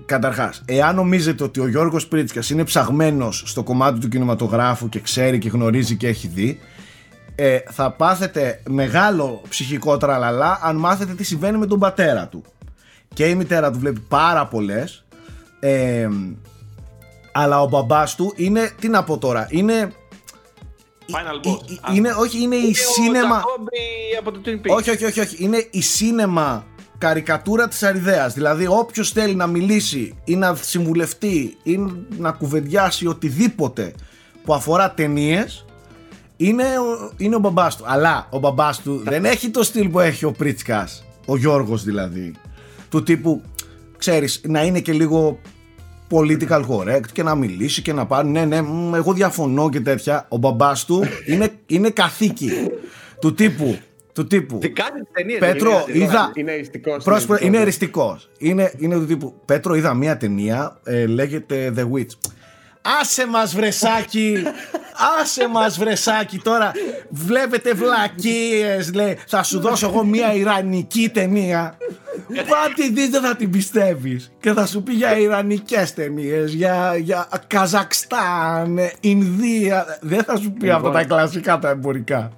Καταρχάς, 0.05 0.61
εάν 0.65 0.95
νομίζετε 0.95 1.43
ότι 1.43 1.59
ο 1.59 1.67
Γιώργος 1.67 2.07
Πρίτσκας 2.07 2.49
είναι 2.49 2.63
ψαγμένος 2.63 3.43
στο 3.45 3.63
κομμάτι 3.63 3.99
του 3.99 4.07
κινηματογράφου 4.07 4.89
και 4.89 4.99
ξέρει 4.99 5.37
και 5.37 5.49
γνωρίζει 5.49 5.95
και 5.95 6.07
έχει 6.07 6.27
δει, 6.27 6.59
ε, 7.35 7.59
θα 7.71 7.91
πάθετε 7.91 8.61
μεγάλο 8.69 9.41
ψυχικό 9.49 9.97
τραλαλά 9.97 10.59
αν 10.63 10.75
μάθετε 10.75 11.13
τι 11.13 11.23
συμβαίνει 11.23 11.57
με 11.57 11.65
τον 11.65 11.79
πατέρα 11.79 12.27
του. 12.27 12.43
Και 13.13 13.25
η 13.25 13.35
μητέρα 13.35 13.71
του 13.71 13.79
βλέπει 13.79 13.99
πάρα 13.99 14.47
πολλές, 14.47 15.05
ε, 15.59 16.07
αλλά 17.31 17.61
ο 17.61 17.67
μπαμπάς 17.67 18.15
του 18.15 18.33
είναι, 18.35 18.71
τι 18.79 18.87
να 18.87 19.03
πω 19.03 19.17
τώρα, 19.17 19.47
είναι... 19.49 19.91
Final 21.07 21.45
η- 21.45 21.49
boss. 21.49 21.69
η- 21.71 21.79
Α, 21.81 21.93
είναι, 21.93 22.11
όχι, 22.19 22.41
είναι 22.41 22.55
η 22.55 22.69
Ο 22.69 22.73
σίνεμα... 22.93 23.35
Τζακόμπι 23.35 23.77
από 24.19 24.31
το 24.31 24.41
Twin 24.45 24.49
Peaks. 24.67 24.75
Όχι, 24.77 24.89
όχι, 24.89 25.05
όχι, 25.05 25.19
όχι. 25.19 25.43
Είναι 25.43 25.67
η 25.71 25.81
σίνεμα 25.81 26.65
καρικατούρα 26.97 27.67
της 27.67 27.83
αριδέας. 27.83 28.33
Δηλαδή 28.33 28.67
όποιος 28.67 29.11
θέλει 29.11 29.35
να 29.35 29.47
μιλήσει 29.47 30.15
ή 30.23 30.35
να 30.35 30.55
συμβουλευτεί 30.55 31.57
ή 31.63 31.79
να 32.17 32.31
κουβεντιάσει 32.31 33.07
οτιδήποτε 33.07 33.93
που 34.45 34.53
αφορά 34.53 34.91
ταινίες. 34.93 35.65
Είναι, 36.43 36.63
ο- 36.63 37.11
είναι 37.17 37.35
ο 37.35 37.39
μπαμπάς 37.39 37.77
του. 37.77 37.83
Αλλά 37.87 38.27
ο 38.29 38.39
μπαμπάς 38.39 38.81
του 38.81 39.01
δεν 39.05 39.25
έχει 39.25 39.49
το 39.49 39.63
στυλ 39.63 39.89
που 39.89 39.99
έχει 39.99 40.25
ο 40.25 40.31
Πρίτσκας. 40.31 41.03
Ο 41.25 41.37
Γιώργος 41.37 41.83
δηλαδή. 41.83 42.33
Του 42.89 43.03
τύπου, 43.03 43.41
ξέρεις, 43.97 44.41
να 44.47 44.63
είναι 44.63 44.79
και 44.79 44.91
λίγο 44.93 45.39
political 46.09 46.65
correct 46.67 47.05
και 47.13 47.23
να 47.23 47.35
μιλήσει 47.35 47.81
και 47.81 47.93
να 47.93 48.05
πάρει 48.05 48.27
ναι 48.27 48.45
ναι 48.45 48.61
μ, 48.61 48.95
εγώ 48.95 49.13
διαφωνώ 49.13 49.69
και 49.69 49.79
τέτοια 49.79 50.25
ο 50.29 50.37
μπαμπάς 50.37 50.85
του 50.85 51.03
είναι, 51.25 51.49
είναι 51.65 51.89
καθήκη 51.89 52.51
του 53.21 53.33
τύπου 53.33 53.77
του 54.13 54.27
τύπου 54.27 54.57
Δικά 54.59 54.83
της 54.83 55.03
ταινίες, 55.13 55.39
Πέτρο, 55.39 55.83
δεν 55.85 55.95
είναι 55.95 56.03
είδα- 56.03 56.31
Είναι 56.35 56.51
εριστικός. 56.51 57.03
Πρόσπερο, 57.03 57.39
είναι 57.45 57.57
εριστικός. 57.57 58.29
εριστικός 58.37 58.49
είναι, 58.51 58.71
είναι 58.77 58.95
του 58.95 59.05
τύπου 59.05 59.33
Πέτρο 59.45 59.75
είδα 59.75 59.93
μία 59.93 60.17
ταινία 60.17 60.79
ε, 60.83 61.05
λέγεται 61.05 61.73
The 61.77 61.81
Witch 61.81 62.11
Άσε 63.01 63.27
μας 63.27 63.55
βρεσάκι 63.55 64.43
Άσε 65.21 65.47
μας 65.47 65.77
βρεσάκι 65.79 66.37
τώρα. 66.37 66.71
Βλέπετε 67.09 67.73
βλακίες 67.73 68.93
λέει, 68.93 69.17
Θα 69.27 69.43
σου 69.43 69.59
δώσω 69.59 69.87
εγώ 69.87 70.03
μία 70.03 70.33
ιρανική 70.33 71.09
ταινία. 71.09 71.77
Πάτη 72.49 72.91
δεις 72.91 73.09
δεν 73.09 73.21
θα 73.21 73.35
την 73.35 73.49
πιστεύεις. 73.49 74.31
Και 74.39 74.53
θα 74.53 74.65
σου 74.65 74.83
πει 74.83 74.93
για 74.93 75.17
ιρανικές 75.17 75.93
ταινίες 75.93 76.53
Για, 76.53 76.95
για 76.97 77.27
Καζακστάν 77.47 78.79
Ινδία. 78.99 79.97
Δεν 80.01 80.23
θα 80.23 80.37
σου 80.37 80.51
πει 80.51 80.69
αυτά 80.69 80.91
τα 80.91 81.03
κλασικά 81.03 81.59
τα 81.59 81.69
εμπορικά. 81.69 82.31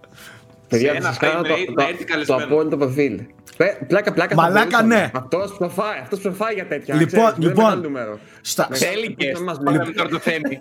Παιδιά, 0.68 0.92
Σε 0.92 0.98
ένα 0.98 1.06
σας 1.08 1.18
κάνω 1.18 1.40
frame 1.40 1.44
το, 1.44 1.54
rate 1.54 1.66
το, 1.66 1.74
να 1.82 1.88
έρθει 1.88 2.06
το, 2.06 2.12
καλεσμένος. 2.12 2.44
απόλυτο 2.44 2.78
προφίλ. 2.78 3.22
Πε- 3.58 3.86
Πλάκα, 3.88 4.14
πλάκα. 4.14 4.36
Μαλάκα, 4.36 4.82
ναι. 4.84 5.12
Αυτός 5.14 5.56
προφάει, 5.58 6.00
αυτός 6.02 6.20
προφάει 6.20 6.54
για 6.54 6.68
τέτοια. 6.68 6.96
Λοιπόν, 6.96 7.10
ξέρεις, 7.10 7.32
δεν 7.34 7.42
είναι 7.42 7.48
λοιπόν. 7.48 7.64
μεγάλο 7.66 7.82
νούμερο. 7.82 8.20
Στα, 8.42 8.68
Ναι. 8.70 8.78
Θέλει 8.78 9.16
και 9.16 9.32
Δεν 9.34 9.44
μας 9.44 9.58
πάμε 9.64 9.84
λέει. 9.84 9.94
τώρα 9.94 10.10
το 10.10 10.20
θέμη. 10.20 10.60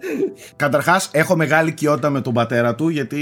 Καταρχάς 0.56 1.08
έχω 1.12 1.36
μεγάλη 1.36 1.68
οικειότητα 1.68 2.10
με 2.10 2.20
τον 2.20 2.32
πατέρα 2.32 2.74
του 2.74 2.88
γιατί 2.88 3.18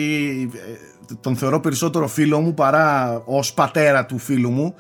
ε, 0.55 1.15
τον 1.21 1.37
θεωρώ 1.37 1.61
περισσότερο 1.61 2.09
φίλο 2.09 2.41
μου 2.41 2.55
παρά 2.55 3.23
ως 3.25 3.53
πατέρα 3.55 4.07
του 4.07 4.19
φίλου 4.19 4.51
μου. 4.51 4.75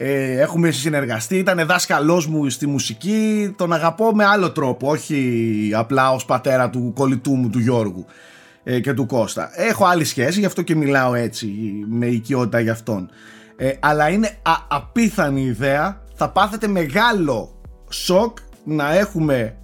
Ε, 0.00 0.40
έχουμε 0.40 0.70
συνεργαστεί, 0.70 1.36
ήταν 1.36 1.66
δάσκαλός 1.66 2.26
μου 2.26 2.48
στη 2.50 2.66
μουσική, 2.66 3.54
τον 3.56 3.72
αγαπώ 3.72 4.14
με 4.14 4.24
άλλο 4.24 4.50
τρόπο, 4.50 4.88
όχι 4.88 5.70
απλά 5.74 6.12
ως 6.12 6.24
πατέρα 6.24 6.70
του 6.70 6.92
κολλητού 6.94 7.34
μου 7.34 7.50
του 7.50 7.58
Γιώργου 7.58 8.06
ε, 8.64 8.80
και 8.80 8.92
του 8.92 9.06
Κώστα. 9.06 9.50
Έχω 9.54 9.84
άλλη 9.86 10.04
σχέση, 10.04 10.38
γι' 10.40 10.46
αυτό 10.46 10.62
και 10.62 10.74
μιλάω 10.74 11.14
έτσι 11.14 11.46
με 11.88 12.06
οικειότητα 12.06 12.60
για 12.60 12.72
αυτόν. 12.72 13.10
Ε, 13.60 13.72
αλλά 13.80 14.08
είναι 14.08 14.26
α, 14.42 14.52
απίθανη 14.68 15.42
ιδέα, 15.42 16.02
θα 16.14 16.30
πάθετε 16.30 16.66
μεγάλο 16.66 17.60
σοκ 17.90 18.38
να 18.64 18.96
έχουμε 18.96 19.56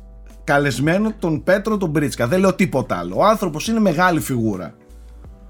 καλεσμένο 0.44 1.12
τον 1.18 1.42
Πέτρο 1.42 1.76
τον 1.76 1.90
Μπρίτσκα. 1.90 2.26
Δεν 2.26 2.40
λέω 2.40 2.54
τίποτα 2.54 2.96
άλλο. 2.96 3.14
Ο 3.16 3.24
άνθρωπος 3.24 3.68
είναι 3.68 3.80
μεγάλη 3.80 4.20
φιγούρα. 4.20 4.74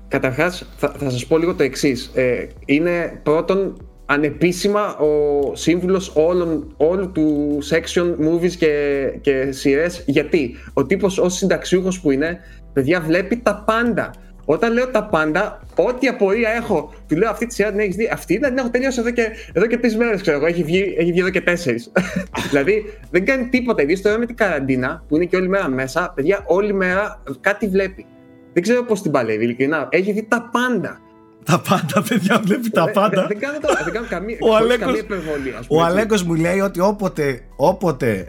Καταρχάς, 0.09 0.67
θα, 0.77 0.95
θα 0.99 1.11
σας 1.11 1.27
πω 1.27 1.39
λίγο 1.39 1.55
το 1.55 1.63
εξής. 1.63 2.11
Ε, 2.15 2.47
είναι 2.65 3.21
πρώτον 3.23 3.77
ανεπίσημα 4.07 4.97
ο 4.97 5.11
σύμβουλος 5.55 6.13
όλων, 6.15 6.75
όλου 6.77 7.13
του 7.13 7.59
section 7.71 8.15
movies 8.29 8.53
και, 8.53 9.05
και 9.21 9.53
σειρές. 9.53 10.03
Γιατί; 10.07 10.57
Ο 10.73 10.87
τύπος 10.87 11.19
ως 11.19 11.35
συνταξιούχος 11.35 12.01
που 12.01 12.11
είναι, 12.11 12.39
παιδιά 12.73 13.01
βλέπει 13.01 13.37
τα 13.37 13.63
πάντα. 13.67 14.11
Όταν 14.45 14.73
λέω 14.73 14.89
τα 14.89 15.05
πάντα, 15.05 15.61
ό,τι 15.75 16.09
απορία 16.09 16.51
έχω, 16.51 16.93
του 17.09 17.17
λέω 17.17 17.31
αυτή 17.31 17.47
τη 17.47 17.55
σειρά 17.55 17.71
την 17.71 17.79
έχεις 17.79 17.97
δει. 17.97 18.11
Αυτή 18.13 18.39
δεν 18.39 18.49
την 18.49 18.59
έχω 18.59 18.71
τελειώσει 18.71 19.01
εδώ 19.01 19.11
και, 19.11 19.29
εδώ 19.53 19.67
και 19.67 19.77
τρεις 19.79 19.97
μέρες, 19.97 20.21
ξέρω 20.21 20.37
εγώ. 20.37 20.47
Έχει 20.47 20.63
βγει, 20.63 20.95
έχει 20.99 21.11
βγει 21.11 21.21
εδώ 21.21 21.31
και 21.31 21.41
τέσσερις. 21.41 21.93
δηλαδή 22.51 22.85
δεν 23.11 23.25
κάνει 23.25 23.49
τίποτα. 23.49 23.83
Ιδίω 23.83 24.01
τώρα 24.03 24.19
με 24.19 24.27
την 24.27 24.37
καραντίνα, 24.37 25.05
που 25.09 25.17
είναι 25.17 25.25
και 25.25 25.37
όλη 25.37 25.49
μέρα 25.49 25.69
μέσα, 25.69 26.13
παιδιά, 26.15 26.43
όλη 26.47 26.73
μέρα 26.75 27.23
κάτι 27.41 27.69
βλέπει. 27.69 28.07
Δεν 28.53 28.63
ξέρω 28.63 28.83
πώς 28.85 29.03
την 29.03 29.11
παλεύει, 29.11 29.45
ειλικρινά. 29.45 29.87
Έχει 29.91 30.13
δει 30.13 30.27
τα 30.29 30.49
πάντα. 30.53 30.99
Τα 31.45 31.61
πάντα, 31.69 32.03
παιδιά, 32.09 32.41
βλέπει 32.45 32.71
τα 32.71 32.85
Δεν- 32.85 32.93
πάντα. 32.95 33.21
Δεν, 33.21 33.27
δεν 33.29 33.39
κάνω, 33.39 33.59
τώρα- 33.61 33.81
δεν 33.85 33.93
κάνω 33.93 34.07
καμία, 34.11 34.37
Ο 34.41 34.47
χωρίς 34.47 34.61
Αλέκος- 34.65 34.85
καμία 34.87 35.01
υπερβολή. 35.01 35.51
ας 35.59 35.65
Ο 35.65 35.67
πούμε, 35.69 35.81
έτσι. 35.83 35.93
Αλέκος 35.93 36.23
μου 36.23 36.35
λέει 36.35 36.61
ότι 36.61 36.81
όποτε, 36.81 37.41
όποτε 37.57 38.29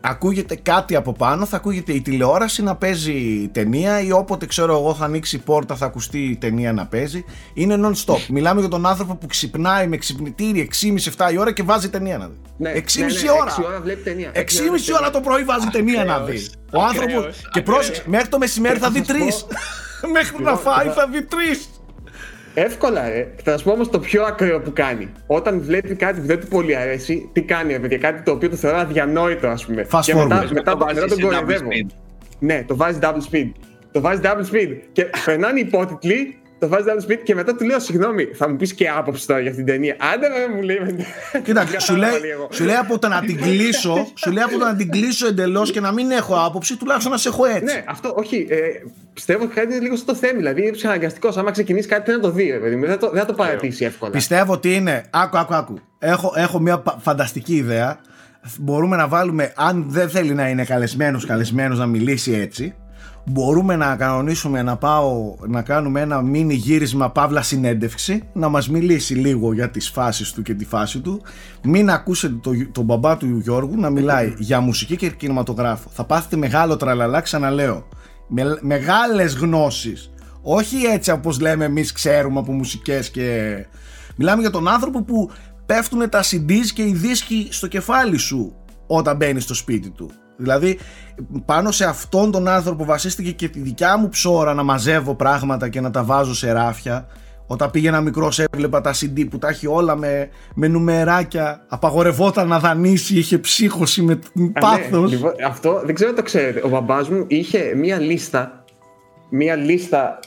ακούγεται 0.00 0.56
κάτι 0.62 0.96
από 0.96 1.12
πάνω, 1.12 1.44
θα 1.46 1.56
ακούγεται 1.56 1.92
η 1.92 2.00
τηλεόραση 2.00 2.62
να 2.62 2.76
παίζει 2.76 3.48
ταινία 3.52 4.00
ή 4.00 4.12
όποτε 4.12 4.46
ξέρω 4.46 4.72
εγώ 4.72 4.94
θα 4.94 5.04
ανοίξει 5.04 5.36
η 5.36 5.38
πόρτα 5.38 5.74
θα 5.74 5.86
ακουστεί 5.86 6.18
η 6.18 6.36
ταινία 6.36 6.72
να 6.72 6.86
παίζει. 6.86 7.24
Είναι 7.54 7.76
non-stop. 7.82 8.18
Μιλάμε 8.34 8.60
για 8.60 8.68
τον 8.68 8.86
άνθρωπο 8.86 9.14
που 9.16 9.26
ξυπνάει 9.26 9.86
με 9.86 9.96
ξυπνητήρι 9.96 10.68
6,5-7 11.16 11.32
η 11.32 11.38
ώρα 11.38 11.52
και 11.52 11.62
βάζει 11.62 11.90
ταινία 11.90 12.18
να 12.18 12.26
δει. 12.26 12.40
Ναι, 12.56 12.72
6,5 12.72 12.76
ναι, 12.96 13.04
ναι, 13.04 13.30
ώρα. 13.30 13.44
έξι 13.46 13.64
ώρα 13.66 13.80
βλέπει 13.80 14.02
ταινία. 14.02 14.28
6,5 14.28 14.36
Έξι 14.36 14.62
ώρα 14.62 14.70
βλέπει 14.70 14.94
ώρα 14.94 15.10
το 15.10 15.20
πρωί 15.20 15.44
βάζει 15.44 15.66
ταινία 15.66 16.04
να 16.04 16.20
δει. 16.20 16.50
Ο 16.72 16.82
άνθρωπο. 16.82 17.28
Και 17.52 17.62
πρόσεξε, 17.62 18.02
μέχρι 18.06 18.28
το 18.28 18.38
μεσημέρι 18.38 18.78
θα 18.78 18.90
δει 18.90 18.98
θα 18.98 19.04
σας 19.04 19.16
τρεις. 19.16 19.46
Μέχρι 20.12 20.42
να 20.42 20.56
φάει 20.56 20.88
θα 20.88 21.08
δει 21.08 21.22
τρεις. 21.22 21.68
Εύκολα, 22.54 23.08
ρε. 23.08 23.28
Θα 23.44 23.58
σα 23.58 23.64
πω 23.64 23.70
όμως 23.70 23.90
το 23.90 23.98
πιο 23.98 24.22
ακραίο 24.22 24.60
που 24.60 24.72
κάνει. 24.72 25.08
Όταν 25.26 25.60
βλέπει 25.60 25.94
κάτι 25.94 26.20
που 26.20 26.26
δεν 26.26 26.40
του 26.40 26.46
πολύ 26.46 26.76
αρέσει, 26.76 27.30
τι 27.32 27.42
κάνει, 27.42 27.72
ρε 27.72 27.78
παιδιά, 27.78 27.98
κάτι 27.98 28.22
το 28.22 28.30
οποίο 28.30 28.48
το 28.50 28.56
θεωρώ 28.56 28.76
αδιανόητο, 28.76 29.48
ας 29.48 29.64
πούμε. 29.66 29.86
Fast 29.90 30.00
και 30.02 30.14
μετά, 30.14 30.42
forward. 30.42 30.48
μετά, 30.52 30.70
Το 30.72 30.76
μετά, 30.76 30.76
βάζεις 30.76 31.00
τον 31.00 31.08
σε 31.08 31.14
double 31.16 31.20
κοροϊδεύω. 31.22 31.68
speed. 31.70 31.86
Ναι, 32.38 32.64
το 32.66 32.76
βάζεις 32.76 32.98
double 33.02 33.32
speed. 33.34 33.50
Το 33.92 34.00
βάζεις 34.00 34.20
double 34.24 34.54
speed. 34.54 34.76
Και 34.92 35.06
περνάνε 35.24 35.58
οι 35.60 35.64
υπότιτλοι, 35.66 36.36
το 36.62 36.68
βάζει 36.68 36.84
double 36.88 37.10
speed 37.10 37.18
και 37.24 37.34
μετά 37.34 37.54
του 37.54 37.64
λέω: 37.64 37.78
Συγγνώμη, 37.80 38.24
θα 38.24 38.48
μου 38.48 38.56
πεις 38.56 38.74
και 38.74 38.88
άποψη 38.88 39.26
τώρα 39.26 39.40
για 39.40 39.50
αυτήν 39.50 39.64
την 39.64 39.74
ταινία. 39.74 39.96
Άντε, 40.14 40.26
ρε, 40.28 40.54
μου 40.54 40.62
λέει. 40.62 40.78
Κοίτα, 41.42 41.66
σου 41.86 41.92
λέει, 41.96 42.10
Κατάλαβα 42.10 42.26
λίγο. 42.26 42.48
σου 42.52 42.64
λέει 42.64 42.74
από 42.74 42.98
το 42.98 43.08
να 43.08 43.20
την 43.20 43.40
κλείσω, 43.40 44.06
σου 44.14 44.30
λέει 44.32 44.42
από 44.42 44.58
το 44.58 44.64
να 44.64 44.76
την 44.76 44.90
κλείσω 44.90 45.26
εντελώς 45.26 45.70
και 45.70 45.80
να 45.80 45.92
μην 45.92 46.10
έχω 46.10 46.34
άποψη, 46.46 46.76
τουλάχιστον 46.76 47.12
να 47.12 47.18
σε 47.18 47.28
έχω 47.28 47.44
έτσι. 47.44 47.64
Ναι, 47.64 47.84
αυτό, 47.88 48.14
όχι. 48.16 48.46
Ε, 48.50 48.56
πιστεύω 49.12 49.44
ότι 49.44 49.54
κάτι 49.54 49.72
είναι 49.74 49.82
λίγο 49.82 49.96
στο 49.96 50.14
θέμα. 50.14 50.36
Δηλαδή, 50.38 50.62
είναι 50.62 50.70
ψυχαναγκαστικός. 50.70 51.36
Άμα 51.36 51.50
ξεκινήσεις 51.50 51.86
κάτι, 51.90 52.02
πρέπει 52.02 52.20
να 52.20 52.24
το 52.28 52.30
δει, 52.34 52.50
ρε 52.50 52.58
παιδί 52.58 52.76
μου. 52.76 52.82
Δεν 52.86 52.90
θα 52.90 52.98
το, 52.98 53.10
δεν 53.10 53.20
θα 53.20 53.26
το 53.26 53.32
παρατήσει 53.32 53.84
εύκολα. 53.84 54.10
Πιστεύω 54.10 54.52
ότι 54.52 54.74
είναι. 54.74 55.04
Άκου, 55.10 55.38
άκου, 55.38 55.54
άκου. 55.54 55.78
Έχω, 55.98 56.32
έχω 56.36 56.58
μια 56.60 56.78
πα- 56.78 56.98
φανταστική 57.00 57.54
ιδέα. 57.54 57.98
Μπορούμε 58.58 58.96
να 58.96 59.08
βάλουμε, 59.08 59.52
αν 59.56 59.84
δεν 59.88 60.08
θέλει 60.08 60.34
να 60.34 60.48
είναι 60.48 60.64
καλεσμένος, 60.64 61.26
καλεσμένος 61.26 61.78
να 61.78 61.86
μιλήσει 61.86 62.32
έτσι, 62.32 62.74
μπορούμε 63.24 63.76
να 63.76 63.96
κανονίσουμε 63.96 64.62
να 64.62 64.76
πάω 64.76 65.34
να 65.46 65.62
κάνουμε 65.62 66.00
ένα 66.00 66.22
μίνι 66.22 66.54
γύρισμα 66.54 67.10
παύλα 67.10 67.42
συνέντευξη 67.42 68.22
να 68.32 68.48
μας 68.48 68.68
μιλήσει 68.68 69.14
λίγο 69.14 69.52
για 69.52 69.70
τις 69.70 69.88
φάσεις 69.90 70.32
του 70.32 70.42
και 70.42 70.54
τη 70.54 70.64
φάση 70.64 71.00
του 71.00 71.22
μην 71.62 71.90
ακούσετε 71.90 72.34
το, 72.42 72.50
τον 72.72 72.84
μπαμπά 72.84 73.16
του 73.16 73.38
Γιώργου 73.38 73.80
να 73.80 73.90
μιλάει 73.90 74.34
για 74.48 74.60
μουσική 74.60 74.96
και 74.96 75.10
κινηματογράφο. 75.10 75.88
Θα 75.92 76.04
πάθετε 76.04 76.36
μεγάλο 76.36 76.76
τραλαλά 76.76 77.20
ξαναλέω. 77.20 77.88
Με, 78.28 78.58
μεγάλες 78.60 79.34
γνώσεις. 79.34 80.10
Όχι 80.42 80.76
έτσι 80.84 81.10
όπως 81.10 81.40
λέμε 81.40 81.64
εμείς 81.64 81.92
ξέρουμε 81.92 82.38
από 82.38 82.52
μουσικές 82.52 83.10
και 83.10 83.56
μιλάμε 84.16 84.40
για 84.40 84.50
τον 84.50 84.68
άνθρωπο 84.68 85.02
που 85.02 85.30
πέφτουν 85.66 86.08
τα 86.08 86.22
CDs 86.22 86.66
και 86.74 86.82
οι 86.82 86.92
δίσκοι 86.92 87.48
στο 87.50 87.66
κεφάλι 87.66 88.16
σου 88.16 88.54
όταν 88.86 89.16
μπαίνει 89.16 89.40
στο 89.40 89.54
σπίτι 89.54 89.90
του 89.90 90.10
Δηλαδή 90.36 90.78
πάνω 91.44 91.70
σε 91.70 91.84
αυτόν 91.84 92.30
τον 92.30 92.48
άνθρωπο 92.48 92.84
βασίστηκε 92.84 93.30
και 93.30 93.48
τη 93.48 93.60
δικιά 93.60 93.96
μου 93.96 94.08
ψώρα 94.08 94.54
να 94.54 94.62
μαζεύω 94.62 95.14
πράγματα 95.14 95.68
και 95.68 95.80
να 95.80 95.90
τα 95.90 96.02
βάζω 96.04 96.34
σε 96.34 96.52
ράφια. 96.52 97.06
Όταν 97.46 97.70
πήγαινα 97.70 98.00
μικρό, 98.00 98.32
έβλεπα 98.52 98.80
τα 98.80 98.94
CD 98.94 99.26
που 99.30 99.38
τα 99.38 99.48
έχει 99.48 99.66
όλα 99.66 99.96
με, 99.96 100.28
με 100.54 100.68
νουμεράκια. 100.68 101.64
Απαγορευόταν 101.68 102.48
να 102.48 102.58
δανείσει, 102.58 103.18
είχε 103.18 103.38
ψύχωση 103.38 104.02
με 104.02 104.12
Α, 104.12 104.16
ναι, 104.32 104.50
πάθος. 104.60 105.10
λοιπόν, 105.10 105.32
αυτό 105.46 105.82
δεν 105.84 105.94
ξέρω 105.94 106.10
αν 106.10 106.16
το 106.16 106.22
ξέρετε. 106.22 106.60
Ο 106.64 106.68
μπαμπάς 106.68 107.08
μου 107.08 107.24
είχε 107.28 107.72
μία 107.76 107.98
λίστα. 107.98 108.64
Μία 109.30 109.54
λίστα. 109.56 110.18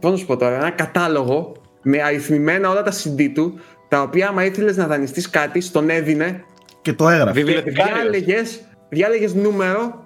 Πώς 0.00 0.10
να 0.10 0.16
σου 0.16 0.26
πω 0.26 0.36
τώρα, 0.36 0.54
ένα 0.56 0.70
κατάλογο 0.70 1.52
με 1.82 2.02
αριθμημένα 2.02 2.70
όλα 2.70 2.82
τα 2.82 2.92
CD 2.92 3.30
του. 3.34 3.54
Τα 3.88 4.02
οποία, 4.02 4.28
άμα 4.28 4.44
ήθελες 4.44 4.76
να 4.76 4.86
δανειστείς 4.86 5.30
κάτι, 5.30 5.60
στον 5.60 5.90
έδινε 5.90 6.44
Και 6.82 6.92
το 6.92 7.08
έγραφε. 7.08 7.40
και 7.40 7.44
Βιβλιοθηκάριος. 7.44 8.60
Διάλεγες, 8.88 9.32
διάλεγες 9.32 9.34
νούμερο 9.34 10.04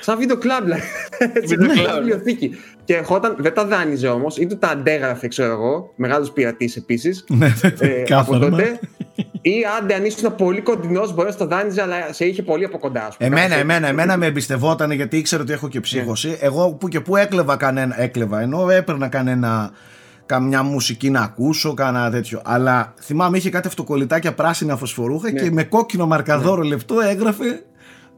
σαν 0.00 0.18
βίντεο 0.18 0.36
κλαμπ. 0.36 0.62
δηλαδή. 0.64 0.82
Έτσι, 1.18 1.46
Βίντεο 1.56 1.74
σαν 1.74 1.84
κλαμπ. 1.84 1.96
βιβλιοθήκη. 1.96 2.50
Και 2.84 2.94
ερχόταν, 2.96 3.36
δεν 3.38 3.54
τα 3.54 3.64
δάνειζε 3.66 4.08
όμως, 4.08 4.36
ή 4.36 4.46
του 4.46 4.58
τα 4.58 4.68
αντέγραφε, 4.68 5.28
ξέρω 5.28 5.52
εγώ. 5.52 5.92
Μεγάλος 5.96 6.32
πειρατής 6.32 6.76
επίσης. 6.76 7.24
Ναι, 7.38 7.46
ε, 7.78 8.00
από 8.00 8.04
κάθαρμα. 8.06 8.48
τότε. 8.48 8.80
Ή 9.44 9.52
άντε, 9.80 9.94
αν 9.94 10.04
ήσουν 10.04 10.34
πολύ 10.34 10.60
κοντινός, 10.60 11.14
μπορεί 11.14 11.28
να 11.28 11.34
το 11.34 11.46
δάνειζε, 11.46 11.82
αλλά 11.82 12.12
σε 12.12 12.24
είχε 12.24 12.42
πολύ 12.42 12.64
από 12.64 12.78
κοντά. 12.78 13.06
ας 13.06 13.16
πούμε. 13.16 13.28
Εμένα, 13.28 13.46
Κάπως 13.48 13.60
εμένα, 13.62 13.86
εμένα 13.88 14.16
με 14.16 14.26
εμπιστευόταν 14.26 14.90
γιατί 14.90 15.16
ήξερε 15.16 15.42
ότι 15.42 15.52
έχω 15.52 15.68
και 15.68 15.80
ψύχωση. 15.80 16.38
Εγώ 16.40 16.72
που 16.72 16.88
και 16.88 17.00
που 17.00 17.16
έκλεβα 17.16 17.56
κανένα, 17.56 18.00
έκλεβα 18.02 18.40
ενώ 18.40 18.70
έπαιρνα 18.70 19.08
κανένα, 19.08 19.70
καμιά 20.26 20.62
μουσική 20.62 21.10
να 21.10 21.20
ακούσω, 21.20 21.74
κανένα 21.74 22.10
τέτοιο. 22.10 22.42
Αλλά 22.44 22.94
θυμάμαι 23.00 23.36
είχε 23.38 23.50
κάτι 23.50 23.68
αυτοκολλητάκια 23.68 24.32
πράσινα 24.34 24.76
φωσφορούχα 24.76 25.30
και 25.32 25.50
με 25.50 25.64
κόκκινο 25.64 26.06
μαρκαδόρο 26.06 26.62
λεπτό 26.62 27.00
έγραφε 27.00 27.62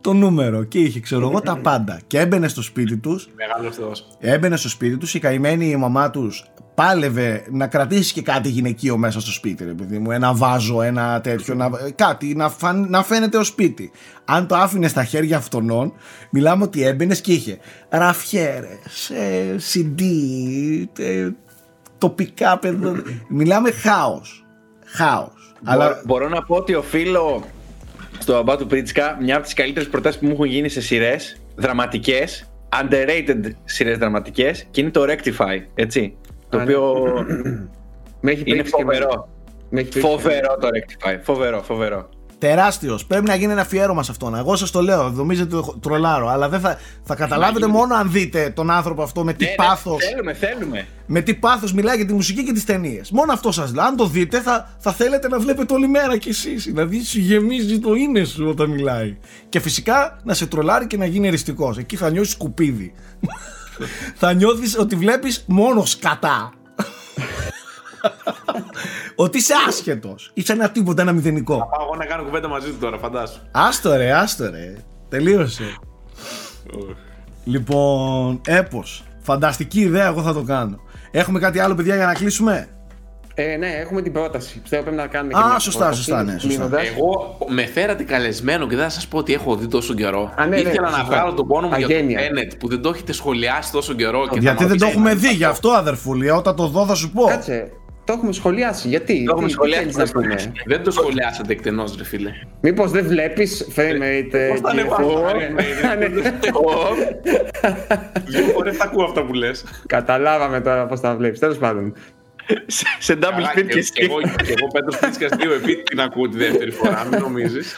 το 0.05 0.13
νούμερο 0.13 0.65
και 0.65 0.79
είχε 0.79 1.01
ξέρω 1.01 1.29
εγώ 1.29 1.41
τα 1.41 1.57
πάντα. 1.57 2.01
Και 2.07 2.19
έμπαινε 2.19 2.49
στο 2.49 2.63
σπίτι 2.63 2.97
τους 2.97 3.29
Μεγάλος 3.37 3.77
Θεός. 3.77 4.07
Έμπαινε 4.21 4.57
στο 4.57 4.69
σπίτι 4.69 4.97
τους, 4.97 5.15
η 5.15 5.19
καημένη 5.19 5.67
η 5.71 5.77
μαμά 5.77 6.11
τους 6.11 6.45
πάλευε 6.75 7.45
να 7.51 7.67
κρατήσει 7.67 8.13
και 8.13 8.23
κάτι 8.23 8.49
γυναικείο 8.49 8.97
μέσα 8.97 9.21
στο 9.21 9.31
σπίτι, 9.33 9.65
ρε 9.65 9.73
παιδί 9.73 9.99
μου. 9.99 10.11
Ένα 10.11 10.35
βάζο, 10.35 10.83
ένα 10.83 11.21
τέτοιο, 11.21 11.55
να, 11.55 11.71
κάτι 11.95 12.35
να, 12.35 12.49
φαν- 12.49 12.89
να 12.91 13.03
φαίνεται 13.03 13.37
ως 13.37 13.47
σπίτι. 13.47 13.91
Αν 14.25 14.47
το 14.47 14.55
άφηνε 14.57 14.89
στα 14.89 15.05
χέρια 15.05 15.37
αυτών, 15.37 15.93
μιλάμε 16.31 16.63
ότι 16.65 16.83
έμπαινες 16.83 17.21
και 17.21 17.33
είχε 17.33 17.59
ραφιέρες, 17.89 19.13
CD, 19.73 20.03
ε, 20.99 21.29
τοπικά 21.99 22.59
παιδό. 22.59 22.95
μιλάμε 23.29 23.71
χάος. 23.71 24.45
Χάος. 24.85 25.55
Αλλά 25.65 25.85
Μπορώ, 25.87 26.01
μπορώ 26.05 26.29
να 26.29 26.43
πω 26.43 26.57
ότι 26.57 26.75
οφείλω 26.75 27.45
στο 28.19 28.33
μπαμπά 28.33 28.57
του 28.57 28.67
Πρίτσκα 28.67 29.17
μια 29.21 29.35
από 29.35 29.45
τις 29.45 29.55
καλύτερες 29.55 29.89
προτάσεις 29.89 30.21
που 30.21 30.27
μου 30.27 30.33
έχουν 30.33 30.45
γίνει 30.45 30.69
σε 30.69 30.81
σειρές 30.81 31.37
δραματικές, 31.55 32.51
underrated 32.83 33.51
σειρές 33.65 33.99
δραματικές 33.99 34.67
και 34.71 34.81
είναι 34.81 34.91
το 34.91 35.03
Rectify. 35.09 35.63
Έτσι. 35.75 36.17
Το 36.49 36.59
Α, 36.59 36.63
οποίο 36.63 36.93
Με 38.21 38.31
έχει 38.31 38.43
είναι 38.45 38.55
πρίξει 38.57 38.73
και 38.77 38.83
εμένα. 38.83 39.01
φοβερό. 39.05 39.29
Με 39.71 39.81
έχει 39.81 39.89
πρίξει 39.91 40.09
και 40.09 40.17
Φοβερό 40.17 40.57
το 40.61 40.69
Rectify. 40.69 41.19
Φοβερό, 41.23 41.63
φοβερό. 41.63 42.09
Τεράστιος. 42.39 43.07
Πρέπει 43.07 43.27
να 43.27 43.35
γίνει 43.35 43.53
ένα 43.53 43.61
αφιέρωμα 43.61 44.03
σε 44.03 44.11
αυτόν. 44.11 44.35
Εγώ 44.35 44.57
σας 44.57 44.71
το 44.71 44.81
λέω, 44.81 45.11
νομίζετε 45.11 45.57
ότι 45.57 45.79
τρολάρω. 45.81 46.29
Αλλά 46.29 46.49
δεν 46.49 46.61
θα, 46.61 46.79
θα 47.03 47.15
καταλάβετε 47.15 47.67
μόνο 47.67 47.95
αν 47.95 48.11
δείτε 48.11 48.53
τον 48.55 48.71
άνθρωπο 48.71 49.03
αυτό 49.03 49.25
με 49.25 49.33
τι 49.33 49.45
Ναι, 49.45 49.51
ναι, 49.51 49.57
πάθο. 49.57 49.97
Θέλουμε, 50.11 50.35
θέλουμε. 50.35 50.87
με 51.07 51.21
τι 51.21 51.35
πάθος 51.35 51.73
μιλάει 51.73 51.97
για 51.97 52.07
τη 52.07 52.13
μουσική 52.13 52.45
και 52.45 52.53
τις 52.53 52.65
ταινίες. 52.65 53.11
Μόνο 53.11 53.33
αυτό 53.33 53.53
σας 53.53 53.75
λέω. 53.75 53.85
Αν 53.85 53.97
το 53.97 54.07
δείτε 54.07 54.41
θα, 54.41 54.71
θα 54.79 54.93
θέλετε 54.93 55.29
να 55.29 55.39
βλέπετε 55.39 55.75
όλη 55.75 55.89
μέρα 55.89 56.17
κι 56.17 56.29
εσείς. 56.29 56.65
Δηλαδή 56.65 57.05
σου 57.05 57.19
γεμίζει 57.19 57.79
το 57.79 57.95
είναι 57.95 58.25
σου 58.25 58.47
όταν 58.49 58.71
μιλάει. 58.71 59.17
Και 59.49 59.61
φυσικά 59.61 60.19
να 60.25 60.35
σε 60.35 60.47
τρολάρει 60.47 60.87
και 60.87 60.97
να 60.97 61.07
γίνει 61.07 61.27
εριστικός. 61.27 61.79
Εκεί 61.79 61.97
θα 61.97 62.11
νιώσεις 62.11 62.33
σκουπίδι. 62.33 62.95
θα 64.21 64.33
νιώθεις 64.33 64.79
ότι 64.79 64.97
βλέπεις 64.97 65.45
μόνος 65.47 65.91
σκατά. 65.91 66.53
ότι 69.17 69.39
είσαι 69.39 69.55
άσχετος. 69.69 70.31
Είσαι 70.35 70.53
ένα 70.53 70.71
τίποτα, 70.71 71.03
ένα 71.03 71.13
μηδενικό. 71.13 71.57
Πάω 71.57 71.87
εγώ 71.87 71.97
να 71.97 72.05
κάνω 72.05 72.23
κουβέντα 72.23 72.49
μαζί 72.49 72.71
του 72.71 72.77
τώρα, 72.81 72.99
φαντάσου. 72.99 73.41
Άστο 73.51 73.97
ρε, 73.97 74.13
άστο 74.13 74.51
ρε. 74.51 74.75
Τελείωσε. 75.09 75.77
Λοιπόν, 77.45 78.41
έπος. 78.47 79.05
Φανταστική 79.23 79.81
ιδέα, 79.81 80.07
εγώ 80.07 80.23
θα 80.23 80.33
το 80.33 80.43
κάνω. 80.43 80.77
Έχουμε 81.11 81.39
κάτι 81.39 81.59
άλλο, 81.59 81.75
παιδιά, 81.75 81.97
για 81.97 82.07
να 82.07 82.13
κλείσουμε; 82.15 82.69
Ε, 83.35 83.57
ναι, 83.57 83.67
έχουμε 83.67 84.03
την 84.03 84.13
πρόταση. 84.13 84.61
Πιστεύω 84.61 84.83
πρέπει 84.83 84.97
να 84.97 85.07
κάνουμε 85.07 85.33
και 85.33 85.39
Α, 85.39 85.47
μια 85.47 85.59
σωστά, 85.59 85.79
πρόταση, 85.79 86.03
σωστά, 86.03 86.23
ναι, 86.23 86.33
σωστά. 86.33 86.49
κλείνοντας. 86.49 86.83
Εγώ 86.89 87.39
με 87.49 87.67
φέρατε 87.67 88.03
καλεσμένο 88.03 88.67
και 88.67 88.75
δεν 88.77 88.85
θα 88.85 88.91
σας 88.91 89.07
πω 89.07 89.19
ότι 89.19 89.33
έχω 89.33 89.57
δει 89.57 89.67
τόσο 89.69 89.95
καιρό. 89.95 90.33
Α, 90.37 90.47
ναι, 90.47 90.57
ναι, 90.57 90.61
Ήθελα 90.61 90.81
να 90.81 90.89
σωστά. 90.89 91.05
βγάλω 91.05 91.33
τον 91.33 91.47
πόνο 91.47 91.69
μου 91.69 91.75
για 91.77 91.87
το 91.89 91.95
Αγένεια. 91.95 92.19
Tenet 92.21 92.53
που 92.59 92.69
δεν 92.69 92.83
το 92.83 92.89
έχετε 92.89 93.13
σχολιάσει 93.13 93.73
τόσο 93.73 93.93
καιρό. 93.95 94.29
Και 94.31 94.39
Γιατί 94.39 94.63
θα 94.63 94.69
δεν 94.69 94.79
το 94.79 94.85
μου 94.85 94.91
έχουμε 94.91 95.15
πείτε, 95.15 95.29
δει, 95.29 95.35
γι' 95.35 95.45
αυτό 95.45 95.71
αδερφούλη. 95.71 96.31
Όταν 96.31 96.57
το 96.57 96.67
δω 96.67 96.87
θα 96.87 96.95
σου 96.95 97.11
πω. 97.11 97.25
Κάτσε, 97.25 97.73
το 98.05 98.13
έχουμε 98.13 98.33
σχολιάσει. 98.33 98.89
Γιατί, 98.89 99.23
Το 99.25 99.31
έχουμε 99.31 99.47
τι, 99.47 99.53
σχολιάσει, 99.53 99.87
τι 99.87 99.93
θέλεις 99.93 100.11
το 100.13 100.19
να 100.21 100.25
έχουμε 100.27 100.43
πούμε. 100.45 100.53
Δεν 100.67 100.83
το 100.83 100.91
σχολιάσατε 100.91 101.53
εκτενώς, 101.53 101.97
ρε 101.97 102.05
φίλε. 102.05 102.31
Μήπως 102.61 102.91
δεν 102.91 103.07
βλέπεις 103.07 103.67
frame 103.77 104.03
rate 104.03 104.33
ε, 104.35 104.49
Πώς 104.49 104.61
θα 104.61 104.71
και- 104.73 104.81
ανεβάσω 104.81 105.03
το 105.03 105.19
Ω, 105.19 105.29
frame 105.31 105.61
rate, 105.61 105.99
ναι. 105.99 106.21
Δύο 108.25 108.45
φορές 108.53 108.77
τα 108.77 108.85
ακούω 108.85 109.05
αυτά 109.05 109.25
που 109.25 109.33
λες. 109.33 109.65
Καταλάβαμε 109.87 110.61
τώρα 110.61 110.87
πώς 110.87 111.01
τα 111.01 111.17
βλέπεις. 111.17 111.39
Τέλος 111.39 111.59
πάντων. 111.59 111.95
σε, 112.67 112.85
σε 112.99 113.19
double 113.23 113.59
speed 113.59 113.67
και 113.69 113.79
εσύ. 113.79 113.93
Εγώ, 113.95 114.21
και 114.21 114.55
εγώ 114.59 114.67
Πέτρο 114.73 114.99
Πίτσκας 115.01 115.31
δύο 115.39 115.53
επί 115.55 115.83
την 115.83 116.01
ακούω 116.01 116.29
τη 116.29 116.37
δεύτερη 116.37 116.71
φορά, 116.71 117.07
μην 117.11 117.21
νομίζεις. 117.21 117.75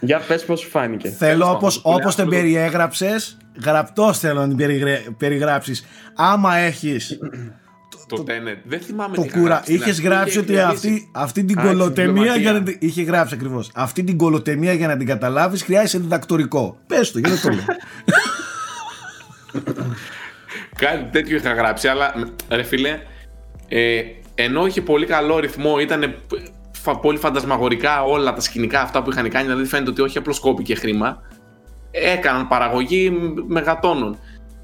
Για 0.00 0.18
πες 0.18 0.44
πώς 0.44 0.60
σου 0.60 0.68
φάνηκε. 0.68 1.08
Θέλω 1.08 1.38
πάντων, 1.44 1.56
όπως, 1.56 1.80
πολύ 1.80 1.96
όπως 2.00 2.14
την 2.14 2.24
άσχολο. 2.24 2.40
περιέγραψες, 2.42 3.36
γραπτός 3.64 4.18
θέλω 4.18 4.40
να 4.40 4.48
την 4.48 4.56
περιγρε- 4.56 5.10
περιγράψεις. 5.18 5.86
Άμα 6.14 6.56
έχεις 6.56 7.18
Το 8.08 8.24
Tenet. 8.26 8.58
Δεν 8.64 8.80
θυμάμαι 8.80 9.14
το 9.14 9.22
τι 9.22 9.28
είχα 9.28 9.38
κουρα... 9.38 9.48
γράψει 9.52 9.72
στην 9.72 9.74
Είχες 9.74 9.88
αρχή, 9.96 10.02
γράψει 10.08 10.28
είχε 10.28 10.38
ότι 10.38 10.46
χρειαστεί. 10.52 10.88
αυτή, 10.88 11.08
αυτή 11.12 11.44
την 11.44 11.58
Α, 11.58 11.62
κολοτεμία 11.62 12.04
συμπληρωματία. 12.06 12.42
για 12.42 12.52
να 12.52 12.62
την... 12.62 12.76
Είχε 12.80 13.02
γράψει 13.02 13.34
ακριβώς. 13.34 13.70
Αυτή 13.74 14.04
την 14.04 14.16
κολοτεμία 14.16 14.72
για 14.72 14.86
να 14.86 14.96
την 14.96 15.06
καταλάβεις 15.06 15.62
χρειάζεται 15.62 16.02
διδακτορικό. 16.02 16.78
Πες 16.86 17.10
το, 17.12 17.18
γιατί 17.18 17.40
το 17.40 17.48
λέω. 17.48 17.64
Κάτι 20.78 21.04
τέτοιο 21.10 21.36
είχα 21.36 21.52
γράψει, 21.52 21.88
αλλά 21.88 22.14
ρε 22.48 22.62
φίλε, 22.62 22.98
ε, 23.68 24.02
ενώ 24.34 24.66
είχε 24.66 24.82
πολύ 24.82 25.06
καλό 25.06 25.38
ρυθμό, 25.38 25.78
ήταν 25.78 26.14
πολύ 27.00 27.18
φαντασμαγορικά 27.18 28.02
όλα 28.02 28.32
τα 28.32 28.40
σκηνικά 28.40 28.80
αυτά 28.80 29.02
που 29.02 29.10
είχαν 29.10 29.28
κάνει, 29.28 29.44
δηλαδή 29.46 29.64
φαίνεται 29.64 29.90
ότι 29.90 30.00
όχι 30.00 30.18
απλώς 30.18 30.40
κόπηκε 30.40 30.74
χρήμα. 30.74 31.22
έκαναν 31.90 32.48
παραγωγή 32.48 33.10
μεγατόνων. 33.46 34.18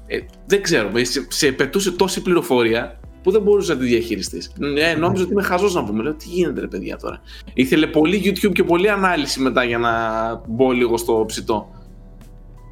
Ε, 0.07 0.19
δεν 0.45 0.61
ξέρω, 0.61 0.89
σε, 0.95 1.27
σε 1.29 1.51
πετούσε 1.51 1.91
τόση 1.91 2.21
πληροφορία 2.21 2.99
που 3.23 3.31
δεν 3.31 3.41
μπορούσες 3.41 3.75
να 3.75 3.81
τη 3.81 3.87
διαχειριστείς. 3.87 4.51
Ε, 4.77 4.95
νόμιζα 4.95 5.23
ότι 5.23 5.31
είμαι 5.31 5.43
χαζός 5.43 5.73
να 5.73 5.83
πούμε. 5.83 6.03
Λέω, 6.03 6.13
τι 6.13 6.25
γίνεται, 6.27 6.61
ρε 6.61 6.67
παιδιά 6.67 6.97
τώρα. 6.97 7.21
Ήθελε 7.53 7.87
πολύ 7.87 8.21
YouTube 8.25 8.51
και 8.53 8.63
πολλή 8.63 8.89
ανάλυση 8.89 9.39
μετά 9.39 9.63
για 9.63 9.77
να 9.77 9.91
μπω 10.47 10.71
λίγο 10.71 10.97
στο 10.97 11.23
ψητό. 11.27 11.69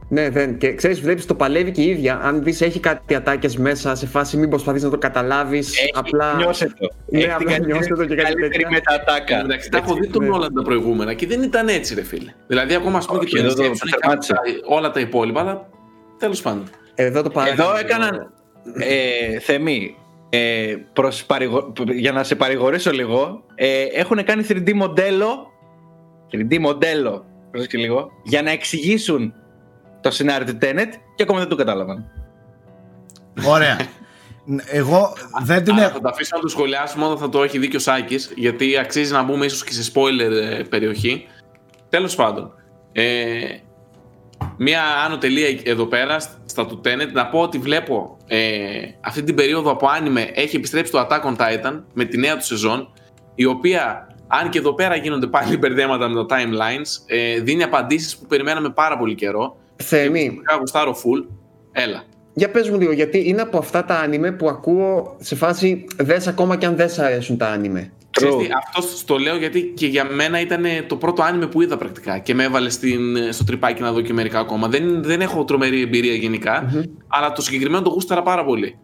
Ναι, 0.10 0.30
δεν. 0.30 0.58
Και 0.58 0.74
ξέρεις, 0.74 1.02
βλέπεις 1.02 1.26
το 1.26 1.36
παλεύει 1.36 1.72
και 1.72 1.82
η 1.82 1.88
ίδια. 1.90 2.20
Αν 2.24 2.44
δεις, 2.44 2.62
έχει 2.62 2.80
κάτι 2.80 3.16
ατάκες 3.16 3.58
μέσα 3.58 3.96
σε 3.96 4.08
φάση, 4.08 4.38
μην 4.38 4.50
προσπαθείς 4.50 4.84
να 4.84 4.90
το 4.90 4.98
καταλάβεις. 4.98 5.74
Απλά. 5.94 6.34
Νιώσε 6.36 6.66
το. 6.80 6.88
Ναι, 7.10 7.20
Έχει 7.20 7.30
απλά 7.32 7.54
την 7.54 7.66
νιώσε 7.66 7.90
το 7.90 8.06
και 8.06 8.16
κάτι 8.16 8.34
καλύτερη 8.34 8.50
τέτοια. 8.50 8.68
μετατάκα. 8.72 9.40
Εντάξει, 9.40 9.70
τα 9.70 9.78
έχω 9.78 9.94
δει 9.94 10.08
τον 10.08 10.24
ναι. 10.24 10.30
όλα 10.30 10.48
τα 10.48 10.62
προηγούμενα 10.62 11.14
και 11.14 11.28
δεν 11.28 11.42
ήταν 11.44 11.68
έτσι, 11.68 11.96
ρε 11.96 12.04
φίλε. 12.04 12.34
Δηλαδή, 12.48 12.74
ακόμα 12.74 12.98
ας 12.98 13.06
πούμε 13.06 13.20
Όχι, 13.20 13.30
και 13.30 13.38
το 13.38 13.44
εδώ 13.46 13.54
το 13.56 13.62
Inception 13.64 13.66
έχει 13.86 13.96
τερμάτισε. 14.00 14.34
τα- 14.34 14.42
όλα 14.76 14.92
τα 14.92 15.00
υπόλοιπα, 15.00 15.40
αλλά 15.40 15.70
τέλος 16.18 16.42
πάντων. 16.42 16.64
Εδώ 16.96 17.22
το 17.22 17.30
παράδειγμα. 17.30 17.64
Εδώ 17.64 17.78
έκαναν. 17.78 18.34
Ε, 18.80 19.40
Θεμή, 19.40 19.96
ε, 20.34 20.76
προς 20.94 21.26
παρηγο- 21.26 21.74
για 21.94 22.12
να 22.12 22.24
σε 22.24 22.36
παρηγορήσω 22.36 22.92
λίγο, 22.92 23.44
ε, 23.56 23.84
έχουν 23.84 24.24
κάνει 24.24 24.44
3D 24.44 24.74
μοντέλο. 24.74 25.48
3D 26.32 26.60
μοντέλο, 26.60 27.26
πρόσεξε 27.52 27.78
λίγο, 27.78 28.12
για 28.24 28.42
να 28.42 28.52
εξηγήσουν 28.52 29.34
το 30.02 30.12
σενάριο 30.12 30.46
του 30.54 30.58
Tenet 30.62 30.88
και 31.16 31.24
ακόμα 31.24 31.40
δεν 31.40 31.48
το 31.48 31.56
κατάλαβαν. 31.56 32.12
Ωραία. 33.48 33.78
Εγώ 34.72 35.14
δεν 35.44 35.64
την 35.64 35.74
Άρα 35.74 35.84
έχω. 35.84 35.94
θα 35.94 36.00
τα 36.00 36.10
αφήσω 36.10 36.36
να 36.36 36.42
το 36.42 36.48
σχολιάσουμε 36.48 37.06
όταν 37.06 37.18
θα 37.18 37.30
το 37.30 37.44
έχει 37.44 37.58
δει 37.58 37.68
και 37.68 37.76
ο 37.76 37.80
Σάκης, 37.80 38.34
γιατί 38.36 38.78
αξίζει 38.78 39.12
να 39.12 39.24
μπούμε 39.24 39.46
ίσως 39.46 39.64
και 39.64 39.72
σε 39.74 39.92
spoiler 39.94 40.32
ε, 40.32 40.64
περιοχή. 40.70 41.26
Τέλος 41.90 42.16
πάντων. 42.16 42.54
Ε, 42.92 43.40
μία 44.58 44.82
άνω 45.06 45.18
τελεία 45.18 45.60
εδώ 45.64 45.86
πέρα 45.86 46.20
στα 46.46 46.66
του 46.66 46.82
Tenet. 46.86 47.12
Να 47.14 47.28
πω 47.28 47.40
ότι 47.40 47.58
βλέπω 47.58 48.18
ε, 48.28 48.40
αυτή 49.02 49.24
την 49.24 49.36
περίοδο 49.36 49.72
από 49.72 49.88
άνιμε 49.88 50.32
έχει 50.34 50.56
επιστρέψει 50.56 50.92
το 50.92 51.08
Attack 51.10 51.22
on 51.22 51.36
Titan 51.36 51.82
με 51.94 52.06
τη 52.06 52.18
νέα 52.18 52.38
του 52.38 52.46
σεζόν 52.46 52.94
η 53.36 53.46
οποία 53.46 54.08
αν 54.28 54.50
και 54.50 54.58
εδώ 54.58 54.74
πέρα 54.74 54.96
γίνονται 54.96 55.28
πάλι 55.28 55.58
μπερδέματα 55.58 56.08
με 56.08 56.26
τα 56.26 56.38
timelines 56.38 57.04
ε, 57.06 57.40
δίνει 57.40 57.64
απαντήσεις 57.64 58.18
που 58.18 58.26
περιμέναμε 58.26 58.70
πάρα 58.70 58.98
πολύ 58.98 59.16
καιρό. 59.16 59.58
Θέμη, 59.76 60.30
και 60.30 60.56
γουστάρω 60.60 60.92
full. 60.92 61.26
Έλα. 61.72 62.04
Για 62.34 62.52
πες 62.52 62.70
μου 62.70 62.80
λίγο, 62.80 62.92
γιατί 62.92 63.30
είναι 63.30 63.42
από 63.42 63.58
αυτά 63.58 63.86
τα 63.86 63.96
άνιμε 63.96 64.32
που 64.32 64.50
ακούω 64.50 65.18
σε 65.20 65.36
φάση 65.36 65.86
δες 65.98 66.28
ακόμα 66.28 66.56
και 66.56 66.66
αν 66.66 66.76
δεν 66.76 66.90
σ' 66.90 67.00
αρέσουν 67.00 67.38
τα 67.38 67.48
άνιμε. 67.48 67.92
Ξέρεις 68.12 68.36
True. 68.36 68.40
τι, 68.40 68.48
αυτός 68.76 69.04
το 69.06 69.18
λέω 69.18 69.36
γιατί 69.38 69.62
και 69.76 69.88
για 69.88 70.06
μένα 70.06 70.40
ήταν 70.40 70.64
το 70.88 70.96
πρώτο 70.96 71.24
άνιμε 71.24 71.48
που 71.48 71.62
είδα 71.62 71.78
πρακτικά 71.78 72.20
και 72.20 72.34
με 72.34 72.44
έβαλε 72.44 72.70
στην, 72.70 73.00
στο 73.34 73.44
τρυπάκι 73.44 73.82
να 73.82 73.92
δω 73.92 74.02
και 74.02 74.14
μερικά 74.14 74.40
ακόμα. 74.40 74.68
Δεν, 74.68 75.04
δεν 75.04 75.22
έχω 75.22 75.44
τρομερή 75.46 75.82
εμπειρία 75.82 76.14
γενικά, 76.14 76.72
αλλά 77.08 77.32
το 77.32 77.42
συγκεκριμένο 77.42 77.84
το 77.84 77.90
γούσταρα 77.90 78.22
πάρα 78.22 78.46
πολύ. 78.46 78.78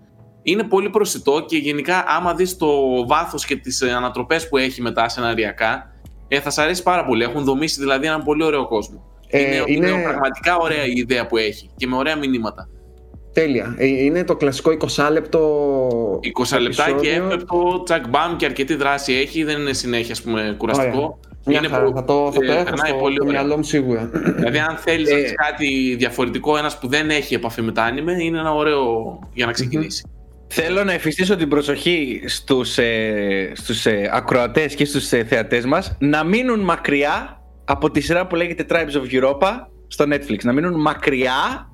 Είναι 0.44 0.64
πολύ 0.64 0.90
προσιτό 0.90 1.44
και 1.48 1.58
γενικά 1.58 2.04
άμα 2.08 2.34
δεις 2.34 2.58
το 2.58 2.68
βάθος 3.08 3.46
και 3.46 3.56
τις 3.56 3.82
ε, 3.82 3.92
ανατροπές 3.92 4.50
που 4.50 4.58
έχει 4.58 4.82
μετά 4.82 5.10
σεναριακά, 5.10 5.92
ε, 6.28 6.40
θα 6.40 6.50
σ' 6.50 6.58
αρέσει 6.58 6.84
πάρα 6.84 7.06
πολύ. 7.06 7.24
Έχουν 7.24 7.44
δομήσει 7.44 7.80
δηλαδή 7.80 8.08
έναν 8.08 8.24
πολύ 8.24 8.44
ωραίο 8.44 8.68
κόσμο. 8.68 9.04
Ε, 9.28 9.40
είναι, 9.42 9.64
είναι- 9.68 9.88
είναι 9.90 10.02
πραγματικά 10.04 10.58
ωραία 10.58 10.86
η 10.86 10.92
ιδέα 10.96 11.28
που 11.28 11.38
έχει 11.38 11.70
και 11.76 11.88
με 11.88 11.96
ωραία 11.96 12.16
μηνύματα. 12.16 12.70
Τέλεια. 13.42 13.76
Ε, 13.78 13.86
Είναι 13.86 14.24
το 14.24 14.36
κλασικό 14.36 14.72
20 14.96 15.08
λεπτό 15.12 15.40
20 16.40 16.60
λεπτά 16.62 16.84
και 16.86 16.92
επεισόδιο. 16.92 17.26
έπεπτο, 17.26 17.82
τσακ 17.86 18.08
μπαμ 18.10 18.36
και 18.36 18.46
αρκετή 18.46 18.76
δράση 18.76 19.14
έχει, 19.14 19.44
δεν 19.44 19.60
είναι 19.60 19.74
συνέχεια 19.74 20.12
ας 20.14 20.22
πούμε, 20.22 20.56
κουραστικό. 20.58 21.20
Μια 21.46 21.58
Είναι 21.60 21.68
χαρά, 21.68 21.84
που- 21.86 21.96
θα 21.96 22.04
το, 22.04 22.32
θα 22.34 22.40
το 22.40 22.52
ε, 22.52 22.56
έχω 22.56 22.64
περνάει 22.64 22.90
στο, 22.90 22.98
πολύ 23.00 23.16
στο 23.16 23.26
ωραία. 23.26 23.40
μυαλό 23.40 23.58
μου 23.58 23.64
σίγουρα. 23.64 24.10
Δηλαδή, 24.36 24.58
αν 24.58 24.78
θέλεις 24.78 25.10
να 25.12 25.18
Ε, 25.18 25.22
δεις 25.22 25.34
κάτι 25.36 25.96
διαφορετικό, 25.98 26.58
ένας 26.58 26.80
που 26.80 26.88
δεν 26.88 27.10
έχει 27.10 27.34
επαφή 27.34 27.62
με 27.62 27.72
τα 27.72 27.84
άνιμε, 27.84 28.24
είναι 28.24 28.40
ένα 28.40 28.54
ωραίο 28.54 29.20
για 29.34 29.46
να 29.46 29.52
ξεκινήσει. 29.52 30.04
Θέλω 30.48 30.84
να 30.84 30.94
εφιστήσω 30.94 31.36
την 31.36 31.50
προσοχή 31.50 32.22
στους, 32.26 32.78
ε, 32.78 33.52
στους 33.56 33.86
ε, 33.86 34.10
ακροατές 34.14 34.76
και 34.76 34.86
στους 34.86 35.12
ε, 35.12 35.24
θεατές 35.24 35.66
μας 35.66 35.96
να 36.00 36.24
μείνουν 36.24 36.60
μακριά 36.60 37.42
από 37.66 37.92
τη 37.92 38.02
σειρά 38.02 38.28
που 38.28 38.36
λέγεται 38.36 38.66
Tribes 38.70 38.76
of 38.76 39.22
Europa 39.24 39.50
στο 39.88 40.06
Netflix. 40.10 40.38
Να 40.44 40.54
μείνουν 40.54 40.82
μακριά, 40.82 41.70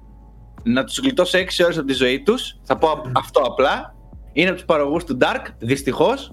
να 0.64 0.84
τους 0.84 1.00
γλιτώσω 1.00 1.38
6 1.38 1.64
ώρες 1.64 1.78
από 1.78 1.88
τη 1.88 1.94
ζωή 1.94 2.22
τους. 2.22 2.60
Θα 2.64 2.78
πω 2.78 2.88
α- 2.88 3.02
αυτό 3.16 3.42
απλά. 3.42 3.96
Είναι 4.34 4.48
από 4.48 4.58
τους 4.58 4.66
παραγωγούς 4.66 5.04
του 5.04 5.18
Dark, 5.22 5.46
δυστυχώς. 5.60 6.32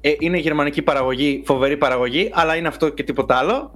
Ε, 0.00 0.12
είναι 0.18 0.38
γερμανική 0.38 0.82
παραγωγή, 0.82 1.42
φοβερή 1.46 1.76
παραγωγή, 1.76 2.30
αλλά 2.32 2.56
είναι 2.56 2.68
αυτό 2.68 2.88
και 2.88 3.02
τίποτα 3.02 3.34
άλλο. 3.36 3.72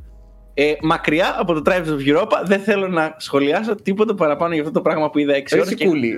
Ε, 0.54 0.72
μακριά 0.82 1.34
από 1.38 1.52
το 1.54 1.62
Tribes 1.66 1.86
of 1.88 2.16
Europa 2.16 2.42
δεν 2.44 2.60
θέλω 2.60 2.88
να 2.88 3.14
σχολιάσω 3.18 3.74
τίποτα 3.74 4.14
παραπάνω 4.14 4.52
για 4.52 4.62
αυτό 4.62 4.74
το 4.74 4.80
πράγμα 4.80 5.10
που 5.10 5.18
είδα 5.18 5.34
6 5.34 5.54
Ρε 5.54 5.60
ώρες. 5.60 5.74
και- 5.74 5.82
Σικούλη. 5.84 6.08
ε, 6.08 6.14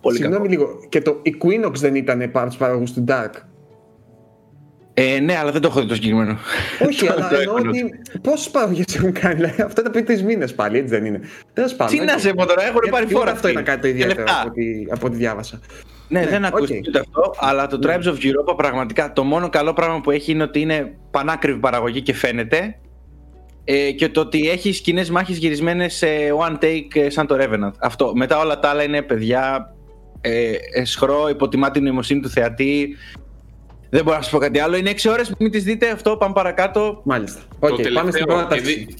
Πολύ 0.00 0.18
κακό. 0.18 0.30
Συγγνώμη 0.32 0.48
λίγο. 0.48 0.66
Και 0.88 1.00
το 1.02 1.22
Equinox 1.24 1.72
δεν 1.74 1.94
ήταν 1.94 2.30
πάνω 2.30 2.50
του 2.50 2.56
παραγωγού 2.56 2.84
του 2.94 3.04
Dark. 3.08 3.30
Ε, 4.94 5.18
ναι, 5.20 5.36
αλλά 5.36 5.50
δεν 5.52 5.60
το 5.60 5.68
έχω 5.68 5.80
δει 5.80 5.86
το 5.86 5.94
συγκεκριμένο. 5.94 6.38
Όχι, 6.88 7.04
Το- 7.06 7.12
αλλά 7.12 7.28
το 7.28 7.36
εννοώ 7.36 7.54
Equinox. 7.56 7.66
ότι 7.68 7.90
πόσε 8.22 8.50
παραγωγέ 8.50 8.82
έχουν 8.96 9.12
κάνει. 9.12 9.34
Δηλαδή, 9.34 9.62
αυτό 9.62 9.80
ήταν 9.80 9.92
πριν 9.92 10.04
τρεις 10.04 10.22
μήνες 10.22 10.54
πάλι, 10.54 10.78
έτσι 10.78 10.94
δεν 10.94 11.04
είναι. 11.04 11.20
Τέλος 11.52 11.74
πάντων. 11.74 11.98
Τι 11.98 12.04
να 12.04 12.12
οκ. 12.12 12.18
σε 12.18 12.32
πω 12.34 12.46
τώρα, 12.46 12.60
έχουν 12.62 12.72
Γιατί 12.74 12.90
πάρει 12.90 13.04
ούτε 13.04 13.14
φόρα. 13.14 13.30
Αυτό 13.30 13.48
ήταν 13.48 13.64
κάτι 13.64 13.76
το 13.80 13.86
Και 13.86 13.92
ιδιαίτερο 13.92 14.18
λεφτά. 14.22 14.40
από 14.40 14.48
ό,τι, 14.48 14.62
από 14.90 15.06
ό,τι 15.06 15.16
διάβασα. 15.16 15.60
Ναι, 16.08 16.20
Ναι, 16.20 16.26
δεν 16.26 16.44
οκ. 16.44 16.54
ακούστηκε 16.54 16.80
ούτε 16.88 16.98
αυτό, 16.98 17.34
αλλά 17.38 17.66
το 17.66 17.78
Tribes 17.82 18.06
of 18.06 18.14
Europa 18.14 18.56
πραγματικά 18.56 19.12
το 19.12 19.24
μόνο 19.24 19.48
καλό 19.48 19.72
πράγμα 19.72 20.00
που 20.00 20.10
έχει 20.10 20.30
είναι 20.32 20.42
ότι 20.42 20.60
είναι 20.60 20.94
πανάκριβη 21.10 21.58
παραγωγή 21.58 22.02
και 22.02 22.14
φαίνεται. 22.14 22.76
Ε, 23.64 23.90
και 23.90 24.08
το 24.08 24.20
ότι 24.20 24.48
έχει 24.50 24.72
σκηνές 24.72 25.10
μάχης 25.10 25.38
γυρισμένες 25.38 25.94
σε 25.94 26.06
one 26.48 26.64
take 26.64 26.94
ε, 26.96 27.10
σαν 27.10 27.26
το 27.26 27.36
Revenant. 27.40 27.72
Αυτό. 27.80 28.12
Μετά 28.14 28.38
όλα 28.38 28.58
τα 28.58 28.68
άλλα 28.68 28.82
είναι 28.82 29.02
παιδιά 29.02 29.74
ε, 30.20 30.52
αισχρό, 30.74 31.28
υποτιμά 31.28 31.70
την 31.70 31.82
νοημοσύνη 31.84 32.20
του 32.20 32.28
θεατή. 32.30 32.96
Δεν 33.94 34.04
μπορώ 34.04 34.16
να 34.16 34.22
σας 34.22 34.30
πω 34.30 34.38
κάτι 34.38 34.58
άλλο. 34.58 34.76
Είναι 34.76 34.90
6 34.90 35.10
ώρες, 35.10 35.34
μην 35.38 35.50
τις 35.50 35.64
δείτε 35.64 35.90
αυτό. 35.90 36.16
Πάμε 36.16 36.32
παρακάτω. 36.32 37.00
Μάλιστα. 37.04 37.40
Οκ, 37.58 37.80
πάμε 37.94 38.10
στην 38.10 38.24
πρόταση. 38.24 38.60
επειδή- 38.60 38.94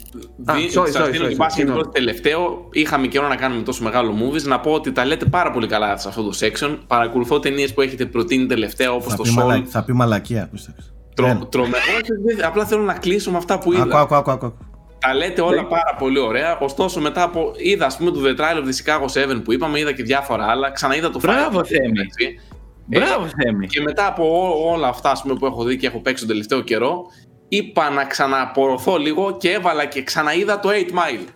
Α, 0.44 0.54
δι- 0.54 0.70
sorry, 0.78 0.88
σας 0.90 1.06
sorry, 1.06 1.10
δίνω 1.10 1.24
sorry, 1.24 1.28
την 1.28 1.36
πάση 1.36 1.36
για 1.36 1.46
το 1.46 1.50
συγγνώμη. 1.54 1.80
πρώτο 1.80 1.88
τελευταίο. 1.88 2.68
Είχαμε 2.72 3.06
καιρό 3.06 3.28
να 3.28 3.36
κάνουμε 3.36 3.62
τόσο 3.62 3.82
μεγάλο 3.82 4.14
movies. 4.22 4.42
Να 4.42 4.60
πω 4.60 4.70
ότι 4.72 4.92
τα 4.92 5.04
λέτε 5.04 5.24
πάρα 5.24 5.50
πολύ 5.50 5.66
καλά 5.66 5.96
σε 5.96 6.08
αυτό 6.08 6.22
το 6.22 6.38
section. 6.40 6.78
Παρακολουθώ 6.86 7.38
ταινίες 7.40 7.74
που 7.74 7.80
έχετε 7.80 8.04
προτείνει 8.06 8.46
τελευταία 8.46 8.92
όπως 8.92 9.10
Θα 9.10 9.16
το 9.16 9.22
πει, 9.22 9.28
Soul. 9.32 9.34
μαλα... 9.34 9.62
θα 9.66 9.84
πει 9.84 9.92
μαλακία. 9.92 10.48
πίστεψε. 10.52 10.92
Τρο, 11.14 11.26
Έλα. 11.26 11.46
τρομε... 11.48 11.76
Όχι, 11.76 12.36
δεν- 12.36 12.44
απλά 12.44 12.64
θέλω 12.64 12.82
να 12.82 12.92
κλείσω 12.94 13.30
με 13.30 13.36
αυτά 13.36 13.58
που 13.58 13.72
είδα. 13.72 13.82
Άκου, 13.82 13.96
άκου, 13.96 14.14
άκου, 14.14 14.30
άκου. 14.30 14.54
Τα 14.98 15.14
λέτε 15.14 15.40
όλα 15.40 15.64
πάρα 15.66 15.96
πολύ 15.98 16.18
ωραία. 16.18 16.58
Ωστόσο, 16.58 17.00
μετά 17.00 17.22
από. 17.22 17.52
είδα, 17.56 17.86
ας 17.86 17.96
πούμε, 17.96 18.10
το 18.10 18.20
The 18.24 18.40
Trial 18.40 18.56
of 18.62 18.64
the 18.66 19.00
Chicago 19.00 19.34
7 19.36 19.42
που 19.44 19.52
είπαμε, 19.52 19.78
είδα 19.78 19.92
και 19.92 20.02
διάφορα 20.02 20.44
άλλα. 20.46 20.70
Ξαναείδα 20.70 21.10
το 21.10 21.18
Μπράβο, 21.22 21.58
Firefly, 21.60 21.64
Θέμη. 21.66 22.00
έτσι. 22.00 22.40
Μπράβο, 22.86 23.28
Θέμη. 23.42 23.66
Και 23.66 23.80
μετά 23.80 24.06
από 24.06 24.24
ό- 24.42 24.72
όλα 24.72 24.88
αυτά 24.88 25.10
ας 25.10 25.22
πούμε, 25.22 25.34
που 25.34 25.46
έχω 25.46 25.64
δει 25.64 25.76
και 25.76 25.86
έχω 25.86 25.98
παίξει 25.98 26.22
τον 26.22 26.32
τελευταίο 26.32 26.60
καιρό, 26.60 27.02
είπα 27.48 27.90
να 27.90 28.04
ξαναπορωθώ 28.04 28.96
λίγο 28.96 29.36
και 29.36 29.50
έβαλα 29.50 29.84
και 29.84 30.02
ξαναείδα 30.02 30.60
το 30.60 30.68
8 30.70 30.90
Mile. 30.92 31.26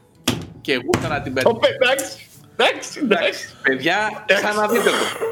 Και 0.61 0.73
εγώ 0.73 0.91
ήθελα 0.99 1.23
την 1.23 1.33
πέτυχα. 1.33 1.57
εντάξει. 1.81 2.27
Εντάξει, 2.59 3.01
Εντάξει, 3.03 3.49
παιδιά, 3.63 4.25
ξαναδείτε 4.27 4.83
το. 4.85 5.27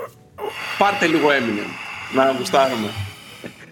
Πάρτε 0.78 1.07
λίγο 1.07 1.28
Eminem. 1.28 1.69
Να 2.15 2.35
γουστάρουμε. 2.39 2.86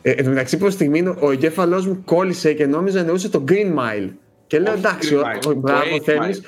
Ε, 0.02 0.10
εν 0.10 0.24
τω 0.24 0.31
μεταξύ, 0.31 0.56
προς 0.56 0.73
στιγμή 0.73 1.01
ο 1.20 1.31
εγκέφαλός 1.31 1.86
μου 1.86 2.02
κόλλησε 2.05 2.52
και 2.52 2.66
νόμιζα 2.66 2.98
εννοούσε 2.98 3.28
το 3.28 3.44
Green 3.48 3.74
Mile. 3.78 4.09
Και 4.47 4.59
λέω 4.59 4.73
Όχι, 4.73 4.81
εντάξει, 4.81 5.14
Green 5.14 5.19
ο- 5.19 5.27
Mile, 5.27 5.36
ο- 5.36 5.39
το 5.40 5.55
μπράβο, 5.55 5.82
Eight 5.97 6.02
θέλει. 6.05 6.43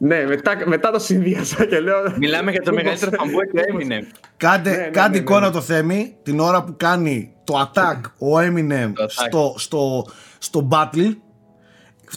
Mile. 0.00 0.06
Ναι, 0.08 0.24
μετά, 0.26 0.56
μετά 0.64 0.90
το 0.90 0.98
συνδύασα 0.98 1.64
και 1.64 1.80
λέω. 1.80 1.96
Μιλάμε 2.18 2.50
για 2.50 2.62
το 2.62 2.70
Μήπως- 2.70 2.84
μεγαλύτερο 2.84 3.22
φαμπούε 3.22 3.46
του 3.46 3.56
Eminem. 3.56 4.16
Κάντε, 4.36 4.70
Ναι, 4.70 4.76
ναι, 4.76 4.82
κάντε 4.82 5.08
ναι, 5.08 5.14
ναι, 5.16 5.16
εικόνα 5.16 5.46
ναι. 5.46 5.52
το 5.52 5.60
Θέμη 5.60 6.16
την 6.22 6.40
ώρα 6.40 6.64
που 6.64 6.74
κάνει 6.76 7.32
το 7.44 7.70
attack 7.74 8.00
ο 8.18 8.38
Eminem 8.38 8.92
Το 8.94 9.02
attack. 9.04 9.08
στο, 9.28 9.54
στο, 9.58 10.06
στο 10.38 10.68
battle. 10.72 11.16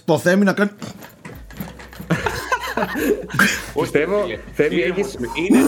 Το 0.06 0.18
Θέμη 0.18 0.44
να 0.44 0.54
κάνει. 0.54 0.70
Πιστεύω, 3.82 4.16
Θέμη, 4.54 4.76
Είναι- 4.76 4.84
έχεις- 4.86 5.14
είναι- 5.14 5.58
είναι- 5.60 5.68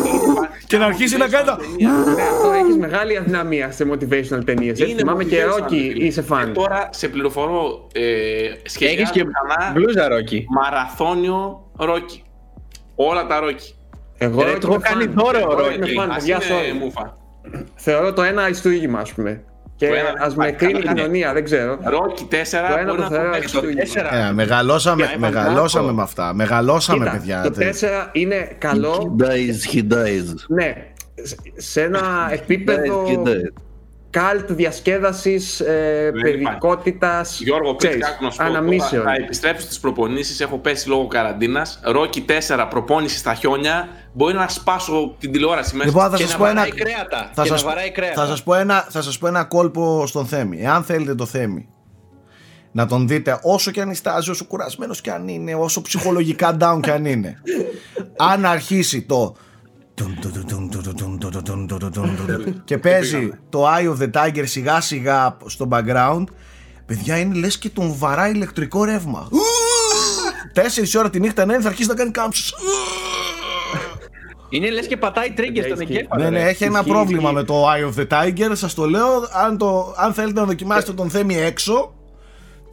Και 0.68 0.78
να 0.78 0.86
αρχίσει 0.86 1.18
να 1.18 1.28
κάνει 1.28 1.46
τα- 1.46 1.58
ταινία. 1.58 1.90
Ναι, 2.16 2.22
αυτό 2.22 2.52
έχεις 2.52 2.78
μεγάλη 2.78 3.18
αδυναμία 3.18 3.72
σε 3.72 3.88
motivational 3.92 4.46
ταινίες. 4.46 4.80
Είναι 4.80 4.96
Θυμάμαι 4.98 5.24
και 5.24 5.44
motivational, 5.46 5.60
Ρόκι, 5.60 5.90
φίλε. 5.94 6.06
είσαι 6.06 6.22
Και 6.22 6.28
φαν. 6.28 6.54
τώρα 6.54 6.90
σε 6.92 7.08
πληροφορώ 7.08 7.88
ε, 7.94 8.02
σχεδιάζω 8.64 9.02
Έχεις 9.02 9.12
και 9.12 9.24
ξανά 9.24 9.72
μπλούζα, 9.74 10.08
Ρόκι. 10.08 10.46
μαραθώνιο 10.50 11.72
Ρόκι. 11.78 12.24
Όλα 12.96 13.28
τα 13.28 13.40
Ρόκι. 13.40 13.76
Εγώ 14.18 14.44
Ρε, 14.44 14.52
Rocky 14.54 14.60
του 14.60 14.66
έχω 14.68 14.74
είμαι 14.74 14.84
κάνει 14.90 15.06
fan. 15.06 15.14
δώρο, 15.16 15.38
Εγώ 15.40 15.52
Rocky. 15.52 15.76
είμαι 15.76 16.04
fan, 16.04 16.08
Ας 16.10 16.16
παιδιά, 16.16 16.36
είναι 16.36 16.76
sorry. 16.78 16.80
μούφα. 16.80 17.18
Θεωρώ 17.76 18.14
το 18.14 18.22
ένα 18.22 18.44
αριστούργημα, 18.44 19.00
ας 19.00 19.14
πούμε. 19.14 19.44
Και 19.84 19.90
Το 19.90 19.96
ένα- 19.96 20.14
ας 20.26 20.36
με 20.36 20.44
Καλά, 20.46 20.56
κρίνει 20.58 20.80
η 20.80 20.82
καλά. 20.82 20.94
κοινωνία, 20.94 21.34
δεν 21.34 21.44
ξέρω. 21.44 21.78
Ρόκι 21.84 22.24
4 22.30 22.70
Το 22.70 22.78
ένα 22.78 22.84
μπορεί 22.86 22.98
το 22.98 23.04
να 23.04 23.10
θεωρώ 23.10 23.24
το 23.32 23.38
παίξει 23.38 23.54
το 23.54 23.60
αριστούργημα. 23.60 23.84
4. 23.84 24.30
Ε, 24.30 24.34
μεγαλώσαμε, 24.34 25.06
Και 25.06 25.18
μεγαλώσαμε 25.18 25.90
Ivan 25.92 25.94
με 25.96 26.02
αυτά. 26.02 26.34
Μεγαλώσαμε, 26.34 26.98
Κοίτα, 27.06 27.12
παιδιά. 27.18 27.42
το 27.42 27.50
Τε- 27.52 27.64
4 27.64 28.10
είναι 28.12 28.48
καλό. 28.58 29.16
dies, 29.20 29.76
he 29.76 29.80
dies. 29.94 30.34
Ναι, 30.48 30.74
σε- 31.24 31.36
σε 31.56 31.82
ένα 31.82 32.30
επίπεδο. 32.32 33.04
Dies, 33.06 33.10
he 33.10 33.28
dies. 33.28 33.54
Καλτ 34.14 34.52
διασκέδασης, 34.52 35.60
ε, 35.60 36.12
Δεν 36.14 36.22
παιδικότητας, 36.22 37.40
Γιώργο, 37.40 37.76
πριν 37.76 37.90
ξέρεις, 37.90 38.08
κάτι 38.08 38.24
να 38.24 38.30
σου 38.30 38.38
πω. 38.38 38.44
Τώρα, 38.44 38.58
αναμνήσεων. 38.58 39.04
θα 39.04 39.14
επιστρέψω 39.14 39.66
στις 39.66 39.80
προπονήσεις. 39.80 40.40
Έχω 40.40 40.58
πέσει 40.58 40.90
λόγω 40.90 41.08
καραντίνας. 41.08 41.80
Ρόκι 41.84 42.22
4 42.22 42.68
προπόνηση 42.70 43.18
στα 43.18 43.34
χιόνια. 43.34 43.88
Μπορεί 44.14 44.34
να 44.34 44.48
σπάσω 44.48 45.16
την 45.20 45.32
τηλεόραση 45.32 45.76
μέσα. 45.76 45.90
Λοιπόν, 45.90 46.10
θα 46.10 46.18
Και 46.18 46.24
σας 46.24 46.32
να 46.32 46.38
πω 46.38 46.46
ένα... 46.46 46.54
βαράει 46.56 46.72
κρέατα. 46.72 47.30
Θα 47.34 47.42
Και 47.42 47.48
σας, 47.48 47.64
να 47.64 47.70
βαράει 47.70 47.92
κρέατα. 47.92 48.22
θα, 48.22 48.28
σας 48.28 48.44
πω 48.44 48.54
ένα, 48.54 48.88
θα 48.90 49.02
σας 49.02 49.18
πω 49.18 49.28
ένα 49.28 49.44
κόλπο 49.44 50.08
στον 50.08 50.26
Θέμη. 50.26 50.60
Εάν 50.62 50.84
θέλετε 50.84 51.16
το 51.16 51.26
Θέμη 51.26 51.68
να 52.72 52.86
τον 52.86 53.08
δείτε 53.08 53.40
όσο 53.42 53.72
και 53.72 53.82
αν 53.82 53.90
ιστάζει, 53.90 54.30
όσο 54.30 54.46
κουρασμένος 54.46 55.02
και 55.02 55.12
αν 55.12 55.28
είναι, 55.28 55.56
όσο 55.56 55.82
ψυχολογικά 55.82 56.58
down 56.60 56.80
και 56.82 56.92
αν 56.92 57.06
είναι. 57.06 57.42
αν 58.32 58.46
αρχίσει 58.46 59.02
το 59.02 59.36
και 62.66 62.78
παίζει 62.78 63.30
το 63.50 63.66
Eye 63.68 63.96
of 63.98 63.98
the 64.04 64.12
Tiger 64.12 64.44
σιγά 64.46 64.82
σιγά 64.82 65.38
στο 65.46 65.68
background 65.72 66.24
παιδιά 66.86 67.18
είναι 67.18 67.36
λες 67.36 67.58
και 67.58 67.70
τον 67.70 67.96
βαράει 67.98 68.32
ηλεκτρικό 68.32 68.84
ρεύμα 68.84 69.28
Τέσσερις 70.54 70.96
ώρα 70.96 71.10
τη 71.10 71.20
νύχτα 71.20 71.46
ναι 71.46 71.60
θα 71.62 71.68
αρχίσει 71.68 71.88
να 71.88 71.96
κάνει 71.96 72.12
κάμψους 72.12 72.54
Είναι 74.50 74.70
λες 74.70 74.88
και 74.88 74.98
πατάει 74.98 75.32
τρίγκες 75.32 75.66
στον 75.66 75.80
Ισχύει. 75.80 75.94
εγκέφαλο. 75.98 76.24
Ναι, 76.24 76.30
ναι, 76.30 76.44
ρε. 76.44 76.50
έχει 76.50 76.64
ένα 76.64 76.80
Ισχύει, 76.80 76.92
πρόβλημα 76.92 77.22
ισχύει. 77.22 77.34
με 77.34 77.44
το 77.44 77.66
Eye 77.72 77.94
of 77.94 78.00
the 78.00 78.08
Tiger. 78.08 78.52
Σας 78.54 78.74
το 78.74 78.86
λέω. 78.86 79.08
Αν, 79.46 79.58
το, 79.58 79.94
αν 79.98 80.14
θέλετε 80.14 80.40
να 80.40 80.46
δοκιμάσετε 80.46 80.94
τον 80.94 81.10
Θέμη 81.10 81.38
έξω, 81.38 81.94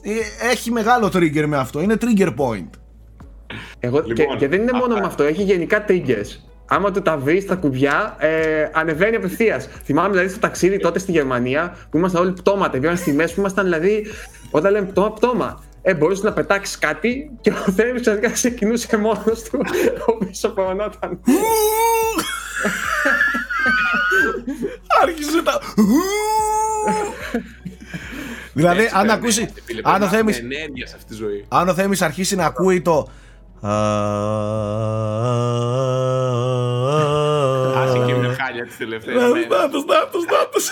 ε, 0.03 0.47
έχει 0.51 0.71
μεγάλο 0.71 1.07
trigger 1.07 1.45
με 1.47 1.57
αυτό. 1.57 1.81
Είναι 1.81 1.97
trigger 2.01 2.27
point. 2.37 2.69
Εγώ, 3.81 3.99
Λοιπόν, 4.07 4.15
και, 4.15 4.25
και 4.39 4.49
δεν 4.49 4.61
είναι 4.61 4.73
μόνο 4.73 4.87
αυτά. 4.87 5.01
με 5.01 5.07
αυτό, 5.07 5.23
έχει 5.23 5.43
γενικά 5.43 5.85
triggers. 5.89 6.50
Άμα 6.73 6.91
του 6.91 7.03
τα 7.03 7.17
βρεις 7.17 7.43
στα 7.43 7.55
κουμπιά, 7.57 8.17
ε, 8.19 8.69
ανεβαίνει 8.73 9.17
απευθείας. 9.17 9.69
Θυμάμαι 9.85 10.09
δηλαδή 10.09 10.29
στο 10.29 10.39
ταξίδι 10.39 10.79
τότε 10.79 10.99
στη 10.99 11.13
Γερμανία 11.13 11.77
που 11.91 11.97
ήμασταν 11.99 12.23
όλοι 12.23 12.33
πτώματα. 12.33 12.79
Βγαίναν 12.79 12.97
στιγμέ 12.97 13.25
που 13.27 13.35
ήμασταν 13.39 13.65
δηλαδή, 13.65 14.07
όταν 14.51 14.73
λέμε 14.73 14.87
πτώμα, 14.87 15.13
πτώμα. 15.13 15.63
Ε, 15.83 15.95
μπορούσες 15.95 16.25
να 16.25 16.33
πετάξεις 16.33 16.79
κάτι 16.79 17.31
και 17.41 17.51
ο 17.51 17.73
Θέμης 17.73 18.01
ξαφνικά 18.01 18.31
ξεκινούσε 18.31 18.97
μόνος 18.97 19.43
του. 19.43 19.61
Ο 20.07 20.17
πίσω 20.25 20.49
πονόταν. 20.49 21.21
Άρχισε 25.03 25.43
τα. 25.43 25.61
δηλαδή, 28.53 28.83
Έτσι 28.83 28.95
αν 28.97 29.01
πρέπει, 29.07 29.19
ακούσει. 29.19 29.43
έτσι, 29.43 29.63
φίλε, 29.65 29.81
Αν 29.85 29.95
ο 29.95 29.97
πρέπει 29.99 30.11
να 30.11 30.17
Θέμης, 30.19 30.39
έχουμε 30.39 30.55
ενέργεια 30.55 30.87
σε 30.87 30.95
αυτή 30.97 31.09
τη 31.09 31.15
ζωή. 31.15 31.45
αν 31.49 31.69
ο 31.69 31.75
Θέμης 31.75 32.03
αρχίσει 32.03 32.37
να 32.37 32.45
ακούει 32.45 32.81
το. 32.83 33.09
Άσε 38.63 38.77
και 38.79 38.87
μια 38.87 39.01
χάλια 39.01 39.09
τη 39.09 39.09
τελευταία. 39.09 39.15
Νάτος, 39.15 39.47
νάτος, 39.49 39.85
νάτος, 39.85 40.25
νάτος. 40.25 40.71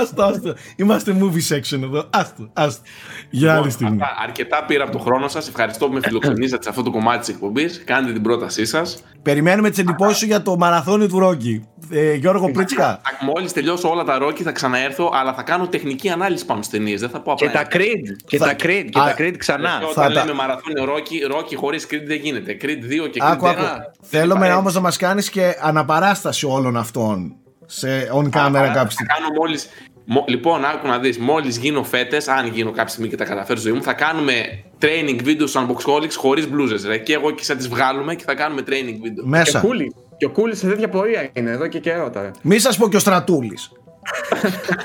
Άστο, 0.00 0.22
άστο. 0.22 0.54
Είμαστε 0.76 1.16
movie 1.20 1.54
section 1.54 1.82
εδώ. 1.82 2.06
Άστο, 2.10 2.50
άστο. 2.52 2.82
Για 3.30 3.54
άλλη 3.56 3.70
στιγμή. 3.70 3.92
Λοιπόν, 3.92 4.08
Αυτά, 4.08 4.22
αρκετά 4.22 4.64
πήρα 4.64 4.82
από 4.82 4.92
το 4.92 4.98
χρόνο 4.98 5.28
σας. 5.28 5.48
Ευχαριστώ 5.48 5.86
που 5.86 5.92
με 5.92 6.00
φιλοξενήσατε 6.02 6.62
σε 6.62 6.68
αυτό 6.68 6.82
το 6.82 6.90
κομμάτι 6.90 7.18
της 7.18 7.28
εκπομπής. 7.28 7.82
Κάντε 7.86 8.12
την 8.12 8.22
πρότασή 8.22 8.64
σας. 8.64 9.02
Περιμένουμε 9.22 9.70
τις 9.70 9.78
εντυπώσεις 9.78 10.18
σου 10.18 10.26
για 10.26 10.42
το 10.42 10.56
μαραθώνιο 10.56 11.08
του 11.08 11.18
Ρόκι. 11.18 11.64
Ε, 11.92 12.14
Γιώργο 12.14 12.50
Πρίτσικα. 12.50 13.00
Μόλις 13.20 13.52
τελειώσω 13.52 13.90
όλα 13.90 14.04
τα 14.04 14.18
ρόκι 14.18 14.42
θα 14.42 14.52
ξαναέρθω, 14.52 15.10
αλλά 15.14 15.34
θα 15.34 15.42
κάνω 15.42 15.66
τεχνική 15.66 16.08
ανάλυση 16.10 16.44
πάνω 16.46 16.62
στις 16.62 16.78
ταινίες. 16.78 17.00
Δεν 17.00 17.08
θα 17.10 17.20
πω 17.20 17.34
Και 17.36 17.46
απλά. 17.46 17.62
τα 17.62 17.68
Creed. 17.72 18.16
Και 18.26 18.36
Θα- 18.38 18.46
τα 18.46 18.52
Creed. 18.52 18.84
Και 18.90 19.00
Α, 19.00 19.04
τα 19.04 19.14
Creed 19.18 19.34
ξανά. 19.38 19.76
Όταν 19.76 19.92
θα 19.94 20.02
τα- 20.02 20.08
λέμε 20.08 20.32
μαραθώνιο 20.32 20.84
ρόκι, 20.84 21.18
ρόκι 21.28 21.56
χωρίς 21.56 21.84
Creed 21.90 22.02
δεν 22.06 22.16
γίνεται. 22.22 22.56
Creed 22.60 22.84
2 22.84 23.06
και 23.08 23.20
Creed 23.22 23.30
Άκου, 23.32 23.46
1. 23.46 23.50
άκου. 23.50 23.90
Θέλουμε 24.02 24.52
όμως 24.52 24.74
να 24.74 24.80
μας 24.80 24.96
κάνεις 24.96 25.30
και 25.30 25.56
αναπαράσταση 25.60 26.46
όλων 26.46 26.76
αυτών 26.76 27.34
σε 27.72 28.10
on 28.14 28.24
camera 28.24 28.52
κάποια 28.52 28.74
Θα 28.74 28.90
στιγμή. 28.90 29.12
κάνω 29.14 29.28
μόλις, 29.38 29.68
μο- 30.04 30.24
λοιπόν, 30.28 30.64
άκου 30.64 30.86
να 30.86 30.98
δεις, 30.98 31.18
μόλις 31.18 31.56
γίνω 31.58 31.82
φέτες, 31.84 32.28
αν 32.28 32.46
γίνω 32.46 32.70
κάποια 32.70 32.88
στιγμή 32.88 33.08
και 33.08 33.16
τα 33.16 33.24
καταφέρω 33.24 33.58
στη 33.58 33.68
ζωή 33.68 33.76
μου, 33.76 33.82
θα 33.84 33.92
κάνουμε 33.92 34.34
training 34.80 35.20
video 35.24 35.36
στους 35.48 35.56
Unboxholics 35.56 36.14
χωρίς 36.16 36.48
μπλούζες, 36.48 36.84
ρε. 36.84 36.98
Και 36.98 37.12
εγώ 37.12 37.30
και 37.30 37.42
θα 37.44 37.56
τις 37.56 37.68
βγάλουμε 37.68 38.14
και 38.14 38.24
θα 38.26 38.34
κάνουμε 38.34 38.62
training 38.66 38.94
video. 39.04 39.14
Και 39.14 39.20
ο 39.24 39.26
Μέσα. 39.26 39.60
Κούλης. 39.60 39.92
Και 40.16 40.26
ο 40.26 40.30
Κούλης 40.30 40.58
σε 40.58 40.66
τέτοια 40.68 40.88
πορεία 40.88 41.30
είναι 41.32 41.50
εδώ 41.50 41.66
και 41.66 41.78
καιρό 41.78 42.10
τώρα. 42.10 42.30
Μη 42.42 42.58
σας 42.58 42.76
πω 42.76 42.88
και 42.88 42.96
ο 42.96 43.00
Στρατούλης. 43.00 43.70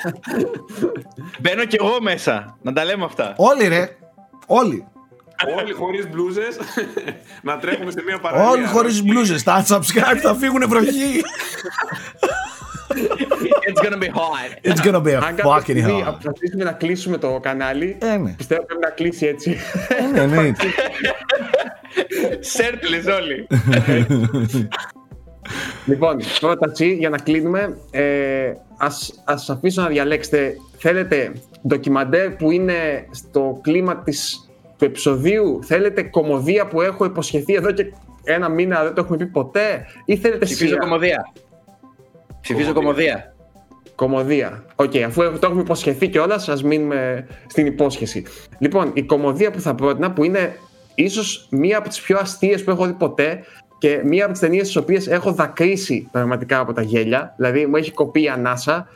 Μπαίνω 1.41 1.65
κι 1.65 1.75
εγώ 1.79 1.97
μέσα. 2.01 2.57
Να 2.61 2.73
τα 2.73 2.85
λέμε 2.85 3.03
αυτά. 3.05 3.33
Όλοι 3.37 3.67
ρε. 3.67 3.89
Όλοι. 4.47 4.85
Όλοι 5.57 5.73
χωρίς 5.73 6.09
μπλούζες, 6.09 6.57
να 7.41 7.57
τρέχουμε 7.57 7.91
σε 7.91 8.01
μια 8.05 8.19
παραλία. 8.19 8.49
Όλοι 8.49 8.65
χωρί 8.65 9.01
μπλούζες. 9.03 9.43
Τα 9.43 9.65
unsubscribe 9.67 10.17
θα 10.21 10.35
φύγουν 10.35 10.63
βροχή. 10.69 11.21
It's 13.67 13.81
gonna 13.85 13.97
be 13.97 14.09
hot. 14.09 14.49
It's 14.71 14.81
gonna 14.87 15.01
be 15.03 15.11
a 15.13 15.15
Αν 15.15 15.21
κάποια 15.35 15.43
fucking 15.45 15.61
στιγμή 15.61 16.01
hell. 16.01 16.07
αποφασίσουμε 16.07 16.63
να 16.63 16.71
κλείσουμε 16.71 17.17
το 17.17 17.39
κανάλι, 17.41 17.97
Ε, 18.01 18.17
ναι. 18.17 18.33
πιστεύω 18.37 18.65
πρέπει 18.65 18.81
να 18.81 18.89
κλείσει 18.89 19.25
έτσι. 19.25 19.57
Ε, 20.13 20.25
ναι, 20.25 20.41
ναι. 20.41 20.51
Σέρτλες 22.39 23.05
όλοι. 23.05 23.47
Λοιπόν, 25.85 26.17
πρόταση 26.39 26.93
για 26.93 27.09
να 27.09 27.17
κλείνουμε. 27.17 27.77
Ε, 27.91 28.53
ας, 28.77 29.21
ας 29.25 29.49
αφήσω 29.49 29.81
να 29.81 29.87
διαλέξετε. 29.87 30.53
Θέλετε 30.77 31.31
ντοκιμαντέρ 31.67 32.29
που 32.31 32.51
είναι 32.51 32.73
στο 33.11 33.59
κλίμα 33.61 33.97
της, 33.97 34.49
του 34.77 34.85
επεισοδίου; 34.85 35.59
Θέλετε 35.63 36.03
κωμωδία 36.03 36.67
που 36.67 36.81
έχω 36.81 37.05
υποσχεθεί 37.05 37.53
εδώ 37.53 37.71
και 37.71 37.85
ένα 38.23 38.49
μήνα, 38.49 38.83
δεν 38.83 38.93
το 38.93 39.01
έχουμε 39.01 39.17
πει 39.17 39.25
ποτέ; 39.25 39.85
Ή 40.05 40.17
θέλετε 40.17 40.45
Ψηφίζω 40.45 40.67
σειρά; 40.69 40.79
κωμωδία. 40.81 41.31
Ψηφίζω 42.45 42.73
κωμωδία. 42.73 43.33
Κωμωδία. 43.95 44.63
Οκ, 44.75 44.95
αφού 44.95 45.21
έχω- 45.21 45.37
το 45.37 45.45
έχουμε 45.47 45.61
υποσχεθεί 45.61 46.07
κιόλας, 46.09 46.49
ας 46.49 46.63
μείνουμε 46.63 47.27
στην 47.47 47.65
υπόσχεση. 47.65 48.23
Λοιπόν, 48.57 48.91
η 48.93 49.03
κομμωδία 49.03 49.51
που 49.51 49.59
θα 49.59 49.75
πρότεινα, 49.75 50.11
που 50.11 50.23
είναι 50.23 50.57
ίσως 50.95 51.47
μία 51.49 51.77
από 51.77 51.89
τις 51.89 52.01
πιο 52.01 52.17
αστείες 52.17 52.63
που 52.63 52.71
έχω 52.71 52.85
δει 52.85 52.93
ποτέ 52.93 53.43
και 53.77 54.01
μία 54.03 54.23
από 54.23 54.31
τις 54.31 54.41
ταινίες 54.41 54.65
τις 54.65 54.75
οποίες 54.75 55.07
έχω 55.07 55.31
δακρύσει 55.31 56.07
πραγματικά 56.11 56.59
από 56.59 56.73
τα 56.73 56.81
γέλια. 56.81 57.33
Δηλαδή, 57.37 57.65
μου 57.65 57.75
έχει 57.75 57.91
κοπεί 57.91 58.21
η 58.21 58.27
ανάσα. 58.29 58.87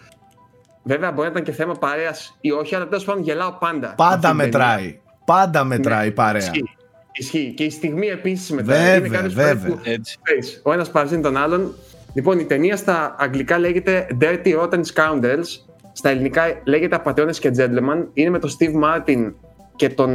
Βέβαια, 0.84 1.12
μπορεί 1.12 1.26
να 1.28 1.32
ήταν 1.32 1.44
και 1.44 1.52
θέμα 1.52 1.74
παρέας 1.74 2.38
ή 2.42 2.52
όχι, 2.52 2.76
αλλά 2.76 2.88
τέλος 2.88 3.04
πάντων 3.04 3.24
γελάω 3.24 3.52
πάντα. 3.60 3.88
με 3.88 3.94
Πάντα 3.96 4.14
αυτή 4.14 4.20
την 4.28 4.38
ταινία. 4.38 4.46
μετράει. 4.46 5.00
Πάντα 5.26 5.64
μετράει 5.64 6.08
η 6.08 6.12
παρέα. 6.12 6.42
Ισχύει. 6.42 6.64
Ισχύει. 7.12 7.54
Και 7.56 7.64
η 7.64 7.70
στιγμή 7.70 8.08
επίσης 8.08 8.50
μετράει. 8.52 8.78
Βέβαια, 8.78 8.96
Είναι 8.98 9.08
κάποιες 9.08 9.34
φορές 9.34 9.48
βέβαια. 9.54 9.76
που- 9.76 9.80
Έτσι. 9.84 10.18
Ξέρεις, 10.24 10.62
Ο 10.64 10.74
ένας 10.74 10.92
παραζίνει 10.92 11.22
τον 11.22 11.38
άλλον. 11.38 11.76
Λοιπόν, 12.20 12.40
η 12.40 12.46
ταινία 12.46 12.78
στα 12.78 13.16
αγγλικά 13.20 13.60
λέγεται 13.60 14.08
Dirty 14.22 14.60
Rotten 14.60 14.82
Scoundrels. 14.94 15.46
Στα 15.92 16.10
ελληνικά 16.10 16.44
λέγεται 16.64 16.96
Απαταιώνε 16.96 17.32
και 17.32 17.52
Gentlemen. 17.58 18.06
Είναι 18.14 18.30
με 18.30 18.40
τον 18.40 18.50
Steve 18.60 18.74
Martin 18.84 19.34
και 19.76 19.90
τον. 19.90 20.12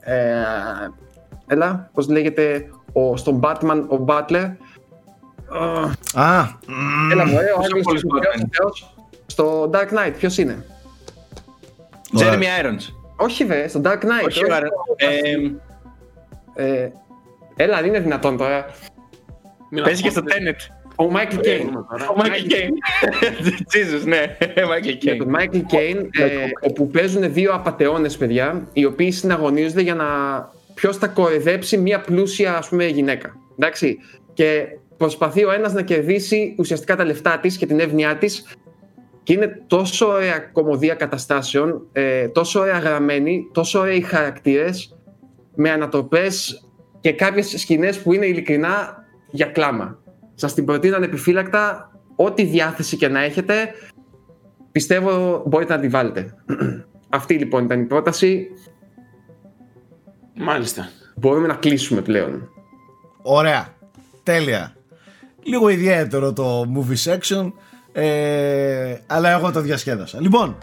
Ε, 0.00 0.44
έλα, 1.46 1.90
πώς 1.92 2.08
λέγεται. 2.08 2.68
Ο, 2.92 3.16
στον 3.16 3.40
Batman, 3.42 3.84
ο 3.88 4.04
Butler. 4.06 4.50
Α, 6.14 6.22
Α, 6.22 6.46
Έλα 7.12 7.26
μου, 7.26 7.38
ε, 7.38 7.52
ο 7.56 7.58
Ποιος 7.58 7.66
άλλος 7.72 7.80
από 7.80 7.88
όλους 7.90 8.02
ηθοποιός, 8.02 8.34
Batman? 8.34 8.44
ο 8.44 8.48
θεός. 8.50 8.94
Στο 9.26 9.70
Dark 9.72 9.88
Knight, 9.88 10.12
ποιος 10.18 10.38
είναι; 10.38 10.64
Ωραία. 12.16 12.32
Jeremy 12.34 12.64
Irons. 12.64 12.92
Όχι, 13.16 13.44
βέβαια, 13.44 13.68
στο 13.68 13.80
Dark 13.84 13.98
Knight. 14.00 14.26
Όχι, 14.26 14.42
όχι. 14.42 14.44
ωραία. 14.44 14.60
Ε, 14.96 15.34
Ε, 16.54 16.90
έλα, 17.56 17.76
δεν 17.76 17.86
είναι 17.86 18.00
δυνατόν 18.00 18.36
τώρα. 18.36 18.66
Μην 19.70 19.82
Παίζει 19.84 20.02
και 20.02 20.10
στο 20.10 20.18
ακούτε. 20.18 20.34
Tenet. 20.56 20.81
Ο 20.96 21.04
Michael 21.14 21.38
Caine. 21.38 21.72
Ο 22.10 22.14
Michael 22.16 22.50
Caine. 22.52 22.76
Jesus, 23.74 24.04
ναι. 24.04 24.36
Michael 24.72 24.96
Για 25.00 25.14
Caine. 25.14 25.18
τον 25.18 25.34
Michael 25.38 25.74
Caine, 25.74 26.06
ε, 26.18 26.28
όπου 26.68 26.88
παίζουν 26.90 27.32
δύο 27.32 27.52
απαταιώνες, 27.52 28.16
παιδιά, 28.16 28.68
οι 28.72 28.84
οποίοι 28.84 29.10
συναγωνίζονται 29.10 29.82
για 29.82 29.94
να 29.94 30.04
ποιος 30.74 30.96
θα 30.96 31.06
κοροϊδέψει 31.08 31.76
μια 31.76 32.00
πλούσια 32.00 32.56
ας 32.56 32.68
πούμε, 32.68 32.86
γυναίκα. 32.86 33.36
Εντάξει. 33.58 33.98
Και 34.32 34.66
προσπαθεί 34.96 35.44
ο 35.44 35.50
ένας 35.52 35.72
να 35.72 35.82
κερδίσει 35.82 36.54
ουσιαστικά 36.58 36.96
τα 36.96 37.04
λεφτά 37.04 37.38
της 37.38 37.56
και 37.56 37.66
την 37.66 37.80
εύνοιά 37.80 38.16
της. 38.16 38.56
Και 39.22 39.32
είναι 39.32 39.62
τόσο 39.66 40.06
ωραία 40.06 40.38
κομμωδία 40.38 40.94
καταστάσεων, 40.94 41.86
ε, 41.92 42.28
τόσο 42.28 42.60
ωραία 42.60 42.78
γραμμένη, 42.78 43.48
τόσο 43.52 43.78
ωραίοι 43.80 44.00
χαρακτήρες, 44.00 44.96
με 45.54 45.70
ανατροπές 45.70 46.64
και 47.00 47.12
κάποιες 47.12 47.54
σκηνές 47.60 47.98
που 47.98 48.12
είναι 48.12 48.26
ειλικρινά 48.26 49.04
για 49.30 49.46
κλάμα. 49.46 50.01
Σας 50.42 50.54
την 50.54 50.64
προτείνω 50.64 50.96
ανεπιφύλακτα, 50.96 51.90
ό,τι 52.16 52.44
διάθεση 52.44 52.96
και 52.96 53.08
να 53.08 53.22
έχετε, 53.22 53.74
πιστεύω 54.72 55.42
μπορείτε 55.46 55.74
να 55.74 55.80
τη 55.80 55.88
βάλετε. 55.88 56.34
Αυτή 57.18 57.34
λοιπόν 57.34 57.64
ήταν 57.64 57.80
η 57.80 57.84
πρόταση. 57.84 58.46
Μάλιστα. 60.34 60.88
Μπορούμε 61.16 61.46
να 61.46 61.54
κλείσουμε 61.54 62.00
πλέον. 62.00 62.48
Ωραία. 63.22 63.68
Τέλεια. 64.22 64.76
Λίγο 65.42 65.68
ιδιαίτερο 65.68 66.32
το 66.32 66.72
movie 66.74 67.10
section. 67.10 67.52
Ε, 67.92 68.96
αλλά 69.06 69.30
εγώ 69.30 69.50
το 69.50 69.60
διασκέδασα. 69.60 70.20
Λοιπόν, 70.20 70.56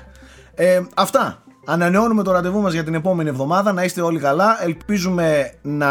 ε, 0.55 0.81
αυτά. 0.95 1.43
Ανανεώνουμε 1.65 2.23
το 2.23 2.31
ραντεβού 2.31 2.61
μας 2.61 2.73
για 2.73 2.83
την 2.83 2.93
επόμενη 2.93 3.29
εβδομάδα. 3.29 3.73
Να 3.73 3.83
είστε 3.83 4.01
όλοι 4.01 4.19
καλά. 4.19 4.63
Ελπίζουμε 4.63 5.53
να... 5.61 5.87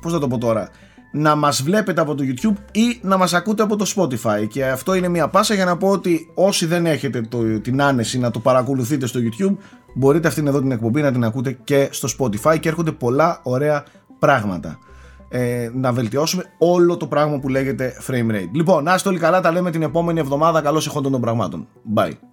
Πώς 0.00 0.12
θα 0.12 0.18
το 0.18 0.28
πω 0.28 0.38
τώρα. 0.38 0.70
Να 1.12 1.34
μας 1.34 1.62
βλέπετε 1.62 2.00
από 2.00 2.14
το 2.14 2.24
YouTube 2.26 2.56
ή 2.72 2.98
να 3.02 3.16
μας 3.16 3.34
ακούτε 3.34 3.62
από 3.62 3.76
το 3.76 3.92
Spotify 3.96 4.48
και 4.48 4.66
αυτό 4.66 4.94
είναι 4.94 5.08
μια 5.08 5.28
πάσα 5.28 5.54
για 5.54 5.64
να 5.64 5.76
πω 5.76 5.88
ότι 5.88 6.30
όσοι 6.34 6.66
δεν 6.66 6.86
έχετε 6.86 7.20
το, 7.20 7.60
την 7.60 7.82
άνεση 7.82 8.18
να 8.18 8.30
το 8.30 8.38
παρακολουθείτε 8.38 9.06
στο 9.06 9.20
YouTube 9.20 9.56
μπορείτε 9.94 10.28
αυτήν 10.28 10.46
εδώ 10.46 10.60
την 10.60 10.70
εκπομπή 10.70 11.02
να 11.02 11.12
την 11.12 11.24
ακούτε 11.24 11.58
και 11.64 11.88
στο 11.90 12.08
Spotify 12.18 12.60
και 12.60 12.68
έρχονται 12.68 12.92
πολλά 12.92 13.40
ωραία 13.42 13.84
πράγματα 14.18 14.78
ε, 15.28 15.70
να 15.74 15.92
βελτιώσουμε 15.92 16.44
όλο 16.58 16.96
το 16.96 17.06
πράγμα 17.06 17.38
που 17.38 17.48
λέγεται 17.48 17.92
frame 18.06 18.30
rate. 18.30 18.50
Λοιπόν, 18.52 18.84
να 18.84 18.94
είστε 18.94 19.08
όλοι 19.08 19.18
καλά, 19.18 19.40
τα 19.40 19.52
λέμε 19.52 19.70
την 19.70 19.82
επόμενη 19.82 20.20
εβδομάδα. 20.20 20.60
Καλώς 20.60 20.86
εχόντων 20.86 21.12
των 21.12 21.20
πραγμάτων. 21.20 21.66
Bye. 21.94 22.31